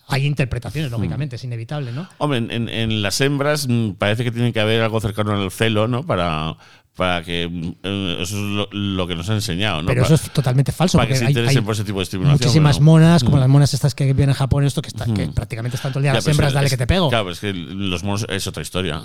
hay 0.08 0.26
interpretaciones, 0.26 0.90
lógicamente, 0.90 1.36
es 1.36 1.44
inevitable, 1.44 1.92
¿no? 1.92 2.08
Hombre, 2.18 2.38
en, 2.38 2.50
en- 2.50 2.68
en 2.68 3.02
las 3.02 3.20
hembras 3.20 3.66
mm, 3.68 3.92
parece 3.92 4.24
que 4.24 4.30
tiene 4.30 4.52
que 4.52 4.60
haber 4.60 4.82
algo 4.82 5.00
cercano 5.00 5.32
al 5.32 5.50
celo, 5.50 5.88
¿no? 5.88 6.04
Para, 6.04 6.56
para 6.96 7.22
que. 7.24 7.48
mm, 7.48 7.72
eh, 7.82 8.16
eso 8.20 8.36
es 8.36 8.42
lo, 8.42 8.68
lo 8.70 9.06
que 9.06 9.14
nos 9.16 9.28
han 9.28 9.36
enseñado, 9.36 9.82
¿no? 9.82 9.88
Pero 9.88 10.02
Para- 10.02 10.14
eso 10.14 10.24
es 10.26 10.30
totalmente 10.32 10.72
falso. 10.72 10.98
para 10.98 11.08
que 11.08 11.16
se 11.16 11.24
interesen 11.24 11.58
hay 11.58 11.64
por 11.64 11.74
ese 11.74 11.84
tipo 11.84 11.98
de 11.98 12.04
estimulación. 12.04 12.38
muchísimas 12.38 12.76
pero- 12.76 12.84
monas, 12.84 13.24
como 13.24 13.38
las 13.38 13.48
monas 13.48 13.72
estas 13.74 13.94
que 13.94 14.04
vienen 14.12 14.30
en 14.30 14.34
Japón, 14.34 14.64
esto 14.64 14.82
que, 14.82 14.88
está, 14.88 15.04
que 15.06 15.26
Mm. 15.28 15.32
prácticamente 15.34 15.76
están 15.76 15.92
todo 15.92 16.00
el 16.00 16.04
día 16.04 16.12
las 16.14 16.24
pero 16.24 16.32
hembras, 16.32 16.48
es- 16.48 16.54
dale 16.54 16.66
es- 16.66 16.72
que 16.72 16.76
te 16.78 16.86
pego. 16.86 17.08
Claro, 17.08 17.30
es 17.30 17.40
que 17.40 17.52
los 17.52 18.04
monos 18.04 18.26
es 18.28 18.46
otra 18.46 18.62
historia. 18.62 19.00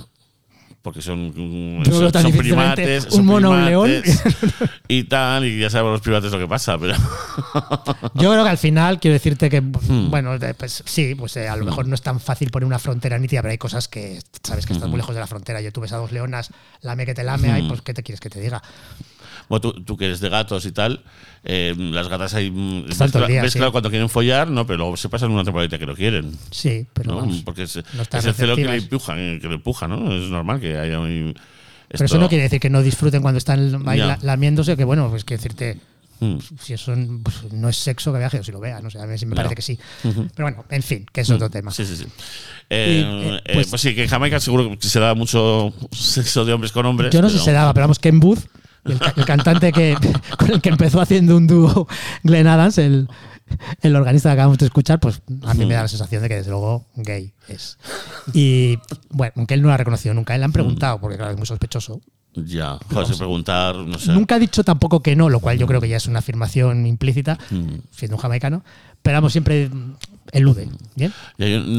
Porque 0.82 1.02
son, 1.02 1.34
son, 1.86 2.12
son 2.14 2.32
primates. 2.32 3.06
un 3.08 3.12
son 3.12 3.26
mono 3.26 3.50
un 3.52 3.66
león. 3.66 3.92
y 4.88 5.04
tal, 5.04 5.46
y 5.46 5.60
ya 5.60 5.70
sabemos 5.70 5.92
los 5.94 6.02
primates 6.02 6.32
lo 6.32 6.40
que 6.40 6.48
pasa, 6.48 6.78
pero. 6.78 6.96
Yo 8.16 8.32
creo 8.32 8.44
que 8.44 8.50
al 8.50 8.58
final 8.58 8.98
quiero 9.00 9.14
decirte 9.14 9.50
que, 9.50 9.60
Hmm. 9.62 10.10
bueno, 10.10 10.32
pues 10.58 10.82
sí, 10.86 11.16
pues 11.16 11.36
eh, 11.38 11.50
a 11.50 11.56
lo 11.58 11.66
mejor 11.66 11.86
no 11.88 11.96
es 11.96 12.02
tan 12.02 12.20
fácil 12.22 12.50
poner 12.50 12.66
una 12.66 12.80
frontera 12.80 13.18
nítida, 13.20 13.42
pero 13.42 13.52
hay 13.52 13.58
cosas 13.58 13.88
que 13.90 14.20
sabes 14.44 14.66
que 14.66 14.74
estás 14.74 14.88
Hmm. 14.88 14.92
muy 14.92 14.98
lejos 14.98 15.14
de 15.16 15.22
la 15.22 15.28
frontera. 15.28 15.60
Yo 15.62 15.72
tú 15.74 15.82
ves 15.82 15.92
a 15.92 15.98
dos 15.98 16.12
leonas, 16.14 16.50
lame 16.82 17.06
que 17.06 17.14
te 17.14 17.24
lame, 17.24 17.52
ay, 17.52 17.68
pues 17.68 17.82
¿qué 17.82 17.94
te 17.94 18.02
quieres 18.02 18.20
que 18.22 18.30
te 18.30 18.40
diga? 18.40 18.62
Bueno, 19.50 19.62
tú, 19.62 19.74
tú 19.84 19.98
que 19.98 20.06
eres 20.06 20.20
de 20.20 20.30
gatos 20.30 20.66
y 20.66 20.72
tal, 20.72 21.02
eh, 21.44 21.74
las 21.78 22.08
gatas 22.08 22.34
ahí. 22.36 22.50
mm, 22.52 22.86
ves 22.88 23.28
día, 23.28 23.50
sí. 23.50 23.58
claro 23.58 23.72
cuando 23.72 23.90
quieren 23.90 24.08
follar, 24.08 24.48
¿no? 24.50 24.66
Pero 24.68 24.78
luego 24.78 24.96
se 24.96 25.10
pasan 25.10 25.32
una 25.32 25.44
temporadita 25.44 25.78
que 25.80 25.86
lo 25.88 25.96
quieren. 25.96 26.32
Sí, 26.52 26.86
pero 26.94 27.12
¿no? 27.12 27.18
vamos, 27.18 27.42
Porque 27.44 27.64
es, 27.64 27.76
no 27.96 28.04
es 28.04 28.26
el 28.26 28.34
celo 28.36 28.56
que 28.56 28.66
le 28.66 28.76
empuja, 28.78 29.16
eh, 29.18 29.40
que 29.42 29.48
le 29.48 29.56
empuja, 29.56 29.88
¿no? 29.88 30.14
Es 30.14 30.30
normal 30.30 30.60
que 30.62 30.78
haya 30.78 31.00
un. 31.00 31.34
Pero 31.90 32.06
eso 32.06 32.20
no 32.20 32.30
quiere 32.30 32.44
decir 32.44 32.60
que 32.60 32.70
no 32.70 32.84
disfruten 32.84 33.22
cuando 33.24 33.40
están 33.40 33.88
ahí 33.90 33.98
la- 33.98 34.20
lamiéndose, 34.22 34.78
que 34.78 34.84
bueno, 34.84 35.10
pues 35.10 35.24
quiero 35.26 35.42
decirte, 35.42 35.80
Mm. 36.22 36.38
si 36.62 36.74
eso 36.74 36.94
pues, 37.24 37.52
no 37.54 37.70
es 37.70 37.78
sexo 37.78 38.12
que 38.12 38.20
viaje 38.20 38.40
o 38.40 38.44
si 38.44 38.52
lo 38.52 38.60
vean, 38.60 38.84
no 38.84 38.90
sé, 38.92 39.00
a 39.00 39.06
mí 39.08 39.18
sí 39.18 39.26
me 39.26 39.30
No. 39.32 39.36
parece 39.38 39.56
que 39.56 39.62
sí. 39.62 39.80
Pero 40.04 40.26
bueno, 40.38 40.66
en 40.70 40.84
fin, 40.84 41.06
que 41.12 41.22
es 41.22 41.30
otro 41.32 41.50
tema. 41.50 41.72
Sí, 41.72 41.86
sí, 41.86 41.96
sí. 41.96 42.06
Eh, 42.70 43.40
pues- 43.54 43.68
pues, 43.70 43.82
sí, 43.82 43.96
que 43.96 44.04
en 44.04 44.10
Jamaica 44.10 44.40
seguro 44.40 44.78
que 44.78 44.88
se 44.88 45.00
da 45.00 45.16
mucho 45.16 45.74
sexo 45.92 46.46
de 46.46 46.54
hombres 46.54 46.72
con 46.72 46.86
hombres. 46.86 47.12
Yo 47.14 47.22
no 47.22 47.30
sé 47.30 47.40
si 47.40 47.46
se 47.46 47.52
daba, 47.54 47.74
pero 47.74 47.86
vamos, 47.86 48.00
Ken 48.00 48.20
Booth, 48.20 48.40
el, 48.92 49.00
ca- 49.00 49.14
el 49.16 49.26
cantante 49.26 49.72
que, 49.72 49.96
con 50.38 50.52
el 50.52 50.62
que 50.62 50.70
empezó 50.70 51.02
haciendo 51.02 51.38
un 51.38 51.48
dúo 51.48 51.88
Glenn 52.24 52.48
Adams, 52.48 52.78
el, 52.78 53.08
el 53.82 53.96
organista 53.96 54.30
que 54.30 54.34
acabamos 54.34 54.58
de 54.58 54.66
escuchar, 54.66 55.00
pues 55.00 55.22
a 55.44 55.54
mí 55.54 55.66
me 55.66 55.74
da 55.74 55.82
la 55.84 55.88
sensación 55.88 56.22
de 56.22 56.30
que 56.30 56.36
desde 56.36 56.52
luego 56.52 56.86
gay 56.96 57.34
es. 57.48 57.78
Y 58.34 58.78
bueno, 59.10 59.34
aunque 59.38 59.54
él 59.56 59.62
no 59.62 59.68
lo 59.70 59.74
ha 59.74 59.78
reconocido 59.78 60.14
nunca, 60.14 60.36
él 60.36 60.42
le 60.42 60.46
han 60.46 60.52
preguntado, 60.52 61.00
porque 61.00 61.18
claro, 61.18 61.32
es 61.32 61.38
muy 61.38 61.48
sospechoso. 61.48 62.02
Ya, 62.36 62.78
José, 62.94 63.16
preguntar, 63.18 63.76
no 63.76 63.98
sé. 63.98 64.12
Nunca 64.12 64.36
ha 64.36 64.40
dicho 64.40 64.64
tampoco 64.64 65.02
que 65.02 65.16
no, 65.16 65.30
lo 65.30 65.40
cual 65.40 65.58
yo 65.58 65.66
creo 65.66 65.82
que 65.82 65.90
ya 65.90 65.98
es 65.98 66.06
una 66.08 66.20
afirmación 66.20 66.86
implícita, 66.86 67.40
Mm. 67.50 67.80
siendo 67.92 68.18
un 68.18 68.22
jamaicano, 68.22 68.64
pero 69.02 69.18
vamos, 69.18 69.32
siempre 69.32 69.68
mm, 69.68 69.94
elude. 70.32 70.70
¿Bien? 70.96 71.14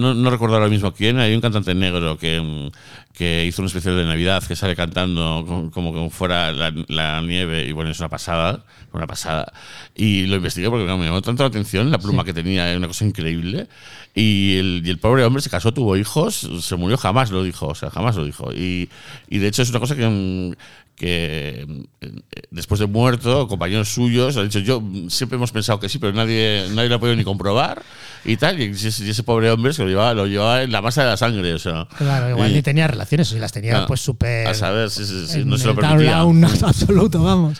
No, 0.00 0.14
no 0.14 0.30
recuerdo 0.30 0.56
ahora 0.56 0.68
mismo 0.68 0.92
quién, 0.92 1.18
hay 1.18 1.34
un 1.34 1.40
cantante 1.40 1.74
negro 1.74 2.18
que, 2.18 2.70
que 3.12 3.44
hizo 3.46 3.62
un 3.62 3.66
especial 3.66 3.96
de 3.96 4.04
Navidad 4.04 4.42
que 4.42 4.56
sale 4.56 4.74
cantando 4.74 5.44
como, 5.46 5.70
como 5.70 5.92
que 5.92 6.10
fuera 6.10 6.52
la, 6.52 6.72
la 6.88 7.20
nieve 7.20 7.66
y 7.66 7.72
bueno, 7.72 7.90
es 7.90 7.98
una 7.98 8.08
pasada, 8.08 8.64
una 8.92 9.06
pasada. 9.06 9.52
Y 9.94 10.26
lo 10.26 10.36
investigué 10.36 10.70
porque 10.70 10.84
me 10.84 11.04
llamó 11.04 11.22
tanto 11.22 11.42
la 11.42 11.48
atención, 11.48 11.90
la 11.90 11.98
pluma 11.98 12.24
que 12.24 12.32
tenía 12.32 12.68
era 12.68 12.78
una 12.78 12.88
cosa 12.88 13.04
increíble. 13.04 13.68
Y 14.14 14.56
el, 14.56 14.82
y 14.84 14.90
el 14.90 14.98
pobre 14.98 15.24
hombre 15.24 15.42
se 15.42 15.50
casó, 15.50 15.72
tuvo 15.72 15.96
hijos, 15.96 16.48
se 16.60 16.76
murió, 16.76 16.96
jamás 16.96 17.30
lo 17.30 17.44
dijo, 17.44 17.68
o 17.68 17.74
sea, 17.74 17.90
jamás 17.90 18.16
lo 18.16 18.24
dijo. 18.24 18.52
Y, 18.52 18.88
y 19.28 19.38
de 19.38 19.48
hecho 19.48 19.62
es 19.62 19.70
una 19.70 19.78
cosa 19.78 19.94
que, 19.94 20.56
que 21.00 21.64
mm, 21.66 22.06
después 22.50 22.78
de 22.78 22.86
muerto, 22.86 23.48
compañeros 23.48 23.88
suyos 23.88 24.36
han 24.36 24.44
dicho, 24.44 24.58
yo 24.58 24.82
mm, 24.82 25.08
siempre 25.08 25.36
hemos 25.36 25.50
pensado 25.50 25.80
que 25.80 25.88
sí, 25.88 25.98
pero 25.98 26.12
nadie, 26.12 26.66
nadie 26.74 26.90
lo 26.90 26.96
ha 26.96 27.00
podido 27.00 27.16
ni 27.16 27.24
comprobar 27.24 27.82
y 28.22 28.36
tal. 28.36 28.60
Y 28.60 28.64
ese, 28.64 29.02
y 29.04 29.08
ese 29.08 29.22
pobre 29.22 29.50
hombre 29.50 29.72
se 29.72 29.82
lo 29.82 29.88
llevaba, 29.88 30.12
lo 30.12 30.26
llevaba 30.26 30.62
en 30.62 30.70
la 30.72 30.82
masa 30.82 31.02
de 31.04 31.08
la 31.08 31.16
sangre, 31.16 31.54
o 31.54 31.58
sea. 31.58 31.88
Claro, 31.96 32.28
igual 32.28 32.50
y- 32.50 32.54
ni 32.54 32.62
tenía 32.62 32.86
relaciones, 32.86 33.30
o 33.30 33.34
si 33.34 33.40
las 33.40 33.50
tenía 33.50 33.82
Ah, 33.82 33.86
pues 33.86 34.00
súper... 34.02 34.46
A 34.46 34.52
saber, 34.52 34.90
sí, 34.90 35.06
sí, 35.06 35.26
sí, 35.26 35.42
no 35.44 35.56
se 35.56 35.66
lo 35.68 35.74
permitía. 35.74 36.18
down 36.18 36.44
absoluto, 36.62 37.22
vamos. 37.22 37.58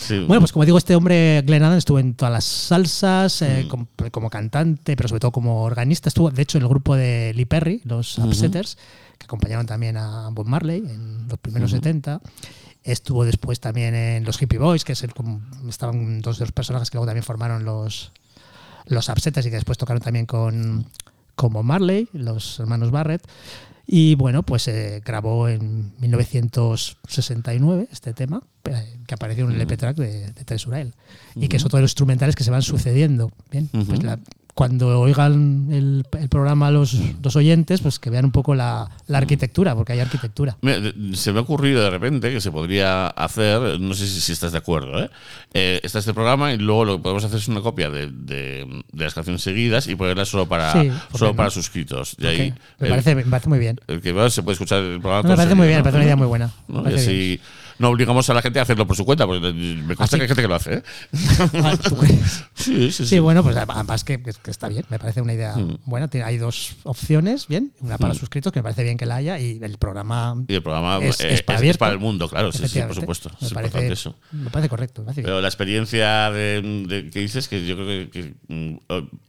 Sí. 0.00 0.18
Bueno, 0.26 0.40
pues 0.40 0.50
como 0.50 0.64
digo, 0.64 0.76
este 0.78 0.96
hombre, 0.96 1.42
Glenn 1.46 1.62
Adams, 1.62 1.78
estuvo 1.78 2.00
en 2.00 2.14
todas 2.14 2.32
las 2.32 2.44
salsas, 2.44 3.40
Mm. 3.40 3.44
eh, 3.44 3.68
com- 3.68 3.86
como, 4.10 4.30
cantante, 4.30 4.96
pero 4.96 5.08
sobre 5.08 5.20
todo 5.20 5.30
como 5.30 5.62
organista. 5.62 6.08
Estuvo, 6.08 6.32
de 6.32 6.42
hecho, 6.42 6.58
en 6.58 6.62
el 6.62 6.68
grupo 6.68 6.96
de 6.96 7.32
Lee 7.36 7.44
Perry, 7.44 7.82
los 7.84 8.18
Upsetters, 8.18 8.76
que 9.18 9.26
acompañaban 9.26 9.66
también 9.66 9.96
a 9.98 10.30
Bob 10.32 10.46
Marley 10.48 10.78
en 10.78 11.28
los 11.28 11.38
primeros 11.38 11.70
70. 11.70 12.20
Estuvo 12.84 13.24
después 13.24 13.60
también 13.60 13.94
en 13.94 14.24
los 14.24 14.40
Hippie 14.40 14.58
Boys, 14.58 14.84
que 14.84 14.92
es 14.92 15.02
el, 15.02 15.12
como- 15.14 15.40
estaban 15.68 16.20
dos 16.22 16.38
de 16.38 16.44
los 16.46 16.52
personajes 16.52 16.90
que 16.90 16.96
luego 16.96 17.06
también 17.06 17.24
formaron 17.24 17.64
los, 17.64 18.12
los 18.86 19.08
Upsetters 19.08 19.46
y 19.46 19.50
que 19.50 19.56
después 19.56 19.76
tocaron 19.78 20.00
también 20.02 20.26
con, 20.26 20.86
Bob 21.36 21.62
Marley, 21.64 22.08
los 22.12 22.58
hermanos 22.60 22.90
Barrett. 22.90 23.26
Y 23.86 24.14
bueno, 24.14 24.42
pues 24.44 24.68
eh, 24.68 25.02
grabó 25.04 25.48
en 25.48 25.92
1969 25.98 27.88
este 27.90 28.12
tema, 28.14 28.42
eh, 28.64 28.98
que 29.06 29.14
apareció 29.14 29.44
en 29.44 29.50
el 29.52 29.56
LP 29.56 29.76
track 29.76 29.96
de, 29.96 30.32
de 30.32 30.44
Tres 30.44 30.66
Urael. 30.66 30.94
Y 31.34 31.48
que 31.48 31.56
es 31.56 31.64
otro 31.64 31.76
de 31.78 31.82
los 31.82 31.90
instrumentales 31.92 32.36
que 32.36 32.44
se 32.44 32.50
van 32.50 32.62
sucediendo. 32.62 33.30
Bien, 33.50 33.68
pues 33.86 34.02
la- 34.02 34.18
cuando 34.54 35.00
oigan 35.00 35.68
el, 35.70 36.04
el 36.18 36.28
programa 36.28 36.70
los, 36.70 36.94
los 37.22 37.36
oyentes, 37.36 37.80
pues 37.80 37.98
que 37.98 38.10
vean 38.10 38.26
un 38.26 38.32
poco 38.32 38.54
la, 38.54 38.90
la 39.06 39.18
arquitectura, 39.18 39.74
porque 39.74 39.92
hay 39.92 40.00
arquitectura. 40.00 40.56
Mira, 40.60 40.78
se 41.14 41.32
me 41.32 41.38
ha 41.38 41.42
ocurrido 41.42 41.82
de 41.82 41.90
repente 41.90 42.30
que 42.32 42.40
se 42.40 42.50
podría 42.50 43.06
hacer, 43.08 43.80
no 43.80 43.94
sé 43.94 44.06
si, 44.06 44.20
si 44.20 44.32
estás 44.32 44.52
de 44.52 44.58
acuerdo, 44.58 45.02
¿eh? 45.04 45.10
Eh, 45.54 45.80
está 45.82 45.98
este 46.00 46.12
programa 46.14 46.52
y 46.52 46.58
luego 46.58 46.84
lo 46.84 46.96
que 46.96 47.02
podemos 47.02 47.24
hacer 47.24 47.38
es 47.38 47.48
una 47.48 47.60
copia 47.60 47.90
de, 47.90 48.08
de- 48.08 48.82
de 48.92 49.04
las 49.04 49.14
canciones 49.14 49.42
seguidas 49.42 49.86
y 49.86 49.94
ponerla 49.96 50.24
solo 50.24 50.46
para, 50.46 50.72
Sí, 50.72 50.88
¿por 50.88 51.12
qué 51.12 51.18
solo 51.18 51.30
no? 51.32 51.36
para 51.36 51.50
suscritos. 51.50 52.16
Y 52.18 52.26
ahí, 52.26 52.54
me, 52.78 52.86
el- 52.86 52.90
parece, 52.90 53.14
me 53.14 53.22
parece 53.24 53.48
muy 53.48 53.58
bien. 53.58 53.80
el 53.86 54.00
que 54.00 54.12
va 54.12 54.28
se 54.30 54.42
puede 54.42 54.54
escuchar 54.54 54.78
el 54.82 55.00
programa. 55.00 55.22
No, 55.22 55.28
me 55.30 55.36
parece 55.36 55.54
muy 55.54 55.66
bien, 55.68 55.82
me 55.82 55.84
seguido, 55.84 55.84
parece 55.84 55.96
una 55.96 56.04
idea 56.04 56.16
muy 56.16 56.26
buena. 56.26 56.50
¿no? 56.68 56.82
Me 56.82 56.90
Y 56.92 56.94
así 56.94 57.40
no 57.80 57.88
obligamos 57.88 58.28
a 58.30 58.34
la 58.34 58.42
gente 58.42 58.58
a 58.60 58.62
hacerlo 58.62 58.86
por 58.86 58.94
su 58.96 59.04
cuenta, 59.04 59.26
porque 59.26 59.40
me 59.52 59.96
consta 59.96 60.16
¿Ah, 60.16 60.18
que 60.18 60.22
hay 60.22 60.28
gente 60.28 60.42
que 60.42 60.48
lo 60.48 60.54
hace. 60.54 60.74
¿eh? 60.74 60.82
Ah. 61.54 61.76
Sí, 62.54 62.90
sí, 62.90 62.90
sí. 62.92 63.06
Sí, 63.06 63.18
bueno, 63.20 63.42
pues 63.42 63.56
además 63.56 64.04
que, 64.04 64.22
que 64.22 64.50
está 64.50 64.68
bien, 64.68 64.84
me 64.90 64.98
parece 64.98 65.22
una 65.22 65.32
idea 65.32 65.56
Mm. 65.56 65.78
buena. 65.86 66.08
Hay 66.24 66.36
dos 66.36 66.76
opciones, 66.82 67.46
bien, 67.48 67.72
una 67.80 67.96
para 67.96 68.12
Mm. 68.12 68.16
suscritos, 68.18 68.52
que 68.52 68.58
me 68.58 68.64
parece 68.64 68.82
bien 68.84 68.98
que 68.98 69.06
la 69.06 69.16
haya, 69.16 69.38
y 69.38 69.58
el 69.62 69.78
programa 69.78 70.36
Y 70.46 70.54
el 70.54 70.62
programa 70.62 70.98
es, 71.02 71.20
eh, 71.20 71.32
es 71.34 71.42
para, 71.42 71.58
abierto, 71.58 71.86
el 71.86 71.98
mundo, 71.98 72.28
claro, 72.28 72.52
sí, 72.52 72.68
sí, 72.68 72.80
por 72.82 72.94
supuesto. 72.94 73.30
Me 73.40 73.46
Es 73.46 73.52
parece, 73.54 73.92
eso. 73.92 74.14
me 74.32 74.50
parece 74.50 74.68
correcto. 74.68 75.00
me 75.00 75.06
parece. 75.06 75.22
Pero 75.22 75.40
la 75.40 75.48
experiencia 75.48 76.30
de, 76.30 76.84
de- 76.86 77.10
que 77.10 77.20
dices, 77.20 77.48
que 77.48 77.66
yo 77.66 77.76
creo 77.76 77.86
que, 77.86 78.10
que, 78.10 78.34
mm, 78.48 78.76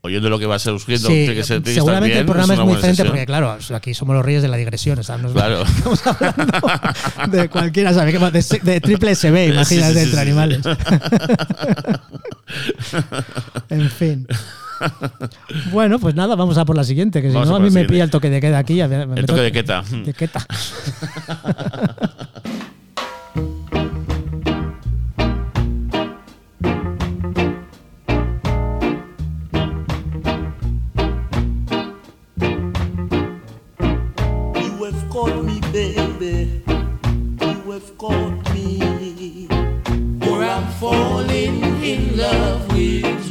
oyendo 0.02 0.30
lo 0.30 0.38
que 0.38 0.46
vas 0.46 0.62
surgiendo, 0.64 1.08
Sí, 1.08 1.14
tiene 1.14 1.36
que 1.36 1.44
ser, 1.44 1.62
tiene 1.62 1.74
que 1.74 1.74
seguramente 1.76 2.08
bien, 2.10 2.20
el 2.20 2.26
programa 2.26 2.54
es, 2.54 2.60
muy 2.60 2.68
diferente 2.76 2.96
sesión. 2.98 3.08
porque, 3.08 3.26
claro, 3.26 3.58
aquí 3.74 3.94
somos 3.94 4.16
los 4.16 4.26
reyes 4.26 4.42
de 4.42 4.48
la 4.50 4.58
digresión. 4.58 5.00
o 5.00 5.04
sea, 5.04 5.18
nos- 5.18 5.32
Claro. 5.32 5.64
Estamos 5.66 6.06
hablando 6.06 7.38
de 7.38 7.50
cualquiera, 7.50 7.94
¿sabe? 7.94 8.12
qué 8.12 8.20
más? 8.20 8.34
De, 8.50 8.60
de 8.60 8.82
triple 8.82 9.16
SB, 9.16 9.48
imagínate, 9.54 9.94
Sí, 9.94 10.00
entre 10.00 10.12
sí. 10.12 10.18
animales. 10.20 10.60
en 13.70 13.90
fin. 13.90 14.28
Bueno, 15.72 16.00
pues 16.00 16.16
nada, 16.16 16.36
vamos 16.36 16.58
a 16.58 16.66
por 16.66 16.76
la 16.76 16.84
siguiente, 16.84 17.22
que 17.22 17.28
si 17.30 17.34
Vamos 17.36 17.50
no 17.50 17.56
a 17.56 17.60
a 17.60 17.62
mí 17.62 17.70
me 17.70 17.86
pilla 17.86 18.04
el 18.04 18.10
toque 18.10 18.30
de 18.32 18.42
queda 18.42 18.58
aquí. 18.58 18.82
me 18.84 19.04
El 19.04 19.08
meto- 19.10 19.28
toque 19.28 19.42
de 19.42 19.52
queta. 19.52 19.84
De 19.92 20.14
queta. 20.18 20.46
Caught 38.02 38.54
me. 38.56 38.80
For 40.22 40.44
I'm 40.44 40.68
falling 40.80 41.62
in 41.84 42.18
love 42.18 42.68
with 42.74 43.26
you. 43.28 43.31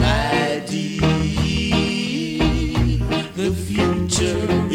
future 4.21 4.70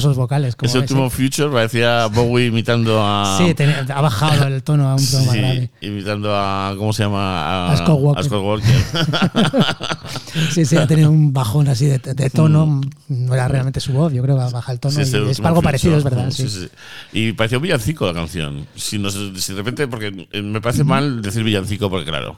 Virtuosos 0.00 0.16
vocales. 0.16 0.56
Como 0.56 0.68
Ese 0.68 0.78
ese. 0.78 0.82
último 0.94 1.10
Future 1.10 1.50
parecía 1.50 2.06
Bowie 2.06 2.46
imitando 2.46 3.00
a. 3.04 3.36
Sí, 3.38 3.54
tenía- 3.54 3.86
ha 3.94 4.00
bajado 4.00 4.46
el 4.46 4.62
tono 4.62 4.88
a 4.88 4.94
un 4.94 5.06
tono 5.06 5.24
más 5.24 5.32
Sí, 5.34 5.38
grave. 5.38 5.70
imitando 5.80 6.34
a. 6.34 6.74
¿Cómo 6.76 6.92
se 6.92 7.02
llama? 7.04 7.70
A 7.72 7.76
Scott 7.76 7.98
Walker. 8.00 8.20
a 8.20 8.24
Scott 8.24 8.42
Walker. 8.44 8.74
Sí, 10.52 10.64
sí, 10.64 10.76
ha 10.76 10.86
tenido 10.86 11.10
un 11.10 11.32
bajón 11.32 11.68
así 11.68 11.86
de, 11.86 11.98
de 11.98 12.30
tono. 12.30 12.80
No 13.08 13.34
era 13.34 13.48
realmente 13.48 13.80
su 13.80 13.92
voz, 13.92 14.12
yo 14.12 14.22
creo 14.22 14.36
que 14.36 14.52
baja 14.52 14.72
el 14.72 14.78
tono. 14.80 14.98
Mm. 15.00 15.04
Sí, 15.04 15.16
y 15.16 15.30
es 15.30 15.40
algo 15.40 15.60
parecido, 15.62 15.96
es 15.96 16.04
verdad. 16.04 16.30
Sí. 16.30 16.48
Sí. 16.48 16.68
Y 17.12 17.32
pareció 17.32 17.58
un 17.58 17.62
villancico 17.62 18.06
la 18.06 18.14
canción. 18.14 18.66
Si, 18.76 18.98
nos- 18.98 19.14
si 19.36 19.52
de 19.52 19.58
repente, 19.58 19.88
porque 19.88 20.10
me 20.32 20.60
parece 20.60 20.84
mal 20.84 21.20
decir 21.22 21.42
villancico, 21.42 21.90
porque 21.90 22.06
claro. 22.06 22.36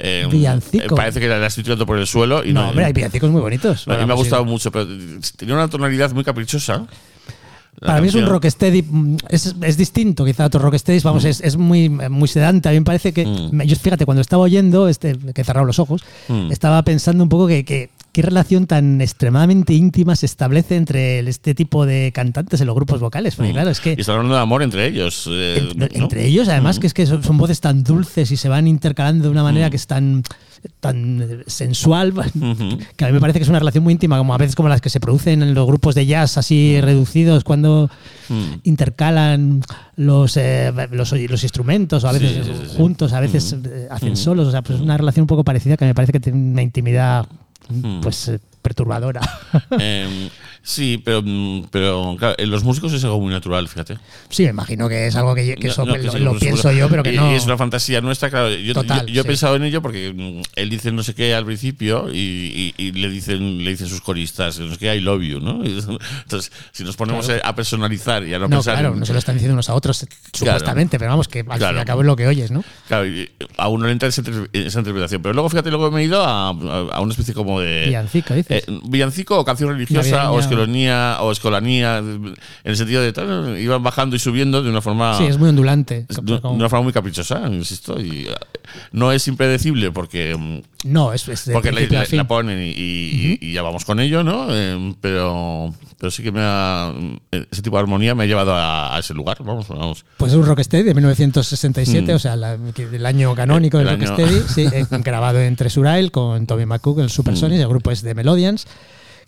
Eh, 0.00 0.26
Villancico. 0.30 0.84
eh, 0.84 0.88
parece 0.96 1.20
que 1.20 1.28
la 1.28 1.46
estoy 1.46 1.62
tirando 1.64 1.86
por 1.86 1.98
el 1.98 2.06
suelo 2.06 2.44
y 2.44 2.52
No, 2.52 2.62
no. 2.62 2.68
hombre, 2.70 2.84
hay 2.86 2.92
villancicos 2.92 3.30
muy 3.30 3.40
bonitos. 3.40 3.86
a 3.86 3.96
mí 3.96 4.06
me 4.06 4.12
ha 4.12 4.16
gustado 4.16 4.44
mucho, 4.44 4.70
pero 4.72 4.86
tenía 5.36 5.54
una 5.54 5.68
tonalidad 5.68 6.10
muy 6.12 6.24
caprichosa. 6.24 6.86
la 7.80 7.86
Para 7.86 8.00
mí 8.02 8.08
es 8.08 8.14
un 8.14 8.26
rocksteady, 8.26 8.82
mm, 8.82 9.16
es, 9.30 9.54
es 9.62 9.76
distinto 9.76 10.24
quizá 10.24 10.42
a 10.44 10.46
otros 10.48 10.62
rocksteadys, 10.62 11.02
vamos, 11.02 11.24
es, 11.24 11.40
es 11.40 11.56
muy, 11.56 11.88
muy 11.88 12.28
sedante. 12.28 12.68
A 12.68 12.72
mí 12.72 12.78
me 12.80 12.84
parece 12.84 13.12
que, 13.12 13.24
Mm. 13.24 13.62
yo 13.62 13.76
fíjate, 13.76 14.04
cuando 14.04 14.20
estaba 14.20 14.42
oyendo, 14.42 14.88
este, 14.88 15.16
que 15.34 15.40
he 15.40 15.44
cerrado 15.44 15.64
los 15.64 15.78
ojos, 15.78 16.02
Mm. 16.28 16.50
estaba 16.52 16.82
pensando 16.82 17.22
un 17.22 17.28
poco 17.30 17.46
que, 17.46 17.64
que 17.64 17.88
qué 18.12 18.22
relación 18.22 18.66
tan 18.66 19.00
extremadamente 19.00 19.72
íntima 19.74 20.16
se 20.16 20.26
establece 20.26 20.76
entre 20.76 21.20
este 21.20 21.54
tipo 21.54 21.86
de 21.86 22.10
cantantes 22.12 22.60
en 22.60 22.66
los 22.66 22.74
grupos 22.74 23.00
vocales. 23.00 23.36
Porque 23.36 23.52
claro, 23.52 23.70
es 23.70 23.80
que 23.80 23.94
Y 23.96 24.00
están 24.00 24.16
hablando 24.16 24.34
de 24.34 24.40
amor 24.40 24.62
entre 24.62 24.86
ellos. 24.86 25.26
eh, 25.30 25.58
en- 25.72 25.78
¿no? 25.78 25.86
entre 25.92 26.26
ellos, 26.26 26.48
además, 26.48 26.78
que 26.78 26.86
es 26.88 26.94
que 26.94 27.06
son, 27.06 27.22
son 27.22 27.38
voces 27.38 27.60
tan 27.60 27.84
dulces 27.84 28.30
y 28.32 28.36
se 28.36 28.48
van 28.48 28.66
intercalando 28.66 29.24
de 29.24 29.30
una 29.30 29.42
manera 29.42 29.70
que 29.70 29.76
es 29.76 29.86
tan, 29.86 30.22
tan 30.80 31.22
eh, 31.22 31.44
sensual, 31.46 32.12
Ujú. 32.34 32.78
que 32.96 33.04
a 33.04 33.08
mí 33.08 33.12
me 33.14 33.20
parece 33.20 33.38
que 33.38 33.44
es 33.44 33.48
una 33.48 33.60
relación 33.60 33.84
muy 33.84 33.92
íntima, 33.92 34.18
como 34.18 34.34
a 34.34 34.38
veces 34.38 34.56
como 34.56 34.68
las 34.68 34.80
que 34.80 34.90
se 34.90 34.98
producen 35.00 35.42
en 35.42 35.54
los 35.54 35.66
grupos 35.66 35.94
de 35.94 36.04
jazz 36.06 36.36
así 36.38 36.80
reducidos 36.80 37.44
cuando 37.44 37.90
Mm. 38.28 38.60
intercalan 38.62 39.60
los, 39.96 40.36
eh, 40.36 40.72
los, 40.92 41.12
los 41.12 41.42
instrumentos, 41.42 42.04
o 42.04 42.08
a 42.08 42.12
veces 42.12 42.30
Sí, 42.46 42.52
sí, 42.52 42.60
sí. 42.70 42.76
juntos, 42.76 43.12
a 43.12 43.18
veces 43.20 43.56
hacen 43.90 44.16
solos, 44.16 44.46
o 44.46 44.50
sea, 44.52 44.62
pues 44.62 44.78
es 44.78 44.82
una 44.84 44.96
relación 44.96 45.22
un 45.24 45.26
poco 45.26 45.42
parecida 45.42 45.76
que 45.76 45.84
me 45.84 45.94
parece 45.94 46.12
que 46.12 46.20
tiene 46.20 46.38
una 46.38 46.62
intimidad 46.62 47.26
pues 48.02 48.28
eh, 48.28 48.40
perturbadora. 48.62 49.20
Em, 49.78 50.28
sí, 50.70 51.00
pero, 51.04 51.22
mm, 51.24 51.66
pero 51.70 52.16
claro, 52.18 52.34
en 52.38 52.50
los 52.50 52.64
músicos 52.64 52.92
es 52.92 53.02
algo 53.04 53.20
muy 53.20 53.32
natural, 53.32 53.68
fíjate. 53.68 53.98
sí, 54.28 54.44
me 54.44 54.50
imagino 54.50 54.88
que 54.88 55.06
es 55.08 55.16
algo 55.16 55.34
que, 55.34 55.54
que 55.56 55.68
eso 55.68 55.84
no, 55.84 55.96
lo, 55.96 56.02
que 56.02 56.10
sí, 56.10 56.18
lo 56.18 56.38
pienso 56.38 56.70
yo, 56.72 56.88
pero 56.88 57.02
que 57.02 57.12
Y- 57.12 57.16
no. 57.16 57.32
y 57.32 57.34
es 57.34 57.44
una 57.44 57.56
fantasía 57.56 58.00
nuestra, 58.00 58.30
claro. 58.30 58.50
Yo, 58.54 58.74
Total, 58.74 59.06
yo- 59.06 59.12
yo 59.14 59.20
he 59.20 59.24
sí. 59.24 59.28
pensado 59.28 59.56
en 59.56 59.64
ello 59.64 59.82
porque 59.82 60.12
mm, 60.14 60.42
él 60.56 60.70
dice 60.70 60.92
no 60.92 61.02
sé 61.02 61.14
qué 61.14 61.34
al 61.34 61.44
principio 61.44 62.08
y, 62.12 62.18
y- 62.18 62.74
y 62.78 62.92
le 62.92 63.08
dicen 63.10 63.64
le 63.64 63.70
dicen 63.70 63.88
sus 63.88 64.00
coristas, 64.00 64.58
no 64.58 64.70
sé 64.72 64.78
qué, 64.78 64.94
I 64.94 65.00
love 65.00 65.22
you, 65.22 65.40
¿no? 65.40 65.62
Entonces, 65.64 66.50
si 66.72 66.84
nos 66.84 66.96
ponemos 66.96 67.26
Claro. 67.26 67.42
a 67.44 67.54
personalizar 67.54 68.24
y 68.26 68.34
a 68.34 68.38
no, 68.38 68.44
No, 68.48 68.56
pensar 68.58 68.74
claro, 68.78 68.94
no 68.94 69.04
se 69.06 69.12
lo 69.12 69.18
están 69.18 69.34
diciendo 69.34 69.54
unos 69.54 69.68
a 69.68 69.74
otros, 69.74 70.06
supuestamente, 70.32 70.98
pero 70.98 71.10
vamos, 71.10 71.28
que 71.28 71.40
al 71.40 71.58
fin 71.58 71.76
y 71.76 71.78
al 71.78 71.84
cabo 71.84 72.00
es 72.02 72.06
lo 72.06 72.16
que 72.16 72.26
oyes, 72.26 72.50
¿no? 72.50 72.62
Claro, 72.88 73.06
y 73.06 73.28
a 73.56 73.68
uno 73.68 73.86
le 73.86 73.92
entra 73.92 74.08
esa, 74.08 74.20
inter- 74.20 74.48
esa 74.52 74.78
interpretación. 74.78 75.22
Pero 75.22 75.32
luego, 75.34 75.48
fíjate, 75.48 75.70
luego 75.70 75.90
me 75.90 76.00
he 76.02 76.04
ido 76.04 76.22
a, 76.24 76.48
a- 76.50 76.52
a 76.92 77.00
una 77.00 77.10
especie 77.12 77.34
como 77.34 77.60
de. 77.60 77.86
Villancico, 77.86 78.34
dices. 78.34 78.64
Eh, 78.66 78.78
villancico 78.84 79.38
o 79.38 79.44
canción 79.44 79.70
religiosa 79.70 80.30
o 80.30 80.38
escolonía 80.62 81.18
o 81.20 81.32
escolanía, 81.32 81.98
en 81.98 82.34
el 82.64 82.76
sentido 82.76 83.02
de 83.02 83.12
tal, 83.12 83.58
iban 83.58 83.82
bajando 83.82 84.16
y 84.16 84.18
subiendo 84.18 84.62
de 84.62 84.70
una 84.70 84.80
forma. 84.80 85.16
Sí, 85.18 85.24
es 85.24 85.38
muy 85.38 85.48
ondulante. 85.48 86.06
de, 86.08 86.38
de 86.38 86.46
una 86.48 86.68
forma 86.68 86.84
muy 86.84 86.92
caprichosa, 86.92 87.42
insisto. 87.48 88.00
Y 88.00 88.26
eh, 88.28 88.34
no 88.92 89.12
es 89.12 89.26
impredecible 89.28 89.90
porque, 89.90 90.36
mm, 90.36 90.60
No, 90.92 91.12
es, 91.12 91.26
es 91.28 91.50
porque 91.52 91.72
la, 91.72 91.80
la- 91.82 92.06
la 92.10 92.26
ponen 92.28 92.58
y, 92.62 92.70
y- 92.70 93.38
y 93.40 93.52
ya 93.52 93.62
vamos 93.62 93.84
con 93.84 94.00
ello, 94.00 94.22
¿no? 94.22 94.46
Eh, 94.50 94.94
pero, 95.00 95.74
pero 95.98 96.10
sí 96.10 96.22
que 96.22 96.32
me 96.32 96.40
ha, 96.42 96.92
ese 97.30 97.62
tipo 97.62 97.76
de 97.76 97.80
armonía 97.82 98.14
me 98.14 98.24
ha 98.24 98.26
llevado 98.26 98.54
a, 98.54 98.94
a 98.96 98.98
ese 99.00 99.14
lugar. 99.14 99.38
Vamos, 99.44 99.68
vamos. 99.68 100.04
Pues 100.16 100.32
es 100.32 100.38
un 100.38 100.46
Rocksteady 100.46 100.84
de 100.84 100.94
1967, 100.94 102.14
o 102.14 102.18
sea, 102.18 102.36
la- 102.36 102.54
el 102.76 103.06
año 103.06 103.34
canónico 103.34 103.78
del 103.78 103.86
Mm. 103.86 103.90
El 103.90 103.94
año- 104.02 104.16
Rocksteady, 104.16 104.42
sí, 104.54 104.76
eh, 104.76 104.86
grabado 105.02 105.40
en 105.40 105.56
Treasure 105.56 106.10
con 106.10 106.46
Tommy 106.46 106.66
McCook, 106.66 107.00
el 107.00 107.10
Super 107.10 107.34
Mm. 107.34 107.36
Sonic, 107.36 107.60
el 107.60 107.68
grupo 107.68 107.90
es 107.90 108.02
de 108.02 108.14
Melodians, 108.14 108.66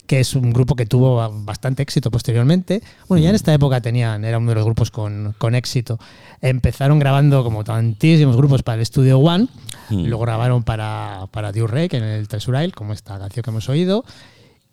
que 0.06 0.20
es 0.20 0.34
un 0.34 0.52
grupo 0.52 0.74
que 0.76 0.84
tuvo 0.84 1.16
bastante 1.44 1.82
éxito 1.82 2.10
posteriormente. 2.10 2.82
Bueno, 3.08 3.20
Mm. 3.20 3.24
ya 3.24 3.28
en 3.30 3.34
esta 3.36 3.54
época 3.54 3.80
tenían, 3.80 4.24
era 4.24 4.38
uno 4.38 4.50
de 4.50 4.56
los 4.56 4.64
grupos 4.64 4.90
con, 4.90 5.34
con 5.38 5.54
éxito. 5.54 5.98
Empezaron 6.40 6.98
grabando 6.98 7.42
como 7.44 7.64
tantísimos 7.64 8.36
grupos 8.36 8.62
para 8.62 8.78
el 8.80 8.86
Studio 8.86 9.18
One, 9.18 9.48
Mm. 9.90 10.04
luego 10.06 10.22
grabaron 10.24 10.62
para, 10.64 11.26
para 11.30 11.52
Durek 11.52 11.94
en 11.94 12.02
el 12.04 12.28
Treasure 12.28 12.70
como 12.72 12.92
esta 12.92 13.18
canción 13.18 13.42
que 13.42 13.50
hemos 13.50 13.68
oído. 13.68 14.04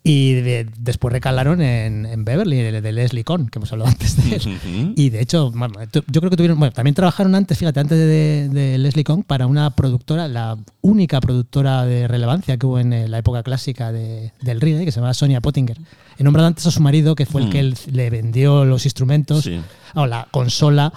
Y 0.02 0.32
de- 0.32 0.66
después 0.78 1.12
recalaron 1.12 1.60
en, 1.60 2.06
en 2.06 2.24
Beverly, 2.24 2.58
el 2.60 2.82
de 2.82 2.92
Leslie 2.92 3.22
Cohn, 3.22 3.48
que 3.50 3.58
hemos 3.58 3.70
hablado 3.70 3.90
antes 3.92 4.16
de 4.16 4.36
él. 4.36 4.92
Y 4.96 5.10
de 5.10 5.20
hecho, 5.20 5.50
bueno, 5.50 5.74
yo 5.92 6.20
creo 6.20 6.30
que 6.30 6.36
tuvieron. 6.38 6.58
Bueno, 6.58 6.72
también 6.72 6.94
trabajaron 6.94 7.34
antes, 7.34 7.58
fíjate, 7.58 7.80
antes 7.80 7.98
de, 7.98 8.48
de 8.48 8.78
Leslie 8.78 9.04
Kong, 9.04 9.24
para 9.26 9.46
una 9.46 9.68
productora, 9.70 10.26
la 10.26 10.56
única 10.80 11.20
productora 11.20 11.84
de 11.84 12.08
relevancia 12.08 12.56
que 12.56 12.64
hubo 12.66 12.78
en 12.78 12.94
eh, 12.94 13.08
la 13.08 13.18
época 13.18 13.42
clásica 13.42 13.92
de- 13.92 14.32
del 14.40 14.60
reggae, 14.62 14.86
que 14.86 14.90
se 14.92 14.96
llamaba 14.96 15.12
Sonia 15.12 15.42
Pottinger. 15.42 15.76
He 16.18 16.24
nombrado 16.24 16.48
antes 16.48 16.66
a 16.66 16.70
su 16.70 16.80
marido, 16.80 17.14
que 17.14 17.26
fue 17.26 17.42
el 17.42 17.48
Mm. 17.48 17.50
que 17.50 17.58
él 17.60 17.74
le 17.92 18.08
vendió 18.10 18.64
los 18.64 18.86
instrumentos, 18.86 19.44
Sí. 19.44 19.60
o 19.94 20.06
la 20.06 20.28
consola. 20.30 20.92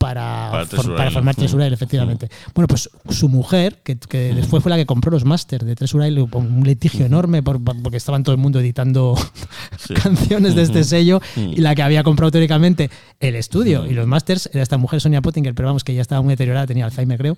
Para, 0.00 0.48
Para 0.50 0.64
for- 0.66 1.12
formar 1.12 1.34
Mm. 1.34 1.38
Treasure 1.38 1.66
Isle, 1.66 1.74
efectivamente. 1.74 2.30
Bueno, 2.54 2.66
pues 2.68 2.88
su 3.10 3.28
mujer, 3.28 3.80
que, 3.84 3.98
que 3.98 4.32
después 4.34 4.62
fue 4.62 4.70
la 4.70 4.76
que 4.76 4.86
compró 4.86 5.10
los 5.12 5.26
másters 5.26 5.66
de 5.66 5.76
Treasure 5.76 6.08
Isle, 6.08 6.22
un 6.32 6.62
litigio 6.64 7.04
enorme 7.04 7.42
por- 7.42 7.62
por- 7.62 7.80
porque 7.82 7.98
estaban 7.98 8.22
todo 8.22 8.34
el 8.34 8.40
mundo 8.40 8.60
editando 8.60 9.14
Sí. 9.78 9.92
canciones 10.02 10.54
de 10.54 10.62
este 10.62 10.84
sello 10.84 11.20
Mm. 11.36 11.40
y 11.52 11.56
la 11.56 11.74
que 11.74 11.82
había 11.82 12.02
comprado 12.02 12.30
teóricamente 12.30 12.88
el 13.20 13.34
estudio 13.36 13.84
y 13.86 13.92
los 13.92 14.06
masters 14.06 14.48
era 14.54 14.62
esta 14.62 14.78
mujer 14.78 15.02
Sonia 15.02 15.20
Pottinger, 15.20 15.54
pero 15.54 15.68
vamos 15.68 15.84
que 15.84 15.92
ya 15.94 16.00
estaba 16.00 16.22
muy 16.22 16.32
deteriorada, 16.32 16.66
tenía 16.66 16.86
Alzheimer 16.86 17.18
creo. 17.18 17.36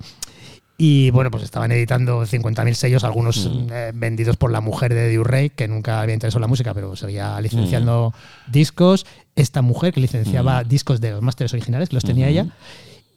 Y 0.78 1.10
bueno, 1.10 1.30
pues 1.30 1.44
estaban 1.44 1.70
editando 1.70 2.24
50.000 2.26 2.74
sellos, 2.74 3.04
algunos 3.04 3.46
Mm. 3.48 3.68
eh, 3.72 3.92
vendidos 3.94 4.36
por 4.36 4.50
la 4.50 4.60
mujer 4.60 4.94
de 4.94 5.14
Durrey, 5.14 5.50
que 5.50 5.68
nunca 5.68 6.00
había 6.00 6.14
interesado 6.14 6.38
en 6.38 6.42
la 6.42 6.48
música, 6.48 6.74
pero 6.74 6.96
seguía 6.96 7.36
Mm. 7.38 7.42
licenciando 7.42 8.14
discos. 8.48 9.06
Esta 9.36 9.62
mujer 9.62 9.92
que 9.94 10.00
licenciaba 10.00 10.64
discos 10.64 11.00
de 11.00 11.12
los 11.12 11.22
másteres 11.22 11.52
originales, 11.52 11.88
que 11.88 11.94
los 11.96 12.04
tenía 12.04 12.28
ella. 12.28 12.46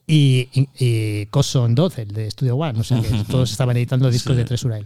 Y, 0.08 0.50
y, 0.53 0.69
y 0.77 1.25
Coson 1.27 1.74
Dodd, 1.74 1.93
el 1.98 2.09
de 2.09 2.30
Studio 2.30 2.56
One, 2.58 2.80
o 2.80 2.84
sea 2.84 3.01
que 3.01 3.09
todos 3.30 3.50
estaban 3.51 3.75
editando 3.77 4.11
discos 4.11 4.34
Sí. 4.34 4.38
de 4.38 4.45
Treasure 4.45 4.85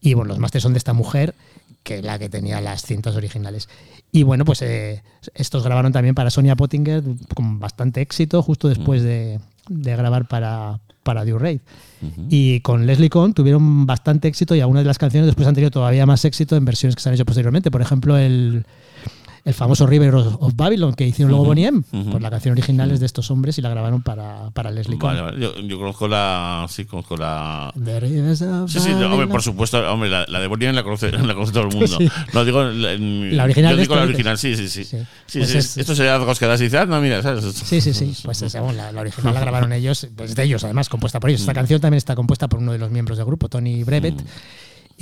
Y 0.00 0.14
bueno, 0.14 0.28
los 0.28 0.38
másteres 0.38 0.62
son 0.62 0.72
de 0.72 0.78
esta 0.78 0.92
mujer, 0.92 1.34
que 1.82 1.96
es 1.98 2.04
la 2.04 2.18
que 2.20 2.28
tenía 2.28 2.60
las 2.60 2.82
cintas 2.82 3.16
originales. 3.16 3.68
Y 4.12 4.22
bueno, 4.22 4.44
pues 4.44 4.62
eh, 4.62 5.02
estos 5.34 5.64
grabaron 5.64 5.90
también 5.92 6.14
para 6.14 6.30
Sonia 6.30 6.54
Pottinger 6.54 7.02
con 7.34 7.58
bastante 7.58 8.00
éxito, 8.02 8.40
justo 8.42 8.68
después 8.68 9.02
de, 9.02 9.40
de 9.68 9.96
grabar 9.96 10.28
para, 10.28 10.78
para 11.02 11.24
Raid. 11.24 11.60
Y 12.28 12.60
con 12.60 12.86
Leslie 12.86 13.10
Cohn 13.10 13.32
tuvieron 13.32 13.86
bastante 13.86 14.26
éxito 14.26 14.54
y 14.54 14.60
algunas 14.60 14.82
de 14.82 14.88
las 14.88 14.98
canciones 14.98 15.26
después 15.26 15.46
han 15.46 15.54
tenido 15.54 15.70
todavía 15.70 16.04
más 16.04 16.24
éxito 16.24 16.56
en 16.56 16.64
versiones 16.64 16.96
que 16.96 17.02
se 17.02 17.08
han 17.08 17.14
hecho 17.14 17.24
posteriormente. 17.24 17.70
Por 17.70 17.80
ejemplo, 17.80 18.16
el, 18.16 18.64
el 19.44 19.54
famoso 19.54 19.86
River 19.86 20.14
of 20.14 20.52
Babylon 20.54 20.94
que 20.94 21.04
hicieron 21.06 21.30
luego 21.30 21.46
Bonnie 21.46 21.66
M. 21.66 21.82
ujú. 21.92 22.10
Pues 22.12 22.22
la 22.22 22.30
canción 22.30 22.52
original 22.52 22.90
es 22.92 23.00
de 23.00 23.06
estos 23.06 23.30
hombres 23.30 23.58
y 23.58 23.62
la 23.62 23.68
grabaron 23.70 24.00
para, 24.02 24.50
para 24.50 24.70
Leslie. 24.70 24.96
Vale, 24.98 25.20
vale. 25.20 25.40
Yo, 25.40 25.54
yo 25.60 25.78
conozco 25.78 26.06
la. 26.06 26.66
Sí, 26.68 26.84
conozco 26.84 27.16
la. 27.16 27.72
Sí, 28.68 28.80
sí, 28.80 28.90
no, 28.90 29.12
hombre, 29.12 29.26
por 29.26 29.42
supuesto, 29.42 29.78
hombre, 29.92 30.08
la, 30.08 30.24
la 30.28 30.38
de 30.40 30.46
Bonnie 30.46 30.66
M 30.68 30.74
la 30.76 30.82
conoce, 30.84 31.10
la 31.12 31.34
conoce 31.34 31.52
todo 31.52 31.64
el 31.68 31.74
mundo. 31.74 31.98
Sí. 31.98 32.08
No 32.32 32.44
digo 32.44 32.62
la, 32.62 32.94
La 32.96 33.44
original 33.44 33.74
Yo 33.74 33.80
digo 33.80 33.96
la 33.96 34.02
original, 34.02 34.38
sí, 34.38 34.54
sí, 34.56 34.68
sí. 34.68 34.84
Sí. 34.84 34.98
Sí, 35.26 35.38
Pues 35.40 35.54
es- 35.54 35.76
esto 35.76 35.94
sería 35.94 36.14
algo 36.14 36.32
que 36.34 36.46
das 36.46 36.60
y 36.60 36.64
dices, 36.64 36.80
ah, 36.80 36.86
no, 36.86 37.00
mira, 37.00 37.20
¿sabes? 37.22 37.44
Sí, 37.54 37.80
sí, 37.80 37.92
sí. 37.94 38.12
Pues 38.24 38.40
esa, 38.42 38.60
bueno, 38.60 38.76
la, 38.78 38.92
la 38.92 39.00
original 39.00 39.34
la 39.34 39.40
grabaron 39.40 39.72
ellos, 39.72 40.06
pues 40.16 40.34
de 40.34 40.42
ellos 40.44 40.62
además, 40.64 40.88
compuesta 40.88 41.18
por 41.20 41.30
ellos. 41.30 41.40
Esta 41.40 41.54
canción 41.54 41.80
también 41.80 41.98
está 41.98 42.14
compuesta 42.14 42.48
por 42.48 42.60
uno 42.60 42.72
de 42.72 42.78
los 42.78 42.90
miembros 42.90 43.18
del 43.18 43.26
grupo, 43.26 43.48
Tony 43.48 43.82
Brevet. 43.84 44.22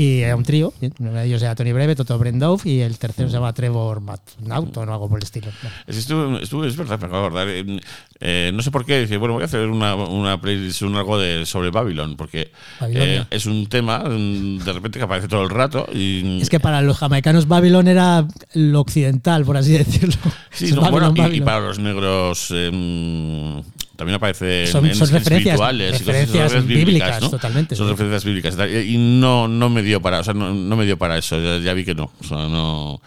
Y 0.01 0.23
era 0.23 0.35
un 0.35 0.45
trío, 0.45 0.73
uno 0.99 1.13
de 1.13 1.27
ellos 1.27 1.43
era 1.43 1.55
Tony 1.55 1.73
Brevet, 1.73 2.01
otro 2.01 2.19
Brent 2.19 2.39
Dove 2.41 2.63
y 2.71 2.81
el 2.81 2.97
tercero 2.97 3.29
se 3.29 3.35
llama 3.35 3.53
Trevor 3.53 4.01
Naughton 4.41 4.89
o 4.89 4.93
algo 4.95 5.11
por 5.11 5.19
el 5.19 5.25
estilo. 5.25 5.49
Bueno, 5.63 5.77
Es, 5.87 5.95
que 5.97 6.01
estuve, 6.01 6.43
estuve- 6.43 6.69
es 6.69 6.77
verdad, 6.77 6.99
me 6.99 7.07
acabo 7.07 7.21
de 7.21 7.27
acordar. 7.27 7.49
eh, 7.51 7.81
eh, 8.21 8.51
no 8.55 8.63
sé 8.63 8.71
por 8.71 8.87
qué, 8.87 9.05
bueno, 9.19 9.35
voy 9.35 9.43
a 9.43 9.45
hacer 9.47 9.69
una, 9.69 9.95
una 9.97 10.41
playlist, 10.41 10.81
un 10.83 10.97
algo 10.97 11.19
de, 11.19 11.45
sobre 11.45 11.71
Babylon, 11.71 12.17
porque 12.17 12.51
eh, 12.89 13.25
es 13.31 13.45
un 13.45 13.67
tema 13.67 13.99
mm, 13.99 14.59
de 14.65 14.73
repente 14.73 14.99
que 14.99 15.05
aparece 15.05 15.29
todo 15.29 15.43
el 15.43 15.51
rato. 15.51 15.87
Y, 15.93 16.41
Es 16.41 16.49
que 16.49 16.61
para 16.61 16.81
los 16.81 16.97
jamaicanos 16.97 17.47
Babylon 17.47 17.87
era 17.87 18.27
lo 18.55 18.81
occidental, 18.81 19.45
por 19.45 19.59
así 19.59 19.73
decirlo. 19.73 20.15
Sí, 20.51 20.65
Es 20.71 20.75
no, 20.75 20.81
Babylon, 20.81 21.15
bueno, 21.15 21.35
y- 21.35 21.41
para 21.43 21.61
los 21.61 21.79
negros 21.79 22.49
eh, 22.55 23.63
también 24.01 24.17
aparece 24.17 24.67
Son- 24.67 24.85
en, 24.87 24.95
son 24.95 25.09
en 25.09 25.15
referencias- 25.15 25.55
espirituales 25.55 26.01
y 26.01 26.05
cosas- 26.05 26.05
son 26.07 26.27
referencias 26.27 26.67
bíblicas, 26.67 27.31
totalmente, 27.31 27.77
Son 27.77 27.87
sí. 27.87 27.91
referencias 27.93 28.25
bíblicas 28.25 28.57
y 28.85 28.97
no, 28.99 29.47
no 29.47 29.69
me 29.69 29.83
dio 29.83 30.01
para, 30.01 30.21
o 30.21 30.25
sea, 30.25 30.33
no, 30.35 30.55
no 30.55 30.77
me 30.77 30.87
dio 30.87 30.97
para 30.99 31.19
eso, 31.19 31.39
ya, 31.41 31.59
ya 31.59 31.75
vi 31.75 31.85
que 31.85 31.95
no, 31.95 32.11
o 32.19 32.25
sea, 32.25 32.39
no, 32.49 33.01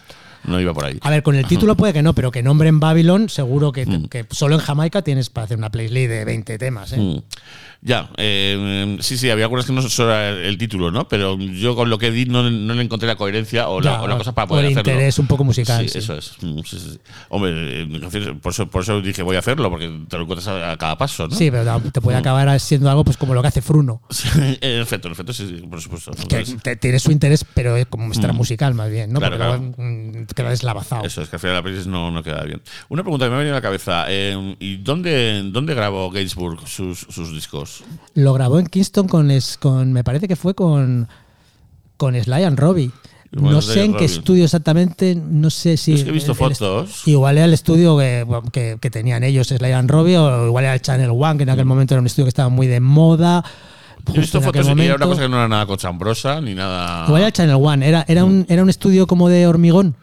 no 0.46 0.60
iba 0.62 0.74
por 0.74 0.86
ahí. 0.86 0.98
A 1.02 1.10
ver, 1.10 1.24
con 1.24 1.36
el 1.36 1.46
título 1.48 1.76
puede 1.76 1.94
que 1.94 2.04
no, 2.04 2.14
pero 2.14 2.30
que 2.32 2.44
nombren 2.44 2.80
Babylon, 2.80 3.28
seguro 3.30 3.72
que, 3.72 3.86
Mm. 3.86 4.06
que 4.06 4.26
solo 4.30 4.56
en 4.56 4.62
Jamaica 4.62 5.02
tienes 5.02 5.30
para 5.30 5.46
hacer 5.46 5.58
una 5.58 5.72
playlist 5.72 6.10
de 6.10 6.26
20 6.26 6.58
temas. 6.58 6.94
¿eh? 6.94 6.98
Mm. 7.00 7.22
Ya, 7.86 8.10
eh, 8.16 8.98
sí, 9.02 9.18
sí, 9.18 9.30
había 9.30 9.44
algunas 9.44 9.66
que 9.66 9.74
no 9.74 9.82
solo 9.82 10.18
el 10.18 10.58
título, 10.58 10.90
¿no? 10.90 11.06
Pero 11.10 11.38
yo 11.38 11.76
con 11.76 11.90
lo 11.90 11.98
que 11.98 12.12
di 12.12 12.24
no, 12.26 12.50
no 12.50 12.74
le 12.76 12.82
encontré 12.82 13.08
la 13.10 13.18
coherencia 13.18 13.68
o, 13.68 13.82
la, 13.82 13.92
Ya, 13.96 14.02
o 14.02 14.08
la 14.08 14.18
cosa 14.18 14.32
para 14.34 14.46
o 14.46 14.48
poder 14.48 14.66
el 14.68 14.72
hacerlo. 14.72 14.94
interés 14.94 15.20
un 15.20 15.28
poco 15.28 15.44
musical, 15.44 15.82
Sí, 15.84 15.90
sí. 15.90 15.98
eso 16.00 16.16
es. 16.18 16.32
Mm, 16.42 16.60
sí, 16.60 16.80
sí, 16.80 16.90
sí. 16.94 17.00
Hombre, 17.28 17.86
por 18.42 18.54
eso, 18.54 18.68
por 18.70 18.84
eso 18.84 19.02
dije 19.02 19.22
voy 19.22 19.36
a 19.36 19.40
hacerlo, 19.40 19.70
porque 19.70 19.92
te 20.08 20.16
lo 20.16 20.24
encuentras 20.24 20.48
a, 20.48 20.72
a 20.72 20.78
cada 20.78 20.98
paso, 20.98 21.28
¿no? 21.28 21.36
Sí, 21.36 21.52
pero 21.52 21.82
te 21.92 22.00
puede 22.00 22.18
Mm. 22.18 22.22
acabar 22.22 22.60
siendo 22.62 22.90
algo 22.90 23.04
pues 23.04 23.18
como 23.18 23.34
lo 23.34 23.42
que 23.42 23.50
hace 23.50 23.62
Fruno. 23.62 24.02
Sí, 24.12 24.30
en 24.62 24.80
efecto, 24.82 25.10
en 25.10 25.12
efecto, 25.12 25.34
sí, 25.34 25.44
por 25.70 25.82
supuesto. 25.82 26.12
que 26.30 26.44
te- 26.64 26.76
tiene 26.78 27.00
su 27.00 27.12
interés, 27.12 27.46
pero 27.54 27.76
es 27.76 27.86
como 27.88 28.08
extra 28.08 28.32
Mm. 28.32 28.38
musical 28.38 28.74
más 28.76 28.90
bien, 28.90 29.12
¿no? 29.12 29.20
Claro, 29.20 29.38
Porque 29.38 29.74
claro. 29.76 30.26
queda 30.34 30.50
deslavazado. 30.52 31.04
Eso 31.06 31.22
es 31.22 31.28
que 31.28 31.36
al 31.36 31.40
final 31.42 31.56
la 31.58 31.62
playlist 31.64 31.88
no, 31.88 32.12
no 32.12 32.24
queda 32.24 32.44
bien. 32.46 32.62
Una 32.88 33.04
pregunta 33.04 33.26
que 33.26 33.30
me 33.32 33.36
ha 33.36 33.40
venido 33.40 33.56
a 33.56 33.58
la 33.58 33.62
cabeza. 33.62 34.06
eh, 34.08 34.56
¿Y 34.60 34.78
dónde, 34.78 35.44
dónde 35.52 35.74
grabó 35.74 36.10
Gainsbourg 36.12 36.66
sus, 36.68 37.00
sus 37.10 37.34
discos? 37.34 37.73
Lo 38.16 38.34
grabó 38.34 38.60
en 38.60 38.68
Kingston 38.68 39.08
con, 39.08 39.32
es- 39.32 39.58
con 39.58 39.92
me 39.94 40.04
parece 40.04 40.28
que 40.28 40.36
fue 40.36 40.54
con, 40.54 41.08
con 41.98 42.16
Sly 42.22 42.44
and 42.44 42.60
Robbie. 42.60 42.92
Bueno, 43.36 43.54
no 43.54 43.62
sé 43.64 43.84
en 43.84 43.96
qué 43.96 44.06
estudio 44.06 44.44
exactamente, 44.44 45.16
no 45.16 45.50
sé 45.50 45.76
si... 45.76 45.94
es 45.94 46.04
que 46.04 46.10
he 46.12 46.14
visto 46.14 46.34
el- 46.34 46.38
el 46.40 46.52
est- 46.52 46.60
fotos. 46.60 47.08
Igual 47.08 47.38
era 47.38 47.46
el 47.46 47.54
estudio 47.54 47.98
que, 47.98 48.28
que, 48.52 48.78
que 48.80 48.90
tenían 48.92 49.24
ellos, 49.24 49.48
Sly 49.48 49.72
and 49.72 49.90
Robbie, 49.90 50.18
o 50.18 50.46
igual 50.46 50.66
era 50.66 50.76
el 50.76 50.82
Channel 50.82 51.10
One, 51.10 51.38
que 51.38 51.44
en 51.44 51.50
Mm. 51.50 51.54
aquel 51.54 51.66
momento 51.66 51.94
era 51.96 52.02
un 52.02 52.06
estudio 52.06 52.26
que 52.26 52.30
estaba 52.30 52.50
muy 52.50 52.68
de 52.68 52.80
moda. 52.80 53.44
He 54.14 54.20
visto 54.20 54.40
fotos 54.42 54.68
y 54.68 54.70
era 54.70 54.74
una 54.74 54.84
momento. 54.84 55.08
cosa 55.10 55.22
que 55.22 55.30
no 55.30 55.38
era 55.38 55.48
nada 55.48 55.66
cochambrosa 55.66 56.42
ni 56.42 56.54
nada. 56.54 57.06
Igual 57.08 57.22
era 57.22 57.28
el 57.28 57.34
Channel 57.34 57.58
One, 57.60 57.88
era, 57.88 58.06
era, 58.08 58.24
un, 58.24 58.46
era 58.50 58.62
un 58.62 58.70
estudio 58.70 59.08
como 59.08 59.30
de 59.30 59.48
hormigón. 59.48 59.96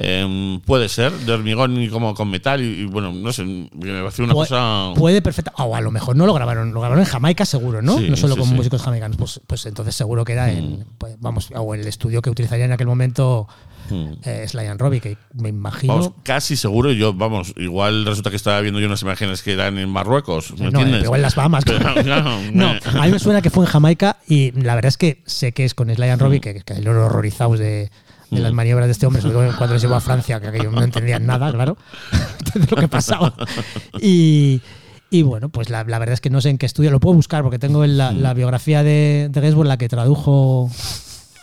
Em, 0.00 0.60
puede 0.60 0.88
ser, 0.88 1.12
de 1.12 1.32
hormigón 1.32 1.80
y 1.82 1.88
como 1.88 2.14
con 2.14 2.30
metal. 2.30 2.62
Y, 2.62 2.82
y 2.82 2.84
bueno, 2.84 3.12
no 3.12 3.32
sé, 3.32 3.44
me 3.44 3.68
pareció 4.02 4.24
una 4.24 4.32
Pu- 4.34 4.36
cosa. 4.36 4.92
Puede 4.96 5.20
perfecta. 5.22 5.52
O 5.58 5.74
a 5.74 5.80
lo 5.80 5.90
mejor 5.90 6.14
no 6.16 6.24
lo 6.26 6.34
grabaron, 6.34 6.72
lo 6.72 6.80
grabaron 6.80 7.04
en 7.04 7.10
Jamaica 7.10 7.44
seguro, 7.44 7.82
¿no? 7.82 7.98
Sí, 7.98 8.08
no 8.08 8.16
solo 8.16 8.34
sí, 8.34 8.40
con 8.40 8.48
sí. 8.48 8.54
músicos 8.54 8.82
jamaicanos. 8.82 9.16
Pues, 9.16 9.40
pues 9.46 9.66
entonces 9.66 9.94
seguro 9.94 10.24
que 10.24 10.32
era 10.34 10.52
en, 10.52 10.84
pues, 10.98 11.16
vamos, 11.20 11.48
o 11.54 11.74
el 11.74 11.86
estudio 11.86 12.22
que 12.22 12.30
utilizaría 12.30 12.64
en 12.66 12.72
aquel 12.72 12.86
momento 12.86 13.48
Mm. 13.90 14.12
eh, 14.24 14.44
Sly 14.46 14.66
and 14.66 14.78
Robbie, 14.78 15.00
que 15.00 15.16
me 15.32 15.48
imagino. 15.48 15.94
Vamos, 15.94 16.12
casi 16.22 16.56
seguro, 16.56 16.92
yo, 16.92 17.14
vamos, 17.14 17.54
igual 17.56 18.04
resulta 18.04 18.28
que 18.28 18.36
estaba 18.36 18.60
viendo 18.60 18.80
yo 18.80 18.86
unas 18.86 19.00
imágenes 19.00 19.40
que 19.42 19.54
eran 19.54 19.78
en 19.78 19.88
Marruecos, 19.88 20.50
¿me 20.58 20.70
no, 20.70 20.80
entiendes? 20.80 21.04
igual 21.04 21.20
en 21.20 21.22
las 21.22 21.34
Bahamas. 21.34 21.64
Pero, 21.66 21.78
claro, 22.04 22.38
no, 22.52 22.74
me- 22.74 22.80
a 23.00 23.04
mí 23.06 23.12
me 23.12 23.18
suena 23.18 23.40
que 23.40 23.48
fue 23.48 23.64
en 23.64 23.70
Jamaica 23.70 24.18
y 24.28 24.50
la 24.60 24.74
verdad 24.74 24.88
es 24.90 24.98
que 24.98 25.22
sé 25.24 25.52
que 25.52 25.64
es 25.64 25.72
con 25.74 25.88
Sly 25.88 26.04
and 26.10 26.20
Mm. 26.20 26.24
Robbie, 26.24 26.40
que, 26.40 26.60
que 26.60 26.74
lo 26.82 26.90
horrorizados 27.06 27.58
de, 27.58 27.90
de 28.30 28.40
las 28.40 28.52
maniobras 28.52 28.86
de 28.88 28.92
este 28.92 29.06
hombre, 29.06 29.22
sobre 29.22 29.34
todo 29.34 29.56
cuando 29.56 29.74
les 29.74 29.82
llevó 29.82 29.94
a 29.94 30.00
Francia, 30.00 30.40
que 30.40 30.48
aquello 30.48 30.70
no 30.70 30.82
entendían 30.82 31.24
nada, 31.26 31.50
claro, 31.52 31.76
de 32.54 32.66
lo 32.70 32.76
que 32.76 32.88
pasaba. 32.88 33.32
Y, 34.00 34.60
y 35.10 35.22
bueno, 35.22 35.48
pues 35.48 35.70
la, 35.70 35.84
la 35.84 35.98
verdad 35.98 36.12
es 36.14 36.20
que 36.20 36.28
no 36.30 36.40
sé 36.40 36.50
en 36.50 36.58
qué 36.58 36.66
estudio, 36.66 36.90
lo 36.90 37.00
puedo 37.00 37.14
buscar 37.14 37.42
porque 37.42 37.58
tengo 37.58 37.84
en 37.84 37.92
Mm. 37.94 37.96
la, 37.96 38.12
la 38.12 38.34
biografía 38.34 38.82
de, 38.82 39.28
de 39.30 39.40
Gainsbourg 39.40 39.66
la 39.68 39.78
que 39.78 39.88
tradujo 39.88 40.70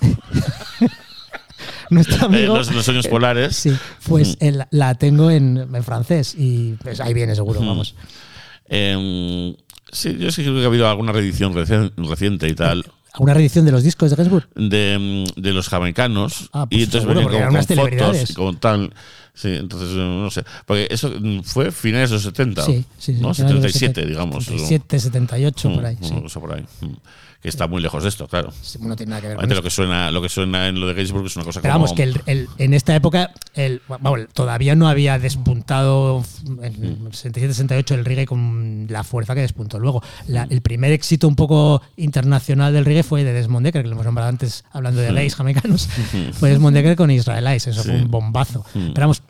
nuestro 1.90 2.18
Eh, 2.18 2.26
amigo. 2.26 2.58
los, 2.58 2.72
los 2.74 2.86
sueños 2.86 3.08
polares. 3.08 3.56
Sí, 3.56 3.72
pues 4.08 4.38
el- 4.40 4.66
la 4.72 4.96
tengo 4.96 5.30
en, 5.32 5.58
en 5.74 5.84
francés 5.84 6.36
y 6.38 6.74
pues 6.84 7.00
ahí 7.00 7.14
viene 7.14 7.36
seguro, 7.36 7.62
Mm. 7.62 7.68
vamos. 7.68 7.96
Em, 8.68 9.56
sí, 9.92 10.18
yo 10.18 10.32
sí 10.32 10.42
creo 10.44 10.56
que 10.56 10.64
ha 10.64 10.68
habido 10.68 10.90
alguna 10.90 11.12
reedición 11.12 11.54
recien- 11.54 11.92
reciente 11.98 12.48
y 12.48 12.56
tal. 12.56 12.86
¿Una 13.20 13.34
reedición 13.34 13.66
de 13.66 13.72
los 13.72 13.84
discos 13.84 14.10
de 14.10 14.16
Gainsbourg? 14.16 14.48
de, 14.56 15.26
mm, 15.38 15.42
de 15.42 15.54
los 15.54 15.70
jamaicanos 15.70 16.50
Ah, 16.54 16.66
pues 16.70 16.80
y 16.82 16.84
entonces 16.84 17.02
seguro, 17.10 17.28
venían 17.28 17.46
con 17.46 17.54
unas 17.56 17.68
fotos 17.68 18.30
y 18.30 18.34
con 18.34 18.58
tal 18.58 18.94
sí 19.34 19.50
entonces 19.56 19.90
eh, 19.92 19.96
no 19.98 20.30
sé 20.32 20.44
porque 20.66 20.88
eso 20.90 21.12
mm, 21.20 21.42
fue 21.42 21.72
finales 21.72 22.10
de 22.10 22.16
los 22.16 22.24
70 22.24 22.66
Sí, 22.66 22.86
sí, 22.98 23.14
sí. 23.16 23.22
¿no? 23.22 23.34
finales 23.34 23.56
de 23.62 23.64
los 23.64 23.74
77 23.74 24.02
70, 24.02 24.10
digamos 24.10 24.46
77, 24.46 25.00
78, 25.00 25.74
por 25.74 25.86
ahí. 25.86 25.96
Mm, 26.00 26.28
sí. 26.28 26.40
por 26.40 26.54
ahí 26.54 26.66
mm. 26.82 26.86
Que 27.46 27.50
está 27.50 27.68
muy 27.68 27.82
lejos 27.82 28.04
de 28.04 28.10
esto 28.10 28.28
claro 28.28 28.52
Sí, 28.62 28.78
No 28.82 28.96
tiene 28.96 29.12
nada 29.12 29.22
que 29.22 29.28
ver 29.28 29.36
con 29.38 29.46
Obviamente 29.46 29.54
eso. 29.54 29.62
lo 29.62 29.64
que 29.64 29.70
suena 29.70 30.12
lo 30.12 30.22
que 30.22 30.30
suena 30.30 30.68
en 30.68 30.80
lo 30.80 30.88
de 30.88 30.94
Gainsbourg 30.96 31.26
es 31.28 31.36
una 31.36 31.46
cosa 31.46 31.62
Pero 31.62 31.74
como 31.74 31.86
vamos, 31.86 31.96
que 31.96 32.04
el- 32.04 32.22
el- 32.26 32.50
en 32.58 32.74
esta 32.74 32.96
época 32.96 33.32
el, 33.54 33.82
todavía 34.34 34.76
no 34.76 34.88
había 34.88 35.18
despuntado 35.20 36.24
en 36.62 37.10
67-68 37.12 37.94
el 37.96 38.06
reggae 38.06 38.26
con 38.26 38.88
la 38.90 39.04
fuerza 39.04 39.34
que 39.36 39.42
despuntó 39.42 39.80
luego. 39.80 40.04
La- 40.28 40.48
el 40.50 40.62
primer 40.62 40.92
éxito 40.92 41.28
un 41.28 41.36
poco 41.36 41.82
internacional 41.98 42.74
del 42.74 42.86
reggae 42.86 43.04
fue 43.04 43.24
de 43.24 43.34
Desmond 43.34 43.66
Decker, 43.66 43.84
que 43.84 43.88
lo 43.88 43.94
hemos 43.94 44.06
nombrado 44.06 44.30
antes 44.30 44.64
hablando 44.72 45.02
de 45.02 45.12
gays 45.14 45.36
jamaicanos. 45.36 45.88
fue 46.34 46.50
Desmond 46.50 46.76
Decker 46.76 46.96
con 46.96 47.12
Israel 47.12 47.46
eso 47.48 47.84
fue 47.84 47.96
un 47.96 48.10
bombazo. 48.12 48.66
Pero 48.74 48.94
vamos, 48.96 49.22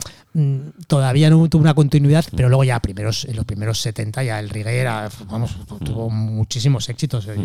todavía 0.88 1.30
no 1.30 1.48
tuvo 1.48 1.62
una 1.62 1.74
continuidad, 1.74 2.26
pero 2.36 2.50
luego 2.50 2.64
ya 2.64 2.80
primeros, 2.80 3.26
en 3.26 3.36
los 3.36 3.46
primeros 3.46 3.80
70 3.80 4.24
ya 4.24 4.40
el 4.40 4.50
reggae 4.50 4.80
era, 4.80 5.10
vamos, 5.28 5.56
tuvo 5.84 6.10
muchísimos 6.10 6.90
éxitos 6.90 7.28
eh, 7.28 7.36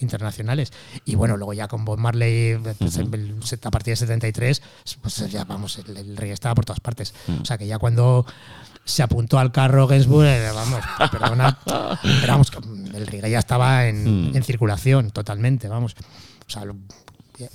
internacionales. 0.00 0.72
Y 1.04 1.14
bueno, 1.14 1.36
luego 1.36 1.52
ya 1.52 1.68
con 1.68 1.84
Bob 1.84 1.98
Marley, 1.98 2.58
pues, 2.78 2.98
a 2.98 3.70
partir 3.70 3.92
de 3.92 3.96
73, 3.96 4.62
pues 5.00 5.30
ya 5.30 5.44
vamos, 5.44 5.78
el, 5.78 5.96
el 5.96 6.16
reggae 6.16 6.34
estaba 6.34 6.54
por 6.54 6.64
todas 6.64 6.80
partes. 6.80 7.14
O 7.40 7.44
sea 7.44 7.56
que 7.56 7.66
ya 7.66 7.78
cuando 7.78 8.26
se 8.84 9.02
apuntó 9.02 9.38
al 9.38 9.52
carro 9.52 9.86
Gainsbourg, 9.86 10.26
eh, 10.26 10.50
vamos, 10.52 10.80
perdona, 11.10 11.58
pero 11.64 12.32
vamos, 12.32 12.50
el 12.94 13.06
reggae 13.06 13.30
ya 13.30 13.38
estaba 13.38 13.86
en, 13.86 14.32
en 14.34 14.42
circulación 14.42 15.10
totalmente, 15.10 15.68
vamos. 15.68 15.94
O 16.46 16.50
sea, 16.50 16.64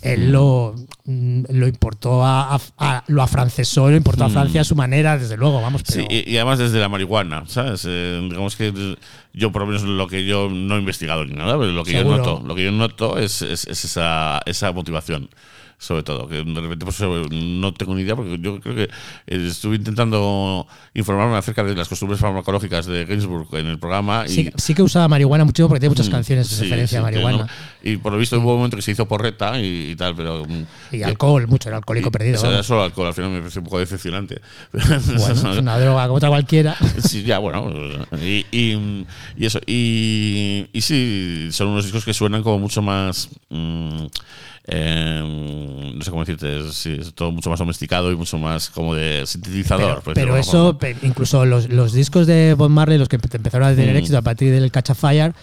él 0.01 0.31
lo, 0.31 0.75
mm, 1.05 1.43
lo 1.49 1.67
importó 1.67 2.23
a, 2.23 2.55
a- 2.55 2.59
a- 2.77 3.03
lo 3.07 3.21
afrancesó, 3.21 3.89
lo 3.89 3.95
importó 3.97 4.23
a 4.25 4.29
Francia 4.29 4.61
a 4.61 4.63
su 4.63 4.75
manera, 4.75 5.17
desde 5.17 5.37
luego, 5.37 5.61
vamos. 5.61 5.83
Pero, 5.87 6.01
Sí, 6.01 6.07
y, 6.09 6.31
y 6.31 6.37
además 6.37 6.59
desde 6.59 6.79
la 6.79 6.89
marihuana, 6.89 7.43
¿sabes? 7.47 7.85
Eh, 7.87 8.19
digamos 8.29 8.55
que 8.55 8.95
yo, 9.33 9.51
por 9.51 9.61
lo 9.61 9.67
menos, 9.67 9.83
lo 9.83 10.07
que 10.07 10.25
yo 10.25 10.49
no 10.49 10.75
he 10.75 10.79
investigado 10.79 11.25
ni 11.25 11.33
nada, 11.33 11.57
pero 11.57 11.71
lo 11.71 11.83
que 11.83 11.91
Seguro. 11.91 12.17
yo 12.17 12.23
noto, 12.33 12.47
lo 12.47 12.55
que 12.55 12.63
yo 12.65 12.71
noto 12.71 13.17
es, 13.17 13.41
es- 13.41 13.65
es 13.67 13.85
esa, 13.85 14.41
esa 14.45 14.71
motivación, 14.71 15.29
sobre 15.85 16.03
todo. 16.03 16.27
Que 16.27 16.43
de 16.43 16.61
repente 16.61 16.85
pues, 16.85 16.99
no 17.31 17.73
tengo 17.73 17.95
ni 17.95 18.01
idea, 18.01 18.15
porque 18.15 18.37
yo 18.39 18.59
creo 18.59 18.75
que 18.75 18.83
eh, 18.83 19.47
estuve 19.47 19.75
intentando 19.77 20.67
informarme 20.93 21.37
acerca 21.37 21.63
de 21.63 21.75
las 21.75 21.87
costumbres 21.87 22.19
farmacológicas 22.19 22.85
de 22.85 23.05
Gainsbourg 23.05 23.47
en 23.55 23.67
el 23.67 23.79
programa. 23.79 24.25
Y, 24.25 24.29
sí, 24.29 24.49
sí 24.55 24.73
que 24.73 24.81
usaba 24.83 25.07
marihuana 25.07 25.45
mucho 25.45 25.67
porque 25.67 25.79
tiene 25.79 25.91
muchas 25.91 26.09
Mm, 26.09 26.11
canciones 26.11 26.49
de 26.49 26.55
sí, 26.55 26.63
referencia 26.63 26.97
sí, 26.97 26.99
a 26.99 27.03
marihuana. 27.03 27.37
no. 27.39 27.47
Y 27.83 27.97
por 27.97 28.11
lo 28.13 28.17
visto 28.17 28.37
hubo 28.39 28.51
un 28.51 28.57
momento 28.57 28.75
que 28.77 28.81
se 28.81 28.91
hizo 28.91 29.07
porreta 29.07 29.59
y, 29.59 29.91
y 29.91 29.95
tal, 29.95 30.15
pero. 30.15 30.43
mm, 30.45 30.95
Y 30.95 31.03
alcohol, 31.03 31.47
mucho, 31.47 31.69
era 31.69 31.77
alcohólico 31.77 32.11
perdido. 32.11 32.35
Eso 32.35 32.51
era 32.51 32.63
solo 32.63 32.83
alcohol, 32.83 33.07
al 33.07 33.13
final 33.13 33.31
me 33.31 33.39
pareció 33.39 33.61
un 33.61 33.65
poco 33.65 33.79
decepcionante. 33.79 34.41
Bueno, 34.71 34.95
es 35.53 35.59
una 35.59 35.77
droga 35.79 36.03
como 36.05 36.17
otra 36.17 36.29
cualquiera. 36.29 36.75
Sí, 37.03 37.23
ya, 37.23 37.37
bueno. 37.39 37.71
Y, 38.21 38.45
y- 38.51 39.05
y 39.37 39.45
eso. 39.45 39.59
Y, 39.67 40.67
y 40.73 40.81
sí, 40.81 41.49
son 41.51 41.67
unos 41.67 41.83
discos 41.85 42.03
que 42.05 42.13
suenan 42.13 42.41
como 42.43 42.59
mucho 42.59 42.81
más. 42.81 43.29
mm, 43.49 44.05
eh, 44.67 45.91
no 45.95 46.03
sé 46.03 46.09
cómo 46.11 46.23
decirte. 46.25 46.59
Es, 46.67 47.13
todo 47.13 47.31
mucho 47.31 47.49
más 47.49 47.59
domesticado 47.59 48.11
y 48.11 48.15
mucho 48.15 48.37
más 48.37 48.69
como 48.69 48.95
de 48.95 49.25
sintetizador. 49.25 50.01
Pero, 50.13 50.37
eso, 50.37 50.77
incluso 51.01 51.45
los, 51.45 51.69
los 51.69 51.93
discos 51.93 52.27
de 52.27 52.53
Bob 52.55 52.69
Marley, 52.69 52.97
los 52.97 53.07
que 53.09 53.19
empe- 53.19 53.33
empezaron 53.35 53.67
a 53.67 53.75
tener 53.75 53.93
Mm. 53.95 53.97
éxito 53.97 54.17
a 54.17 54.21
partir 54.21 54.51
del 54.51 54.71
Catch 54.71 54.91
a 54.91 54.95
Fire, 54.95 55.33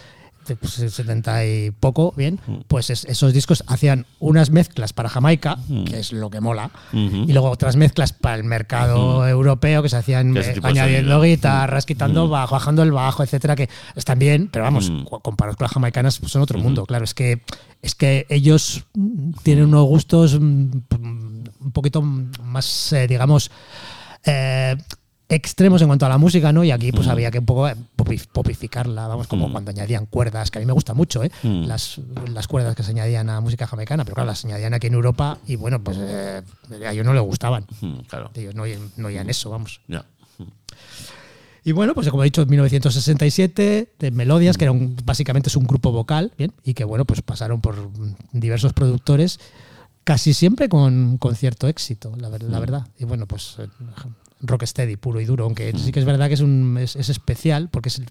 pues, 0.60 0.78
el 0.80 0.90
70 0.90 1.44
y 1.46 1.70
poco, 1.70 2.12
bien, 2.16 2.40
Mm. 2.46 2.56
pues 2.68 2.90
es- 2.90 3.04
esos 3.04 3.32
discos 3.32 3.62
hacían 3.66 4.06
unas 4.18 4.50
mezclas 4.50 4.92
para 4.92 5.08
Jamaica, 5.08 5.56
Mm. 5.68 5.84
que 5.84 5.98
es 6.00 6.12
lo 6.12 6.30
que 6.30 6.40
mola, 6.40 6.70
y 6.92 7.32
luego 7.32 7.50
otras 7.50 7.76
mezclas 7.76 8.12
para 8.12 8.34
el 8.36 8.44
mercado 8.44 9.26
europeo 9.28 9.82
que 9.82 9.88
se 9.88 9.96
hacían 9.96 10.36
eh, 10.36 10.54
añadiendo 10.62 11.20
guitarras, 11.22 11.86
quitando 11.86 12.28
bajo, 12.28 12.54
bajando 12.54 12.82
el 12.82 12.92
bajo, 12.92 13.22
etcétera, 13.22 13.54
que 13.56 13.68
están 13.94 14.18
bien, 14.18 14.48
pero 14.52 14.64
vamos, 14.64 14.90
Mm. 14.90 15.04
comparados 15.22 15.56
con 15.56 15.64
las 15.64 15.72
jamaicanas, 15.72 16.18
pues 16.18 16.32
son 16.32 16.42
otro 16.42 16.58
mundo. 16.58 16.84
Claro, 16.86 17.04
es 17.04 17.14
que 17.14 17.42
es 17.82 17.94
que 17.96 18.26
ellos 18.28 18.84
mm, 18.94 19.32
tienen 19.42 19.64
unos 19.66 19.84
gustos 19.86 20.38
mm, 20.40 20.70
un 21.60 21.72
poquito 21.72 22.00
más, 22.02 22.92
eh, 22.92 23.06
digamos, 23.08 23.50
eh, 24.24 24.76
extremos 25.34 25.80
en 25.82 25.88
cuanto 25.88 26.06
a 26.06 26.08
la 26.08 26.18
música, 26.18 26.52
¿no? 26.52 26.62
Y 26.64 26.70
aquí 26.70 26.92
pues 26.92 27.08
había 27.08 27.30
que 27.30 27.38
un 27.38 27.46
poco 27.46 27.68
eh, 27.68 27.74
popi- 27.96 28.26
popificarla, 28.32 29.06
vamos, 29.06 29.26
como 29.26 29.50
cuando 29.52 29.70
añadían 29.70 30.06
cuerdas, 30.06 30.50
que 30.50 30.58
a 30.58 30.60
mí 30.60 30.66
me 30.66 30.72
gusta 30.72 30.94
mucho, 30.94 31.22
¿eh? 31.24 31.30
Las, 31.42 32.00
las 32.32 32.46
cuerdas 32.48 32.74
que 32.76 32.82
se 32.82 32.90
añadían 32.90 33.30
a 33.30 33.40
música 33.40 33.66
jamaicana, 33.66 34.04
pero 34.04 34.14
claro, 34.14 34.26
las 34.28 34.44
añadían 34.44 34.74
aquí 34.74 34.86
en 34.88 34.94
Europa 34.94 35.38
y 35.46 35.56
bueno, 35.56 35.82
pues 35.82 35.96
eh, 36.00 36.42
a 36.86 36.92
ellos 36.92 37.04
no 37.06 37.12
les 37.14 37.22
gustaban. 37.22 37.66
Claro. 38.08 38.30
Ellos 38.34 38.54
no 38.54 38.62
oían, 38.62 38.80
no 38.96 39.08
oían 39.08 39.28
eso, 39.30 39.50
vamos. 39.50 39.80
Ya. 39.88 40.04
Y 41.64 41.70
bueno, 41.72 41.94
pues 41.94 42.08
como 42.08 42.24
he 42.24 42.26
dicho, 42.26 42.42
en 42.42 42.48
1967, 42.50 43.92
de 43.98 44.10
Melodias, 44.10 44.58
que 44.58 44.64
era 44.64 44.72
un- 44.72 44.96
básicamente 45.04 45.48
es 45.48 45.56
un 45.56 45.64
grupo 45.66 45.92
vocal, 45.92 46.32
¿bien? 46.36 46.52
Y 46.64 46.74
que 46.74 46.82
bueno, 46.84 47.04
pues 47.04 47.22
pasaron 47.22 47.60
por 47.60 47.76
diversos 48.32 48.72
productores, 48.72 49.38
casi 50.02 50.34
siempre 50.34 50.68
con, 50.68 51.18
con 51.18 51.36
cierto 51.36 51.68
éxito, 51.68 52.12
la, 52.16 52.28
la 52.30 52.58
verdad. 52.58 52.88
Y 52.98 53.04
bueno, 53.04 53.26
pues 53.26 53.54
eh, 53.60 53.68
rocksteady, 54.42 54.96
puro 54.96 55.20
y 55.20 55.24
duro, 55.24 55.44
aunque 55.44 55.72
sí 55.78 55.92
que 55.92 56.00
es 56.00 56.04
verdad 56.06 56.28
que 56.28 56.34
es, 56.34 56.40
un, 56.40 56.76
es, 56.78 56.96
es 56.96 57.08
especial, 57.08 57.68
porque 57.70 57.88
es- 57.88 58.02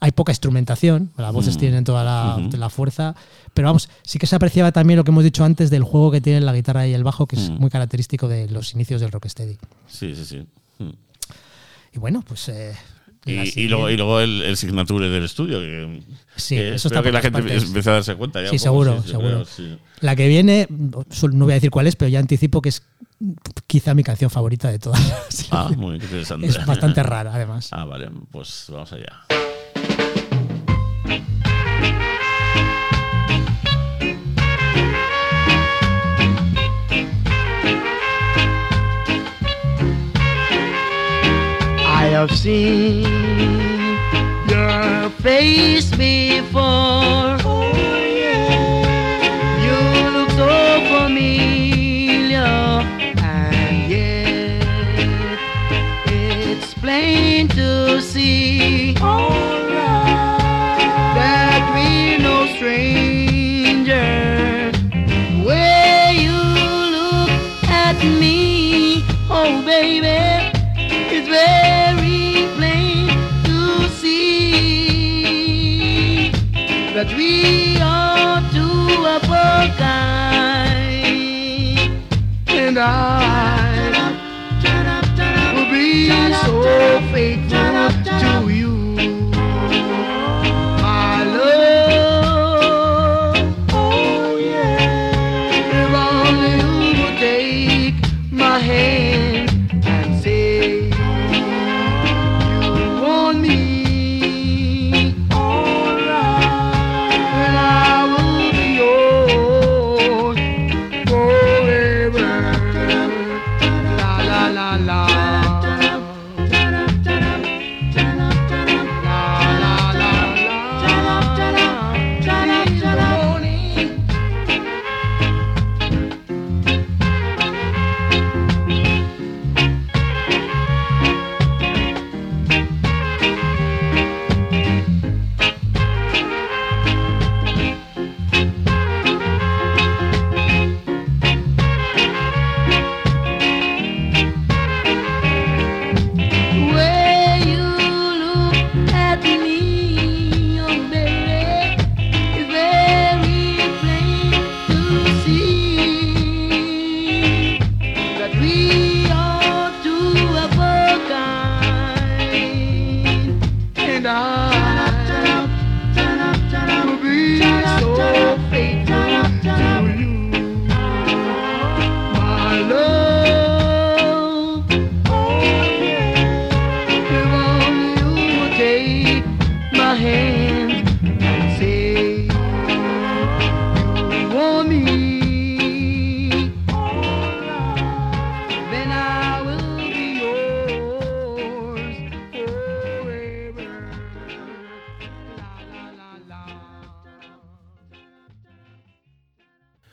hay 0.00 0.10
poca 0.10 0.32
instrumentación, 0.32 1.12
las 1.16 1.32
voces 1.32 1.56
tienen 1.58 1.84
toda 1.84 2.02
la, 2.02 2.48
la 2.58 2.70
fuerza, 2.70 3.14
pero 3.54 3.68
vamos, 3.68 3.88
sí 4.02 4.18
que 4.18 4.26
se 4.26 4.34
apreciaba 4.34 4.72
también 4.72 4.96
lo 4.96 5.04
que 5.04 5.12
hemos 5.12 5.22
dicho 5.22 5.44
antes 5.44 5.70
del 5.70 5.84
juego 5.84 6.10
que 6.10 6.20
tienen 6.20 6.44
la 6.44 6.52
guitarra 6.52 6.88
y 6.88 6.92
el 6.94 7.04
bajo, 7.04 7.26
que 7.26 7.36
es 7.36 7.50
muy 7.50 7.70
característico 7.70 8.26
de 8.26 8.48
los 8.48 8.74
inicios 8.74 9.00
del 9.00 9.12
rocksteady. 9.12 9.58
Sí, 9.86 10.14
sí, 10.16 10.24
sí. 10.24 10.46
Mm. 10.78 10.90
Y 11.94 11.98
bueno, 12.00 12.24
pues... 12.26 12.48
eh, 12.48 12.74
Y, 13.24 13.60
y 13.60 13.68
luego, 13.68 13.88
y 13.88 13.96
luego 13.96 14.20
el, 14.20 14.42
el 14.42 14.56
signature 14.56 15.08
del 15.08 15.24
estudio. 15.24 15.60
Que, 15.60 16.02
Sí, 16.34 16.56
que 16.56 16.74
eso 16.74 16.88
está 16.88 17.02
que 17.02 17.12
la 17.12 17.20
gente 17.20 17.38
empiece 17.40 17.90
a 17.90 17.92
darse 17.94 18.14
cuenta. 18.16 18.42
Ya 18.42 18.48
Sí, 18.48 18.58
seguro, 18.58 19.02
seguro. 19.02 19.28
creo, 19.28 19.44
sí. 19.44 19.76
La 20.00 20.16
que 20.16 20.26
viene, 20.28 20.66
no 20.68 21.44
voy 21.44 21.52
a 21.52 21.54
decir 21.54 21.70
cuál 21.70 21.86
es, 21.86 21.94
pero 21.94 22.08
ya 22.08 22.18
anticipo 22.18 22.60
que 22.62 22.70
es 22.70 22.82
quizá 23.66 23.94
mi 23.94 24.02
canción 24.02 24.30
favorita 24.30 24.70
de 24.70 24.78
todas. 24.78 25.46
Ah, 25.50 25.70
muy 25.76 25.96
interesante. 25.96 26.46
es 26.46 26.66
bastante 26.66 27.02
rara, 27.02 27.32
además. 27.34 27.68
Ah, 27.70 27.84
vale, 27.84 28.08
pues 28.30 28.66
vamos 28.68 28.92
allá. 28.92 29.26
have 42.28 42.38
seen 42.38 43.02
your 44.48 45.10
face 45.26 45.90
before. 45.90 47.36
You 49.64 49.78
look 50.14 50.30
so 50.30 50.54
familiar, 50.92 52.46
and 53.18 53.90
yet 53.90 54.62
it's 56.06 56.74
plain 56.74 57.48
to 57.48 58.00
see 58.00 58.94
that 61.18 61.60
we're 61.74 62.18
no 62.20 62.46
you 66.12 66.38
look 66.96 67.30
at 67.64 67.98
me, 68.20 69.02
oh 69.28 69.60
baby. 69.66 70.21
And 82.78 83.96
I 84.64 85.52
will 85.54 85.70
be 85.70 86.08
so 86.44 87.12
faithful 87.12 87.41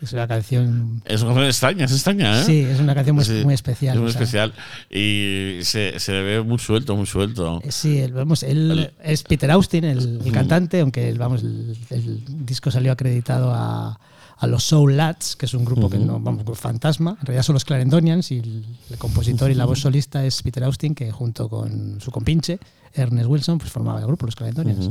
Es 0.09 0.13
una 0.13 0.27
canción. 0.27 1.01
Es 1.05 1.21
una 1.21 1.29
canción 1.33 1.45
extraña, 1.47 1.85
es 1.85 1.91
extraña, 1.91 2.41
¿eh? 2.41 2.43
Sí, 2.43 2.59
es 2.61 2.79
una 2.79 2.93
canción 2.95 3.15
muy, 3.15 3.25
Sí, 3.25 3.41
muy 3.43 3.53
especial. 3.53 3.95
Es 3.95 4.01
muy 4.01 4.09
o 4.09 4.11
sea, 4.11 4.21
especial. 4.21 4.53
Y 4.89 5.59
se, 5.63 5.99
se 5.99 6.11
le 6.11 6.23
ve 6.23 6.41
muy 6.43 6.59
suelto, 6.59 6.95
muy 6.95 7.05
suelto. 7.05 7.61
eh, 7.63 7.71
Sí, 7.71 7.99
él, 7.99 8.13
vamos, 8.13 8.43
él 8.43 8.91
es 9.03 9.23
Peter 9.23 9.51
Austin, 9.51 9.83
el, 9.85 10.21
el 10.25 10.31
cantante, 10.31 10.79
aunque 10.81 11.09
el, 11.09 11.17
vamos, 11.17 11.41
el, 11.43 11.77
el 11.89 12.23
disco 12.45 12.71
salió 12.71 12.91
acreditado 12.91 13.51
a, 13.53 13.99
a 14.37 14.47
los 14.47 14.63
Soul 14.63 14.97
Lads, 14.97 15.35
que 15.35 15.45
es 15.45 15.53
un 15.53 15.65
grupo 15.65 15.89
que 15.89 15.97
no, 15.97 16.19
vamos, 16.19 16.43
fantasma. 16.57 17.17
En 17.19 17.25
realidad 17.27 17.43
son 17.43 17.53
los 17.53 17.65
Clarendonians 17.65 18.31
y 18.31 18.39
el, 18.39 18.65
el 18.89 18.97
compositor 18.97 19.51
y 19.51 19.53
la 19.55 19.65
voz 19.65 19.79
solista 19.79 20.25
es 20.25 20.41
Peter 20.41 20.63
Austin, 20.63 20.95
que 20.95 21.11
junto 21.11 21.49
con 21.49 21.99
su 22.01 22.09
compinche, 22.11 22.59
Ernest 22.93 23.27
Wilson, 23.29 23.57
pues 23.59 23.69
formaba 23.71 23.99
el 23.99 24.07
grupo, 24.07 24.25
los 24.25 24.35
Clarendonians. 24.35 24.89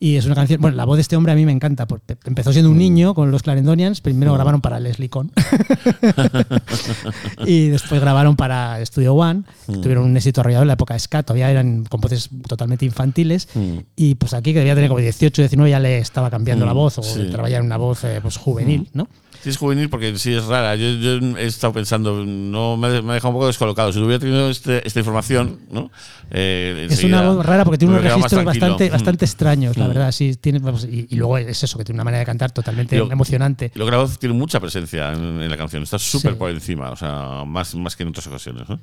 Y 0.00 0.16
es 0.16 0.26
una 0.26 0.34
canción, 0.34 0.60
bueno, 0.60 0.76
la 0.76 0.84
voz 0.84 0.96
de 0.96 1.02
este 1.02 1.16
hombre 1.16 1.32
a 1.32 1.36
mí 1.36 1.46
me 1.46 1.52
encanta, 1.52 1.86
porque 1.86 2.16
empezó 2.24 2.52
siendo 2.52 2.70
un 2.70 2.78
niño 2.78 3.14
con 3.14 3.30
los 3.30 3.42
Clarendonians, 3.42 4.00
primero 4.00 4.32
grabaron 4.34 4.60
para 4.60 4.80
Leslie 4.80 5.08
Conn 5.08 5.30
y 7.46 7.68
después 7.68 8.00
grabaron 8.00 8.36
para 8.36 8.84
Studio 8.84 9.14
One, 9.14 9.42
que 9.66 9.76
tuvieron 9.78 10.04
un 10.04 10.16
éxito 10.16 10.40
arrollado 10.40 10.62
en 10.62 10.68
la 10.68 10.74
época 10.74 10.94
de 10.94 11.00
ska, 11.00 11.22
todavía 11.22 11.50
eran 11.50 11.84
con 11.84 12.00
voces 12.00 12.30
totalmente 12.46 12.84
infantiles. 12.84 13.48
Y 13.96 14.14
pues 14.16 14.34
aquí 14.34 14.52
que 14.52 14.58
debía 14.60 14.74
tener 14.74 14.88
como 14.88 15.00
18, 15.00 15.42
19 15.42 15.70
ya 15.70 15.80
le 15.80 15.98
estaba 15.98 16.30
cambiando 16.30 16.64
Mm, 16.64 16.68
la 16.68 16.72
voz 16.72 16.98
o 16.98 17.02
sí. 17.02 17.28
trabajar 17.30 17.60
en 17.60 17.66
una 17.66 17.76
voz 17.76 18.04
eh, 18.04 18.20
pues 18.22 18.36
juvenil, 18.36 18.88
¿no? 18.92 19.08
Sí, 19.44 19.50
es 19.50 19.58
juvenil 19.58 19.88
porque 19.90 20.16
sí 20.18 20.32
es 20.34 20.44
rara. 20.46 20.74
Yo, 20.74 20.88
yo 20.94 21.36
he 21.38 21.44
estado 21.46 21.72
pensando, 21.74 22.24
no 22.24 22.76
me, 22.78 23.02
me 23.02 23.10
ha 23.12 23.14
dejado 23.14 23.28
un 23.28 23.34
poco 23.36 23.46
descolocado. 23.46 23.92
Si 23.92 23.98
hubiera 24.00 24.18
tenido 24.18 24.48
este- 24.50 24.86
esta 24.86 24.98
información, 25.00 25.60
¿no? 25.70 25.90
Eh, 26.30 26.86
Es 26.90 27.04
una 27.04 27.22
voz 27.30 27.44
rara 27.44 27.64
porque 27.64 27.78
tiene 27.78 27.92
unos 27.94 28.04
registros 28.04 28.44
bastante, 28.44 28.88
Mm. 28.88 28.92
bastante 28.92 29.24
extraños, 29.26 29.76
la 29.76 29.84
Mm. 29.84 29.88
verdad. 29.88 30.12
Sí, 30.12 30.34
tiene, 30.40 30.58
vamos, 30.60 30.84
y, 30.90 31.06
y 31.10 31.16
luego 31.16 31.36
es 31.38 31.62
eso, 31.62 31.76
que 31.78 31.84
tiene 31.84 31.96
una 31.98 32.04
manera 32.04 32.20
de 32.20 32.24
cantar 32.26 32.50
totalmente 32.52 32.96
lo- 32.98 33.12
emocionante. 33.12 33.70
Lo 33.74 33.84
que 33.84 33.90
la 33.90 33.98
voz 33.98 34.18
tiene 34.18 34.34
mucha 34.34 34.58
presencia 34.60 35.12
en, 35.12 35.42
en 35.42 35.50
la 35.50 35.56
canción. 35.56 35.82
Está 35.82 35.98
súper 35.98 36.32
Sí. 36.32 36.38
por 36.38 36.50
encima, 36.50 36.90
o 36.90 36.96
sea, 36.96 37.44
más, 37.46 37.74
más 37.74 37.94
que 37.96 38.02
en 38.04 38.08
otras 38.08 38.26
ocasiones. 38.26 38.66
¿no? 38.68 38.78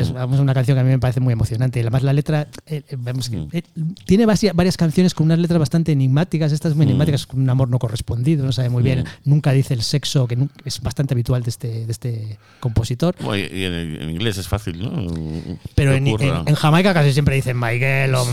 Es, 0.00 0.12
vamos, 0.12 0.40
una 0.40 0.54
canción 0.54 0.76
que 0.76 0.80
a 0.80 0.84
mí 0.84 0.90
me 0.90 0.98
parece 0.98 1.20
muy 1.20 1.32
emocionante. 1.34 1.80
Además 1.80 2.02
la 2.02 2.14
letra, 2.14 2.48
eh, 2.66 2.82
eh, 2.88 2.96
vemos 2.98 3.28
que, 3.28 3.36
Mm. 3.36 3.48
eh, 3.52 3.62
tiene 4.06 4.24
varia- 4.24 4.52
varias 4.54 4.76
canciones 4.78 5.12
con 5.14 5.26
unas 5.26 5.38
letras 5.38 5.58
bastante 5.58 5.92
enigmáticas, 5.92 6.52
estas 6.52 6.74
muy 6.74 6.84
enigmáticas, 6.84 7.26
con 7.26 7.40
un 7.42 7.50
amor 7.50 7.68
no 7.68 7.78
correspondido, 7.78 8.46
no 8.46 8.52
sabe 8.52 8.70
muy 8.70 8.82
bien, 8.82 9.04
nunca 9.24 9.52
dice 9.52 9.74
el 9.74 9.82
sexo, 9.90 10.26
que 10.26 10.36
es 10.64 10.80
bastante 10.80 11.14
habitual 11.14 11.42
de 11.42 11.50
este, 11.50 11.86
de 11.86 11.92
este 11.92 12.38
compositor. 12.60 13.14
Bueno, 13.20 13.44
y 13.52 13.64
en, 13.64 13.74
en 13.74 14.10
inglés 14.10 14.38
es 14.38 14.48
fácil, 14.48 14.80
¿no? 14.82 14.90
Pero 15.74 15.92
en, 15.92 16.06
en- 16.06 16.48
en 16.48 16.54
Jamaica 16.54 16.94
casi 16.94 17.12
siempre 17.12 17.34
dicen 17.34 17.58
Michael 17.58 18.14
o 18.14 18.24
Sí, 18.24 18.32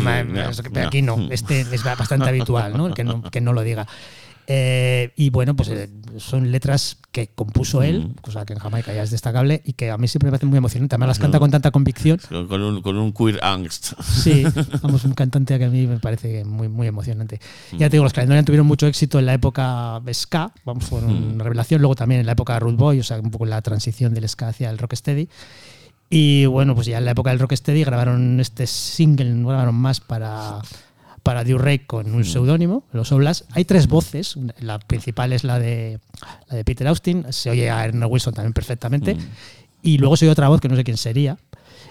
aquí 0.88 1.02
no, 1.02 1.28
este 1.32 1.62
es 1.62 1.84
bastante 1.84 2.30
habitual, 2.30 2.78
¿no? 2.78 2.94
Que 2.94 3.04
no, 3.04 3.22
que 3.24 3.42
no 3.42 3.54
lo 3.54 3.62
diga. 3.64 3.88
Eh, 4.50 5.12
y 5.18 5.30
bueno, 5.30 5.58
pues 5.58 5.68
eh, 5.68 5.90
son 6.16 6.52
letras 6.52 6.98
que 7.12 7.28
compuso 7.28 7.84
él, 7.84 8.14
cosa 8.22 8.46
que 8.46 8.54
en 8.54 8.60
Jamaica 8.60 8.94
ya 8.94 9.04
es 9.04 9.12
destacable 9.12 9.62
y 9.66 9.74
que 9.74 9.92
a 9.92 9.98
mí 9.98 10.08
siempre 10.08 10.28
me 10.28 10.32
parecen 10.32 10.48
muy 10.48 10.58
emocionantes. 10.58 10.94
Además 10.94 11.10
las 11.10 11.20
canta 11.20 11.38
con 11.40 11.52
tanta 11.52 11.70
convicción. 11.72 12.18
Con, 12.30 12.62
un, 12.62 12.82
con 12.82 12.98
un 12.98 13.12
queer 13.12 13.44
angst. 13.44 14.00
Sí, 14.02 14.46
vamos, 14.82 15.04
un 15.04 15.14
cantante 15.14 15.60
que 15.60 15.66
a 15.66 15.70
mí 15.70 15.86
me 15.86 16.00
parece 16.00 16.46
muy, 16.46 16.70
muy 16.70 16.88
emocionante. 16.88 17.42
Ya 17.74 17.90
te 17.90 17.98
digo, 17.98 18.06
los 18.06 18.14
Calendarian 18.14 18.46
tuvieron 18.46 18.66
mucho 18.66 18.88
éxito 18.88 19.20
en 19.20 19.26
la 19.26 19.34
época 19.34 20.02
ska, 20.14 20.54
vamos, 20.64 20.86
fueron 20.86 21.12
una 21.12 21.44
revelación, 21.44 21.82
luego 21.82 21.96
también 21.96 22.22
en 22.22 22.26
la 22.26 22.32
época 22.32 22.58
Root 22.58 22.78
Boy, 22.78 23.02
o 23.02 23.04
sea, 23.04 23.20
un 23.20 23.32
poco 23.32 23.46
la 23.46 23.62
transición 23.62 24.14
del 24.14 24.30
ska 24.30 24.48
hacia 24.48 24.70
el 24.70 24.78
rocksteady. 24.78 25.28
Y 26.10 26.46
bueno, 26.46 26.74
pues 26.74 26.88
ya 26.88 27.00
en 27.00 27.06
la 27.06 27.12
época 27.12 27.32
del 27.32 27.40
rocksteady 27.40 27.84
grabaron 27.84 28.40
este 28.40 28.66
single, 28.66 29.30
no 29.32 29.50
grabaron 29.50 29.76
más 29.76 30.00
para 30.00 30.62
para 31.28 31.44
Ray 31.44 31.80
con 31.80 32.16
un 32.16 32.24
seudónimo, 32.24 32.86
los 32.94 33.12
Oblas. 33.12 33.44
Hay 33.52 33.66
tres 33.66 33.90
voces, 33.90 34.38
la 34.62 34.80
principal 34.80 35.34
es 35.34 35.44
la 35.44 35.60
de, 35.60 36.00
la 36.48 36.56
de 36.56 36.64
Peter 36.64 36.88
Austin, 36.88 37.26
se 37.32 37.50
oye 37.50 37.70
a 37.70 37.84
Ernest 37.84 38.10
Wilson 38.10 38.34
también 38.34 38.54
perfectamente, 38.54 39.18
y 39.84 39.98
luego 39.98 40.16
se 40.16 40.24
oye 40.24 40.32
otra 40.32 40.48
voz 40.48 40.62
que 40.62 40.70
no 40.70 40.78
sé 40.78 40.86
quién 40.86 40.96
sería. 40.96 41.38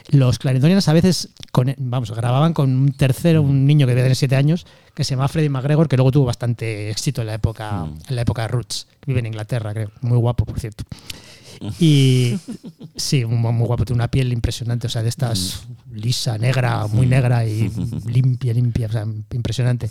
Los 0.09 0.39
Clarendonians 0.39 0.89
a 0.89 0.95
veces 0.95 1.35
con, 1.53 1.75
vamos, 1.77 2.13
grababan 2.13 2.55
con 2.55 2.75
un 2.75 2.93
tercero, 2.93 3.43
un 3.43 3.67
niño 3.67 3.87
que 3.87 3.91
debe 3.91 4.05
tener 4.05 4.17
siete 4.17 4.37
años, 4.37 4.67
que 4.95 5.05
se 5.05 5.11
llama 5.11 5.29
Freddie 5.29 5.51
McGregor, 5.51 5.87
que 5.87 5.97
luego 5.97 6.13
tuvo 6.13 6.25
bastante 6.25 6.89
éxito 6.89 7.21
en 7.21 7.27
la 7.27 7.35
época, 7.35 7.87
en 8.09 8.17
la 8.17 8.23
época 8.23 8.41
de 8.41 8.49
Roots. 8.49 8.87
Vive 9.07 9.19
en 9.19 9.27
Inglaterra, 9.27 9.75
creo. 9.75 9.91
Muy 10.01 10.17
guapo, 10.17 10.47
por 10.47 10.59
cierto. 10.59 10.85
Y 11.81 12.37
sí, 12.97 13.25
muy, 13.25 13.53
muy 13.53 13.67
guapo, 13.67 13.85
tiene 13.85 13.97
una 13.99 14.09
piel 14.11 14.33
impresionante, 14.33 14.87
o 14.87 14.91
sea, 14.91 15.03
de 15.03 15.09
estas 15.09 15.65
lisa, 15.93 16.39
negra, 16.39 16.87
muy 16.87 17.07
negra 17.07 17.47
y 17.47 17.71
limpia, 18.07 18.53
limpia, 18.53 18.87
o 18.89 18.93
sea, 18.93 19.07
impresionante. 19.33 19.91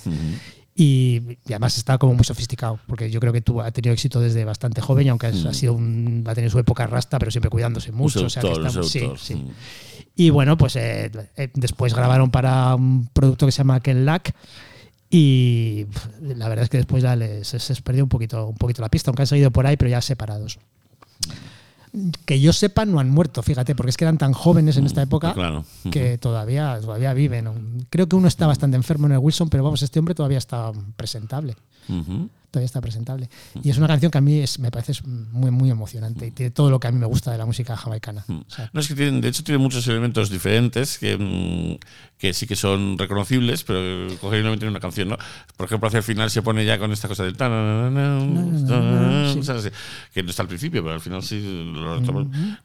Y, 0.78 1.22
y 1.48 1.54
además 1.54 1.78
está 1.78 1.98
como 1.98 2.14
muy 2.16 2.26
sofisticado, 2.26 2.80
porque 2.88 3.10
yo 3.10 3.20
creo 3.22 3.32
que 3.32 3.42
tú 3.42 3.62
ha 3.62 3.72
tenido 3.72 3.94
éxito 3.94 4.20
desde 4.20 4.44
bastante 4.44 4.82
joven, 4.82 5.06
y 5.06 5.10
aunque 5.10 5.28
ha 5.28 5.54
sido 5.54 5.74
un, 5.74 6.24
ha 6.28 6.36
tenido 6.36 6.52
su 6.52 6.60
época 6.60 6.86
rasta, 6.86 7.18
pero 7.18 7.32
siempre 7.32 7.50
cuidándose 7.50 7.92
mucho. 7.92 8.26
o 8.26 8.30
sea, 8.30 8.42
que 8.42 8.52
está- 8.52 8.84
sí, 8.84 9.02
sí. 9.18 9.36
Mm. 9.36 9.48
Y 10.18 10.30
bueno, 10.32 10.58
pues 10.58 10.76
eh, 10.76 11.12
eh, 11.38 11.50
después 11.54 11.94
grabaron 11.94 12.30
para 12.30 12.76
un 12.76 13.08
producto 13.14 13.46
que 13.46 13.52
se 13.52 13.60
llama 13.60 13.80
Ken 13.80 14.06
Lack. 14.06 14.34
Y 15.10 15.86
la 16.22 16.50
verdad 16.50 16.64
es 16.64 16.70
que 16.70 16.78
después 16.78 17.04
ya 17.04 17.16
les, 17.16 17.48
se, 17.48 17.60
se 17.60 17.74
les 17.74 17.82
perdió 17.82 18.04
un 18.04 18.10
poquito, 18.10 18.48
un 18.48 18.56
poquito 18.56 18.82
la 18.82 18.90
pista, 18.90 19.12
aunque 19.12 19.22
han 19.24 19.28
seguido 19.28 19.52
por 19.52 19.66
ahí, 19.68 19.78
pero 19.78 19.90
ya 19.90 20.02
separados. 20.02 20.60
Que 22.26 22.40
yo 22.40 22.54
sepa 22.54 22.86
no 22.86 23.00
han 23.00 23.10
muerto, 23.10 23.44
fíjate, 23.44 23.76
porque 23.76 23.90
es 23.92 23.98
que 23.98 24.06
eran 24.06 24.18
tan 24.18 24.34
jóvenes 24.34 24.78
en 24.78 24.86
esta 24.86 25.02
época 25.02 25.34
claro. 25.34 25.66
que 25.92 26.18
todavía, 26.18 26.80
todavía 26.82 27.14
viven. 27.14 27.86
Creo 27.90 28.08
que 28.08 28.16
uno 28.16 28.28
está 28.28 28.48
bastante 28.48 28.78
enfermo 28.78 29.08
en 29.08 29.14
el 29.14 29.20
Wilson, 29.20 29.50
pero 29.50 29.64
vamos, 29.64 29.82
este 29.82 30.00
hombre 30.00 30.16
todavía 30.16 30.38
está 30.38 30.72
presentable. 30.96 31.56
Ujú. 31.90 32.30
Todavía 32.52 32.68
está 32.68 32.80
presentable. 32.80 33.30
Y 33.64 33.70
es 33.70 33.78
una 33.78 33.88
canción 33.88 34.10
que 34.12 34.18
a 34.18 34.22
mí 34.22 34.40
es- 34.40 34.60
me 34.60 34.72
parece 34.72 34.94
muy, 35.06 35.52
muy 35.52 35.70
emocionante 35.70 36.28
y 36.28 36.32
tiene 36.32 36.52
todo 36.52 36.70
lo 36.70 36.80
que 36.80 36.88
a 36.88 36.92
mí 36.92 36.98
me 36.98 37.06
gusta 37.06 37.30
de 37.34 37.38
la 37.38 37.46
música 37.46 37.76
jamaicana. 37.76 38.24
O 38.30 38.46
sea, 38.50 38.70
No, 38.72 38.80
es 38.80 38.88
que 38.88 38.96
tienen, 38.96 39.20
de 39.20 39.28
hecho 39.28 39.44
tiene 39.44 39.58
muchos 39.58 39.86
elementos 39.90 40.30
diferentes 40.30 40.98
que, 40.98 41.18
mm, 41.18 41.84
que 42.18 42.34
sí 42.34 42.48
que 42.48 42.56
son 42.56 42.98
reconocibles, 42.98 43.66
pero 43.66 44.08
coger 44.22 44.40
y 44.40 44.44
no 44.44 44.52
meter 44.52 44.70
una 44.70 44.80
canción, 44.80 45.10
¿no? 45.10 45.18
Por 45.58 45.66
ejemplo, 45.66 45.88
hacia 45.90 45.98
el 45.98 46.04
final 46.06 46.30
se 46.32 46.42
pone 46.42 46.64
ya 46.64 46.80
con 46.80 46.94
esta 46.94 47.10
cosa 47.10 47.24
del 47.26 47.36
que 50.14 50.24
no 50.24 50.30
está 50.30 50.42
al 50.44 50.48
principio, 50.48 50.82
pero 50.82 50.96
al 50.96 51.02
final 51.02 51.24
sí 51.24 51.42
lo. 51.74 52.00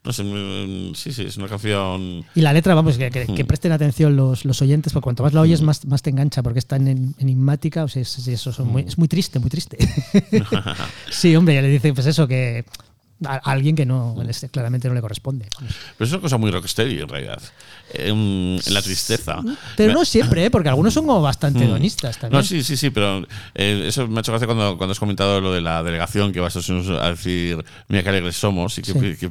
No 0.05 0.13
sé, 0.13 0.23
mm, 0.23 0.95
sí, 0.95 1.13
sí, 1.13 1.23
es 1.23 1.37
una 1.37 1.49
canción 1.49 2.25
Y 2.35 2.41
la 2.43 2.53
letra, 2.53 2.75
vamos, 2.75 2.97
que, 2.97 3.11
que- 3.11 3.27
que 3.27 3.45
presten 3.45 3.73
atención 3.73 4.15
los, 4.17 4.45
los 4.45 4.63
oyentes, 4.63 4.93
porque 4.93 5.05
cuanto 5.05 5.23
más 5.25 5.33
la 5.35 5.41
oyes, 5.41 5.63
más, 5.63 5.85
más 5.87 6.03
te 6.03 6.11
engancha, 6.11 6.43
porque 6.43 6.61
es 6.61 6.67
tan 6.67 6.87
en- 6.87 7.15
enigmática, 7.19 7.85
o 7.85 7.89
sea, 7.89 8.03
es, 8.03 8.19
es- 8.19 8.29
eso 8.29 8.53
son 8.53 8.69
muy- 8.69 8.83
es 8.83 8.99
muy 8.99 9.09
triste, 9.11 9.39
muy 9.39 9.51
triste. 9.51 9.77
sí, 11.11 11.37
hombre, 11.37 11.57
ya 11.57 11.63
le 11.63 11.69
dice, 11.69 11.93
pues 11.93 12.07
eso, 12.07 12.27
que 12.27 12.65
a, 13.27 13.37
alguien 13.51 13.77
que 13.77 13.87
no, 13.87 14.17
les- 14.25 14.47
claramente 14.51 14.89
no 14.89 14.95
le 14.95 15.01
corresponde. 15.01 15.47
Pero 15.59 16.07
es 16.07 16.13
una 16.13 16.21
cosa 16.21 16.37
muy 16.39 16.51
rocksteady 16.51 17.01
en 17.01 17.09
realidad. 17.09 17.41
Em, 17.93 18.57
en 18.57 18.75
la 18.75 18.83
tristeza. 18.83 19.41
Pero 19.77 19.89
Me- 19.89 19.95
no 19.99 20.05
siempre, 20.05 20.45
¿eh? 20.45 20.51
porque 20.51 20.69
algunos 20.69 20.95
son 20.95 21.07
como 21.07 21.21
bastante 21.21 21.65
hedonistas 21.65 22.19
también. 22.19 22.41
No, 22.41 22.47
sí, 22.47 22.63
sí, 22.63 22.77
sí, 22.77 22.91
pero 22.91 23.27
eh, 23.55 23.85
eso 23.89 24.07
me 24.07 24.19
ha 24.19 24.21
hecho 24.21 24.31
gracia 24.31 24.47
cuando, 24.47 24.79
cuando 24.79 24.93
has 24.93 25.01
comentado 25.01 25.41
lo 25.41 25.53
de 25.53 25.61
la 25.61 25.83
delegación 25.83 26.33
que 26.33 26.39
vas 26.41 26.55
a 26.57 26.61
decir, 27.11 27.65
mira 27.89 28.03
qué 28.05 28.09
alegres 28.11 28.37
somos 28.37 28.79
y 28.79 28.83
qué, 28.83 28.93
Sí. 28.93 29.17
qué 29.19 29.29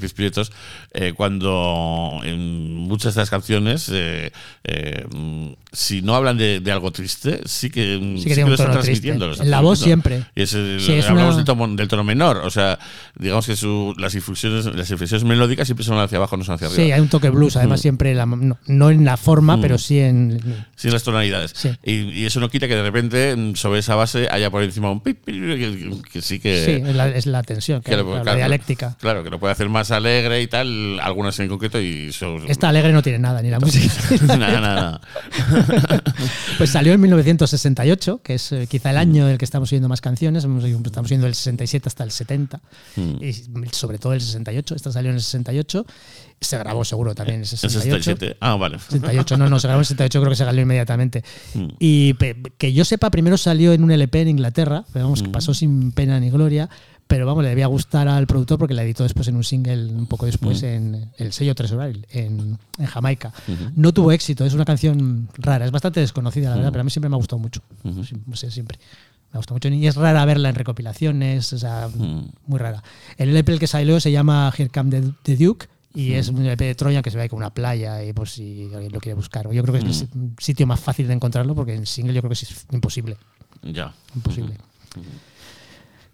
eh, 0.93 1.13
cuando 1.15 2.19
en 2.23 2.75
muchas 2.75 3.15
de 3.15 3.21
estas 3.21 3.29
canciones, 3.29 3.89
eh, 3.93 4.31
eh, 4.63 5.05
mm, 5.13 5.47
si 5.71 6.01
no 6.01 6.15
hablan 6.15 6.37
de, 6.37 6.59
de 6.59 6.71
algo 6.71 6.91
triste, 6.91 7.41
sí 7.45 7.69
que, 7.69 7.97
mm, 7.97 8.17
Sí 8.17 8.25
que 8.25 8.35
lo 8.41 8.51
están 8.53 8.71
triste. 8.71 8.71
transmitiendo. 8.71 9.25
lo 9.27 9.31
están 9.33 9.47
En 9.47 9.51
la 9.51 9.61
voz 9.61 9.79
transmitiendo. 9.79 10.25
siempre. 10.35 10.43
Y 10.43 10.47
Sí, 10.85 10.93
es 10.93 11.05
hablamos 11.07 11.35
una- 11.35 11.37
del, 11.37 11.45
tono, 11.45 11.75
del 11.75 11.87
tono 11.87 12.03
menor, 12.03 12.37
o 12.37 12.49
sea, 12.49 12.77
digamos 13.15 13.45
que 13.45 13.55
su- 13.55 13.78
las, 13.97 14.15
inflexiones, 14.15 14.65
las 14.65 14.89
inflexiones 14.91 15.23
melódicas 15.23 15.67
siempre 15.67 15.83
son 15.85 15.97
hacia 15.99 16.17
abajo, 16.17 16.37
no 16.37 16.43
son 16.43 16.55
hacia 16.55 16.67
arriba. 16.67 16.83
Sí, 16.83 16.91
hay 16.91 16.99
un 17.01 17.09
toque 17.09 17.29
blues, 17.29 17.55
además 17.57 17.81
siempre, 17.81 18.13
la- 18.15 18.25
no, 18.25 18.57
no 18.67 18.89
en 18.89 19.05
la 19.05 19.17
forma, 19.17 19.57
Mm. 19.57 19.61
pero 19.61 19.77
sí 19.77 19.99
en... 19.99 20.39
Sin 20.75 20.91
las 20.91 21.03
tonalidades. 21.03 21.51
Sí. 21.55 21.69
Y, 21.83 21.93
y 22.21 22.25
eso 22.25 22.39
no 22.39 22.49
quita 22.49 22.67
que 22.67 22.75
de 22.75 22.83
repente 22.83 23.35
mm, 23.35 23.55
sobre 23.55 23.79
esa 23.79 23.95
base 23.95 24.27
haya 24.31 24.49
por 24.49 24.63
encima 24.63 24.89
un 24.91 25.01
pip, 25.01 25.23
pip, 25.23 25.35
que, 25.35 26.01
que 26.11 26.21
sí 26.21 26.39
que. 26.39 26.65
sí, 26.65 26.71
es 26.89 26.95
la, 26.95 27.07
es 27.09 27.25
la 27.25 27.43
tensión, 27.43 27.81
que 27.81 27.95
lo- 27.97 28.05
claro, 28.05 28.23
la 28.23 28.35
dialéctica. 28.35 28.95
Claro, 28.99 29.23
que 29.23 29.29
lo 29.29 29.39
puede 29.39 29.51
hacer 29.53 29.69
más 29.69 29.91
alegre 29.91 30.41
y 30.41 30.47
tal, 30.47 30.99
algunas 31.01 31.37
en 31.39 31.47
concreto 31.49 31.79
y 31.79 32.11
son. 32.13 32.43
Esta 32.49 32.69
alegre 32.69 32.91
no 32.93 33.01
tiene 33.01 33.19
nada, 33.19 33.41
ni 33.41 33.49
la 33.49 33.59
música. 33.59 33.93
nada, 34.37 34.59
nada. 34.61 35.01
Pues 36.57 36.71
salió 36.71 36.93
en 36.93 37.01
1968, 37.01 38.21
que 38.23 38.33
es 38.35 38.51
eh, 38.51 38.67
quizá 38.69 38.89
el 38.91 38.97
año 38.97 39.25
del 39.25 39.37
que 39.37 39.45
estamos 39.45 39.71
oyendo 39.71 39.87
más 39.87 40.01
canciones. 40.01 40.43
Estamos 40.43 40.63
oyendo 40.63 41.25
del 41.25 41.35
67 41.35 41.87
hasta 41.87 42.03
el 42.03 42.11
70, 42.11 42.59
Mm. 42.95 43.23
y 43.23 43.33
sobre 43.71 43.97
todo 43.99 44.13
el 44.13 44.21
68. 44.21 44.75
Esta 44.75 44.91
salió 44.91 45.09
en 45.11 45.15
el 45.15 45.21
68. 45.21 45.85
Se 46.41 46.57
grabó 46.57 46.85
seguro 46.85 47.13
también 47.15 47.35
en 47.35 47.41
el 47.41 47.47
En 47.47 47.57
68. 47.57 48.03
67. 48.03 48.37
Ah, 48.39 48.55
vale. 48.55 48.79
68, 48.79 49.37
no, 49.37 49.49
no, 49.49 49.59
se 49.59 49.67
grabó 49.67 49.81
en 49.81 49.85
68, 49.85 50.19
creo 50.19 50.29
que 50.31 50.35
se 50.35 50.45
salió 50.45 50.61
inmediatamente. 50.61 51.23
Mm. 51.53 51.67
Y 51.79 52.13
que 52.57 52.73
yo 52.73 52.85
sepa, 52.85 53.09
primero 53.11 53.37
salió 53.37 53.73
en 53.73 53.83
un 53.83 53.91
LP 53.91 54.21
en 54.21 54.29
Inglaterra, 54.29 54.85
pero 54.93 55.05
vamos, 55.05 55.21
Mm. 55.21 55.25
que 55.25 55.31
pasó 55.31 55.53
sin 55.53 55.91
pena 55.91 56.19
ni 56.19 56.29
gloria, 56.29 56.69
pero 57.07 57.25
vamos, 57.25 57.43
le 57.43 57.49
debía 57.49 57.65
gustar 57.65 58.07
al 58.07 58.27
productor 58.27 58.59
porque 58.59 58.75
la 58.75 58.83
editó 58.83 59.01
después 59.03 59.27
en 59.27 59.35
un 59.35 59.43
single 59.43 59.85
un 59.93 60.05
poco 60.05 60.27
después 60.27 60.61
en 60.61 61.09
el 61.17 61.33
sello 61.33 61.55
Treasury, 61.55 62.05
en, 62.11 62.59
en 62.77 62.85
Jamaica. 62.85 63.33
No 63.75 63.91
tuvo 63.93 64.11
éxito, 64.11 64.45
es 64.45 64.53
una 64.53 64.63
canción 64.63 65.27
rara, 65.39 65.65
es 65.65 65.71
bastante 65.71 65.99
desconocida, 66.01 66.51
la 66.51 66.57
verdad, 66.57 66.71
pero 66.71 66.81
a 66.81 66.83
mí 66.83 66.91
siempre 66.91 67.09
me 67.09 67.15
ha 67.15 67.17
gustado 67.17 67.39
mucho. 67.39 67.61
Sí, 68.07 68.15
no 68.27 68.35
sé, 68.35 68.51
siempre. 68.51 68.77
Me 69.31 69.37
ha 69.37 69.39
gustado 69.39 69.55
mucho. 69.55 69.69
Y 69.69 69.85
es 69.87 69.95
rara 69.95 70.25
verla 70.25 70.49
en 70.49 70.55
recopilaciones, 70.55 71.53
o 71.53 71.59
sea, 71.59 71.87
muy 72.47 72.59
rara. 72.59 72.83
El 73.17 73.29
LP 73.29 73.53
el 73.53 73.59
que 73.59 73.67
salió 73.67 73.99
se 73.99 74.11
llama 74.11 74.51
Here 74.57 74.69
Come 74.69 74.89
the, 74.89 75.11
the 75.23 75.35
Duke 75.45 75.67
y 75.93 76.13
es 76.13 76.29
un 76.29 76.45
LP 76.45 76.65
de 76.65 76.75
Troya 76.75 77.01
que 77.01 77.11
se 77.11 77.17
ve 77.17 77.29
con 77.29 77.37
una 77.37 77.51
playa 77.53 78.03
y 78.03 78.13
por 78.13 78.27
si 78.29 78.69
alguien 78.73 78.91
lo 78.91 78.99
quiere 78.99 79.15
buscar. 79.15 79.51
Yo 79.51 79.61
creo 79.63 79.73
que 79.73 79.79
es 79.79 79.85
el 79.85 79.93
si- 79.93 80.07
sitio 80.39 80.65
más 80.67 80.79
fácil 80.79 81.07
de 81.07 81.13
encontrarlo 81.13 81.53
porque 81.55 81.73
en 81.75 81.85
single 81.85 82.13
yo 82.13 82.21
creo 82.21 82.29
que 82.29 82.33
es 82.35 82.65
imposible. 82.71 83.17
Ya. 83.63 83.93
Imposible. 84.15 84.55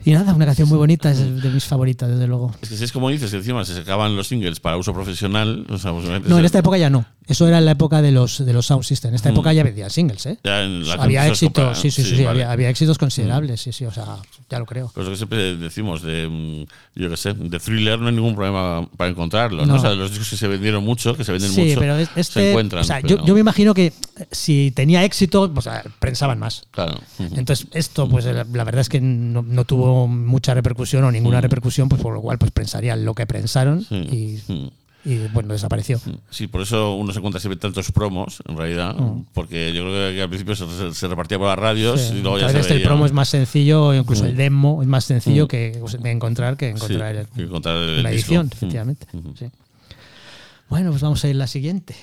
Y 0.03 0.11
nada, 0.11 0.33
una 0.33 0.45
canción 0.45 0.67
muy 0.69 0.77
bonita, 0.77 1.09
es 1.09 1.41
de 1.41 1.49
mis 1.49 1.65
favoritas, 1.65 2.07
desde 2.09 2.27
luego. 2.27 2.53
Es 2.61 2.69
que 2.69 2.77
si 2.77 2.83
es 2.83 2.91
como 2.91 3.09
dices, 3.09 3.31
que 3.31 3.37
encima 3.37 3.63
se 3.65 3.73
sacaban 3.73 4.15
los 4.15 4.27
singles 4.27 4.59
para 4.59 4.77
uso 4.77 4.93
profesional. 4.93 5.65
O 5.69 5.77
sea, 5.79 5.93
pues, 5.93 6.05
No, 6.27 6.37
en 6.37 6.45
esta 6.45 6.59
época 6.59 6.77
ya 6.77 6.89
no. 6.89 7.05
Eso 7.27 7.47
era 7.47 7.57
en 7.57 7.65
la 7.65 7.71
época 7.71 8.01
de 8.01 8.11
los, 8.11 8.45
de 8.45 8.53
los 8.53 8.65
sound 8.67 8.83
system. 8.83 9.09
En 9.09 9.15
esta 9.15 9.29
época 9.29 9.51
ya 9.53 9.63
vendían 9.63 9.89
singles, 9.89 10.25
¿eh? 10.27 10.37
ya 10.43 10.63
en 10.63 10.87
la 10.87 10.93
había 10.95 11.27
éxitos, 11.27 11.77
sí, 11.79 11.89
sí, 11.91 12.03
sí, 12.03 12.09
sí, 12.17 12.23
vale. 12.23 12.29
había, 12.43 12.51
había 12.51 12.69
éxitos 12.69 12.97
considerables, 12.97 13.61
sí, 13.61 13.71
sí, 13.71 13.85
o 13.85 13.91
sea, 13.91 14.17
ya 14.49 14.59
lo 14.59 14.65
creo. 14.65 14.91
Pues 14.93 15.05
lo 15.05 15.11
que 15.11 15.17
siempre 15.17 15.57
decimos, 15.57 16.01
de, 16.03 16.27
mm, 16.27 16.99
yo 16.99 17.09
qué 17.09 17.17
sé, 17.17 17.33
de 17.33 17.59
thriller 17.59 17.99
no 17.99 18.07
hay 18.09 18.13
ningún 18.15 18.35
problema 18.35 18.87
para 18.95 19.09
encontrarlo. 19.09 19.65
¿no? 19.65 19.73
No. 19.73 19.75
O 19.75 19.79
sea, 19.79 19.95
los 19.95 20.11
discos 20.11 20.29
que 20.29 20.37
se 20.37 20.47
vendieron 20.47 20.83
mucho, 20.83 21.15
que 21.17 21.23
se 21.23 21.31
venden 21.31 21.51
Sí, 21.51 21.61
mucho, 21.61 21.79
pero 21.79 21.97
se 21.97 22.09
este, 22.19 22.49
encuentran. 22.51 22.81
o 22.81 22.83
sea, 22.85 22.99
pero- 23.01 23.17
yo, 23.17 23.25
yo 23.25 23.33
me 23.33 23.39
imagino 23.39 23.73
que 23.73 23.87
eh, 23.87 23.93
si 24.31 24.71
tenía 24.75 25.03
éxito, 25.03 25.51
pues 25.53 25.67
ah, 25.67 25.83
prensaban 25.99 26.37
más. 26.39 26.63
Claro. 26.71 26.99
Entonces, 27.19 27.67
esto, 27.73 28.07
pues 28.07 28.25
la, 28.25 28.45
la 28.51 28.63
verdad 28.63 28.81
es 28.81 28.89
que 28.89 29.01
no, 29.01 29.43
tuvo 29.65 30.07
mucha 30.07 30.53
repercusión 30.53 31.03
o 31.03 31.11
ninguna 31.11 31.41
repercusión, 31.41 31.89
pues 31.89 32.01
por 32.01 32.13
lo 32.13 32.21
cual, 32.21 32.37
pues 32.37 32.51
prensarían 32.51 33.03
lo 33.03 33.13
que 33.15 33.25
prensaron 33.25 33.83
Sí. 33.83 33.95
y, 33.95 34.51
Mm. 34.51 34.67
Y, 35.05 35.27
bueno, 35.27 35.53
desapareció. 35.53 35.99
Sí, 36.31 36.47
por 36.47 36.61
eso 36.61 36.95
uno 36.95 37.13
se 37.13 37.19
encuentra 37.19 37.39
siempre 37.39 37.59
tantos 37.59 37.91
promos, 37.91 38.41
en 38.47 38.57
realidad, 38.57 38.95
porque 39.33 39.71
yo 39.71 39.83
creo 39.83 40.11
que 40.13 40.21
al 40.21 40.29
principio 40.29 40.55
se, 40.55 40.93
se 40.93 41.07
repartía 41.07 41.37
por 41.37 41.47
las 41.47 41.59
radios 41.59 42.01
Sí, 42.01 42.15
y 42.17 42.21
luego 42.21 42.39
ya 42.39 42.47
a 42.47 42.49
se 42.49 42.57
veces 42.57 42.71
el 42.71 42.81
promo 42.81 43.05
es 43.05 43.11
más 43.13 43.29
sencillo, 43.29 43.93
incluso 43.93 44.23
Mm. 44.23 44.27
el 44.27 44.35
demo 44.35 44.81
es 44.81 44.87
más 44.87 45.05
sencillo 45.05 45.45
Mm. 45.45 45.47
que 45.47 45.81
de 46.01 46.11
encontrar 46.11 46.57
que 46.57 46.69
encontrar 46.69 47.15
el- 47.15 47.27
que 47.27 47.43
encontrar 47.43 47.77
el 47.77 47.99
una 47.99 48.09
disco. 48.09 48.31
edición, 48.33 48.45
Mm. 48.47 48.51
efectivamente. 48.53 49.07
Sí. 49.37 49.45
Bueno, 50.69 50.89
pues 50.89 51.01
vamos 51.03 51.23
a 51.23 51.27
ir 51.29 51.35
a 51.35 51.39
la 51.39 51.47
siguiente. 51.47 51.95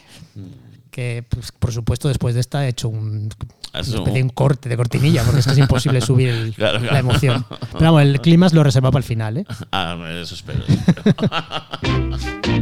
Que, 0.93 1.25
pues, 1.29 1.53
por 1.53 1.73
supuesto, 1.73 2.07
después 2.09 2.35
de 2.35 2.41
esta 2.43 2.67
he 2.67 2.69
hecho 2.69 2.89
un, 2.91 3.31
de 3.31 4.23
un- 4.23 4.29
corte 4.29 4.69
de 4.69 4.77
cortinilla, 4.77 5.25
porque 5.25 5.41
es 5.41 5.47
que 5.47 5.53
es 5.53 5.59
imposible 5.59 6.01
subir 6.03 6.29
el- 6.29 6.55
Claro, 6.55 6.79
la 6.81 6.99
emoción. 6.99 7.47
Pero 7.73 7.87
vamos, 7.87 8.03
el 8.03 8.21
clima 8.21 8.47
lo 8.53 8.63
reservado 8.63 8.93
para 8.93 9.01
el 9.01 9.09
final, 9.09 9.39
¿eh? 9.39 9.47
Ah, 9.73 9.97
eso 10.23 10.35
espero. 10.35 10.63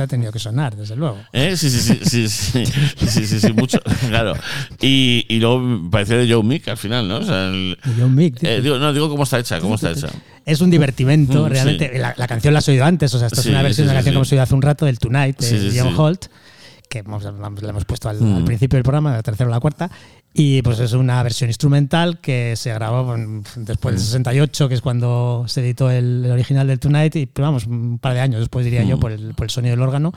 Te 0.00 0.04
ha 0.04 0.06
tenido 0.06 0.32
que 0.32 0.38
sonar, 0.38 0.74
desde 0.76 0.96
luego. 0.96 1.18
¿Eh? 1.32 1.54
Sí, 1.56 1.68
sí, 1.68 1.78
sí, 1.80 1.98
sí, 2.02 2.28
sí, 2.28 2.64
sí, 3.06 3.26
sí, 3.26 3.40
sí, 3.40 3.52
mucho, 3.52 3.78
claro. 4.08 4.32
Y, 4.80 5.26
y 5.28 5.38
luego 5.40 5.90
parecía 5.90 6.16
de 6.16 6.32
Joe 6.32 6.42
Mick 6.42 6.68
al 6.68 6.76
final, 6.78 7.06
¿no? 7.06 7.18
O 7.18 7.22
sea, 7.24 7.48
el- 7.48 7.76
John 7.98 8.14
Mick, 8.14 8.42
eh, 8.42 8.62
digo, 8.62 8.78
no, 8.78 8.92
digo 8.94 9.10
cómo 9.10 9.24
está 9.24 9.38
hecha, 9.38 9.60
cómo 9.60 9.74
está 9.74 9.90
hecha. 9.90 10.08
Es 10.46 10.60
un 10.62 10.70
divertimento, 10.70 11.44
Mm, 11.44 11.48
realmente. 11.50 11.98
La, 11.98 12.14
la 12.16 12.26
canción 12.26 12.54
la 12.54 12.58
has 12.60 12.68
oído 12.68 12.84
antes, 12.84 13.12
o 13.14 13.18
sea, 13.18 13.26
esta 13.28 13.40
es 13.40 13.46
una 13.46 13.62
versión 13.62 13.86
de 13.86 13.92
la 13.92 13.98
canción 13.98 14.12
que 14.14 14.16
hemos 14.16 14.32
oído 14.32 14.42
hace 14.42 14.54
un 14.54 14.62
rato, 14.62 14.86
del 14.86 14.98
Tonight, 14.98 15.38
de 15.38 15.80
John. 15.80 15.94
Holt, 15.96 16.26
que 16.90 17.00
vamos- 17.02 17.24
la 17.24 17.70
hemos 17.70 17.84
puesto 17.86 18.08
al, 18.10 18.20
Mm. 18.20 18.36
al 18.36 18.44
principio 18.44 18.76
del 18.76 18.82
programa, 18.82 19.12
la 19.12 19.22
tercera 19.22 19.48
o 19.48 19.50
la 19.50 19.60
cuarta. 19.60 19.90
Y 20.34 20.60
pues 20.62 20.78
es 20.80 20.92
una 20.92 21.22
versión 21.22 21.48
instrumental 21.48 22.20
que 22.20 22.54
se 22.56 22.72
grabó 22.74 23.16
después 23.56 23.94
del 23.94 24.00
68, 24.04 24.68
que 24.68 24.74
es 24.74 24.80
cuando 24.82 25.44
se 25.48 25.60
editó 25.62 25.90
el, 25.90 26.24
el 26.24 26.30
original 26.32 26.66
del 26.66 26.78
Tonight, 26.78 27.16
y 27.16 27.26
pero 27.26 27.46
vamos, 27.48 27.66
un 27.66 27.98
par 27.98 28.12
de 28.14 28.20
años 28.20 28.40
después, 28.40 28.64
diría 28.64 28.82
yo, 28.82 28.96
Mm. 28.96 29.00
por 29.00 29.12
el, 29.12 29.34
por 29.34 29.44
el 29.46 29.50
sonido 29.50 29.72
del 29.76 29.82
órgano 29.82 30.12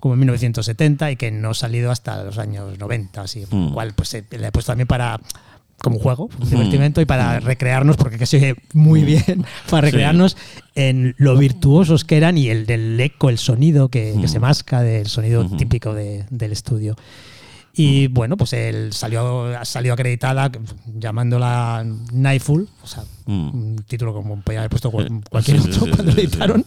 como 0.00 0.14
en 0.14 0.20
1970 0.20 1.10
y 1.10 1.16
que 1.16 1.30
no 1.32 1.50
ha 1.50 1.54
salido 1.54 1.90
hasta 1.90 2.22
los 2.22 2.38
años 2.38 2.78
90, 2.78 3.22
así, 3.22 3.44
Mm. 3.50 3.72
cual 3.72 3.94
pues 3.94 4.12
eh, 4.14 4.24
le 4.30 4.46
he 4.46 4.52
puesto 4.52 4.70
también 4.72 4.86
para 4.86 5.18
como 5.82 5.98
juego, 5.98 6.28
un 6.40 6.46
Mm. 6.46 6.50
divertimento 6.50 7.00
y 7.00 7.04
para 7.06 7.40
recrearnos, 7.40 7.96
porque 7.96 8.18
que 8.18 8.26
se 8.26 8.56
muy 8.74 9.02
bien, 9.02 9.44
para 9.70 9.82
recrearnos 9.82 10.36
en 10.74 11.14
lo 11.18 11.36
virtuosos 11.36 12.04
que 12.04 12.16
eran 12.16 12.36
y 12.36 12.48
el 12.48 12.66
del 12.66 12.98
eco, 13.00 13.28
el 13.30 13.38
sonido 13.38 13.88
que, 13.88 14.12
que 14.20 14.26
Mm. 14.26 14.28
se 14.28 14.40
masca 14.40 14.82
del 14.82 15.06
sonido 15.06 15.46
típico 15.48 15.94
de- 15.94 16.24
del 16.30 16.52
estudio. 16.52 16.96
Y 17.74 18.08
bueno, 18.08 18.36
pues 18.36 18.52
él 18.54 18.92
salió, 18.92 19.52
salió 19.64 19.92
acreditada 19.92 20.50
llamándola 20.98 21.86
Nightful, 22.12 22.68
o 22.82 22.86
sea, 22.86 23.04
Mm. 23.30 23.48
un 23.54 23.76
título 23.86 24.14
como 24.14 24.40
podía 24.40 24.60
haber 24.60 24.70
puesto 24.70 24.90
cual- 24.90 25.06
Sí, 25.08 25.20
cualquier 25.30 25.60
sí, 25.60 25.68
otro 25.68 25.84
sí, 25.84 25.90
cuando 25.90 26.02
sí, 26.02 26.06
lo 26.08 26.14
sí. 26.14 26.20
editaron. 26.20 26.64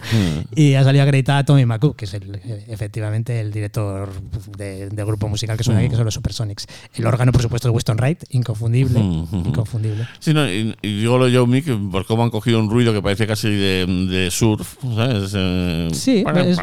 Y 0.56 0.74
ha 0.76 0.84
salido 0.84 1.04
acreditada 1.04 1.44
Tommy 1.44 1.66
McCook, 1.66 1.96
que 1.96 2.06
es 2.06 2.14
el, 2.14 2.40
efectivamente 2.68 3.40
el 3.40 3.52
director 3.52 4.10
de- 4.58 4.90
del 4.90 5.06
grupo 5.06 5.28
musical 5.28 5.58
que 5.58 5.64
suena 5.64 5.80
aquí, 5.80 5.90
que 5.90 5.96
son 5.96 6.06
los 6.06 6.14
Supersonics. 6.14 6.68
El 6.94 7.06
órgano, 7.08 7.32
por 7.32 7.42
supuesto, 7.42 7.68
es 7.68 7.74
Weston 7.74 7.98
Wright, 7.98 8.24
inconfundible. 8.30 9.00
Mm. 9.00 9.26
Inconfundible. 9.48 10.08
Sí, 10.20 10.34
no, 10.34 10.48
y, 10.48 10.76
y 10.84 11.00
digo 11.00 11.18
lo 11.18 11.26
de 11.26 11.36
Joe 11.38 11.48
Mick 11.48 11.66
por 11.92 12.06
cómo 12.06 12.24
han 12.24 12.30
cogido 12.30 12.60
un 12.60 12.70
ruido 12.70 12.94
que 12.94 13.02
parecía 13.02 13.26
casi 13.26 13.50
de, 13.50 13.86
de 14.10 14.30
surf, 14.30 14.76
¿sabes? 14.96 15.32
Eh, 15.36 15.88
Sí, 15.94 16.24
es- 16.36 16.58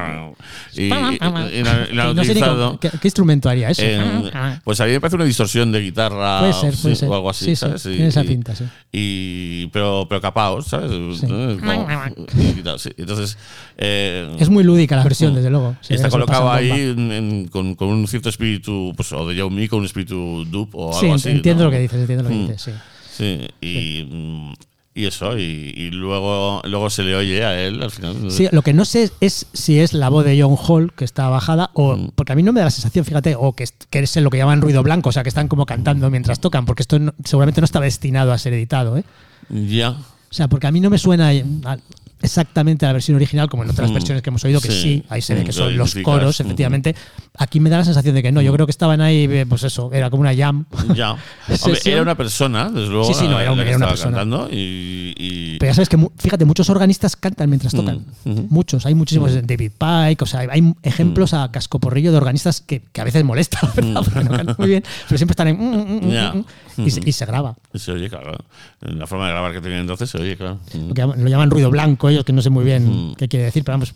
y, 0.74 0.82
y- 0.82 0.86
y 0.86 0.92
la, 0.92 1.88
y 1.90 1.94
la 1.94 2.08
han 2.10 2.16
No 2.16 2.22
sé 2.24 2.34
ni 2.34 2.40
cómo- 2.40 2.52
utilizado 2.52 2.80
¿qué, 2.80 2.90
qué 2.90 3.08
instrumento 3.08 3.48
haría 3.48 3.70
eso? 3.70 3.82
en- 3.82 4.30
pues 4.62 4.80
a 4.80 4.84
mí 4.86 4.92
me 4.92 5.00
parece 5.00 5.16
una 5.16 5.24
distorsión 5.24 5.72
de 5.72 5.80
guitarra 5.80 6.40
puede 6.40 6.52
ser, 6.52 6.76
sí, 6.76 6.82
puede 6.82 6.96
ser. 6.96 7.08
o 7.08 7.14
algo 7.14 7.30
así, 7.30 7.44
Sí, 7.46 7.50
sí, 7.50 7.56
¿sabes? 7.56 7.86
Y- 7.86 7.90
tiene 7.90 8.06
esa 8.08 8.22
pinta, 8.22 8.54
sí. 8.54 8.64
Y, 8.92 9.66
pero, 9.68 9.87
pero 10.08 10.20
capaos, 10.20 10.66
¿sabes? 10.66 10.90
¿Eh? 10.92 11.58
Como- 11.60 12.78
sí. 12.78 12.90
Entonces, 12.96 13.38
eh, 13.76 14.36
Es 14.38 14.48
muy 14.48 14.64
lúdica 14.64 14.96
la 14.96 15.04
versión, 15.04 15.32
Mm. 15.32 15.36
desde 15.36 15.50
luego. 15.50 15.76
está 15.88 16.08
colocado 16.08 16.50
ahí 16.50 16.70
en- 16.70 17.12
en- 17.12 17.48
con, 17.48 17.74
con 17.74 17.88
un 17.88 18.06
cierto 18.08 18.28
espíritu, 18.28 18.92
pues, 18.96 19.12
o 19.12 19.26
de 19.26 19.42
Mick, 19.50 19.72
o 19.72 19.76
un 19.76 19.84
espíritu 19.84 20.44
dupe 20.44 20.72
o 20.78 20.92
Sí, 20.92 21.06
algo 21.06 21.14
así. 21.16 21.30
entiendo 21.30 21.64
¿no? 21.64 21.70
lo 21.70 21.76
que 21.76 21.80
dices, 21.82 22.00
entiendo 22.00 22.22
lo 22.24 22.28
que 22.30 22.34
Mm. 22.34 22.48
dices, 22.48 22.62
sí. 22.62 22.72
Sí, 23.18 23.48
y, 23.60 24.04
mm, 24.04 24.52
y 24.94 25.06
eso, 25.06 25.36
y, 25.38 25.42
y 25.76 25.90
luego, 25.90 26.60
luego 26.64 26.90
se 26.90 27.02
le 27.04 27.14
oye 27.14 27.44
a 27.44 27.60
él 27.60 27.82
al 27.82 27.90
final. 27.90 28.30
Sí, 28.30 28.48
lo 28.50 28.62
que 28.62 28.72
no 28.72 28.84
sé 28.84 29.10
es 29.20 29.46
si 29.52 29.78
es 29.78 29.92
la 29.92 30.08
voz 30.08 30.24
de 30.24 30.40
John 30.40 30.56
Hall 30.56 30.92
que 30.92 31.04
está 31.04 31.28
bajada 31.28 31.70
o 31.74 31.96
Mm. 31.96 32.10
porque 32.16 32.32
a 32.32 32.36
mí 32.36 32.42
no 32.42 32.52
me 32.52 32.60
da 32.60 32.66
la 32.66 32.70
sensación, 32.70 33.04
fíjate, 33.04 33.34
o 33.38 33.52
que, 33.54 33.64
es- 33.64 33.74
que 33.90 34.00
es 34.00 34.16
lo 34.16 34.30
que 34.30 34.38
llaman 34.38 34.60
ruido 34.60 34.82
blanco, 34.82 35.08
o 35.10 35.12
sea, 35.12 35.22
que 35.22 35.28
están 35.28 35.46
como 35.48 35.66
cantando 35.66 36.10
mientras 36.10 36.40
tocan, 36.40 36.64
porque 36.66 36.82
esto 36.82 36.98
no- 36.98 37.14
seguramente 37.24 37.60
no 37.60 37.64
estaba 37.64 37.84
destinado 37.84 38.32
a 38.32 38.38
ser 38.38 38.52
editado, 38.54 38.96
¿eh? 38.98 39.04
Ya. 39.50 39.90
O 39.90 40.34
sea, 40.34 40.48
porque 40.48 40.66
a 40.66 40.72
mí 40.72 40.80
no 40.80 40.90
me 40.90 40.98
suena 40.98 41.30
a- 41.30 41.78
exactamente 42.20 42.84
a 42.84 42.88
la 42.88 42.94
versión 42.94 43.14
original 43.14 43.48
como 43.48 43.62
en 43.62 43.70
otras 43.70 43.90
Mm. 43.90 43.94
versiones 43.94 44.22
que 44.22 44.30
hemos 44.30 44.44
oído, 44.44 44.60
que 44.60 44.72
Sí. 44.72 44.82
sí, 44.82 45.04
ahí 45.08 45.22
se 45.22 45.34
ve 45.34 45.40
Mm, 45.40 45.44
que 45.44 45.48
lo 45.48 45.52
son 45.52 45.76
los 45.76 45.94
coros, 46.02 46.40
Mm. 46.40 46.42
efectivamente. 46.46 46.96
Aquí 47.38 47.60
me 47.60 47.70
da 47.70 47.78
la 47.78 47.84
sensación 47.84 48.12
de 48.16 48.22
que 48.24 48.32
no, 48.32 48.42
yo 48.42 48.52
creo 48.52 48.66
que 48.66 48.72
estaban 48.72 49.00
ahí, 49.00 49.28
eh, 49.30 49.46
pues 49.48 49.62
eso, 49.62 49.90
era 49.92 50.10
como 50.10 50.22
una 50.22 50.34
jam. 50.34 50.64
Ya. 50.96 51.12
Hombre, 51.62 51.80
era 51.84 52.02
una 52.02 52.16
persona, 52.16 52.68
desde 52.70 52.88
luego. 52.88 53.04
Sí, 53.04 53.14
sí, 53.14 53.28
no, 53.28 53.38
era 53.40 53.52
un- 53.52 53.60
una 53.60 53.88
persona. 53.88 54.16
cantando 54.16 54.48
y, 54.50 55.14
y- 55.16 55.56
Pero 55.60 55.70
ya 55.70 55.74
sabes 55.74 55.88
que, 55.88 56.08
fíjate, 56.18 56.44
muchos 56.44 56.68
organistas 56.70 57.14
cantan 57.14 57.48
mientras 57.50 57.72
tocan. 57.72 58.04
Mm. 58.24 58.40
Muchos, 58.50 58.84
hay 58.84 58.96
muchísimos. 58.96 59.32
David 59.46 59.70
Pike, 59.78 60.22
o 60.24 60.26
sea, 60.26 60.40
hay 60.40 60.74
ejemplos 60.82 61.32
Mm. 61.32 61.36
a 61.36 61.52
cascoporrillo 61.52 62.10
de 62.10 62.16
organistas 62.16 62.60
que, 62.60 62.82
que 62.92 63.00
a 63.00 63.04
veces 63.04 63.22
molestan, 63.24 63.70
¿verdad? 63.76 64.02
Porque 64.04 64.24
no 64.24 64.30
cantan 64.36 64.56
muy 64.58 64.68
bien, 64.68 64.82
pero 65.08 65.18
siempre 65.18 65.32
están 65.34 65.48
en. 65.48 65.56
mm, 65.56 65.76
mm, 65.76 66.06
mm, 66.06 66.10
Ya. 66.10 66.32
mm, 66.34 66.44
y, 66.84 66.90
se, 66.90 67.00
y 67.04 67.12
se 67.12 67.26
graba. 67.26 67.56
Se 67.78 67.92
oye, 67.92 68.08
claro. 68.08 68.36
La 68.80 69.06
forma 69.06 69.26
de 69.26 69.32
grabar 69.32 69.52
que 69.52 69.60
tenían 69.60 69.80
entonces 69.82 70.08
se 70.10 70.18
oye, 70.18 70.36
claro. 70.36 70.58
Lo, 70.74 70.94
que 70.94 71.30
llaman, 71.30 71.50
ruido 71.50 71.70
blanco, 71.70 72.08
ellos 72.08 72.24
que 72.24 72.32
no 72.32 72.42
sé 72.42 72.50
muy 72.50 72.64
bien 72.64 73.10
Mm. 73.10 73.14
qué 73.16 73.28
quiere 73.28 73.46
decir, 73.46 73.64
pero 73.64 73.74
vamos, 73.78 73.94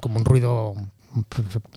como 0.00 0.18
un 0.18 0.24
ruido. 0.24 0.74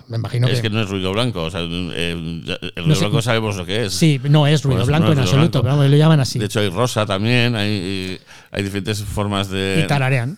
Me 0.10 0.18
imagino 0.18 0.48
es 0.48 0.58
que. 0.58 0.64
que 0.64 0.70
no 0.70 0.82
es 0.82 0.90
ruido 0.90 1.14
blanco. 1.14 1.44
O 1.44 1.50
sea, 1.50 1.62
eh, 1.62 2.12
el 2.12 2.44
ruido 2.76 2.88
No 2.88 2.96
sé. 2.96 3.02
blanco 3.02 3.22
sabemos 3.22 3.56
lo 3.56 3.66
que 3.66 3.86
es. 3.86 3.94
Sí, 3.94 4.20
no 4.30 4.46
es 4.46 4.62
ruido 4.62 4.80
Pues 4.80 4.88
blanco 4.90 5.06
no 5.08 5.12
es 5.14 5.18
en 5.18 5.24
ruido 5.24 5.32
absoluto, 5.32 5.62
blanco. 5.62 5.64
pero 5.64 5.76
vamos, 5.78 5.90
lo 5.92 5.98
llaman 5.98 6.20
así. 6.20 6.38
De 6.38 6.46
hecho, 6.46 6.60
hay 6.60 6.70
rosa 6.70 7.06
también, 7.06 7.56
hay, 7.56 8.20
hay 8.52 8.64
diferentes 8.64 9.02
formas 9.04 9.50
de. 9.50 9.82
y 9.84 9.88
tararean. 9.88 10.38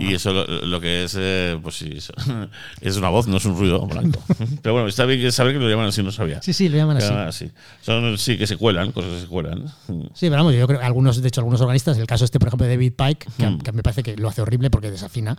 Y 0.00 0.14
eso 0.14 0.32
lo, 0.32 0.46
lo 0.46 0.80
que 0.80 1.04
es, 1.04 1.14
eh, 1.18 1.58
pues 1.62 1.76
sí, 1.76 1.98
es 2.80 2.96
una 2.96 3.10
voz, 3.10 3.26
no 3.26 3.36
es 3.36 3.44
un 3.44 3.56
ruido 3.58 3.86
blanco. 3.86 4.22
Pero 4.62 4.72
bueno, 4.72 4.88
está 4.88 5.04
bien 5.04 5.20
que 5.20 5.30
saber 5.30 5.52
que 5.52 5.58
lo 5.58 5.68
llaman 5.68 5.86
así, 5.88 6.02
no 6.02 6.10
sabía. 6.10 6.40
Sí, 6.40 6.52
sí, 6.54 6.68
lo 6.70 6.76
llaman 6.78 6.96
así. 6.96 7.08
llaman 7.08 7.28
así. 7.28 7.50
Son, 7.82 8.16
sí, 8.18 8.38
que 8.38 8.46
se 8.46 8.56
cuelan, 8.56 8.92
cosas 8.92 9.10
que 9.12 9.20
se 9.20 9.26
cuelan. 9.26 9.64
Sí, 10.14 10.26
pero 10.28 10.36
vamos, 10.36 10.54
yo 10.54 10.66
creo 10.66 10.80
que 10.80 10.86
algunos, 10.86 11.20
de 11.20 11.28
hecho, 11.28 11.40
algunos 11.40 11.60
organistas, 11.60 11.98
el 11.98 12.06
caso 12.06 12.24
este, 12.24 12.38
por 12.38 12.48
ejemplo, 12.48 12.66
de 12.66 12.72
David 12.74 12.92
Pike, 12.96 13.26
que, 13.36 13.44
a- 13.44 13.50
Mm. 13.50 13.58
que 13.60 13.72
me 13.72 13.82
parece 13.82 14.02
que 14.02 14.16
lo 14.16 14.28
hace 14.28 14.40
horrible 14.42 14.70
porque 14.70 14.90
desafina. 14.90 15.36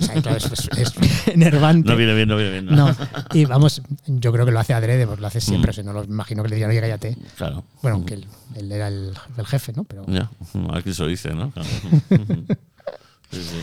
O 0.00 0.04
sea, 0.04 0.14
claro, 0.22 0.36
es, 0.38 0.44
es- 0.46 0.68
es 0.96 1.28
enervante. 1.28 1.88
No 1.90 1.96
viene 1.96 2.14
bien, 2.14 2.28
no 2.28 2.36
viene 2.36 2.50
bien. 2.60 2.66
No, 2.66 2.94
y 3.34 3.44
vamos, 3.44 3.82
yo 4.06 4.32
creo 4.32 4.46
que 4.46 4.52
lo 4.52 4.60
hace 4.60 4.72
adrede, 4.74 5.06
pues 5.06 5.20
lo 5.20 5.26
hace 5.26 5.40
siempre, 5.40 5.68
Mm. 5.68 5.72
o 5.72 5.74
sea, 5.74 5.84
no 5.84 5.92
lo 5.92 6.04
imagino 6.04 6.42
que 6.42 6.48
le 6.48 6.56
digan, 6.56 6.70
oye, 6.70 6.80
cállate. 6.80 7.16
Claro. 7.36 7.64
Bueno, 7.82 7.96
aunque 7.96 8.14
él, 8.14 8.26
él 8.56 8.72
era 8.72 8.88
el, 8.88 9.12
el 9.36 9.46
jefe, 9.46 9.72
¿no? 9.74 9.84
Pero 9.84 10.04
Ya, 10.06 10.30
aquí 10.72 10.92
se 10.94 11.02
lo 11.02 11.08
dice, 11.08 11.34
¿no? 11.34 11.50
Claro. 11.50 11.68
Sí, 13.30 13.42
sí. 13.42 13.60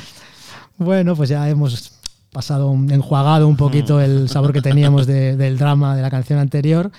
bueno, 0.77 1.15
pues 1.15 1.29
ya 1.29 1.47
hemos 1.49 1.93
pasado, 2.31 2.67
un- 2.69 2.91
enjuagado 2.91 3.47
un 3.47 3.55
poquito 3.57 4.01
el 4.01 4.29
sabor 4.29 4.51
que 4.53 4.61
teníamos 4.61 5.07
de- 5.07 5.35
del 5.37 5.57
drama 5.57 5.95
de 5.95 6.01
la 6.01 6.09
canción 6.11 6.39
anterior. 6.39 6.91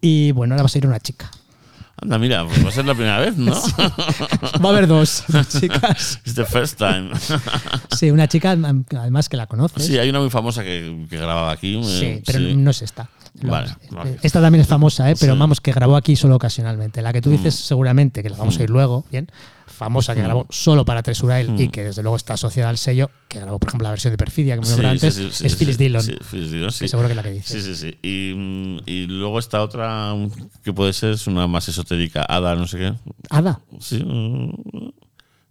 Y 0.00 0.32
bueno, 0.32 0.54
ahora 0.54 0.62
va 0.62 0.66
a 0.66 0.70
ser 0.70 0.86
una 0.86 1.00
chica. 1.00 1.30
Anda, 2.00 2.18
mira, 2.18 2.44
pues 2.44 2.62
va 2.62 2.68
a 2.68 2.72
ser 2.72 2.84
la 2.84 2.92
primera 2.94 3.18
vez, 3.20 3.38
¿no? 3.38 3.52
Va 4.62 4.68
a 4.68 4.72
haber 4.72 4.86
dos 4.86 5.24
chicas. 5.48 6.20
It's 6.26 6.34
the 6.34 6.44
first 6.44 6.76
time. 6.78 7.10
Sí, 7.96 8.10
una 8.10 8.28
chica 8.28 8.50
además 8.50 9.30
que 9.30 9.38
la 9.38 9.46
conoces. 9.46 9.86
Sí, 9.86 9.98
hay 9.98 10.10
una 10.10 10.20
muy 10.20 10.28
famosa 10.28 10.62
que, 10.62 11.06
que 11.08 11.16
grababa 11.16 11.50
aquí. 11.52 11.76
eh, 11.82 11.82
Sí, 11.84 12.22
pero 12.26 12.38
sí. 12.40 12.54
no 12.54 12.70
es 12.70 12.82
esta. 12.82 13.08
Vale, 13.42 13.74
vale. 13.90 14.18
Esta 14.22 14.42
también 14.42 14.60
es 14.60 14.68
famosa, 14.68 15.10
¿eh? 15.10 15.14
pero 15.18 15.32
Sí. 15.32 15.36
Mm. 15.36 15.40
vamos, 15.40 15.60
que 15.62 15.72
grabó 15.72 15.96
aquí 15.96 16.16
solo 16.16 16.36
ocasionalmente. 16.36 17.00
La 17.00 17.14
que 17.14 17.22
tú 17.22 17.30
dices 17.30 17.54
seguramente, 17.54 18.22
que 18.22 18.28
la 18.28 18.36
vamos 18.36 18.58
a 18.58 18.62
ir 18.62 18.68
luego, 18.70 19.06
bien, 19.10 19.28
famosa 19.76 20.14
que 20.14 20.22
grabó 20.22 20.46
solo 20.50 20.84
para 20.84 21.02
Tresurail 21.02 21.48
y 21.60 21.68
Mm. 21.68 21.70
que 21.70 21.84
desde 21.84 22.02
luego 22.02 22.16
está 22.16 22.34
asociada 22.34 22.70
al 22.70 22.78
sello, 22.78 23.10
que 23.28 23.38
grabó, 23.40 23.58
por 23.60 23.68
ejemplo, 23.68 23.84
la 23.84 23.90
versión 23.90 24.12
de 24.12 24.16
Perfidia 24.18 24.54
que 24.56 24.62
me 24.62 24.68
nombré 24.68 24.86
sí, 24.88 24.92
antes, 24.92 25.14
sí, 25.14 25.28
sí, 25.30 25.46
es 25.46 25.56
Phyllis 25.56 25.78
Dillon. 25.78 26.02
Sí, 26.02 26.16
Phyllis 26.30 26.50
Dillon, 26.50 26.70
que 26.70 26.88
seguro 26.88 27.08
que 27.08 27.12
es 27.12 27.16
la 27.16 27.22
que 27.22 27.30
dices. 27.30 27.62
Sí, 27.62 27.74
sí, 27.74 27.76
sí. 27.76 27.98
Y, 28.02 28.34
mm, 28.34 28.78
y 28.86 29.06
luego 29.06 29.38
está 29.38 29.62
otra 29.62 30.14
mm, 30.14 30.30
que 30.64 30.72
puede 30.72 30.92
ser, 30.92 31.10
es 31.12 31.26
una 31.26 31.46
más 31.46 31.68
esotérica, 31.68 32.24
Ada, 32.28 32.54
no 32.56 32.66
sé 32.66 32.78
qué. 32.78 32.94
Ada. 33.30 33.60
Sí, 33.78 34.02
mm, 34.02 34.90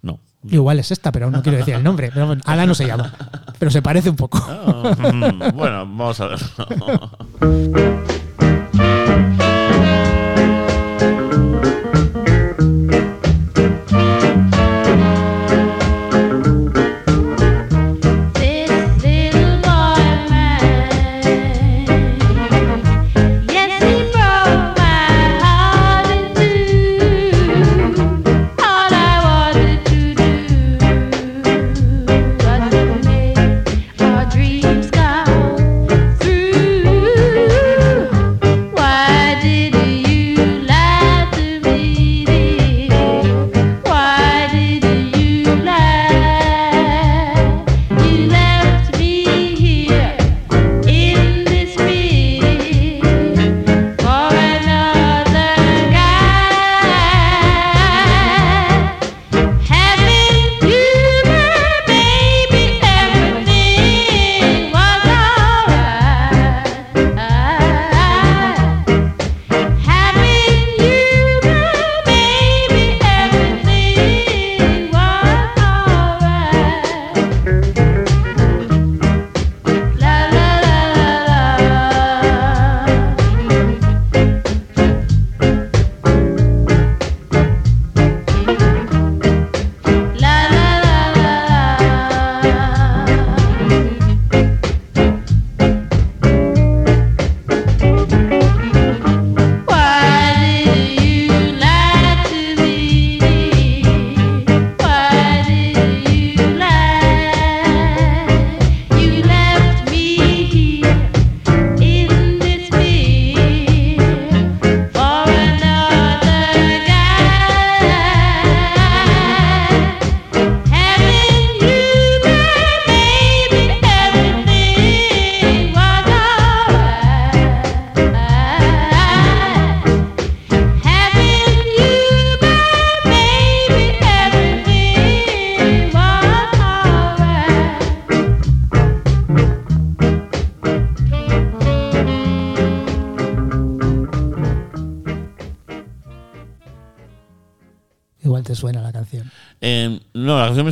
no. 0.02 0.20
Igual 0.50 0.80
es 0.80 0.92
esta, 0.92 1.12
pero 1.12 1.26
aún 1.26 1.34
no 1.34 1.42
quiero 1.44 1.58
decir 1.58 1.74
el 1.76 1.84
nombre. 1.84 2.12
Pero 2.14 2.36
Ada 2.46 2.66
no 2.66 2.76
se 2.76 2.86
llama, 2.86 3.14
pero 3.60 3.72
se 3.72 3.82
parece 3.82 4.10
un 4.10 4.16
poco. 4.16 4.38
Ah, 4.48 5.52
bueno, 5.54 5.78
vamos 5.86 6.20
a 6.20 6.28
ver. 6.28 6.40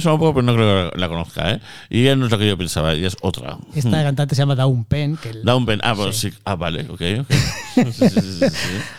suena 0.03 0.13
un 0.15 0.19
poco, 0.19 0.35
pero 0.35 0.45
no 0.45 0.53
creo 0.53 0.91
que 0.91 0.99
la 0.99 1.07
conozca, 1.07 1.51
¿eh? 1.51 1.59
Y 1.89 2.01
ella 2.03 2.15
no 2.15 2.25
es 2.25 2.31
lo 2.31 2.37
que 2.37 2.47
yo 2.47 2.57
pensaba, 2.57 2.93
ella 2.93 3.07
es 3.07 3.17
otra. 3.21 3.57
Esta 3.75 4.03
cantante 4.03 4.35
se 4.35 4.41
llama 4.41 4.55
Dawn 4.55 4.85
Penn, 4.85 5.17
que 5.17 5.29
el- 5.31 5.43
Down 5.43 5.65
Pen. 5.65 5.79
Ah, 5.83 5.93
pues 5.95 6.17
sí. 6.17 6.31
Ah, 6.45 6.55
vale, 6.55 6.81
ok, 6.89 7.01
ok. 7.21 7.25
Sí, 7.73 7.81
sí, 7.91 8.07
sí, 8.07 8.21
sí, 8.21 8.49
sí. 8.49 8.49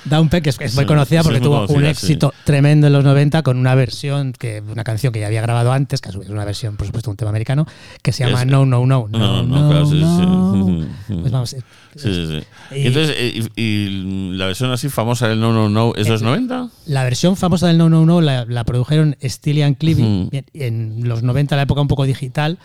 Dawn 0.04 0.28
Penn, 0.28 0.42
que 0.42 0.50
es, 0.50 0.60
es 0.60 0.74
muy 0.74 0.82
Sí, 0.82 0.88
conocida 0.88 1.20
sí, 1.20 1.24
porque 1.24 1.36
es 1.36 1.40
muy 1.42 1.48
tuvo 1.48 1.60
un 1.60 1.66
conocida, 1.68 1.90
éxito 1.90 2.34
tremendo 2.44 2.88
en 2.88 2.92
los 2.92 3.04
90 3.04 3.42
con 3.44 3.56
una 3.56 3.74
versión, 3.76 4.32
que 4.32 4.60
una 4.68 4.82
canción 4.82 5.12
que 5.12 5.20
ya 5.20 5.26
había 5.28 5.42
grabado 5.42 5.72
antes, 5.72 6.00
que 6.00 6.08
a 6.08 6.12
su 6.12 6.18
vez 6.18 6.26
es 6.28 6.32
una 6.32 6.44
versión, 6.44 6.76
por 6.76 6.86
supuesto, 6.86 7.08
un 7.10 7.16
tema 7.16 7.28
americano, 7.30 7.66
que 8.02 8.10
se 8.12 8.24
llama 8.24 8.40
Es- 8.42 8.46
No, 8.48 8.66
No, 8.66 8.84
No. 8.84 9.06
No, 9.08 9.42
no, 9.44 9.68
claro, 9.70 9.86
sí, 9.86 9.92
sí. 9.92 10.00
no. 10.00 10.86
Pues 11.20 11.30
vamos, 11.30 11.52
eh, 11.52 11.60
Sí, 11.96 12.12
sí, 12.12 12.26
sí. 12.26 12.76
Y- 12.76 12.86
entonces, 12.88 13.14
eh, 13.16 13.48
y, 13.54 13.62
y 13.62 14.32
la 14.36 14.46
versión 14.46 14.72
así 14.72 14.88
famosa 14.88 15.28
del 15.28 15.38
No, 15.38 15.52
No, 15.52 15.68
No, 15.68 15.92
¿es 15.94 16.06
de 16.06 16.10
los 16.10 16.22
90? 16.22 16.68
La 16.86 17.04
versión 17.04 17.36
famosa 17.36 17.68
del 17.68 17.78
No 17.78 17.88
No 17.88 18.04
No 18.04 18.20
la, 18.20 18.44
la 18.46 18.64
produjeron 18.64 19.16
Steely 19.22 19.62
and 19.62 19.76
bien, 19.78 20.28
en 20.54 20.93
los 21.02 21.22
90, 21.22 21.56
la 21.56 21.62
época 21.62 21.80
un 21.80 21.88
poco 21.88 22.04
digital. 22.04 22.58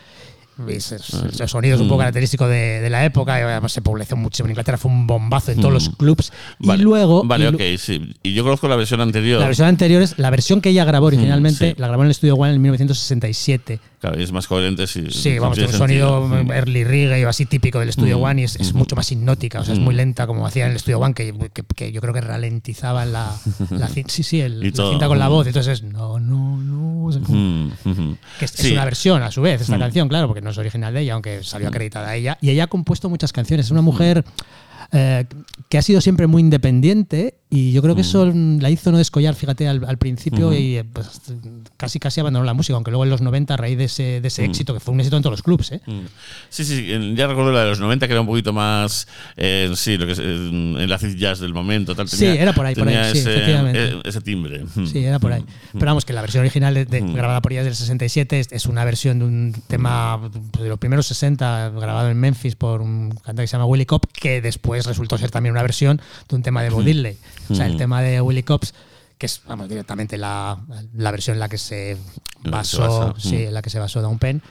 Y 0.68 0.74
ese- 0.74 0.98
ese 0.98 1.48
sonido 1.48 1.76
es 1.76 1.82
un 1.82 1.88
poco 1.88 2.00
característico 2.00 2.46
de, 2.46 2.82
de 2.82 2.90
la 2.90 3.06
época. 3.06 3.40
y 3.40 3.44
además 3.44 3.72
se 3.72 3.82
publicó 3.82 4.18
muchísimo 4.18 4.48
en 4.48 4.52
Inglaterra, 4.52 4.78
fue 4.78 4.92
un 4.92 5.08
bombazo 5.08 5.54
en 5.54 5.62
todos 5.62 5.74
los 5.74 5.88
clubs. 5.92 6.34
Vale, 6.60 6.82
y 6.82 6.84
luego. 6.84 7.24
Vale, 7.24 7.46
y 7.46 7.48
ok, 7.48 7.80
sí. 7.80 8.14
Y 8.24 8.34
yo 8.34 8.44
conozco 8.44 8.68
la 8.68 8.76
versión 8.76 9.00
anterior. 9.00 9.40
La 9.40 9.46
versión 9.46 9.70
anterior 9.70 10.02
es 10.02 10.20
la 10.20 10.30
versión 10.30 10.60
que 10.60 10.72
ella 10.72 10.84
grabó 10.84 11.06
originalmente, 11.06 11.70
sí. 11.70 11.76
la 11.78 11.88
grabó 11.88 12.04
en 12.04 12.08
el 12.08 12.12
estudio 12.12 12.36
One 12.36 12.56
en 12.56 12.62
1967. 12.62 13.80
Claro, 14.00 14.18
y 14.20 14.24
es 14.24 14.32
más 14.32 14.48
coherente. 14.48 14.88
Sí, 14.88 15.08
Sí, 15.12 15.38
vamos, 15.40 15.58
tiene 15.58 15.74
un 15.74 15.78
sonido 15.78 16.22
sentido. 16.30 16.44
Mm. 16.46 16.52
early 16.52 16.84
reggae 16.86 17.26
o 17.26 17.30
así 17.30 17.46
típico 17.46 17.80
del 17.80 17.90
estudio 17.90 18.18
One 18.20 18.42
y 18.42 18.44
es, 18.46 18.56
es 18.56 18.74
mucho 18.74 18.96
más 18.96 19.12
hipnótica, 19.12 19.60
o 19.60 19.66
sea, 19.66 19.74
es 19.74 19.80
muy 19.80 19.94
lenta 19.94 20.26
como 20.26 20.48
hacía 20.48 20.64
en 20.66 20.72
el 20.72 20.78
estudio 20.78 21.00
One, 21.00 21.14
que, 21.14 21.34
que- 21.54 21.64
que 21.76 21.92
yo 21.92 22.00
creo 22.00 22.14
que 22.14 22.22
ralentizaba 22.22 23.04
la, 23.06 23.36
la 23.72 23.88
sí, 23.90 24.04
sí, 24.08 24.40
el- 24.40 24.62
la 24.62 24.72
cinta 24.90 25.08
con 25.08 25.20
la 25.20 25.28
voz, 25.28 25.48
entonces 25.48 25.84
no, 25.84 26.18
no, 26.20 26.58
no, 26.58 27.06
o 27.06 27.12
sea, 27.12 27.22
Mm, 27.28 27.72
que 28.40 28.46
es, 28.46 28.72
una 28.72 28.86
versión 28.86 29.22
a 29.22 29.32
su 29.32 29.42
vez, 29.42 29.60
esta 29.62 29.76
Mm. 29.76 29.80
canción, 29.82 30.08
claro, 30.08 30.28
porque 30.28 30.42
no 30.42 30.52
es 30.52 30.58
original 30.58 30.94
de 30.94 31.02
ella, 31.02 31.14
aunque 31.16 31.44
salió 31.44 31.68
acreditada 31.68 32.16
ella. 32.16 32.38
Y 32.42 32.52
ella 32.52 32.64
ha 32.64 32.68
compuesto 32.68 33.10
muchas 33.10 33.34
canciones. 33.34 33.66
Es 33.66 33.72
una 33.72 33.82
mujer 33.82 34.24
eh, 34.94 35.26
que 35.68 35.78
ha 35.78 35.82
sido 35.82 36.00
siempre 36.02 36.26
muy 36.28 36.42
independiente 36.42 37.39
y 37.52 37.72
yo 37.72 37.82
creo 37.82 37.96
que 37.96 38.02
eso 38.02 38.32
la 38.32 38.70
hizo 38.70 38.92
no 38.92 39.00
descollar, 39.00 39.34
fíjate, 39.34 39.68
al, 39.68 39.84
al 39.84 39.98
principio 39.98 40.54
y 40.54 40.78
eh, 40.78 40.84
pues, 40.84 41.10
casi 41.78 41.98
casi 42.00 42.20
abandonó 42.20 42.46
la 42.46 42.54
música, 42.54 42.76
aunque 42.76 42.92
luego 42.92 43.06
en 43.06 43.10
los 43.10 43.22
90, 43.22 43.56
a 43.56 43.58
raíz 43.58 43.76
de 43.78 43.86
ese, 43.86 44.22
de 44.22 44.28
ese 44.28 44.46
éxito, 44.46 44.74
que 44.76 44.80
fue 44.80 44.94
un 44.94 45.00
éxito 45.00 45.18
en 45.18 45.24
todos 45.24 45.32
los 45.34 45.42
clubs, 45.42 45.72
¿eh? 45.72 45.82
Mm. 45.88 46.00
Sí, 46.50 46.64
sí, 46.64 46.88
ya 47.16 47.26
recuerdo 47.26 47.52
la 47.52 47.62
de 47.64 47.70
los 47.70 47.80
90 47.80 48.06
que 48.06 48.14
era 48.14 48.22
un 48.22 48.28
poquito 48.28 48.54
más, 48.54 49.08
eh, 49.36 49.72
sí, 49.76 49.98
lo 49.98 50.06
que 50.06 50.12
es 50.12 50.20
eh, 50.20 50.24
el 50.78 50.94
acid 50.94 51.16
jazz 51.18 51.40
del 51.40 51.54
momento. 51.56 51.96
Tal, 51.96 52.08
Sí, 52.08 52.18
tenía- 52.20 52.40
era 52.42 52.54
por 52.54 52.68
ahí, 52.68 52.76
por 52.76 52.88
ahí, 52.88 53.12
sí, 53.14 53.18
ese, 53.20 53.32
efectivamente. 53.34 53.84
eh, 53.84 54.02
ese 54.06 54.22
timbre. 54.22 54.64
Mm. 54.76 54.86
Sí, 54.86 55.04
era 55.04 55.18
por 55.18 55.34
ahí. 55.34 55.44
Pero 55.74 55.86
vamos, 55.88 56.06
que 56.06 56.14
la 56.14 56.22
versión 56.22 56.42
original 56.42 56.74
de- 56.76 56.86
de- 56.86 57.02
grabada 57.02 57.42
por 57.42 57.52
ella 57.52 57.62
es 57.62 57.66
del 57.66 57.76
67, 57.76 58.40
es, 58.42 58.52
es 58.52 58.68
una 58.68 58.86
versión 58.86 59.18
de 59.20 59.26
un 59.26 59.56
tema 59.68 60.20
pues, 60.52 60.64
de 60.64 60.70
los 60.70 60.78
primeros 60.78 61.08
60 61.08 61.70
grabado 61.70 62.10
en 62.12 62.18
Memphis 62.20 62.56
por 62.56 62.82
un 62.82 63.10
cantante 63.10 63.42
que 63.42 63.48
se 63.48 63.54
llama 63.54 63.66
Willie 63.66 63.88
Cobb, 63.88 64.02
que 64.14 64.40
después 64.42 64.86
resultó 64.86 65.18
ser 65.18 65.32
también 65.32 65.54
una 65.54 65.64
versión 65.64 66.00
de 66.30 66.36
un 66.36 66.44
tema 66.44 66.62
de 66.62 66.70
Bo. 66.70 66.78
O 67.50 67.56
sea, 67.56 67.66
el 67.66 67.78
tema 67.78 68.02
de 68.02 68.22
Willie 68.22 68.44
Cobbs, 68.44 68.74
que 69.18 69.26
es 69.26 69.42
vamos, 69.48 69.68
directamente 69.68 70.18
la, 70.18 70.58
la 70.94 71.12
versión 71.12 71.36
en 71.36 71.40
la 71.40 71.50
que 71.50 71.58
se 71.58 71.98
se 72.44 72.50
basó, 72.50 72.82
basa, 72.82 73.20
sí, 73.20 73.36
mm. 73.36 73.48
en 73.48 73.54
la 73.54 73.62
que 73.62 73.70
se 73.70 73.80
basó 73.80 74.02
Down 74.02 74.20
Penn, 74.20 74.42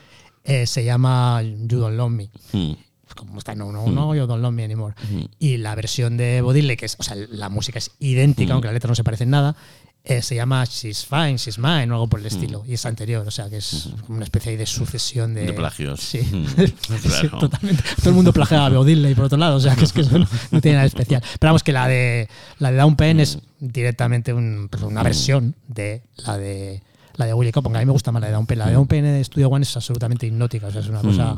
eh, 0.44 0.66
se 0.66 0.84
llama 0.84 1.42
You 1.42 1.78
Don't 1.78 1.96
Love 1.96 2.10
Me. 2.10 2.30
Mm. 2.52 2.72
como 3.14 3.38
está 3.38 3.54
no 3.54 3.72
no 3.72 3.86
no 3.88 4.14
you 4.14 4.26
don't 4.26 4.42
love 4.42 4.52
me 4.52 4.64
anymore. 4.64 4.94
Y 5.38 5.56
la 5.56 5.74
versión 5.74 6.16
de 6.16 6.40
Bodile 6.42 6.76
que 6.76 6.86
es 6.86 6.96
o 6.98 7.02
sea 7.02 7.16
la 7.16 7.48
música 7.48 7.78
es 7.78 7.92
idéntica 7.98 8.52
aunque 8.52 8.68
la 8.68 8.74
letra 8.74 8.88
no 8.88 8.94
se 8.94 9.04
parece 9.04 9.24
en 9.24 9.30
nada 9.30 9.56
eh, 10.04 10.22
se 10.22 10.34
llama 10.36 10.64
She's 10.64 11.04
Fine 11.04 11.36
She's 11.36 11.58
Mine 11.58 11.90
o 11.90 11.94
algo 11.94 12.06
por 12.08 12.20
el 12.20 12.26
estilo 12.26 12.64
y 12.66 12.74
es 12.74 12.86
anterior 12.86 13.26
o 13.26 13.30
sea 13.30 13.50
que 13.50 13.58
es 13.58 13.90
como 14.06 14.16
una 14.16 14.24
especie 14.24 14.56
de 14.56 14.64
sucesión 14.64 15.34
de, 15.34 15.46
De 15.46 15.52
plagios. 15.52 16.00
sí, 16.00 16.20
Mm, 16.20 16.46
Sí, 17.20 17.28
totalmente. 17.28 17.82
Todo 17.98 18.10
el 18.10 18.14
mundo 18.14 18.32
plagiaba 18.32 18.66
a 18.66 18.70
Bodile 18.70 19.14
por 19.14 19.24
otro 19.26 19.36
lado 19.38 19.56
o 19.56 19.60
sea 19.60 19.74
que 19.76 19.84
es 19.84 19.92
que 19.92 20.00
eso 20.02 20.18
no, 20.18 20.26
no 20.50 20.60
tiene 20.60 20.76
nada 20.76 20.86
especial. 20.86 21.22
Pero 21.38 21.50
vamos 21.50 21.62
que 21.62 21.72
la 21.72 21.86
de 21.88 22.28
la 22.58 22.70
de 22.70 22.78
Down 22.78 22.96
Pen 22.96 23.20
es 23.20 23.38
directamente 23.60 24.32
un- 24.32 24.68
pues, 24.70 24.82
una 24.82 25.02
versión 25.02 25.54
de 25.66 26.02
la 26.24 26.38
de 26.38 26.82
la 27.16 27.26
de 27.26 27.34
Willy 27.34 27.50
a 27.54 27.60
mí 27.60 27.84
me 27.84 27.92
gusta 27.92 28.12
más 28.12 28.20
la 28.22 28.28
de 28.28 28.32
Down 28.34 28.46
Pen. 28.46 28.58
La 28.60 28.66
de 28.68 28.74
Down 28.74 28.86
Pen 28.86 29.04
de 29.04 29.24
Studio 29.24 29.48
One 29.48 29.64
es 29.64 29.76
absolutamente 29.76 30.26
hipnótica, 30.26 30.68
o 30.68 30.70
sea, 30.70 30.80
es 30.80 30.88
una 30.88 31.02
cosa 31.02 31.36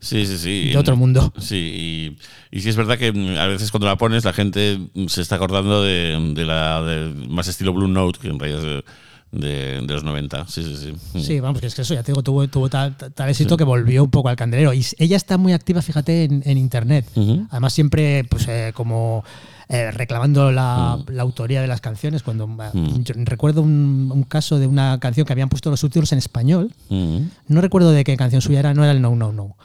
Sí, 0.00 0.26
sí, 0.26 0.38
sí. 0.38 0.70
de 0.70 0.76
otro 0.78 0.96
mundo. 0.96 1.32
Sí, 1.38 2.16
y, 2.52 2.56
y 2.56 2.60
sí 2.60 2.68
es 2.68 2.76
verdad 2.76 2.98
que 2.98 3.12
mm, 3.12 3.36
a 3.36 3.46
veces 3.46 3.70
cuando 3.70 3.86
la 3.86 3.96
pones 3.96 4.24
la 4.24 4.32
gente 4.32 4.78
mm, 4.94 5.06
se 5.06 5.22
está 5.22 5.36
acordando 5.36 5.82
de, 5.82 6.32
de 6.34 6.44
la 6.44 6.82
de 6.82 7.12
más 7.28 7.48
estilo 7.48 7.72
Blue 7.72 7.88
Note, 7.88 8.18
que 8.20 8.28
en 8.28 8.38
realidad 8.38 8.60
es 8.64 8.84
de, 9.30 9.82
los 9.86 10.04
90. 10.04 10.46
Sí, 10.48 10.62
sí, 10.62 10.76
sí. 10.76 11.18
Mm. 11.18 11.20
Sí, 11.20 11.40
vamos, 11.40 11.60
que 11.60 11.66
es 11.66 11.74
que 11.74 11.82
eso 11.82 11.94
ya 11.94 12.02
te 12.02 12.12
digo, 12.12 12.22
tuvo, 12.22 12.48
tuvo 12.48 12.68
tal, 12.70 12.96
tal 12.96 13.28
éxito 13.28 13.56
que 13.56 13.64
volvió 13.64 14.04
un 14.04 14.10
poco 14.10 14.28
al 14.28 14.36
candelero. 14.36 14.72
Y 14.72 14.84
ella 14.98 15.16
está 15.16 15.36
muy 15.36 15.52
activa, 15.52 15.82
fíjate, 15.82 16.24
en, 16.24 16.42
en 16.46 16.56
internet. 16.58 17.06
Además, 17.50 17.72
siempre, 17.72 18.24
pues, 18.24 18.46
eh, 18.48 18.72
como 18.74 19.24
eh, 19.68 19.90
reclamando 19.90 20.50
la, 20.50 20.96
Mm. 21.06 21.10
la 21.12 21.22
autoría 21.22 21.60
de 21.60 21.66
las 21.66 21.82
canciones. 21.82 22.22
Cuando 22.22 22.48
yo 22.72 23.14
recuerdo 23.18 23.60
un, 23.60 24.10
un 24.10 24.22
caso 24.22 24.58
de 24.58 24.66
una 24.66 24.98
canción 24.98 25.26
que 25.26 25.32
habían 25.34 25.50
puesto 25.50 25.68
los 25.68 25.80
subtítulos 25.80 26.10
en 26.12 26.18
español. 26.18 26.72
Mm. 26.88 27.18
No 27.48 27.60
recuerdo 27.60 27.90
de 27.90 28.04
qué 28.04 28.16
canción 28.16 28.40
suya 28.40 28.60
era, 28.60 28.72
no 28.72 28.82
era 28.82 28.92
el 28.92 29.02
No, 29.02 29.14
No, 29.14 29.30
No. 29.32 29.56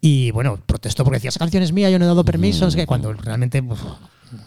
Y 0.00 0.30
bueno, 0.30 0.58
protestó 0.66 1.04
porque 1.04 1.16
decía, 1.16 1.30
esa 1.30 1.38
canción 1.38 1.62
es 1.62 1.72
mía, 1.72 1.90
yo 1.90 1.98
no 1.98 2.04
he 2.04 2.08
dado 2.08 2.24
permiso, 2.24 2.70
sé 2.70 2.76
qué", 2.76 2.86
cuando 2.86 3.12
realmente 3.12 3.62
pues, 3.62 3.80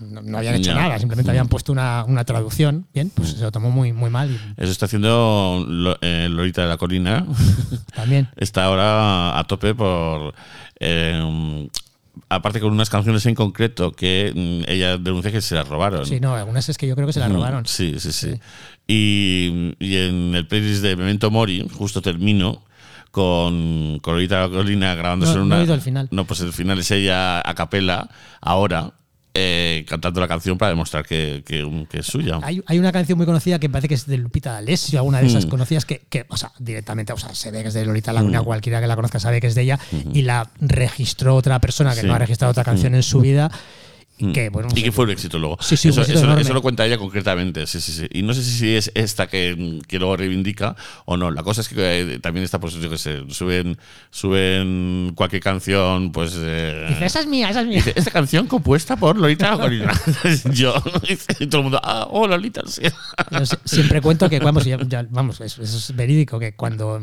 no, 0.01 0.21
no 0.21 0.37
habían 0.37 0.55
hecho 0.55 0.73
nada, 0.73 0.97
simplemente 0.99 1.31
habían 1.31 1.47
puesto 1.47 1.71
una, 1.71 2.05
una 2.07 2.23
traducción. 2.23 2.85
Bien, 2.93 3.09
pues 3.13 3.29
se 3.31 3.41
lo 3.41 3.51
tomó 3.51 3.69
muy, 3.71 3.91
muy 3.91 4.09
mal 4.09 4.29
y 4.31 4.35
Eso 4.61 4.71
está 4.71 4.85
haciendo 4.85 5.65
eh, 6.01 6.27
Lolita 6.29 6.61
de 6.61 6.67
la 6.67 6.77
Colina. 6.77 7.25
también. 7.95 8.29
está 8.37 8.65
ahora 8.65 9.37
a 9.39 9.43
tope 9.45 9.73
por. 9.75 10.33
eh, 10.79 11.67
aparte 12.29 12.59
con 12.59 12.71
unas 12.71 12.89
canciones 12.89 13.25
en 13.25 13.33
concreto 13.35 13.91
que 13.91 14.31
mm, 14.35 14.69
ella 14.71 14.97
denuncia 14.97 15.31
que 15.31 15.41
se 15.41 15.55
las 15.55 15.67
robaron. 15.67 16.05
Sí, 16.05 16.19
no, 16.19 16.35
algunas 16.35 16.67
es 16.69 16.77
que 16.77 16.85
yo 16.87 16.95
creo 16.95 17.07
que 17.07 17.13
se 17.13 17.19
la 17.19 17.29
Mm, 17.29 17.33
robaron. 17.33 17.65
Sí, 17.65 17.95
sí, 17.99 18.11
sí. 18.11 18.33
Y, 18.87 19.75
y 19.79 19.95
en 19.97 20.35
el 20.35 20.47
playlist 20.47 20.81
de 20.83 20.95
Memento 20.95 21.31
Mori, 21.31 21.67
justo 21.75 22.01
termino 22.01 22.61
con, 23.11 23.99
con 24.01 24.13
Lolita 24.15 24.47
Colina 24.49 24.95
grabándose 24.95 25.35
No- 25.35 25.43
una. 25.43 25.61
he 25.63 25.79
final. 25.81 26.07
No, 26.11 26.25
pues 26.25 26.41
el 26.41 26.53
final 26.53 26.79
es 26.79 26.91
ella 26.91 27.39
a 27.47 27.55
capela, 27.55 28.09
ahora, 28.41 28.93
eh, 29.33 29.85
cantando 29.87 30.19
la 30.19 30.27
canción 30.27 30.57
para 30.57 30.69
demostrar 30.69 31.05
que, 31.05 31.43
que- 31.45 31.85
que 31.89 31.99
es 31.99 32.05
suya. 32.05 32.39
Hay, 32.41 32.61
hay 32.65 32.79
una 32.79 32.91
canción 32.91 33.17
muy 33.17 33.25
conocida 33.27 33.59
que 33.59 33.69
parece 33.69 33.87
que 33.87 33.93
es 33.93 34.05
de 34.07 34.17
Lupita 34.17 34.53
D'Alessio, 34.53 34.99
alguna 34.99 35.21
de 35.21 35.27
esas 35.27 35.45
Mm. 35.45 35.49
conocidas 35.49 35.85
que, 35.85 36.01
que, 36.09 36.25
o 36.29 36.35
sea, 36.37 36.51
directamente, 36.59 37.13
o 37.13 37.17
sea, 37.17 37.33
se 37.35 37.51
ve 37.51 37.61
que 37.61 37.67
es 37.69 37.73
de 37.73 37.85
Lolita 37.85 38.11
Laguna, 38.11 38.41
cualquiera 38.41 38.81
que 38.81 38.87
la 38.87 38.95
conozca 38.95 39.19
sabe 39.19 39.39
que 39.39 39.47
es 39.47 39.55
de 39.55 39.61
ella, 39.61 39.79
y 40.13 40.23
la 40.23 40.49
registró 40.59 41.35
otra 41.35 41.59
persona 41.59 41.93
que 41.93 42.01
Sí. 42.01 42.07
no 42.07 42.13
ha 42.15 42.19
registrado 42.19 42.51
otra 42.51 42.63
canción 42.63 42.95
en 42.95 43.03
su 43.03 43.21
vida, 43.21 43.51
y 44.19 44.31
que, 44.33 44.49
bueno, 44.49 44.69
no 44.69 44.73
y 44.75 44.79
sé, 44.79 44.83
que 44.85 44.91
fue 44.91 45.05
un 45.05 45.11
éxito 45.11 45.39
luego. 45.39 45.57
Sí, 45.61 45.77
sí, 45.77 45.87
un 45.87 45.93
eso, 45.93 46.01
éxito 46.01 46.17
eso- 46.19 46.25
enorme. 46.27 46.41
eso 46.43 46.53
lo 46.53 46.61
cuenta 46.61 46.85
ella 46.85 46.97
concretamente. 46.97 47.65
Sí, 47.67 47.79
sí, 47.81 47.91
sí. 47.91 48.07
Y 48.11 48.21
no 48.21 48.33
sé 48.33 48.43
si 48.43 48.75
es 48.75 48.91
esta 48.93 49.27
que, 49.27 49.79
que 49.87 49.97
luego 49.99 50.17
reivindica 50.17 50.75
o 51.05 51.17
no. 51.17 51.31
La 51.31 51.43
cosa 51.43 51.61
es 51.61 51.69
que 51.69 52.01
eh, 52.01 52.19
también 52.19 52.43
está, 52.43 52.59
pues 52.59 52.73
yo 52.75 52.89
que 52.89 52.97
sé, 52.97 53.23
suben, 53.29 53.77
suben 54.11 55.13
cualquier 55.15 55.41
canción, 55.41 56.11
pues. 56.11 56.33
eh, 56.37 56.85
dice, 56.89 57.05
esa 57.05 57.19
es 57.21 57.27
mía, 57.27 57.49
esa 57.49 57.61
es 57.61 57.67
mía. 57.67 57.77
dice, 57.77 57.93
esta 57.95 58.11
canción 58.11 58.47
compuesta 58.47 58.95
por 58.97 59.17
Lolita 59.17 59.57
yo. 60.53 60.73
Y 61.39 61.47
todo 61.47 61.59
el 61.59 61.63
mundo, 61.63 61.79
ah, 61.83 62.07
oh, 62.11 62.27
Lolita, 62.27 62.61
sí. 62.67 62.81
Yo 63.31 63.45
si- 63.45 63.55
siempre 63.65 64.01
cuento 64.01 64.29
que, 64.29 64.39
vamos, 64.39 64.65
ya- 64.65 64.79
ya- 64.87 65.05
vamos, 65.09 65.39
eso, 65.41 65.61
eso 65.63 65.77
es 65.77 65.95
verídico, 65.95 66.39
que 66.39 66.53
cuando 66.53 66.99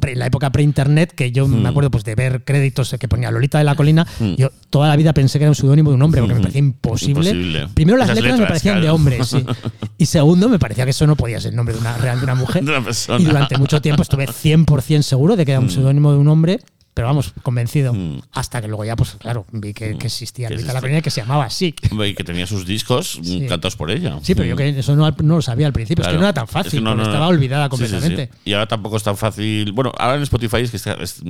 pre- 0.00 0.16
la 0.16 0.26
época 0.26 0.50
pre-internet, 0.50 1.12
que 1.14 1.32
yo 1.32 1.46
me 1.48 1.68
acuerdo 1.68 1.90
pues 1.90 2.04
de 2.04 2.14
ver 2.14 2.44
créditos 2.44 2.94
que 2.98 3.08
ponía 3.08 3.30
Lolita 3.30 3.58
de 3.58 3.64
la 3.64 3.74
Colina, 3.74 4.06
yo 4.36 4.50
toda 4.70 4.88
la 4.88 4.96
vida 4.96 5.12
pensé 5.12 5.38
que 5.38 5.44
era 5.44 5.50
un 5.50 5.54
seudónimo 5.54 5.90
de 5.90 5.96
un 5.96 6.02
hombre, 6.02 6.20
porque 6.20 6.34
me 6.34 6.40
parecía 6.40 6.58
imposible. 6.60 7.30
Imposible. 7.30 7.68
Primero 7.74 7.98
las 7.98 8.14
letras 8.14 8.38
me 8.38 8.46
parecían 8.46 8.80
de 8.80 8.90
hombres, 8.90 9.26
sí. 9.28 9.44
Y 9.98 10.06
segundo, 10.06 10.48
me 10.48 10.58
parecía 10.58 10.84
que 10.84 10.90
eso 10.92 11.06
no 11.06 11.14
podía 11.16 11.38
ser 11.40 11.50
el 11.50 11.56
nombre 11.56 11.74
de 11.74 11.80
una, 11.80 11.96
real 11.98 12.18
de 12.18 12.24
una 12.24 12.34
mujer. 12.36 12.64
De 12.64 12.70
una 12.70 12.82
persona. 12.84 13.20
Y 13.20 13.24
durante 13.26 13.58
mucho 13.58 13.80
tiempo 13.82 14.02
estuve 14.02 14.26
100% 14.26 15.02
seguro 15.02 15.36
de 15.36 15.44
que 15.44 15.52
era 15.52 15.60
un 15.60 15.70
seudónimo 15.70 16.12
de 16.12 16.18
un 16.18 16.28
hombre. 16.28 16.60
Pero 16.92 17.06
vamos, 17.06 17.32
convencido. 17.42 17.94
Mm. 17.94 18.20
Hasta 18.32 18.60
que 18.60 18.66
luego 18.68 18.84
ya, 18.84 18.96
pues 18.96 19.12
claro, 19.18 19.46
vi 19.52 19.72
que, 19.72 19.96
que 19.96 20.08
existía 20.08 20.48
Que 20.48 20.54
Lolita 20.54 20.68
de 20.68 20.72
la 20.74 20.78
existía. 20.80 20.98
Y 20.98 21.02
que 21.02 21.10
se 21.10 21.20
llamaba 21.20 21.44
así. 21.44 21.74
Y 22.04 22.14
que 22.14 22.24
tenía 22.24 22.46
sus 22.46 22.66
discos 22.66 23.18
mm, 23.20 23.24
Sí. 23.24 23.46
cantados 23.48 23.76
por 23.76 23.90
ella. 23.92 24.18
Sí, 24.22 24.34
pero 24.34 24.46
yo 24.48 24.56
que 24.56 24.68
eso 24.70 24.96
no, 24.96 25.08
no 25.22 25.36
lo 25.36 25.42
sabía 25.42 25.66
al 25.68 25.72
principio. 25.72 26.02
Es 26.02 26.08
que 26.08 26.14
no 26.16 26.22
era 26.22 26.32
tan 26.32 26.44
Es 26.44 26.50
fácil, 26.50 26.72
que 26.72 26.80
no, 26.80 26.90
porque 26.90 26.96
no, 26.98 27.04
no. 27.04 27.10
estaba 27.10 27.28
olvidada 27.28 27.68
Sí, 27.70 27.76
sí, 27.76 27.84
sí. 27.86 27.90
completamente. 27.92 28.38
Y 28.44 28.52
ahora 28.54 28.66
tampoco 28.66 28.96
es 28.96 29.02
tan 29.04 29.16
fácil. 29.16 29.70
Bueno, 29.72 29.92
ahora 29.96 30.16
en 30.16 30.22
Spotify 30.22 30.58
es 30.58 30.70
que 30.72 30.76
está- 30.78 30.94
es- 30.94 31.22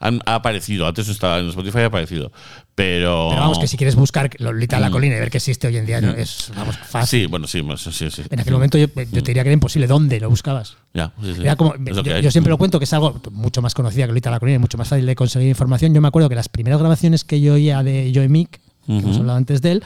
han- 0.00 0.20
ha 0.26 0.34
aparecido. 0.34 0.86
Antes 0.86 1.06
no 1.06 1.12
estaba 1.12 1.38
en 1.38 1.48
Spotify, 1.48 1.78
ha 1.78 1.86
aparecido. 1.86 2.32
Pero. 2.78 3.26
Pero 3.30 3.40
vamos, 3.42 3.58
que 3.58 3.66
si 3.66 3.76
quieres 3.76 3.96
buscar 3.96 4.30
Lolita 4.38 4.78
la 4.78 4.88
Colina 4.88 5.16
y 5.16 5.18
ver 5.18 5.32
que 5.32 5.38
existe 5.38 5.66
hoy 5.66 5.78
en 5.78 5.84
día, 5.84 6.00
no, 6.00 6.12
es 6.12 6.52
vamos, 6.54 6.78
fácil. 6.78 7.18
Mm. 7.18 7.22
Sí, 7.24 7.26
bueno, 7.26 7.76
sí, 7.76 7.90
sí, 7.92 8.08
sí. 8.08 8.22
En 8.30 8.38
aquel 8.38 8.52
momento 8.52 8.78
yo, 8.78 8.86
yo 8.86 8.94
te 8.94 9.20
diría 9.20 9.42
que 9.42 9.48
era 9.48 9.52
imposible. 9.52 9.88
¿Dónde 9.88 10.20
lo 10.20 10.30
buscabas? 10.30 10.76
Ya, 10.94 11.12
sí, 11.20 11.34
sí. 11.34 11.40
Era 11.42 11.56
como, 11.56 11.74
yo, 11.76 12.30
siempre 12.30 12.50
lo 12.50 12.56
cuento 12.56 12.78
que 12.78 12.84
es 12.84 12.92
algo 12.92 13.20
mucho 13.32 13.62
más 13.62 13.74
conocida 13.74 14.04
que 14.04 14.08
Lolita 14.12 14.30
la 14.30 14.38
Colina 14.38 14.56
y 14.56 14.58
mucho 14.60 14.78
más 14.78 14.86
fácil 14.86 15.06
de 15.06 15.16
conseguir 15.16 15.48
información. 15.48 15.92
Yo 15.92 16.00
me 16.00 16.06
acuerdo 16.06 16.28
que 16.28 16.36
las 16.36 16.48
primeras 16.48 16.78
grabaciones 16.78 17.24
que 17.24 17.40
yo 17.40 17.54
oía 17.54 17.82
de 17.82 18.12
Joe 18.14 18.28
Mick, 18.28 18.50
que 18.52 18.60
hemos 18.86 19.04
Ujú. 19.06 19.18
hablado 19.22 19.38
antes 19.38 19.60
de 19.60 19.72
él, 19.72 19.82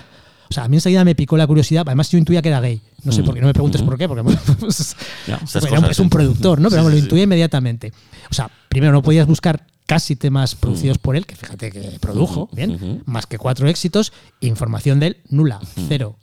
O 0.51 0.53
sea, 0.53 0.65
a 0.65 0.69
mí 0.69 0.77
enseguida 0.77 1.03
me 1.03 1.15
picó 1.15 1.39
la 1.39 1.47
curiosidad. 1.47 1.85
Además, 1.87 2.11
yo 2.11 2.19
intuía 2.19 2.43
que 2.43 2.49
era 2.51 2.61
gay. 2.61 2.83
No 3.05 3.13
sé 3.13 3.23
por 3.23 3.33
qué, 3.35 3.41
no 3.41 3.47
me 3.47 3.55
preguntes 3.55 3.81
por 3.81 3.97
qué, 3.97 4.07
porque 4.07 4.23
pues, 4.61 4.95
Ya, 5.27 5.41
era 5.67 5.89
es 5.91 5.99
un 5.99 6.09
¿eh? 6.09 6.11
productor, 6.11 6.61
¿no? 6.61 6.69
Pero 6.69 6.83
Sí, 6.83 6.85
vamos, 6.85 6.91
sí, 6.91 6.97
lo 6.97 7.01
sí. 7.01 7.05
intuía 7.07 7.23
inmediatamente. 7.25 7.91
O 8.31 8.35
sea, 8.35 8.51
primero 8.69 8.93
no 8.93 9.01
podías 9.01 9.27
buscar 9.27 9.65
casi 9.87 10.17
temas 10.17 10.55
producidos 10.55 10.99
por 10.99 11.17
él, 11.17 11.27
que 11.27 11.37
fíjate 11.37 11.71
que 11.71 11.99
produjo, 12.01 12.49
bien, 12.53 13.03
más 13.07 13.27
que 13.27 13.39
cuatro 13.39 13.69
éxitos, 13.69 14.13
información 14.41 15.01
de 15.01 15.07
él 15.09 15.17
nula, 15.29 15.61
cero. 15.89 16.17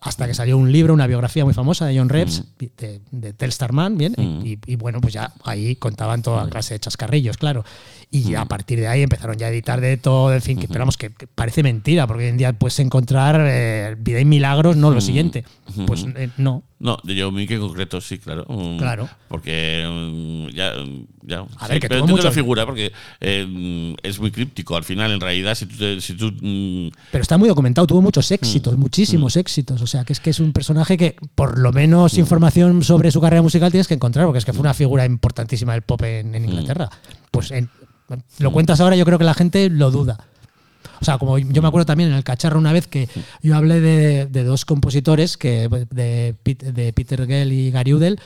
Hasta 0.00 0.26
que 0.28 0.34
salió 0.34 0.56
un 0.56 0.70
libro, 0.70 0.94
una 0.94 1.06
biografía 1.08 1.44
muy 1.44 1.54
famosa 1.54 1.86
de 1.86 1.98
John 1.98 2.08
Rebs, 2.08 2.44
Mm. 2.60 2.64
de, 2.78 3.00
de 3.10 3.32
Telstar 3.32 3.72
Man, 3.72 3.98
bien, 3.98 4.14
y, 4.16 4.52
y- 4.52 4.58
y 4.66 4.76
bueno, 4.76 5.00
pues 5.00 5.12
ya 5.14 5.32
ahí 5.44 5.74
contaban 5.74 6.22
toda 6.22 6.44
Mm. 6.44 6.50
clase 6.50 6.74
de 6.74 6.80
chascarrillos, 6.80 7.36
claro. 7.36 7.64
Y 8.10 8.34
a 8.36 8.44
partir 8.46 8.78
de 8.80 8.86
ahí 8.88 9.02
empezaron 9.02 9.36
ya 9.36 9.46
a 9.46 9.50
editar 9.50 9.80
de 9.82 9.96
todo, 9.98 10.32
en 10.32 10.40
fin, 10.40 10.58
que, 10.58 10.66
pero 10.68 10.80
vamos, 10.80 10.96
que, 10.96 11.10
que 11.10 11.26
parece 11.26 11.62
mentira, 11.62 12.06
porque 12.06 12.24
hoy 12.24 12.30
en 12.30 12.38
día 12.38 12.52
puedes 12.52 12.78
encontrar 12.78 13.38
eh, 13.46 13.96
vida 13.98 14.20
y 14.20 14.24
milagros, 14.24 14.76
no 14.76 14.90
Mm. 14.90 14.94
lo 14.94 15.00
siguiente. 15.00 15.44
Pues 15.86 16.06
eh, 16.16 16.30
no. 16.38 16.62
No, 16.80 16.96
de 17.02 17.20
Joe 17.20 17.32
Mick 17.32 17.50
en 17.50 17.60
concreto, 17.60 18.00
sí, 18.00 18.18
claro. 18.18 18.46
Mm, 18.48 18.78
Claro. 18.78 19.08
Porque 19.26 19.84
mm, 19.84 20.54
ya. 20.54 20.72
ya 21.22 21.40
A 21.58 21.66
sí, 21.66 21.72
ver, 21.72 21.80
que 21.80 21.88
pero 21.88 22.06
mucho- 22.06 22.22
la 22.22 22.30
figura, 22.30 22.64
porque 22.64 22.92
eh, 23.20 23.44
mm, 23.46 23.94
es 24.06 24.20
muy 24.20 24.30
críptico. 24.30 24.76
Al 24.76 24.84
final, 24.84 25.10
en 25.10 25.20
realidad, 25.20 25.56
si 25.56 25.66
tú. 25.66 25.76
te- 25.76 26.00
si 26.00 26.14
tú 26.14 26.30
mm, 26.40 26.90
Pero 27.10 27.20
está 27.22 27.36
muy 27.36 27.48
documentado, 27.48 27.86
tuvo 27.86 28.00
muchos 28.00 28.30
éxitos, 28.30 28.78
muchísimos 28.78 29.36
éxitos. 29.36 29.82
O 29.88 29.90
sea, 29.90 30.04
que 30.04 30.12
es 30.12 30.20
que 30.20 30.28
es 30.28 30.38
un 30.38 30.52
personaje 30.52 30.98
que, 30.98 31.16
por 31.34 31.58
lo 31.58 31.72
menos, 31.72 32.18
información 32.18 32.82
sobre 32.84 33.10
su 33.10 33.22
carrera 33.22 33.40
musical 33.40 33.70
tienes 33.70 33.88
que 33.88 33.94
encontrar, 33.94 34.26
porque 34.26 34.38
es 34.38 34.44
que 34.44 34.52
fue 34.52 34.60
una 34.60 34.74
figura 34.74 35.06
importantísima 35.06 35.72
del 35.72 35.80
pop 35.80 36.02
en, 36.02 36.34
en 36.34 36.44
Inglaterra. 36.44 36.90
Pues 37.30 37.50
en- 37.52 37.70
lo 38.38 38.52
cuentas 38.52 38.80
ahora, 38.80 38.96
yo 38.96 39.06
creo 39.06 39.18
que 39.18 39.24
la 39.24 39.32
gente 39.32 39.70
lo 39.70 39.90
duda. 39.90 40.18
O 41.00 41.04
sea, 41.06 41.16
como 41.16 41.38
yo 41.38 41.62
me 41.62 41.68
acuerdo 41.68 41.86
también 41.86 42.10
en 42.10 42.16
el 42.16 42.22
cacharro 42.24 42.58
una 42.58 42.72
vez 42.72 42.86
que 42.86 43.08
yo 43.42 43.56
hablé 43.56 43.80
de, 43.80 44.26
de 44.26 44.44
dos 44.44 44.66
compositores, 44.66 45.38
que 45.38 45.68
de, 45.90 46.34
de 46.44 46.92
Peter 46.92 47.26
Gell 47.26 47.50
y 47.52 47.70
Gary 47.70 47.94
Udell, 47.94 48.20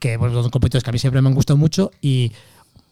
que 0.00 0.18
pues, 0.18 0.32
dos 0.32 0.50
compositores 0.50 0.82
que 0.82 0.90
a 0.90 0.92
mí 0.92 0.98
siempre 0.98 1.22
me 1.22 1.28
han 1.28 1.34
gustado 1.34 1.56
mucho 1.56 1.92
y 2.00 2.32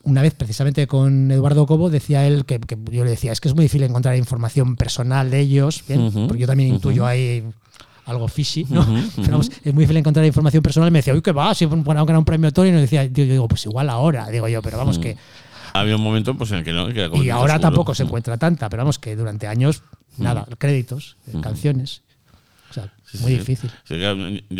una 0.04 0.22
vez 0.22 0.34
precisamente 0.34 0.86
con 0.86 1.30
Eduardo 1.32 1.66
Cobo 1.66 1.90
decía 1.90 2.26
él 2.26 2.44
que, 2.44 2.60
que 2.60 2.76
yo 2.92 3.02
le 3.04 3.10
decía 3.10 3.32
es 3.32 3.40
que 3.40 3.48
es 3.48 3.54
muy 3.54 3.64
difícil 3.64 3.82
encontrar 3.84 4.16
información 4.16 4.76
personal 4.76 5.30
de 5.30 5.40
ellos, 5.40 5.82
bien, 5.88 6.12
porque 6.28 6.42
yo 6.42 6.46
también 6.46 6.74
intuyo 6.74 7.06
ahí 7.06 7.42
algo 8.06 8.28
fishy, 8.28 8.66
¿no? 8.68 8.86
Pero 9.16 9.30
vamos, 9.30 9.50
es 9.62 9.74
muy 9.74 9.82
difícil 9.82 9.98
encontrar 9.98 10.24
información 10.26 10.62
personal. 10.62 10.90
Me 10.90 10.98
decía, 10.98 11.14
uy, 11.14 11.22
¿qué 11.22 11.32
va? 11.32 11.54
Si 11.54 11.66
van 11.66 11.96
a 11.96 12.04
ganar 12.04 12.18
un 12.18 12.24
premio 12.24 12.52
Tony, 12.52 12.68
y 12.68 12.72
nos 12.72 12.80
decía, 12.82 13.04
yo 13.04 13.24
digo, 13.24 13.48
pues 13.48 13.64
igual 13.66 13.90
ahora, 13.90 14.28
digo 14.28 14.48
yo, 14.48 14.62
pero 14.62 14.78
vamos 14.78 14.98
que. 14.98 15.16
había 15.72 15.96
un 15.96 16.02
momento 16.02 16.34
pues, 16.36 16.50
en 16.52 16.58
el 16.58 16.64
que 16.64 16.72
no. 16.72 16.88
que 16.88 17.10
Y 17.22 17.30
ahora 17.30 17.58
tampoco 17.58 17.94
se 17.94 18.04
encuentra 18.04 18.36
tanta, 18.36 18.68
pero 18.68 18.82
vamos 18.82 18.98
que 18.98 19.16
durante 19.16 19.46
años, 19.46 19.82
nada, 20.18 20.46
créditos, 20.58 21.16
canciones. 21.42 22.02
Sí, 23.18 23.22
muy 23.22 23.32
sí. 23.32 23.38
difícil. 23.38 23.70
Sí, 23.84 23.94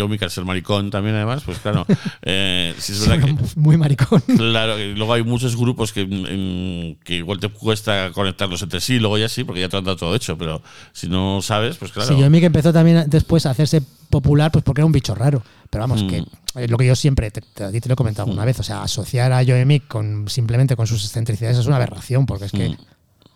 Mick, 0.08 0.22
al 0.22 0.30
ser 0.30 0.44
maricón 0.44 0.90
también, 0.90 1.16
además, 1.16 1.42
pues 1.44 1.58
claro. 1.58 1.86
eh, 2.22 2.74
es 2.76 3.06
verdad 3.08 3.24
que. 3.26 3.36
muy 3.60 3.76
maricón. 3.76 4.20
Claro, 4.36 4.78
y 4.78 4.94
luego 4.94 5.12
hay 5.14 5.22
muchos 5.22 5.56
grupos 5.56 5.92
que, 5.92 6.04
mm, 6.06 7.02
que 7.04 7.16
igual 7.16 7.40
te 7.40 7.48
cuesta 7.48 8.10
conectarlos 8.12 8.62
entre 8.62 8.80
sí, 8.80 8.98
luego 8.98 9.18
ya 9.18 9.28
sí, 9.28 9.44
porque 9.44 9.60
ya 9.60 9.68
te 9.68 9.76
han 9.76 9.84
dado 9.84 9.96
todo 9.96 10.14
hecho, 10.14 10.36
pero 10.38 10.62
si 10.92 11.08
no 11.08 11.40
sabes, 11.42 11.76
pues 11.76 11.92
claro. 11.92 12.08
Sí, 12.08 12.14
Joe 12.18 12.30
Mick 12.30 12.44
empezó 12.44 12.72
también 12.72 13.04
después 13.08 13.46
a 13.46 13.50
hacerse 13.50 13.82
popular 14.10 14.52
pues 14.52 14.62
porque 14.64 14.80
era 14.80 14.86
un 14.86 14.92
bicho 14.92 15.14
raro. 15.14 15.42
Pero 15.70 15.82
vamos, 15.82 16.04
Mm. 16.04 16.08
que 16.08 16.24
es 16.62 16.70
lo 16.70 16.78
que 16.78 16.86
yo 16.86 16.94
siempre, 16.94 17.30
te, 17.32 17.40
te- 17.40 17.64
a 17.64 17.72
ti 17.72 17.80
te 17.80 17.88
lo 17.88 17.94
he 17.94 17.96
comentado 17.96 18.28
alguna 18.28 18.44
vez, 18.44 18.60
o 18.60 18.62
sea, 18.62 18.82
asociar 18.84 19.32
a 19.32 19.44
Joe 19.44 19.64
Mick 19.64 19.88
con, 19.88 20.28
simplemente 20.28 20.76
con 20.76 20.86
sus 20.86 21.04
excentricidades 21.04 21.58
es 21.58 21.66
una 21.66 21.76
aberración, 21.76 22.24
porque 22.26 22.44
es 22.44 22.52
que, 22.52 22.68
Mm. 22.68 22.76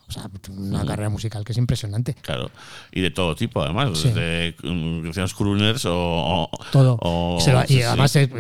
O 0.09 0.13
sea, 0.13 0.25
una 0.57 0.85
carrera 0.87 1.11
musical 1.11 1.45
que 1.45 1.53
es 1.53 1.59
impresionante. 1.59 2.15
Claro, 2.23 2.51
y 2.93 3.01
de 3.03 3.11
todo 3.11 3.35
tipo, 3.35 3.63
además, 3.63 3.91
Sí. 3.99 4.09
desde 4.09 4.57
mm, 4.63 5.03
canciones 5.05 5.35
crooners 5.35 5.85
o, 5.85 5.93
o- 5.95 6.51
Todo. 6.73 6.99
o- 7.03 7.37
Y 7.39 7.43
se 7.43 7.53
lo- 7.53 7.63
y 7.65 7.67
sí, 7.67 7.75
sí. 7.75 7.83
además 7.83 8.17
eh, 8.17 8.31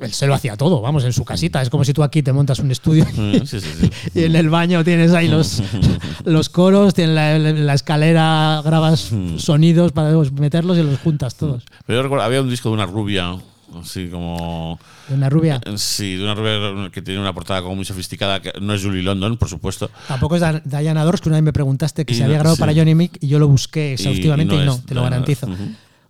él 0.00 0.12
se 0.12 0.26
lo 0.26 0.34
hacía 0.34 0.56
todo, 0.56 0.80
vamos, 0.80 1.04
en 1.04 1.12
su 1.12 1.24
casita. 1.24 1.60
Es 1.60 1.70
como 1.70 1.84
si 1.84 1.92
tú 1.92 2.02
aquí 2.02 2.22
te 2.22 2.32
montas 2.32 2.58
un 2.60 2.70
estudio 2.70 3.04
Mm, 3.16 3.44
sí, 3.44 3.60
sí, 3.60 3.68
sí. 3.80 3.90
y 4.14 4.24
en 4.24 4.36
el 4.36 4.48
baño 4.48 4.84
tienes 4.84 5.12
ahí 5.12 5.28
los, 5.28 5.62
los 6.24 6.48
coros, 6.48 6.94
tienes 6.94 7.14
la, 7.14 7.38
la 7.38 7.74
escalera, 7.74 8.62
grabas 8.64 9.10
Mm. 9.12 9.38
sonidos 9.38 9.92
para 9.92 10.12
pues, 10.14 10.30
meterlos 10.32 10.78
y 10.78 10.82
los 10.82 10.98
juntas 11.00 11.34
todos. 11.34 11.64
Pero 11.86 11.98
yo 11.98 12.02
recuerdo, 12.04 12.24
había 12.24 12.40
un 12.42 12.48
disco 12.50 12.68
de 12.68 12.74
una 12.74 12.86
rubia, 12.86 13.36
así 13.80 14.08
como. 14.08 14.78
De 15.08 15.14
una 15.14 15.28
rubia. 15.30 15.60
eh, 15.64 15.76
Sí, 15.76 16.16
de 16.16 16.24
una 16.24 16.34
rubia 16.34 16.90
que 16.90 17.02
tiene 17.02 17.20
una 17.20 17.32
portada 17.32 17.62
como 17.62 17.76
muy 17.76 17.84
sofisticada, 17.84 18.40
que 18.40 18.52
no 18.60 18.74
es 18.74 18.82
Julie 18.82 19.02
London, 19.02 19.36
por 19.36 19.48
supuesto. 19.48 19.90
Tampoco 20.08 20.36
es 20.36 20.42
Diana 20.64 21.04
Dors, 21.04 21.20
que 21.20 21.28
una 21.28 21.36
vez 21.38 21.44
me 21.44 21.52
preguntaste 21.52 22.04
que 22.04 22.12
Y 22.12 22.16
se 22.16 22.24
había 22.24 22.36
grabado 22.38 22.56
sí. 22.56 22.60
para 22.60 22.74
Johnny 22.74 22.94
Mick 22.94 23.18
y 23.20 23.28
yo 23.28 23.38
lo 23.38 23.48
busqué 23.48 23.92
exhaustivamente 23.94 24.54
y, 24.54 24.58
no 24.58 24.64
no, 24.64 24.74
es 24.74 24.84
te 24.84 24.94
lo 24.94 25.02
garantizo. 25.02 25.48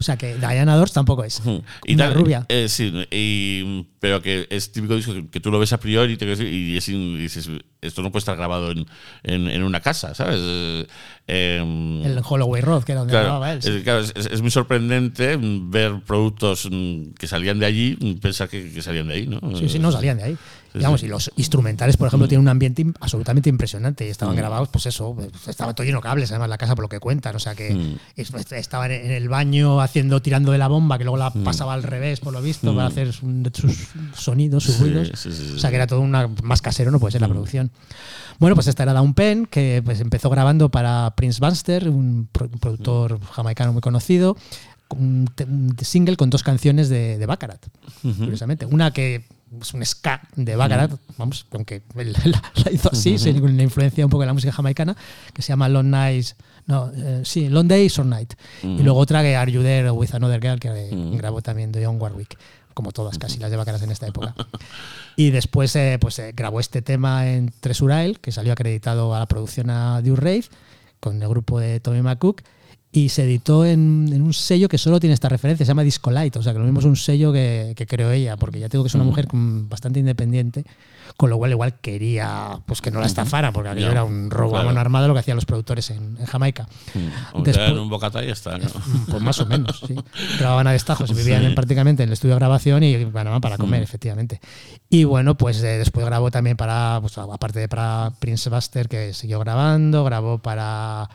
O 0.02 0.05
sea 0.05 0.16
que 0.16 0.34
Diana 0.36 0.74
Dors 0.74 0.92
tampoco 0.92 1.22
es. 1.22 1.40
Y 1.86 1.94
una 1.94 2.06
tal- 2.08 2.14
rubia. 2.14 2.44
eh, 2.48 2.66
sí, 2.68 2.92
y- 3.12 3.86
pero 4.00 4.20
que 4.20 4.48
es 4.50 4.72
típico 4.72 4.97
disco 4.97 5.12
que, 5.14 5.28
que 5.28 5.39
tú 5.39 5.52
lo 5.52 5.60
ves 5.60 5.72
a 5.72 5.78
priori 5.78 6.18
y, 6.20 6.76
es 6.76 6.89
y 6.89 7.16
dices, 7.18 7.48
esto 7.81 8.02
no 8.02 8.10
puede 8.10 8.18
estar 8.22 8.36
grabado 8.36 8.72
en, 8.72 8.84
en- 9.22 9.48
en 9.48 9.62
una 9.62 9.78
casa, 9.81 10.12
¿sabes? 10.14 10.40
Eh, 10.42 10.86
em, 11.28 12.05
El 12.05 12.20
Holloway 12.28 12.60
Road, 12.62 12.82
que 12.82 12.92
era 12.92 12.98
donde 13.02 13.12
Claro, 13.12 13.26
grababa 13.26 13.52
él. 13.52 13.62
sí. 13.62 13.70
es, 13.70 13.82
claro, 13.84 14.00
es- 14.00 14.42
muy 14.42 14.50
sorprendente 14.50 15.39
ver 15.40 16.00
productos 16.05 16.68
mm, 16.70 17.12
que 17.18 17.26
salían 17.28 17.60
de 17.60 17.66
allí, 17.66 17.94
pensar 18.20 18.48
que, 18.48 18.72
que 18.72 18.82
salían 18.82 19.06
de 19.06 19.14
ahí, 19.14 19.26
¿no? 19.28 19.40
Sí, 19.56 19.68
sí, 19.68 19.78
no 19.78 19.92
salían 19.92 20.16
de 20.18 20.24
ahí. 20.24 20.36
Sí, 20.73 20.78
Digamos, 20.78 21.01
sí. 21.01 21.07
y 21.07 21.09
los 21.10 21.31
instrumentales, 21.36 21.97
por 21.99 22.09
ejemplo, 22.09 22.26
tienen 22.28 22.42
un 22.42 22.49
ambiente 22.49 22.86
absolutamente 23.01 23.51
impresionante 23.51 24.07
y 24.07 24.09
estaban 24.10 24.34
Mm. 24.34 24.39
grabados, 24.39 24.68
pues 24.70 24.86
eso, 24.86 25.15
estaba 25.47 25.75
todo 25.75 25.84
lleno 25.84 25.99
de 25.99 26.02
cables, 26.02 26.31
además 26.31 26.49
la 26.49 26.57
casa 26.57 26.75
por 26.75 26.84
lo 26.84 26.89
que 26.89 26.99
cuentan, 26.99 27.36
o 27.36 27.39
sea 27.39 27.55
que 27.55 27.75
Mm. 27.75 27.97
es- 28.17 28.52
estaban 28.52 28.91
en 28.91 29.10
el 29.10 29.28
baño 29.28 29.81
haciendo, 29.83 30.23
tirando 30.23 30.51
de 30.51 30.57
la 30.59 30.68
bomba, 30.68 30.97
que 30.97 31.05
luego 31.05 31.18
la 31.18 31.28
Mm. 31.28 31.44
pasaba 31.44 31.75
al 31.75 31.83
revés, 31.83 32.20
por 32.20 32.33
lo 32.33 32.41
visto, 32.41 32.75
para 32.75 32.86
hacer 32.89 33.12
un- 33.23 33.51
sus 33.55 33.89
sonidos, 34.17 34.65
sus 34.65 34.76
Sí, 34.76 34.83
ruidos. 34.84 35.26
o 35.26 35.59
sea 35.59 35.68
que 35.70 35.76
era 35.76 35.86
todo 35.86 36.01
una, 36.01 36.26
más 36.42 36.62
casero, 36.62 36.91
no 36.91 36.99
puede 36.99 37.12
ser 37.12 37.20
la 37.20 37.28
producción. 37.28 37.70
Bueno, 38.39 38.55
pues 38.57 38.67
esta 38.67 38.83
era 38.83 38.94
Down 38.94 39.12
Penn, 39.15 39.47
que 39.47 39.83
pues 39.84 40.01
empezó 40.01 40.31
grabando 40.31 40.70
para 40.70 41.12
Prince 41.17 41.39
Bunster, 41.39 41.89
un, 41.91 42.28
pro- 42.33 42.49
un 42.51 42.59
productor 42.59 43.20
jamaicano 43.31 43.73
muy 43.75 43.83
conocido, 43.83 44.36
un, 44.89 45.28
un 45.49 45.76
single 45.83 46.17
con 46.17 46.31
dos 46.31 46.42
canciones 46.42 46.89
de, 46.89 47.18
de 47.18 47.26
Baccarat, 47.26 47.62
curiosamente. 48.02 48.67
Una 48.67 48.91
que 48.92 49.25
es 49.60 49.74
un 49.74 49.84
ska 49.84 50.22
de 50.34 50.56
Baccarat, 50.56 50.92
vamos, 51.18 51.47
aunque 51.52 51.82
la, 51.94 52.42
la 52.64 52.72
hizo 52.72 52.90
así, 52.92 53.18
sin 53.18 53.34
ninguna 53.34 53.62
influencia 53.62 54.05
un 54.05 54.10
poco 54.10 54.22
de 54.22 54.28
la 54.28 54.32
música 54.32 54.52
jamaicana, 54.52 54.97
que 55.32 55.42
se 55.42 55.48
llama 55.48 55.68
Long 55.68 55.89
Nights, 55.89 56.36
no, 56.66 56.90
eh, 56.94 57.22
sí, 57.24 57.48
Long 57.48 57.66
Days 57.66 57.98
or 57.98 58.06
Night. 58.06 58.34
Y 58.62 58.82
luego 58.82 58.98
otra 58.98 59.22
que 59.22 59.36
Are 59.36 59.50
You 59.50 59.62
There 59.62 59.90
with 59.90 60.14
Another 60.14 60.40
Girl, 60.40 60.58
que 60.58 60.68
eh, 60.68 60.90
grabó 61.16 61.42
también 61.42 61.72
Dionne 61.72 61.98
Warwick, 61.98 62.39
como 62.74 62.92
todas 62.92 63.18
casi 63.18 63.39
las 63.39 63.50
de 63.50 63.56
Baccarat 63.56 63.82
en 63.82 63.90
esta 63.90 64.06
época. 64.06 64.34
Y 65.16 65.31
después 65.31 65.76
eh, 65.76 65.98
pues, 66.00 66.18
eh, 66.18 66.32
grabó 66.34 66.58
este 66.58 66.81
tema 66.81 67.28
en 67.28 67.52
Tresurael, 67.60 68.18
que 68.20 68.32
salió 68.32 68.52
acreditado 68.52 69.14
a 69.14 69.18
la 69.18 69.26
producción 69.26 69.68
a 69.68 70.00
Due 70.00 70.16
Rave, 70.16 70.44
con 71.00 71.22
el 71.22 71.28
grupo 71.28 71.60
de 71.60 71.81
Tommy 71.81 72.00
McCook, 72.00 72.42
y 72.94 73.08
se 73.08 73.24
editó 73.24 73.64
en, 73.64 74.10
en 74.12 74.20
un 74.20 74.34
sello 74.34 74.68
que 74.68 74.76
solo 74.76 75.00
tiene 75.00 75.14
esta 75.14 75.28
referencia, 75.30 75.64
se 75.64 75.70
llama 75.70 75.82
Discolite, 75.82 76.38
o 76.38 76.42
sea 76.42 76.52
que 76.52 76.58
lo 76.58 76.64
mismo 76.66 76.80
es 76.80 76.84
un 76.86 76.96
sello 76.96 77.32
que, 77.32 77.72
que 77.74 77.86
creó 77.86 78.10
ella, 78.10 78.36
porque 78.36 78.60
ya 78.60 78.68
tengo 78.68 78.84
que 78.84 78.88
es 78.88 78.94
una 78.94 79.04
mujer 79.04 79.28
mm, 79.32 79.68
bastante 79.70 79.98
independiente, 80.00 80.64
con 81.16 81.30
lo 81.30 81.38
cual 81.38 81.52
igual 81.52 81.74
quería 81.80 82.60
pues 82.66 82.82
que 82.82 82.90
no 82.90 83.00
la 83.00 83.06
estafaran, 83.06 83.52
porque 83.54 83.70
aquello 83.70 83.90
era 83.90 84.04
un 84.04 84.30
robo 84.30 84.58
a 84.58 84.62
mano 84.62 84.78
armado 84.78 85.08
lo 85.08 85.14
que 85.14 85.20
hacían 85.20 85.36
los 85.36 85.46
productores 85.46 85.88
en, 85.90 86.16
en 86.18 86.26
Jamaica. 86.26 86.68
O 87.32 87.42
te 87.42 87.50
Después- 87.52 87.68
dan 87.70 87.78
un 87.78 87.88
bocata 87.88 88.22
y 88.22 88.26
ya 88.26 88.32
está. 88.34 88.58
¿no? 88.58 88.66
Pues 89.08 89.22
más 89.22 89.40
o 89.40 89.46
menos, 89.46 89.82
sí. 89.86 89.94
Grababan 90.38 90.66
a 90.66 90.72
destajo, 90.72 91.06
se 91.06 91.14
vivían 91.14 91.40
Sí. 91.40 91.46
en- 91.46 91.54
prácticamente 91.54 92.02
en 92.02 92.10
el 92.10 92.12
estudio 92.12 92.34
de 92.34 92.40
grabación 92.40 92.82
y 92.82 93.04
ganaban 93.10 93.40
para 93.40 93.56
comer, 93.56 93.80
Mm. 93.80 93.84
efectivamente. 93.84 94.40
Y 94.90 95.04
bueno, 95.04 95.36
pues 95.38 95.62
eh, 95.62 95.78
después 95.78 96.04
grabó 96.04 96.30
también 96.30 96.58
para, 96.58 96.98
pues, 97.00 97.16
aparte 97.16 97.58
de 97.58 97.68
para 97.68 98.12
Prince 98.18 98.50
Buster, 98.50 98.88
que 98.88 99.14
siguió 99.14 99.38
grabando, 99.40 100.04
grabó 100.04 100.38
para 100.38 101.08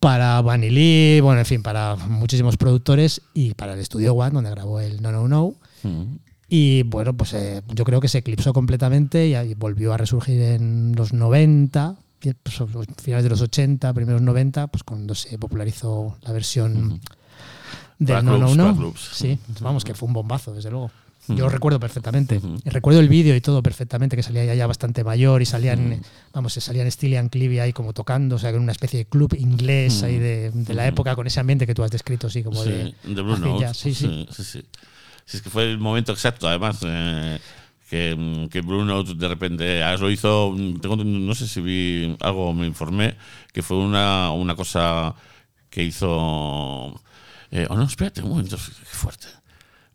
para 0.00 0.42
Lee, 0.56 1.20
bueno, 1.20 1.40
en 1.40 1.46
fin, 1.46 1.62
para 1.62 1.96
muchísimos 1.96 2.56
productores 2.56 3.22
y 3.34 3.54
para 3.54 3.74
el 3.74 3.80
estudio 3.80 4.14
One, 4.14 4.30
donde 4.32 4.50
grabó 4.50 4.80
el 4.80 5.00
No 5.02 5.12
No 5.12 5.28
No. 5.28 5.54
Mm. 5.82 6.16
Y 6.48 6.82
bueno, 6.84 7.16
pues 7.16 7.32
eh, 7.34 7.62
yo 7.74 7.84
creo 7.84 8.00
que 8.00 8.08
se 8.08 8.18
eclipsó 8.18 8.52
completamente 8.52 9.26
y 9.28 9.54
volvió 9.54 9.92
a 9.92 9.96
resurgir 9.96 10.40
en 10.40 10.92
los 10.94 11.12
90, 11.12 11.96
fi- 12.20 12.34
pues, 12.34 12.56
finales 13.02 13.24
de 13.24 13.30
los 13.30 13.40
80, 13.40 13.92
primeros 13.92 14.22
90, 14.22 14.68
pues 14.68 14.84
cuando 14.84 15.14
se 15.16 15.38
popularizó 15.38 16.16
la 16.22 16.32
versión 16.32 17.00
del 17.98 18.22
Black 18.22 18.24
No 18.24 18.38
No 18.38 18.54
No. 18.54 18.94
Sí, 18.96 19.38
vamos, 19.60 19.84
que 19.84 19.94
fue 19.94 20.06
un 20.06 20.12
bombazo, 20.12 20.54
desde 20.54 20.70
luego. 20.70 20.90
Yo 21.28 21.34
lo 21.44 21.48
recuerdo 21.48 21.80
perfectamente. 21.80 22.40
Recuerdo 22.64 23.00
el 23.00 23.08
vídeo 23.08 23.34
y 23.34 23.40
todo 23.40 23.62
perfectamente, 23.62 24.16
que 24.16 24.22
salía 24.22 24.44
ya, 24.44 24.54
ya 24.54 24.66
bastante 24.66 25.02
mayor 25.04 25.42
y 25.42 25.46
salían, 25.46 26.00
vamos, 26.32 26.52
se 26.52 26.60
salían 26.60 26.90
Steely 26.90 27.16
and 27.16 27.30
Clive 27.30 27.60
ahí 27.60 27.72
como 27.72 27.92
tocando, 27.92 28.36
o 28.36 28.38
sea, 28.38 28.50
en 28.50 28.60
una 28.60 28.72
especie 28.72 28.98
de 29.00 29.04
club 29.06 29.34
inglés 29.38 30.02
ahí 30.02 30.18
de, 30.18 30.50
de 30.52 30.74
la 30.74 30.86
época 30.86 31.14
con 31.16 31.26
ese 31.26 31.40
ambiente 31.40 31.66
que 31.66 31.74
tú 31.74 31.82
has 31.82 31.90
descrito, 31.90 32.26
así 32.28 32.42
como 32.42 32.62
Sí, 32.62 32.70
de, 32.70 32.94
Note. 33.22 33.60
jazz. 33.60 33.76
Sí, 33.76 33.94
sí. 33.94 34.26
sí, 34.30 34.42
sí, 34.42 34.44
sí. 34.44 34.62
Sí, 35.24 35.36
es 35.38 35.42
que 35.42 35.50
fue 35.50 35.64
el 35.64 35.78
momento 35.78 36.12
exacto, 36.12 36.48
además, 36.48 36.78
eh, 36.84 37.38
que, 37.90 38.14
mm, 38.16 38.48
que 38.48 38.60
Blue 38.60 38.84
Note 38.84 39.14
de 39.14 39.26
repente 39.28 39.82
ah, 39.82 39.96
lo 39.96 40.08
hizo. 40.10 40.52
mm, 40.56 40.78
Tengo, 40.78 40.96
no 40.96 41.34
sé 41.34 41.48
si 41.48 41.60
vi 41.60 42.16
algo, 42.20 42.52
me 42.54 42.66
informé, 42.66 43.16
que 43.52 43.62
fue 43.62 43.76
una, 43.78 44.30
una 44.30 44.54
cosa 44.54 45.14
que 45.70 45.82
hizo. 45.82 46.94
eh, 47.50 47.66
oh, 47.68 47.74
no, 47.76 47.84
espérate 47.84 48.22
un 48.22 48.30
momento, 48.30 48.56
qué 48.56 48.84
fuerte. 48.96 49.26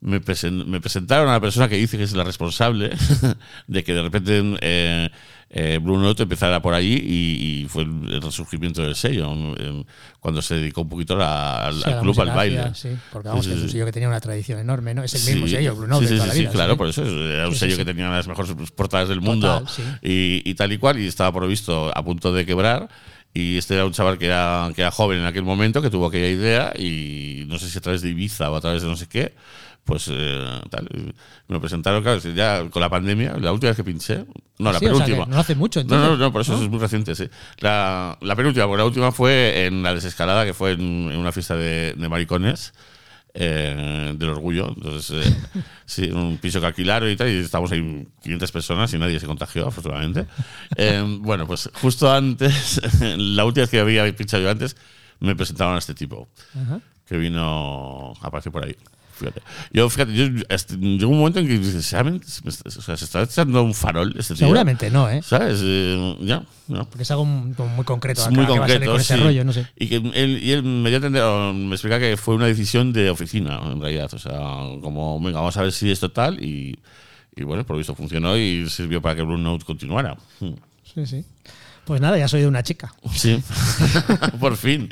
Me, 0.04 0.20
presen- 0.20 0.66
me 0.66 0.82
presentaron 0.82 1.30
a 1.30 1.34
la 1.34 1.40
persona 1.40 1.70
que 1.70 1.76
dice 1.78 1.96
que 1.96 2.04
es 2.04 2.14
la 2.14 2.24
responsable 2.24 2.90
de 3.68 3.84
que 3.84 3.94
de 3.94 4.02
repente 4.02 4.42
eh, 4.62 5.10
eh, 5.52 5.80
Blue 5.80 6.00
Note 6.00 6.24
empezara 6.24 6.60
por 6.60 6.74
allí 6.74 6.94
y, 6.96 7.62
y 7.62 7.68
fue 7.70 7.84
el, 7.84 8.20
resurgimiento 8.20 8.82
del 8.82 8.96
sello, 8.96 9.32
eh, 9.58 9.84
cuando 10.20 10.42
se 10.42 10.56
dedicó 10.56 10.82
un 10.82 10.90
poquito 10.90 11.18
a- 11.22 11.70
Sí, 11.72 11.84
al 11.86 12.00
club, 12.02 12.20
al 12.20 12.32
baile. 12.32 12.72
Sí, 12.74 12.90
porque 13.12 13.30
vamos, 13.30 13.46
Sí, 13.46 13.52
es 13.52 13.60
un 13.62 13.70
sello 13.70 13.86
que 13.86 13.92
tenía 13.92 14.08
una 14.08 14.20
tradición 14.20 14.58
enorme, 14.60 14.96
¿no? 14.96 15.04
Es 15.04 15.14
el 15.14 15.36
mismo 15.36 15.48
sello, 15.48 15.76
Blue 15.76 15.86
Note 15.88 16.08
sí, 16.08 16.16
toda 16.16 16.28
la 16.28 16.34
sí, 16.34 16.40
vida. 16.40 16.52
claro, 16.52 16.78
por 16.78 16.88
eso 16.88 17.04
era 17.06 17.48
un 17.48 17.56
sello 17.56 17.78
que 17.78 17.86
tenía 17.86 18.10
las 18.10 18.28
mejores 18.28 18.56
portadas 18.72 19.08
del 19.08 19.22
mundo 19.22 19.60
Total, 19.60 20.00
y, 20.02 20.42
y 20.50 20.56
tal 20.56 20.72
y 20.72 20.80
cual, 20.80 20.98
y 21.00 21.06
estaba 21.06 21.32
provisto 21.32 21.96
a 21.96 22.04
punto 22.04 22.34
de 22.34 22.44
quebrar. 22.46 22.90
Y 23.34 23.56
este 23.58 23.76
era 23.76 23.86
un 23.86 23.94
chaval 23.94 24.18
que 24.18 24.26
era, 24.26 24.70
que 24.76 24.82
era 24.82 24.92
joven 24.92 25.20
en 25.20 25.26
aquel 25.26 25.44
momento, 25.44 25.82
que 25.82 25.90
tuvo 25.90 26.08
aquella 26.08 26.28
idea, 26.28 26.74
y 26.78 27.46
no 27.48 27.58
sé 27.60 27.70
si 27.70 27.78
a 27.78 27.82
través 27.82 28.02
de 28.02 28.10
Ibiza 28.10 28.52
o 28.52 28.56
a 28.58 28.62
través 28.62 28.82
de 28.82 28.90
no 28.90 28.98
sé 28.98 29.08
qué, 29.08 29.34
pues 29.86 30.08
eh, 30.12 30.62
tal. 30.70 30.88
Me 31.48 31.54
lo 31.56 31.60
presentaron, 31.60 32.02
claro, 32.04 32.20
ya 32.20 32.70
con 32.70 32.82
la 32.82 32.90
pandemia, 32.90 33.36
la 33.38 33.52
última 33.52 33.70
vez 33.72 33.78
que 33.78 33.84
pinché, 33.84 34.26
no, 34.60 34.72
la 34.72 34.80
Sí, 34.80 34.86
o 34.86 34.96
sea, 34.96 35.06
que 35.06 35.12
penúltima. 35.14 35.26
no 35.26 35.40
hace 35.40 35.56
mucho, 35.56 35.80
No, 35.80 35.82
entonces. 35.84 36.10
no, 36.10 36.18
no, 36.18 36.32
por 36.32 36.42
eso 36.42 36.54
es 36.62 36.70
muy 36.70 36.80
reciente, 36.80 37.16
sí. 37.16 37.28
La, 37.60 38.18
la 38.22 38.36
penúltima, 38.36 38.66
porque 38.68 38.78
la 38.80 38.86
última 38.86 39.12
fue 39.12 39.66
en 39.66 39.84
la 39.84 39.94
desescalada, 39.94 40.46
que 40.46 40.54
fue 40.54 40.72
en, 40.74 41.12
en 41.12 41.18
una 41.18 41.32
fiesta 41.32 41.56
de, 41.56 41.94
de 41.98 42.10
maricones. 42.10 42.74
eh, 43.34 44.14
del 44.18 44.30
orgullo. 44.30 44.68
Entonces, 44.76 45.26
eh, 45.26 45.62
sí, 45.86 46.04
un 46.12 46.38
piso 46.38 46.60
que 46.60 46.68
alquilaron 46.68 47.10
y 47.10 47.16
tal, 47.16 47.30
y 47.30 47.38
estábamos 47.40 47.72
ahí 47.72 48.06
500 48.24 48.52
personas 48.52 48.94
y 48.94 48.98
nadie 49.00 49.20
se 49.20 49.26
contagió, 49.26 49.68
afortunadamente. 49.68 50.26
Eh, 50.78 51.04
bueno, 51.22 51.48
pues 51.48 51.70
justo 51.74 52.12
antes, 52.12 52.82
la 53.18 53.46
última 53.46 53.64
vez 53.64 53.70
que 53.70 53.80
había 53.80 54.14
pinchado 54.16 54.44
yo 54.44 54.50
antes, 54.52 54.76
me 55.20 55.36
presentaron 55.36 55.76
a 55.76 55.80
este 55.80 55.94
tipo 55.94 56.28
Ajá. 56.62 56.80
que 57.06 57.18
vino 57.18 58.14
a 58.22 58.28
aparecer 58.28 58.52
por 58.52 58.66
ahí. 58.66 58.76
Fíjate. 59.22 59.42
Yo, 59.72 59.88
fíjate, 59.90 60.14
yo, 60.14 60.26
hasta- 60.50 60.76
llegó 60.76 61.12
un 61.12 61.20
momento 61.20 61.40
en 61.40 61.48
que 61.48 61.60
dices, 61.60 61.94
O 61.94 62.82
sea, 62.82 62.98
se 62.98 63.06
está 63.06 63.22
echando 63.22 63.62
un 63.64 63.74
farol 63.76 64.10
este 64.18 64.34
tío. 64.34 64.48
Seguramente 64.48 64.90
no, 64.90 65.10
¿eh? 65.10 65.22
¿Sabes? 65.24 65.60
Eh, 65.64 66.18
ya, 66.22 66.44
no. 66.68 66.86
Porque 66.90 67.04
es 67.04 67.12
algo 67.12 67.26
muy 67.26 67.86
concreto. 67.86 68.22
Es 68.22 68.28
acá, 68.28 68.36
muy 68.36 68.46
que 68.46 68.58
va 68.60 68.66
a 68.66 68.68
salir 68.68 68.74
concreto, 68.80 68.92
con 68.94 69.02
ese 69.02 69.16
sí. 69.16 69.20
rollo, 69.22 69.46
no 69.46 69.54
sé. 69.54 69.68
Y 69.78 69.88
que 69.88 69.96
él, 69.98 70.40
y 70.42 70.52
él 70.52 70.64
me 70.64 70.90
me 71.54 71.76
explica 71.76 72.00
que 72.00 72.18
fue 72.18 72.36
una 72.36 72.48
decisión 72.48 72.92
de 72.94 73.10
oficina, 73.12 73.60
en 73.72 73.80
realidad. 73.80 74.12
O 74.14 74.20
sea, 74.20 74.40
como, 74.82 75.20
venga, 75.22 75.40
vamos 75.40 75.56
a 75.58 75.62
ver 75.62 75.72
si 75.72 75.92
esto 75.92 76.10
tal. 76.10 76.44
Y, 76.44 76.80
y 77.36 77.44
bueno, 77.44 77.64
por 77.64 77.76
lo 77.76 77.78
visto 77.78 77.94
funcionó 77.96 78.36
y 78.38 78.68
sirvió 78.70 79.02
para 79.02 79.16
que 79.16 79.22
Blue 79.22 79.38
Note 79.38 79.66
continuara. 79.66 80.18
Sí, 80.40 81.06
sí. 81.06 81.24
Pues 81.86 82.00
nada, 82.00 82.18
ya 82.18 82.28
soy 82.28 82.42
de 82.42 82.48
una 82.48 82.62
chica. 82.64 82.94
Sí, 83.14 83.42
por 84.40 84.56
fin. 84.56 84.88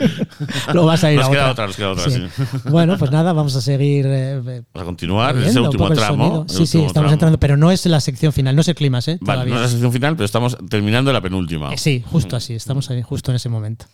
Lo 0.73 0.85
vas 0.85 1.03
a 1.03 1.11
ir 1.11 1.19
nos 1.19 1.27
a 1.27 1.31
queda 1.31 1.51
otra. 1.51 1.51
otra, 1.51 1.67
nos 1.67 1.75
queda 1.77 1.91
otra, 1.91 2.09
Sí. 2.09 2.27
sí. 2.35 2.43
Bueno, 2.69 2.97
pues 2.97 3.11
nada, 3.11 3.31
vamos 3.31 3.55
a 3.55 3.61
seguir. 3.61 4.05
eh, 4.07 4.41
eh, 4.45 4.61
Vamos 4.73 4.81
a 4.81 4.85
continuar. 4.85 5.35
oyendo 5.35 5.49
Es 5.49 5.55
el 5.55 5.61
un 5.61 5.67
último 5.67 5.89
tramo. 5.91 6.45
Sí, 6.49 6.65
sí, 6.65 6.77
estamos 6.79 6.93
tramo. 6.93 7.11
entrando, 7.11 7.39
pero 7.39 7.57
no 7.57 7.71
es 7.71 7.85
la 7.85 8.01
sección 8.01 8.33
final, 8.33 8.55
no 8.55 8.61
es 8.61 8.67
el 8.67 8.75
clima, 8.75 8.99
¿eh? 8.99 9.17
Vale, 9.21 9.35
Todavía. 9.43 9.53
no 9.53 9.59
es 9.59 9.65
la 9.67 9.69
sección 9.69 9.93
final, 9.93 10.15
pero 10.15 10.25
estamos 10.25 10.57
terminando 10.69 11.13
la 11.13 11.21
penúltima. 11.21 11.73
Eh, 11.73 11.77
sí, 11.77 12.03
justo 12.05 12.35
así, 12.35 12.55
estamos 12.55 12.89
ahí, 12.89 13.01
justo 13.03 13.31
en 13.31 13.35
ese 13.35 13.49
momento. 13.49 13.85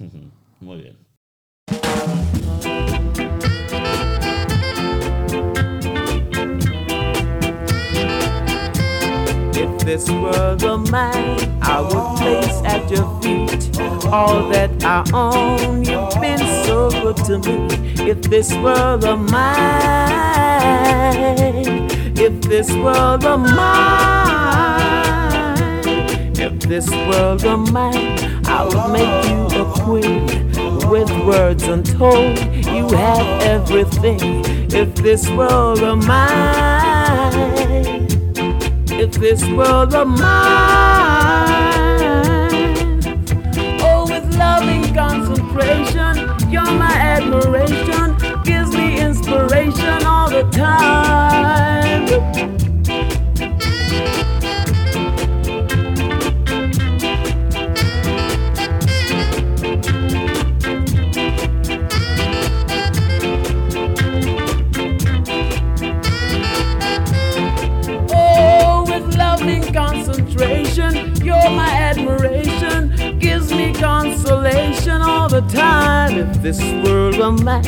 Muy 0.62 0.78
bien. 0.82 0.96
This 9.86 10.10
were 10.10 10.56
the 10.56 10.78
mine, 10.90 11.60
I 11.62 11.80
would 11.80 12.18
place 12.18 12.60
at 12.66 12.90
your 12.90 13.06
feet 13.22 13.80
all 14.08 14.50
that 14.50 14.84
I 14.84 15.04
own. 15.14 15.84
You've 15.84 16.20
been 16.20 16.40
so 16.66 16.90
good 16.90 17.18
to 17.28 17.38
me. 17.38 17.68
If 18.10 18.24
this 18.24 18.52
were 18.56 18.98
the 18.98 19.16
mine, 19.16 19.46
if 22.18 22.42
this 22.42 22.72
were 22.72 23.18
the 23.18 23.38
mine, 23.38 23.62
if 26.36 26.60
this 26.62 26.90
were 26.90 27.38
the 27.38 27.56
mine, 27.56 28.18
I 28.48 28.64
would 28.66 28.92
make 28.92 29.26
you 29.30 29.46
a 29.62 29.66
queen 29.84 30.26
with 30.90 31.12
words 31.28 31.64
untold. 31.64 32.40
You 32.66 32.90
have 32.90 33.42
everything. 33.44 34.44
If 34.74 34.96
this 34.96 35.30
were 35.30 35.76
the 35.76 35.96
mine 35.96 37.66
if 39.06 39.14
this 39.14 39.46
were 39.50 39.86
the 39.86 40.04
mine. 40.04 40.26
Oh, 43.82 44.08
with 44.10 44.36
loving 44.36 44.92
concentration, 44.96 46.18
you're 46.50 46.64
my 46.64 46.92
admiration, 46.92 48.18
gives 48.44 48.76
me 48.76 49.00
inspiration 49.00 50.04
all 50.06 50.32
the 50.32 50.50
time. 50.52 52.65
Concentration, 70.36 71.16
you're 71.24 71.50
my 71.52 71.70
admiration, 71.70 73.20
gives 73.20 73.52
me 73.54 73.74
consolation 73.74 75.02
all 75.02 75.30
the 75.30 75.42
time. 75.42 76.18
If 76.18 76.42
this 76.42 76.62
world 76.86 77.18
were 77.18 77.32
man, 77.32 77.66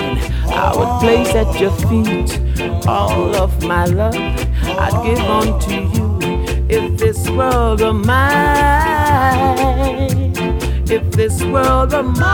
I 0.50 0.76
would 0.76 1.00
place 1.00 1.34
at 1.36 1.60
your 1.60 1.72
feet 1.72 2.40
all 2.88 3.36
of 3.36 3.64
my 3.64 3.86
love 3.86 4.16
I'd 4.16 5.04
give 5.06 5.20
unto 5.20 5.72
you. 5.96 6.20
If 6.70 6.98
this 6.98 7.30
world 7.30 7.80
were 7.82 7.94
mine, 7.94 8.18
if 10.90 11.12
this 11.12 11.42
world 11.44 11.94
were 11.94 12.04
mine, 12.04 12.28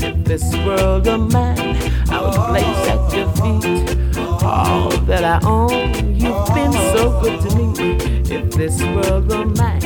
if 0.00 0.24
this 0.24 0.54
world 0.64 1.06
were 1.06 1.18
mine, 1.18 1.76
I 2.10 2.22
would 2.22 2.34
place 2.50 2.88
at 2.88 3.12
your 3.16 3.28
feet 3.32 3.96
all 4.42 4.90
that 5.06 5.24
I 5.24 5.40
own. 5.44 6.15
Been 6.56 6.72
so 6.72 7.20
good 7.20 7.38
to 7.42 7.54
me. 7.54 7.98
If 8.34 8.52
this 8.52 8.82
world 8.82 9.28
were 9.28 9.44
mine, 9.44 9.80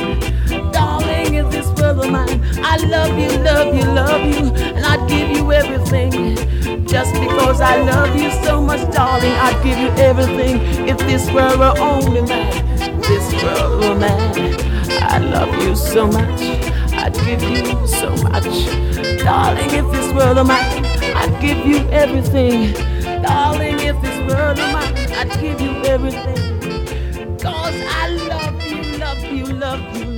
darling, 0.71 1.35
if 1.35 1.51
this 1.51 1.67
world 1.77 1.97
were 1.97 2.09
mine, 2.09 2.39
I 2.63 2.77
love 2.77 3.19
you, 3.19 3.27
love 3.39 3.75
you, 3.75 3.83
love 3.83 4.23
you, 4.33 4.53
and 4.75 4.85
I'd 4.85 5.05
give 5.09 5.31
you 5.31 5.51
everything. 5.51 6.37
Just 6.87 7.13
because 7.15 7.59
I 7.59 7.81
love 7.81 8.15
you 8.15 8.31
so 8.45 8.61
much, 8.61 8.89
darling, 8.93 9.33
I'd 9.33 9.61
give 9.61 9.77
you 9.79 9.89
everything. 10.01 10.87
If 10.87 10.97
this 10.99 11.29
were 11.31 11.57
were 11.57 11.77
only 11.77 12.21
mine, 12.21 13.01
this 13.01 13.43
world 13.43 13.83
were 13.83 13.95
mine, 13.95 14.55
I 15.03 15.17
love 15.17 15.53
you 15.61 15.75
so 15.75 16.07
much. 16.07 16.41
I'd 16.93 17.13
give 17.25 17.43
you 17.43 17.85
so 17.85 18.11
much. 18.23 18.47
Darling, 19.25 19.71
if 19.71 19.91
this 19.91 20.13
world 20.13 20.37
were 20.37 20.45
mine, 20.45 20.85
I'd 21.19 21.37
give 21.41 21.65
you 21.65 21.79
everything. 21.89 22.73
Darling, 23.21 23.77
if 23.79 24.01
this 24.01 24.17
world 24.25 24.57
were 24.57 24.71
mine, 24.71 24.95
I'd 25.19 25.37
give 25.41 25.59
you 25.59 25.83
everything. 25.83 26.50
Cause 27.41 27.73
I 27.87 28.07
love 28.29 28.63
you, 28.67 28.97
love 28.99 29.23
you, 29.23 29.45
love 29.45 29.45
you, 29.45 29.45
love 29.45 29.97
you, 29.97 30.10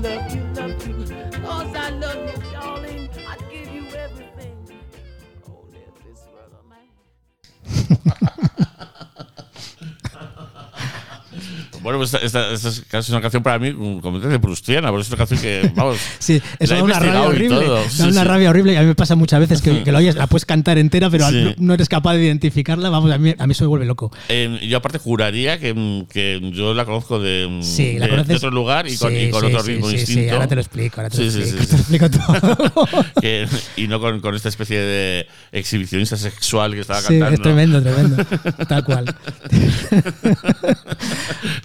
Bueno, 11.83 11.99
pues 11.99 12.13
esta, 12.13 12.25
esta- 12.25 12.53
esta 12.53 12.69
es 12.69 12.81
casi 12.89 13.11
una 13.11 13.21
canción 13.21 13.43
para 13.43 13.59
mí 13.59 13.73
como 13.73 14.01
completamente 14.01 14.39
prustiana, 14.39 14.89
porque 14.89 15.01
es 15.03 15.09
una 15.09 15.17
canción 15.17 15.41
que, 15.41 15.71
vamos. 15.75 15.97
Sí, 16.19 16.41
da 16.59 16.81
una 16.81 16.97
rabia 16.99 17.23
horrible. 17.23 17.67
Da 17.67 17.89
Sí, 17.89 18.03
una 18.03 18.21
sí. 18.21 18.27
rabia 18.27 18.49
horrible 18.49 18.73
y 18.73 18.75
a 18.77 18.81
mí 18.81 18.87
me 18.87 18.95
pasa 18.95 19.15
muchas 19.15 19.39
veces 19.41 19.61
que, 19.61 19.83
que 19.83 19.91
lo 19.91 19.97
oyes, 19.97 20.15
la 20.15 20.27
puedes 20.27 20.45
cantar 20.45 20.77
entera, 20.77 21.09
pero 21.09 21.27
Sí. 21.29 21.43
no, 21.43 21.53
no 21.57 21.73
eres 21.73 21.89
capaz 21.89 22.13
de 22.15 22.23
identificarla. 22.23 22.89
Vamos, 22.89 23.11
a 23.11 23.17
mí, 23.17 23.35
a 23.37 23.45
mí 23.47 23.51
eso 23.51 23.65
me 23.65 23.67
vuelve 23.67 23.85
loco. 23.85 24.11
Eh, 24.29 24.59
yo 24.67 24.77
aparte 24.77 24.97
juraría 24.97 25.59
que, 25.59 26.05
que 26.09 26.39
yo 26.53 26.73
la 26.73 26.85
conozco 26.85 27.19
de, 27.19 27.59
Sí, 27.61 27.97
la 27.99 28.05
de- 28.05 28.11
conoces. 28.11 28.27
de 28.29 28.35
otro 28.35 28.51
lugar 28.51 28.87
y 28.87 28.97
con, 28.97 29.11
Sí, 29.11 29.17
y 29.17 29.29
con 29.29 29.41
sí, 29.41 29.47
otro 29.47 29.63
sí, 29.63 29.71
ritmo 29.71 29.89
sí, 29.89 29.95
distinto. 29.97 30.21
Sí, 30.23 30.29
ahora 30.29 30.47
te 30.47 30.55
lo 30.55 30.61
explico, 30.61 31.01
ahora 31.01 31.09
te 31.09 31.17
lo 31.17 31.23
Sí, 31.23 31.31
sí, 31.31 31.39
explico, 31.41 31.63
sí, 31.63 31.69
te 31.69 31.77
lo 31.77 31.77
sí. 31.77 31.81
explico 31.81 32.09
todo. 32.09 32.87
Que- 33.21 33.47
y 33.75 33.87
no 33.87 33.99
con, 33.99 34.21
con 34.21 34.35
esta 34.35 34.49
especie 34.49 34.79
de 34.79 35.27
exhibicionista 35.51 36.15
sexual 36.17 36.73
que 36.73 36.79
estaba 36.81 37.01
Sí, 37.01 37.19
cantando. 37.19 37.33
es 37.35 37.41
tremendo, 37.41 37.81
tremendo. 37.81 38.25
Tal 38.67 38.83
cual. 38.85 39.15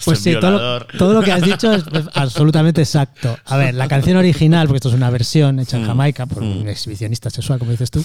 Pues 0.09 0.19
sí, 0.21 0.33
todo 0.41 0.51
lo, 0.51 0.57
violador. 0.59 0.87
todo 0.99 1.13
lo 1.15 1.23
que 1.23 1.33
has 1.33 1.43
dicho 1.43 1.73
es 1.73 1.83
pues, 1.91 2.05
absolutamente 2.15 2.81
exacto. 2.83 3.39
A 3.45 3.57
ver, 3.57 3.75
la 3.75 3.89
canción 3.89 4.17
original, 4.17 4.67
porque 4.67 4.77
esto 4.79 4.89
es 4.89 4.95
una 4.95 5.11
versión 5.11 5.59
hecha 5.61 5.77
en 5.77 5.85
Mm. 5.85 5.87
Jamaica 5.87 6.27
por 6.27 6.43
un 6.43 6.69
exhibicionista 6.69 7.31
sexual, 7.31 7.59
como 7.59 7.71
dices 7.71 7.91
tú, 7.91 8.03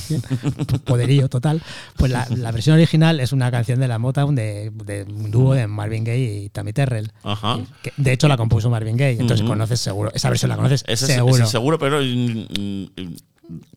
poderío 0.85 1.29
total. 1.29 1.61
Pues 1.97 2.11
la, 2.11 2.27
la 2.35 2.51
versión 2.51 2.75
original 2.75 3.19
es 3.19 3.31
una 3.31 3.51
canción 3.51 3.79
de 3.79 3.87
la 3.87 3.99
Motown 3.99 4.35
de, 4.35 4.71
de 4.85 5.03
un 5.03 5.31
dúo 5.31 5.53
de 5.53 5.67
Marvin 5.67 6.03
Gaye 6.03 6.43
y 6.45 6.49
Tammy 6.49 6.73
Terrell. 6.73 7.11
Ajá. 7.23 7.59
que 7.81 7.93
de 7.97 8.11
hecho 8.13 8.27
la 8.27 8.37
compuso 8.37 8.69
Marvin 8.69 8.97
Gaye, 8.97 9.19
entonces 9.19 9.45
conoces 9.45 9.79
seguro. 9.79 10.11
Esa 10.13 10.29
versión 10.29 10.49
la 10.49 10.55
conoces 10.55 10.83
Ese 10.87 11.05
es- 11.05 11.11
seguro. 11.13 11.35
ese 11.43 11.51
seguro, 11.51 11.77
pero 11.79 11.99
mm, 12.01 12.83
mm, 12.99 13.15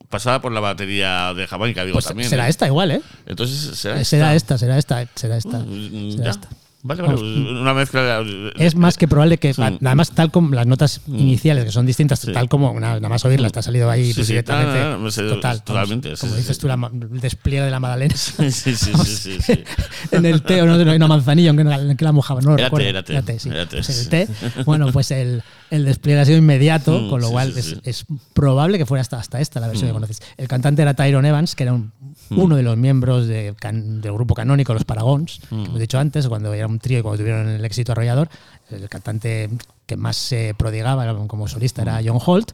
pasaba 0.09 0.41
por 0.41 0.51
la 0.51 0.59
batería 0.59 1.33
de 1.33 1.45
Jamaica, 1.47 1.83
digo 1.83 1.95
Pues 1.95 2.05
también. 2.05 2.29
será 2.29 2.47
¿eh? 2.47 2.49
esta 2.49 2.67
igual, 2.67 2.91
¿eh? 2.91 3.01
Entonces 3.25 3.77
será 3.77 4.03
Será 4.05 4.35
esta, 4.35 4.57
será 4.57 4.77
esta, 4.77 5.05
será 5.15 5.37
esta. 5.37 5.59
Mm, 5.59 6.11
será 6.11 6.23
ya. 6.25 6.29
esta. 6.31 6.49
Vale, 6.83 7.01
vale. 7.01 7.15
Vamos. 7.15 7.59
Una 7.61 7.73
mezcla. 7.73 8.23
Es 8.55 8.75
más 8.75 8.97
que 8.97 9.07
probable 9.07 9.39
que, 9.39 9.53
Sí. 9.53 9.61
además, 9.61 10.11
tal 10.11 10.31
como 10.31 10.53
las 10.55 10.67
notas 10.67 11.01
iniciales, 11.07 11.65
que 11.65 11.71
son 11.71 11.85
distintas, 11.85 12.19
Sí. 12.19 12.31
tal 12.31 12.47
como 12.47 12.79
nada, 12.79 12.99
más 13.09 13.25
oírlas, 13.25 13.51
te 13.51 13.59
ha 13.59 13.61
salido 13.63 13.89
ahí 13.89 14.13
pues, 14.13 14.27
directamente. 14.27 14.79
no, 14.79 14.91
no, 14.91 14.97
no, 14.99 15.11
sé, 15.11 15.23
total, 15.23 15.63
totalmente, 15.63 16.13
como 16.19 16.35
dices 16.35 16.57
tú, 16.59 16.67
la 16.67 16.75
el 16.93 17.19
despliegue 17.19 17.63
de 17.65 17.71
la 17.71 17.79
Madalena. 17.79 18.15
Sí, 18.17 18.51
sí, 18.51 18.75
sí, 18.75 19.37
en 20.11 20.25
el 20.25 20.43
té, 20.43 20.61
o 20.61 20.65
no, 20.65 20.73
hay 20.75 20.95
una 20.95 21.07
manzanilla, 21.07 21.49
aunque 21.49 21.63
en 21.63 21.97
que 21.97 22.05
la 22.05 22.11
mojaban, 22.11 22.43
no 22.43 22.51
lo 22.51 22.57
Era 22.57 22.69
té, 22.69 22.77
recuerdo. 22.77 22.89
era 22.89 23.21
té, 23.23 23.39
sí. 23.39 23.49
era 23.49 23.65
té, 23.67 23.77
Pues 23.77 23.89
en 23.89 23.95
el 23.95 24.03
sí. 24.03 24.09
té, 24.09 24.63
bueno, 24.65 24.91
pues 24.91 25.11
el, 25.11 25.43
el 25.71 25.83
despliegue 25.85 26.21
ha 26.21 26.25
sido 26.25 26.37
inmediato, 26.37 27.01
Mm, 27.01 27.09
con 27.09 27.21
lo 27.21 27.31
cual 27.31 27.53
es, 27.57 28.05
probable 28.33 28.77
que 28.77 28.85
fuera 28.85 29.01
hasta, 29.01 29.17
hasta 29.19 29.41
esta 29.41 29.59
la 29.59 29.67
versión 29.67 29.87
Mm. 29.89 29.89
que 29.89 29.93
conoces. 29.93 30.21
El 30.37 30.47
cantante 30.47 30.81
era 30.83 30.93
Tyrone 30.93 31.27
Evans, 31.27 31.55
que 31.55 31.63
era 31.63 31.73
un- 31.73 31.91
uno 32.31 32.55
de 32.55 32.63
los 32.63 32.77
miembros 32.77 33.27
de 33.27 33.53
can- 33.59 34.01
del 34.01 34.11
grupo 34.13 34.33
canónico 34.35 34.73
Los 34.73 34.83
Paragons, 34.85 35.39
Mm. 35.49 35.63
que 35.63 35.67
hemos 35.69 35.79
dicho 35.79 35.99
antes, 35.99 36.27
cuando 36.27 36.53
era 36.53 36.67
un 36.67 36.79
trío 36.79 36.99
y 36.99 37.01
cuando 37.01 37.17
tuvieron 37.19 37.47
el 37.49 37.63
éxito 37.65 37.91
arrollador, 37.93 38.29
el 38.71 38.87
cantante 38.89 39.49
que 39.85 39.95
más 39.97 40.17
se 40.17 40.53
prodigaba 40.57 41.27
como 41.27 41.47
solista 41.47 41.81
Mm. 41.81 41.87
era 41.87 42.01
John 42.05 42.19
Holt. 42.25 42.51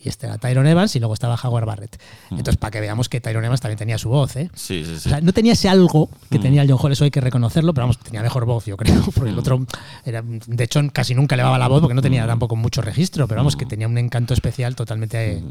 Y 0.00 0.08
este 0.08 0.26
era 0.28 0.38
Tyrone 0.38 0.70
Evans 0.70 0.94
y 0.94 1.00
luego 1.00 1.12
estaba 1.14 1.34
Howard 1.42 1.64
Barrett. 1.66 2.00
Mm. 2.30 2.34
Entonces, 2.38 2.56
para 2.56 2.70
que 2.70 2.80
veamos 2.80 3.08
que 3.08 3.20
Tyrone 3.20 3.46
Evans 3.46 3.60
también 3.60 3.78
tenía 3.78 3.98
su 3.98 4.08
voz, 4.08 4.36
¿eh? 4.36 4.48
Sí, 4.54 4.84
sí, 4.84 4.92
sí. 5.00 5.08
O 5.08 5.10
sea, 5.10 5.20
no 5.20 5.32
tenía 5.32 5.54
ese 5.54 5.68
algo 5.68 6.08
que 6.30 6.38
Mm. 6.38 6.42
tenía 6.42 6.62
el 6.62 6.70
John 6.70 6.78
Hall, 6.80 6.92
eso 6.92 7.02
hay 7.02 7.10
que 7.10 7.20
reconocerlo, 7.20 7.74
pero 7.74 7.82
vamos, 7.88 7.98
tenía 7.98 8.22
mejor 8.22 8.44
voz, 8.44 8.64
yo 8.66 8.76
creo, 8.76 8.94
porque 9.12 9.30
Mm. 9.30 9.32
el 9.32 9.38
otro, 9.40 9.66
era, 10.04 10.22
de 10.22 10.62
hecho, 10.64 10.80
casi 10.92 11.16
nunca 11.16 11.34
elevaba 11.34 11.58
la 11.58 11.66
voz 11.66 11.80
porque 11.80 11.94
no 11.94 12.02
tenía 12.02 12.24
tampoco 12.28 12.54
mucho 12.54 12.80
registro, 12.80 13.26
pero 13.26 13.40
vamos, 13.40 13.56
que 13.56 13.64
Mm. 13.64 13.68
tenía 13.68 13.88
un 13.88 13.98
encanto 13.98 14.34
especial 14.34 14.76
totalmente 14.76 15.38
eh, 15.38 15.42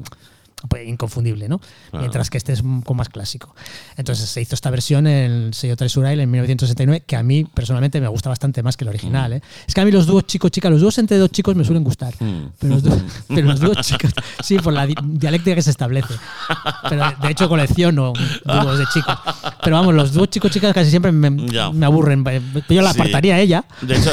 pues, 0.69 0.87
inconfundible, 0.87 1.47
¿no? 1.49 1.59
Claro. 1.59 1.99
Mientras 1.99 2.29
que 2.29 2.37
este 2.37 2.53
es 2.53 2.61
un 2.61 2.81
poco 2.81 2.95
más 2.95 3.09
clásico. 3.09 3.55
Entonces 3.95 4.29
se 4.29 4.41
hizo 4.41 4.55
esta 4.55 4.69
versión 4.69 5.05
en 5.07 5.31
el 5.31 5.53
sello 5.53 5.75
Treasure 5.75 6.11
en 6.11 6.29
1969, 6.31 7.03
que 7.05 7.15
a 7.15 7.23
mí 7.23 7.45
personalmente 7.45 8.01
me 8.01 8.07
gusta 8.07 8.29
bastante 8.29 8.63
más 8.63 8.75
que 8.77 8.83
el 8.85 8.89
original, 8.89 9.33
¿eh? 9.33 9.41
Es 9.67 9.73
que 9.73 9.81
a 9.81 9.85
mí 9.85 9.91
los 9.91 10.07
dúos 10.07 10.25
chico-chica, 10.25 10.69
los 10.69 10.81
dúos 10.81 10.97
entre 10.97 11.17
dos 11.17 11.29
chicos 11.31 11.55
me 11.55 11.63
suelen 11.63 11.83
gustar, 11.83 12.13
Mm. 12.19 12.45
pero 12.59 12.73
los, 12.75 12.83
dúos- 12.83 13.01
pero 13.27 13.47
los 13.47 13.59
dúos 13.59 13.77
chicos, 13.85 14.11
sí, 14.43 14.57
por 14.59 14.73
la 14.73 14.85
di- 14.87 14.95
dialéctica 15.03 15.55
que 15.55 15.61
se 15.61 15.71
establece. 15.71 16.13
Pero 16.89 17.03
de 17.21 17.29
hecho 17.31 17.47
colecciono 17.49 18.13
dúos 18.45 18.79
de 18.79 18.85
chicos. 18.93 19.15
Pero 19.63 19.75
vamos, 19.75 19.93
los 19.93 20.13
dúos 20.13 20.29
chicos-chicas 20.29 20.73
casi 20.73 20.89
siempre 20.89 21.11
me, 21.11 21.29
me 21.29 21.85
aburren. 21.85 22.23
Yo 22.69 22.81
la 22.81 22.91
apartaría 22.91 23.35
a 23.35 23.39
ella. 23.39 23.65
De 23.81 23.95
hecho, 23.95 24.11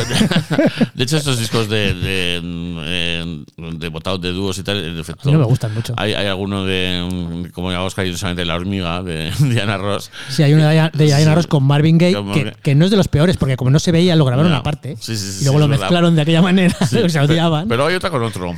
de 0.94 1.04
hecho, 1.04 1.16
estos 1.16 1.38
discos 1.38 1.68
de, 1.68 1.94
de, 1.94 2.40
eh, 2.84 3.44
de 3.56 3.88
botados 3.88 4.20
de 4.20 4.32
dúos 4.32 4.58
y 4.58 4.62
tal, 4.62 4.82
en 4.84 4.98
efecto. 4.98 5.22
A 5.22 5.26
mí 5.26 5.32
no 5.32 5.38
me 5.38 5.44
gustan 5.46 5.72
mucho. 5.74 5.94
Hay, 5.96 6.12
hay 6.14 6.26
alguno 6.34 6.64
de, 6.64 7.50
como 7.52 7.70
llamamos 7.70 7.94
cariñosamente, 7.94 8.44
La 8.44 8.54
Hormiga, 8.56 9.02
de 9.02 9.32
Diana 9.40 9.76
Ross. 9.78 10.10
Sí, 10.28 10.42
hay 10.42 10.52
una 10.52 10.68
de 10.90 11.04
Diana-. 11.06 11.34
Ross 11.34 11.46
con 11.46 11.64
Marvin 11.64 11.98
Gaye, 11.98 12.16
que, 12.62 12.74
no 12.74 12.84
es 12.84 12.90
de 12.90 12.96
los 12.96 13.08
peores, 13.08 13.36
porque 13.36 13.56
como 13.56 13.70
no 13.70 13.78
se 13.78 13.90
veía, 13.92 14.14
lo 14.16 14.24
grabaron 14.24 14.52
aparte. 14.52 14.96
Sí, 15.00 15.16
sí, 15.16 15.32
sí, 15.32 15.38
y 15.40 15.44
luego 15.44 15.58
lo 15.60 15.68
verdad. 15.68 15.82
mezclaron 15.84 16.14
de 16.14 16.22
aquella 16.22 16.42
manera, 16.42 16.76
que 16.90 17.08
se 17.08 17.20
odiaban. 17.20 17.66
Pero 17.68 17.86
hay 17.86 17.94
otra 17.94 18.10
con 18.10 18.22
otro. 18.22 18.54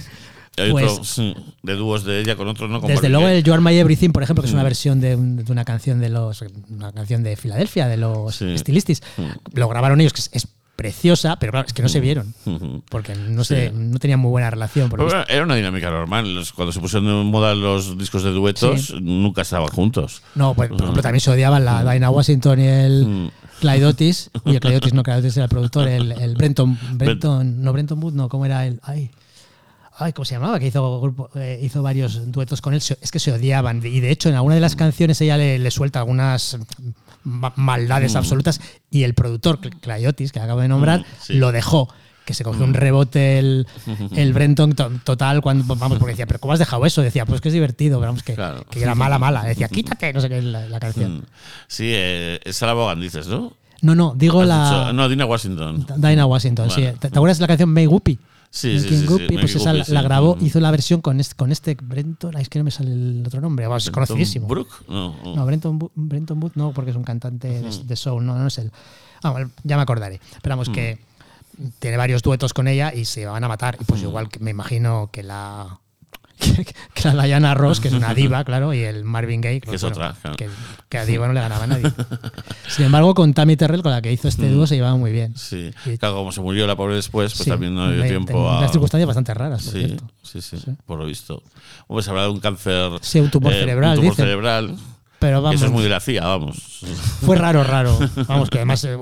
Hay 0.58 0.70
Pues- 0.70 1.18
otro 1.18 1.34
de 1.62 1.74
dúos 1.74 2.04
de 2.04 2.20
ella 2.20 2.34
con 2.34 2.48
otro, 2.48 2.66
¿no? 2.66 2.80
Con 2.80 2.88
Desde 2.88 3.02
Marvin 3.08 3.12
luego 3.12 3.28
el 3.28 3.44
You 3.44 3.52
Are 3.52 3.60
My 3.62 3.76
Everything, 3.78 4.10
por 4.10 4.22
ejemplo, 4.22 4.42
que 4.42 4.46
es 4.48 4.54
una 4.54 4.62
Mm. 4.62 4.64
versión 4.64 5.00
de, 5.02 5.14
un- 5.14 5.36
de 5.44 5.52
una 5.52 5.64
canción 5.66 6.00
de 6.00 6.08
los 6.08 6.42
una 6.70 6.92
canción 6.92 7.22
de 7.22 7.36
Filadelfia, 7.36 7.86
de 7.88 7.98
los 7.98 8.34
Sí. 8.36 8.56
Stylistics. 8.56 9.02
Mm. 9.18 9.22
Lo 9.58 9.68
grabaron 9.68 10.00
ellos, 10.00 10.14
que 10.14 10.20
es, 10.20 10.30
es 10.32 10.48
preciosa, 10.76 11.36
pero 11.38 11.52
claro, 11.52 11.66
es 11.66 11.72
que 11.72 11.82
no 11.82 11.88
se 11.88 12.00
vieron. 12.00 12.34
Porque 12.90 13.14
no, 13.14 13.42
Sí. 13.44 13.54
se, 13.54 13.70
no 13.72 13.98
tenían 13.98 14.20
muy 14.20 14.30
buena 14.30 14.50
relación. 14.50 14.88
por 14.90 14.98
Pero 15.04 15.24
era 15.26 15.42
una 15.44 15.54
dinámica 15.56 15.90
normal. 15.90 16.44
Cuando 16.54 16.72
se 16.72 16.80
pusieron 16.80 17.06
de 17.06 17.30
moda 17.30 17.54
los 17.54 17.96
discos 17.98 18.22
de 18.22 18.30
duetos, 18.30 18.88
Sí. 18.88 18.98
nunca 19.00 19.42
estaban 19.42 19.68
juntos. 19.68 20.22
No, 20.34 20.54
pues, 20.54 20.68
por 20.68 20.80
ejemplo, 20.82 21.02
también 21.02 21.20
se 21.20 21.30
odiaban 21.30 21.64
la 21.64 21.90
Dinah 21.92 22.10
Washington 22.10 22.60
y 22.60 22.66
el. 22.66 23.30
Clyde 23.60 23.86
Otis. 23.86 24.30
Y 24.44 24.50
el 24.54 24.60
Clyde 24.60 24.76
Otis 24.76 24.92
no, 24.92 25.02
Clyde 25.02 25.18
Otis 25.20 25.36
era 25.38 25.44
el 25.44 25.50
productor, 25.50 25.88
el, 25.88 26.12
el 26.12 26.34
Brenton, 26.34 26.78
Brenton, 26.92 27.62
no 27.62 27.72
Brenton 27.72 28.02
Wood, 28.02 28.12
no, 28.12 28.28
¿cómo 28.28 28.44
era 28.44 28.66
el? 28.66 28.78
Ay, 28.82 29.10
ay, 29.98 30.12
¿cómo 30.12 30.26
se 30.26 30.34
llamaba? 30.34 30.58
Que 30.60 30.66
hizo, 30.66 31.00
grupo, 31.00 31.30
eh, 31.36 31.58
hizo 31.62 31.82
varios 31.82 32.30
duetos 32.30 32.60
con 32.60 32.74
él. 32.74 32.82
Es 33.00 33.10
que 33.10 33.18
se 33.18 33.32
odiaban. 33.32 33.80
Y 33.82 34.00
de 34.00 34.10
hecho, 34.10 34.28
en 34.28 34.34
alguna 34.34 34.56
de 34.56 34.60
las 34.60 34.76
canciones 34.76 35.18
ella 35.22 35.38
le, 35.38 35.58
le 35.58 35.70
suelta 35.70 36.00
algunas 36.00 36.58
ma- 37.26 37.52
maldades 37.56 38.14
Mm. 38.14 38.18
absolutas. 38.18 38.60
Y 38.90 39.02
el 39.02 39.12
productor, 39.14 39.60
Cl- 39.60 39.78
Clyde 39.80 40.08
Otis, 40.08 40.32
que 40.32 40.40
acabo 40.40 40.60
de 40.60 40.68
nombrar, 40.68 41.00
Mm, 41.00 41.04
sí. 41.20 41.34
lo 41.34 41.52
dejó. 41.52 41.88
Que 42.24 42.34
se 42.34 42.42
cogió 42.42 42.64
un 42.64 42.74
rebote 42.74 43.38
el, 43.38 43.66
el 44.16 44.32
Brenton 44.32 44.72
to- 44.74 44.90
total 45.04 45.42
cuando 45.42 45.76
vamos 45.76 45.98
porque 45.98 46.10
decía 46.14 46.26
pero 46.26 46.40
cómo 46.40 46.52
has 46.54 46.58
dejado 46.58 46.84
eso 46.84 47.00
decía 47.00 47.24
pues 47.24 47.40
que 47.40 47.48
es 47.50 47.54
divertido 47.54 48.00
pero 48.00 48.08
vamos 48.10 48.24
que, 48.24 48.34
Claro. 48.34 48.64
que 48.68 48.82
era 48.82 48.96
mala 48.96 49.16
mala 49.20 49.44
decía 49.44 49.68
quítate 49.72 50.12
no 50.12 50.20
sé 50.20 50.28
qué 50.28 50.42
la, 50.42 50.68
la 50.68 50.80
canción 50.80 51.18
Mm. 51.18 51.22
Sí, 51.68 51.84
eh, 51.86 52.40
es 52.44 52.56
Sarah 52.56 52.74
Vaughan, 52.74 53.00
dices, 53.00 53.28
¿no? 53.28 53.52
no 53.82 53.94
no 53.94 54.14
digo 54.16 54.42
la 54.44 54.64
dicho- 54.70 54.92
no, 54.92 55.08
Dina 55.08 55.24
Washington. 55.24 55.86
Dinah 55.98 56.26
Washington 56.26 56.68
sí 56.68 56.82
¿Te, 56.98 57.10
te 57.10 57.16
acuerdas 57.16 57.38
de 57.38 57.42
la 57.42 57.46
canción 57.46 57.68
May 57.72 57.86
Whoopi 57.86 58.18
Sí, 58.56 58.80
sí, 58.80 58.88
sí, 58.88 58.98
sí, 59.00 59.06
Whoopi, 59.06 59.36
pues 59.36 59.54
esa 59.54 59.74
la, 59.74 59.84
la 59.86 60.00
grabó 60.00 60.36
Mm. 60.36 60.46
hizo 60.46 60.60
la 60.60 60.70
versión 60.70 61.02
con 61.02 61.20
este, 61.20 61.34
con 61.36 61.52
este 61.52 61.76
Brenton 61.80 62.36
es 62.38 62.48
que 62.48 62.58
no 62.58 62.64
me 62.64 62.70
sale 62.70 62.90
el 62.90 63.22
otro 63.26 63.42
nombre 63.42 63.66
es 63.76 63.90
conocidísimo 63.90 64.46
Brooke? 64.46 64.72
No, 64.88 65.14
no. 65.22 65.36
no 65.36 65.44
Brenton 65.44 65.78
Brenton 65.94 66.40
Booth 66.40 66.54
no 66.54 66.72
porque 66.72 66.90
es 66.90 66.96
un 66.96 67.04
cantante 67.04 67.48
de, 67.48 67.70
de 67.84 67.96
soul 67.96 68.24
no 68.24 68.34
no 68.38 68.46
es 68.46 68.56
él 68.58 68.72
Ah, 69.22 69.30
bueno, 69.30 69.50
ya 69.62 69.76
me 69.76 69.82
acordaré 69.82 70.20
pero 70.42 70.54
vamos 70.56 70.70
que 70.70 70.98
tiene 71.78 71.96
varios 71.98 72.22
duetos 72.22 72.54
con 72.54 72.66
ella 72.66 72.94
y 72.94 73.04
se 73.04 73.26
van 73.26 73.44
a 73.44 73.48
matar 73.48 73.76
y 73.80 73.84
pues 73.84 74.02
igual 74.02 74.28
que 74.30 74.40
me 74.40 74.50
imagino 74.52 75.10
que 75.12 75.22
la 75.22 75.78
que 76.94 77.12
la 77.12 77.24
Diana 77.24 77.54
Ross, 77.54 77.80
que 77.80 77.88
es 77.88 77.94
una 77.94 78.14
diva, 78.14 78.44
claro, 78.44 78.74
y 78.74 78.80
el 78.82 79.04
Marvin 79.04 79.40
Gaye, 79.40 79.60
Que 79.60 79.74
es 79.76 79.82
otra, 79.84 80.14
claro. 80.20 80.36
que, 80.36 80.48
que 80.88 80.98
a 80.98 81.04
diva 81.04 81.26
no 81.26 81.32
le 81.32 81.40
ganaba 81.40 81.64
a 81.64 81.66
nadie. 81.66 81.90
Sin 82.68 82.86
embargo, 82.86 83.14
con 83.14 83.32
Tammy 83.34 83.56
Terrell, 83.56 83.82
con 83.82 83.92
la 83.92 84.02
que 84.02 84.12
hizo 84.12 84.28
este 84.28 84.48
dúo, 84.50 84.66
se 84.66 84.76
llevaba 84.76 84.96
muy 84.96 85.12
bien. 85.12 85.36
Sí. 85.36 85.70
Y- 85.86 85.98
Claro, 85.98 86.16
como 86.16 86.32
se 86.32 86.40
murió 86.40 86.66
la 86.66 86.76
pobre 86.76 86.96
después, 86.96 87.32
pues 87.32 87.44
Sí, 87.44 87.50
también 87.50 87.74
no 87.74 87.90
dio 87.90 88.02
tiempo 88.04 88.48
a. 88.48 88.58
unas 88.58 88.70
circunstancias 88.72 89.06
bastante 89.06 89.32
raras, 89.34 89.62
por 89.64 89.72
Sí, 89.72 89.78
cierto. 89.86 90.04
sí, 90.22 90.40
sí, 90.42 90.58
Sí. 90.58 90.72
por 90.84 90.98
lo 90.98 91.06
visto. 91.06 91.42
Hombre, 91.86 92.02
se 92.02 92.10
habrá 92.10 92.22
de 92.24 92.28
un 92.30 92.40
cáncer. 92.40 92.92
Sí, 93.00 93.20
un 93.20 93.30
tumor 93.30 93.52
cerebral, 93.52 93.92
Un 93.98 94.00
tumor 94.02 94.14
cerebral. 94.16 94.76
Pero 95.18 95.40
vamos, 95.40 95.56
Eso 95.56 95.66
es 95.66 95.72
muy 95.72 95.82
de 95.82 95.88
la 95.88 96.00
CIA, 96.00 96.26
vamos. 96.26 96.56
fue 97.24 97.36
raro, 97.36 97.64
raro. 97.64 97.98
Vamos, 98.28 98.50
que 98.50 98.58
además 98.58 98.84
eh, 98.84 98.96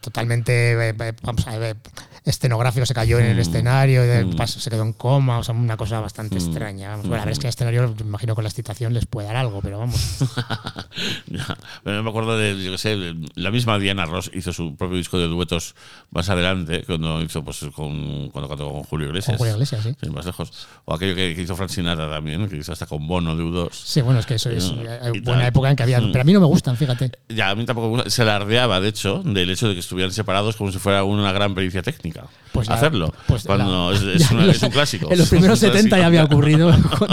totalmente 0.00 0.72
eh, 0.72 0.94
eh, 0.98 1.12
vamos 1.22 1.46
a 1.46 1.56
ver, 1.58 1.76
escenográfico, 2.24 2.84
se 2.86 2.92
cayó 2.94 3.18
en 3.20 3.26
el 3.26 3.36
Mm. 3.36 3.40
escenario, 3.40 4.02
de- 4.02 4.24
Mm. 4.24 4.30
pas- 4.34 4.48
se 4.48 4.68
quedó 4.68 4.82
en 4.82 4.92
coma, 4.92 5.38
o 5.38 5.44
sea, 5.44 5.54
una 5.54 5.76
cosa 5.76 6.00
bastante 6.00 6.34
Mm. 6.34 6.38
extraña. 6.38 6.90
Vamos, 6.90 7.06
bueno, 7.06 7.22
a 7.22 7.24
ver, 7.26 7.32
es 7.32 7.38
que 7.38 7.46
el 7.46 7.50
escenario, 7.50 7.94
me 8.00 8.06
imagino 8.06 8.34
con 8.34 8.42
la 8.44 8.48
excitación 8.50 8.94
les 8.94 9.06
puede 9.06 9.28
dar 9.28 9.36
algo, 9.36 9.60
pero 9.62 9.78
vamos. 9.78 10.00
Pero 11.84 12.02
me 12.02 12.08
acuerdo 12.10 12.36
de, 12.36 12.62
yo 12.62 12.72
qué 12.72 12.78
sé, 12.78 13.14
la 13.34 13.50
misma 13.50 13.78
Diana 13.78 14.06
Ross 14.06 14.30
hizo 14.34 14.52
su 14.52 14.76
propio 14.76 14.96
disco 14.96 15.18
de 15.18 15.26
duetos 15.26 15.74
más 16.10 16.28
adelante, 16.30 16.84
cuando 16.86 17.20
hizo 17.22 17.44
pues 17.44 17.64
con 17.74 18.30
cuando 18.30 18.48
cantó 18.48 18.70
con 18.72 18.82
Julio 18.84 19.08
Iglesias. 19.08 19.36
Con 19.36 19.38
Julio 19.38 19.54
Iglesias, 19.54 19.82
sí. 19.82 19.94
Sin 20.00 20.12
más 20.14 20.24
lejos. 20.26 20.52
O 20.84 20.94
aquello 20.94 21.14
que, 21.14 21.34
que 21.34 21.42
hizo 21.42 21.56
Frank 21.56 21.70
Sinatra 21.70 22.08
también, 22.10 22.48
que 22.48 22.56
hizo 22.56 22.72
hasta 22.72 22.86
con 22.86 23.06
Bono 23.06 23.36
de 23.36 23.42
U2. 23.42 23.70
Sí, 23.72 24.00
bueno, 24.02 24.20
es 24.20 24.26
que 24.26 24.34
eso 24.34 24.50
es 24.50 24.72
eh, 24.76 25.12
buena 25.22 25.43
tal. 25.44 25.48
época 25.50 25.70
en 25.70 25.76
que 25.76 25.82
había. 25.82 26.00
Mm. 26.00 26.12
Pero 26.12 26.22
a 26.22 26.24
mí 26.24 26.32
no 26.32 26.40
me 26.40 26.46
gustan, 26.46 26.76
fíjate. 26.76 27.12
Ya, 27.28 27.50
a 27.50 27.54
mí 27.54 27.64
tampoco 27.64 27.88
me 27.88 27.94
gusta. 27.96 28.10
Se 28.10 28.22
alardeaba, 28.22 28.80
de 28.80 28.88
hecho, 28.88 29.22
del 29.24 29.50
hecho 29.50 29.68
de 29.68 29.74
que 29.74 29.80
estuvieran 29.80 30.12
separados 30.12 30.56
como 30.56 30.70
si 30.72 30.78
fuera 30.78 31.04
una 31.04 31.32
gran 31.32 31.54
pericia 31.54 31.82
técnica. 31.82 32.24
Pues 32.52 32.68
la- 32.68 32.74
Hacerlo. 32.74 33.12
pues 33.26 33.44
cuando 33.44 33.90
la- 33.92 33.96
es, 33.96 34.02
es 34.22 34.30
una- 34.30 34.46
los- 34.46 34.56
es 34.56 34.62
un 34.62 34.70
clásico. 34.70 35.10
En 35.10 35.18
los 35.18 35.28
primeros 35.28 35.58
Es 35.62 35.68
un 35.70 35.72
70 35.76 35.98
ya 35.98 36.06
había 36.06 36.24
ocurrido 36.24 36.70
con, 36.98 37.08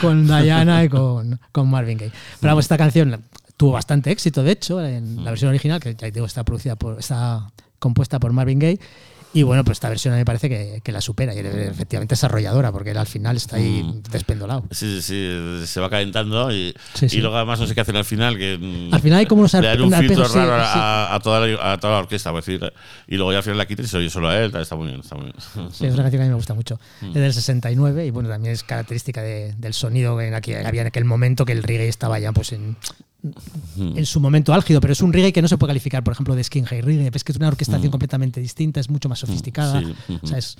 con 0.00 0.26
Diana 0.26 0.84
y 0.84 0.88
con, 0.88 1.40
con 1.52 1.70
Marvin 1.70 1.98
Gaye. 1.98 2.12
Pero 2.40 2.50
vamos, 2.52 2.64
esta 2.64 2.76
canción 2.78 3.22
tuvo 3.56 3.72
bastante 3.72 4.10
éxito, 4.10 4.42
de 4.42 4.52
hecho, 4.52 4.84
en 4.84 5.16
Mm. 5.16 5.24
la 5.24 5.30
versión 5.30 5.50
original, 5.50 5.80
que 5.80 5.94
ya 5.94 6.10
digo, 6.10 6.26
está 6.26 6.44
producida 6.44 6.76
por, 6.76 6.98
está 6.98 7.50
compuesta 7.78 8.18
por 8.18 8.32
Marvin 8.32 8.58
Gaye. 8.58 8.80
Y 9.32 9.44
bueno, 9.44 9.62
pues 9.64 9.76
esta 9.76 9.88
versión 9.88 10.12
a 10.12 10.16
mí 10.16 10.22
me 10.22 10.24
parece 10.24 10.48
que, 10.48 10.80
que 10.82 10.90
la 10.90 11.00
supera 11.00 11.32
y 11.34 11.38
efectivamente 11.38 12.14
es 12.14 12.24
arrolladora, 12.24 12.72
porque 12.72 12.90
él 12.90 12.96
al 12.98 13.06
final 13.06 13.36
está 13.36 13.56
ahí 13.56 13.82
Mm. 13.84 14.02
despendolado. 14.10 14.64
Sí, 14.72 15.00
sí, 15.00 15.30
sí, 15.60 15.66
se 15.66 15.80
va 15.80 15.88
calentando 15.88 16.50
y, 16.52 16.74
Sí, 16.94 17.08
sí. 17.08 17.18
y 17.18 17.20
luego 17.20 17.36
además 17.36 17.60
no 17.60 17.66
sé 17.68 17.74
qué 17.74 17.80
hacen 17.82 17.94
al 17.96 18.04
final. 18.04 18.36
Que, 18.36 18.58
mm, 18.58 18.92
Al 18.92 19.00
final 19.00 19.18
hay 19.20 19.26
como 19.26 19.40
unos 19.42 19.54
le 19.54 19.60
dan 19.68 19.80
un 19.82 19.92
filtro 19.92 20.26
raro 20.26 20.52
a, 20.56 21.20
toda 21.22 21.46
la, 21.46 21.72
a 21.74 21.78
toda 21.78 21.92
la 21.94 21.98
orquesta, 22.00 22.32
por 22.32 22.42
decir, 22.44 22.72
y 23.06 23.16
luego 23.16 23.30
ya 23.30 23.38
al 23.38 23.44
final 23.44 23.58
la 23.58 23.66
quitan 23.66 23.84
y 23.84 23.88
se 23.88 23.96
oye 23.98 24.10
solo 24.10 24.28
a 24.28 24.36
él. 24.38 24.52
Está 24.56 24.74
muy 24.74 24.88
bien, 24.88 25.00
está 25.00 25.14
muy 25.14 25.26
bien. 25.26 25.36
Sí, 25.72 25.86
es 25.86 25.94
una 25.94 26.02
canción 26.02 26.10
que 26.10 26.16
a 26.16 26.20
mí 26.22 26.28
me 26.28 26.34
gusta 26.34 26.54
mucho. 26.54 26.80
Mm. 27.00 27.06
Es 27.08 27.14
del 27.14 27.32
69 27.32 28.06
y 28.06 28.10
bueno, 28.10 28.28
también 28.28 28.52
es 28.52 28.64
característica 28.64 29.22
de- 29.22 29.54
del 29.56 29.74
sonido 29.74 30.20
en 30.20 30.34
aquel, 30.34 30.66
había 30.66 30.80
en 30.80 30.88
aquel 30.88 31.04
momento 31.04 31.44
que 31.44 31.52
el 31.52 31.62
reggae 31.62 31.88
estaba 31.88 32.18
ya 32.18 32.32
pues 32.32 32.50
en, 32.52 32.70
Mm. 32.70 32.76
En 33.76 34.06
su 34.06 34.20
momento 34.20 34.52
álgido, 34.54 34.80
pero 34.80 34.92
es 34.92 35.00
un 35.02 35.12
reggae 35.12 35.32
que 35.32 35.42
no 35.42 35.48
se 35.48 35.58
puede 35.58 35.70
calificar, 35.70 36.02
por 36.04 36.12
ejemplo, 36.12 36.34
de 36.34 36.42
skin 36.44 36.64
high 36.64 36.80
reggae, 36.82 37.10
es 37.12 37.24
que 37.24 37.32
es 37.32 37.36
una 37.38 37.48
orquestación 37.48 37.88
Mm. 37.88 37.90
completamente 37.90 38.40
distinta, 38.40 38.80
es 38.80 38.88
mucho 38.90 39.08
más 39.08 39.18
sofisticada, 39.18 39.80
sí, 39.80 40.18
o 40.22 40.26
sea, 40.26 40.38
es 40.38 40.56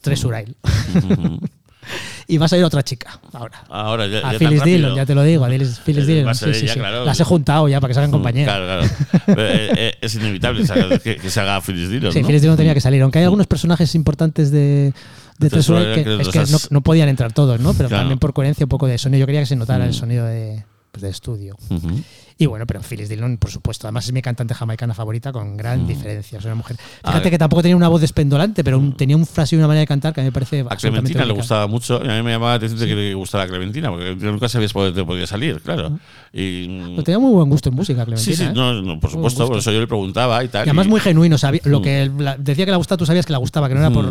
Treasure 0.00 0.44
Ujú. 0.94 1.40
y 2.28 2.38
vas 2.38 2.52
a 2.52 2.58
ir 2.58 2.64
a 2.64 2.66
otra 2.66 2.82
chica 2.84 3.18
ahora. 3.32 3.64
Ahora 3.68 4.06
ya, 4.06 4.18
A 4.28 4.32
ya 4.32 4.38
Phyllis. 4.38 4.62
Dillon, 4.62 4.94
ya 4.94 5.06
te 5.06 5.14
lo 5.14 5.22
digo, 5.22 5.44
a 5.44 5.48
Phyllis, 5.48 5.78
Phyllis 5.84 6.04
Eh, 6.04 6.14
Dillon. 6.14 6.34
sí, 6.34 6.44
sí, 6.54 6.64
ella, 6.64 6.72
sí. 6.74 6.78
claro. 6.78 7.04
Las 7.04 7.18
he 7.20 7.24
juntado 7.24 7.68
ya 7.68 7.80
para 7.80 7.88
que 7.88 7.94
se 7.94 8.00
hagan 8.00 8.10
compañía. 8.10 8.44
Claro, 8.44 8.64
claro. 8.66 8.82
Eh, 9.40 9.70
eh, 9.76 9.94
es 10.00 10.14
inevitable 10.14 10.64
que, 11.02 11.16
que- 11.16 11.30
se 11.30 11.40
haga 11.40 11.60
Phyllis 11.60 11.90
Dillon, 11.90 12.12
Sí, 12.12 12.20
¿no? 12.20 12.26
Phyllis 12.26 12.42
Dillon 12.42 12.56
tenía 12.56 12.74
que 12.74 12.80
salir, 12.80 13.02
aunque 13.02 13.18
hay 13.18 13.24
algunos 13.24 13.46
personajes 13.46 13.94
importantes 13.94 14.50
de, 14.50 14.92
de 15.38 15.50
Tres 15.50 15.66
que, 15.66 16.04
que 16.04 16.22
es 16.22 16.28
que 16.28 16.44
no, 16.70 16.80
podían 16.82 17.08
entrar 17.08 17.32
todos, 17.32 17.60
¿no? 17.60 17.72
Pero 17.74 17.88
Claro. 17.88 18.02
también 18.02 18.18
por 18.18 18.32
coherencia 18.32 18.64
un 18.66 18.68
poco 18.70 18.86
de 18.86 18.98
sonido. 18.98 19.20
Yo 19.20 19.26
quería 19.26 19.40
que 19.40 19.46
se 19.46 19.56
notara 19.56 19.84
el 19.86 19.94
sonido 19.94 20.26
de, 20.26 20.64
de 21.00 21.10
estudio. 21.10 21.56
Ujú. 21.70 22.00
Y 22.40 22.46
bueno, 22.46 22.66
pero 22.66 22.80
Phyllis 22.82 23.08
Dillon, 23.08 23.36
por 23.36 23.50
supuesto. 23.50 23.88
Además 23.88 24.06
es 24.06 24.12
mi 24.12 24.22
cantante 24.22 24.54
jamaicana 24.54 24.94
favorita 24.94 25.32
con 25.32 25.56
gran 25.56 25.88
diferencia. 25.88 26.38
Es 26.38 26.44
una 26.44 26.54
mujer. 26.54 26.76
Fíjate 27.04 27.30
que 27.32 27.38
tampoco 27.38 27.62
tenía 27.62 27.74
una 27.76 27.88
voz 27.88 28.00
despendolante, 28.00 28.62
pero 28.62 28.78
un- 28.78 28.96
tenía 28.96 29.16
un 29.16 29.26
fraseo 29.26 29.56
y 29.56 29.60
una 29.60 29.66
manera 29.66 29.80
de 29.80 29.86
cantar 29.88 30.14
que 30.14 30.20
a 30.20 30.22
mí 30.22 30.28
me 30.28 30.32
parece 30.32 30.64
A 30.68 30.76
Clementina 30.76 31.24
le 31.24 31.32
gustaba 31.32 31.66
mucho 31.66 31.96
a 31.96 32.00
mí 32.04 32.22
me 32.22 32.30
llamaba 32.30 32.50
la 32.52 32.56
atención 32.58 32.78
de 32.78 32.86
que 32.86 32.94
le 32.94 33.14
gustara 33.14 33.42
a 33.44 33.48
Clementina, 33.48 33.90
porque 33.90 34.14
nunca 34.20 34.48
sabías 34.48 34.72
por 34.72 34.84
dónde 34.84 35.04
podía 35.04 35.26
salir, 35.26 35.60
claro. 35.60 35.98
Y, 36.32 36.68
Pero 36.90 37.02
tenía 37.02 37.18
muy 37.18 37.32
buen 37.32 37.50
gusto 37.50 37.70
en 37.70 37.74
música, 37.74 38.04
Clementina. 38.04 38.36
sí, 38.36 38.40
sí, 38.40 38.48
¿eh? 38.48 38.52
no, 38.54 38.72
no, 38.82 39.00
por 39.00 39.10
supuesto, 39.10 39.48
por 39.48 39.58
eso 39.58 39.72
yo 39.72 39.80
le 39.80 39.88
preguntaba 39.88 40.42
y 40.44 40.48
tal. 40.48 40.64
Y 40.64 40.70
además 40.70 40.86
y- 40.86 40.90
muy 40.90 41.00
genuino, 41.00 41.38
sabía, 41.38 41.60
lo 41.64 41.82
que 41.82 42.08
la- 42.18 42.36
decía 42.36 42.64
que 42.66 42.70
le 42.70 42.76
gustaba, 42.76 42.98
tú 42.98 43.06
sabías 43.06 43.26
que 43.26 43.32
le 43.32 43.38
gustaba, 43.40 43.68
que 43.68 43.74
no 43.74 43.80
era 43.80 43.90
por 43.90 44.04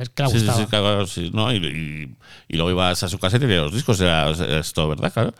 es 0.00 0.08
que 0.10 0.22
le 0.22 0.28
Sí, 0.28 0.38
sí, 0.38 0.44
gustaba. 0.46 0.58
sí, 0.60 0.66
claro, 0.66 1.06
sí, 1.08 1.30
¿no? 1.34 1.52
Y 1.52 2.14
luego 2.50 2.70
ibas 2.70 3.02
a 3.02 3.08
su 3.08 3.18
casa 3.18 3.38
y 3.38 3.40
tenía 3.40 3.56
los 3.62 3.72
discos, 3.74 4.00
era, 4.00 4.30
era 4.30 4.58
esto, 4.60 4.88
¿verdad? 4.88 5.12
Claro. 5.12 5.34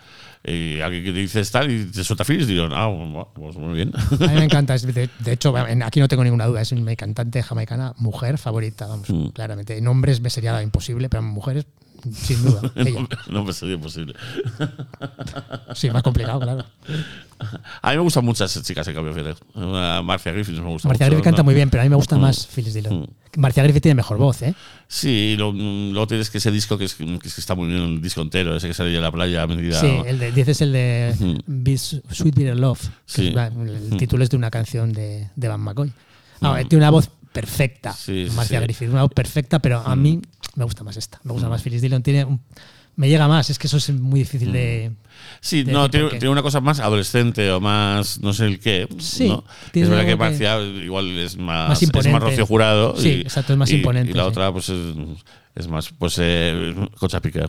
Y 0.44 0.80
alguien 0.80 1.04
que 1.04 1.12
dice 1.12 1.40
tal 1.44 1.70
y 1.70 1.84
te 1.84 2.02
suelta 2.02 2.24
Phyllis, 2.24 2.48
digo, 2.48 2.66
ah, 2.72 2.90
pues 3.32 3.56
muy 3.56 3.74
bien. 3.74 3.92
A 3.96 4.26
mí 4.26 4.34
me 4.34 4.44
encanta. 4.44 4.76
De, 4.78 5.08
de 5.20 5.32
hecho, 5.32 5.54
aquí 5.56 6.00
no 6.00 6.08
tengo 6.08 6.24
ninguna 6.24 6.46
duda. 6.46 6.60
Es 6.62 6.72
mi 6.72 6.96
cantante 6.96 7.42
jamaicana, 7.42 7.94
mujer 7.98 8.38
favorita, 8.38 8.86
vamos, 8.86 9.08
Mm. 9.08 9.28
claramente. 9.28 9.76
En 9.78 9.86
hombres 9.86 10.20
me 10.20 10.30
sería 10.30 10.60
imposible, 10.62 11.08
pero 11.08 11.22
en 11.22 11.28
mujeres, 11.28 11.66
sin 12.14 12.42
duda. 12.44 12.72
ella. 12.76 13.06
no 13.30 13.44
me 13.44 13.52
sería 13.52 13.78
posible. 13.78 14.14
Sí, 15.74 15.90
más 15.90 16.02
complicado, 16.02 16.38
claro. 16.40 16.64
A 17.80 17.90
mí 17.90 17.96
me 17.96 18.02
gustan 18.02 18.24
muchas 18.24 18.62
chicas 18.62 18.86
en 18.88 18.94
cambio, 18.94 19.12
fíjate. 19.14 19.40
Una 19.54 20.02
Marcia 20.02 20.30
Griffiths 20.32 20.60
me 20.60 20.68
gusta 20.68 20.88
Marcia 20.88 21.06
mucho, 21.06 21.10
Griffith 21.16 21.24
canta 21.24 21.38
¿no? 21.42 21.44
muy 21.44 21.54
bien, 21.54 21.70
pero 21.70 21.80
a 21.80 21.84
mí 21.84 21.90
me 21.90 21.96
gusta 21.96 22.16
Mm. 22.16 22.20
más 22.20 22.46
Phyllis 22.46 22.74
Dillon. 22.74 23.08
Marcia 23.36 23.62
Griffith 23.62 23.82
tiene 23.82 23.94
mejor 23.96 24.18
voz, 24.18 24.42
¿eh? 24.42 24.54
Sí, 24.86 25.34
lo- 25.38 25.52
luego 25.52 26.06
tienes 26.06 26.30
que 26.30 26.38
ese 26.38 26.50
disco 26.50 26.76
que, 26.78 26.84
es, 26.84 26.94
que 26.94 27.04
es 27.04 27.34
que 27.34 27.40
está 27.40 27.54
muy 27.54 27.68
bien, 27.68 27.80
el 27.82 28.02
disco 28.02 28.20
entero, 28.20 28.54
ese 28.56 28.68
que 28.68 28.74
sale 28.74 28.94
en 28.94 29.02
la 29.02 29.10
playa 29.10 29.42
a 29.42 29.46
medida. 29.46 29.80
Sí, 29.80 29.86
el 30.06 30.18
de 30.18 30.30
10 30.32 30.48
es 30.48 30.60
el 30.60 30.72
de. 30.72 31.42
Be 31.46 31.78
Su- 31.78 32.02
Sweet 32.10 32.34
Bitter 32.36 32.56
Love. 32.58 32.80
Sí. 33.06 33.28
es 33.28 33.36
el 33.92 33.96
título 33.96 34.22
es 34.22 34.30
de 34.30 34.36
una 34.36 34.50
canción 34.50 34.92
de, 34.92 35.30
de 35.34 35.48
Van 35.48 35.60
McCoy. 35.60 35.92
Ah, 36.42 36.60
Mm. 36.62 36.68
tiene 36.68 36.84
una 36.84 36.90
voz 36.90 37.10
perfecta, 37.32 37.92
Sí, 37.94 38.28
Marcia 38.36 38.58
sí. 38.58 38.62
Mm. 38.62 38.64
Griffith, 38.64 38.90
una 38.90 39.02
voz 39.02 39.12
perfecta, 39.14 39.58
pero 39.58 39.80
a 39.80 39.96
mí 39.96 40.20
me 40.56 40.64
gusta 40.64 40.84
más 40.84 40.96
esta. 40.96 41.20
Me 41.24 41.32
gusta 41.32 41.48
más 41.48 41.62
Phyllis 41.62 41.82
Dillon. 41.82 42.02
Tiene 42.02 42.24
un- 42.24 42.40
me 42.94 43.08
llega 43.08 43.26
más, 43.26 43.48
es 43.48 43.58
que 43.58 43.68
eso 43.68 43.78
es 43.78 43.88
muy 43.90 44.20
difícil 44.20 44.52
de. 44.52 44.92
Sí, 45.40 45.62
de 45.62 45.72
no, 45.72 45.88
tiene, 45.90 46.28
una 46.28 46.42
cosa 46.42 46.60
más 46.60 46.78
adolescente 46.78 47.50
o 47.50 47.58
más 47.58 48.20
no 48.20 48.34
sé 48.34 48.44
el 48.44 48.60
qué. 48.60 48.86
Sí, 48.98 49.28
¿no? 49.28 49.44
tiene 49.72 49.84
es 49.86 49.90
verdad 49.90 50.04
que 50.04 50.16
Marcia 50.16 50.60
igual 50.60 51.18
es 51.18 51.38
más, 51.38 51.70
Más 51.70 51.78
es 51.78 51.84
imponente. 51.88 52.12
más 52.12 52.22
Rocío 52.22 52.44
Jurado. 52.46 52.94
Sí, 52.98 53.08
y- 53.08 53.20
exacto, 53.22 53.54
es 53.54 53.58
más 53.58 53.70
y- 53.70 53.76
imponente, 53.76 54.10
Y 54.10 54.14
la 54.14 54.24
sí. 54.24 54.28
otra, 54.28 54.52
pues 54.52 54.68
es, 54.68 54.94
es 55.54 55.68
más, 55.68 55.88
pues 55.98 56.16
eh, 56.20 56.74
Concha 56.98 57.20
Piquer. 57.20 57.48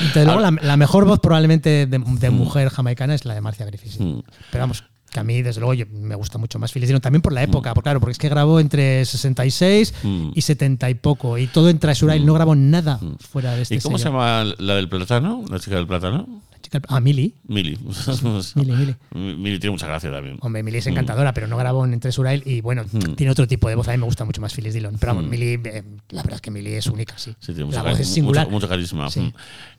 Desde 0.00 0.24
luego, 0.24 0.40
la, 0.40 0.50
la 0.50 0.76
mejor 0.76 1.04
voz 1.04 1.20
probablemente 1.20 1.86
de, 1.86 1.98
de 1.98 2.30
mujer 2.30 2.70
jamaicana 2.70 3.14
es 3.14 3.24
la 3.24 3.34
de 3.34 3.40
Marcia 3.40 3.66
Griffith. 3.66 3.92
sí. 3.92 4.02
Mm. 4.02 4.22
Pero 4.50 4.62
vamos, 4.62 4.84
que 5.16 5.20
a 5.20 5.24
mí, 5.24 5.40
desde 5.40 5.60
luego, 5.60 5.72
yo- 5.74 5.86
me 5.92 6.14
gusta 6.14 6.36
mucho 6.36 6.58
más 6.58 6.72
Dillon. 6.74 7.00
También 7.00 7.22
por 7.22 7.32
la 7.32 7.42
época, 7.42 7.72
porque, 7.72 7.86
claro, 7.86 8.00
porque 8.00 8.12
es 8.12 8.18
que 8.18 8.28
grabó 8.28 8.60
entre 8.60 9.04
66 9.06 9.94
Mm. 10.02 10.30
y 10.34 10.42
70 10.42 10.90
y 10.90 10.94
poco. 10.94 11.38
Y 11.38 11.46
todo 11.46 11.70
en 11.70 11.78
Treasure 11.78 12.14
Isle, 12.14 12.26
no 12.26 12.34
grabó 12.34 12.54
nada 12.54 13.00
fuera 13.18 13.52
de 13.56 13.62
este 13.62 13.76
¿Y 13.76 13.80
cómo 13.80 13.96
se 13.98 14.04
llama 14.04 14.44
la 14.58 14.74
del 14.74 14.88
plátano? 14.90 15.42
La 15.50 15.58
chica 15.58 15.76
del 15.76 15.86
plátano. 15.86 16.42
Ah, 16.88 17.00
Millie. 17.00 17.32
Mili. 17.46 17.78
Millie, 18.56 18.74
Millie. 18.76 18.96
Mili 19.14 19.58
tiene 19.60 19.70
mucha 19.70 19.86
gracia 19.86 20.10
también. 20.10 20.36
Hombre, 20.40 20.62
Millie 20.64 20.78
es 20.80 20.86
encantadora, 20.88 21.32
pero 21.32 21.46
no 21.46 21.56
grabó 21.56 21.84
en 21.86 21.98
Treasure 22.00 22.34
Isle 22.34 22.52
y 22.52 22.60
bueno, 22.60 22.84
Mm. 22.90 23.14
tiene 23.14 23.30
otro 23.30 23.46
tipo 23.46 23.68
de 23.68 23.76
voz. 23.76 23.86
A 23.88 23.92
mí 23.92 23.98
me 23.98 24.04
gusta 24.04 24.24
mucho 24.24 24.40
más 24.42 24.52
Phyllis 24.52 24.74
Dillon. 24.74 24.96
Pero 24.98 25.14
vamos, 25.14 25.26
Mm. 25.26 25.30
Millie, 25.30 25.60
eh, 25.64 25.82
la 26.10 26.22
verdad 26.22 26.34
es 26.34 26.40
que 26.42 26.50
Millie 26.50 26.76
es 26.76 26.86
única, 26.88 27.16
sí. 27.16 27.34
Sí, 27.40 27.54
tiene 27.54 27.70
la 27.70 27.82
voz 27.82 28.00
es 28.00 28.08
singular. 28.08 28.44
mucho- 28.46 28.54
mucho 28.56 28.68
carisma. 28.68 29.08
Sí. 29.10 29.32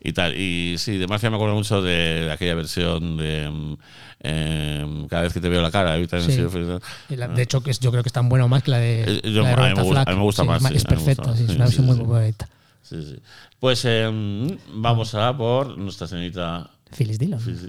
Y 0.08 0.14
tal. 0.14 0.38
Y 0.40 0.76
sí, 0.78 0.98
de 0.98 1.06
Marcia 1.06 1.30
me 1.30 1.36
acuerdo 1.36 1.54
mucho 1.56 1.82
de 1.82 2.32
aquella 2.32 2.56
versión 2.56 3.18
de 3.18 3.50
mm, 3.50 3.78
em, 4.22 5.08
Cada 5.10 5.24
vez 5.24 5.34
que 5.34 5.42
te 5.42 5.50
veo 5.50 5.62
la 5.62 5.70
cara. 5.70 5.96
ahorita 5.96 6.18
en 6.20 6.24
Sí. 6.32 6.38
la- 7.18 7.28
de 7.28 7.42
hecho, 7.44 7.62
que 7.62 7.72
es- 7.72 7.80
yo 7.82 7.92
creo 7.92 8.04
que 8.04 8.08
es 8.08 8.14
tan 8.14 8.30
buena 8.30 8.46
o 8.46 8.48
más 8.48 8.64
que 8.64 8.72
la 8.72 8.78
de, 8.78 9.04
Eh, 9.04 9.22
yo- 9.34 9.42
la 9.44 9.50
de 9.50 9.54
a 9.54 9.58
mí 9.58 9.64
me 9.76 9.82
gusta- 9.84 9.92
Flack. 9.92 10.08
a 10.08 10.12
mí 10.12 10.18
me 10.18 10.24
gusta 10.24 10.42
Sí, 10.44 10.48
más, 10.48 10.58
Es, 10.58 10.68
sí, 10.68 10.72
sí, 10.80 10.86
más, 10.96 11.40
es 11.42 11.50
una 11.50 11.66
versión 11.66 11.86
muy 11.88 11.98
bonita. 11.98 12.48
Pues 13.60 13.84
em, 13.84 14.58
vamos 14.76 15.14
a 15.14 15.36
por 15.36 15.78
nuestra 15.78 16.08
señorita. 16.08 16.70
Phyllis 16.98 17.20
Dillon. 17.20 17.42
Sí, 17.42 17.54
sí. 17.58 17.68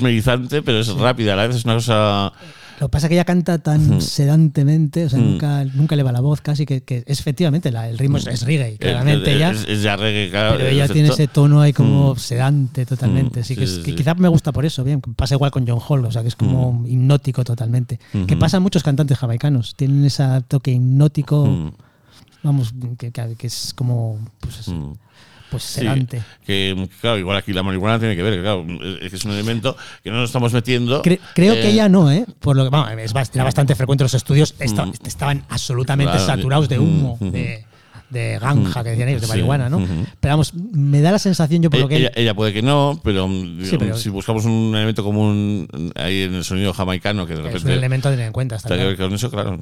Mesmerizante, 0.00 0.62
pero 0.62 0.80
es 0.80 0.88
rápida. 0.94 1.34
A 1.34 1.36
la 1.36 1.46
vez 1.46 1.56
es 1.56 1.64
una 1.64 1.74
cosa. 1.74 2.32
Lo 2.80 2.88
que 2.88 2.92
pasa 2.92 3.06
es 3.06 3.08
que 3.10 3.14
ella 3.14 3.24
canta 3.24 3.58
tan 3.58 4.00
sedantemente, 4.00 5.04
o 5.04 5.08
sea, 5.08 5.18
Mm. 5.20 5.22
nunca, 5.30 5.64
nunca 5.66 5.94
eleva 5.94 6.10
la 6.10 6.20
voz 6.20 6.40
casi, 6.40 6.66
que, 6.66 6.82
que 6.82 7.04
es 7.06 7.20
efectivamente 7.20 7.70
la- 7.70 7.88
el 7.88 7.96
ritmo 7.96 8.16
es, 8.16 8.26
es 8.26 8.42
reggae, 8.42 8.76
claramente 8.76 9.30
es, 9.30 9.36
ella. 9.36 9.50
es- 9.52 9.68
es 9.68 9.82
ya 9.82 9.94
reggae, 9.96 10.30
claro, 10.30 10.56
Pero 10.56 10.68
ella 10.68 10.88
tiene 10.88 11.08
ese 11.10 11.28
tono 11.28 11.60
ahí 11.60 11.72
como 11.72 12.14
Mm. 12.14 12.18
sedante 12.18 12.84
totalmente. 12.84 13.40
Así 13.40 13.54
que, 13.54 13.66
sí, 13.68 13.72
es- 13.72 13.76
sí, 13.76 13.82
que 13.84 13.90
sí. 13.92 13.96
quizá 13.96 14.14
me 14.14 14.26
gusta 14.26 14.50
por 14.50 14.64
eso, 14.64 14.82
bien. 14.82 15.00
Pasa 15.00 15.34
igual 15.36 15.52
con 15.52 15.64
John 15.68 15.78
Hall, 15.86 16.04
o 16.06 16.10
sea, 16.10 16.22
que 16.22 16.28
es 16.28 16.34
como 16.36 16.82
hipnótico 16.88 17.44
totalmente. 17.44 18.00
Que 18.26 18.36
pasa 18.36 18.56
en 18.56 18.64
muchos 18.64 18.82
cantantes 18.82 19.16
jamaicanos. 19.16 19.76
Tienen 19.76 20.04
ese 20.04 20.24
toque 20.48 20.72
hipnótico, 20.72 21.70
vamos, 22.42 22.72
que, 22.98 23.12
que- 23.12 23.36
que 23.36 23.46
es 23.46 23.74
como 23.76 24.18
pues, 24.40 24.66
es- 25.52 25.52
mm. 25.52 25.56
pues 25.56 25.62
Sí, 25.64 25.80
sedante. 25.80 26.22
que 26.46 26.88
claro, 27.00 27.18
igual 27.18 27.36
aquí 27.36 27.52
la 27.52 27.62
marihuana 27.62 27.98
tiene 27.98 28.16
que 28.16 28.22
ver, 28.22 28.40
claro, 28.40 28.64
es 29.00 29.10
que 29.10 29.16
es 29.16 29.24
un 29.24 29.32
elemento 29.32 29.76
que 30.02 30.10
no 30.10 30.16
nos 30.16 30.28
estamos 30.30 30.52
metiendo. 30.52 31.02
Cre- 31.02 31.20
creo 31.34 31.54
que 31.54 31.68
eh, 31.68 31.70
ella 31.72 31.88
no, 31.88 32.10
¿eh? 32.10 32.24
Por 32.40 32.56
lo 32.56 32.64
que, 32.64 32.70
vamos, 32.70 32.90
es 32.92 33.12
era 33.34 33.44
bastante 33.44 33.74
frecuente 33.74 34.04
los 34.04 34.14
estudios, 34.14 34.54
Mm. 34.58 34.92
estaban 35.06 35.44
absolutamente 35.48 36.12
Claro, 36.12 36.26
saturados 36.26 36.68
de 36.68 36.78
humo, 36.78 37.16
mm, 37.20 37.24
mm. 37.26 37.30
de, 37.32 37.64
de 38.10 38.38
ganja, 38.38 38.84
que 38.84 38.90
decían 38.90 39.08
ellos, 39.08 39.22
de 39.22 39.26
marihuana, 39.28 39.70
¿no? 39.70 39.78
ujú. 39.78 40.04
Pero 40.20 40.32
vamos, 40.34 40.52
me 40.54 41.00
da 41.00 41.12
la 41.12 41.18
sensación 41.18 41.62
yo 41.62 41.70
por 41.70 41.80
lo 41.80 41.88
que... 41.88 41.96
ella, 41.96 42.10
ella 42.14 42.34
puede 42.34 42.52
que 42.52 42.60
no, 42.60 43.00
pero, 43.02 43.26
Sí, 43.28 43.76
pero- 43.78 43.96
si 43.96 44.10
buscamos 44.10 44.44
un 44.44 44.72
elemento 44.74 45.02
común 45.02 45.66
ahí 45.94 46.22
en 46.22 46.34
el 46.34 46.44
sonido 46.44 46.74
jamaicano 46.74 47.26
que 47.26 47.32
de 47.34 47.40
es 47.40 47.46
un 47.46 47.52
repente 47.52 47.72
elemento 47.74 48.08
a 48.08 48.10
tener 48.10 48.26
en 48.26 48.32
cuenta. 48.32 48.56
está 48.56 48.68
está 48.74 48.76
que 48.86 48.96
claro. 48.96 49.08
con 49.08 49.14
eso, 49.14 49.30
claro. 49.30 49.60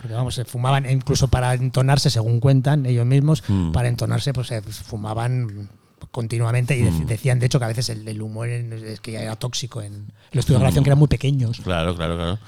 Porque 0.00 0.14
vamos, 0.14 0.34
se 0.34 0.44
fumaban 0.44 0.88
incluso 0.90 1.28
para 1.28 1.54
entonarse, 1.54 2.10
según 2.10 2.40
cuentan 2.40 2.86
ellos 2.86 3.04
mismos, 3.06 3.42
Mm. 3.48 3.72
para 3.72 3.88
entonarse, 3.88 4.32
pues 4.32 4.46
se 4.48 4.60
fumaban 4.62 5.68
continuamente 6.10 6.78
y 6.78 6.82
Mm. 6.82 6.86
dec- 7.02 7.06
decían, 7.06 7.38
de 7.38 7.46
hecho, 7.46 7.58
que 7.58 7.64
a 7.66 7.68
veces 7.68 7.88
el, 7.90 8.06
el 8.08 8.22
humor 8.22 8.48
en- 8.48 8.72
es 8.72 9.00
que 9.00 9.16
era 9.16 9.36
tóxico 9.36 9.82
en 9.82 10.06
los 10.32 10.40
estudios 10.40 10.46
de 10.46 10.54
Mm. 10.54 10.60
grabación, 10.60 10.84
que 10.84 10.90
eran 10.90 10.98
muy 10.98 11.08
pequeños. 11.08 11.60
Claro, 11.62 11.94
claro, 11.96 12.16
claro. 12.16 12.38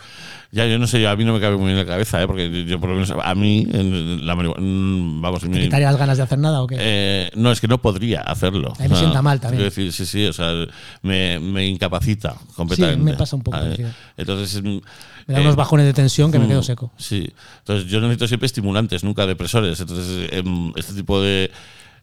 Ya, 0.52 0.66
yo 0.66 0.78
no 0.78 0.86
sé, 0.88 1.06
a 1.06 1.14
mí 1.14 1.24
no 1.24 1.32
me 1.34 1.40
cabe 1.40 1.56
muy 1.56 1.66
bien 1.66 1.78
en 1.78 1.86
la 1.86 1.92
cabeza, 1.92 2.20
¿eh? 2.22 2.26
porque 2.26 2.64
yo 2.64 2.80
por 2.80 2.88
lo 2.88 2.94
menos 2.96 3.12
a 3.22 3.34
mí, 3.36 3.68
en 3.70 4.26
la 4.26 4.34
marihuana, 4.34 4.60
mm, 4.60 5.20
vamos, 5.20 5.42
¿Te 5.42 5.48
mi- 5.48 5.68
las 5.68 5.96
ganas 5.96 6.16
de 6.16 6.22
hacer 6.24 6.38
nada 6.38 6.62
o 6.62 6.66
qué? 6.66 6.76
Eh, 6.78 7.30
no, 7.36 7.52
es 7.52 7.60
que 7.60 7.68
no 7.68 7.80
podría 7.82 8.22
hacerlo. 8.22 8.72
A 8.78 8.82
mí 8.82 8.88
me 8.88 8.96
sienta 8.96 9.20
mal 9.22 9.38
también. 9.40 9.62
decir, 9.62 9.92
sí, 9.92 10.06
sí, 10.06 10.26
o 10.26 10.32
sea, 10.32 10.52
me, 11.02 11.38
me 11.38 11.66
incapacita 11.66 12.34
completamente. 12.56 13.04
me 13.04 13.14
pasa 13.14 13.36
un 13.36 13.42
poco. 13.42 13.58
Entonces, 14.16 14.62
mm, 14.62 14.78
me 15.30 15.34
da 15.36 15.40
eh, 15.40 15.44
unos 15.44 15.56
bajones 15.56 15.86
de 15.86 15.92
tensión 15.92 16.32
que 16.32 16.38
me 16.40 16.46
mm, 16.46 16.48
quedo 16.48 16.62
seco. 16.62 16.90
Sí. 16.96 17.32
Entonces, 17.58 17.88
yo 17.88 18.00
necesito 18.00 18.26
siempre 18.26 18.46
estimulantes, 18.46 19.04
nunca 19.04 19.26
depresores. 19.26 19.78
Entonces, 19.80 20.28
em, 20.32 20.72
este 20.76 20.92
tipo 20.92 21.20
de. 21.20 21.50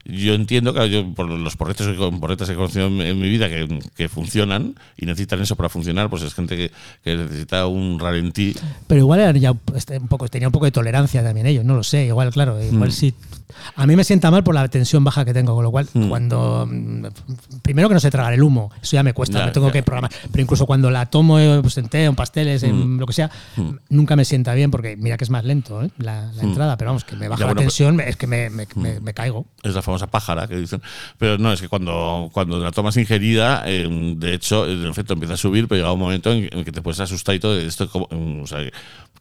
Yo 0.08 0.32
entiendo, 0.34 0.72
claro, 0.72 0.86
yo 0.88 1.12
por 1.14 1.28
los 1.28 1.54
porretes 1.56 1.86
que, 1.86 2.10
porretas 2.18 2.48
que 2.48 2.54
he 2.54 2.56
conocido 2.56 2.86
en, 2.86 3.00
en 3.02 3.20
mi 3.20 3.28
vida 3.28 3.48
que, 3.48 3.78
que 3.94 4.08
funcionan 4.08 4.74
y 4.96 5.04
necesitan 5.04 5.40
eso 5.42 5.54
para 5.54 5.68
funcionar, 5.68 6.08
pues 6.08 6.22
es 6.22 6.32
gente 6.34 6.56
que, 6.56 6.70
que 7.04 7.14
necesita 7.16 7.66
un 7.66 7.98
ralentí. 8.00 8.54
Pero 8.86 9.00
igual 9.02 9.20
era 9.20 9.32
ya 9.38 9.54
este, 9.74 9.98
un 9.98 10.08
poco, 10.08 10.26
tenía 10.28 10.48
un 10.48 10.52
poco 10.52 10.64
de 10.64 10.70
tolerancia 10.72 11.22
también 11.22 11.46
ellos, 11.46 11.64
no 11.64 11.74
lo 11.74 11.82
sé. 11.82 12.06
Igual, 12.06 12.32
claro, 12.32 12.62
igual 12.62 12.88
Mm. 12.88 12.92
sí. 12.92 13.14
A 13.76 13.86
mí 13.86 13.96
me 13.96 14.04
sienta 14.04 14.30
mal 14.30 14.44
por 14.44 14.54
la 14.54 14.66
tensión 14.68 15.02
baja 15.04 15.24
que 15.24 15.34
tengo, 15.34 15.54
con 15.54 15.64
lo 15.64 15.70
cual, 15.70 15.86
Mm. 15.92 16.08
cuando. 16.08 16.66
mm, 16.70 17.06
Primero 17.62 17.88
que 17.88 17.94
no 17.94 18.00
sé 18.00 18.10
tragar 18.10 18.32
el 18.32 18.42
humo, 18.42 18.70
eso 18.82 18.96
ya 18.96 19.02
me 19.02 19.12
cuesta, 19.12 19.40
Ya, 19.40 19.46
me 19.46 19.52
tengo 19.52 19.66
ya. 19.66 19.72
que 19.74 19.82
programar. 19.82 20.10
Pero 20.32 20.42
incluso 20.42 20.64
cuando 20.66 20.90
la 20.90 21.06
tomo 21.06 21.38
eh, 21.38 21.58
pues, 21.60 21.76
en 21.78 21.88
té, 21.88 22.04
en 22.04 22.14
pasteles, 22.14 22.62
en 22.62 22.96
Mm. 22.96 22.98
lo 23.00 23.06
que 23.06 23.12
sea, 23.12 23.30
nunca 23.90 24.16
me 24.16 24.24
sienta 24.24 24.54
bien 24.54 24.70
porque 24.70 24.96
mira 24.96 25.16
que 25.18 25.24
es 25.24 25.30
más 25.30 25.44
lento 25.44 25.82
¿eh? 25.82 25.90
la, 25.98 26.30
la 26.32 26.42
entrada, 26.42 26.76
pero 26.78 26.90
vamos, 26.90 27.04
que 27.04 27.16
me 27.16 27.28
baja 27.28 27.40
Ya, 27.40 27.46
la 27.46 27.52
bueno, 27.52 27.60
tensión, 27.60 28.00
es 28.00 28.16
que 28.16 28.26
me, 28.26 28.48
me- 28.48 28.66
me- 28.76 29.00
me 29.00 29.12
caigo. 29.14 29.46
Es 29.62 29.74
la 29.74 29.82
famosa 29.82 29.97
pájara 30.06 30.46
que 30.46 30.56
dicen. 30.56 30.80
Pero 31.18 31.38
no, 31.38 31.52
es 31.52 31.60
que 31.60 31.68
cuando, 31.68 32.30
cuando 32.32 32.58
la 32.58 32.70
tomas 32.70 32.96
ingerida, 32.96 33.64
eh, 33.66 33.88
de 34.16 34.34
hecho, 34.34 34.64
el 34.64 34.86
efecto 34.86 35.14
empieza 35.14 35.34
a 35.34 35.36
subir, 35.36 35.68
pero 35.68 35.80
llega 35.80 35.92
un 35.92 36.00
momento 36.00 36.32
en, 36.32 36.48
en 36.52 36.64
que 36.64 36.72
te 36.72 36.82
puedes 36.82 37.00
asustar 37.00 37.34
y 37.34 37.40
todo. 37.40 37.58
Esto 37.58 37.88
como, 37.90 38.08
mm, 38.10 38.42
o 38.42 38.46
sea, 38.46 38.60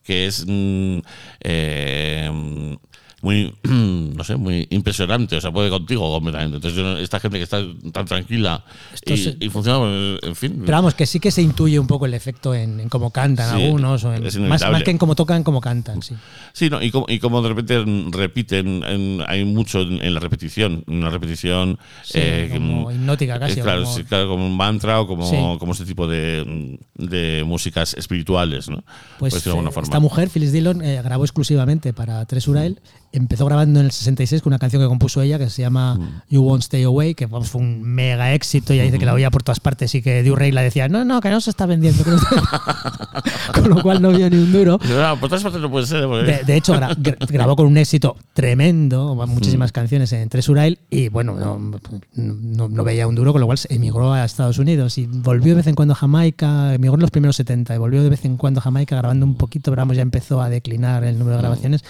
que 0.03 0.27
es 0.27 0.45
mm, 0.47 0.99
eh, 1.41 2.77
muy, 3.21 3.53
no 3.63 4.23
sé, 4.23 4.35
muy 4.35 4.67
impresionante. 4.69 5.37
O 5.37 5.41
sea, 5.41 5.51
puede 5.51 5.69
contigo 5.69 6.11
completamente. 6.13 6.57
Entonces, 6.57 7.03
esta 7.03 7.19
gente 7.19 7.37
que 7.37 7.43
está 7.43 7.61
tan 7.91 8.05
tranquila 8.05 8.63
y, 9.05 9.49
funciona, 9.49 9.79
pues, 9.79 10.29
en 10.29 10.35
fin. 10.35 10.61
Pero 10.65 10.77
vamos, 10.77 10.93
que 10.93 11.05
sí 11.05 11.19
que 11.19 11.31
se 11.31 11.41
intuye 11.41 11.79
un 11.79 11.87
poco 11.87 12.05
el 12.05 12.13
efecto 12.13 12.53
en, 12.53 12.79
en 12.79 12.89
cómo 12.89 13.11
cantan 13.11 13.57
Sí, 13.57 13.63
algunos, 13.65 14.03
o 14.03 14.13
en- 14.13 14.25
es 14.25 14.37
más, 14.37 14.61
más 14.69 14.83
que 14.83 14.91
en 14.91 14.97
cómo 14.97 15.15
tocan, 15.15 15.43
cómo 15.43 15.61
cantan, 15.61 16.01
sí. 16.03 16.15
Sí, 16.53 16.69
¿no? 16.69 16.81
y, 16.81 16.91
como, 16.91 17.05
y 17.09 17.19
como 17.19 17.41
de 17.41 17.49
repente 17.49 17.83
repiten, 18.11 18.83
en- 18.83 19.23
hay 19.27 19.45
mucho 19.45 19.81
en, 19.81 20.13
la 20.13 20.19
repetición, 20.19 20.83
una 20.87 21.09
repetición 21.09 21.79
Sí, 22.03 22.19
eh, 22.21 22.49
como 22.53 22.89
mm, 22.89 22.91
hipnótica 22.93 23.39
casi, 23.39 23.59
eh, 23.59 23.61
o 23.61 23.65
claro, 23.65 23.83
como- 23.83 23.95
sí, 23.95 24.03
claro, 24.03 24.27
como 24.29 24.45
un 24.45 24.55
mantra 24.57 25.01
o 25.01 25.07
como, 25.07 25.57
como 25.59 25.71
este 25.71 25.85
tipo 25.85 26.07
de, 26.07 26.79
de 26.95 27.43
músicas 27.45 27.93
espirituales, 27.95 28.69
¿no? 28.69 28.83
Pues 29.19 29.43
de 29.43 29.49
alguna 29.49 29.71
forma. 29.71 29.85
esta 29.87 29.99
mujer, 29.99 30.29
Phyllis 30.29 30.51
Dillon, 30.51 30.81
eh, 30.83 31.01
grabó 31.03 31.23
exclusivamente 31.23 31.93
para 31.93 32.25
Tres 32.25 32.47
Urael. 32.47 32.79
Empezó 33.17 33.45
grabando 33.45 33.79
en 33.79 33.87
el 33.87 33.91
66 33.91 34.41
con 34.41 34.51
una 34.51 34.59
canción 34.59 34.81
que 34.81 34.87
compuso 34.87 35.21
ella 35.21 35.37
que 35.39 35.49
se 35.49 35.61
llama 35.61 35.95
Mm. 35.95 36.21
You 36.29 36.41
Won't 36.43 36.63
Stay 36.63 36.83
Away, 36.83 37.15
que 37.15 37.25
vamos, 37.25 37.49
fue 37.49 37.61
un 37.61 37.81
mega 37.81 38.33
éxito. 38.33 38.73
Ella 38.73 38.83
dice 38.83 38.99
que 38.99 39.05
la 39.05 39.13
oía 39.13 39.31
por 39.31 39.43
todas 39.43 39.59
partes 39.59 39.93
y 39.95 40.01
que 40.01 40.23
Ray 40.35 40.51
la 40.51 40.61
decía, 40.61 40.87
no, 40.87 41.03
no, 41.05 41.19
que 41.21 41.29
no 41.29 41.41
se 41.41 41.49
está 41.49 41.65
vendiendo. 41.65 42.03
no 42.05 42.15
está-". 42.17 43.61
con 43.61 43.69
lo 43.69 43.81
cual 43.81 44.01
no 44.01 44.11
vio 44.11 44.29
ni 44.29 44.37
un 44.37 44.51
duro. 44.51 44.79
No, 44.87 45.19
por 45.19 45.29
todas 45.29 45.43
partes 45.43 45.61
no 45.61 45.69
puede 45.71 45.85
ser. 45.85 46.07
De, 46.07 46.43
de 46.45 46.55
hecho, 46.55 46.73
gra- 46.75 46.95
gra- 46.95 47.17
grabó 47.27 47.55
con 47.55 47.65
un 47.65 47.77
éxito 47.77 48.15
tremendo, 48.33 49.15
muchísimas 49.27 49.71
canciones 49.71 50.11
en 50.13 50.29
Tres 50.29 50.47
Urail 50.49 50.79
y 50.89 51.09
bueno, 51.09 51.35
no, 51.35 51.79
no- 52.15 52.69
no 52.69 52.83
veía 52.83 53.07
un 53.07 53.15
duro, 53.15 53.31
con 53.33 53.41
lo 53.41 53.47
cual 53.47 53.57
se 53.57 53.73
emigró 53.73 54.13
a 54.13 54.23
Estados 54.25 54.57
Unidos 54.59 54.97
y 54.97 55.05
volvió 55.07 55.53
de 55.53 55.57
vez 55.57 55.67
en 55.67 55.75
cuando 55.75 55.93
a 55.93 55.95
Jamaica, 55.97 56.73
emigró 56.73 56.95
en 56.95 57.01
los 57.01 57.11
primeros 57.11 57.35
70 57.37 57.73
y 57.75 57.77
volvió 57.77 58.03
de 58.03 58.09
vez 58.09 58.23
en 58.25 58.37
cuando 58.37 58.59
a 58.59 58.63
Jamaica 58.63 58.95
grabando 58.97 59.25
un 59.25 59.35
poquito, 59.35 59.71
pero 59.71 59.81
vamos, 59.81 59.95
ya 59.95 60.01
empezó 60.03 60.41
a 60.41 60.49
declinar 60.49 61.03
el 61.03 61.17
número 61.17 61.37
de 61.37 61.41
grabaciones 61.41 61.83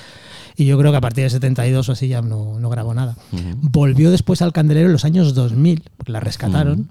y 0.57 0.65
yo 0.65 0.77
creo 0.79 0.91
que 0.91 0.97
a 0.97 1.01
partir 1.01 1.23
de 1.23 1.29
72 1.29 1.87
o 1.87 1.91
así 1.91 2.07
ya 2.07 2.21
no, 2.23 2.59
no 2.59 2.69
grabó 2.69 2.93
nada. 2.95 3.15
Volvió 3.61 4.09
después 4.09 4.41
al 4.41 4.51
Candelero 4.51 4.87
en 4.87 4.93
los 4.93 5.05
años 5.05 5.35
2000, 5.35 5.83
porque 5.95 6.11
la 6.11 6.19
rescataron. 6.19 6.89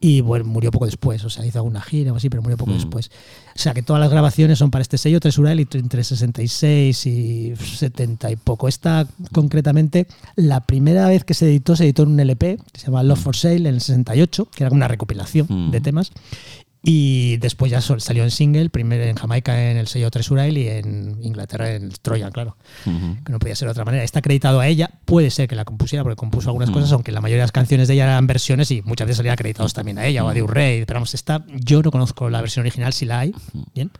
Y 0.00 0.20
bueno, 0.20 0.44
murió 0.44 0.70
poco 0.70 0.86
después, 0.86 1.24
o 1.24 1.30
sea, 1.30 1.44
hizo 1.44 1.58
alguna 1.58 1.80
gira 1.80 2.12
o 2.12 2.16
así, 2.16 2.28
pero 2.28 2.40
murió 2.42 2.56
poco 2.56 2.72
después. 2.72 3.10
O 3.56 3.58
sea, 3.58 3.74
que 3.74 3.82
todas 3.82 3.98
las 3.98 4.10
grabaciones 4.10 4.58
son 4.58 4.70
para 4.70 4.82
este 4.82 4.98
sello, 4.98 5.18
Tres 5.18 5.38
Urael, 5.38 5.60
y 5.60 5.68
entre 5.72 6.04
66 6.04 7.06
y 7.06 7.54
70 7.56 8.30
y 8.30 8.36
poco. 8.36 8.68
Esta, 8.68 9.08
concretamente, 9.32 10.06
la 10.36 10.60
primera 10.60 11.08
vez 11.08 11.24
que 11.24 11.34
se 11.34 11.46
editó, 11.46 11.74
se 11.74 11.84
editó 11.84 12.04
en 12.04 12.10
un 12.10 12.20
LP, 12.20 12.58
que 12.72 12.80
se 12.80 12.86
llama 12.86 13.02
Love 13.02 13.20
for 13.20 13.36
Sale, 13.36 13.56
en 13.56 13.66
el 13.66 13.80
68, 13.80 14.48
que 14.54 14.64
era 14.64 14.72
una 14.72 14.86
recopilación 14.86 15.70
de 15.70 15.80
temas. 15.80 16.12
Y 16.82 17.38
después 17.38 17.72
ya 17.72 17.80
salió 17.80 18.22
en 18.22 18.30
single, 18.30 18.70
primero 18.70 19.02
en 19.02 19.16
Jamaica 19.16 19.70
en 19.70 19.76
el 19.76 19.88
sello 19.88 20.10
Tres 20.10 20.30
Urael 20.30 20.56
y 20.56 20.68
en 20.68 21.18
Inglaterra 21.22 21.72
en 21.72 21.84
el 21.84 21.98
Trojan, 21.98 22.30
claro 22.30 22.56
que 22.84 23.32
no 23.32 23.38
podía 23.38 23.56
ser 23.56 23.66
de 23.66 23.72
otra 23.72 23.84
manera. 23.84 24.04
Está 24.04 24.20
acreditado 24.20 24.60
a 24.60 24.68
ella, 24.68 24.90
puede 25.04 25.30
ser 25.30 25.48
que 25.48 25.56
la 25.56 25.64
compusiera 25.64 26.04
porque 26.04 26.16
compuso 26.16 26.50
algunas 26.50 26.70
cosas, 26.70 26.92
aunque 26.92 27.10
la 27.10 27.20
mayoría 27.20 27.42
de 27.42 27.44
las 27.44 27.52
canciones 27.52 27.88
de 27.88 27.94
ella 27.94 28.04
eran 28.04 28.26
versiones 28.26 28.70
y 28.70 28.82
muchas 28.82 29.06
veces 29.06 29.18
salían 29.18 29.34
acreditados 29.34 29.74
también 29.74 29.98
a 29.98 30.06
ella 30.06 30.24
o 30.24 30.28
a 30.28 30.34
Rey. 30.34 30.84
Pero 30.86 30.98
vamos, 30.98 31.14
esta, 31.14 31.44
yo 31.48 31.82
no 31.82 31.90
conozco 31.90 32.30
la 32.30 32.40
versión 32.40 32.62
original, 32.62 32.92
si 32.92 33.06
la 33.06 33.20
hay, 33.20 33.34
bien. 33.74 33.90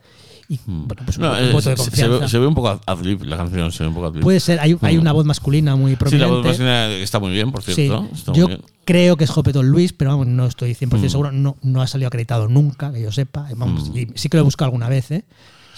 Y 0.51 0.59
bueno, 0.67 1.03
pues 1.05 1.19
un, 1.19 1.25
No, 1.25 1.33
un 1.33 1.53
voto 1.53 1.69
de 1.71 1.77
se, 1.77 2.09
ve, 2.09 2.27
se 2.29 2.39
ve 2.39 2.47
un 2.47 2.55
poco 2.55 2.81
ad-lib 2.87 3.23
la 3.25 3.37
canción, 3.37 3.71
se 3.71 3.83
ve 3.85 3.89
un 3.89 3.95
poco 3.95 4.07
ad-lib. 4.07 4.23
Puede 4.23 4.41
ser, 4.41 4.59
hay, 4.61 4.77
hay 4.81 4.97
Mm. 4.97 5.01
una 5.03 5.13
voz 5.13 5.27
masculina 5.27 5.77
muy 5.77 5.91
Sí, 5.91 5.95
la 5.95 5.99
prominente. 5.99 6.31
voz 6.35 6.45
masculina 6.47 6.87
está 6.95 7.19
muy 7.21 7.33
bien, 7.33 7.53
por 7.53 7.63
cierto. 7.63 8.09
yo 8.33 8.49
creo 8.87 9.17
que 9.19 9.25
es 9.25 9.37
Hoppeton 9.37 9.69
Luis, 9.69 9.93
pero 9.93 10.13
vamos, 10.13 10.27
no 10.27 10.47
estoy 10.47 10.75
100% 10.75 11.09
Mm. 11.09 11.11
seguro. 11.11 11.33
No, 11.33 11.57
no 11.63 11.83
ha 11.83 11.87
salido 11.87 12.09
acreditado 12.09 12.49
nunca, 12.49 12.93
que 12.93 13.03
yo 13.03 13.13
sepa. 13.13 13.47
Vamos, 13.57 13.91
Mm. 13.91 13.99
y 13.99 14.07
sí 14.15 14.29
que 14.31 14.39
lo 14.39 14.41
he 14.41 14.45
buscado 14.45 14.67
alguna 14.69 14.89
vez, 14.89 15.11
¿eh? 15.11 15.25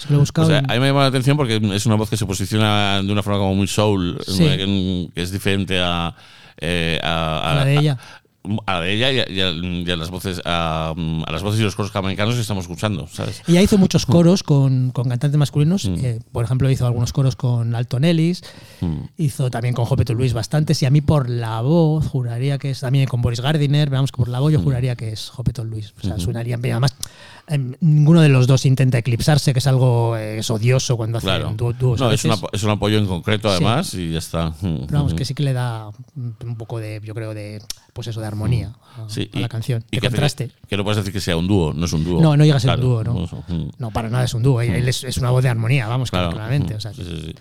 O 0.09 0.25
sea, 0.47 0.59
en- 0.59 0.71
a 0.71 0.73
mí 0.73 0.79
me 0.79 0.87
llama 0.87 1.01
la 1.01 1.07
atención 1.07 1.35
porque 1.37 1.61
es 1.75 1.85
una 1.85 1.95
voz 1.95 2.09
que 2.09 2.17
se 2.17 2.25
posiciona 2.25 3.03
de 3.03 3.11
una 3.11 3.21
forma 3.21 3.39
como 3.39 3.53
muy 3.53 3.67
soul, 3.67 4.17
Sí. 4.25 4.39
que, 4.39 5.09
que 5.13 5.21
es 5.21 5.31
diferente 5.31 5.79
a, 5.79 6.15
eh, 6.57 6.99
a, 7.03 7.51
A 7.51 7.55
la 7.55 7.65
de 7.65 7.77
ella. 7.77 7.97
A, 8.65 8.73
la 8.73 8.81
de 8.81 8.93
ella 8.93 9.11
y 9.11 9.19
a, 9.19 9.29
y 9.29 9.39
a- 9.41 9.51
y 9.51 9.91
a 9.91 9.95
las 9.95 10.09
voces 10.09 10.41
a, 10.45 10.95
a 10.95 11.31
las 11.31 11.43
voces 11.43 11.59
y 11.59 11.63
los 11.63 11.75
coros 11.75 11.91
jamaicanos 11.91 12.33
que 12.33 12.41
estamos 12.41 12.63
escuchando, 12.63 13.07
¿sabes? 13.07 13.43
Ella 13.47 13.61
hizo 13.61 13.77
muchos 13.77 14.07
coros 14.07 14.41
con, 14.41 14.89
con 14.91 15.07
cantantes 15.09 15.37
masculinos. 15.37 15.85
Mm. 15.85 15.95
eh, 16.05 16.19
por 16.31 16.43
ejemplo, 16.43 16.69
hizo 16.71 16.87
algunos 16.87 17.13
coros 17.13 17.35
con 17.35 17.75
Alton 17.75 18.03
Ellis. 18.03 18.41
Mm. 18.81 18.95
Hizo 19.17 19.51
también 19.51 19.75
con 19.75 19.85
Jopeto 19.85 20.15
Luis 20.15 20.33
bastantes. 20.33 20.81
Y 20.81 20.87
a 20.87 20.89
mí 20.89 21.01
por 21.01 21.29
la 21.29 21.61
voz 21.61 22.07
juraría 22.07 22.57
que 22.57 22.71
es 22.71 22.79
también 22.79 23.07
con 23.07 23.21
Boris 23.21 23.41
Gardiner. 23.41 23.89
Veamos 23.91 24.11
que 24.11 24.17
por 24.17 24.27
la 24.27 24.39
voz 24.39 24.51
yo 24.51 24.59
Mm. 24.59 24.63
juraría 24.63 24.95
que 24.95 25.11
es 25.11 25.29
Jopeto 25.29 25.63
Luis. 25.63 25.93
O 25.99 26.01
sea, 26.07 26.17
suenarían 26.17 26.61
bien. 26.63 26.73
Además, 26.73 26.95
em, 26.95 27.40
ninguno 27.57 28.21
de 28.21 28.29
los 28.29 28.47
dos 28.47 28.65
intenta 28.65 28.97
eclipsarse, 28.97 29.53
que 29.53 29.59
es 29.59 29.67
algo 29.67 30.15
eh, 30.17 30.39
es 30.39 30.49
odioso 30.49 30.97
cuando 30.97 31.17
hacen 31.17 31.27
Claro. 31.29 31.53
dúo- 31.55 31.73
dúos. 31.73 31.99
No, 31.99 32.07
es, 32.11 32.23
veces. 32.23 32.39
una- 32.39 32.49
es 32.51 32.63
un 32.63 32.69
apoyo 32.71 32.97
en 32.97 33.05
concreto, 33.07 33.49
Sí. 33.49 33.55
además, 33.55 33.93
y 33.93 34.11
ya 34.11 34.19
está. 34.19 34.49
Mm, 34.61 34.85
Pero 34.87 34.87
vamos, 34.99 35.13
mm. 35.13 35.15
que 35.15 35.25
sí 35.25 35.33
que 35.33 35.43
le 35.43 35.53
da 35.53 35.89
un 36.15 36.55
poco 36.57 36.79
de, 36.79 37.01
yo 37.03 37.13
creo, 37.13 37.33
de 37.33 37.61
pues 37.93 38.07
eso, 38.07 38.21
de 38.21 38.27
armonía 38.27 38.73
a, 38.97 39.09
Sí, 39.09 39.29
a 39.33 39.39
la 39.39 39.49
canción. 39.49 39.83
y 39.91 39.97
de 39.97 40.01
que 40.01 40.07
contraste. 40.07 40.47
Que, 40.47 40.67
que 40.69 40.77
no 40.77 40.83
puedes 40.83 40.97
decir 40.97 41.11
que 41.11 41.19
sea 41.21 41.35
un 41.35 41.47
dúo, 41.47 41.73
no 41.73 41.85
es 41.85 41.93
un 41.93 42.03
dúo. 42.05 42.21
No, 42.21 42.37
no 42.37 42.43
llega 42.45 42.55
a 42.57 42.59
ser 42.59 42.69
Claro, 42.75 42.81
un 42.87 42.89
dúo, 42.89 43.03
¿no? 43.03 43.55
mm. 43.55 43.69
No, 43.79 43.91
para 43.91 44.09
nada 44.09 44.23
es 44.23 44.33
un 44.33 44.43
dúo. 44.43 44.61
Él 44.61 44.87
es, 44.87 45.03
es 45.03 45.17
una 45.17 45.29
voz 45.31 45.43
de 45.43 45.49
armonía, 45.49 45.87
vamos, 45.87 46.09
Claro. 46.09 46.29
claramente. 46.31 46.73
Mm, 46.73 46.77
O 46.77 46.79
sea, 46.79 46.93
sí, 46.93 47.03
sí, 47.03 47.21
sí. 47.25 47.35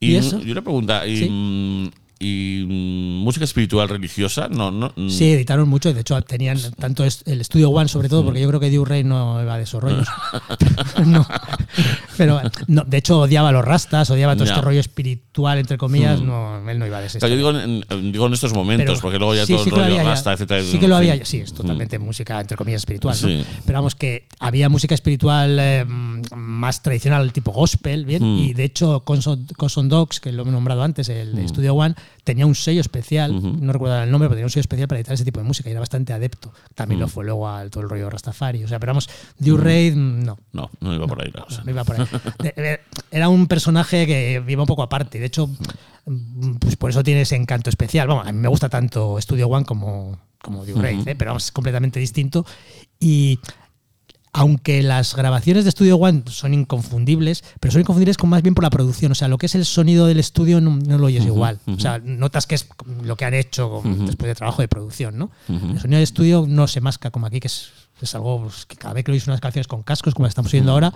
¿Y 0.00 0.12
Y, 0.12 0.16
eso? 0.16 0.40
y 0.44 0.50
una 0.50 0.62
pregunta, 0.62 1.06
y, 1.06 1.16
Sí. 1.16 1.90
Mm, 2.22 2.24
y 2.24 2.64
mm, 2.66 3.22
música 3.24 3.44
espiritual 3.44 3.88
religiosa, 3.88 4.48
no, 4.48 4.70
no. 4.70 4.92
mm, 4.96 5.08
Sí, 5.08 5.32
editaron 5.32 5.68
mucho, 5.68 5.90
y 5.90 5.92
de 5.92 6.00
hecho 6.00 6.20
tenían 6.22 6.58
tanto 6.78 7.04
el 7.04 7.44
Studio 7.44 7.70
One 7.70 7.88
sobre 7.88 8.08
todo, 8.08 8.24
porque 8.24 8.40
yo 8.40 8.48
creo 8.48 8.60
que 8.60 8.70
Dio 8.70 8.84
Rey 8.84 9.04
no 9.04 9.42
iba 9.42 9.56
de 9.56 9.64
esos 9.64 9.82
rollos. 9.82 10.06
no. 11.06 11.26
Pero 12.16 12.40
no, 12.68 12.84
de 12.84 12.96
hecho 12.98 13.20
odiaba 13.20 13.48
a 13.48 13.52
los 13.52 13.64
rastas, 13.64 14.10
odiaba 14.10 14.34
todo 14.34 14.44
este 14.44 14.60
rollo 14.60 14.80
espiritual, 14.80 15.58
entre 15.58 15.78
comillas, 15.78 16.20
no, 16.20 16.68
él 16.68 16.78
no 16.78 16.86
iba 16.86 17.00
de 17.00 17.06
ese 17.06 17.18
Claro, 17.18 17.34
yo 17.34 17.36
digo 17.36 17.50
en, 17.58 18.12
digo 18.12 18.26
en 18.26 18.32
estos 18.34 18.52
momentos, 18.54 18.86
Pero- 18.86 19.00
porque 19.00 19.18
luego 19.18 19.34
ya 19.34 19.46
sí, 19.46 19.54
todo 19.54 19.64
sí 19.64 19.70
el 19.70 19.76
rollo 19.76 19.96
ya. 19.96 20.02
rasta, 20.04 20.32
etcétera. 20.32 20.62
Sí 20.62 20.78
que 20.78 20.88
lo 20.88 20.96
había, 20.96 21.24
sí, 21.24 21.38
es 21.38 21.52
totalmente 21.52 21.98
música, 21.98 22.40
entre 22.40 22.56
comillas, 22.56 22.82
espiritual. 22.82 23.16
Pero 23.64 23.78
vamos, 23.78 23.94
que 23.94 24.26
había 24.38 24.68
música 24.68 24.94
espiritual 24.94 25.56
eh, 25.60 25.84
más 26.36 26.82
tradicional, 26.82 27.32
tipo 27.32 27.52
gospel, 27.52 28.04
¿bien? 28.04 28.22
Mm. 28.22 28.38
Y 28.38 28.54
de 28.54 28.64
hecho, 28.64 29.00
Conson, 29.04 29.88
Dogs, 29.88 30.20
que 30.20 30.32
lo 30.32 30.42
he 30.42 30.50
nombrado 30.50 30.82
antes, 30.82 31.08
el 31.08 31.34
de 31.34 31.48
Studio 31.48 31.74
One, 31.74 31.94
tenía 32.24 32.46
un 32.46 32.54
sello 32.54 32.80
especial, 32.80 33.32
no 33.64 33.72
recuerdo 33.72 34.02
el 34.02 34.10
nombre, 34.10 34.28
pero 34.28 34.36
tenía 34.36 34.46
un 34.46 34.50
sello 34.50 34.60
especial 34.62 34.88
para 34.88 35.00
editar 35.00 35.14
ese 35.14 35.24
tipo 35.24 35.40
de 35.40 35.46
música 35.46 35.68
y 35.68 35.72
era 35.72 35.80
bastante 35.80 36.12
adepto. 36.12 36.52
También 36.74 36.98
Mm. 36.98 37.02
lo 37.02 37.08
fue 37.08 37.24
luego 37.24 37.48
al 37.48 37.70
todo 37.70 37.82
el 37.82 37.90
rollo 37.90 38.08
Rastafari. 38.10 38.62
O 38.64 38.68
sea, 38.68 38.78
pero 38.78 38.90
vamos, 38.90 39.08
Dew 39.38 39.56
Raid, 39.56 39.94
mm, 39.96 40.24
no. 40.24 40.38
No, 40.52 40.70
no 40.80 40.94
iba 40.94 41.06
por 41.06 41.22
ahí. 41.22 41.32
cosa. 41.32 41.62
No 41.64 41.70
iba 41.70 41.84
por 41.84 42.00
ahí. 42.00 42.06
Era 43.10 43.28
un 43.28 43.46
personaje 43.46 44.06
que 44.06 44.42
iba 44.46 44.62
un 44.62 44.66
poco 44.66 44.82
aparte. 44.82 45.18
De 45.18 45.26
hecho, 45.26 45.48
mm, 46.06 46.54
pues 46.56 46.76
por 46.76 46.90
eso 46.90 47.02
tiene 47.02 47.22
ese 47.22 47.36
encanto 47.36 47.70
especial. 47.70 48.08
Vamos, 48.08 48.26
a 48.26 48.32
mí 48.32 48.38
me 48.38 48.48
gusta 48.48 48.68
tanto 48.68 49.20
Studio 49.20 49.48
One 49.48 49.64
como, 49.64 50.18
como 50.40 50.64
Dew 50.64 50.80
Raid, 50.80 51.06
¿eh? 51.08 51.14
pero 51.16 51.30
vamos, 51.30 51.44
es 51.46 51.52
completamente 51.52 51.98
distinto. 52.00 52.44
Y 53.00 53.38
aunque 54.34 54.82
las 54.82 55.14
grabaciones 55.14 55.64
de 55.64 55.70
Studio 55.70 55.96
One 55.96 56.22
son 56.28 56.54
inconfundibles, 56.54 57.44
pero 57.60 57.70
son 57.72 57.82
inconfundibles 57.82 58.16
con 58.16 58.30
más 58.30 58.42
bien 58.42 58.54
por 58.54 58.64
la 58.64 58.70
producción. 58.70 59.12
O 59.12 59.14
sea, 59.14 59.28
lo 59.28 59.36
que 59.38 59.46
es 59.46 59.54
el 59.54 59.64
sonido 59.66 60.06
del 60.06 60.18
estudio 60.18 60.60
no, 60.60 60.76
no 60.76 60.96
lo 60.98 61.06
oyes 61.06 61.24
igual. 61.26 61.58
O 61.66 61.78
sea, 61.80 61.98
notas 61.98 62.46
que 62.46 62.54
es 62.54 62.66
lo 63.04 63.16
que 63.16 63.24
han 63.26 63.34
hecho 63.34 63.70
con- 63.82 64.06
después 64.06 64.28
de 64.28 64.34
trabajo 64.34 64.62
de 64.62 64.68
producción, 64.68 65.18
¿no? 65.18 65.30
El 65.48 65.78
sonido 65.80 65.96
del 65.98 66.02
estudio 66.04 66.46
no 66.48 66.66
se 66.66 66.80
masca 66.80 67.10
como 67.10 67.26
aquí, 67.26 67.40
que 67.40 67.48
es, 67.48 67.68
es 68.00 68.14
algo 68.14 68.42
pues, 68.44 68.64
que 68.64 68.76
cada 68.76 68.94
vez 68.94 69.04
que 69.04 69.12
oís 69.12 69.26
unas 69.26 69.40
canciones 69.40 69.66
con 69.68 69.82
cascos, 69.82 70.14
como 70.14 70.24
las 70.24 70.30
estamos 70.30 70.52
oyendo 70.52 70.72
ahora, 70.72 70.94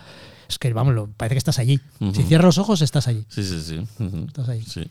es 0.49 0.59
que, 0.59 0.73
vamos, 0.73 0.95
lo- 0.95 1.09
parece 1.09 1.35
que 1.35 1.39
estás 1.39 1.59
allí. 1.59 1.81
Si 2.15 2.23
cierras 2.25 2.45
los 2.47 2.59
ojos, 2.59 2.83
estás 2.83 3.09
allí. 3.09 3.25
Sí, 3.29 3.43
sí, 3.43 3.61
sí. 3.61 3.79
Ujú. 4.03 4.25
Estás 4.29 4.49
ahí. 4.49 4.63
Sí. 4.63 4.83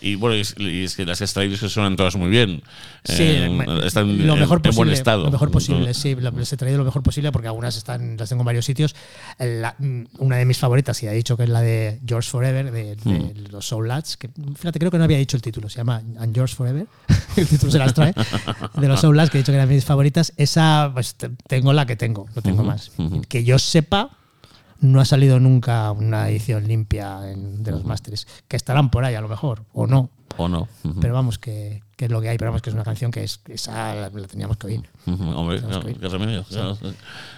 Y 0.00 0.14
bueno, 0.16 0.36
y 0.36 0.40
es, 0.40 0.54
y 0.58 0.84
es 0.84 0.96
que 0.96 1.04
las 1.04 1.20
extraídas 1.20 1.60
que 1.60 1.68
suenan 1.68 1.96
todas 1.96 2.16
muy 2.16 2.28
bien. 2.30 2.62
Sí, 3.04 3.22
Eh, 3.22 3.66
están 3.84 4.26
lo 4.26 4.34
en- 4.34 4.40
mejor 4.40 4.58
en 4.58 4.62
posible. 4.62 4.76
buen 4.76 4.90
estado. 4.90 5.24
Lo 5.24 5.30
mejor 5.30 5.50
posible, 5.50 5.94
sí. 5.94 6.14
lo- 6.14 6.30
Les 6.30 6.52
he 6.52 6.56
traído 6.56 6.78
lo 6.78 6.84
mejor 6.84 7.02
posible 7.02 7.32
porque 7.32 7.48
algunas 7.48 7.76
están, 7.76 8.16
las 8.16 8.28
tengo 8.28 8.42
en 8.42 8.46
varios 8.46 8.64
sitios. 8.64 8.94
La- 9.38 9.74
mm, 9.78 10.04
una 10.18 10.36
de 10.36 10.44
mis 10.44 10.58
favoritas, 10.58 11.02
y 11.02 11.08
ha 11.08 11.12
dicho 11.12 11.36
que 11.36 11.44
es 11.44 11.48
la 11.48 11.60
de 11.62 12.00
George 12.06 12.28
Forever, 12.30 12.70
de, 12.70 12.96
de 12.96 13.18
Mm. 13.18 13.50
los 13.50 13.66
Soul 13.66 13.88
Lads, 13.88 14.16
que 14.16 14.28
fíjate, 14.56 14.78
creo 14.78 14.90
que 14.90 14.98
no 14.98 15.04
había 15.04 15.18
dicho 15.18 15.36
el 15.36 15.42
título, 15.42 15.68
se 15.68 15.78
llama 15.78 16.02
And 16.18 16.34
George 16.34 16.54
Forever. 16.54 16.86
el 17.36 17.46
título 17.46 17.72
se 17.72 17.78
las 17.78 17.94
trae. 17.94 18.14
De 18.74 18.88
los 18.88 19.00
Soul 19.00 19.16
Lads, 19.16 19.30
que 19.30 19.38
he 19.38 19.40
dicho 19.42 19.52
que 19.52 19.56
eran 19.56 19.68
mis 19.68 19.84
favoritas. 19.84 20.32
Esa, 20.36 20.90
pues 20.92 21.14
te- 21.14 21.30
tengo 21.46 21.72
la 21.72 21.86
que 21.86 21.96
tengo, 21.96 22.26
no 22.34 22.42
tengo 22.42 22.62
más. 22.64 22.90
Que 23.28 23.44
yo 23.44 23.58
sepa. 23.58 24.10
No 24.80 25.00
ha 25.00 25.04
salido 25.04 25.40
nunca 25.40 25.90
una 25.92 26.28
edición 26.28 26.66
limpia 26.68 27.30
en- 27.30 27.62
de 27.62 27.72
los 27.72 27.84
másteres, 27.84 28.26
que 28.46 28.56
estarán 28.56 28.90
por 28.90 29.04
ahí 29.04 29.14
a 29.14 29.20
lo 29.20 29.28
mejor, 29.28 29.64
o 29.72 29.86
no. 29.86 30.10
¿O 30.36 30.46
no? 30.48 30.68
Pero 31.00 31.14
vamos, 31.14 31.38
que, 31.38 31.82
que 31.96 32.04
es 32.04 32.10
lo 32.12 32.20
que 32.20 32.28
hay, 32.28 32.38
pero 32.38 32.50
vamos, 32.52 32.62
que 32.62 32.70
es 32.70 32.74
una 32.74 32.84
canción 32.84 33.10
que 33.10 33.24
es, 33.24 33.40
esa 33.48 33.92
la, 33.94 34.08
la 34.10 34.26
teníamos 34.28 34.56
que 34.56 34.68
oír. 34.68 34.82
Ujú, 35.06 35.24
Hombre, 35.30 35.56
Tenemos 35.60 35.78
no, 35.78 35.84
que 35.84 35.90
ir. 35.92 35.98
qué 35.98 36.08
remedio. 36.08 36.44
claro. 36.44 36.78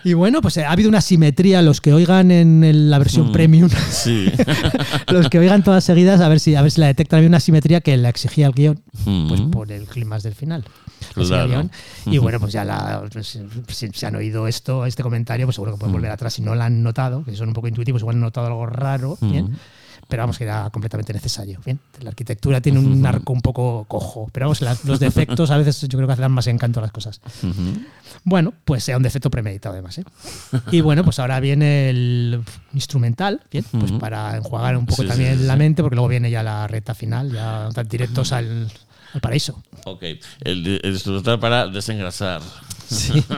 Y 0.04 0.12
bueno, 0.12 0.42
pues 0.42 0.58
eh, 0.58 0.64
ha 0.66 0.72
habido 0.72 0.90
una 0.90 1.00
simetría, 1.00 1.62
los 1.62 1.80
que 1.80 1.94
oigan 1.94 2.30
en 2.30 2.90
la 2.90 2.98
versión 2.98 3.32
premium, 3.32 3.70
Sí. 3.90 4.30
los 5.08 5.30
que 5.30 5.38
oigan 5.38 5.62
todas 5.64 5.82
seguidas, 5.84 6.20
a 6.20 6.28
ver 6.28 6.40
si 6.40 6.56
a 6.56 6.62
ver 6.62 6.70
si 6.72 6.80
la 6.80 6.88
detectan, 6.88 7.18
había 7.18 7.28
una 7.28 7.40
simetría 7.40 7.80
que 7.80 7.96
la 7.96 8.10
exigía 8.10 8.46
el 8.48 8.52
guion, 8.52 8.82
pues 9.28 9.40
por 9.52 9.72
el 9.72 9.86
clima 9.86 10.18
del 10.18 10.34
final. 10.34 10.64
Claro. 11.14 11.48
guion. 11.48 11.70
Y 12.06 12.18
bueno, 12.18 12.38
pues 12.40 12.52
ya 12.52 12.64
la, 12.64 13.02
si, 13.22 13.40
si 13.68 13.88
se 13.92 14.06
han 14.06 14.16
oído 14.16 14.46
esto, 14.48 14.86
este 14.86 15.02
comentario, 15.02 15.46
pues 15.46 15.54
seguro 15.56 15.72
que 15.72 15.78
pueden 15.78 15.92
volver 15.92 16.10
atrás 16.10 16.34
si 16.34 16.42
no 16.42 16.54
la 16.54 16.66
han 16.66 16.82
notado, 16.82 17.24
que 17.24 17.34
son 17.36 17.48
un 17.48 17.54
poco 17.54 17.68
intuitivos, 17.68 18.02
igual 18.02 18.16
han 18.16 18.20
notado 18.22 18.46
algo 18.46 18.66
raro, 18.66 19.18
bien. 19.20 19.56
Pero 20.08 20.24
vamos, 20.24 20.38
que 20.38 20.44
era 20.44 20.68
completamente 20.70 21.12
necesario. 21.12 21.60
Bien, 21.64 21.78
la 22.00 22.08
arquitectura 22.10 22.60
tiene 22.60 22.80
un 22.80 23.06
arco 23.06 23.32
un 23.32 23.40
poco 23.42 23.84
cojo, 23.86 24.28
pero 24.32 24.46
vamos, 24.46 24.60
la- 24.60 24.76
los 24.84 24.98
defectos 24.98 25.52
a 25.52 25.56
veces 25.56 25.80
yo 25.82 25.96
creo 25.98 26.06
que 26.08 26.14
hacen 26.14 26.32
más 26.32 26.48
encanto 26.48 26.80
a 26.80 26.82
las 26.82 26.90
cosas. 26.90 27.20
Bueno, 28.24 28.52
pues 28.64 28.82
sea 28.82 28.96
un 28.96 29.04
defecto 29.04 29.30
premeditado 29.30 29.74
además. 29.74 29.98
¿eh? 29.98 30.04
Y 30.72 30.80
bueno, 30.80 31.04
pues 31.04 31.20
ahora 31.20 31.38
viene 31.38 31.90
el 31.90 32.42
instrumental, 32.74 33.40
bien, 33.52 33.64
pues 33.78 33.92
para 33.92 34.36
enjuagar 34.36 34.76
un 34.76 34.86
poco 34.86 35.02
Sí, 35.02 35.08
también 35.08 35.38
sí, 35.38 35.44
la 35.44 35.52
sí. 35.54 35.58
mente, 35.60 35.82
porque 35.82 35.94
luego 35.94 36.08
viene 36.08 36.28
ya 36.30 36.42
la 36.42 36.66
recta 36.66 36.92
final, 36.94 37.30
ya 37.32 37.68
tan 37.72 37.86
directos 37.88 38.32
al, 38.32 38.68
al 39.12 39.20
paraíso. 39.20 39.62
Ok. 39.84 40.02
El, 40.42 40.80
el 40.82 40.92
instrumental 40.92 41.38
para 41.38 41.66
desengrasar. 41.66 42.40
Sí. 42.88 43.22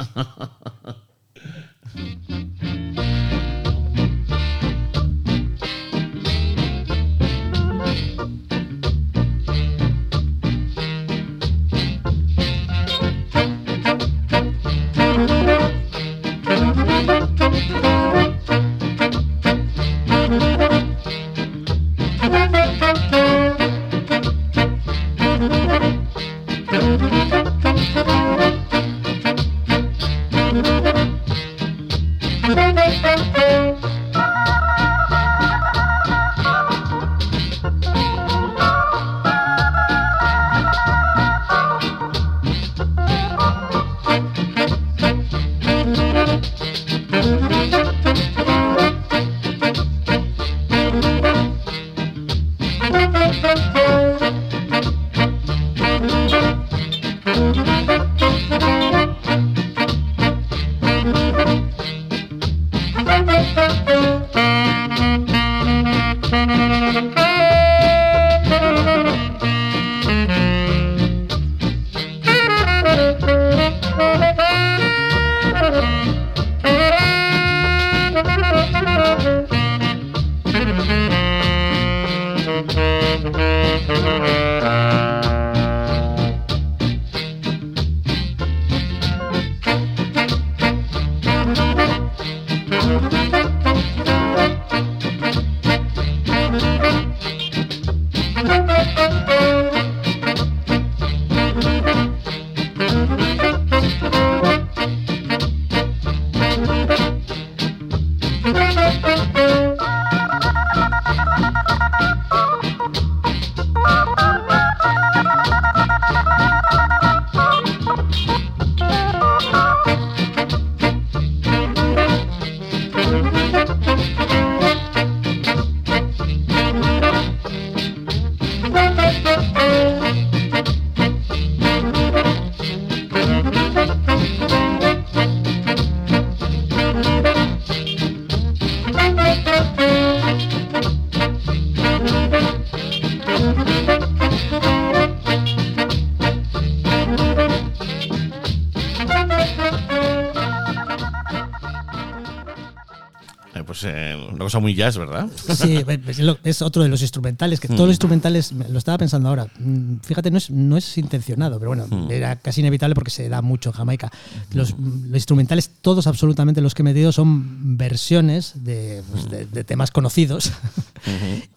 cosa 154.53 154.61
muy 154.61 154.75
jazz, 154.75 154.97
¿verdad? 154.99 155.29
Sí, 155.55 155.79
es 156.07 156.19
lo- 156.19 156.39
es 156.45 156.63
otro 156.63 156.83
de 156.83 156.89
los 156.89 157.01
instrumentales, 157.03 157.59
que 157.59 157.69
todos 157.69 157.81
los 157.87 157.91
instrumentales, 157.95 158.53
lo 158.53 158.79
estaba 158.79 158.99
pensando 158.99 159.29
ahora, 159.29 159.47
mm, 159.59 159.97
fíjate, 160.03 160.31
no 160.31 160.39
es, 160.39 160.51
no 160.51 160.77
es 160.77 160.99
intencionado, 160.99 161.59
pero 161.59 161.71
bueno, 161.75 161.87
era 162.11 162.37
casi 162.37 162.61
inevitable 162.61 162.95
porque 162.95 163.11
se 163.11 163.29
da 163.29 163.41
mucho 163.43 163.71
en 163.71 163.75
Jamaica. 163.75 164.11
Los, 164.53 164.77
mm, 164.77 165.07
los 165.09 165.15
instrumentales, 165.17 165.71
todos 165.81 166.07
absolutamente 166.07 166.61
los 166.61 166.75
que 166.75 166.83
he 166.83 166.85
metido 166.85 167.13
son 167.13 167.77
versiones 167.79 168.53
de, 168.57 169.03
pues, 169.11 169.31
de- 169.31 169.47
de 169.47 169.65
temas 169.65 169.91
conocidos. 169.91 170.53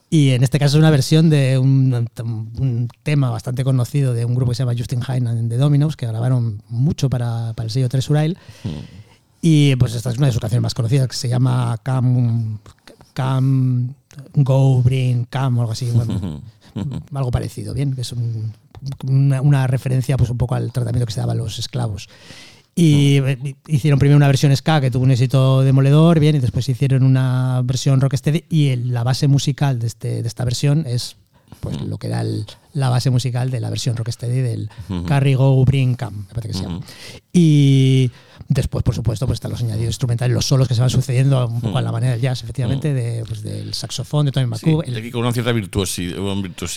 Y 0.10 0.30
en 0.32 0.44
este 0.44 0.60
caso 0.60 0.78
es 0.78 0.80
una 0.80 0.92
versión 0.92 1.30
de 1.30 1.58
un, 1.58 1.94
un 2.58 2.88
tema 3.04 3.30
bastante 3.30 3.64
conocido 3.64 4.14
de 4.14 4.24
un 4.24 4.34
grupo 4.36 4.52
que 4.52 4.56
se 4.56 4.64
llama 4.64 4.76
Justin 4.78 5.02
Hine 5.06 5.30
and 5.30 5.50
the 5.50 5.58
Dominos, 5.58 5.98
que 5.98 6.06
grabaron 6.08 6.62
mucho 6.70 7.10
para, 7.10 7.54
para 7.54 7.66
el 7.66 7.72
sello 7.72 7.90
Tres 7.90 8.10
Urail. 8.10 8.38
Y 9.42 9.76
pues 9.76 9.94
esta 9.94 10.10
es 10.10 10.18
una 10.18 10.28
de 10.28 10.32
sus 10.34 10.42
canciones 10.42 10.64
más 10.64 10.74
conocidas, 10.74 11.08
que 11.08 11.16
se 11.16 11.28
llama 11.30 11.78
Come, 11.86 12.58
Come 13.16 13.90
Go, 14.36 14.82
Bring, 14.82 15.26
Come, 15.32 15.58
o 15.58 15.62
algo 15.62 15.72
así. 15.72 15.90
bueno, 15.92 16.42
algo 17.14 17.32
parecido, 17.32 17.74
bien, 17.74 17.94
que 17.96 18.02
es 18.02 18.12
un- 18.12 18.54
una, 19.08 19.42
una 19.42 19.66
referencia 19.68 20.18
pues 20.18 20.30
un 20.30 20.38
poco 20.38 20.54
al 20.56 20.72
tratamiento 20.72 21.06
que 21.08 21.14
se 21.14 21.20
daba 21.22 21.32
a 21.34 21.36
los 21.36 21.58
esclavos. 21.58 22.08
Y 22.76 23.18
eh, 23.20 23.56
hicieron 23.68 24.00
primero 24.00 24.18
una 24.18 24.28
versión 24.28 24.56
ska 24.56 24.82
que 24.82 24.92
tuvo 24.92 25.04
un 25.06 25.12
éxito 25.12 25.62
demoledor, 25.62 26.20
bien, 26.20 26.36
y 26.36 26.40
después 26.40 26.68
hicieron 26.68 27.04
una 27.04 27.62
versión 27.64 28.02
rocksteady 28.02 28.44
y 28.50 28.68
el- 28.68 28.94
la 28.94 29.04
base 29.04 29.28
musical 29.28 29.80
de, 29.80 29.88
este, 29.88 30.22
de 30.22 30.28
esta 30.28 30.44
versión 30.44 30.84
es 30.86 31.16
pues 31.62 31.82
lo 31.82 31.98
que 31.98 32.08
era 32.08 32.22
el- 32.22 32.46
la 32.76 32.90
base 32.90 33.10
musical 33.10 33.50
de 33.50 33.60
la 33.60 33.70
versión 33.72 33.96
rocksteady 33.98 34.42
del 34.42 34.70
Carry 35.08 35.34
Go 35.34 35.66
Bring 35.66 35.96
Come, 35.96 36.18
me 36.28 36.34
parece 36.34 36.48
que 36.50 36.54
se 36.54 36.64
llama. 36.64 36.80
Y 37.34 38.12
después, 38.48 38.84
por 38.84 38.94
supuesto, 38.94 39.26
pues 39.26 39.38
están 39.38 39.52
los 39.52 39.62
añadidos 39.62 39.88
instrumentales, 39.88 40.34
los 40.34 40.46
solos 40.46 40.68
que 40.68 40.76
se 40.76 40.82
van 40.82 40.90
sucediendo 40.90 41.48
un 41.48 41.62
poco 41.62 41.78
a 41.78 41.82
la 41.82 41.92
manera 41.92 42.12
del 42.14 42.22
jazz, 42.22 42.44
efectivamente, 42.44 42.94
de, 42.94 43.24
pues, 43.26 43.42
del 43.42 43.74
saxofón, 43.74 44.26
de 44.28 44.32
Tony 44.32 44.46
Sí, 44.46 44.50
McCoo. 44.68 44.84
y 44.86 44.90
el- 44.92 44.98
aquí 44.98 45.10
con 45.12 45.22
una 45.22 45.32
cierta 45.34 45.52
virtuosidad 45.52 46.18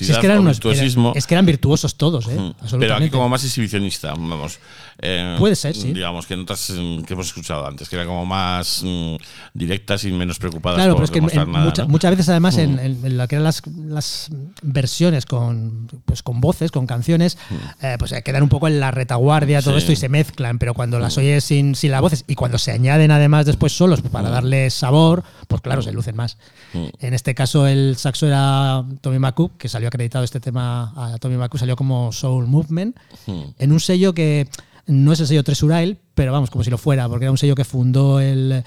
es 0.01 0.19
que 0.19 0.27
eran 0.27 0.39
unos- 0.41 0.57
virtuosismo. 0.59 1.13
es 1.15 1.27
que 1.27 1.35
eran 1.35 1.47
virtuosos 1.47 1.97
todos, 1.97 2.27
¿eh? 2.29 2.55
Pero 2.79 2.95
aquí 2.97 3.11
como 3.11 3.29
más 3.29 3.45
exhibicionista, 3.45 4.13
vamos. 4.15 4.59
Eh, 5.01 5.37
Puede 5.39 5.55
ser, 5.55 5.77
sí. 5.77 5.93
Digamos 5.93 6.27
que 6.27 6.35
en 6.35 6.41
otras 6.41 6.71
mm, 6.71 7.03
que 7.03 7.13
hemos 7.15 7.29
escuchado 7.29 7.65
antes, 7.67 7.89
que 7.89 7.95
eran 7.97 8.09
como 8.09 8.27
más 8.27 8.83
mm, 8.85 9.15
directas 9.55 10.05
y 10.05 10.11
menos 10.13 10.39
preocupadas 10.39 10.77
Claro, 10.79 10.95
por 10.95 10.99
pero 10.99 11.05
es 11.05 11.11
que 11.11 11.19
en- 11.19 11.23
demostrar 11.23 11.47
en 11.47 11.53
nada. 11.53 11.65
mucha- 11.65 11.83
¿no? 11.83 11.89
muchas 11.89 12.11
veces 12.13 12.29
además 12.31 12.57
en, 12.59 12.79
en- 12.79 13.05
en 13.05 13.17
lo 13.17 13.29
que 13.29 13.37
eran 13.37 13.45
las, 13.45 13.63
las 13.87 14.29
versiones 14.63 15.25
con, 15.27 15.88
pues, 16.05 16.23
con 16.23 16.41
voces, 16.41 16.71
con 16.71 16.87
canciones, 16.87 17.39
eh, 17.83 17.97
pues 17.99 18.13
eh, 18.13 18.23
quedan 18.23 18.43
un 18.43 18.49
poco 18.49 18.69
en 18.69 18.81
la 18.81 18.91
retaguardia 18.91 19.61
todo 19.63 19.75
Mm. 19.75 19.79
Sí. 19.79 19.79
Mm. 19.79 19.79
esto 19.79 19.93
y 19.93 19.97
se 19.97 20.09
mezclan, 20.09 20.59
pero 20.59 20.75
cuando 20.75 20.99
las 20.99 21.17
oyes 21.19 21.45
sin, 21.45 21.75
sin 21.75 21.91
las 21.91 22.01
voces 22.01 22.25
y 22.27 22.35
cuando 22.35 22.59
se 22.59 22.73
añaden 22.73 23.11
además 23.11 23.47
después 23.47 23.77
solos 23.77 24.01
para 24.03 24.31
darle 24.31 24.71
sabor, 24.71 25.25
pues 25.47 25.61
claro, 25.61 25.83
se 25.83 25.93
lucen 25.93 26.17
más. 26.17 26.37
Mm. 26.75 26.85
En 27.01 27.15
este 27.15 27.35
caso 27.35 27.67
el 27.67 27.97
saxo 27.97 28.27
era 28.27 28.85
Tommy 29.01 29.19
McCook, 29.19 29.57
que 29.59 29.69
salió 29.69 29.89
acreditado 29.89 30.25
este 30.25 30.41
tema 30.41 30.93
a 30.97 31.19
Tommy 31.19 31.37
McCook, 31.37 31.59
salió 31.61 31.77
como 31.77 32.13
Soul 32.13 32.47
Movement, 32.47 32.97
Mm. 33.27 33.41
en 33.59 33.73
un 33.73 33.81
sello 33.81 34.13
que 34.15 34.49
no 34.87 35.13
es 35.13 35.21
el 35.21 35.27
sello 35.27 35.45
Tresurail, 35.45 35.99
pero 36.15 36.33
vamos, 36.33 36.51
como 36.51 36.65
si 36.65 36.71
lo 36.71 36.79
fuera, 36.79 37.09
porque 37.09 37.27
era 37.27 37.31
un 37.31 37.37
sello 37.39 37.55
que 37.55 37.65
fundó 37.65 38.21
el, 38.21 38.65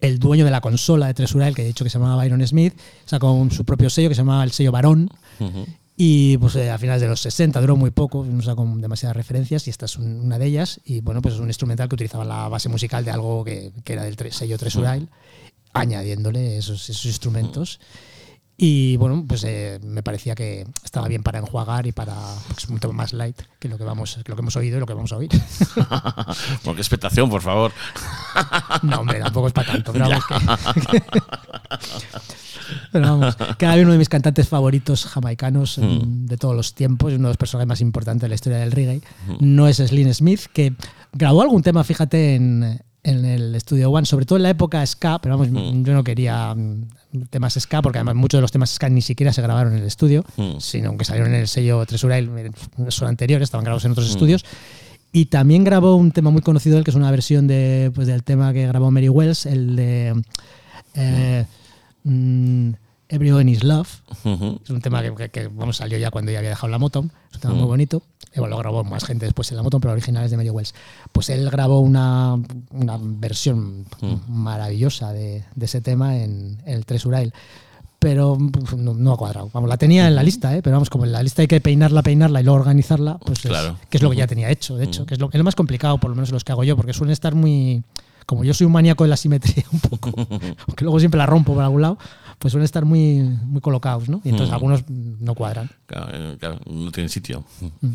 el 0.00 0.18
dueño 0.18 0.44
de 0.46 0.50
la 0.50 0.60
consola 0.62 1.06
de 1.08 1.14
Tresurail, 1.14 1.54
que 1.54 1.62
he 1.62 1.66
dicho 1.66 1.84
que 1.84 1.90
se 1.90 1.98
llamaba 1.98 2.16
Byron 2.22 2.44
Smith, 2.46 2.74
sacó 3.04 3.32
un- 3.32 3.50
su 3.50 3.64
propio 3.64 3.90
sello 3.90 4.08
que 4.08 4.14
se 4.14 4.22
llamaba 4.22 4.44
el 4.44 4.50
sello 4.52 4.72
Barón. 4.72 5.10
Y 6.04 6.36
pues 6.38 6.56
eh, 6.56 6.68
a 6.68 6.78
finales 6.78 7.00
de 7.00 7.06
los 7.06 7.20
60 7.20 7.60
duró 7.60 7.76
muy 7.76 7.92
poco, 7.92 8.24
no 8.24 8.42
sacó 8.42 8.64
demasiadas 8.76 9.16
referencias 9.16 9.68
y 9.68 9.70
esta 9.70 9.84
es 9.86 9.96
un- 9.96 10.20
una 10.20 10.36
de 10.36 10.46
ellas. 10.46 10.80
Y 10.84 11.00
bueno, 11.00 11.22
pues 11.22 11.34
es 11.34 11.40
un 11.40 11.46
instrumental 11.46 11.88
que 11.88 11.94
utilizaba 11.94 12.24
la 12.24 12.48
base 12.48 12.68
musical 12.68 13.04
de 13.04 13.12
algo 13.12 13.44
que, 13.44 13.70
que 13.84 13.92
era 13.92 14.02
del 14.02 14.16
sello 14.32 14.58
Tresurail, 14.58 15.08
añadiéndole 15.72 16.58
esos, 16.58 16.90
esos 16.90 17.04
instrumentos. 17.04 17.78
Y 18.64 18.96
bueno, 18.96 19.24
pues 19.26 19.42
eh, 19.42 19.80
me 19.82 20.04
parecía 20.04 20.36
que 20.36 20.64
estaba 20.84 21.08
bien 21.08 21.24
para 21.24 21.40
enjuagar 21.40 21.84
y 21.88 21.90
para 21.90 22.14
pues, 22.46 22.68
un 22.68 22.78
tema 22.78 22.92
más 22.92 23.12
light 23.12 23.36
que 23.58 23.68
lo 23.68 23.76
que 23.76 23.82
vamos, 23.82 24.20
que 24.24 24.30
lo 24.30 24.36
que 24.36 24.42
hemos 24.42 24.54
oído 24.54 24.76
y 24.76 24.80
lo 24.80 24.86
que 24.86 24.94
vamos 24.94 25.12
a 25.12 25.16
oír. 25.16 25.30
Porque 26.64 26.80
expectación, 26.80 27.28
por 27.28 27.42
favor. 27.42 27.72
No, 28.82 29.00
hombre, 29.00 29.20
tampoco 29.20 29.48
es 29.48 29.52
para 29.52 29.72
tanto, 29.72 29.92
pero 29.92 30.08
vamos 30.08 30.24
que. 30.90 31.02
Pero 32.92 33.04
vamos, 33.04 33.36
era 33.58 33.74
uno 33.74 33.92
de 33.92 33.98
mis 33.98 34.08
cantantes 34.08 34.48
favoritos 34.48 35.04
jamaicanos 35.06 35.78
mm, 35.78 36.26
de 36.26 36.36
todos 36.36 36.56
los 36.56 36.74
tiempos, 36.74 37.12
y 37.12 37.16
uno 37.16 37.28
de 37.28 37.32
los 37.32 37.36
personajes 37.36 37.68
más 37.68 37.80
importantes 37.80 38.22
de 38.22 38.28
la 38.28 38.34
historia 38.34 38.58
del 38.58 38.72
reggae. 38.72 39.02
No 39.40 39.68
es 39.68 39.76
Slim 39.76 40.12
Smith, 40.14 40.46
que 40.52 40.74
grabó 41.12 41.42
algún 41.42 41.62
tema, 41.62 41.84
fíjate, 41.84 42.36
en, 42.36 42.80
en 43.04 43.24
el 43.24 43.60
Studio 43.60 43.90
One, 43.90 44.06
sobre 44.06 44.26
todo 44.26 44.36
en 44.36 44.44
la 44.44 44.50
época 44.50 44.84
ska, 44.86 45.18
pero 45.20 45.36
vamos, 45.36 45.52
yo 45.84 45.92
no 45.92 46.04
quería 46.04 46.54
mm, 46.54 46.86
temas 47.30 47.54
ska, 47.58 47.82
porque 47.82 47.98
además 47.98 48.14
muchos 48.14 48.38
de 48.38 48.42
los 48.42 48.52
temas 48.52 48.70
ska 48.70 48.88
ni 48.88 49.02
siquiera 49.02 49.32
se 49.32 49.42
grabaron 49.42 49.72
en 49.72 49.80
el 49.80 49.86
estudio, 49.86 50.24
Mm. 50.36 50.58
sino 50.60 50.96
que 50.96 51.04
salieron 51.04 51.34
en 51.34 51.40
el 51.40 51.48
sello 51.48 51.84
Tresurail, 51.84 52.30
son 52.88 53.08
anteriores, 53.08 53.46
estaban 53.46 53.64
grabados 53.64 53.84
en 53.84 53.92
otros 53.92 54.08
estudios. 54.08 54.44
Y 55.12 55.26
también 55.26 55.62
grabó 55.64 55.96
un 55.96 56.12
tema 56.12 56.30
muy 56.30 56.40
conocido, 56.42 56.76
del 56.76 56.84
que 56.84 56.90
es 56.90 56.96
una 56.96 57.10
versión 57.10 57.46
de, 57.46 57.90
pues, 57.94 58.06
del 58.06 58.22
tema 58.22 58.52
que 58.52 58.66
grabó 58.66 58.90
Mary 58.90 59.08
Wells, 59.10 59.44
el 59.46 59.76
de 59.76 60.22
eh, 60.94 61.44
mm, 62.04 62.70
Everyone 63.12 63.50
is 63.50 63.62
Love. 63.62 63.88
Ujú. 64.24 64.60
Es 64.64 64.70
un 64.70 64.80
tema 64.80 65.02
que, 65.02 65.14
que- 65.14 65.28
que, 65.30 65.46
bueno, 65.48 65.72
salió 65.72 65.98
ya 65.98 66.10
cuando 66.10 66.32
ya 66.32 66.38
había 66.38 66.50
dejado 66.50 66.68
la 66.68 66.78
moto. 66.78 67.04
Es 67.30 67.36
un 67.36 67.40
tema 67.40 67.54
muy 67.54 67.66
bonito. 67.66 68.02
Y, 68.34 68.40
bueno, 68.40 68.56
lo 68.56 68.58
grabó 68.58 68.82
más 68.84 69.04
gente 69.04 69.26
después 69.26 69.50
en 69.50 69.58
la 69.58 69.62
moto, 69.62 69.78
pero 69.78 69.92
original 69.92 70.24
es 70.24 70.30
de 70.30 70.38
Mary 70.38 70.48
Wells. 70.50 70.74
Pues 71.12 71.28
él 71.28 71.48
grabó 71.50 71.80
una, 71.80 72.38
una 72.70 72.98
versión 73.00 73.84
maravillosa 74.28 75.12
de, 75.12 75.44
de 75.54 75.64
ese 75.66 75.80
tema 75.80 76.16
en, 76.18 76.62
el 76.64 76.86
Tres 76.86 77.04
Urail. 77.06 77.32
Pero 77.98 78.36
no, 78.76 78.94
no 78.94 79.12
ha 79.12 79.16
cuadrado. 79.16 79.50
Vamos, 79.52 79.68
la 79.68 79.76
tenía 79.76 80.08
en 80.08 80.16
la 80.16 80.22
lista, 80.24 80.56
¿eh? 80.56 80.62
pero 80.62 80.74
vamos, 80.74 80.90
como 80.90 81.04
en 81.04 81.12
la 81.12 81.22
lista 81.22 81.42
hay 81.42 81.46
que 81.48 81.60
peinarla, 81.60 82.02
peinarla 82.02 82.40
y 82.40 82.44
luego 82.44 82.58
organizarla, 82.58 83.18
pues 83.18 83.44
es- 83.44 83.50
Claro. 83.50 83.76
que 83.88 83.98
es 83.98 84.02
lo 84.02 84.10
que 84.10 84.16
ya 84.16 84.26
tenía 84.26 84.50
hecho, 84.50 84.76
de 84.76 84.84
hecho, 84.86 85.06
que 85.06 85.14
es 85.14 85.20
lo, 85.20 85.28
es 85.30 85.36
lo 85.38 85.44
más 85.44 85.54
complicado, 85.54 85.98
por 85.98 86.10
lo 86.10 86.16
menos 86.16 86.32
los 86.32 86.42
que 86.42 86.50
hago 86.50 86.64
yo, 86.64 86.74
porque 86.76 86.92
suelen 86.94 87.12
estar 87.12 87.34
muy. 87.36 87.84
Como 88.26 88.44
yo 88.44 88.54
soy 88.54 88.66
un 88.66 88.72
maníaco 88.72 89.04
de 89.04 89.10
la 89.10 89.16
simetría 89.16 89.64
un 89.72 89.78
poco, 89.80 90.10
aunque 90.66 90.84
luego 90.84 90.98
siempre 90.98 91.18
la 91.18 91.26
rompo 91.26 91.54
por 91.54 91.62
algún 91.62 91.82
lado, 91.82 91.98
pues 92.42 92.50
suelen 92.50 92.64
estar 92.64 92.84
muy, 92.84 93.20
muy 93.20 93.60
colocados, 93.60 94.08
¿no? 94.08 94.20
Y 94.24 94.30
entonces 94.30 94.50
Mm. 94.50 94.54
algunos 94.54 94.82
mm, 94.82 95.24
no 95.24 95.34
cuadran. 95.36 95.70
Claro, 95.86 96.08
eh, 96.12 96.36
claro, 96.40 96.58
no 96.68 96.90
tienen 96.90 97.08
sitio. 97.08 97.44
Mm. 97.80 97.92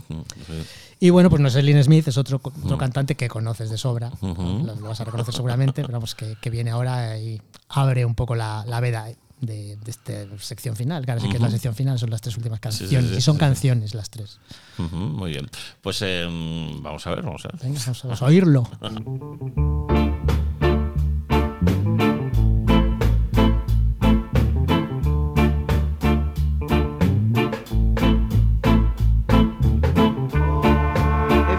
Y 1.01 1.09
bueno, 1.09 1.29
pues 1.29 1.41
no 1.41 1.49
es 1.49 1.55
Lynn 1.55 1.83
Smith, 1.83 2.07
es 2.07 2.17
otro, 2.17 2.39
otro 2.63 2.77
cantante 2.77 3.15
que 3.15 3.27
conoces 3.27 3.69
de 3.69 3.77
sobra. 3.77 4.09
Lo, 4.21 4.33
lo 4.63 4.87
vas 4.87 5.01
a 5.01 5.03
reconocer 5.03 5.33
seguramente, 5.33 5.81
pero 5.81 5.93
vamos, 5.97 6.15
que, 6.15 6.37
que 6.41 6.49
viene 6.49 6.71
ahora 6.71 7.19
y 7.19 7.41
abre 7.67 8.05
un 8.05 8.15
poco 8.15 8.35
la, 8.35 8.63
la 8.65 8.79
veda 8.79 9.05
de, 9.41 9.75
de 9.75 9.91
esta 9.91 10.13
sección 10.39 10.75
final. 10.77 11.03
Claro, 11.03 11.19
sí 11.19 11.27
que 11.29 11.35
es 11.35 11.41
la 11.41 11.51
sección 11.51 11.75
final, 11.75 11.99
son 11.99 12.09
las 12.09 12.21
tres 12.21 12.37
últimas 12.37 12.59
Sí, 12.63 12.71
sí, 12.71 12.79
canciones. 12.79 13.11
sí, 13.11 13.17
y 13.17 13.21
son 13.21 13.37
canciones 13.37 13.93
las 13.95 14.09
tres. 14.09 14.39
Muy 14.77 15.31
bien. 15.31 15.49
Pues 15.81 16.01
eh, 16.03 16.25
vamos 16.81 17.05
a 17.05 17.09
ver, 17.09 17.21
vamos 17.23 17.43
a 17.45 17.49
ver. 17.49 17.61
Venga, 17.63 17.79
vamos 17.85 18.05
a, 18.05 18.07
vamos 18.07 18.21
a 18.21 18.25
oírlo. 18.25 18.63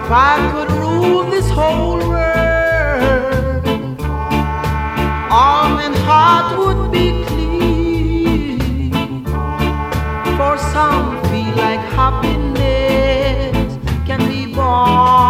If 0.09 0.13
I 0.15 0.37
could 0.53 0.71
rule 0.73 1.25
this 1.25 1.51
whole 1.51 1.99
world, 1.99 3.67
arm 5.31 5.81
and 5.81 5.95
heart 6.09 6.59
would 6.59 6.91
be 6.91 7.27
clean. 7.27 8.59
For 10.39 10.57
some 10.73 11.23
feel 11.25 11.55
like 11.57 11.81
happiness 11.93 13.77
can 14.07 14.21
be 14.27 14.47
bought 14.55 15.28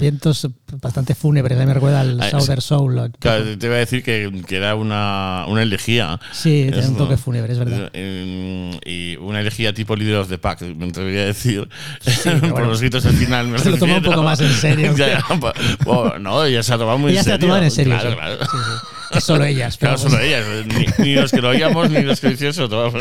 vientos 0.00 0.48
bastante 0.82 1.14
fúnebres, 1.14 1.58
me 1.58 1.72
recuerda 1.74 2.00
al 2.00 2.20
Ah, 2.20 2.30
Southern 2.30 2.60
Soul. 2.60 3.12
Claro, 3.18 3.58
te 3.58 3.66
iba 3.66 3.76
a 3.76 3.78
decir 3.78 4.02
que, 4.02 4.42
que 4.46 4.56
era 4.56 4.74
una, 4.74 5.44
una 5.48 5.62
elegía. 5.62 6.18
Sí, 6.32 6.62
tiene 6.70 6.78
un 6.78 6.82
Eso. 6.84 6.92
toque 7.04 7.16
fúnebre, 7.16 7.52
es 7.52 7.58
verdad. 7.58 7.90
Eh, 7.92 8.78
Y 8.86 9.16
una 9.16 9.40
elegía 9.40 9.72
tipo 9.74 9.94
Leader 9.96 10.16
of 10.16 10.28
the 10.28 10.38
Pack, 10.38 10.62
me 10.62 10.86
atrevería 10.86 11.22
a 11.22 11.26
decir. 11.26 11.68
Por 12.24 12.50
bueno. 12.50 12.66
los 12.68 12.80
gritos 12.80 13.04
al 13.06 13.14
final. 13.14 13.48
me 13.48 13.58
Se 13.60 13.70
lo 13.70 13.76
toma 13.76 13.96
un 13.98 14.02
poco 14.02 14.22
más 14.22 14.40
en 14.40 14.52
serio. 14.52 14.94
Ya, 14.96 15.08
ya, 15.28 15.40
pa- 15.40 15.54
bueno, 15.84 16.18
no, 16.18 16.44
ella 16.44 16.62
se 16.62 16.72
ha 16.74 16.78
tomado 16.78 16.98
muy 16.98 17.12
en 17.12 17.18
se 17.18 17.24
serio. 17.24 17.36
ha 17.36 17.38
tomado 17.38 17.62
en 17.62 17.70
serio. 17.70 17.94
Claro, 17.98 18.10
sí. 18.10 18.16
claro. 18.16 18.36
Sí, 18.44 18.56
sí. 18.56 18.86
Que 19.12 19.20
solo 19.20 19.44
ellas. 19.44 19.76
Claro, 19.76 19.98
solo 19.98 20.18
ellas. 20.20 20.44
Ni, 20.66 21.04
ni 21.04 21.14
los 21.14 21.30
que 21.32 21.40
lo 21.40 21.48
oíamos, 21.48 21.90
ni 21.90 22.02
los 22.02 22.20
que 22.20 22.28
decían 22.28 22.50
eso. 22.50 22.68
todo. 22.68 22.92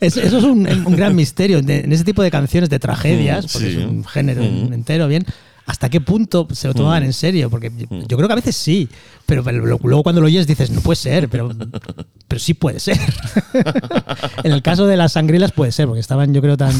Es- 0.00 0.16
eso 0.16 0.38
es 0.38 0.44
un, 0.44 0.66
un 0.86 0.96
gran 0.96 1.14
misterio. 1.16 1.60
De- 1.60 1.80
en 1.80 1.92
ese 1.92 2.04
tipo 2.04 2.22
de 2.22 2.30
canciones 2.30 2.70
de 2.70 2.78
tragedias, 2.78 3.44
Mm, 3.46 3.48
porque 3.52 3.70
sí. 3.70 3.78
es 3.80 3.84
un 3.84 4.04
género 4.04 4.42
Mm. 4.42 4.72
entero, 4.72 5.08
bien. 5.08 5.24
¿Hasta 5.66 5.88
qué 5.88 6.00
punto 6.00 6.46
se 6.52 6.68
lo 6.68 6.74
tomaban 6.74 7.04
en 7.04 7.12
serio? 7.14 7.48
Porque 7.48 7.70
yo, 7.74 7.86
Mm. 7.88 8.02
yo 8.06 8.16
creo 8.18 8.28
que 8.28 8.32
a 8.32 8.36
veces 8.36 8.54
sí, 8.56 8.88
pero, 9.24 9.42
pero 9.42 9.64
lo- 9.64 9.78
luego 9.82 10.02
cuando 10.02 10.20
lo 10.20 10.26
oyes 10.26 10.46
dices, 10.46 10.70
no 10.70 10.80
puede 10.82 10.96
ser, 10.96 11.28
pero, 11.30 11.48
pero 12.28 12.38
sí 12.38 12.52
puede 12.54 12.80
ser. 12.80 12.98
en 14.44 14.52
el 14.52 14.60
caso 14.62 14.86
de 14.86 14.96
las 14.98 15.12
sangrilas 15.12 15.52
puede 15.52 15.72
ser, 15.72 15.86
porque 15.86 16.00
estaban 16.00 16.34
yo 16.34 16.42
creo 16.42 16.56
tan, 16.58 16.72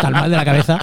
tan 0.00 0.12
mal 0.12 0.30
de 0.30 0.36
la 0.36 0.44
cabeza. 0.44 0.78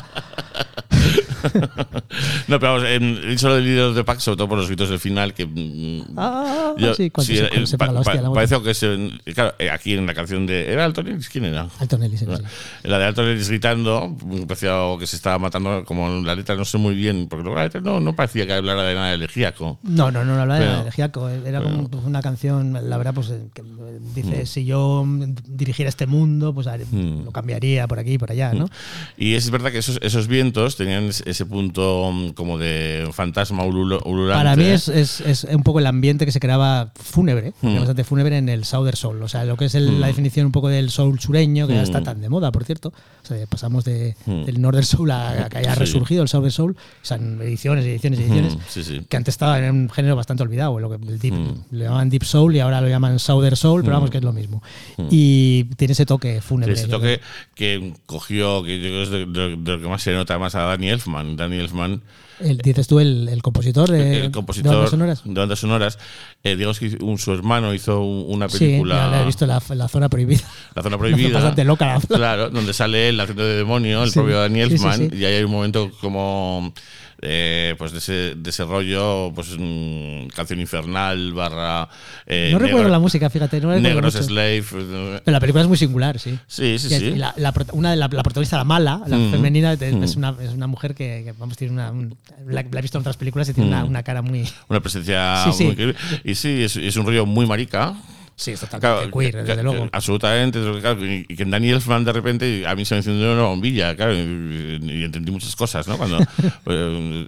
No, 2.48 2.60
pero 2.60 2.74
vamos, 2.74 2.88
he 2.88 3.00
dicho 3.30 3.48
lo 3.50 3.56
del 3.56 3.80
of 3.80 3.96
the 3.96 4.04
Pack, 4.04 4.20
sobre 4.20 4.38
todo 4.38 4.48
por 4.50 4.58
los 4.58 4.68
gritos 4.68 4.90
del 4.90 5.00
final, 5.00 5.34
que. 5.34 5.46
mm, 5.46 6.18
Ah, 6.18 6.74
yo- 6.78 6.94
sí, 6.94 7.10
cuando 7.10 7.34
se- 7.34 7.44
eh, 7.46 7.50
cuando 7.50 7.68
se 7.68 7.78
pa- 7.78 7.92
la 7.92 8.00
hostia 8.00 8.22
pa-. 8.22 8.34
Parece 8.34 8.62
que 8.62 8.74
se. 8.74 9.10
Claro, 9.34 9.54
eh, 9.60 9.70
aquí 9.70 9.94
en 9.94 10.06
la 10.06 10.14
canción 10.14 10.46
de. 10.46 10.72
¿Era 10.72 10.86
Alton 10.86 11.08
Ellis? 11.08 11.30
¿Quién 11.30 11.46
era? 11.46 11.68
Alton 11.80 12.04
Ellis, 12.04 12.20
sí, 12.20 12.26
sí. 12.26 12.44
La 12.84 13.00
de 13.00 13.06
Alton 13.06 13.26
Ellis 13.28 13.50
gritando, 13.50 14.16
parecía 14.48 14.76
que 15.00 15.08
se 15.08 15.16
estaba 15.16 15.40
matando, 15.40 15.84
como 15.86 16.10
la 16.22 16.36
letra 16.36 16.56
no 16.56 16.66
sé 16.66 16.78
muy 16.78 16.96
bien, 16.96 17.28
porque 17.30 17.48
la 17.50 17.64
letra 17.64 17.82
no, 17.82 18.00
no 18.00 18.16
parecía 18.16 18.46
que 18.46 18.54
hablara 18.54 18.84
de 18.84 18.96
nada 18.96 19.14
elegíaco. 19.14 19.80
No, 19.84 20.12
no, 20.12 20.24
no, 20.24 20.36
no 20.36 20.42
hablaba 20.42 20.56
de 20.60 20.60
Pero- 20.62 20.72
nada 20.72 20.82
elegíaco. 20.84 21.30
Era 21.30 21.62
como 21.62 21.90
pues, 21.90 22.04
una 22.06 22.22
canción, 22.22 22.74
la 22.90 22.98
verdad, 22.98 23.14
pues 23.14 23.30
eh, 23.30 23.48
que 23.54 23.62
eh, 23.62 24.00
dice, 24.16 24.46
si 24.46 24.66
yo 24.66 25.06
dirigiera 25.48 25.90
este 25.90 26.06
mundo, 26.08 26.54
pues 26.54 26.68
haré- 26.68 26.86
Mm. 26.86 27.26
lo 27.26 27.32
cambiaría 27.32 27.88
por 27.88 28.00
aquí 28.00 28.14
y 28.14 28.18
por 28.18 28.32
allá, 28.32 28.54
¿no? 28.54 28.70
Y 29.18 29.34
es 29.34 29.50
verdad 29.50 29.72
que 29.72 29.80
esos, 29.80 30.00
esos 30.02 30.28
vientos 30.28 30.76
tenían 30.76 31.06
ese 31.06 31.35
ese 31.36 31.46
punto 31.46 32.12
mm, 32.14 32.30
como 32.30 32.58
de 32.58 33.08
fantasma 33.14 33.64
ululante. 33.66 34.04
Para 34.34 34.56
mí 34.56 34.64
es, 34.66 34.88
es, 34.88 35.22
es 35.22 35.44
un 35.46 35.64
poco 35.64 35.80
el 35.80 35.86
ambiente 35.88 36.26
que 36.26 36.32
se 36.32 36.40
creaba 36.40 36.92
fúnebre, 36.96 37.54
Mm. 37.62 37.76
bastante 37.78 38.04
fúnebre 38.04 38.38
en 38.38 38.50
el 38.50 38.66
Southern 38.66 38.96
Soul. 38.98 39.22
O 39.22 39.28
sea, 39.28 39.46
lo 39.46 39.58
que 39.58 39.66
es 39.66 39.76
el- 39.76 40.00
la 40.02 40.08
definición 40.08 40.46
un 40.48 40.52
poco 40.52 40.70
del 40.70 40.90
soul 40.90 41.20
sureño, 41.20 41.68
que 41.68 41.74
ya 41.76 41.84
está 41.84 42.02
Mm. 42.02 42.04
tan 42.04 42.22
de 42.22 42.30
moda, 42.30 42.52
por 42.52 42.64
cierto. 42.64 42.94
O 43.24 43.28
sea, 43.28 43.46
pasamos 43.48 43.84
de, 43.86 44.16
Mm. 44.26 44.44
del 44.46 44.62
Northern 44.62 44.86
Soul 44.86 45.12
a, 45.12 45.46
a 45.46 45.50
que 45.50 45.58
haya 45.60 45.74
Sí. 45.74 45.80
resurgido 45.80 46.24
el 46.24 46.30
Southern 46.30 46.52
Soul. 46.52 46.72
O 46.72 47.06
sea, 47.06 47.18
en 47.18 47.42
ediciones, 47.42 47.86
ediciones, 47.86 48.20
ediciones. 48.20 48.56
Mm, 48.56 48.60
sí, 48.68 48.84
sí. 48.84 49.02
Que 49.10 49.18
antes 49.18 49.34
estaba 49.34 49.60
en 49.60 49.74
un 49.76 49.90
género 49.90 50.16
bastante 50.16 50.44
olvidado, 50.44 50.80
lo 50.80 50.90
que 50.90 50.96
el 50.96 51.20
deep, 51.20 51.34
Mm. 51.34 51.54
le 51.72 51.84
llamaban 51.86 52.10
Deep 52.10 52.24
Soul 52.24 52.56
y 52.56 52.60
ahora 52.60 52.82
lo 52.82 52.88
llaman 52.88 53.20
Southern 53.20 53.56
Soul, 53.56 53.82
pero 53.84 53.96
vamos 53.96 54.10
que 54.10 54.18
es 54.20 54.24
lo 54.24 54.34
mismo. 54.34 54.62
Y 55.10 55.66
tiene 55.76 55.92
ese 55.94 56.06
toque 56.06 56.42
fúnebre. 56.42 56.74
Ese 56.74 56.88
toque 56.88 57.20
que 57.56 57.94
cogió, 58.06 58.64
que 58.64 58.78
yo 58.80 58.84
creo 58.88 58.98
que 58.98 59.04
es 59.04 59.10
de, 59.10 59.26
de- 59.26 59.56
de 59.58 59.72
lo 59.78 59.82
que 59.82 59.88
más 59.88 60.02
se 60.02 60.14
nota 60.14 60.38
más 60.40 60.56
a 60.56 60.62
Danny 60.62 60.90
Elfman. 60.90 61.25
Danny 61.36 61.58
Elfman, 61.58 62.02
El- 62.40 62.58
dices 62.58 62.88
tú, 62.88 63.00
el, 63.00 63.30
el 63.30 63.42
compositor 63.42 63.90
de, 63.90 64.26
el 64.26 64.32
compositor 64.32 64.70
de 64.72 64.76
bandas 64.76 64.92
sonoras. 64.92 65.22
de 65.24 65.34
bandas 65.34 65.60
sonoras, 65.60 66.00
eh, 66.44 66.56
digamos 66.56 66.80
que 66.80 66.98
un- 67.02 67.18
su 67.18 67.32
hermano 67.34 67.74
hizo 67.74 68.02
un- 68.02 68.26
una 68.36 68.50
Sí, 68.50 68.60
película. 68.60 68.96
ya 68.96 69.08
la 69.08 69.22
he 69.22 69.26
visto 69.26 69.46
la, 69.48 69.62
la 69.70 69.88
zona 69.88 70.10
prohibida. 70.10 70.44
La 70.76 70.84
zona 70.84 70.98
prohibida. 70.98 71.30
bastante 71.34 71.64
loca 71.64 71.86
la 71.88 72.02
zona. 72.02 72.18
Claro, 72.18 72.50
donde 72.50 72.74
sale 72.74 73.10
él 73.10 73.20
haciendo 73.20 73.44
de 73.46 73.56
demonio, 73.58 74.04
el 74.04 74.10
Sí, 74.10 74.16
propio 74.20 74.40
Daniel 74.40 74.70
sí, 74.70 74.78
sí, 74.78 74.84
Elfman, 74.86 75.10
sí. 75.10 75.16
y 75.18 75.26
ahí 75.26 75.36
hay 75.36 75.44
un 75.44 75.52
momento 75.52 75.92
como 76.02 76.74
eh, 77.22 77.76
pues 77.78 77.92
de 77.92 77.98
ese, 78.00 78.36
de 78.36 78.50
ese 78.50 78.64
rollo, 78.66 79.32
pues 79.34 79.50
mm, 79.58 80.28
canción 80.36 80.60
infernal, 80.60 81.34
barra. 81.34 81.88
eh, 82.26 82.50
no 82.52 82.60
recuerdo 82.60 82.80
negro- 82.80 82.92
la 82.92 83.00
música, 83.00 83.30
fíjate. 83.30 83.60
No 83.62 83.78
Negros 83.80 84.14
mucho. 84.16 84.24
Slave. 84.26 84.58
eh, 84.60 85.22
Pero 85.24 85.32
la 85.34 85.40
película 85.40 85.62
es 85.64 85.68
muy 85.68 85.78
singular, 85.78 86.20
sí. 86.20 86.38
Sí, 86.48 86.78
sí, 86.80 86.90
Que 86.90 87.00
sí. 87.00 87.16
la- 87.16 87.34
la 87.38 87.54
una 87.74 87.92
de 87.92 87.96
la, 87.98 88.08
la 88.12 88.24
protagonista, 88.24 88.58
la 88.58 88.64
mala, 88.64 89.02
la 89.08 89.18
Mm. 89.18 89.32
femenina, 89.32 89.76
Mm. 89.76 90.04
es, 90.04 90.16
una, 90.16 90.36
es 90.42 90.52
una 90.54 90.68
mujer 90.68 90.94
que, 90.96 91.24
que, 91.26 91.34
vamos, 91.38 91.58
tiene 91.58 91.74
una. 91.74 91.92
un- 91.92 92.16
la, 92.48 92.62
he 92.62 92.82
visto 92.82 92.98
en 92.98 93.02
otras 93.02 93.18
películas 93.18 93.50
y 93.50 93.54
tiene 93.54 93.70
una, 93.70 93.84
Mm. 93.86 93.90
una 93.90 94.04
cara 94.04 94.22
muy. 94.22 94.48
Una 94.68 94.80
presencia 94.82 95.52
Sí, 95.52 95.64
muy. 95.66 95.96
Y 96.24 96.36
sí, 96.36 96.64
es, 96.64 96.76
es 96.76 96.96
un 96.98 97.06
rollo 97.06 97.26
muy 97.26 97.46
marica. 97.46 97.96
Sí, 98.38 98.52
es 98.52 98.60
totalmente 98.60 99.10
Claro, 99.10 99.12
queer, 99.18 99.32
que- 99.32 99.44
desde 99.44 99.64
luego. 99.64 99.88
Absolutamente. 99.94 100.60
claro, 100.82 101.06
y 101.06 101.24
que 101.26 101.44
en 101.44 101.52
Daniel 101.52 101.76
Elfman 101.76 102.04
de 102.04 102.12
repente 102.14 102.68
a 102.68 102.76
mí 102.76 102.84
se 102.84 102.96
me 102.96 102.98
encendió 103.00 103.32
una 103.34 103.44
bombilla, 103.44 103.96
claro, 103.96 104.14
y, 104.14 104.80
y 104.82 105.04
entendí 105.06 105.32
muchas 105.32 105.56
cosas, 105.56 105.88
¿no? 105.88 105.98
Cuando, 105.98 106.20
eh, 106.66 107.28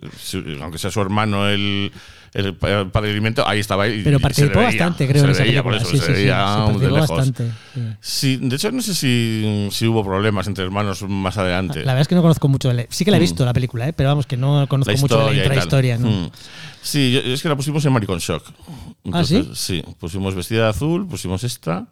aunque 0.61 0.77
sea 0.77 0.91
su 0.91 0.99
hermano 1.01 1.47
el, 1.47 1.91
el 2.37 2.91
alimento, 2.93 3.47
ahí 3.47 3.59
estaba. 3.59 3.87
Y, 3.87 4.03
Pero 4.03 4.19
participó 4.19 4.61
bastante, 4.61 5.07
creo, 5.07 5.33
se 5.33 5.43
veía, 5.43 5.63
por 5.63 5.73
eso, 5.75 5.85
Sí, 5.85 5.97
se 5.97 6.05
sí, 6.05 6.13
sí, 6.13 6.21
de 6.23 6.91
lejos. 6.91 7.09
bastante. 7.09 7.51
sí. 7.99 8.37
De 8.41 8.55
hecho, 8.55 8.71
no 8.71 8.81
sé 8.81 8.93
si, 8.93 9.67
si 9.71 9.87
hubo 9.87 10.03
problemas 10.03 10.47
entre 10.47 10.63
hermanos 10.63 11.01
más 11.03 11.37
adelante. 11.37 11.79
La 11.79 11.93
verdad 11.93 12.01
es 12.01 12.07
que 12.07 12.15
no 12.15 12.21
conozco 12.21 12.47
mucho. 12.47 12.71
Sí 12.89 13.03
que 13.05 13.11
la 13.11 13.17
he 13.17 13.19
visto 13.19 13.43
la 13.45 13.53
película, 13.53 13.87
¿eh? 13.87 13.93
pero 13.93 14.09
vamos, 14.09 14.25
que 14.27 14.37
no 14.37 14.67
conozco 14.67 14.91
Mm. 14.91 14.95
La 14.95 15.01
mucho 15.01 15.31
la 15.31 15.37
intrahistoria. 15.37 15.97
¿no? 15.97 16.07
Mm. 16.09 16.31
Sí, 16.81 17.11
yo- 17.11 17.19
es 17.21 17.41
que 17.41 17.49
la 17.49 17.55
pusimos 17.55 17.83
en 17.85 17.91
Maricon 17.93 18.19
Shock. 18.19 18.43
¿Ah, 19.11 19.23
sí? 19.23 19.49
Sí, 19.53 19.83
pusimos 19.99 20.35
vestida 20.35 20.63
de 20.63 20.69
azul, 20.69 21.07
pusimos 21.07 21.43
esta. 21.43 21.87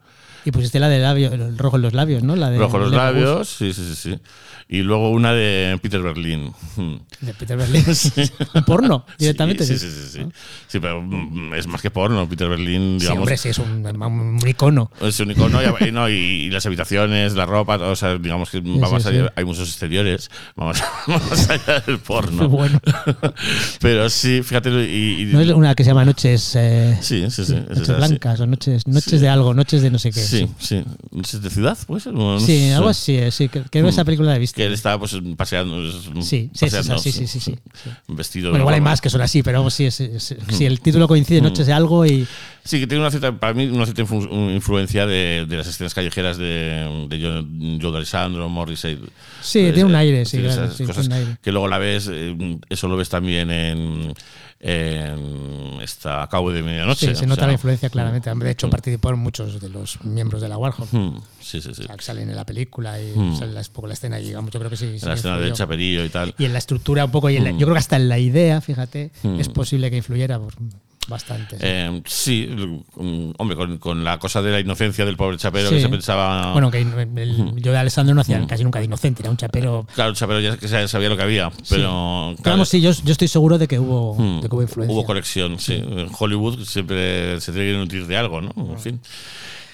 Y 0.45 0.51
pusiste 0.51 0.79
la 0.79 0.87
de 0.89 0.99
labio, 0.99 1.33
el 1.33 1.57
rojo 1.57 1.75
en 1.77 1.81
los 1.81 1.93
labios, 1.93 2.21
¿no? 2.23 2.35
La 2.35 2.51
de 2.51 2.59
Rojo 2.59 2.77
los 2.77 2.91
Leather 2.91 3.13
Wolf, 3.15 3.25
labios, 3.25 3.49
sí, 3.49 3.73
sí, 3.73 3.81
sí, 3.89 3.95
sí. 3.95 4.19
Y 4.67 4.81
luego 4.81 5.11
una 5.11 5.33
de 5.33 5.77
Peter 5.81 6.01
Berlin. 6.01 6.51
Mm. 6.75 6.95
De 7.21 7.33
Peter 7.33 7.55
Berlin. 7.57 7.83
Un 8.53 8.63
porno, 8.63 9.05
directamente. 9.17 9.65
Sí, 9.65 9.77
sí, 9.77 9.87
sí, 9.89 10.01
sí. 10.11 10.19
Sí, 10.19 10.27
Sí, 10.67 10.79
pero 10.79 11.01
mm, 11.01 11.53
es 11.55 11.67
más 11.67 11.81
que 11.81 11.89
porno. 11.91 12.27
Peter 12.29 12.47
Berlin, 12.49 12.97
Sí, 12.99 13.05
digamos, 13.05 13.21
hombre, 13.21 13.37
sí, 13.37 13.49
es 13.49 13.59
un, 13.59 13.85
un 13.85 14.47
icono. 14.47 14.91
es 15.01 15.19
un 15.19 15.31
icono 15.31 15.59
y, 15.81 15.91
no, 15.91 16.09
y- 16.09 16.13
y 16.45 16.49
las 16.49 16.65
habitaciones, 16.65 17.33
la 17.33 17.45
ropa, 17.45 17.77
todo, 17.77 17.91
o 17.91 17.95
sea, 17.95 18.17
digamos 18.17 18.49
que 18.49 18.59
va 18.61 18.99
sí, 18.99 19.07
allá, 19.07 19.25
sí. 19.25 19.31
hay 19.35 19.45
muchos 19.45 19.67
exteriores, 19.69 20.29
vamos 20.55 20.77
más 21.07 21.49
allá 21.49 21.79
del 21.85 21.99
porno. 21.99 22.49
Bueno. 22.49 22.79
pero 23.79 24.09
sí, 24.09 24.41
fíjate, 24.43 24.69
y, 24.69 25.21
y- 25.21 25.25
No 25.25 25.41
es 25.41 25.49
una 25.51 25.75
que 25.75 25.83
se 25.83 25.89
llama 25.91 26.05
Noches, 26.05 26.55
eh, 26.55 26.97
sí, 27.01 27.29
sí, 27.29 27.45
sí. 27.45 27.53
es 27.55 27.69
noches 27.69 27.87
sí. 27.87 27.93
Blancas 27.93 28.39
o 28.39 28.47
Noches, 28.47 28.87
noches 28.87 29.05
Sí. 29.11 29.17
de 29.19 29.29
algo, 29.29 29.53
Noches 29.53 29.81
de 29.81 29.91
no 29.91 29.99
sé 29.99 30.11
qué. 30.11 30.19
Sí, 30.39 30.49
sí. 30.59 30.83
¿Noches 31.11 31.41
de 31.41 31.49
ciudad? 31.49 31.77
¿Puede 31.87 32.01
ser? 32.01 32.13
No 32.13 32.39
Sí, 32.39 32.45
sé. 32.45 32.73
algo 32.73 32.89
así, 32.89 33.15
eh, 33.15 33.31
sí. 33.31 33.47
que- 33.49 33.63
Creo 33.63 33.83
que 33.83 33.89
esa 33.89 34.03
película 34.05 34.29
la 34.31 34.35
he 34.35 34.39
visto. 34.39 34.55
Que 34.55 34.65
él 34.65 34.73
estaba 34.73 34.99
pues 34.99 35.15
paseando. 35.37 35.91
Sí, 36.21 36.21
sí, 36.21 36.49
es 36.53 36.59
paseando, 36.73 36.97
sí, 36.99 37.11
sí, 37.11 37.27
sí, 37.27 37.39
sí. 37.39 37.55
Vestido. 38.07 38.49
Bueno, 38.49 38.63
igual 38.63 38.75
hay 38.75 38.81
más 38.81 39.01
que 39.01 39.09
son 39.09 39.21
así, 39.21 39.43
pero 39.43 39.59
vamos, 39.59 39.73
sí, 39.73 39.85
es- 39.85 39.99
es- 40.01 40.35
si 40.49 40.65
el 40.65 40.79
título 40.81 41.07
coincide, 41.07 41.41
Noches 41.41 41.67
de 41.67 41.73
algo 41.73 42.05
y. 42.05 42.27
Sí, 42.65 42.79
que 42.79 42.87
tiene 42.87 43.01
una 43.01 43.11
cierta, 43.11 43.31
para 43.39 43.53
mí, 43.53 43.67
una 43.67 43.85
cierta 43.85 44.01
influ- 44.03 44.53
influencia 44.55 45.05
de, 45.05 45.45
de 45.47 45.55
las 45.57 45.67
escenas 45.67 45.93
callejeras 45.93 46.37
de, 46.37 47.05
de 47.07 47.21
Joe, 47.21 47.79
Joe 47.79 47.91
D'Alessandro, 47.91 48.49
Morrissey. 48.49 48.95
Sí, 49.41 49.61
Pues, 49.61 49.73
tiene 49.75 49.83
un 49.85 49.93
eh, 49.93 49.99
aire, 49.99 50.25
sí, 50.25 50.39
claro, 50.39 50.63
esas 50.65 50.75
sí, 50.75 50.83
cosas 50.83 51.07
tiene 51.07 51.15
un 51.21 51.27
aire. 51.27 51.37
que 51.43 51.51
luego 51.51 51.67
la 51.67 51.77
ves, 51.77 52.09
eh, 52.11 52.57
eso 52.67 52.87
lo 52.87 52.97
ves 52.97 53.09
también 53.09 53.51
en, 53.51 54.13
en 54.59 55.79
esta 55.81 56.27
Cabo 56.27 56.51
de 56.51 56.63
Medianoche. 56.63 57.07
Sí, 57.09 57.15
se 57.15 57.25
o 57.25 57.27
nota 57.27 57.41
sea, 57.41 57.47
la 57.47 57.53
influencia 57.53 57.89
claramente. 57.89 58.33
De 58.33 58.49
hecho, 58.51 58.69
participaron 58.69 59.19
muchos 59.19 59.61
de 59.61 59.69
los 59.69 60.03
miembros 60.03 60.41
de 60.41 60.49
la 60.49 60.57
Warhol. 60.57 60.87
mm, 60.91 61.17
Sí, 61.41 61.61
sí, 61.61 61.69
sí. 61.75 61.83
O 61.83 61.85
sea, 61.85 61.95
que 61.95 62.03
salen 62.03 62.29
en 62.29 62.35
la 62.35 62.45
película 62.45 62.99
y 62.99 63.13
Mm. 63.15 63.37
sale 63.37 63.53
la- 63.53 63.59
un 63.61 63.67
poco 63.73 63.85
la 63.87 63.93
escena 63.93 64.19
y 64.19 64.25
digamos, 64.25 64.49
yo 64.51 64.59
creo 64.59 64.71
que 64.71 64.77
sí. 64.77 64.97
sí 64.97 65.05
la 65.05 65.13
escena 65.13 65.35
del 65.35 65.49
influyó. 65.49 65.55
chaperillo 65.55 66.03
y 66.03 66.09
tal. 66.09 66.33
Y 66.39 66.45
en 66.45 66.53
la 66.53 66.59
estructura 66.59 67.05
un 67.05 67.11
poco, 67.11 67.29
y 67.29 67.37
en 67.37 67.43
la- 67.43 67.51
Mm. 67.53 67.59
yo 67.59 67.67
creo 67.67 67.73
que 67.75 67.79
hasta 67.79 67.95
en 67.97 68.09
la 68.09 68.17
idea, 68.17 68.59
fíjate, 68.61 69.11
Mm. 69.21 69.39
es 69.39 69.49
posible 69.49 69.91
que 69.91 69.97
influyera 69.97 70.39
por 70.39 70.53
bastante. 71.07 71.57
sí. 71.57 71.63
Eh, 71.65 72.01
sí, 72.05 72.47
mm, 72.95 73.31
hombre, 73.37 73.55
con, 73.57 73.77
con 73.77 74.03
la 74.03 74.17
cosa 74.19 74.41
de 74.41 74.51
la 74.51 74.59
inocencia 74.59 75.05
del 75.05 75.17
pobre 75.17 75.37
chapero 75.37 75.69
Sí. 75.69 75.75
que 75.75 75.81
se 75.81 75.89
pensaba. 75.89 76.51
Bueno, 76.53 76.71
que 76.71 76.81
el, 76.81 77.53
yo 77.55 77.71
de 77.71 77.77
Alessandro 77.77 78.13
no 78.15 78.21
hacía 78.21 78.45
casi 78.47 78.63
nunca 78.63 78.79
de 78.79 78.85
inocente, 78.85 79.21
era 79.21 79.29
un 79.31 79.37
chapero. 79.37 79.85
Claro, 79.95 80.09
el 80.11 80.15
chapero 80.15 80.39
ya 80.39 80.57
que 80.57 80.67
sabía 80.87 81.09
lo 81.09 81.17
que 81.17 81.23
había, 81.23 81.51
pero. 81.69 82.35
Vamos, 82.43 82.69
sí, 82.69 82.81
yo, 82.81 82.91
yo 82.91 83.11
estoy 83.11 83.27
seguro 83.27 83.57
de 83.57 83.67
que 83.67 83.79
hubo, 83.79 84.15
Mm, 84.15 84.41
de 84.41 84.49
que 84.49 84.55
hubo 84.55 84.61
influencia. 84.61 84.93
Hubo 84.95 85.05
conexión, 85.05 85.59
sí. 85.59 85.73
En 85.75 86.09
Hollywood 86.17 86.63
siempre 86.65 87.39
se 87.41 87.51
tiene 87.51 87.71
que 87.71 87.77
nutrir 87.77 88.07
de 88.07 88.17
algo, 88.17 88.41
¿no? 88.41 88.51
En 88.57 88.79
fin. 88.79 88.99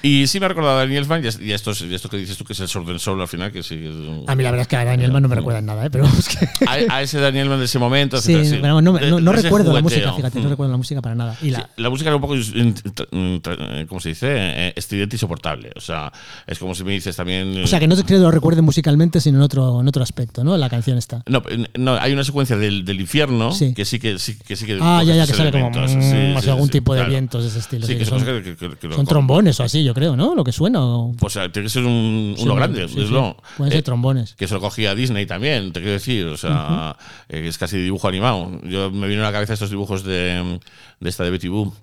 Y 0.03 0.25
sí 0.27 0.39
me 0.39 0.45
ha 0.45 0.49
recordado 0.49 0.77
a 0.77 0.80
Daniel 0.80 0.99
Elfman 1.03 1.23
y 1.23 1.51
esto, 1.51 1.71
a 1.71 1.73
esto 1.73 2.09
que 2.09 2.17
dices 2.17 2.35
tú, 2.38 2.43
que 2.43 2.53
es 2.53 2.59
el 2.59 2.67
Sword 2.67 2.89
and 2.89 2.99
Soul 2.99 3.21
al 3.21 3.27
final, 3.27 3.51
que 3.51 3.61
sí. 3.61 3.75
es 3.75 3.91
un- 3.93 4.25
A 4.27 4.35
mí 4.35 4.43
la 4.43 4.49
verdad 4.51 4.63
es 4.63 4.67
que 4.67 4.75
a 4.75 4.83
Daniel 4.85 5.11
Mann 5.11 5.21
no 5.23 5.30
me 5.30 5.35
recuerda 5.35 5.59
en 5.59 5.65
nada, 5.67 5.85
¿eh? 5.85 5.89
pero 5.91 6.05
es 6.05 6.27
que. 6.27 6.47
a, 6.65 6.95
a 6.95 7.01
ese 7.01 7.19
Daniel 7.19 7.43
Elfman 7.43 7.59
de 7.59 7.65
ese 7.65 7.77
momento, 7.80 8.19
Sí, 8.19 8.33
etcétera, 8.33 8.69
no, 8.69 8.81
no- 8.81 8.93
no 9.19 9.31
ese 9.33 9.41
recuerdo 9.43 9.73
la 9.73 9.81
jugueteo. 9.81 10.07
música, 10.11 10.13
fíjate, 10.15 10.39
no 10.39 10.45
Mm. 10.47 10.49
recuerdo 10.49 10.71
la 10.71 10.77
música 10.77 11.01
para 11.01 11.15
nada. 11.15 11.38
Y 11.41 11.51
la, 11.51 11.59
Sí, 11.59 11.65
la 11.77 11.89
música 11.89 12.09
era 12.09 12.15
un 12.15 12.21
poco, 12.21 12.33
mm, 12.35 13.35
tra- 13.41 13.88
¿cómo 13.88 13.99
se 13.99 14.09
dice? 14.09 14.27
Eh, 14.31 14.73
Estridente 14.75 15.15
y 15.15 15.19
soportable. 15.19 15.71
O 15.75 15.81
sea, 15.81 16.11
es 16.47 16.57
como 16.57 16.73
si 16.75 16.83
me 16.83 16.91
dices 16.93 17.15
también. 17.15 17.63
o 17.63 17.67
sea, 17.67 17.80
que 17.80 17.88
no 17.88 17.93
es 17.95 18.03
que 18.03 18.17
lo 18.17 18.31
recuerde 18.31 18.61
musicalmente, 18.61 19.19
sino 19.21 19.38
en 19.38 19.43
otro, 19.43 19.81
en 19.81 19.88
otro 19.88 20.01
aspecto, 20.03 20.43
¿no? 20.43 20.57
La 20.57 20.69
canción 20.69 20.97
está. 20.97 21.23
No, 21.27 21.43
no, 21.77 21.93
hay 21.95 22.13
una 22.13 22.23
secuencia 22.23 22.57
del, 22.57 22.85
del 22.85 22.99
infierno 22.99 23.51
Sí. 23.51 23.73
que 23.73 23.85
sí 23.85 23.99
que 23.99 24.17
sí 24.19 24.38
que 24.38 24.55
sí 24.55 24.65
que 24.65 24.80
Ah, 24.81 25.03
ya, 25.05 25.15
ya, 25.15 25.27
que 25.27 25.33
sale 25.33 25.51
como. 25.51 25.67
elementos. 25.67 25.95
mm, 25.95 26.01
Sí, 26.01 26.33
o 26.35 26.39
sí, 26.39 26.43
sea, 26.45 26.53
algún 26.53 26.69
tipo 26.69 26.93
de 26.93 26.99
claro. 27.01 27.11
vientos 27.11 27.43
de 27.43 27.49
ese 27.49 27.59
estilo. 27.59 27.85
Sí, 27.85 27.97
que 27.97 28.05
son, 28.05 28.23
que- 28.23 28.55
son 28.95 29.05
trombones 29.05 29.59
o 29.59 29.63
así, 29.63 29.83
yo 29.83 29.90
yo 29.91 29.93
creo, 29.93 30.15
¿no? 30.15 30.33
Lo 30.35 30.43
que 30.43 30.51
suena. 30.51 30.79
o- 30.81 31.13
Pues 31.19 31.35
eh, 31.35 31.49
tiene 31.49 31.65
que 31.65 31.69
ser 31.69 31.83
un, 31.85 32.33
Sí, 32.37 32.43
uno 32.43 32.55
grande. 32.55 32.87
sí, 32.87 32.99
es 33.01 33.07
sí. 33.07 33.13
lo- 33.13 33.37
Pueden 33.57 33.71
ser 33.71 33.79
eh, 33.79 33.83
trombones. 33.83 34.33
que 34.35 34.47
se 34.47 34.53
lo 34.53 34.59
cogía 34.61 34.95
Disney 34.95 35.25
también, 35.25 35.71
te 35.73 35.79
quiero 35.79 35.93
decir. 35.93 36.25
O 36.27 36.37
sea, 36.37 36.95
eh, 37.29 37.45
es 37.47 37.57
casi 37.57 37.77
dibujo 37.77 38.07
animado. 38.07 38.49
Yo 38.63 38.89
me 38.91 39.07
vino 39.07 39.21
a 39.21 39.25
la 39.25 39.31
cabeza 39.31 39.53
estos 39.53 39.69
dibujos 39.69 40.03
de, 40.03 40.59
de 40.99 41.09
esta 41.09 41.23
de 41.23 41.31
Betty 41.31 41.47
Boop, 41.49 41.73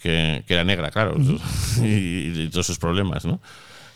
que, 0.00 0.44
que 0.46 0.54
era 0.54 0.64
negra, 0.64 0.90
claro, 0.90 1.16
y, 1.82 2.42
y 2.42 2.48
todos 2.50 2.66
sus 2.66 2.78
problemas, 2.78 3.24
¿no? 3.24 3.40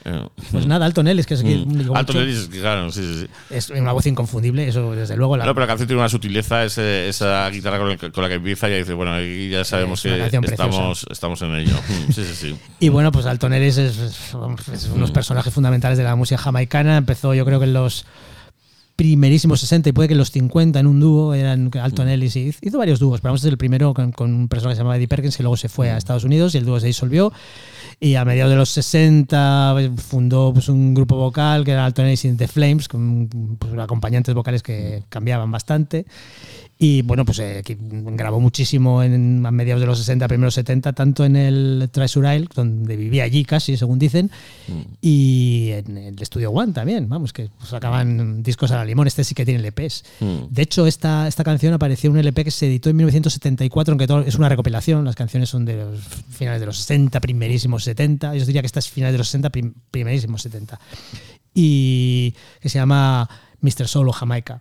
Eh, 0.05 0.27
Pues 0.51 0.67
nada, 0.67 0.87
Alton 0.87 1.09
Ellis, 1.09 1.27
que 1.27 1.35
es 1.35 1.43
que 1.43 1.57
mm. 1.57 1.95
Alton 1.95 2.17
Ellis, 2.17 2.49
claro, 2.49 2.91
sí, 2.91 3.03
sí, 3.03 3.21
sí. 3.21 3.55
es 3.55 3.69
una 3.71 3.93
voz 3.93 4.07
inconfundible, 4.07 4.67
eso 4.67 4.93
desde 4.95 5.17
luego. 5.17 5.37
La, 5.37 5.45
No, 5.45 5.55
pero 5.55 5.65
la 5.65 5.69
canción 5.69 5.87
tiene 5.89 6.01
una 6.01 6.09
sutileza, 6.09 6.65
ese- 6.65 7.09
esa 7.09 7.49
guitarra 7.51 7.79
con, 7.79 7.91
el- 7.91 7.99
con 8.13 8.23
la 8.23 8.29
que 8.29 8.37
empieza 8.37 8.69
y 8.71 8.79
dice, 8.79 8.95
bueno, 8.95 9.13
aquí 9.15 9.49
ya 9.51 9.65
sabemos 9.65 10.05
Es 10.07 10.31
que 10.31 10.37
estamos, 10.47 11.07
estamos 11.11 11.43
en 11.43 11.55
ello. 11.55 11.75
Mm, 12.09 12.13
Sí, 12.13 12.25
sí, 12.25 12.35
sí. 12.35 12.57
Y 12.81 12.89
bueno, 12.89 13.13
pues 13.13 13.27
Alton 13.27 13.53
Ellis 13.53 13.77
es, 13.79 13.99
es- 13.99 14.35
es 14.73 14.87
unos 14.89 15.11
personajes 15.11 15.53
fundamentales 15.53 15.99
de 15.99 16.05
la 16.05 16.17
música 16.17 16.39
jamaicana. 16.41 16.97
Empezó, 16.97 17.35
yo 17.35 17.45
creo 17.45 17.59
que 17.59 17.67
en 17.67 17.75
los 17.75 18.05
primerísimos 19.01 19.61
60 19.61 19.89
y 19.89 19.93
puede 19.93 20.11
que 20.11 20.15
los 20.15 20.31
50 20.31 20.79
en 20.79 20.87
un 20.87 21.01
dúo 21.01 21.33
eran 21.33 21.71
Alton 21.73 22.07
Ellis. 22.07 22.37
Y 22.37 22.55
hizo 22.61 22.77
varios 22.77 22.99
dúos, 22.99 23.23
pero 23.23 23.31
vamos 23.31 23.41
a 23.41 23.45
ser 23.45 23.53
el 23.53 23.57
primero 23.57 23.95
con, 23.95 24.13
con 24.13 24.35
un 24.35 24.47
personaje 24.47 24.73
que 24.73 24.77
se 24.77 24.81
llamaba 24.81 24.99
Eddie 24.99 25.09
Perkins 25.09 25.39
que 25.39 25.43
luego 25.43 25.57
se 25.57 25.71
fue 25.71 25.89
a 25.89 25.97
Estados 25.97 26.25
Unidos 26.25 26.55
y 26.55 26.59
el 26.59 26.67
dúo 26.67 26.79
se 26.79 26.89
disolvió. 26.89 27.33
Y 27.99 28.17
a 28.17 28.27
mediados 28.27 28.51
de 28.51 28.59
los 28.59 28.69
60 28.69 29.75
fundó 29.97 30.53
pues, 30.53 30.69
un 30.69 30.93
grupo 30.93 31.17
vocal 31.17 31.65
que 31.65 31.71
era 31.71 31.87
Alton 31.87 32.05
Ellis 32.05 32.27
and 32.27 32.37
the 32.37 32.47
Flames 32.47 32.89
con 32.89 33.57
pues, 33.59 33.73
acompañantes 33.79 34.35
vocales 34.35 34.63
que 34.63 35.03
cambiaban 35.09 35.51
bastante 35.51 36.05
y 36.83 37.03
bueno, 37.03 37.27
pues 37.27 37.39
eh, 37.41 37.63
grabó 37.69 38.41
muchísimo 38.41 39.03
en, 39.03 39.45
a 39.45 39.51
mediados 39.51 39.83
de 39.83 39.87
los 39.87 39.99
60, 39.99 40.27
primeros 40.29 40.55
70, 40.55 40.95
tanto 40.95 41.27
en 41.27 41.37
el 41.37 41.91
Treasure 41.93 42.35
Isle, 42.35 42.49
donde 42.55 42.97
vivía 42.97 43.25
allí 43.25 43.45
casi, 43.45 43.77
según 43.77 43.99
dicen, 43.99 44.31
y 45.03 45.73
en 45.73 45.99
el 45.99 46.19
Studio 46.25 46.51
One 46.51 46.73
también, 46.73 47.07
vamos, 47.07 47.35
que 47.35 47.51
sacaban 47.63 48.43
discos 48.43 48.71
a 48.71 48.77
la 48.77 48.85
limón, 48.87 49.07
este 49.07 49.25
sí 49.25 49.35
que 49.35 49.45
tiene 49.45 49.61
LPs. 49.69 50.05
Mm. 50.21 50.37
De 50.49 50.63
hecho, 50.63 50.87
esta, 50.87 51.29
esta 51.29 51.45
canción 51.45 51.75
apareció 51.75 52.09
en 52.09 52.13
un 52.15 52.19
LP 52.21 52.45
que 52.45 52.51
se 52.51 52.67
editó 52.67 52.89
en 52.89 52.97
1974, 52.97 53.93
aunque 53.93 54.07
todo, 54.07 54.21
es 54.23 54.37
una 54.37 54.49
recopilación, 54.49 55.05
las 55.05 55.17
canciones 55.17 55.51
son 55.51 55.67
de 55.67 55.77
los 55.77 56.01
finales 56.31 56.61
de 56.61 56.67
los 56.67 56.79
60, 56.79 57.21
primerísimos 57.21 57.85
70, 57.85 58.35
yo 58.37 58.47
diría 58.47 58.63
que 58.63 58.67
esta 58.67 58.79
es 58.79 58.89
finales 58.89 59.13
de 59.13 59.19
los 59.19 59.29
60, 59.29 59.51
prim- 59.51 59.75
primerísimos 59.91 60.41
70, 60.41 60.81
y 61.55 62.35
que 62.61 62.71
se 62.71 62.79
llama 62.79 63.29
Mr. 63.61 63.87
Solo 63.87 64.13
Jamaica. 64.13 64.61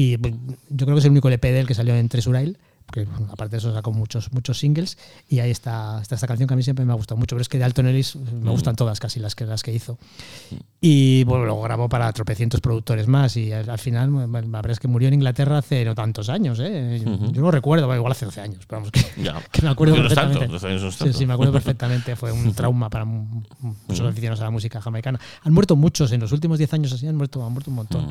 Y 0.00 0.16
pues, 0.16 0.32
yo 0.70 0.86
creo 0.86 0.94
que 0.94 1.00
es 1.00 1.04
el 1.06 1.10
único 1.10 1.26
LP 1.28 1.50
de 1.52 1.60
él 1.60 1.66
que 1.66 1.74
salió 1.74 1.94
en 1.96 2.08
Treasure 2.08 2.40
Isle, 2.40 2.56
porque 2.86 3.04
bueno, 3.04 3.26
aparte 3.32 3.56
de 3.56 3.58
eso 3.58 3.74
sacó 3.74 3.92
muchos, 3.92 4.32
muchos 4.32 4.58
singles. 4.58 4.96
Y 5.28 5.40
ahí 5.40 5.50
está, 5.50 6.00
está 6.00 6.14
esta 6.14 6.26
canción 6.28 6.46
que 6.46 6.54
a 6.54 6.56
mí 6.56 6.62
siempre 6.62 6.84
me 6.86 6.92
ha 6.92 6.94
gustado 6.94 7.18
mucho. 7.18 7.34
Pero 7.34 7.42
es 7.42 7.48
que 7.48 7.58
de 7.58 7.64
Alton 7.64 7.86
Ellis 7.88 8.14
me 8.16 8.50
gustan 8.50 8.76
todas 8.76 8.98
casi 9.00 9.18
las 9.20 9.34
que, 9.34 9.44
las 9.44 9.62
que 9.64 9.72
hizo. 9.74 9.98
Y 10.80 11.24
bueno, 11.24 11.44
luego 11.44 11.60
grabó 11.62 11.88
para 11.88 12.10
tropecientos 12.12 12.60
productores 12.60 13.08
más. 13.08 13.36
Y 13.36 13.52
al, 13.52 13.68
al 13.68 13.78
final, 13.78 14.10
la 14.32 14.40
verdad 14.40 14.70
es 14.70 14.78
que 14.80 14.86
murió 14.88 15.08
en 15.08 15.14
Inglaterra 15.14 15.58
hace 15.58 15.84
no 15.84 15.94
tantos 15.94 16.28
años. 16.30 16.58
¿eh? 16.62 17.02
Yo 17.04 17.42
no 17.42 17.50
recuerdo, 17.50 17.86
bueno, 17.86 17.98
igual 17.98 18.12
hace 18.12 18.24
12 18.24 18.40
años, 18.40 18.60
pero 18.66 18.80
vamos, 18.80 18.92
que, 18.92 19.04
Ya. 19.22 19.34
que 19.52 19.60
me 19.62 19.68
acuerdo 19.68 19.94
Que 19.96 20.00
no 20.00 20.06
es 20.06 20.14
perfectamente. 20.14 20.38
tanto, 20.46 20.52
12 20.54 20.66
años 20.68 20.82
no 20.82 20.88
es 20.88 20.94
Sí, 20.94 21.12
sí, 21.18 21.26
me 21.26 21.32
acuerdo 21.34 21.52
perfectamente. 21.52 22.16
Fue 22.16 22.32
un 22.32 22.54
trauma 22.54 22.88
para 22.88 23.04
mu- 23.04 23.42
muchos 23.88 24.06
aficionados 24.08 24.40
a 24.40 24.44
la 24.44 24.50
música 24.50 24.80
jamaicana. 24.80 25.18
Han 25.42 25.52
muerto 25.52 25.76
muchos 25.76 26.10
en 26.12 26.20
los 26.20 26.32
últimos 26.32 26.56
10 26.56 26.72
años 26.72 26.92
así, 26.92 27.06
han 27.06 27.16
muerto, 27.16 27.44
han 27.44 27.52
muerto 27.52 27.70
un 27.70 27.76
montón. 27.76 28.06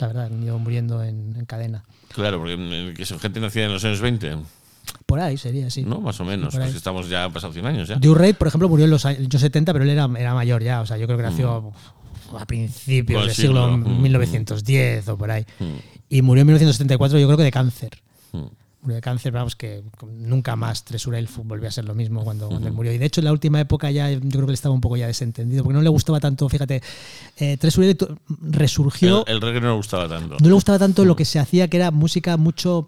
La 0.00 0.06
verdad, 0.06 0.26
han 0.26 0.42
ido 0.42 0.58
muriendo 0.58 1.02
en, 1.02 1.34
en 1.36 1.44
cadena. 1.44 1.84
Claro, 2.12 2.38
porque 2.38 2.56
mm, 2.56 2.94
que 2.94 3.06
son 3.06 3.18
gente 3.18 3.40
nacida 3.40 3.66
en 3.66 3.72
los 3.72 3.84
años 3.84 4.00
20, 4.00 4.36
Por 5.06 5.20
ahí 5.20 5.36
sería, 5.36 5.70
sí. 5.70 5.82
¿no? 5.82 6.00
Más 6.00 6.18
o 6.20 6.24
menos, 6.24 6.54
pues 6.54 6.74
estamos 6.74 7.08
ya 7.08 7.28
pasados 7.28 7.54
100 7.54 7.66
años 7.66 7.88
ya. 7.88 7.98
Reid, 7.98 8.34
por 8.36 8.48
ejemplo, 8.48 8.68
murió 8.68 8.84
en 8.86 8.90
los 8.90 9.04
años 9.04 9.28
70, 9.30 9.72
pero 9.72 9.84
él 9.84 9.90
era, 9.90 10.08
era 10.18 10.34
mayor 10.34 10.62
ya. 10.62 10.80
O 10.80 10.86
sea, 10.86 10.96
yo 10.96 11.06
creo 11.06 11.18
que 11.18 11.24
nació 11.24 11.72
a 12.38 12.46
principios 12.46 13.26
del 13.26 13.34
siglo 13.34 13.66
siglo. 13.66 13.78
Mm, 13.78 14.02
1910 14.02 15.08
o 15.08 15.18
por 15.18 15.30
ahí. 15.30 15.44
Y 16.08 16.22
murió 16.22 16.42
en 16.42 16.46
1974, 16.48 17.18
yo 17.18 17.26
creo 17.26 17.36
que 17.36 17.44
de 17.44 17.52
cáncer. 17.52 17.90
Mm. 18.80 18.86
Murió 18.86 18.94
de 18.96 19.00
cáncer, 19.02 19.32
vamos, 19.32 19.56
que 19.56 19.82
nunca 20.16 20.56
más 20.56 20.84
Tresurel 20.84 21.28
volvió 21.44 21.68
a 21.68 21.70
ser 21.70 21.84
lo 21.84 21.94
mismo 21.94 22.24
cuando, 22.24 22.48
cuando 22.48 22.66
él 22.68 22.72
murió. 22.72 22.92
Y 22.92 22.98
de 22.98 23.04
hecho, 23.06 23.20
en 23.20 23.26
la 23.26 23.32
última 23.32 23.60
época 23.60 23.90
ya 23.90 24.10
yo 24.10 24.20
creo 24.20 24.46
que 24.46 24.50
él 24.52 24.54
estaba 24.54 24.74
un 24.74 24.80
poco 24.80 24.96
ya 24.96 25.06
desentendido, 25.06 25.62
porque 25.64 25.74
no 25.76 25.82
le 25.82 25.90
gustaba 25.90 26.18
tanto, 26.20 26.48
fíjate, 26.48 26.82
eh, 27.36 27.56
Tresurel 27.58 27.96
resurgió. 28.40 29.24
El, 29.26 29.34
el 29.36 29.40
reggae 29.40 29.60
no 29.60 29.68
le 29.68 29.74
gustaba 29.76 30.08
tanto. 30.08 30.36
No 30.40 30.46
le 30.48 30.54
gustaba 30.54 30.78
tanto 30.78 31.04
lo 31.04 31.14
que 31.16 31.24
se 31.24 31.38
hacía, 31.38 31.68
que 31.68 31.76
era 31.76 31.90
música 31.90 32.36
mucho 32.36 32.86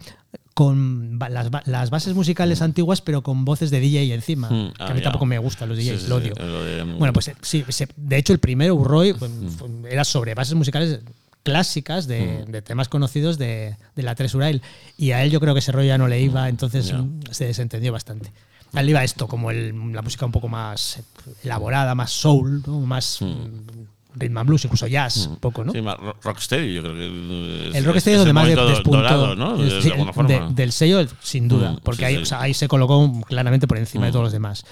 con 0.54 1.18
las, 1.30 1.50
ba- 1.50 1.62
las 1.66 1.88
bases 1.90 2.14
musicales 2.14 2.60
antiguas, 2.60 3.00
pero 3.00 3.22
con 3.22 3.44
voces 3.44 3.70
de 3.70 3.80
DJ 3.80 4.12
encima. 4.14 4.50
Mm, 4.50 4.72
que 4.72 4.82
ah, 4.82 4.86
a 4.88 4.94
mí 4.94 4.98
ya. 5.00 5.04
tampoco 5.04 5.24
me 5.26 5.38
gustan 5.38 5.68
los 5.68 5.78
DJs, 5.78 5.84
Sí, 5.84 5.98
sí, 6.04 6.08
lo 6.08 6.20
sí, 6.20 6.30
odio. 6.30 6.34
lo 6.78 6.86
mm, 6.86 6.98
Bueno, 6.98 7.12
pues 7.12 7.28
eh, 7.28 7.36
sí, 7.40 7.64
de 7.96 8.16
hecho 8.18 8.32
el 8.32 8.38
primero, 8.38 8.74
Urroy, 8.74 9.14
pues, 9.14 9.30
era 9.90 10.04
sobre 10.04 10.34
bases 10.34 10.54
musicales 10.54 11.00
clásicas 11.42 12.06
de, 12.06 12.44
de 12.46 12.62
temas 12.62 12.88
conocidos 12.88 13.38
de, 13.38 13.76
de 13.96 14.02
la 14.02 14.14
Tres 14.14 14.34
Urail. 14.34 14.62
Y 14.96 15.12
a 15.12 15.22
él 15.22 15.30
yo 15.30 15.40
creo 15.40 15.54
que 15.54 15.60
ese 15.60 15.72
rollo 15.72 15.88
ya 15.88 15.98
no 15.98 16.08
le 16.08 16.20
iba, 16.20 16.48
entonces 16.48 16.92
mm, 16.92 17.20
se 17.30 17.46
desentendió 17.46 17.92
bastante. 17.92 18.32
A 18.74 18.80
él 18.80 18.86
le 18.86 18.90
iba 18.92 19.04
esto, 19.04 19.26
como 19.28 19.50
el- 19.50 19.92
la 19.92 20.02
música 20.02 20.24
un 20.24 20.32
poco 20.32 20.48
más 20.48 21.00
elaborada, 21.44 21.94
más 21.94 22.10
soul, 22.12 22.62
¿no? 22.66 22.80
más 22.80 23.18
mm, 23.20 24.16
rhythm 24.18 24.36
and 24.38 24.46
blues, 24.48 24.64
incluso 24.64 24.86
jazz, 24.86 25.26
un 25.26 25.36
poco, 25.36 25.64
¿no? 25.64 25.72
Sí, 25.72 25.80
más 25.82 25.96
rocksteady, 26.22 26.74
yo 26.74 26.82
creo 26.82 26.94
que. 26.94 27.68
es- 27.70 27.74
El 27.74 27.84
rock 27.84 27.96
es- 27.96 28.04
donde 28.04 28.32
más 28.32 28.46
despuntó 28.48 29.34
¿no? 29.36 29.56
De, 29.58 29.80
sí, 29.82 29.90
de 29.90 30.48
del 30.54 30.72
sello, 30.72 31.06
sin 31.22 31.48
duda, 31.48 31.72
Mm, 31.72 31.78
porque 31.82 31.98
sí, 32.00 32.04
ahí, 32.04 32.16
sí. 32.16 32.22
o 32.22 32.26
sea, 32.26 32.40
ahí 32.42 32.54
se 32.54 32.68
colocó 32.68 33.10
claramente 33.26 33.66
por 33.66 33.78
encima 33.78 34.04
de 34.06 34.10
Mm. 34.10 34.12
todos 34.12 34.24
los 34.24 34.32
demás. 34.32 34.64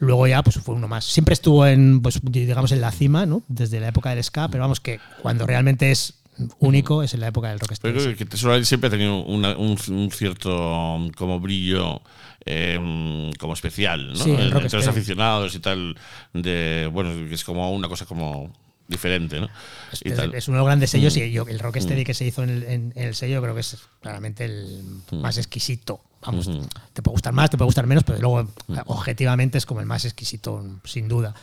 Luego 0.00 0.26
ya 0.26 0.42
pues 0.42 0.56
fue 0.56 0.74
uno 0.74 0.86
más. 0.88 1.04
Siempre 1.04 1.32
estuvo 1.34 1.64
en, 1.66 2.00
pues, 2.00 2.20
digamos, 2.22 2.70
en 2.72 2.80
la 2.80 2.90
cima, 2.92 3.24
¿no? 3.26 3.42
Desde 3.48 3.78
la 3.80 3.88
época 3.88 4.10
del 4.10 4.22
ska, 4.22 4.48
pero 4.48 4.62
vamos 4.64 4.80
que 4.80 5.00
cuando 5.22 5.46
realmente 5.46 5.90
es 5.92 6.14
único 6.60 7.02
es 7.02 7.14
en 7.14 7.20
la 7.20 7.28
época 7.28 7.48
del 7.48 7.58
Pero 7.58 7.68
rocksteady. 7.70 7.94
creo 7.94 8.16
que 8.16 8.24
Tesoro 8.26 8.64
siempre 8.64 8.88
ha 8.88 8.90
tenido 8.90 9.16
una- 9.24 9.56
un, 9.56 9.76
un 9.88 10.10
cierto 10.10 10.94
um, 10.94 11.10
como 11.10 11.40
brillo 11.40 12.00
eh, 12.46 13.30
como 13.38 13.52
especial, 13.54 14.08
¿no? 14.12 14.16
Sí, 14.16 14.30
el 14.30 14.40
En- 14.40 14.50
rock 14.52 14.62
Entre 14.64 14.78
los 14.78 14.88
aficionados 14.88 15.54
y 15.54 15.58
tal, 15.60 15.96
de 16.32 16.88
bueno, 16.92 17.10
que 17.28 17.34
es 17.34 17.44
como 17.44 17.70
una 17.72 17.88
cosa 17.88 18.06
como 18.06 18.52
diferente, 18.86 19.38
¿no? 19.38 19.48
Y 20.02 20.10
Es, 20.12 20.16
tal. 20.16 20.34
es 20.34 20.48
uno 20.48 20.56
de 20.56 20.60
los 20.60 20.66
grandes 20.66 20.90
sellos 20.90 21.14
Mm. 21.14 21.18
y 21.20 21.30
yo, 21.32 21.46
el 21.46 21.58
rocksteady 21.58 22.04
que 22.04 22.14
se 22.14 22.24
hizo 22.24 22.42
en 22.42 22.50
el, 22.50 22.62
en- 22.62 22.92
en 22.96 23.08
el 23.08 23.14
sello 23.14 23.42
creo 23.42 23.54
que 23.54 23.60
es 23.60 23.76
claramente 24.00 24.44
el 24.46 24.82
más 25.12 25.36
exquisito. 25.36 26.00
Vamos, 26.24 26.46
Ujú. 26.48 26.66
te 26.94 27.00
puede 27.02 27.12
gustar 27.12 27.32
más, 27.32 27.48
te 27.50 27.56
puede 27.56 27.66
gustar 27.66 27.86
menos, 27.86 28.02
pero 28.02 28.18
luego 28.18 28.48
objetivamente 28.86 29.56
es 29.58 29.66
como 29.66 29.80
el 29.80 29.86
más 29.86 30.04
exquisito, 30.04 30.64
sin 30.84 31.06
duda. 31.06 31.34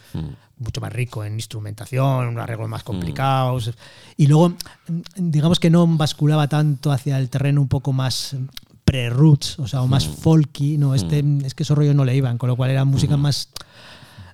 Mucho 0.57 0.79
más 0.79 0.93
rico 0.93 1.23
en 1.25 1.33
instrumentación, 1.33 2.39
arreglos 2.39 2.69
más 2.69 2.83
complicados. 2.83 3.71
Y 4.15 4.27
luego, 4.27 4.49
mm, 4.49 5.01
digamos 5.17 5.59
que 5.59 5.69
no 5.69 5.85
basculaba 5.85 6.47
tanto 6.47 6.91
hacia 6.91 7.17
el 7.19 7.29
terreno 7.29 7.61
un 7.61 7.67
poco 7.67 7.91
más 7.91 8.35
pre-roots, 8.85 9.59
o 9.59 9.67
sea, 9.67 9.81
o 9.81 9.87
más 9.87 10.07
folky. 10.07 10.77
No, 10.77 10.95
este, 10.95 11.23
es 11.43 11.53
que 11.55 11.63
esos 11.63 11.77
rollos 11.77 11.95
no 11.95 12.05
le 12.05 12.15
iban, 12.15 12.37
con 12.37 12.47
lo 12.47 12.55
cual 12.55 12.69
era 12.71 12.85
música 12.85 13.17
más 13.17 13.49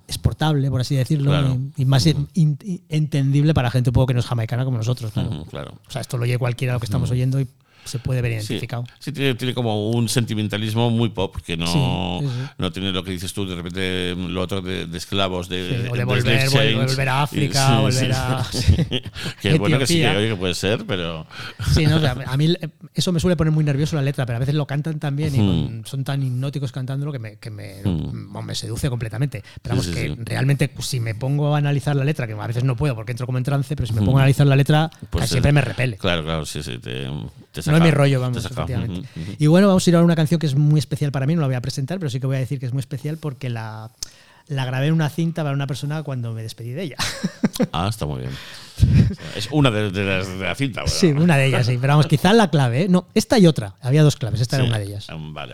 exportable, 0.07 0.69
por 0.69 0.81
así 0.81 0.95
decirlo, 0.95 1.31
Claro. 1.31 1.57
y, 1.77 1.83
y 1.83 1.85
más 1.85 2.05
in- 2.05 2.27
in- 2.33 2.57
entendible 2.89 3.53
para 3.53 3.71
gente 3.71 3.89
un 3.91 3.93
poco 3.93 4.07
que 4.07 4.13
no 4.13 4.19
es 4.19 4.25
jamaicana 4.25 4.65
como 4.65 4.77
nosotros. 4.77 5.13
Claro. 5.49 5.73
O 5.87 5.91
sea, 5.91 6.01
esto 6.01 6.17
lo 6.17 6.23
oye 6.23 6.37
cualquiera 6.37 6.73
lo 6.73 6.79
que 6.79 6.85
estamos 6.85 7.09
oyendo 7.11 7.39
y 7.39 7.47
se 7.85 7.99
puede 7.99 8.21
ver 8.21 8.31
Sí, 8.41 8.53
identificado. 8.53 8.83
sí, 8.99 9.11
tiene, 9.11 9.35
tiene 9.35 9.53
como 9.53 9.89
un 9.91 10.07
sentimentalismo 10.09 10.89
muy 10.89 11.09
pop 11.09 11.35
que 11.45 11.57
no, 11.57 11.67
Sí, 11.67 12.27
sí, 12.27 12.27
sí. 12.33 12.49
no 12.57 12.71
tiene 12.71 12.91
lo 12.91 13.03
que 13.03 13.11
dices 13.11 13.33
tú, 13.33 13.45
de 13.47 13.55
repente 13.55 14.15
lo 14.15 14.41
otro 14.41 14.61
de, 14.61 14.85
de 14.85 14.97
esclavos, 14.97 15.49
de, 15.49 15.67
Sí, 15.67 15.87
o 15.89 15.93
de 15.93 15.99
de 15.99 16.05
volver- 16.05 16.49
chains. 16.49 16.75
volver 16.87 17.09
a 17.09 17.23
África, 17.23 17.67
sí, 17.67 17.81
volver 17.81 18.05
sí. 18.05 18.11
a- 18.13 18.43
sí. 18.51 18.75
que 19.41 19.57
bueno 19.57 19.79
que 19.79 19.87
sí, 19.87 19.99
que, 20.01 20.07
oye, 20.09 20.29
que 20.29 20.35
puede 20.35 20.55
ser, 20.55 20.85
pero. 20.85 21.25
Sí, 21.73 21.85
no, 21.85 21.97
o 21.97 21.99
sea, 21.99 22.15
a 22.27 22.37
mí 22.37 22.53
eso 22.93 23.11
me 23.11 23.19
suele 23.19 23.35
poner 23.35 23.51
muy 23.53 23.63
nervioso 23.63 23.95
la 23.95 24.01
letra, 24.01 24.25
pero 24.25 24.37
a 24.37 24.39
veces 24.39 24.55
lo 24.55 24.65
cantan 24.67 24.99
tan 24.99 25.15
bien 25.15 25.33
y 25.35 25.39
Hmm. 25.39 25.47
con- 25.65 25.85
son 25.85 26.03
tan 26.03 26.21
hipnóticos 26.23 26.71
cantándolo 26.71 27.11
que 27.11 27.19
me, 27.19 27.37
que 27.37 27.49
me, 27.49 27.81
Mm. 27.83 28.37
me 28.45 28.55
seduce 28.55 28.89
completamente. 28.89 29.43
Pero 29.61 29.75
vamos, 29.75 29.85
Sí, 29.85 29.93
sí, 29.93 29.99
que 29.99 30.07
sí. 30.09 30.15
realmente 30.25 30.67
pues, 30.69 30.87
si 30.87 30.99
me 30.99 31.15
pongo 31.15 31.55
a 31.55 31.57
analizar 31.57 31.95
la 31.95 32.03
letra, 32.03 32.27
que 32.27 32.33
a 32.33 32.47
veces 32.47 32.63
no 32.63 32.75
puedo 32.75 32.95
porque 32.95 33.11
entro 33.11 33.25
como 33.25 33.37
en 33.37 33.43
trance, 33.43 33.75
pero 33.75 33.87
si 33.87 33.93
me 33.93 34.01
pongo 34.01 34.17
a 34.17 34.21
analizar 34.21 34.45
la 34.47 34.55
letra, 34.55 34.89
Pues, 35.09 35.23
casi 35.23 35.31
siempre 35.33 35.51
me 35.51 35.61
repele. 35.61 35.97
Claro, 35.97 36.23
claro, 36.23 36.45
sí, 36.45 36.61
sí. 36.63 36.77
Te, 36.79 37.07
te 37.51 37.61
No 37.71 37.77
es 37.77 37.83
mi 37.83 37.91
rollo, 37.91 38.21
vamos, 38.21 38.45
efectivamente. 38.45 39.07
Y 39.39 39.47
bueno, 39.47 39.67
vamos 39.67 39.85
a 39.85 39.89
ir 39.89 39.95
a 39.95 40.03
una 40.03 40.15
canción 40.15 40.39
que 40.39 40.47
es 40.47 40.55
muy 40.55 40.79
especial 40.79 41.11
para 41.11 41.25
mí, 41.25 41.35
no 41.35 41.41
la 41.41 41.47
voy 41.47 41.55
a 41.55 41.61
presentar, 41.61 41.97
pero 41.99 42.09
sí 42.09 42.19
que 42.19 42.27
voy 42.27 42.35
a 42.37 42.39
decir 42.39 42.59
que 42.59 42.65
es 42.65 42.73
muy 42.73 42.79
especial 42.81 43.17
porque 43.17 43.49
la, 43.49 43.89
la 44.47 44.65
grabé 44.65 44.87
en 44.87 44.93
una 44.93 45.09
cinta 45.09 45.43
para 45.43 45.55
una 45.55 45.67
persona 45.67 46.03
cuando 46.03 46.33
me 46.33 46.43
despedí 46.43 46.71
de 46.71 46.83
ella. 46.83 46.97
Ah, 47.73 47.87
está 47.89 48.07
muy 48.07 48.21
bien. 48.21 48.31
Es 49.35 49.49
una 49.51 49.69
de, 49.69 49.91
de 49.91 50.03
las 50.03 50.27
de 50.27 50.37
la 50.43 50.55
cinta, 50.55 50.81
¿verdad? 50.81 50.95
Sí, 50.95 51.07
una 51.11 51.37
de 51.37 51.45
ellas, 51.45 51.67
sí. 51.67 51.77
Pero 51.79 51.93
vamos, 51.93 52.07
quizá 52.07 52.33
la 52.33 52.49
clave, 52.49 52.83
¿eh? 52.83 52.87
No, 52.89 53.05
esta 53.13 53.37
y 53.37 53.45
otra. 53.45 53.75
Había 53.81 54.01
dos 54.01 54.15
claves, 54.15 54.41
esta 54.41 54.55
Sí. 54.57 54.61
era 54.63 54.69
una 54.69 54.79
de 54.79 54.85
ellas. 54.85 55.07
Um, 55.09 55.31
Vale, 55.31 55.53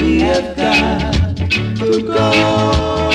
we 0.00 0.20
have 0.20 0.56
got 0.56 1.36
to 1.78 2.02
go. 2.02 3.11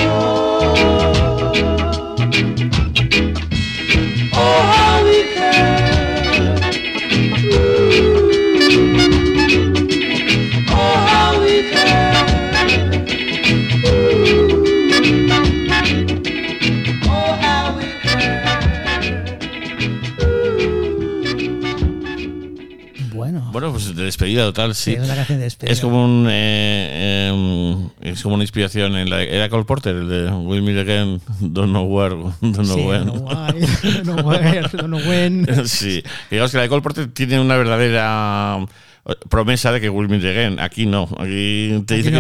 Despedida 24.27 24.45
total, 24.45 24.75
sí. 24.75 24.91
Sí, 24.91 24.97
es 24.97 25.03
una 25.03 25.15
canción 25.15 25.37
de 25.39 25.43
despedida. 25.45 25.73
Es 25.73 25.79
como 25.79 26.03
un 26.05 26.27
eh, 26.29 27.29
em, 27.29 27.89
es 28.01 28.21
como 28.21 28.35
una 28.35 28.43
inspiración 28.43 28.95
en 28.97 29.09
la 29.09 29.21
era 29.23 29.49
Cole 29.49 29.63
Porter, 29.65 29.95
el 29.95 30.09
de 30.09 30.31
Will 30.31 30.61
Meet 30.61 30.79
Again, 30.79 31.21
Don't 31.39 31.69
Know 31.69 31.85
Where, 31.85 32.15
Don't 32.41 32.55
Know 32.55 32.65
Sí, 32.77 32.81
When. 32.83 33.05
no 33.05 33.13
why, 33.13 34.03
no 34.05 34.15
where, 34.15 34.87
no 34.87 34.97
when. 34.97 35.47
Sí, 35.67 36.03
digamos 36.29 36.51
que 36.51 36.57
la 36.57 36.63
de 36.63 36.69
Cole 36.69 36.81
Porter 36.81 37.07
tiene 37.13 37.39
una 37.39 37.55
verdadera 37.57 38.59
promesa 39.29 39.71
de 39.71 39.79
que 39.81 39.89
Will 39.89 40.09
Meet 40.09 40.23
Again. 40.25 40.59
Aquí 40.59 40.85
no, 40.85 41.03
aquí 41.19 41.83
te 41.85 41.95
Aquí 41.95 42.03
dice 42.03 42.11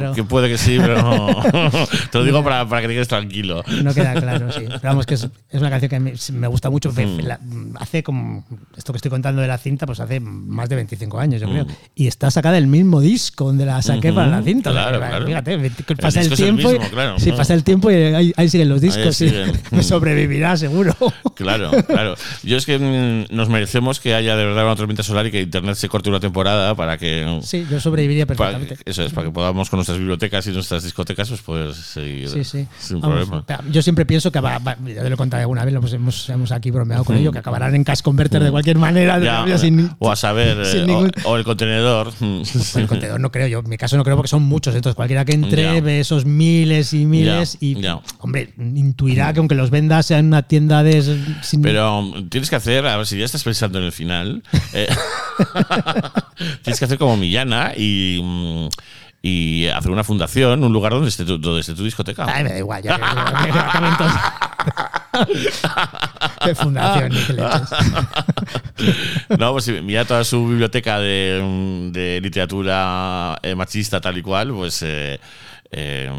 no 0.00 0.12
que, 0.14 0.24
puede 0.24 0.48
que 0.48 0.58
sí, 0.58 0.78
pero 0.80 1.28
te 2.10 2.18
lo 2.18 2.24
digo 2.24 2.42
para, 2.42 2.66
para 2.68 2.82
que 2.82 2.88
te 2.88 2.94
quedes 2.94 3.08
tranquilo. 3.08 3.62
No 3.82 3.94
queda 3.94 4.14
claro, 4.14 4.50
sí. 4.52 4.62
Pero 4.66 4.80
vamos, 4.82 5.06
que 5.06 5.14
es, 5.14 5.28
es 5.50 5.60
una 5.60 5.70
canción 5.70 5.88
que 5.90 6.00
me, 6.00 6.12
me 6.32 6.46
gusta 6.48 6.70
mucho. 6.70 6.90
Mm. 6.92 7.20
la- 7.20 7.40
hace 7.80 8.02
como. 8.02 8.44
Esto 8.76 8.92
que 8.92 8.96
estoy 8.98 9.10
contando 9.10 9.40
de 9.42 9.48
la 9.48 9.58
cinta, 9.58 9.86
pues 9.86 10.00
hace 10.00 10.20
más 10.20 10.68
de 10.68 10.76
25 10.76 11.18
años, 11.18 11.40
yo 11.40 11.48
Mm. 11.48 11.50
creo. 11.52 11.66
Y 11.94 12.06
está 12.06 12.30
sacada 12.30 12.54
del 12.54 12.66
mismo 12.66 13.00
disco 13.00 13.44
donde 13.46 13.64
la 13.66 13.80
saqué 13.82 14.12
para 14.12 14.28
la 14.28 14.42
cinta. 14.42 14.70
Claro, 14.70 14.98
claro. 14.98 15.26
Fíjate, 15.26 15.70
pasa 16.00 16.20
el, 16.20 16.30
tiempo. 16.30 16.70
y- 16.70 16.78
mismo, 16.78 16.90
claro. 16.90 17.18
Sí, 17.18 17.32
pasa 17.32 17.54
el 17.54 17.62
tiempo 17.64 17.90
y 17.90 17.94
ahí, 17.94 18.32
ahí 18.36 18.48
siguen 18.48 18.68
los 18.68 18.80
discos. 18.80 19.16
siguen. 19.16 19.52
Mm. 19.72 19.80
Sobrevivirá, 19.80 20.56
seguro. 20.56 20.94
Claro, 21.34 21.70
claro. 21.86 22.14
Yo 22.42 22.56
es 22.56 22.66
que 22.66 22.78
mm, 22.78 23.34
nos 23.34 23.48
merecemos 23.48 24.00
que 24.00 24.14
haya 24.14 24.36
de 24.36 24.44
verdad 24.44 24.64
una 24.66 24.76
tormenta 24.76 25.02
solar 25.02 25.26
y 25.26 25.30
que 25.30 25.40
Internet 25.40 25.76
se 25.76 25.88
corte 25.88 26.08
una 26.10 26.20
temporada 26.20 26.31
para 26.32 26.96
que. 26.98 27.40
Sí, 27.42 27.66
yo 27.70 27.80
sobreviviría 27.80 28.26
para- 28.26 28.38
perfectamente. 28.38 28.76
eso 28.90 29.02
es, 29.04 29.12
para 29.12 29.26
que 29.28 29.32
podamos 29.32 29.68
con 29.70 29.78
nuestras 29.78 29.98
bibliotecas 29.98 30.46
y 30.46 30.50
nuestras 30.50 30.82
discotecas 30.82 31.28
pues 31.28 31.42
poder 31.42 31.74
seguir 31.74 32.28
Sí, 32.28 32.44
sí. 32.44 32.66
sin 32.78 33.00
Vamos, 33.00 33.26
problema. 33.28 33.44
Yo 33.70 33.82
siempre 33.82 34.06
pienso 34.06 34.30
que, 34.32 34.40
va, 34.40 34.58
va- 34.58 34.76
ya 34.86 35.02
te 35.02 35.08
lo 35.08 35.14
he 35.14 35.18
contado 35.18 35.40
alguna 35.42 35.64
vez, 35.64 35.74
lo 35.74 35.80
pues 35.80 35.92
hemos, 35.92 36.28
hemos 36.28 36.52
aquí 36.52 36.70
bromeado 36.70 37.04
con 37.04 37.16
ello, 37.16 37.32
que 37.32 37.38
acabarán 37.38 37.74
en 37.74 37.84
cash 37.84 38.00
converter 38.02 38.42
de 38.42 38.50
cualquier 38.50 38.78
manera. 38.78 39.18
de- 39.18 39.26
Ya, 39.26 39.44
ya 39.46 39.58
sin- 39.58 39.90
o 39.98 40.10
a 40.10 40.16
saber, 40.16 40.64
sin 40.66 40.80
eh, 40.82 40.86
ningún- 40.86 41.12
o, 41.24 41.30
o 41.30 41.36
el 41.36 41.44
contenedor. 41.44 42.12
Pues 42.52 42.76
el 42.76 42.86
contenedor 42.86 43.20
no 43.20 43.30
creo, 43.30 43.46
yo 43.46 43.58
en 43.60 43.68
mi 43.68 43.76
caso 43.76 43.96
no 43.96 44.04
creo 44.04 44.16
porque 44.16 44.28
son 44.28 44.42
muchos, 44.42 44.74
entonces 44.74 44.94
cualquiera 44.96 45.24
que 45.24 45.32
entre 45.32 45.62
Ya. 45.62 45.80
ve 45.80 46.00
esos 46.00 46.24
miles 46.24 46.92
y 46.92 47.06
miles 47.06 47.58
Ya, 47.60 47.66
y, 47.66 47.76
hombre, 48.18 48.52
intuirá 48.58 49.32
que 49.32 49.38
aunque 49.38 49.54
los 49.54 49.70
vendas 49.70 50.10
en 50.10 50.26
una 50.26 50.42
tienda 50.42 50.82
de... 50.82 51.02
sin- 51.42 51.62
Pero 51.62 51.98
um, 52.00 52.28
tienes 52.28 52.50
que 52.50 52.56
hacer, 52.56 52.86
a 52.86 52.96
ver 52.96 53.06
si 53.06 53.18
ya 53.18 53.24
estás 53.24 53.42
pensando 53.44 53.78
en 53.78 53.84
el 53.84 53.92
final, 53.92 54.42
eh, 54.72 54.88
tienes 56.62 56.78
que 56.78 56.84
hacer 56.84 56.98
como 56.98 57.16
Millana 57.16 57.72
y, 57.76 58.20
mm, 58.22 58.68
y 59.22 59.66
hacer 59.68 59.90
una 59.90 60.04
fundación, 60.04 60.62
un 60.64 60.72
lugar 60.72 60.92
donde 60.92 61.08
esté 61.08 61.24
tu, 61.24 61.38
donde 61.38 61.60
esté 61.60 61.74
tu 61.74 61.84
discoteca. 61.84 62.26
Ay, 62.28 62.44
me 62.44 62.50
da 62.50 62.58
igual, 62.58 62.82
ya 62.82 62.96
que 62.96 63.02
acaben 63.58 63.96
todos. 63.96 64.12
Qué 66.44 66.54
fundación, 66.54 67.10
ni. 67.10 67.18
No, 69.38 69.52
pues 69.52 69.64
si 69.64 69.72
mira 69.80 70.04
toda 70.04 70.24
su 70.24 70.46
biblioteca 70.48 70.98
de, 70.98 71.40
mm, 71.42 71.92
de 71.92 72.20
literatura 72.20 73.38
eh, 73.42 73.54
machista 73.54 74.00
tal 74.00 74.18
y 74.18 74.22
cual, 74.22 74.52
pues 74.52 74.82
eh, 74.82 75.20
eh, 75.74 76.10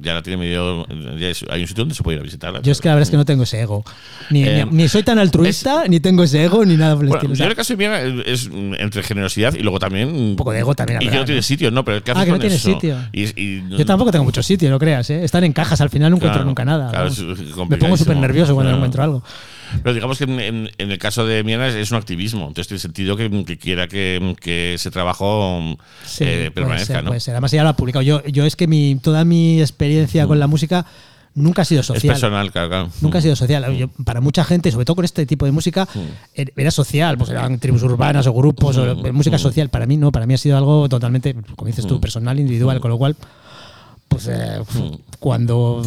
ya 0.00 0.14
la 0.14 0.22
tiene 0.22 0.36
medio. 0.36 0.86
es- 1.20 1.44
hay 1.48 1.60
un 1.62 1.66
sitio 1.68 1.82
donde 1.82 1.94
se 1.94 2.02
puede 2.02 2.16
ir 2.16 2.20
a 2.20 2.24
visitarla. 2.24 2.60
Yo 2.62 2.72
es 2.72 2.80
que 2.80 2.88
la 2.88 2.94
verdad 2.94 3.06
es 3.06 3.10
que 3.10 3.16
no 3.16 3.24
tengo 3.24 3.44
ese 3.44 3.60
ego. 3.60 3.84
Ni, 4.30 4.44
Eh, 4.44 4.64
ni, 4.70 4.76
ni 4.82 4.88
soy 4.88 5.02
tan 5.04 5.18
altruista, 5.18 5.84
ni 5.88 6.00
tengo 6.00 6.22
ese 6.24 6.42
ego, 6.44 6.64
ni 6.64 6.76
nada 6.76 6.94
por 6.94 7.04
el 7.04 7.08
Bueno, 7.10 7.18
estilo. 7.20 7.34
Yo 7.34 7.36
sea, 7.36 7.46
en 7.46 7.50
el 7.50 7.56
caso 7.56 7.74
de 7.74 7.76
Mira 7.76 8.02
es 8.26 8.50
entre 8.78 9.02
generosidad 9.02 9.54
y 9.54 9.60
luego 9.62 9.78
también. 9.78 10.08
Un 10.08 10.36
poco 10.36 10.52
de 10.52 10.58
ego 10.60 10.74
también, 10.74 11.00
Y 11.00 11.04
la 11.06 11.10
que 11.10 11.16
no 11.16 11.20
verdad, 11.20 11.26
tiene 11.26 11.42
sitio, 11.42 11.70
¿no? 11.70 11.84
Pero 11.84 12.02
¿qué 12.02 12.10
Ah, 12.10 12.14
haces 12.14 12.24
que 12.26 12.30
no 12.32 12.38
tiene 12.38 12.56
eso? 12.56 12.72
sitio. 12.72 12.98
Y- 13.12 13.40
y- 13.40 13.64
yo 13.76 13.86
tampoco 13.86 14.10
tengo 14.10 14.24
mucho 14.24 14.42
sitio, 14.42 14.68
no 14.70 14.78
creas, 14.78 15.08
¿eh? 15.10 15.22
Están 15.24 15.44
en 15.44 15.52
cajas, 15.52 15.80
al 15.80 15.90
final 15.90 16.10
no 16.10 16.16
encuentro 16.16 16.38
Claro, 16.38 16.46
nunca 16.48 16.64
nada. 16.64 16.90
claro, 16.90 17.08
es 17.08 17.18
Me 17.68 17.76
pongo 17.76 17.96
súper 17.96 18.16
nervioso 18.16 18.54
cuando 18.54 18.70
Claro. 18.70 18.76
encuentro 18.78 19.02
algo. 19.04 19.22
Pero 19.82 19.94
digamos 19.94 20.18
que 20.18 20.24
en, 20.24 20.40
en- 20.40 20.70
en 20.78 20.90
el 20.90 20.98
caso 20.98 21.26
de 21.26 21.44
Miana 21.44 21.68
es, 21.68 21.74
es 21.74 21.90
un 21.90 21.96
activismo. 21.98 22.42
Entonces 22.48 22.68
tiene 22.68 22.78
sentido 22.80 23.16
que, 23.16 23.44
que 23.44 23.58
quiera 23.58 23.86
que, 23.88 24.34
que 24.40 24.74
ese 24.74 24.90
trabajo 24.90 25.60
Sí, 26.04 26.24
eh, 26.24 26.36
puede 26.36 26.50
permanezca, 26.52 26.94
ser, 26.94 27.04
¿no? 27.04 27.10
puede 27.10 27.20
ser. 27.20 27.34
Además, 27.34 27.50
ya 27.52 27.62
lo 27.62 27.68
ha 27.70 27.76
publicado. 27.76 28.02
Yo, 28.02 28.22
yo 28.24 28.44
es 28.44 28.56
que 28.56 28.66
mi, 28.66 28.96
toda 28.96 29.24
mi 29.24 29.60
experiencia 29.60 30.26
con 30.26 30.38
la 30.38 30.46
música 30.46 30.86
nunca 31.34 31.62
ha 31.62 31.64
sido 31.64 31.82
Es 31.82 31.86
social. 31.86 32.12
personal, 32.14 32.50
claro. 32.50 32.68
claro. 32.68 32.90
Nunca 33.00 33.18
ha 33.18 33.20
sido 33.20 33.36
social. 33.36 33.72
Yo- 33.76 33.88
para 34.04 34.20
mucha 34.20 34.42
gente, 34.44 34.70
sobre 34.72 34.84
todo 34.84 34.96
con 34.96 35.04
este 35.04 35.24
tipo 35.26 35.44
de 35.46 35.52
música, 35.52 35.86
er- 36.34 36.52
era 36.56 36.70
social. 36.70 37.16
Pues 37.16 37.30
eran 37.30 37.58
tribus 37.60 37.82
urbanas 37.82 38.26
o 38.26 38.32
grupos 38.32 38.76
o 38.76 38.96
música 39.12 39.38
social. 39.38 39.68
Para 39.68 39.86
mí 39.86 39.96
no, 39.96 40.10
para 40.10 40.26
mí 40.26 40.34
ha 40.34 40.38
sido 40.38 40.56
algo 40.56 40.88
totalmente, 40.88 41.34
como 41.54 41.66
dices 41.66 41.86
tú, 41.86 42.00
personal, 42.00 42.38
individual. 42.40 42.80
Con 42.80 42.90
lo 42.90 42.98
cual, 42.98 43.16
pues 44.24 44.28
eh, 44.28 44.98
cuando 45.18 45.82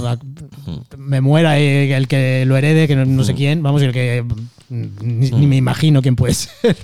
me 0.98 1.22
muera 1.22 1.60
eh, 1.60 1.96
el 1.96 2.08
que 2.08 2.46
lo 2.46 2.58
herede, 2.58 2.88
que 2.88 2.96
no, 2.96 3.06
no 3.06 3.24
sé 3.24 3.34
quién, 3.34 3.62
vamos, 3.62 3.82
el 3.82 3.92
que 3.92 4.24
mm, 4.70 4.86
ni, 5.02 5.32
ni 5.32 5.48
me 5.48 5.58
imagino 5.58 6.02
quién 6.02 6.16
puede 6.16 6.34
ser, 6.34 6.76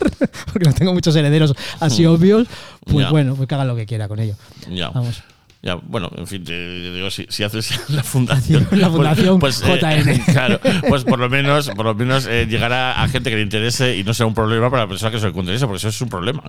porque 0.51 0.67
no 0.67 0.73
tengo 0.73 0.93
muchos 0.93 1.15
herederos 1.15 1.53
así 1.79 2.05
obvios, 2.05 2.47
pues 2.85 3.09
bueno, 3.09 3.35
pues 3.35 3.47
que 3.47 3.55
haga 3.55 3.65
lo 3.65 3.75
que 3.75 3.85
quiera 3.85 4.07
con 4.07 4.19
ello. 4.19 4.35
Ya. 4.69 4.89
Vamos. 4.89 5.23
Ya, 5.67 5.75
bueno, 5.75 6.09
en 6.15 6.25
fin, 6.27 6.45
te, 6.45 6.53
te 6.53 6.93
digo, 6.93 7.11
si, 7.11 7.25
si 7.27 7.43
haces 7.43 7.77
la 7.89 8.01
fundación. 8.01 8.65
La 8.71 8.89
fundación 8.89 9.37
pues, 9.37 9.61
eh, 9.63 9.77
JN. 9.81 10.19
claro, 10.33 10.61
pues 10.87 11.03
por 11.03 11.19
lo 11.19 11.27
menos, 11.29 11.69
por 11.71 11.83
lo 11.83 11.93
menos 11.93 12.25
eh, 12.25 12.45
llegará 12.49 13.03
a 13.03 13.07
gente 13.09 13.29
que 13.29 13.35
le 13.35 13.41
interese 13.41 13.97
y 13.97 14.05
no 14.05 14.13
sea 14.13 14.25
un 14.27 14.33
problema 14.33 14.69
para 14.69 14.83
la 14.83 14.87
persona 14.87 15.11
que 15.11 15.19
se 15.19 15.29
le 15.29 15.37
interesa, 15.37 15.65
porque 15.67 15.79
eso 15.79 15.89
es 15.89 15.99
un 16.01 16.07
problema. 16.07 16.41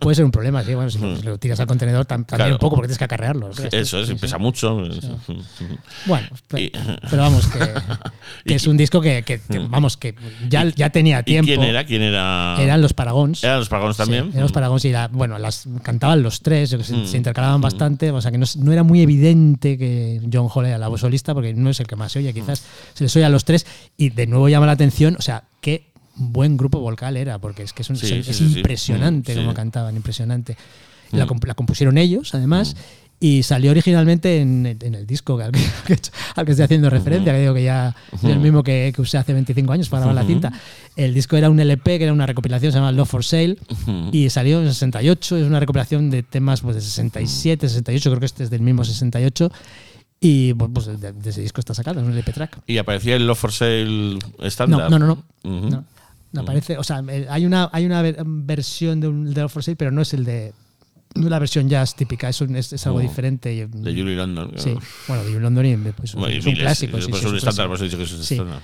Puede 0.00 0.16
ser 0.16 0.24
un 0.24 0.32
problema, 0.32 0.64
sí. 0.64 0.74
Bueno, 0.74 0.90
si 0.90 0.98
lo 1.22 1.38
tiras 1.38 1.60
al 1.60 1.68
contenedor 1.68 2.06
tam- 2.06 2.26
también 2.26 2.38
Claro. 2.38 2.54
un 2.54 2.58
poco 2.58 2.74
porque 2.74 2.88
tienes 2.88 2.98
que 2.98 3.04
acarrearlo. 3.04 3.50
Eso 3.50 3.68
es, 3.70 3.88
Sí, 4.08 4.12
y 4.14 4.16
sí. 4.16 4.20
pesa 4.20 4.38
mucho. 4.38 4.82
Bueno, 6.06 6.26
pe- 6.48 6.62
Y- 6.62 6.72
pero 7.10 7.22
vamos, 7.22 7.46
que, 7.46 7.58
que 8.46 8.52
Y- 8.52 8.56
es 8.56 8.66
un 8.66 8.76
disco 8.76 9.00
que, 9.00 9.22
que- 9.22 9.40
que, 9.40 9.58
vamos, 9.60 9.96
que 9.96 10.16
ya, 10.48 10.64
ya 10.74 10.90
tenía 10.90 11.20
¿Y 11.20 11.22
tiempo. 11.22 11.46
quién 11.46 11.62
era? 11.62 11.84
¿Quién 11.84 12.02
era? 12.02 12.56
Eran 12.60 12.82
los 12.82 12.94
Paragons. 12.94 13.44
¿Eran 13.44 13.60
los 13.60 13.68
Paragons 13.68 13.96
también? 13.96 14.30
Eran 14.30 14.42
los 14.42 14.52
Paragons 14.52 14.84
y 14.84 14.90
la- 14.90 15.06
bueno, 15.06 15.38
las 15.38 15.68
cantaban 15.82 16.22
los 16.22 16.40
tres, 16.42 16.76
Mm. 16.76 17.04
se 17.06 17.16
intercalaban 17.16 17.60
bastante, 17.60 18.07
o 18.16 18.20
sea 18.20 18.30
que 18.30 18.38
no, 18.38 18.46
no 18.58 18.72
era 18.72 18.82
muy 18.82 19.00
evidente 19.02 19.76
que 19.78 20.20
John 20.32 20.48
Hall 20.54 20.66
era 20.66 20.78
la 20.78 20.88
voz 20.88 21.00
solista, 21.00 21.34
porque 21.34 21.54
no 21.54 21.70
es 21.70 21.80
el 21.80 21.86
que 21.86 21.96
más 21.96 22.12
se 22.12 22.18
oye, 22.20 22.32
quizás 22.34 22.62
se 22.94 23.04
les 23.04 23.14
oye 23.16 23.24
a 23.24 23.28
los 23.28 23.44
tres, 23.44 23.66
y 23.96 24.10
de 24.10 24.26
nuevo 24.26 24.48
llama 24.48 24.66
la 24.66 24.72
atención, 24.72 25.16
o 25.18 25.22
sea, 25.22 25.44
qué 25.60 25.90
buen 26.16 26.56
grupo 26.56 26.80
vocal 26.80 27.16
era, 27.16 27.38
porque 27.38 27.62
es 27.62 27.72
que 27.72 27.82
es, 27.82 27.90
un- 27.90 27.96
Sí, 27.96 28.06
es- 28.06 28.24
sí, 28.26 28.30
es 28.30 28.36
sí, 28.36 28.48
sí. 28.48 28.56
impresionante 28.58 29.34
Mm, 29.34 29.38
como 29.38 29.54
cantaban, 29.54 29.94
impresionante. 29.96 30.56
La, 31.12 31.24
Mm. 31.24 31.28
comp- 31.28 31.46
la 31.46 31.54
compusieron 31.54 31.96
ellos, 31.96 32.34
además. 32.34 32.76
Y 33.20 33.42
salió 33.42 33.72
originalmente 33.72 34.40
en, 34.40 34.64
en 34.80 34.94
el 34.94 35.04
disco 35.04 35.40
al 35.40 35.50
que, 35.50 35.58
al 36.36 36.44
que 36.44 36.52
estoy 36.52 36.64
haciendo 36.64 36.88
referencia, 36.88 37.32
que 37.32 37.40
digo 37.40 37.52
que 37.54 37.64
ya 37.64 37.96
es 38.12 38.22
el 38.24 38.38
mismo 38.38 38.62
que, 38.62 38.92
que 38.94 39.02
usé 39.02 39.18
hace 39.18 39.32
25 39.32 39.72
años 39.72 39.88
para 39.88 40.02
grabar 40.06 40.22
la 40.22 40.28
cinta. 40.28 40.52
El 40.94 41.14
disco 41.14 41.36
era 41.36 41.50
un 41.50 41.58
LP, 41.58 41.98
que 41.98 42.04
era 42.04 42.12
una 42.12 42.26
recopilación, 42.26 42.70
se 42.70 42.78
llama 42.78 42.92
Love 42.92 43.08
for 43.08 43.24
Sale, 43.24 43.56
y 44.12 44.30
salió 44.30 44.60
en 44.60 44.68
68. 44.68 45.36
Es 45.36 45.46
una 45.46 45.58
recopilación 45.58 46.10
de 46.10 46.22
temas 46.22 46.60
pues, 46.60 46.76
de 46.76 46.80
67, 46.82 47.68
68, 47.68 48.08
creo 48.10 48.20
que 48.20 48.26
este 48.26 48.44
es 48.44 48.50
del 48.50 48.60
mismo 48.62 48.84
68. 48.84 49.50
Y 50.20 50.54
pues 50.54 50.86
de, 50.86 51.12
de 51.12 51.30
ese 51.30 51.40
disco 51.40 51.60
está 51.60 51.74
sacado, 51.74 52.00
es 52.00 52.06
un 52.06 52.12
LP 52.12 52.32
track. 52.32 52.58
¿Y 52.66 52.78
aparecía 52.78 53.16
el 53.16 53.26
Love 53.26 53.38
for 53.38 53.52
Sale 53.52 54.18
estándar? 54.40 54.90
No, 54.90 54.98
no, 54.98 55.06
no. 55.06 55.24
no. 55.42 55.58
Ujú. 55.58 55.68
no. 55.70 55.84
No 56.30 56.42
aparece, 56.42 56.76
o 56.76 56.84
sea, 56.84 57.02
hay 57.30 57.46
una, 57.46 57.70
hay 57.72 57.86
una 57.86 58.02
ver- 58.02 58.18
versión 58.26 59.00
de, 59.00 59.08
un, 59.08 59.32
de 59.32 59.40
Love 59.40 59.50
for 59.50 59.64
Sale, 59.64 59.76
pero 59.76 59.90
no 59.90 60.02
es 60.02 60.12
el 60.12 60.24
de. 60.24 60.52
No 61.14 61.24
es 61.24 61.30
la 61.30 61.38
versión 61.38 61.68
jazz 61.68 61.94
típica, 61.96 62.28
es, 62.28 62.40
un- 62.40 62.54
es, 62.56 62.72
es 62.72 62.86
algo 62.86 62.98
Oh, 62.98 63.02
diferente. 63.02 63.52
y- 63.54 63.64
De 63.66 63.90
Julie 63.94 64.14
London. 64.16 64.52
Sí, 64.56 64.74
bueno, 65.08 65.24
de 65.24 65.40
London 65.40 65.66
y 65.66 65.76
pues, 65.92 66.14
Bueno, 66.14 66.34
y 66.34 66.38
es 66.38 66.44
un 66.46 66.52
miles, 66.52 66.64
clásico. 66.64 66.98
y 66.98 67.02
sí, 67.02 67.10
es 67.12 67.24
un 67.24 67.36
estándar, 67.36 67.66
por 67.66 67.76
eso 67.76 67.84
he 67.84 67.88
dicho 67.88 67.96
que 67.98 68.04
es 68.04 68.12
un 68.12 68.22
Sí. 68.22 68.34
estándar. 68.34 68.60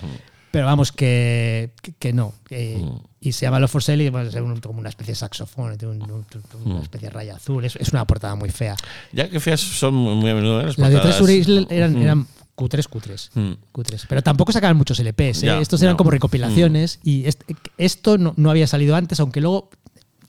Pero 0.50 0.66
vamos, 0.66 0.92
que, 0.92 1.72
que, 1.82 1.92
que 1.94 2.12
no. 2.12 2.32
que- 2.46 2.78
Mm. 2.78 2.98
Y 3.20 3.32
se 3.32 3.46
llama 3.46 3.58
Love 3.58 3.70
for 3.70 3.82
Sale 3.82 4.04
y 4.04 4.08
bueno, 4.10 4.28
es 4.28 4.34
un- 4.36 4.60
como 4.60 4.78
una 4.78 4.90
especie 4.90 5.12
de 5.12 5.16
saxofón, 5.16 5.76
tiene 5.78 5.94
un- 5.94 6.02
un- 6.02 6.26
una 6.64 6.74
Mm. 6.78 6.82
especie 6.82 7.08
de 7.08 7.12
raya 7.14 7.36
azul. 7.36 7.64
Es, 7.64 7.74
es 7.76 7.88
una 7.88 8.06
portada 8.06 8.34
muy 8.36 8.50
fea. 8.50 8.76
Ya 9.12 9.28
que 9.28 9.40
feas 9.40 9.60
son 9.60 9.94
muy 9.94 10.30
a 10.30 10.34
menudo 10.34 10.60
¿eh? 10.60 10.66
las 10.66 10.78
Las 10.78 10.90
de. 10.92 11.00
Treasury 11.00 11.32
Isle 11.38 11.66
eran, 11.70 11.94
Mm. 11.98 12.02
eran 12.02 12.26
cutres, 12.54 12.86
cutres. 12.86 13.30
Mm. 13.34 13.52
cutres. 13.72 14.06
Pero 14.08 14.22
tampoco 14.22 14.52
sacaban 14.52 14.76
muchos 14.76 15.00
LPs. 15.00 15.42
¿eh? 15.42 15.46
Ya, 15.46 15.58
Estos 15.58 15.82
eran 15.82 15.96
como 15.96 16.10
recopilaciones. 16.12 17.00
Y 17.02 17.24
est- 17.26 17.42
esto 17.78 18.16
no, 18.18 18.34
no 18.36 18.50
había 18.50 18.66
salido 18.68 18.94
antes, 18.94 19.18
aunque 19.20 19.40
luego 19.40 19.70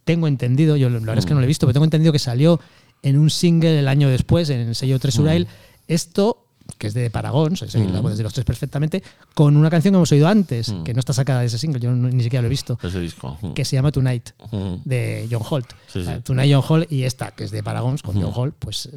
tengo 0.05 0.27
entendido, 0.27 0.77
yo 0.77 0.89
la 0.89 0.99
verdad 0.99 1.17
es 1.17 1.25
que 1.25 1.33
no 1.33 1.39
lo 1.41 1.43
he 1.45 1.47
visto, 1.47 1.65
pero 1.65 1.73
tengo 1.73 1.83
entendido 1.85 2.13
que 2.13 2.19
salió 2.19 2.59
en 3.03 3.19
un 3.19 3.29
single 3.29 3.79
el 3.79 3.87
año 3.87 4.07
después, 4.09 4.49
en 4.49 4.61
el 4.61 4.75
sello 4.75 4.97
Treasure 4.99 5.45
Esto, 5.87 6.41
que 6.79 6.87
es 6.87 6.93
de 6.95 7.09
Paragons, 7.11 7.61
es 7.61 7.73
decir, 7.73 7.89
la 7.91 7.99
voz 8.01 8.17
de 8.17 8.23
los 8.23 8.33
tres 8.33 8.43
perfectamente, 8.45 9.03
con 9.35 9.55
una 9.55 9.69
canción 9.69 9.91
que 9.91 9.97
hemos 9.97 10.11
oído 10.11 10.27
antes, 10.27 10.73
que 10.83 10.93
no 10.95 10.99
está 10.99 11.13
sacada 11.13 11.41
de 11.41 11.45
ese 11.47 11.59
single, 11.59 11.79
yo 11.79 11.91
no- 11.91 12.09
ni 12.09 12.23
siquiera 12.23 12.41
lo 12.41 12.47
he 12.47 12.49
visto, 12.49 12.79
Ese 12.81 12.99
disco. 12.99 13.37
Mm. 13.41 13.51
que 13.53 13.65
se 13.65 13.75
llama 13.75 13.91
Tonight, 13.91 14.29
Mm. 14.51 14.75
de 14.83 15.27
John 15.29 15.43
Holt. 15.47 15.67
Sí, 15.87 16.03
sí. 16.03 16.11
Tonight 16.23 16.51
John 16.51 16.63
Holt 16.67 16.91
y 16.91 17.03
esta, 17.03 17.31
que 17.31 17.43
es 17.43 17.51
de 17.51 17.61
Paragons, 17.61 18.01
con 18.01 18.15
John 18.19 18.31
Holt, 18.33 18.55
pues 18.57 18.89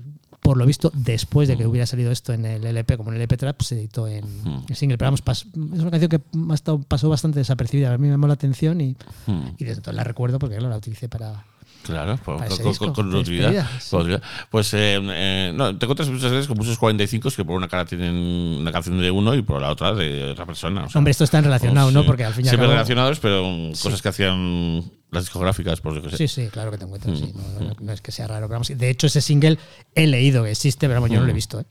por 0.48 0.56
lo 0.56 0.64
visto, 0.64 0.90
después 0.94 1.46
de 1.46 1.58
que 1.58 1.66
hubiera 1.66 1.84
salido 1.84 2.10
esto 2.10 2.32
en 2.32 2.46
el 2.46 2.64
LP, 2.64 2.96
como 2.96 3.10
en 3.10 3.16
el 3.16 3.20
LP 3.20 3.36
Trap, 3.36 3.60
se 3.60 3.74
editó 3.74 4.08
en 4.08 4.24
el 4.66 4.74
single. 4.74 4.96
Pero 4.96 5.08
vamos, 5.08 5.22
pas- 5.22 5.44
es 5.74 5.80
una 5.82 5.90
canción 5.90 6.08
que 6.08 6.20
ha 6.50 6.54
estado- 6.54 6.80
pasó 6.88 7.10
bastante 7.10 7.38
desapercibida. 7.38 7.92
A 7.92 7.98
mí 7.98 8.06
me 8.06 8.12
llamó 8.14 8.26
la 8.28 8.32
atención 8.32 8.80
y, 8.80 8.96
Mm. 9.26 9.40
y 9.58 9.64
desde 9.64 9.80
entonces 9.80 9.94
la 9.94 10.04
recuerdo 10.04 10.38
porque 10.38 10.56
claro, 10.56 10.70
la 10.70 10.78
utilicé 10.78 11.06
para. 11.06 11.44
Claro, 11.82 12.18
pues, 12.24 12.38
con, 12.54 12.66
disco, 12.68 12.84
con- 12.86 12.94
con 12.94 13.10
de 13.10 13.16
utilidad. 13.18 13.50
despedida, 13.52 13.80
sí. 13.80 13.90
con 13.90 14.00
utilidad. 14.00 14.22
Pues 14.50 14.72
eh, 14.72 14.98
eh, 15.02 15.52
no, 15.54 15.76
te 15.76 15.84
encuentras 15.84 16.08
muchas 16.08 16.30
veces 16.30 16.46
con 16.48 16.56
muchos 16.56 16.78
45 16.78 17.28
que 17.30 17.44
por 17.44 17.54
una 17.56 17.68
cara 17.68 17.84
tienen 17.84 18.14
una 18.14 18.72
canción 18.72 18.98
de 19.00 19.10
uno 19.10 19.34
y 19.34 19.42
por 19.42 19.60
la 19.60 19.70
otra 19.70 19.92
de 19.94 20.30
otra 20.30 20.46
persona. 20.46 20.84
o 20.84 20.88
sea, 20.88 20.98
Hombre, 20.98 21.10
esto 21.10 21.24
está 21.24 21.42
relacionado, 21.42 21.88
pues, 21.88 21.94
¿no? 21.94 22.00
sí. 22.00 22.06
Porque 22.06 22.24
al 22.24 22.32
fin 22.32 22.46
y 22.46 22.48
al 22.48 22.52
Siempre 22.52 22.66
cabo. 22.68 22.72
relacionados, 22.72 23.20
pero 23.20 23.42
cosas 23.82 24.00
que 24.00 24.08
hacían 24.08 24.82
Las 25.10 25.24
discográficas, 25.24 25.80
por 25.80 25.94
lo 25.94 26.02
que 26.02 26.10
sé. 26.10 26.16
Sí, 26.18 26.28
sí, 26.28 26.48
claro 26.48 26.70
que 26.70 26.78
te 26.78 26.84
encuentro. 26.84 27.16
sí, 27.16 27.32
no, 27.34 27.42
Mm. 27.64 27.68
no- 27.68 27.76
no 27.80 27.92
es 27.92 28.00
que 28.02 28.12
sea 28.12 28.26
raro. 28.26 28.46
Pero 28.46 28.56
vamos, 28.60 28.68
de 28.68 28.90
hecho, 28.90 29.06
ese 29.06 29.20
single 29.22 29.58
he 29.94 30.06
leído 30.06 30.44
que 30.44 30.50
existe, 30.50 30.86
pero 30.86 31.00
vamos, 31.00 31.10
yo 31.10 31.20
no 31.20 31.24
lo 31.26 31.30
he 31.30 31.34
visto. 31.34 31.60
¿eh? 31.60 31.64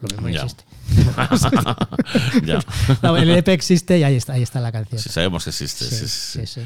Lo 0.00 0.08
mismo 0.08 0.28
Mm. 0.28 0.32
Ya. 0.32 0.42
existe. 0.42 0.64
ya. 2.46 2.58
No, 3.02 3.16
el 3.16 3.30
EP 3.30 3.48
existe 3.52 3.98
y 3.98 4.02
ahí 4.02 4.16
está, 4.16 4.32
ahí 4.34 4.42
está 4.42 4.60
la 4.60 4.72
canción. 4.72 5.00
Sí, 5.00 5.08
sabemos 5.08 5.44
que 5.44 5.50
existe. 5.50 5.84
Sí, 5.84 6.46
sí. 6.46 6.60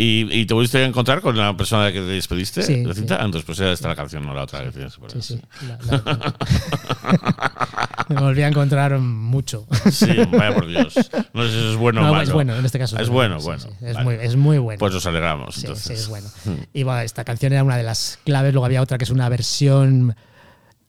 ¿Y, 0.00 0.28
y 0.32 0.46
te 0.46 0.54
pudiste 0.54 0.84
encontrar 0.84 1.20
con 1.20 1.36
la 1.36 1.56
persona 1.56 1.88
que 1.92 1.98
te 1.98 2.06
despediste? 2.06 2.62
Sí, 2.62 2.84
de 2.84 2.94
cinta? 2.94 3.16
sí. 3.18 3.24
Entonces, 3.24 3.44
pues 3.44 3.58
ya 3.58 3.72
está 3.72 3.88
la 3.88 3.96
canción, 3.96 4.24
no 4.24 4.32
la 4.32 4.44
otra 4.44 4.62
que 4.62 4.70
por 4.70 5.10
Sí, 5.10 5.18
eso. 5.18 5.34
sí. 5.34 5.40
La- 5.66 6.02
la- 6.06 6.34
Me 8.08 8.20
volví 8.20 8.42
a 8.42 8.48
encontrar 8.48 8.96
mucho. 9.00 9.66
Sí, 9.90 10.06
vaya 10.30 10.54
por 10.54 10.66
Dios. 10.68 10.94
No 11.34 11.42
sé 11.42 11.50
si 11.50 11.56
eso 11.58 11.70
es 11.72 11.76
bueno 11.76 12.00
o 12.00 12.04
No, 12.04 12.10
malo. 12.12 12.22
es 12.22 12.32
bueno, 12.32 12.54
en 12.56 12.64
este 12.64 12.78
caso. 12.78 12.96
Es 12.96 13.08
bueno, 13.08 13.38
bueno. 13.40 13.64
es, 13.82 13.94
Vale. 13.94 14.04
muy, 14.04 14.14
es 14.24 14.36
muy 14.36 14.58
bueno. 14.58 14.78
Pues 14.78 14.94
nos 14.94 15.04
alegramos. 15.06 15.56
Sí, 15.56 15.62
entonces. 15.62 15.84
sí, 15.86 15.92
es 16.04 16.08
bueno. 16.08 16.28
Mm. 16.44 16.50
Y 16.74 16.82
bueno, 16.84 17.00
esta 17.00 17.24
canción 17.24 17.52
era 17.52 17.64
una 17.64 17.76
de 17.76 17.82
las 17.82 18.18
claves. 18.24 18.54
Luego 18.54 18.66
había 18.66 18.80
otra 18.80 18.98
que 18.98 19.04
es 19.04 19.10
una 19.10 19.28
versión 19.28 20.14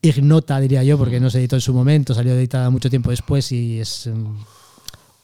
ignota, 0.02 0.60
diría 0.60 0.84
yo, 0.84 0.98
porque 0.98 1.20
no 1.20 1.30
se 1.32 1.40
editó 1.40 1.56
en 1.58 1.62
su 1.62 1.74
momento, 1.74 2.14
salió 2.14 2.34
editada 2.34 2.70
mucho 2.70 2.90
tiempo 2.90 3.10
después 3.10 3.52
y 3.52 3.80
es 3.82 4.08
mm, 4.08 4.36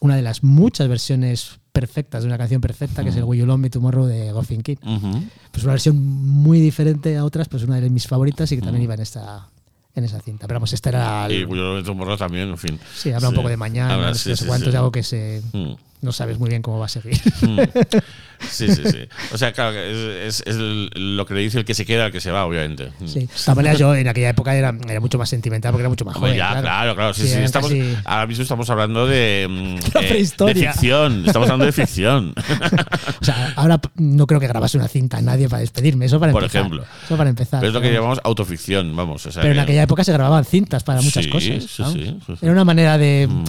una 0.06 0.16
de 0.16 0.22
las 0.22 0.44
muchas 0.44 0.88
versiones 0.88 1.60
perfectas 1.72 2.24
de 2.24 2.28
una 2.28 2.38
canción 2.38 2.62
perfecta, 2.62 3.04
que 3.04 3.10
es 3.10 3.16
el 3.18 3.24
Will 3.26 3.42
You 3.42 3.46
Love 3.46 3.60
Me 3.60 3.70
Tomorrow 3.70 4.06
de 4.06 4.32
Goffin 4.32 4.62
King. 4.62 4.78
Ujú. 4.86 5.24
Pues 5.52 5.64
una 5.64 5.74
versión 5.74 5.98
muy 6.02 6.60
diferente 6.62 7.18
a 7.18 7.26
otras, 7.26 7.50
pues 7.50 7.64
una 7.64 7.80
de 7.82 7.90
mis 7.90 8.08
favoritas 8.08 8.50
y 8.52 8.56
que 8.56 8.62
también 8.62 8.84
iba 8.84 8.94
en 8.94 9.02
esta, 9.02 9.50
en 9.94 10.04
esa 10.06 10.22
cinta. 10.22 10.48
Pero 10.48 10.58
vamos, 10.60 10.72
esta 10.72 10.90
era. 10.90 11.26
el- 11.26 11.34
Y 11.42 11.44
Willow 11.46 11.82
de 11.84 11.94
Morro 11.94 12.18
también, 12.18 12.48
en 12.50 12.58
fin. 12.58 12.80
sí, 12.96 13.12
habla 13.12 13.28
un 13.30 13.36
poco 13.36 13.50
de 13.50 13.58
mañana, 13.58 13.94
Habla- 13.96 14.10
no 14.10 14.16
sí, 14.16 14.24
sé 14.24 14.30
no 14.30 14.36
sé 14.38 14.44
sí, 14.44 14.48
cuántos, 14.48 14.72
sí. 14.72 14.78
algo 14.78 14.92
que 14.92 15.04
se, 15.04 15.42
Mm. 15.52 15.74
no 16.02 16.12
sabes 16.14 16.40
muy 16.40 16.50
bien 16.50 16.62
cómo 16.62 16.80
va 16.80 16.86
a 16.86 16.90
seguir. 16.90 17.20
Sí, 18.50 18.68
sí, 18.74 18.82
sí. 18.86 19.00
O 19.34 19.38
sea, 19.38 19.52
claro, 19.54 19.78
es, 19.80 20.42
es- 20.42 20.44
es 20.48 20.56
lo 20.58 21.26
que 21.26 21.34
le 21.34 21.42
dice 21.42 21.60
el 21.60 21.66
que 21.66 21.74
se 21.74 21.86
queda 21.86 22.06
al 22.06 22.12
que 22.12 22.22
se 22.22 22.32
va, 22.32 22.46
obviamente. 22.46 22.92
Sí. 23.06 23.22
De 23.22 23.28
todas 23.28 23.56
maneras, 23.56 23.80
yo 23.80 23.94
en 23.96 24.08
aquella 24.08 24.30
época 24.30 24.56
era, 24.56 24.74
era 24.90 25.00
mucho 25.00 25.18
más 25.18 25.30
sentimental 25.30 25.72
porque 25.72 25.82
era 25.82 25.90
mucho 25.90 26.06
más 26.06 26.16
joven. 26.16 26.36
ya, 26.36 26.60
claro, 26.62 26.96
claro. 26.96 27.14
Sí, 27.14 27.24
sí, 27.24 27.32
eran 27.34 27.44
estamos, 27.44 27.70
casi- 27.70 27.96
ahora 28.06 28.28
mismo 28.28 28.44
estamos 28.44 28.70
hablando 28.70 29.08
de, 29.08 29.48
mm, 29.50 29.98
eh, 30.02 30.28
de 30.54 30.56
ficción. 30.56 31.24
Estamos 31.26 31.48
hablando 31.50 31.66
de 31.66 31.72
ficción. 31.72 32.34
O 33.22 33.26
sea, 33.26 33.54
ahora 33.56 33.80
no 33.96 34.28
creo 34.28 34.40
que 34.40 34.48
grabase 34.48 34.78
una 34.78 34.88
cinta 34.88 35.18
a 35.18 35.22
nadie 35.22 35.50
para 35.50 35.62
despedirme. 35.62 36.06
Eso 36.06 36.20
para 36.20 36.32
Por 36.32 36.44
empezar. 36.44 36.62
ejemplo. 36.62 36.86
Eso 37.06 37.18
para 37.18 37.30
empezar. 37.30 37.60
Pero 37.60 37.70
es 37.70 37.74
lo 37.74 37.82
que 37.82 37.92
llamamos 37.92 38.20
autoficción, 38.24 38.96
vamos. 38.96 39.26
o 39.26 39.32
sea 39.32 39.42
Pero 39.42 39.54
en 39.54 39.58
que- 39.60 39.64
aquella 39.64 39.84
época 39.84 40.04
se 40.04 40.12
grababan 40.14 40.46
cintas 40.46 40.84
para 40.84 41.02
muchas 41.02 41.24
Sí, 41.24 41.30
cosas. 41.30 41.64
sí, 41.64 41.68
sí, 41.68 41.84
sí, 41.96 42.18
sí. 42.28 42.38
Era 42.42 42.52
una 42.52 42.66
manera 42.66 42.98
de, 42.98 43.28
Mm. 43.30 43.44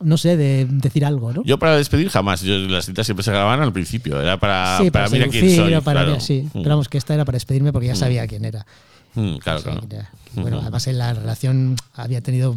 No 0.00 0.16
sé, 0.16 0.36
de 0.36 0.66
decir 0.70 1.04
algo, 1.04 1.32
¿no? 1.32 1.42
Yo 1.44 1.58
para 1.58 1.76
despedir 1.76 2.08
jamás. 2.08 2.42
Yo, 2.42 2.54
las 2.56 2.86
citas 2.86 3.06
siempre 3.06 3.24
se 3.24 3.30
grababan 3.30 3.60
al 3.62 3.72
principio. 3.72 4.20
Era 4.20 4.38
para, 4.38 4.78
sí, 4.78 4.90
para, 4.90 5.06
para, 5.06 5.18
mira 5.18 5.30
quién 5.30 5.56
soy. 5.56 5.74
o 5.74 5.82
para 5.82 6.04
claro. 6.04 6.20
sí. 6.20 6.42
Mm. 6.52 6.58
Pero 6.62 6.68
vamos, 6.70 6.88
que 6.88 6.98
esta 6.98 7.14
era 7.14 7.24
para 7.24 7.36
despedirme 7.36 7.72
porque 7.72 7.88
ya 7.88 7.96
sabía 7.96 8.26
quién 8.26 8.44
era. 8.44 8.66
Mm, 9.14 9.36
claro, 9.38 9.58
Sí, 9.58 9.64
claro. 9.64 9.80
era- 9.90 10.10
Bueno, 10.34 10.60
además 10.60 10.86
en 10.86 10.98
la 10.98 11.14
relación 11.14 11.76
había 11.94 12.20
tenido, 12.20 12.54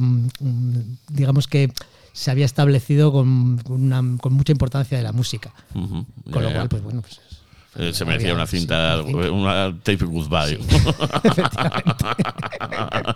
digamos 1.09 1.47
que 1.47 1.71
se 2.13 2.29
había 2.29 2.45
establecido 2.45 3.11
con, 3.11 3.59
una- 3.69 4.03
con 4.19 4.33
mucha 4.33 4.51
importancia 4.51 4.97
de 4.97 5.03
la 5.03 5.13
música. 5.13 5.53
Con 5.73 6.43
lo 6.43 6.51
cual, 6.51 6.69
pues 6.69 6.83
bueno, 6.83 7.01
pues 7.01 7.19
Eh, 7.77 7.93
se 7.93 8.03
merecía 8.03 8.33
una 8.33 8.45
sí, 8.45 8.59
cinta, 8.59 9.01
una 9.01 9.23
cinta. 9.23 9.31
una 9.31 9.73
tape 9.81 10.03
goodbye. 10.05 10.59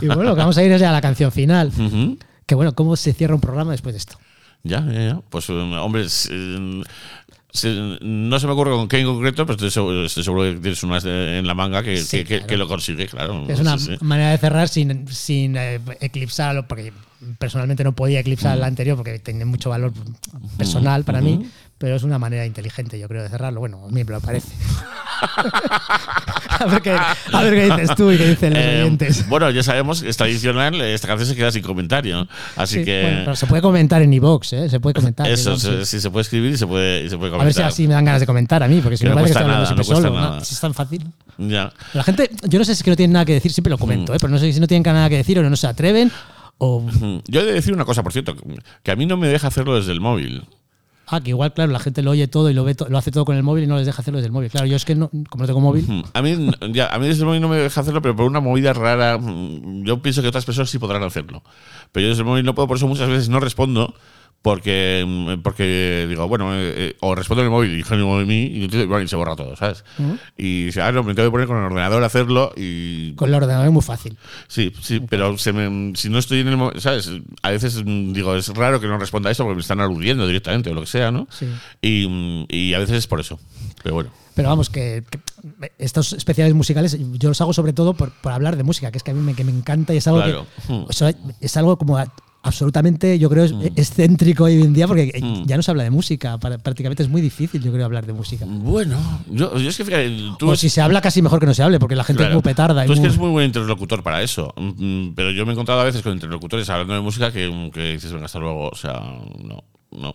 Y 0.00 0.06
bueno, 0.06 0.22
lo 0.24 0.34
que 0.34 0.40
vamos 0.40 0.56
a 0.58 0.62
ir 0.62 0.72
es 0.72 0.80
ya 0.80 0.90
a 0.90 0.92
la 0.92 1.00
canción 1.00 1.32
final. 1.32 1.68
Ujú. 1.68 2.18
Que 2.50 2.56
bueno, 2.56 2.74
¿cómo 2.74 2.96
se 2.96 3.12
cierra 3.12 3.36
un 3.36 3.40
programa 3.40 3.70
después 3.70 3.92
de 3.94 3.98
esto? 3.98 4.18
Ya, 4.64 4.84
ya, 4.86 5.00
ya. 5.00 5.20
Pues, 5.30 5.48
eh, 5.50 5.52
hombre, 5.52 6.04
eh, 6.30 6.82
no 8.02 8.40
se 8.40 8.46
me 8.48 8.52
ocurre 8.52 8.72
con 8.72 8.88
qué 8.88 8.98
en 8.98 9.06
concreto, 9.06 9.46
pero 9.46 9.54
estoy 9.54 9.70
seguro, 10.24 10.42
que 10.52 10.58
tienes 10.60 10.82
unas 10.82 11.04
de- 11.04 11.38
en 11.38 11.46
la 11.46 11.54
manga 11.54 11.84
que, 11.84 11.98
Sí, 11.98 12.18
que- 12.18 12.24
que- 12.24 12.28
claro. 12.38 12.46
que 12.48 12.56
lo 12.56 12.66
consigue, 12.66 13.06
claro. 13.06 13.44
Es 13.48 13.60
una 13.60 13.78
Sí, 13.78 13.96
sí. 13.96 14.04
manera 14.04 14.30
de 14.32 14.38
cerrar 14.38 14.68
sin, 14.68 15.06
sin 15.06 15.56
eh, 15.56 15.80
eclipsar, 16.00 16.56
lo- 16.56 16.66
porque 16.66 16.92
personalmente 17.38 17.84
no 17.84 17.92
podía 17.94 18.18
eclipsar 18.18 18.56
Mm. 18.56 18.60
la 18.60 18.66
anterior 18.66 18.96
porque 18.96 19.20
tiene 19.20 19.44
mucho 19.44 19.70
valor 19.70 19.92
personal 20.58 21.04
para 21.04 21.20
mí, 21.20 21.48
pero 21.78 21.94
es 21.94 22.02
una 22.02 22.18
manera 22.18 22.44
inteligente, 22.46 22.98
yo 22.98 23.06
creo, 23.06 23.22
de 23.22 23.28
cerrarlo. 23.28 23.60
Bueno, 23.60 23.84
a 23.84 23.88
mí 23.92 24.02
me 24.02 24.10
lo 24.10 24.20
parece. 24.20 24.48
a, 25.20 26.66
ver 26.66 26.82
qué, 26.82 26.90
a 26.92 27.42
ver 27.42 27.54
qué 27.54 27.64
dices 27.74 27.96
tú 27.96 28.10
y 28.10 28.16
qué 28.18 28.28
dicen 28.28 28.52
los 28.54 28.62
Eh, 28.62 28.80
oyentes. 28.82 29.28
bueno, 29.28 29.50
ya 29.50 29.62
sabemos 29.62 30.02
es 30.02 30.16
tradicional, 30.16 30.80
esta 30.80 31.08
canción 31.08 31.28
se 31.28 31.36
queda 31.36 31.50
sin 31.52 31.62
comentario. 31.62 32.26
Así 32.56 32.78
Sí, 32.80 32.84
que. 32.84 33.02
bueno, 33.02 33.18
pero 33.24 33.36
se 33.36 33.46
puede 33.46 33.62
comentar 33.62 34.02
en 34.02 34.12
iVoox, 34.12 34.52
¿eh? 34.52 34.68
se 34.68 34.80
puede 34.80 34.94
comentar. 34.94 35.28
eso, 35.28 35.56
se, 35.56 35.80
sí. 35.80 35.96
sí, 35.96 36.00
se 36.00 36.10
puede 36.10 36.22
escribir 36.22 36.52
y 36.52 36.56
se 36.56 36.66
puede, 36.66 37.04
y 37.04 37.10
se 37.10 37.16
puede 37.16 37.30
A 37.30 37.32
ver 37.32 37.40
comentar. 37.40 37.64
si 37.64 37.68
así 37.74 37.88
me 37.88 37.94
dan 37.94 38.04
ganas 38.04 38.20
de 38.20 38.26
comentar 38.26 38.62
a 38.62 38.68
mí, 38.68 38.80
porque 38.80 38.96
si 38.96 39.04
no 39.04 39.10
no 39.10 39.16
parece 39.16 39.34
que 39.34 39.38
estoy 39.40 39.52
hablando 39.54 39.74
no 39.76 39.84
solo. 39.84 40.14
nada. 40.14 40.44
Si 40.44 40.54
es 40.54 40.60
tan 40.60 40.74
fácil. 40.74 41.06
Ya. 41.38 41.72
La 41.94 42.02
gente, 42.04 42.30
yo 42.48 42.58
no 42.58 42.64
sé 42.64 42.74
si 42.74 42.80
es 42.80 42.82
que 42.82 42.90
no 42.90 42.96
tienen 42.96 43.12
nada 43.14 43.24
que 43.24 43.32
decir, 43.34 43.52
siempre 43.52 43.70
lo 43.70 43.78
comento, 43.78 44.12
Mm. 44.12 44.16
¿eh? 44.16 44.18
pero 44.20 44.30
no 44.30 44.38
sé 44.38 44.52
si 44.52 44.60
no 44.60 44.66
tienen 44.66 44.82
nada 44.92 45.08
que 45.08 45.16
decir 45.16 45.38
o 45.38 45.48
no 45.48 45.56
se 45.56 45.66
atreven 45.66 46.10
o... 46.58 46.86
Yo 47.26 47.40
he 47.40 47.44
de 47.44 47.52
decir 47.52 47.72
una 47.72 47.84
cosa, 47.86 48.02
por 48.02 48.12
cierto, 48.12 48.36
que 48.82 48.90
a 48.90 48.96
mí 48.96 49.06
no 49.06 49.16
me 49.16 49.28
deja 49.28 49.46
hacerlo 49.48 49.74
desde 49.76 49.92
el 49.92 50.00
móvil. 50.00 50.44
Ah, 51.12 51.20
que 51.20 51.30
igual, 51.30 51.52
claro, 51.52 51.72
la 51.72 51.80
gente 51.80 52.02
lo 52.02 52.12
oye 52.12 52.28
todo 52.28 52.50
y 52.50 52.54
lo 52.54 52.62
ve 52.62 52.76
lo 52.88 52.96
hace 52.96 53.10
todo 53.10 53.24
con 53.24 53.36
el 53.36 53.42
móvil 53.42 53.64
y 53.64 53.66
no 53.66 53.76
les 53.76 53.86
deja 53.86 54.00
hacerlo 54.00 54.18
desde 54.18 54.26
el 54.28 54.32
móvil. 54.32 54.48
Claro, 54.50 54.66
yo 54.66 54.76
es 54.76 54.84
que 54.84 54.94
no, 54.94 55.08
como 55.28 55.42
no 55.42 55.46
tengo 55.46 55.60
móvil. 55.60 56.04
A 56.14 56.22
mí, 56.22 56.30
a 56.32 56.98
mí 56.98 57.06
desde 57.08 57.22
el 57.22 57.26
móvil 57.26 57.40
no 57.40 57.48
me 57.48 57.56
deja 57.56 57.80
hacerlo, 57.80 58.00
pero 58.00 58.14
por 58.14 58.26
una 58.26 58.40
movida 58.40 58.72
rara. 58.72 59.18
mm, 59.18 59.84
Yo 59.84 60.00
pienso 60.02 60.22
que 60.22 60.28
otras 60.28 60.44
personas 60.44 60.70
sí 60.70 60.78
podrán 60.78 61.02
hacerlo. 61.02 61.42
Pero 61.90 62.04
yo 62.04 62.08
desde 62.10 62.22
el 62.22 62.26
móvil 62.28 62.44
no 62.44 62.54
puedo, 62.54 62.68
por 62.68 62.76
eso 62.76 62.86
muchas 62.86 63.08
veces 63.08 63.28
no 63.28 63.40
respondo. 63.40 63.94
Porque, 64.42 65.38
porque 65.42 66.06
digo, 66.08 66.26
bueno, 66.26 66.54
eh, 66.54 66.72
eh, 66.74 66.96
o 67.00 67.14
respondo 67.14 67.42
en 67.42 67.48
el 67.48 67.50
móvil 67.50 67.78
y 67.78 67.82
genio 67.82 68.18
de 68.18 68.24
mí 68.24 68.44
y, 68.44 68.66
bueno, 68.86 69.02
y 69.02 69.08
se 69.08 69.14
borra 69.16 69.36
todo, 69.36 69.54
¿sabes? 69.54 69.84
Y 70.36 70.64
dice, 70.66 70.80
ah, 70.80 70.90
no, 70.92 71.02
me 71.02 71.14
tengo 71.14 71.28
que 71.28 71.32
poner 71.32 71.46
con 71.46 71.58
el 71.58 71.64
ordenador 71.64 72.02
a 72.02 72.06
hacerlo 72.06 72.52
y. 72.56 73.12
con 73.16 73.28
el 73.28 73.34
ordenador 73.34 73.66
es 73.66 73.72
muy 73.72 73.82
fácil. 73.82 74.16
Sí, 74.48 74.72
sí, 74.80 75.00
pero 75.08 75.36
se 75.36 75.52
me- 75.52 75.94
si 75.94 76.08
no 76.08 76.18
estoy 76.18 76.40
en 76.40 76.48
el 76.48 76.56
móvil, 76.56 76.80
¿sabes? 76.80 77.10
A 77.42 77.50
veces 77.50 77.82
mm, 77.84 78.12
digo, 78.14 78.34
es 78.34 78.48
raro 78.48 78.80
que 78.80 78.86
no 78.86 78.96
responda 78.98 79.28
a 79.28 79.32
esto 79.32 79.44
porque 79.44 79.56
me 79.56 79.60
están 79.60 79.80
aludiendo 79.80 80.26
directamente 80.26 80.70
o 80.70 80.74
lo 80.74 80.80
que 80.80 80.86
sea, 80.86 81.10
¿no? 81.10 81.26
Sí. 81.30 81.46
Y, 81.82 82.06
mm, 82.08 82.46
y 82.48 82.72
a 82.72 82.78
veces 82.78 82.96
es 82.96 83.06
por 83.06 83.20
eso. 83.20 83.38
Pero 83.82 83.94
bueno. 83.96 84.10
Pero 84.34 84.48
vamos, 84.48 84.70
que, 84.70 85.04
que 85.10 85.20
estos 85.76 86.14
especiales 86.14 86.54
musicales 86.54 86.96
yo 87.18 87.28
los 87.28 87.40
hago 87.42 87.52
sobre 87.52 87.74
todo 87.74 87.92
por, 87.92 88.10
por 88.10 88.32
hablar 88.32 88.56
de 88.56 88.62
música, 88.62 88.90
que 88.90 88.96
es 88.96 89.04
que 89.04 89.10
a 89.10 89.14
mí 89.14 89.20
me, 89.20 89.34
que 89.34 89.44
me 89.44 89.50
encanta 89.52 89.92
y 89.92 89.98
es 89.98 90.06
algo 90.06 90.22
Claro. 90.22 90.46
que 90.66 90.86
eso 90.88 91.10
es 91.40 91.56
algo 91.58 91.76
como 91.76 91.98
a- 91.98 92.10
absolutamente, 92.42 93.18
yo 93.18 93.28
creo, 93.28 93.44
es 93.44 93.52
excéntrico 93.76 94.44
hoy 94.44 94.60
en 94.62 94.72
día 94.72 94.86
porque 94.86 95.12
Mm. 95.22 95.44
ya 95.46 95.56
no 95.56 95.62
se 95.62 95.70
habla 95.70 95.82
de 95.84 95.90
música, 95.90 96.38
prácticamente 96.38 97.02
es 97.02 97.08
muy 97.08 97.20
difícil, 97.20 97.62
yo 97.62 97.72
creo, 97.72 97.84
hablar 97.84 98.06
de 98.06 98.12
música. 98.12 98.44
Bueno, 98.48 98.98
yo, 99.30 99.56
yo 99.58 99.68
es 99.70 99.76
que 99.76 99.84
fíjate, 99.84 100.10
tú 100.38 100.50
O 100.50 100.56
si 100.56 100.68
se 100.68 100.80
habla 100.80 101.00
casi 101.00 101.22
mejor 101.22 101.40
que 101.40 101.46
no 101.46 101.54
se 101.54 101.62
hable, 101.62 101.78
porque 101.78 101.96
la 101.96 102.04
gente 102.04 102.20
Claro. 102.22 102.32
es 102.32 102.34
muy 102.36 102.42
petarda. 102.42 102.84
Tú 102.86 102.92
es 102.92 103.00
que 103.00 103.06
eres 103.06 103.18
muy 103.18 103.30
buen 103.30 103.46
interlocutor 103.46 104.02
para 104.02 104.22
eso. 104.22 104.52
Mm, 104.56 105.10
Pero 105.14 105.30
yo 105.32 105.44
me 105.44 105.52
he 105.52 105.54
encontrado 105.54 105.80
a 105.80 105.84
veces 105.84 106.02
con 106.02 106.12
interlocutores 106.12 106.68
hablando 106.70 106.94
de 106.94 107.00
música 107.00 107.30
que, 107.32 107.70
que 107.72 107.92
dices, 107.92 108.12
venga, 108.12 108.26
hasta 108.26 108.38
luego. 108.38 108.68
O 108.68 108.76
sea, 108.76 109.00
no. 109.44 109.62
no. 109.92 110.14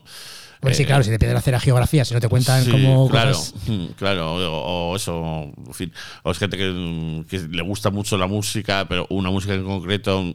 Hombre, 0.61 0.73
sí, 0.73 0.83
Eh, 0.83 0.85
claro, 0.85 1.03
si 1.03 1.11
te 1.11 1.19
piden 1.19 1.35
hacer 1.37 1.53
la 1.53 1.59
geografía, 1.59 2.05
si 2.05 2.13
no 2.15 2.19
te 2.21 2.27
cuentan 2.29 2.63
sí, 2.63 2.71
como 2.71 3.07
claro, 3.07 3.33
cosas- 3.33 3.53
mm, 3.67 3.85
claro, 3.97 4.33
o, 4.35 4.91
o 4.91 4.95
eso, 4.95 5.43
en 5.67 5.73
fin, 5.73 5.91
o 6.23 6.31
es 6.31 6.37
gente 6.39 6.57
que, 6.57 7.23
que 7.29 7.39
le 7.39 7.61
gusta 7.61 7.91
mucho 7.91 8.17
la 8.17 8.25
música, 8.25 8.85
pero 8.89 9.05
una 9.09 9.29
música 9.29 9.53
en 9.53 9.63
concreto 9.63 10.33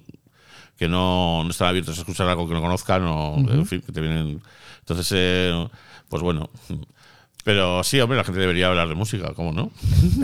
que 0.80 0.88
no, 0.88 1.44
no 1.44 1.50
están 1.50 1.68
abiertos 1.68 1.98
a 1.98 2.00
escuchar 2.00 2.26
algo 2.26 2.48
que 2.48 2.54
no 2.54 2.62
conozcan, 2.62 3.04
o 3.04 3.36
en 3.36 3.66
fin, 3.66 3.82
que 3.82 3.92
te 3.92 4.00
vienen. 4.00 4.40
Entonces, 4.78 5.12
eh, 5.14 5.68
pues 6.08 6.22
bueno. 6.22 6.48
Pero 7.42 7.82
sí, 7.84 7.98
hombre, 8.00 8.18
la 8.18 8.24
gente 8.24 8.38
debería 8.38 8.68
hablar 8.68 8.86
de 8.88 8.94
música, 8.94 9.32
¿cómo 9.34 9.52
no? 9.52 9.70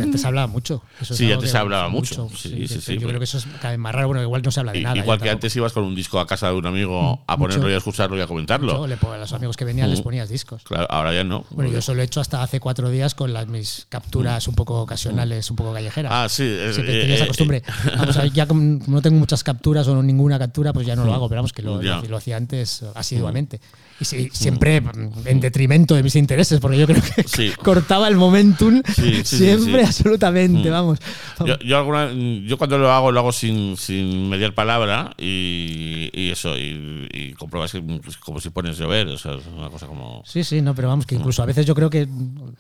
Antes 0.00 0.20
se 0.20 0.26
hablaba 0.26 0.46
mucho. 0.46 0.82
Eso 1.00 1.14
es 1.14 1.18
Sí, 1.18 1.32
antes 1.32 1.50
se 1.50 1.56
hablaba 1.58 1.88
mucho. 1.88 2.28
Sí, 2.36 2.68
sí, 2.68 2.80
sí, 2.80 2.94
Yo 2.94 2.98
pero- 3.00 3.08
creo 3.08 3.18
que 3.20 3.24
eso 3.24 3.38
es 3.38 3.46
cada 3.60 3.70
vez 3.70 3.78
más 3.78 3.94
raro. 3.94 4.08
Bueno, 4.08 4.22
igual 4.22 4.42
no 4.42 4.50
se 4.50 4.60
habla 4.60 4.72
de 4.72 4.82
nada. 4.82 4.96
Igual 4.96 5.20
que 5.20 5.30
antes 5.30 5.54
ibas 5.56 5.72
con 5.72 5.84
un 5.84 5.94
disco 5.94 6.20
a 6.20 6.26
casa 6.26 6.48
de 6.48 6.54
un 6.54 6.66
amigo 6.66 7.22
a 7.26 7.36
mucho. 7.36 7.48
ponerlo 7.48 7.70
y 7.70 7.74
a 7.74 7.78
escucharlo 7.78 8.18
y 8.18 8.20
a 8.20 8.26
comentarlo. 8.26 8.86
Le 8.86 8.94
a 9.00 9.16
los 9.18 9.32
amigos 9.32 9.56
que 9.56 9.64
venían 9.64 9.88
les 9.90 10.00
ponías 10.02 10.28
discos. 10.28 10.62
Claro, 10.64 10.86
ahora 10.90 11.14
ya 11.14 11.24
no. 11.24 11.44
Bueno, 11.50 11.70
yo 11.70 11.78
eso 11.78 11.94
lo 11.94 12.02
he 12.02 12.04
hecho 12.04 12.20
hasta 12.20 12.42
hace 12.42 12.60
cuatro 12.60 12.90
días 12.90 13.14
con 13.14 13.32
las, 13.32 13.46
mis 13.46 13.86
capturas 13.88 14.46
un 14.48 14.54
poco 14.54 14.80
ocasionales, 14.82 15.50
un 15.50 15.56
poco 15.56 15.72
callejeras. 15.72 16.12
Ah, 16.14 16.28
sí. 16.28 16.44
es- 16.44 16.74
Siempre 16.74 16.96
eh, 16.96 17.00
tenía 17.00 17.14
esa 17.16 17.24
eh, 17.24 17.28
costumbre. 17.28 17.62
Vamos, 17.96 18.16
a 18.16 18.22
ver, 18.22 18.32
ya 18.32 18.46
como 18.46 18.78
no 18.86 19.00
tengo 19.00 19.18
muchas 19.18 19.42
capturas 19.42 19.88
o 19.88 20.02
ninguna 20.02 20.38
captura, 20.38 20.72
pues 20.72 20.86
ya 20.86 20.94
no 20.96 21.04
lo 21.04 21.14
hago, 21.14 21.28
pero 21.28 21.38
vamos, 21.38 21.52
que 21.52 21.62
lo, 21.62 21.80
Ya. 21.80 21.96
lo- 21.96 22.08
lo 22.08 22.16
hacía 22.18 22.36
antes 22.36 22.82
asiduamente. 22.94 23.60
Y 23.99 24.05
sí, 24.05 24.28
siempre 24.33 24.81
mm, 24.83 25.10
en 25.26 25.41
detrimento 25.41 25.94
de 25.94 26.02
mis 26.02 26.16
intereses, 26.16 26.60
porque 26.60 26.76
yo 26.78 26.86
creo 26.86 27.00
que 27.02 27.23
Sí. 27.26 27.50
cortaba 27.62 28.08
el 28.08 28.16
momentum 28.16 28.83
Sí, 28.94 29.25
siempre, 29.25 29.81
sí. 29.83 29.86
absolutamente, 29.86 30.68
vamos. 30.70 30.99
Yo, 31.44 31.58
yo, 31.60 31.78
alguna, 31.78 32.10
yo 32.12 32.58
cuando 32.58 32.76
lo 32.78 32.92
hago, 32.92 33.10
lo 33.10 33.20
hago 33.20 33.33
sin, 33.33 33.76
sin 33.78 34.28
mediar 34.28 34.52
palabra 34.55 35.12
y, 35.16 36.10
y 36.12 36.31
eso, 36.31 36.58
y, 36.58 37.08
y 37.12 37.33
compruebas 37.33 37.73
que 37.73 37.78
es 38.07 38.16
como 38.18 38.39
si 38.41 38.50
pones 38.50 38.76
llover, 38.76 39.08
o 39.08 39.18
sea, 39.18 39.33
es 39.33 39.44
una 39.57 39.70
cosa 39.70 39.86
como... 39.86 40.23
Sí, 40.26 40.44
sí, 40.44 40.60
no, 40.60 40.75
pero 40.75 40.89
vamos, 40.89 41.07
que 41.07 41.15
incluso 41.15 41.42
a 41.42 41.47
veces 41.47 41.65
yo 41.65 41.75
creo 41.75 41.89
que 41.89 42.07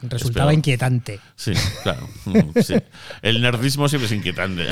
resultaba 0.02 0.54
inquietante. 0.54 1.20
Sí, 1.36 1.52
claro. 1.82 2.08
mm. 2.24 2.50
El 3.22 3.40
nerdismo 3.42 3.88
siempre 3.88 4.06
es 4.06 4.12
inquietante. 4.12 4.66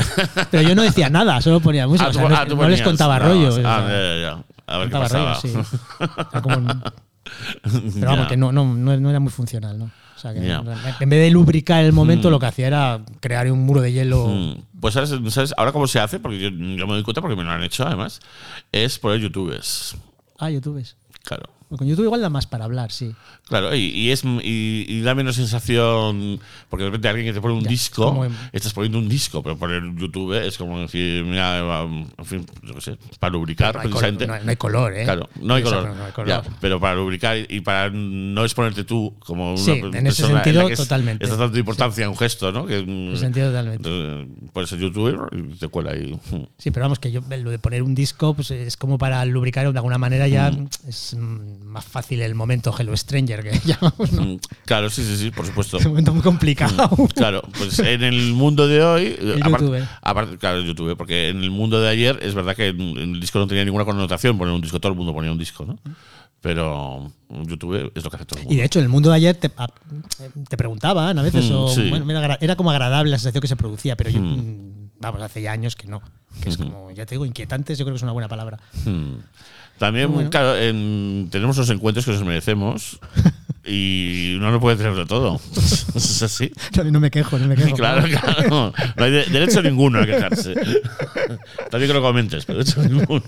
Pero 0.51 0.67
yo 0.69 0.75
no 0.75 0.83
decía 0.83 1.11
nada, 1.11 1.41
solo 1.43 1.61
ponía 1.61 1.87
música. 1.87 2.07
Ah, 2.07 2.09
o 2.11 2.13
sea, 2.13 2.23
tú- 2.23 2.29
no, 2.29 2.37
ah, 2.37 2.45
no 2.65 2.69
les 2.69 2.83
contaba 2.83 3.19
no, 3.19 3.27
rollo. 3.27 3.51
Ah, 3.65 3.87
ya, 3.89 4.21
ya. 4.21 4.45
A 4.67 4.79
ver 4.79 4.89
qué 4.89 4.95
pasaba. 4.97 5.35
sí. 5.37 5.53
Era 6.33 6.41
como 6.43 6.57
un- 6.57 6.83
pero 7.95 8.07
vamos, 8.11 8.27
que 8.29 8.37
no, 8.37 8.53
no, 8.53 8.65
no, 8.75 9.11
era 9.11 9.21
muy 9.21 9.31
funcional, 9.33 9.79
¿no? 9.79 9.85
O 9.87 10.19
sea, 10.19 10.33
que 10.33 10.41
en 10.41 11.09
vez 11.11 11.21
de 11.21 11.31
lubricar 11.31 11.85
el 11.85 11.93
momento, 11.93 12.29
Mm. 12.29 12.31
lo 12.31 12.39
que 12.39 12.47
hacía 12.47 12.67
era 12.67 13.01
crear 13.21 13.51
un 13.51 13.61
muro 13.65 13.81
de 13.83 13.93
hielo. 13.93 14.27
Mm, 14.29 14.55
Pues 14.81 14.95
¿sabes, 14.95 15.11
¿sabes? 15.33 15.53
Ahora 15.57 15.73
cómo 15.73 15.87
se 15.87 16.01
hace, 16.01 16.19
porque 16.21 16.39
yo, 16.39 16.49
yo 16.51 16.87
me 16.87 16.95
doy 16.95 17.03
cuenta 17.03 17.21
porque 17.21 17.37
me 17.37 17.43
lo 17.45 17.51
han 17.51 17.63
hecho 17.63 17.87
además, 17.87 18.21
es 18.73 18.99
poner 18.99 19.21
youtubers. 19.21 19.97
Ah, 20.39 20.51
YouTube. 20.51 20.85
Claro. 21.25 21.45
Con 21.77 21.87
YouTube 21.87 22.05
igual 22.05 22.21
da 22.21 22.29
más 22.31 22.47
para 22.47 22.65
hablar, 22.65 22.91
sí. 22.93 23.15
Claro, 23.49 23.75
y, 23.75 23.81
y 23.87 24.11
es 24.11 24.25
y, 24.25 24.85
y 24.89 25.01
da 25.03 25.15
menos 25.15 25.37
sensación 25.37 26.41
porque 26.69 26.85
de 26.85 26.91
repente 26.91 27.09
alguien 27.09 27.27
que 27.27 27.33
te 27.33 27.41
pone 27.41 27.55
un 27.55 27.63
Ya, 27.65 27.69
disco, 27.71 28.25
en- 28.25 28.35
estás 28.53 28.73
poniendo 28.73 28.99
un 28.99 29.09
disco, 29.09 29.43
pero 29.43 29.57
poner 29.57 29.83
YouTube 29.97 30.33
es 30.35 30.57
como 30.59 30.81
decir, 30.81 31.25
mira, 31.25 31.63
va, 31.63 31.83
en 31.83 32.25
fin, 32.25 32.47
yo 32.63 32.75
qué 32.75 32.81
sé, 32.81 32.99
para 33.19 33.33
lubricar 33.33 33.75
no, 33.75 33.81
hay 33.81 33.89
precisamente. 33.89 34.27
color, 34.27 34.29
no 34.29 34.35
hay- 34.41 34.45
no 34.45 34.51
hay 34.51 34.57
color, 34.57 34.95
¿eh? 34.95 35.05
Claro, 35.05 35.29
no 35.41 35.55
hay 35.55 35.63
Exacto, 35.63 35.83
color. 35.83 35.97
no 35.99 36.05
hay 36.07 36.13
color. 36.13 36.29
Ya, 36.29 36.43
pero 36.61 36.81
para 36.81 36.95
lubricar 36.95 37.37
y 37.49 37.61
para 37.61 37.91
no 37.91 38.43
exponerte 38.45 38.85
tú 38.85 39.15
como 39.21 39.51
una 39.55 39.59
Sí, 39.63 39.71
en 39.73 39.81
persona 39.91 40.09
ese 40.09 40.23
la 40.23 40.29
sentido, 40.45 40.67
que 40.67 40.73
es- 40.75 40.79
totalmente. 40.79 41.25
Está 41.25 41.37
dando 41.37 41.59
importancia 41.59 42.07
a 42.07 42.11
un 42.11 42.17
gesto, 42.17 42.53
¿no? 42.53 42.67
Que, 42.67 42.79
En 42.79 43.09
ese 43.13 43.21
sentido, 43.21 43.49
totalmente. 43.49 43.89
eh, 43.91 44.29
Pones 44.53 44.73
el 44.73 44.81
youtuber 44.81 45.17
y 45.33 45.59
te 45.59 45.69
cuela 45.69 45.93
ahí. 45.93 46.19
Sí, 46.59 46.71
pero 46.71 46.85
vamos, 46.85 46.99
que 46.99 47.11
yo 47.13 47.21
lo 47.29 47.51
de 47.51 47.59
poner 47.59 47.83
un 47.83 47.95
disco 47.95 48.35
pues 48.35 48.51
es 48.51 48.77
como 48.77 48.99
para 48.99 49.25
lubricar 49.25 49.71
de 49.71 49.79
alguna 49.79 49.99
manera 49.99 50.29
ya 50.29 50.51
Mm. 50.51 50.69
es 50.89 51.15
mm, 51.19 51.64
más 51.65 51.85
fácil 51.85 52.21
el 52.23 52.35
momento 52.35 52.75
Hello 52.79 52.97
Stranger 52.97 53.43
que 53.43 53.59
llamamos, 53.67 54.13
¿no? 54.13 54.23
Mm, 54.25 54.39
Claro, 54.65 54.91
sí, 54.91 55.03
sí, 55.05 55.17
sí, 55.17 55.31
por 55.31 55.47
supuesto. 55.47 55.77
Es 55.81 55.85
un 55.87 55.93
momento 55.93 56.13
muy 56.15 56.23
complicado. 56.23 56.91
Claro, 57.15 57.43
pues 57.59 57.79
en 57.81 58.03
el 58.03 58.33
mundo 58.33 58.67
de 58.69 58.83
hoy. 58.83 59.17
Aparte- 60.03 60.39
claro, 60.39 60.61
YouTube, 60.61 60.97
porque 60.97 61.29
en 61.31 61.43
el 61.43 61.51
mundo 61.51 61.81
de 61.81 61.89
ayer 61.89 62.19
es 62.23 62.35
verdad 62.35 62.55
que 62.57 62.69
el 62.69 63.21
disco 63.21 63.39
no 63.39 63.47
tenía 63.47 63.65
ninguna 63.65 63.85
connotación 63.85 64.39
poner 64.39 64.55
un 64.55 64.61
disco, 64.61 64.79
todo 64.81 64.93
el 64.93 64.99
mundo 64.99 65.13
ponía 65.15 65.33
un 65.33 65.39
disco, 65.39 65.65
¿no? 65.65 65.79
Pero 66.41 67.11
YouTube 67.31 67.91
es 67.95 68.05
lo 68.05 68.11
que 68.11 68.17
hace 68.17 68.27
todo 68.27 68.39
el 68.41 68.45
mundo. 68.45 68.55
Y 68.55 68.59
de 68.59 68.65
hecho, 68.67 68.79
en 68.79 68.85
el 68.85 68.89
mundo 68.91 69.09
de 69.09 69.17
ayer 69.17 69.35
te, 69.35 69.49
te 70.49 70.57
preguntaban 70.59 71.19
a 71.19 71.23
veces, 71.23 71.47
Mm, 71.51 71.55
o, 71.55 71.69
sí. 71.69 71.89
bueno, 71.89 72.11
era, 72.23 72.37
era 72.41 72.55
como 72.57 72.71
agradable 72.71 73.11
la 73.11 73.19
sensación 73.19 73.41
que 73.41 73.49
se 73.49 73.57
producía, 73.57 73.97
pero 73.97 74.11
yo, 74.11 74.21
Mm. 74.21 74.37
mm, 74.37 74.91
vamos, 75.01 75.23
hace 75.23 75.41
ya 75.41 75.53
años 75.53 75.75
que 75.75 75.87
no. 75.87 76.03
Que 76.43 76.51
es 76.51 76.57
como, 76.59 76.91
ya 76.91 77.07
te 77.07 77.15
digo, 77.15 77.25
inquietantes, 77.25 77.79
yo 77.79 77.85
creo 77.87 77.95
que 77.95 77.99
es 77.99 78.03
una 78.03 78.13
buena 78.13 78.29
palabra. 78.29 78.59
También, 79.79 80.13
Bueno. 80.13 80.31
claro, 80.31 80.57
en- 80.57 81.29
tenemos 81.31 81.57
los 81.57 81.69
encuentros 81.71 82.05
que 82.07 82.13
nos 82.13 82.23
merecemos 82.25 83.01
y 83.67 84.35
uno 84.37 84.51
no 84.53 84.61
puede 84.61 84.77
tener 84.77 84.95
de 84.95 85.05
todo. 85.05 85.41
es 85.95 86.23
así. 86.23 86.53
No, 86.77 86.85
no 86.85 87.01
me 87.01 87.11
quejo, 87.11 87.39
no 87.39 87.47
me 87.49 87.57
quejo. 87.57 87.75
Claro, 87.77 88.05
claro. 88.07 88.73
No 88.97 89.05
hay 89.05 89.11
de- 89.11 89.25
derecho 89.27 89.63
ninguno 89.63 89.99
a 90.01 90.07
quejarse. 90.07 90.55
También 91.71 91.89
que 91.91 91.95
lo 91.95 92.03
comentes, 92.03 92.45
pero 92.45 92.59
derecho 92.61 92.83
ninguno. 92.83 93.23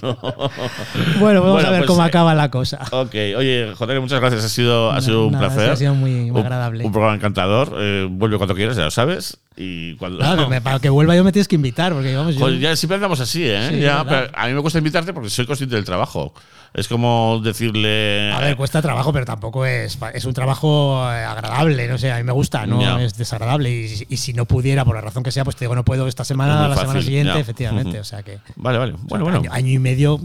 Bueno, 1.18 1.40
vamos 1.40 1.52
Bueno, 1.54 1.68
a 1.68 1.70
ver 1.70 1.80
pues, 1.80 1.86
cómo 1.88 2.02
eh, 2.04 2.06
acaba 2.06 2.34
la 2.34 2.50
cosa. 2.50 2.78
Ok, 2.92 3.14
oye, 3.36 3.72
JN, 3.78 4.00
muchas 4.00 4.20
gracias. 4.20 4.44
Ha 4.44 4.48
sido, 4.48 4.92
ha 4.92 5.00
sido 5.00 5.26
un 5.26 5.32
Nada, 5.32 5.48
placer. 5.48 5.70
ha 5.70 5.76
sido 5.76 5.94
muy 5.94 6.30
Un- 6.30 6.38
agradable. 6.38 6.84
Un, 6.84 6.92
programa 6.92 7.16
encantador. 7.16 7.74
Eh, 7.78 8.06
vuelve 8.08 8.36
cuando 8.36 8.54
quieras, 8.54 8.76
ya 8.76 8.84
lo 8.84 8.90
sabes. 8.90 9.38
Y 9.56 9.94
cuando. 9.96 10.18
Claro, 10.18 10.44
que 10.44 10.50
me- 10.50 10.60
para 10.60 10.78
que 10.80 10.88
vuelva 10.90 11.16
yo 11.16 11.24
me 11.24 11.32
tienes 11.32 11.48
que 11.48 11.54
invitar, 11.56 11.92
porque 11.92 12.14
vamos, 12.14 12.34
yo, 12.34 12.40
Joder, 12.40 12.58
ya 12.58 12.76
siempre 12.76 12.96
andamos 12.96 13.20
así, 13.20 13.42
¿eh? 13.44 13.68
Sí, 13.70 13.80
Ya, 13.80 14.02
¿verdad? 14.02 14.28
pero 14.32 14.38
a 14.42 14.46
mí 14.48 14.52
me 14.54 14.60
cuesta 14.60 14.78
invitarte 14.78 15.12
porque 15.12 15.30
soy 15.30 15.46
consciente 15.46 15.76
del 15.76 15.84
trabajo. 15.84 16.34
Es 16.74 16.88
como 16.88 17.40
decirle. 17.42 18.30
A 18.32 18.40
ver, 18.40 18.54
cuesta 18.56 18.82
trabajo, 18.82 19.10
pero 19.10 19.24
tampoco 19.24 19.64
es, 19.64 19.96
es 20.12 20.24
un 20.26 20.34
trabajo 20.34 21.10
eh, 21.10 21.24
agradable, 21.24 21.88
no 21.88 21.96
sé, 21.96 22.12
a 22.12 22.18
mí 22.18 22.22
me 22.24 22.32
gusta, 22.32 22.66
no 22.66 22.98
es 22.98 23.16
desagradable. 23.16 23.70
Y, 23.70 24.06
y 24.10 24.16
si 24.18 24.34
no 24.34 24.44
pudiera, 24.44 24.84
por 24.84 24.94
la 24.94 25.00
razón 25.00 25.22
que 25.22 25.32
sea, 25.32 25.42
pues 25.44 25.56
te 25.56 25.64
digo, 25.64 25.74
no 25.74 25.84
puedo 25.86 26.06
esta 26.06 26.22
Es 26.22 26.28
semana, 26.28 26.68
la 26.68 26.76
semana 26.76 27.00
siguiente, 27.00 27.38
efectivamente. 27.38 27.98
O 27.98 28.04
sea 28.04 28.22
que. 28.22 28.40
Vale, 28.56 28.76
vale. 28.78 28.92
o 28.92 28.96
sea, 28.98 29.06
Bueno, 29.08 29.24
bueno. 29.24 29.38
Año, 29.38 29.52
año 29.52 29.70
y 29.72 29.78
medio 29.78 30.20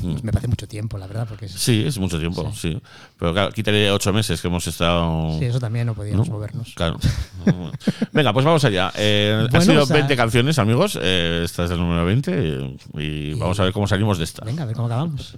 pues 0.00 0.22
me 0.24 0.32
parece 0.32 0.48
mucho 0.48 0.66
tiempo, 0.66 0.96
la 0.98 1.06
verdad, 1.06 1.26
porque 1.28 1.46
es- 1.46 1.52
Sí, 1.52 1.84
es 1.86 1.98
mucho 1.98 2.18
tiempo, 2.18 2.52
sí. 2.54 2.80
Pero 3.18 3.32
claro, 3.32 3.52
quítale 3.52 3.90
ocho 3.90 4.12
meses 4.12 4.40
que 4.40 4.48
hemos 4.48 4.66
estado. 4.66 5.38
sí, 5.38 5.44
eso 5.44 5.60
también 5.60 5.86
no 5.86 5.94
podíamos 5.94 6.28
¿no? 6.28 6.34
movernos. 6.34 6.72
Claro. 6.74 6.98
Venga, 8.12 8.32
pues 8.32 8.44
vamos 8.44 8.64
allá. 8.64 8.92
Eh, 8.96 9.36
Bueno, 9.50 9.58
han 9.58 9.64
sido 9.64 9.82
ah, 9.82 9.92
20 9.92 10.16
canciones, 10.16 10.58
amigos. 10.58 10.98
Eh, 11.00 11.42
esta 11.44 11.64
es 11.64 11.70
el 11.70 11.78
número 11.78 12.04
20 12.04 12.76
y, 12.98 13.00
y 13.02 13.34
vamos 13.34 13.58
a 13.60 13.64
ver 13.64 13.72
cómo 13.72 13.86
salimos 13.86 14.18
de 14.18 14.24
esta. 14.24 14.44
Venga, 14.44 14.62
a 14.62 14.66
ver 14.66 14.74
cómo 14.76 14.86
acabamos. 14.86 15.36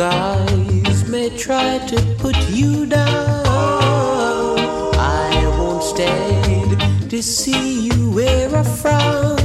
Guys 0.00 1.06
may 1.10 1.28
try 1.36 1.76
to 1.86 2.00
put 2.16 2.34
you 2.48 2.86
down, 2.86 3.44
I 4.96 5.44
won't 5.58 5.82
stand 5.82 7.10
to 7.10 7.22
see 7.22 7.82
you 7.88 8.10
wear 8.10 8.48
a 8.54 8.64
frown. 8.64 9.39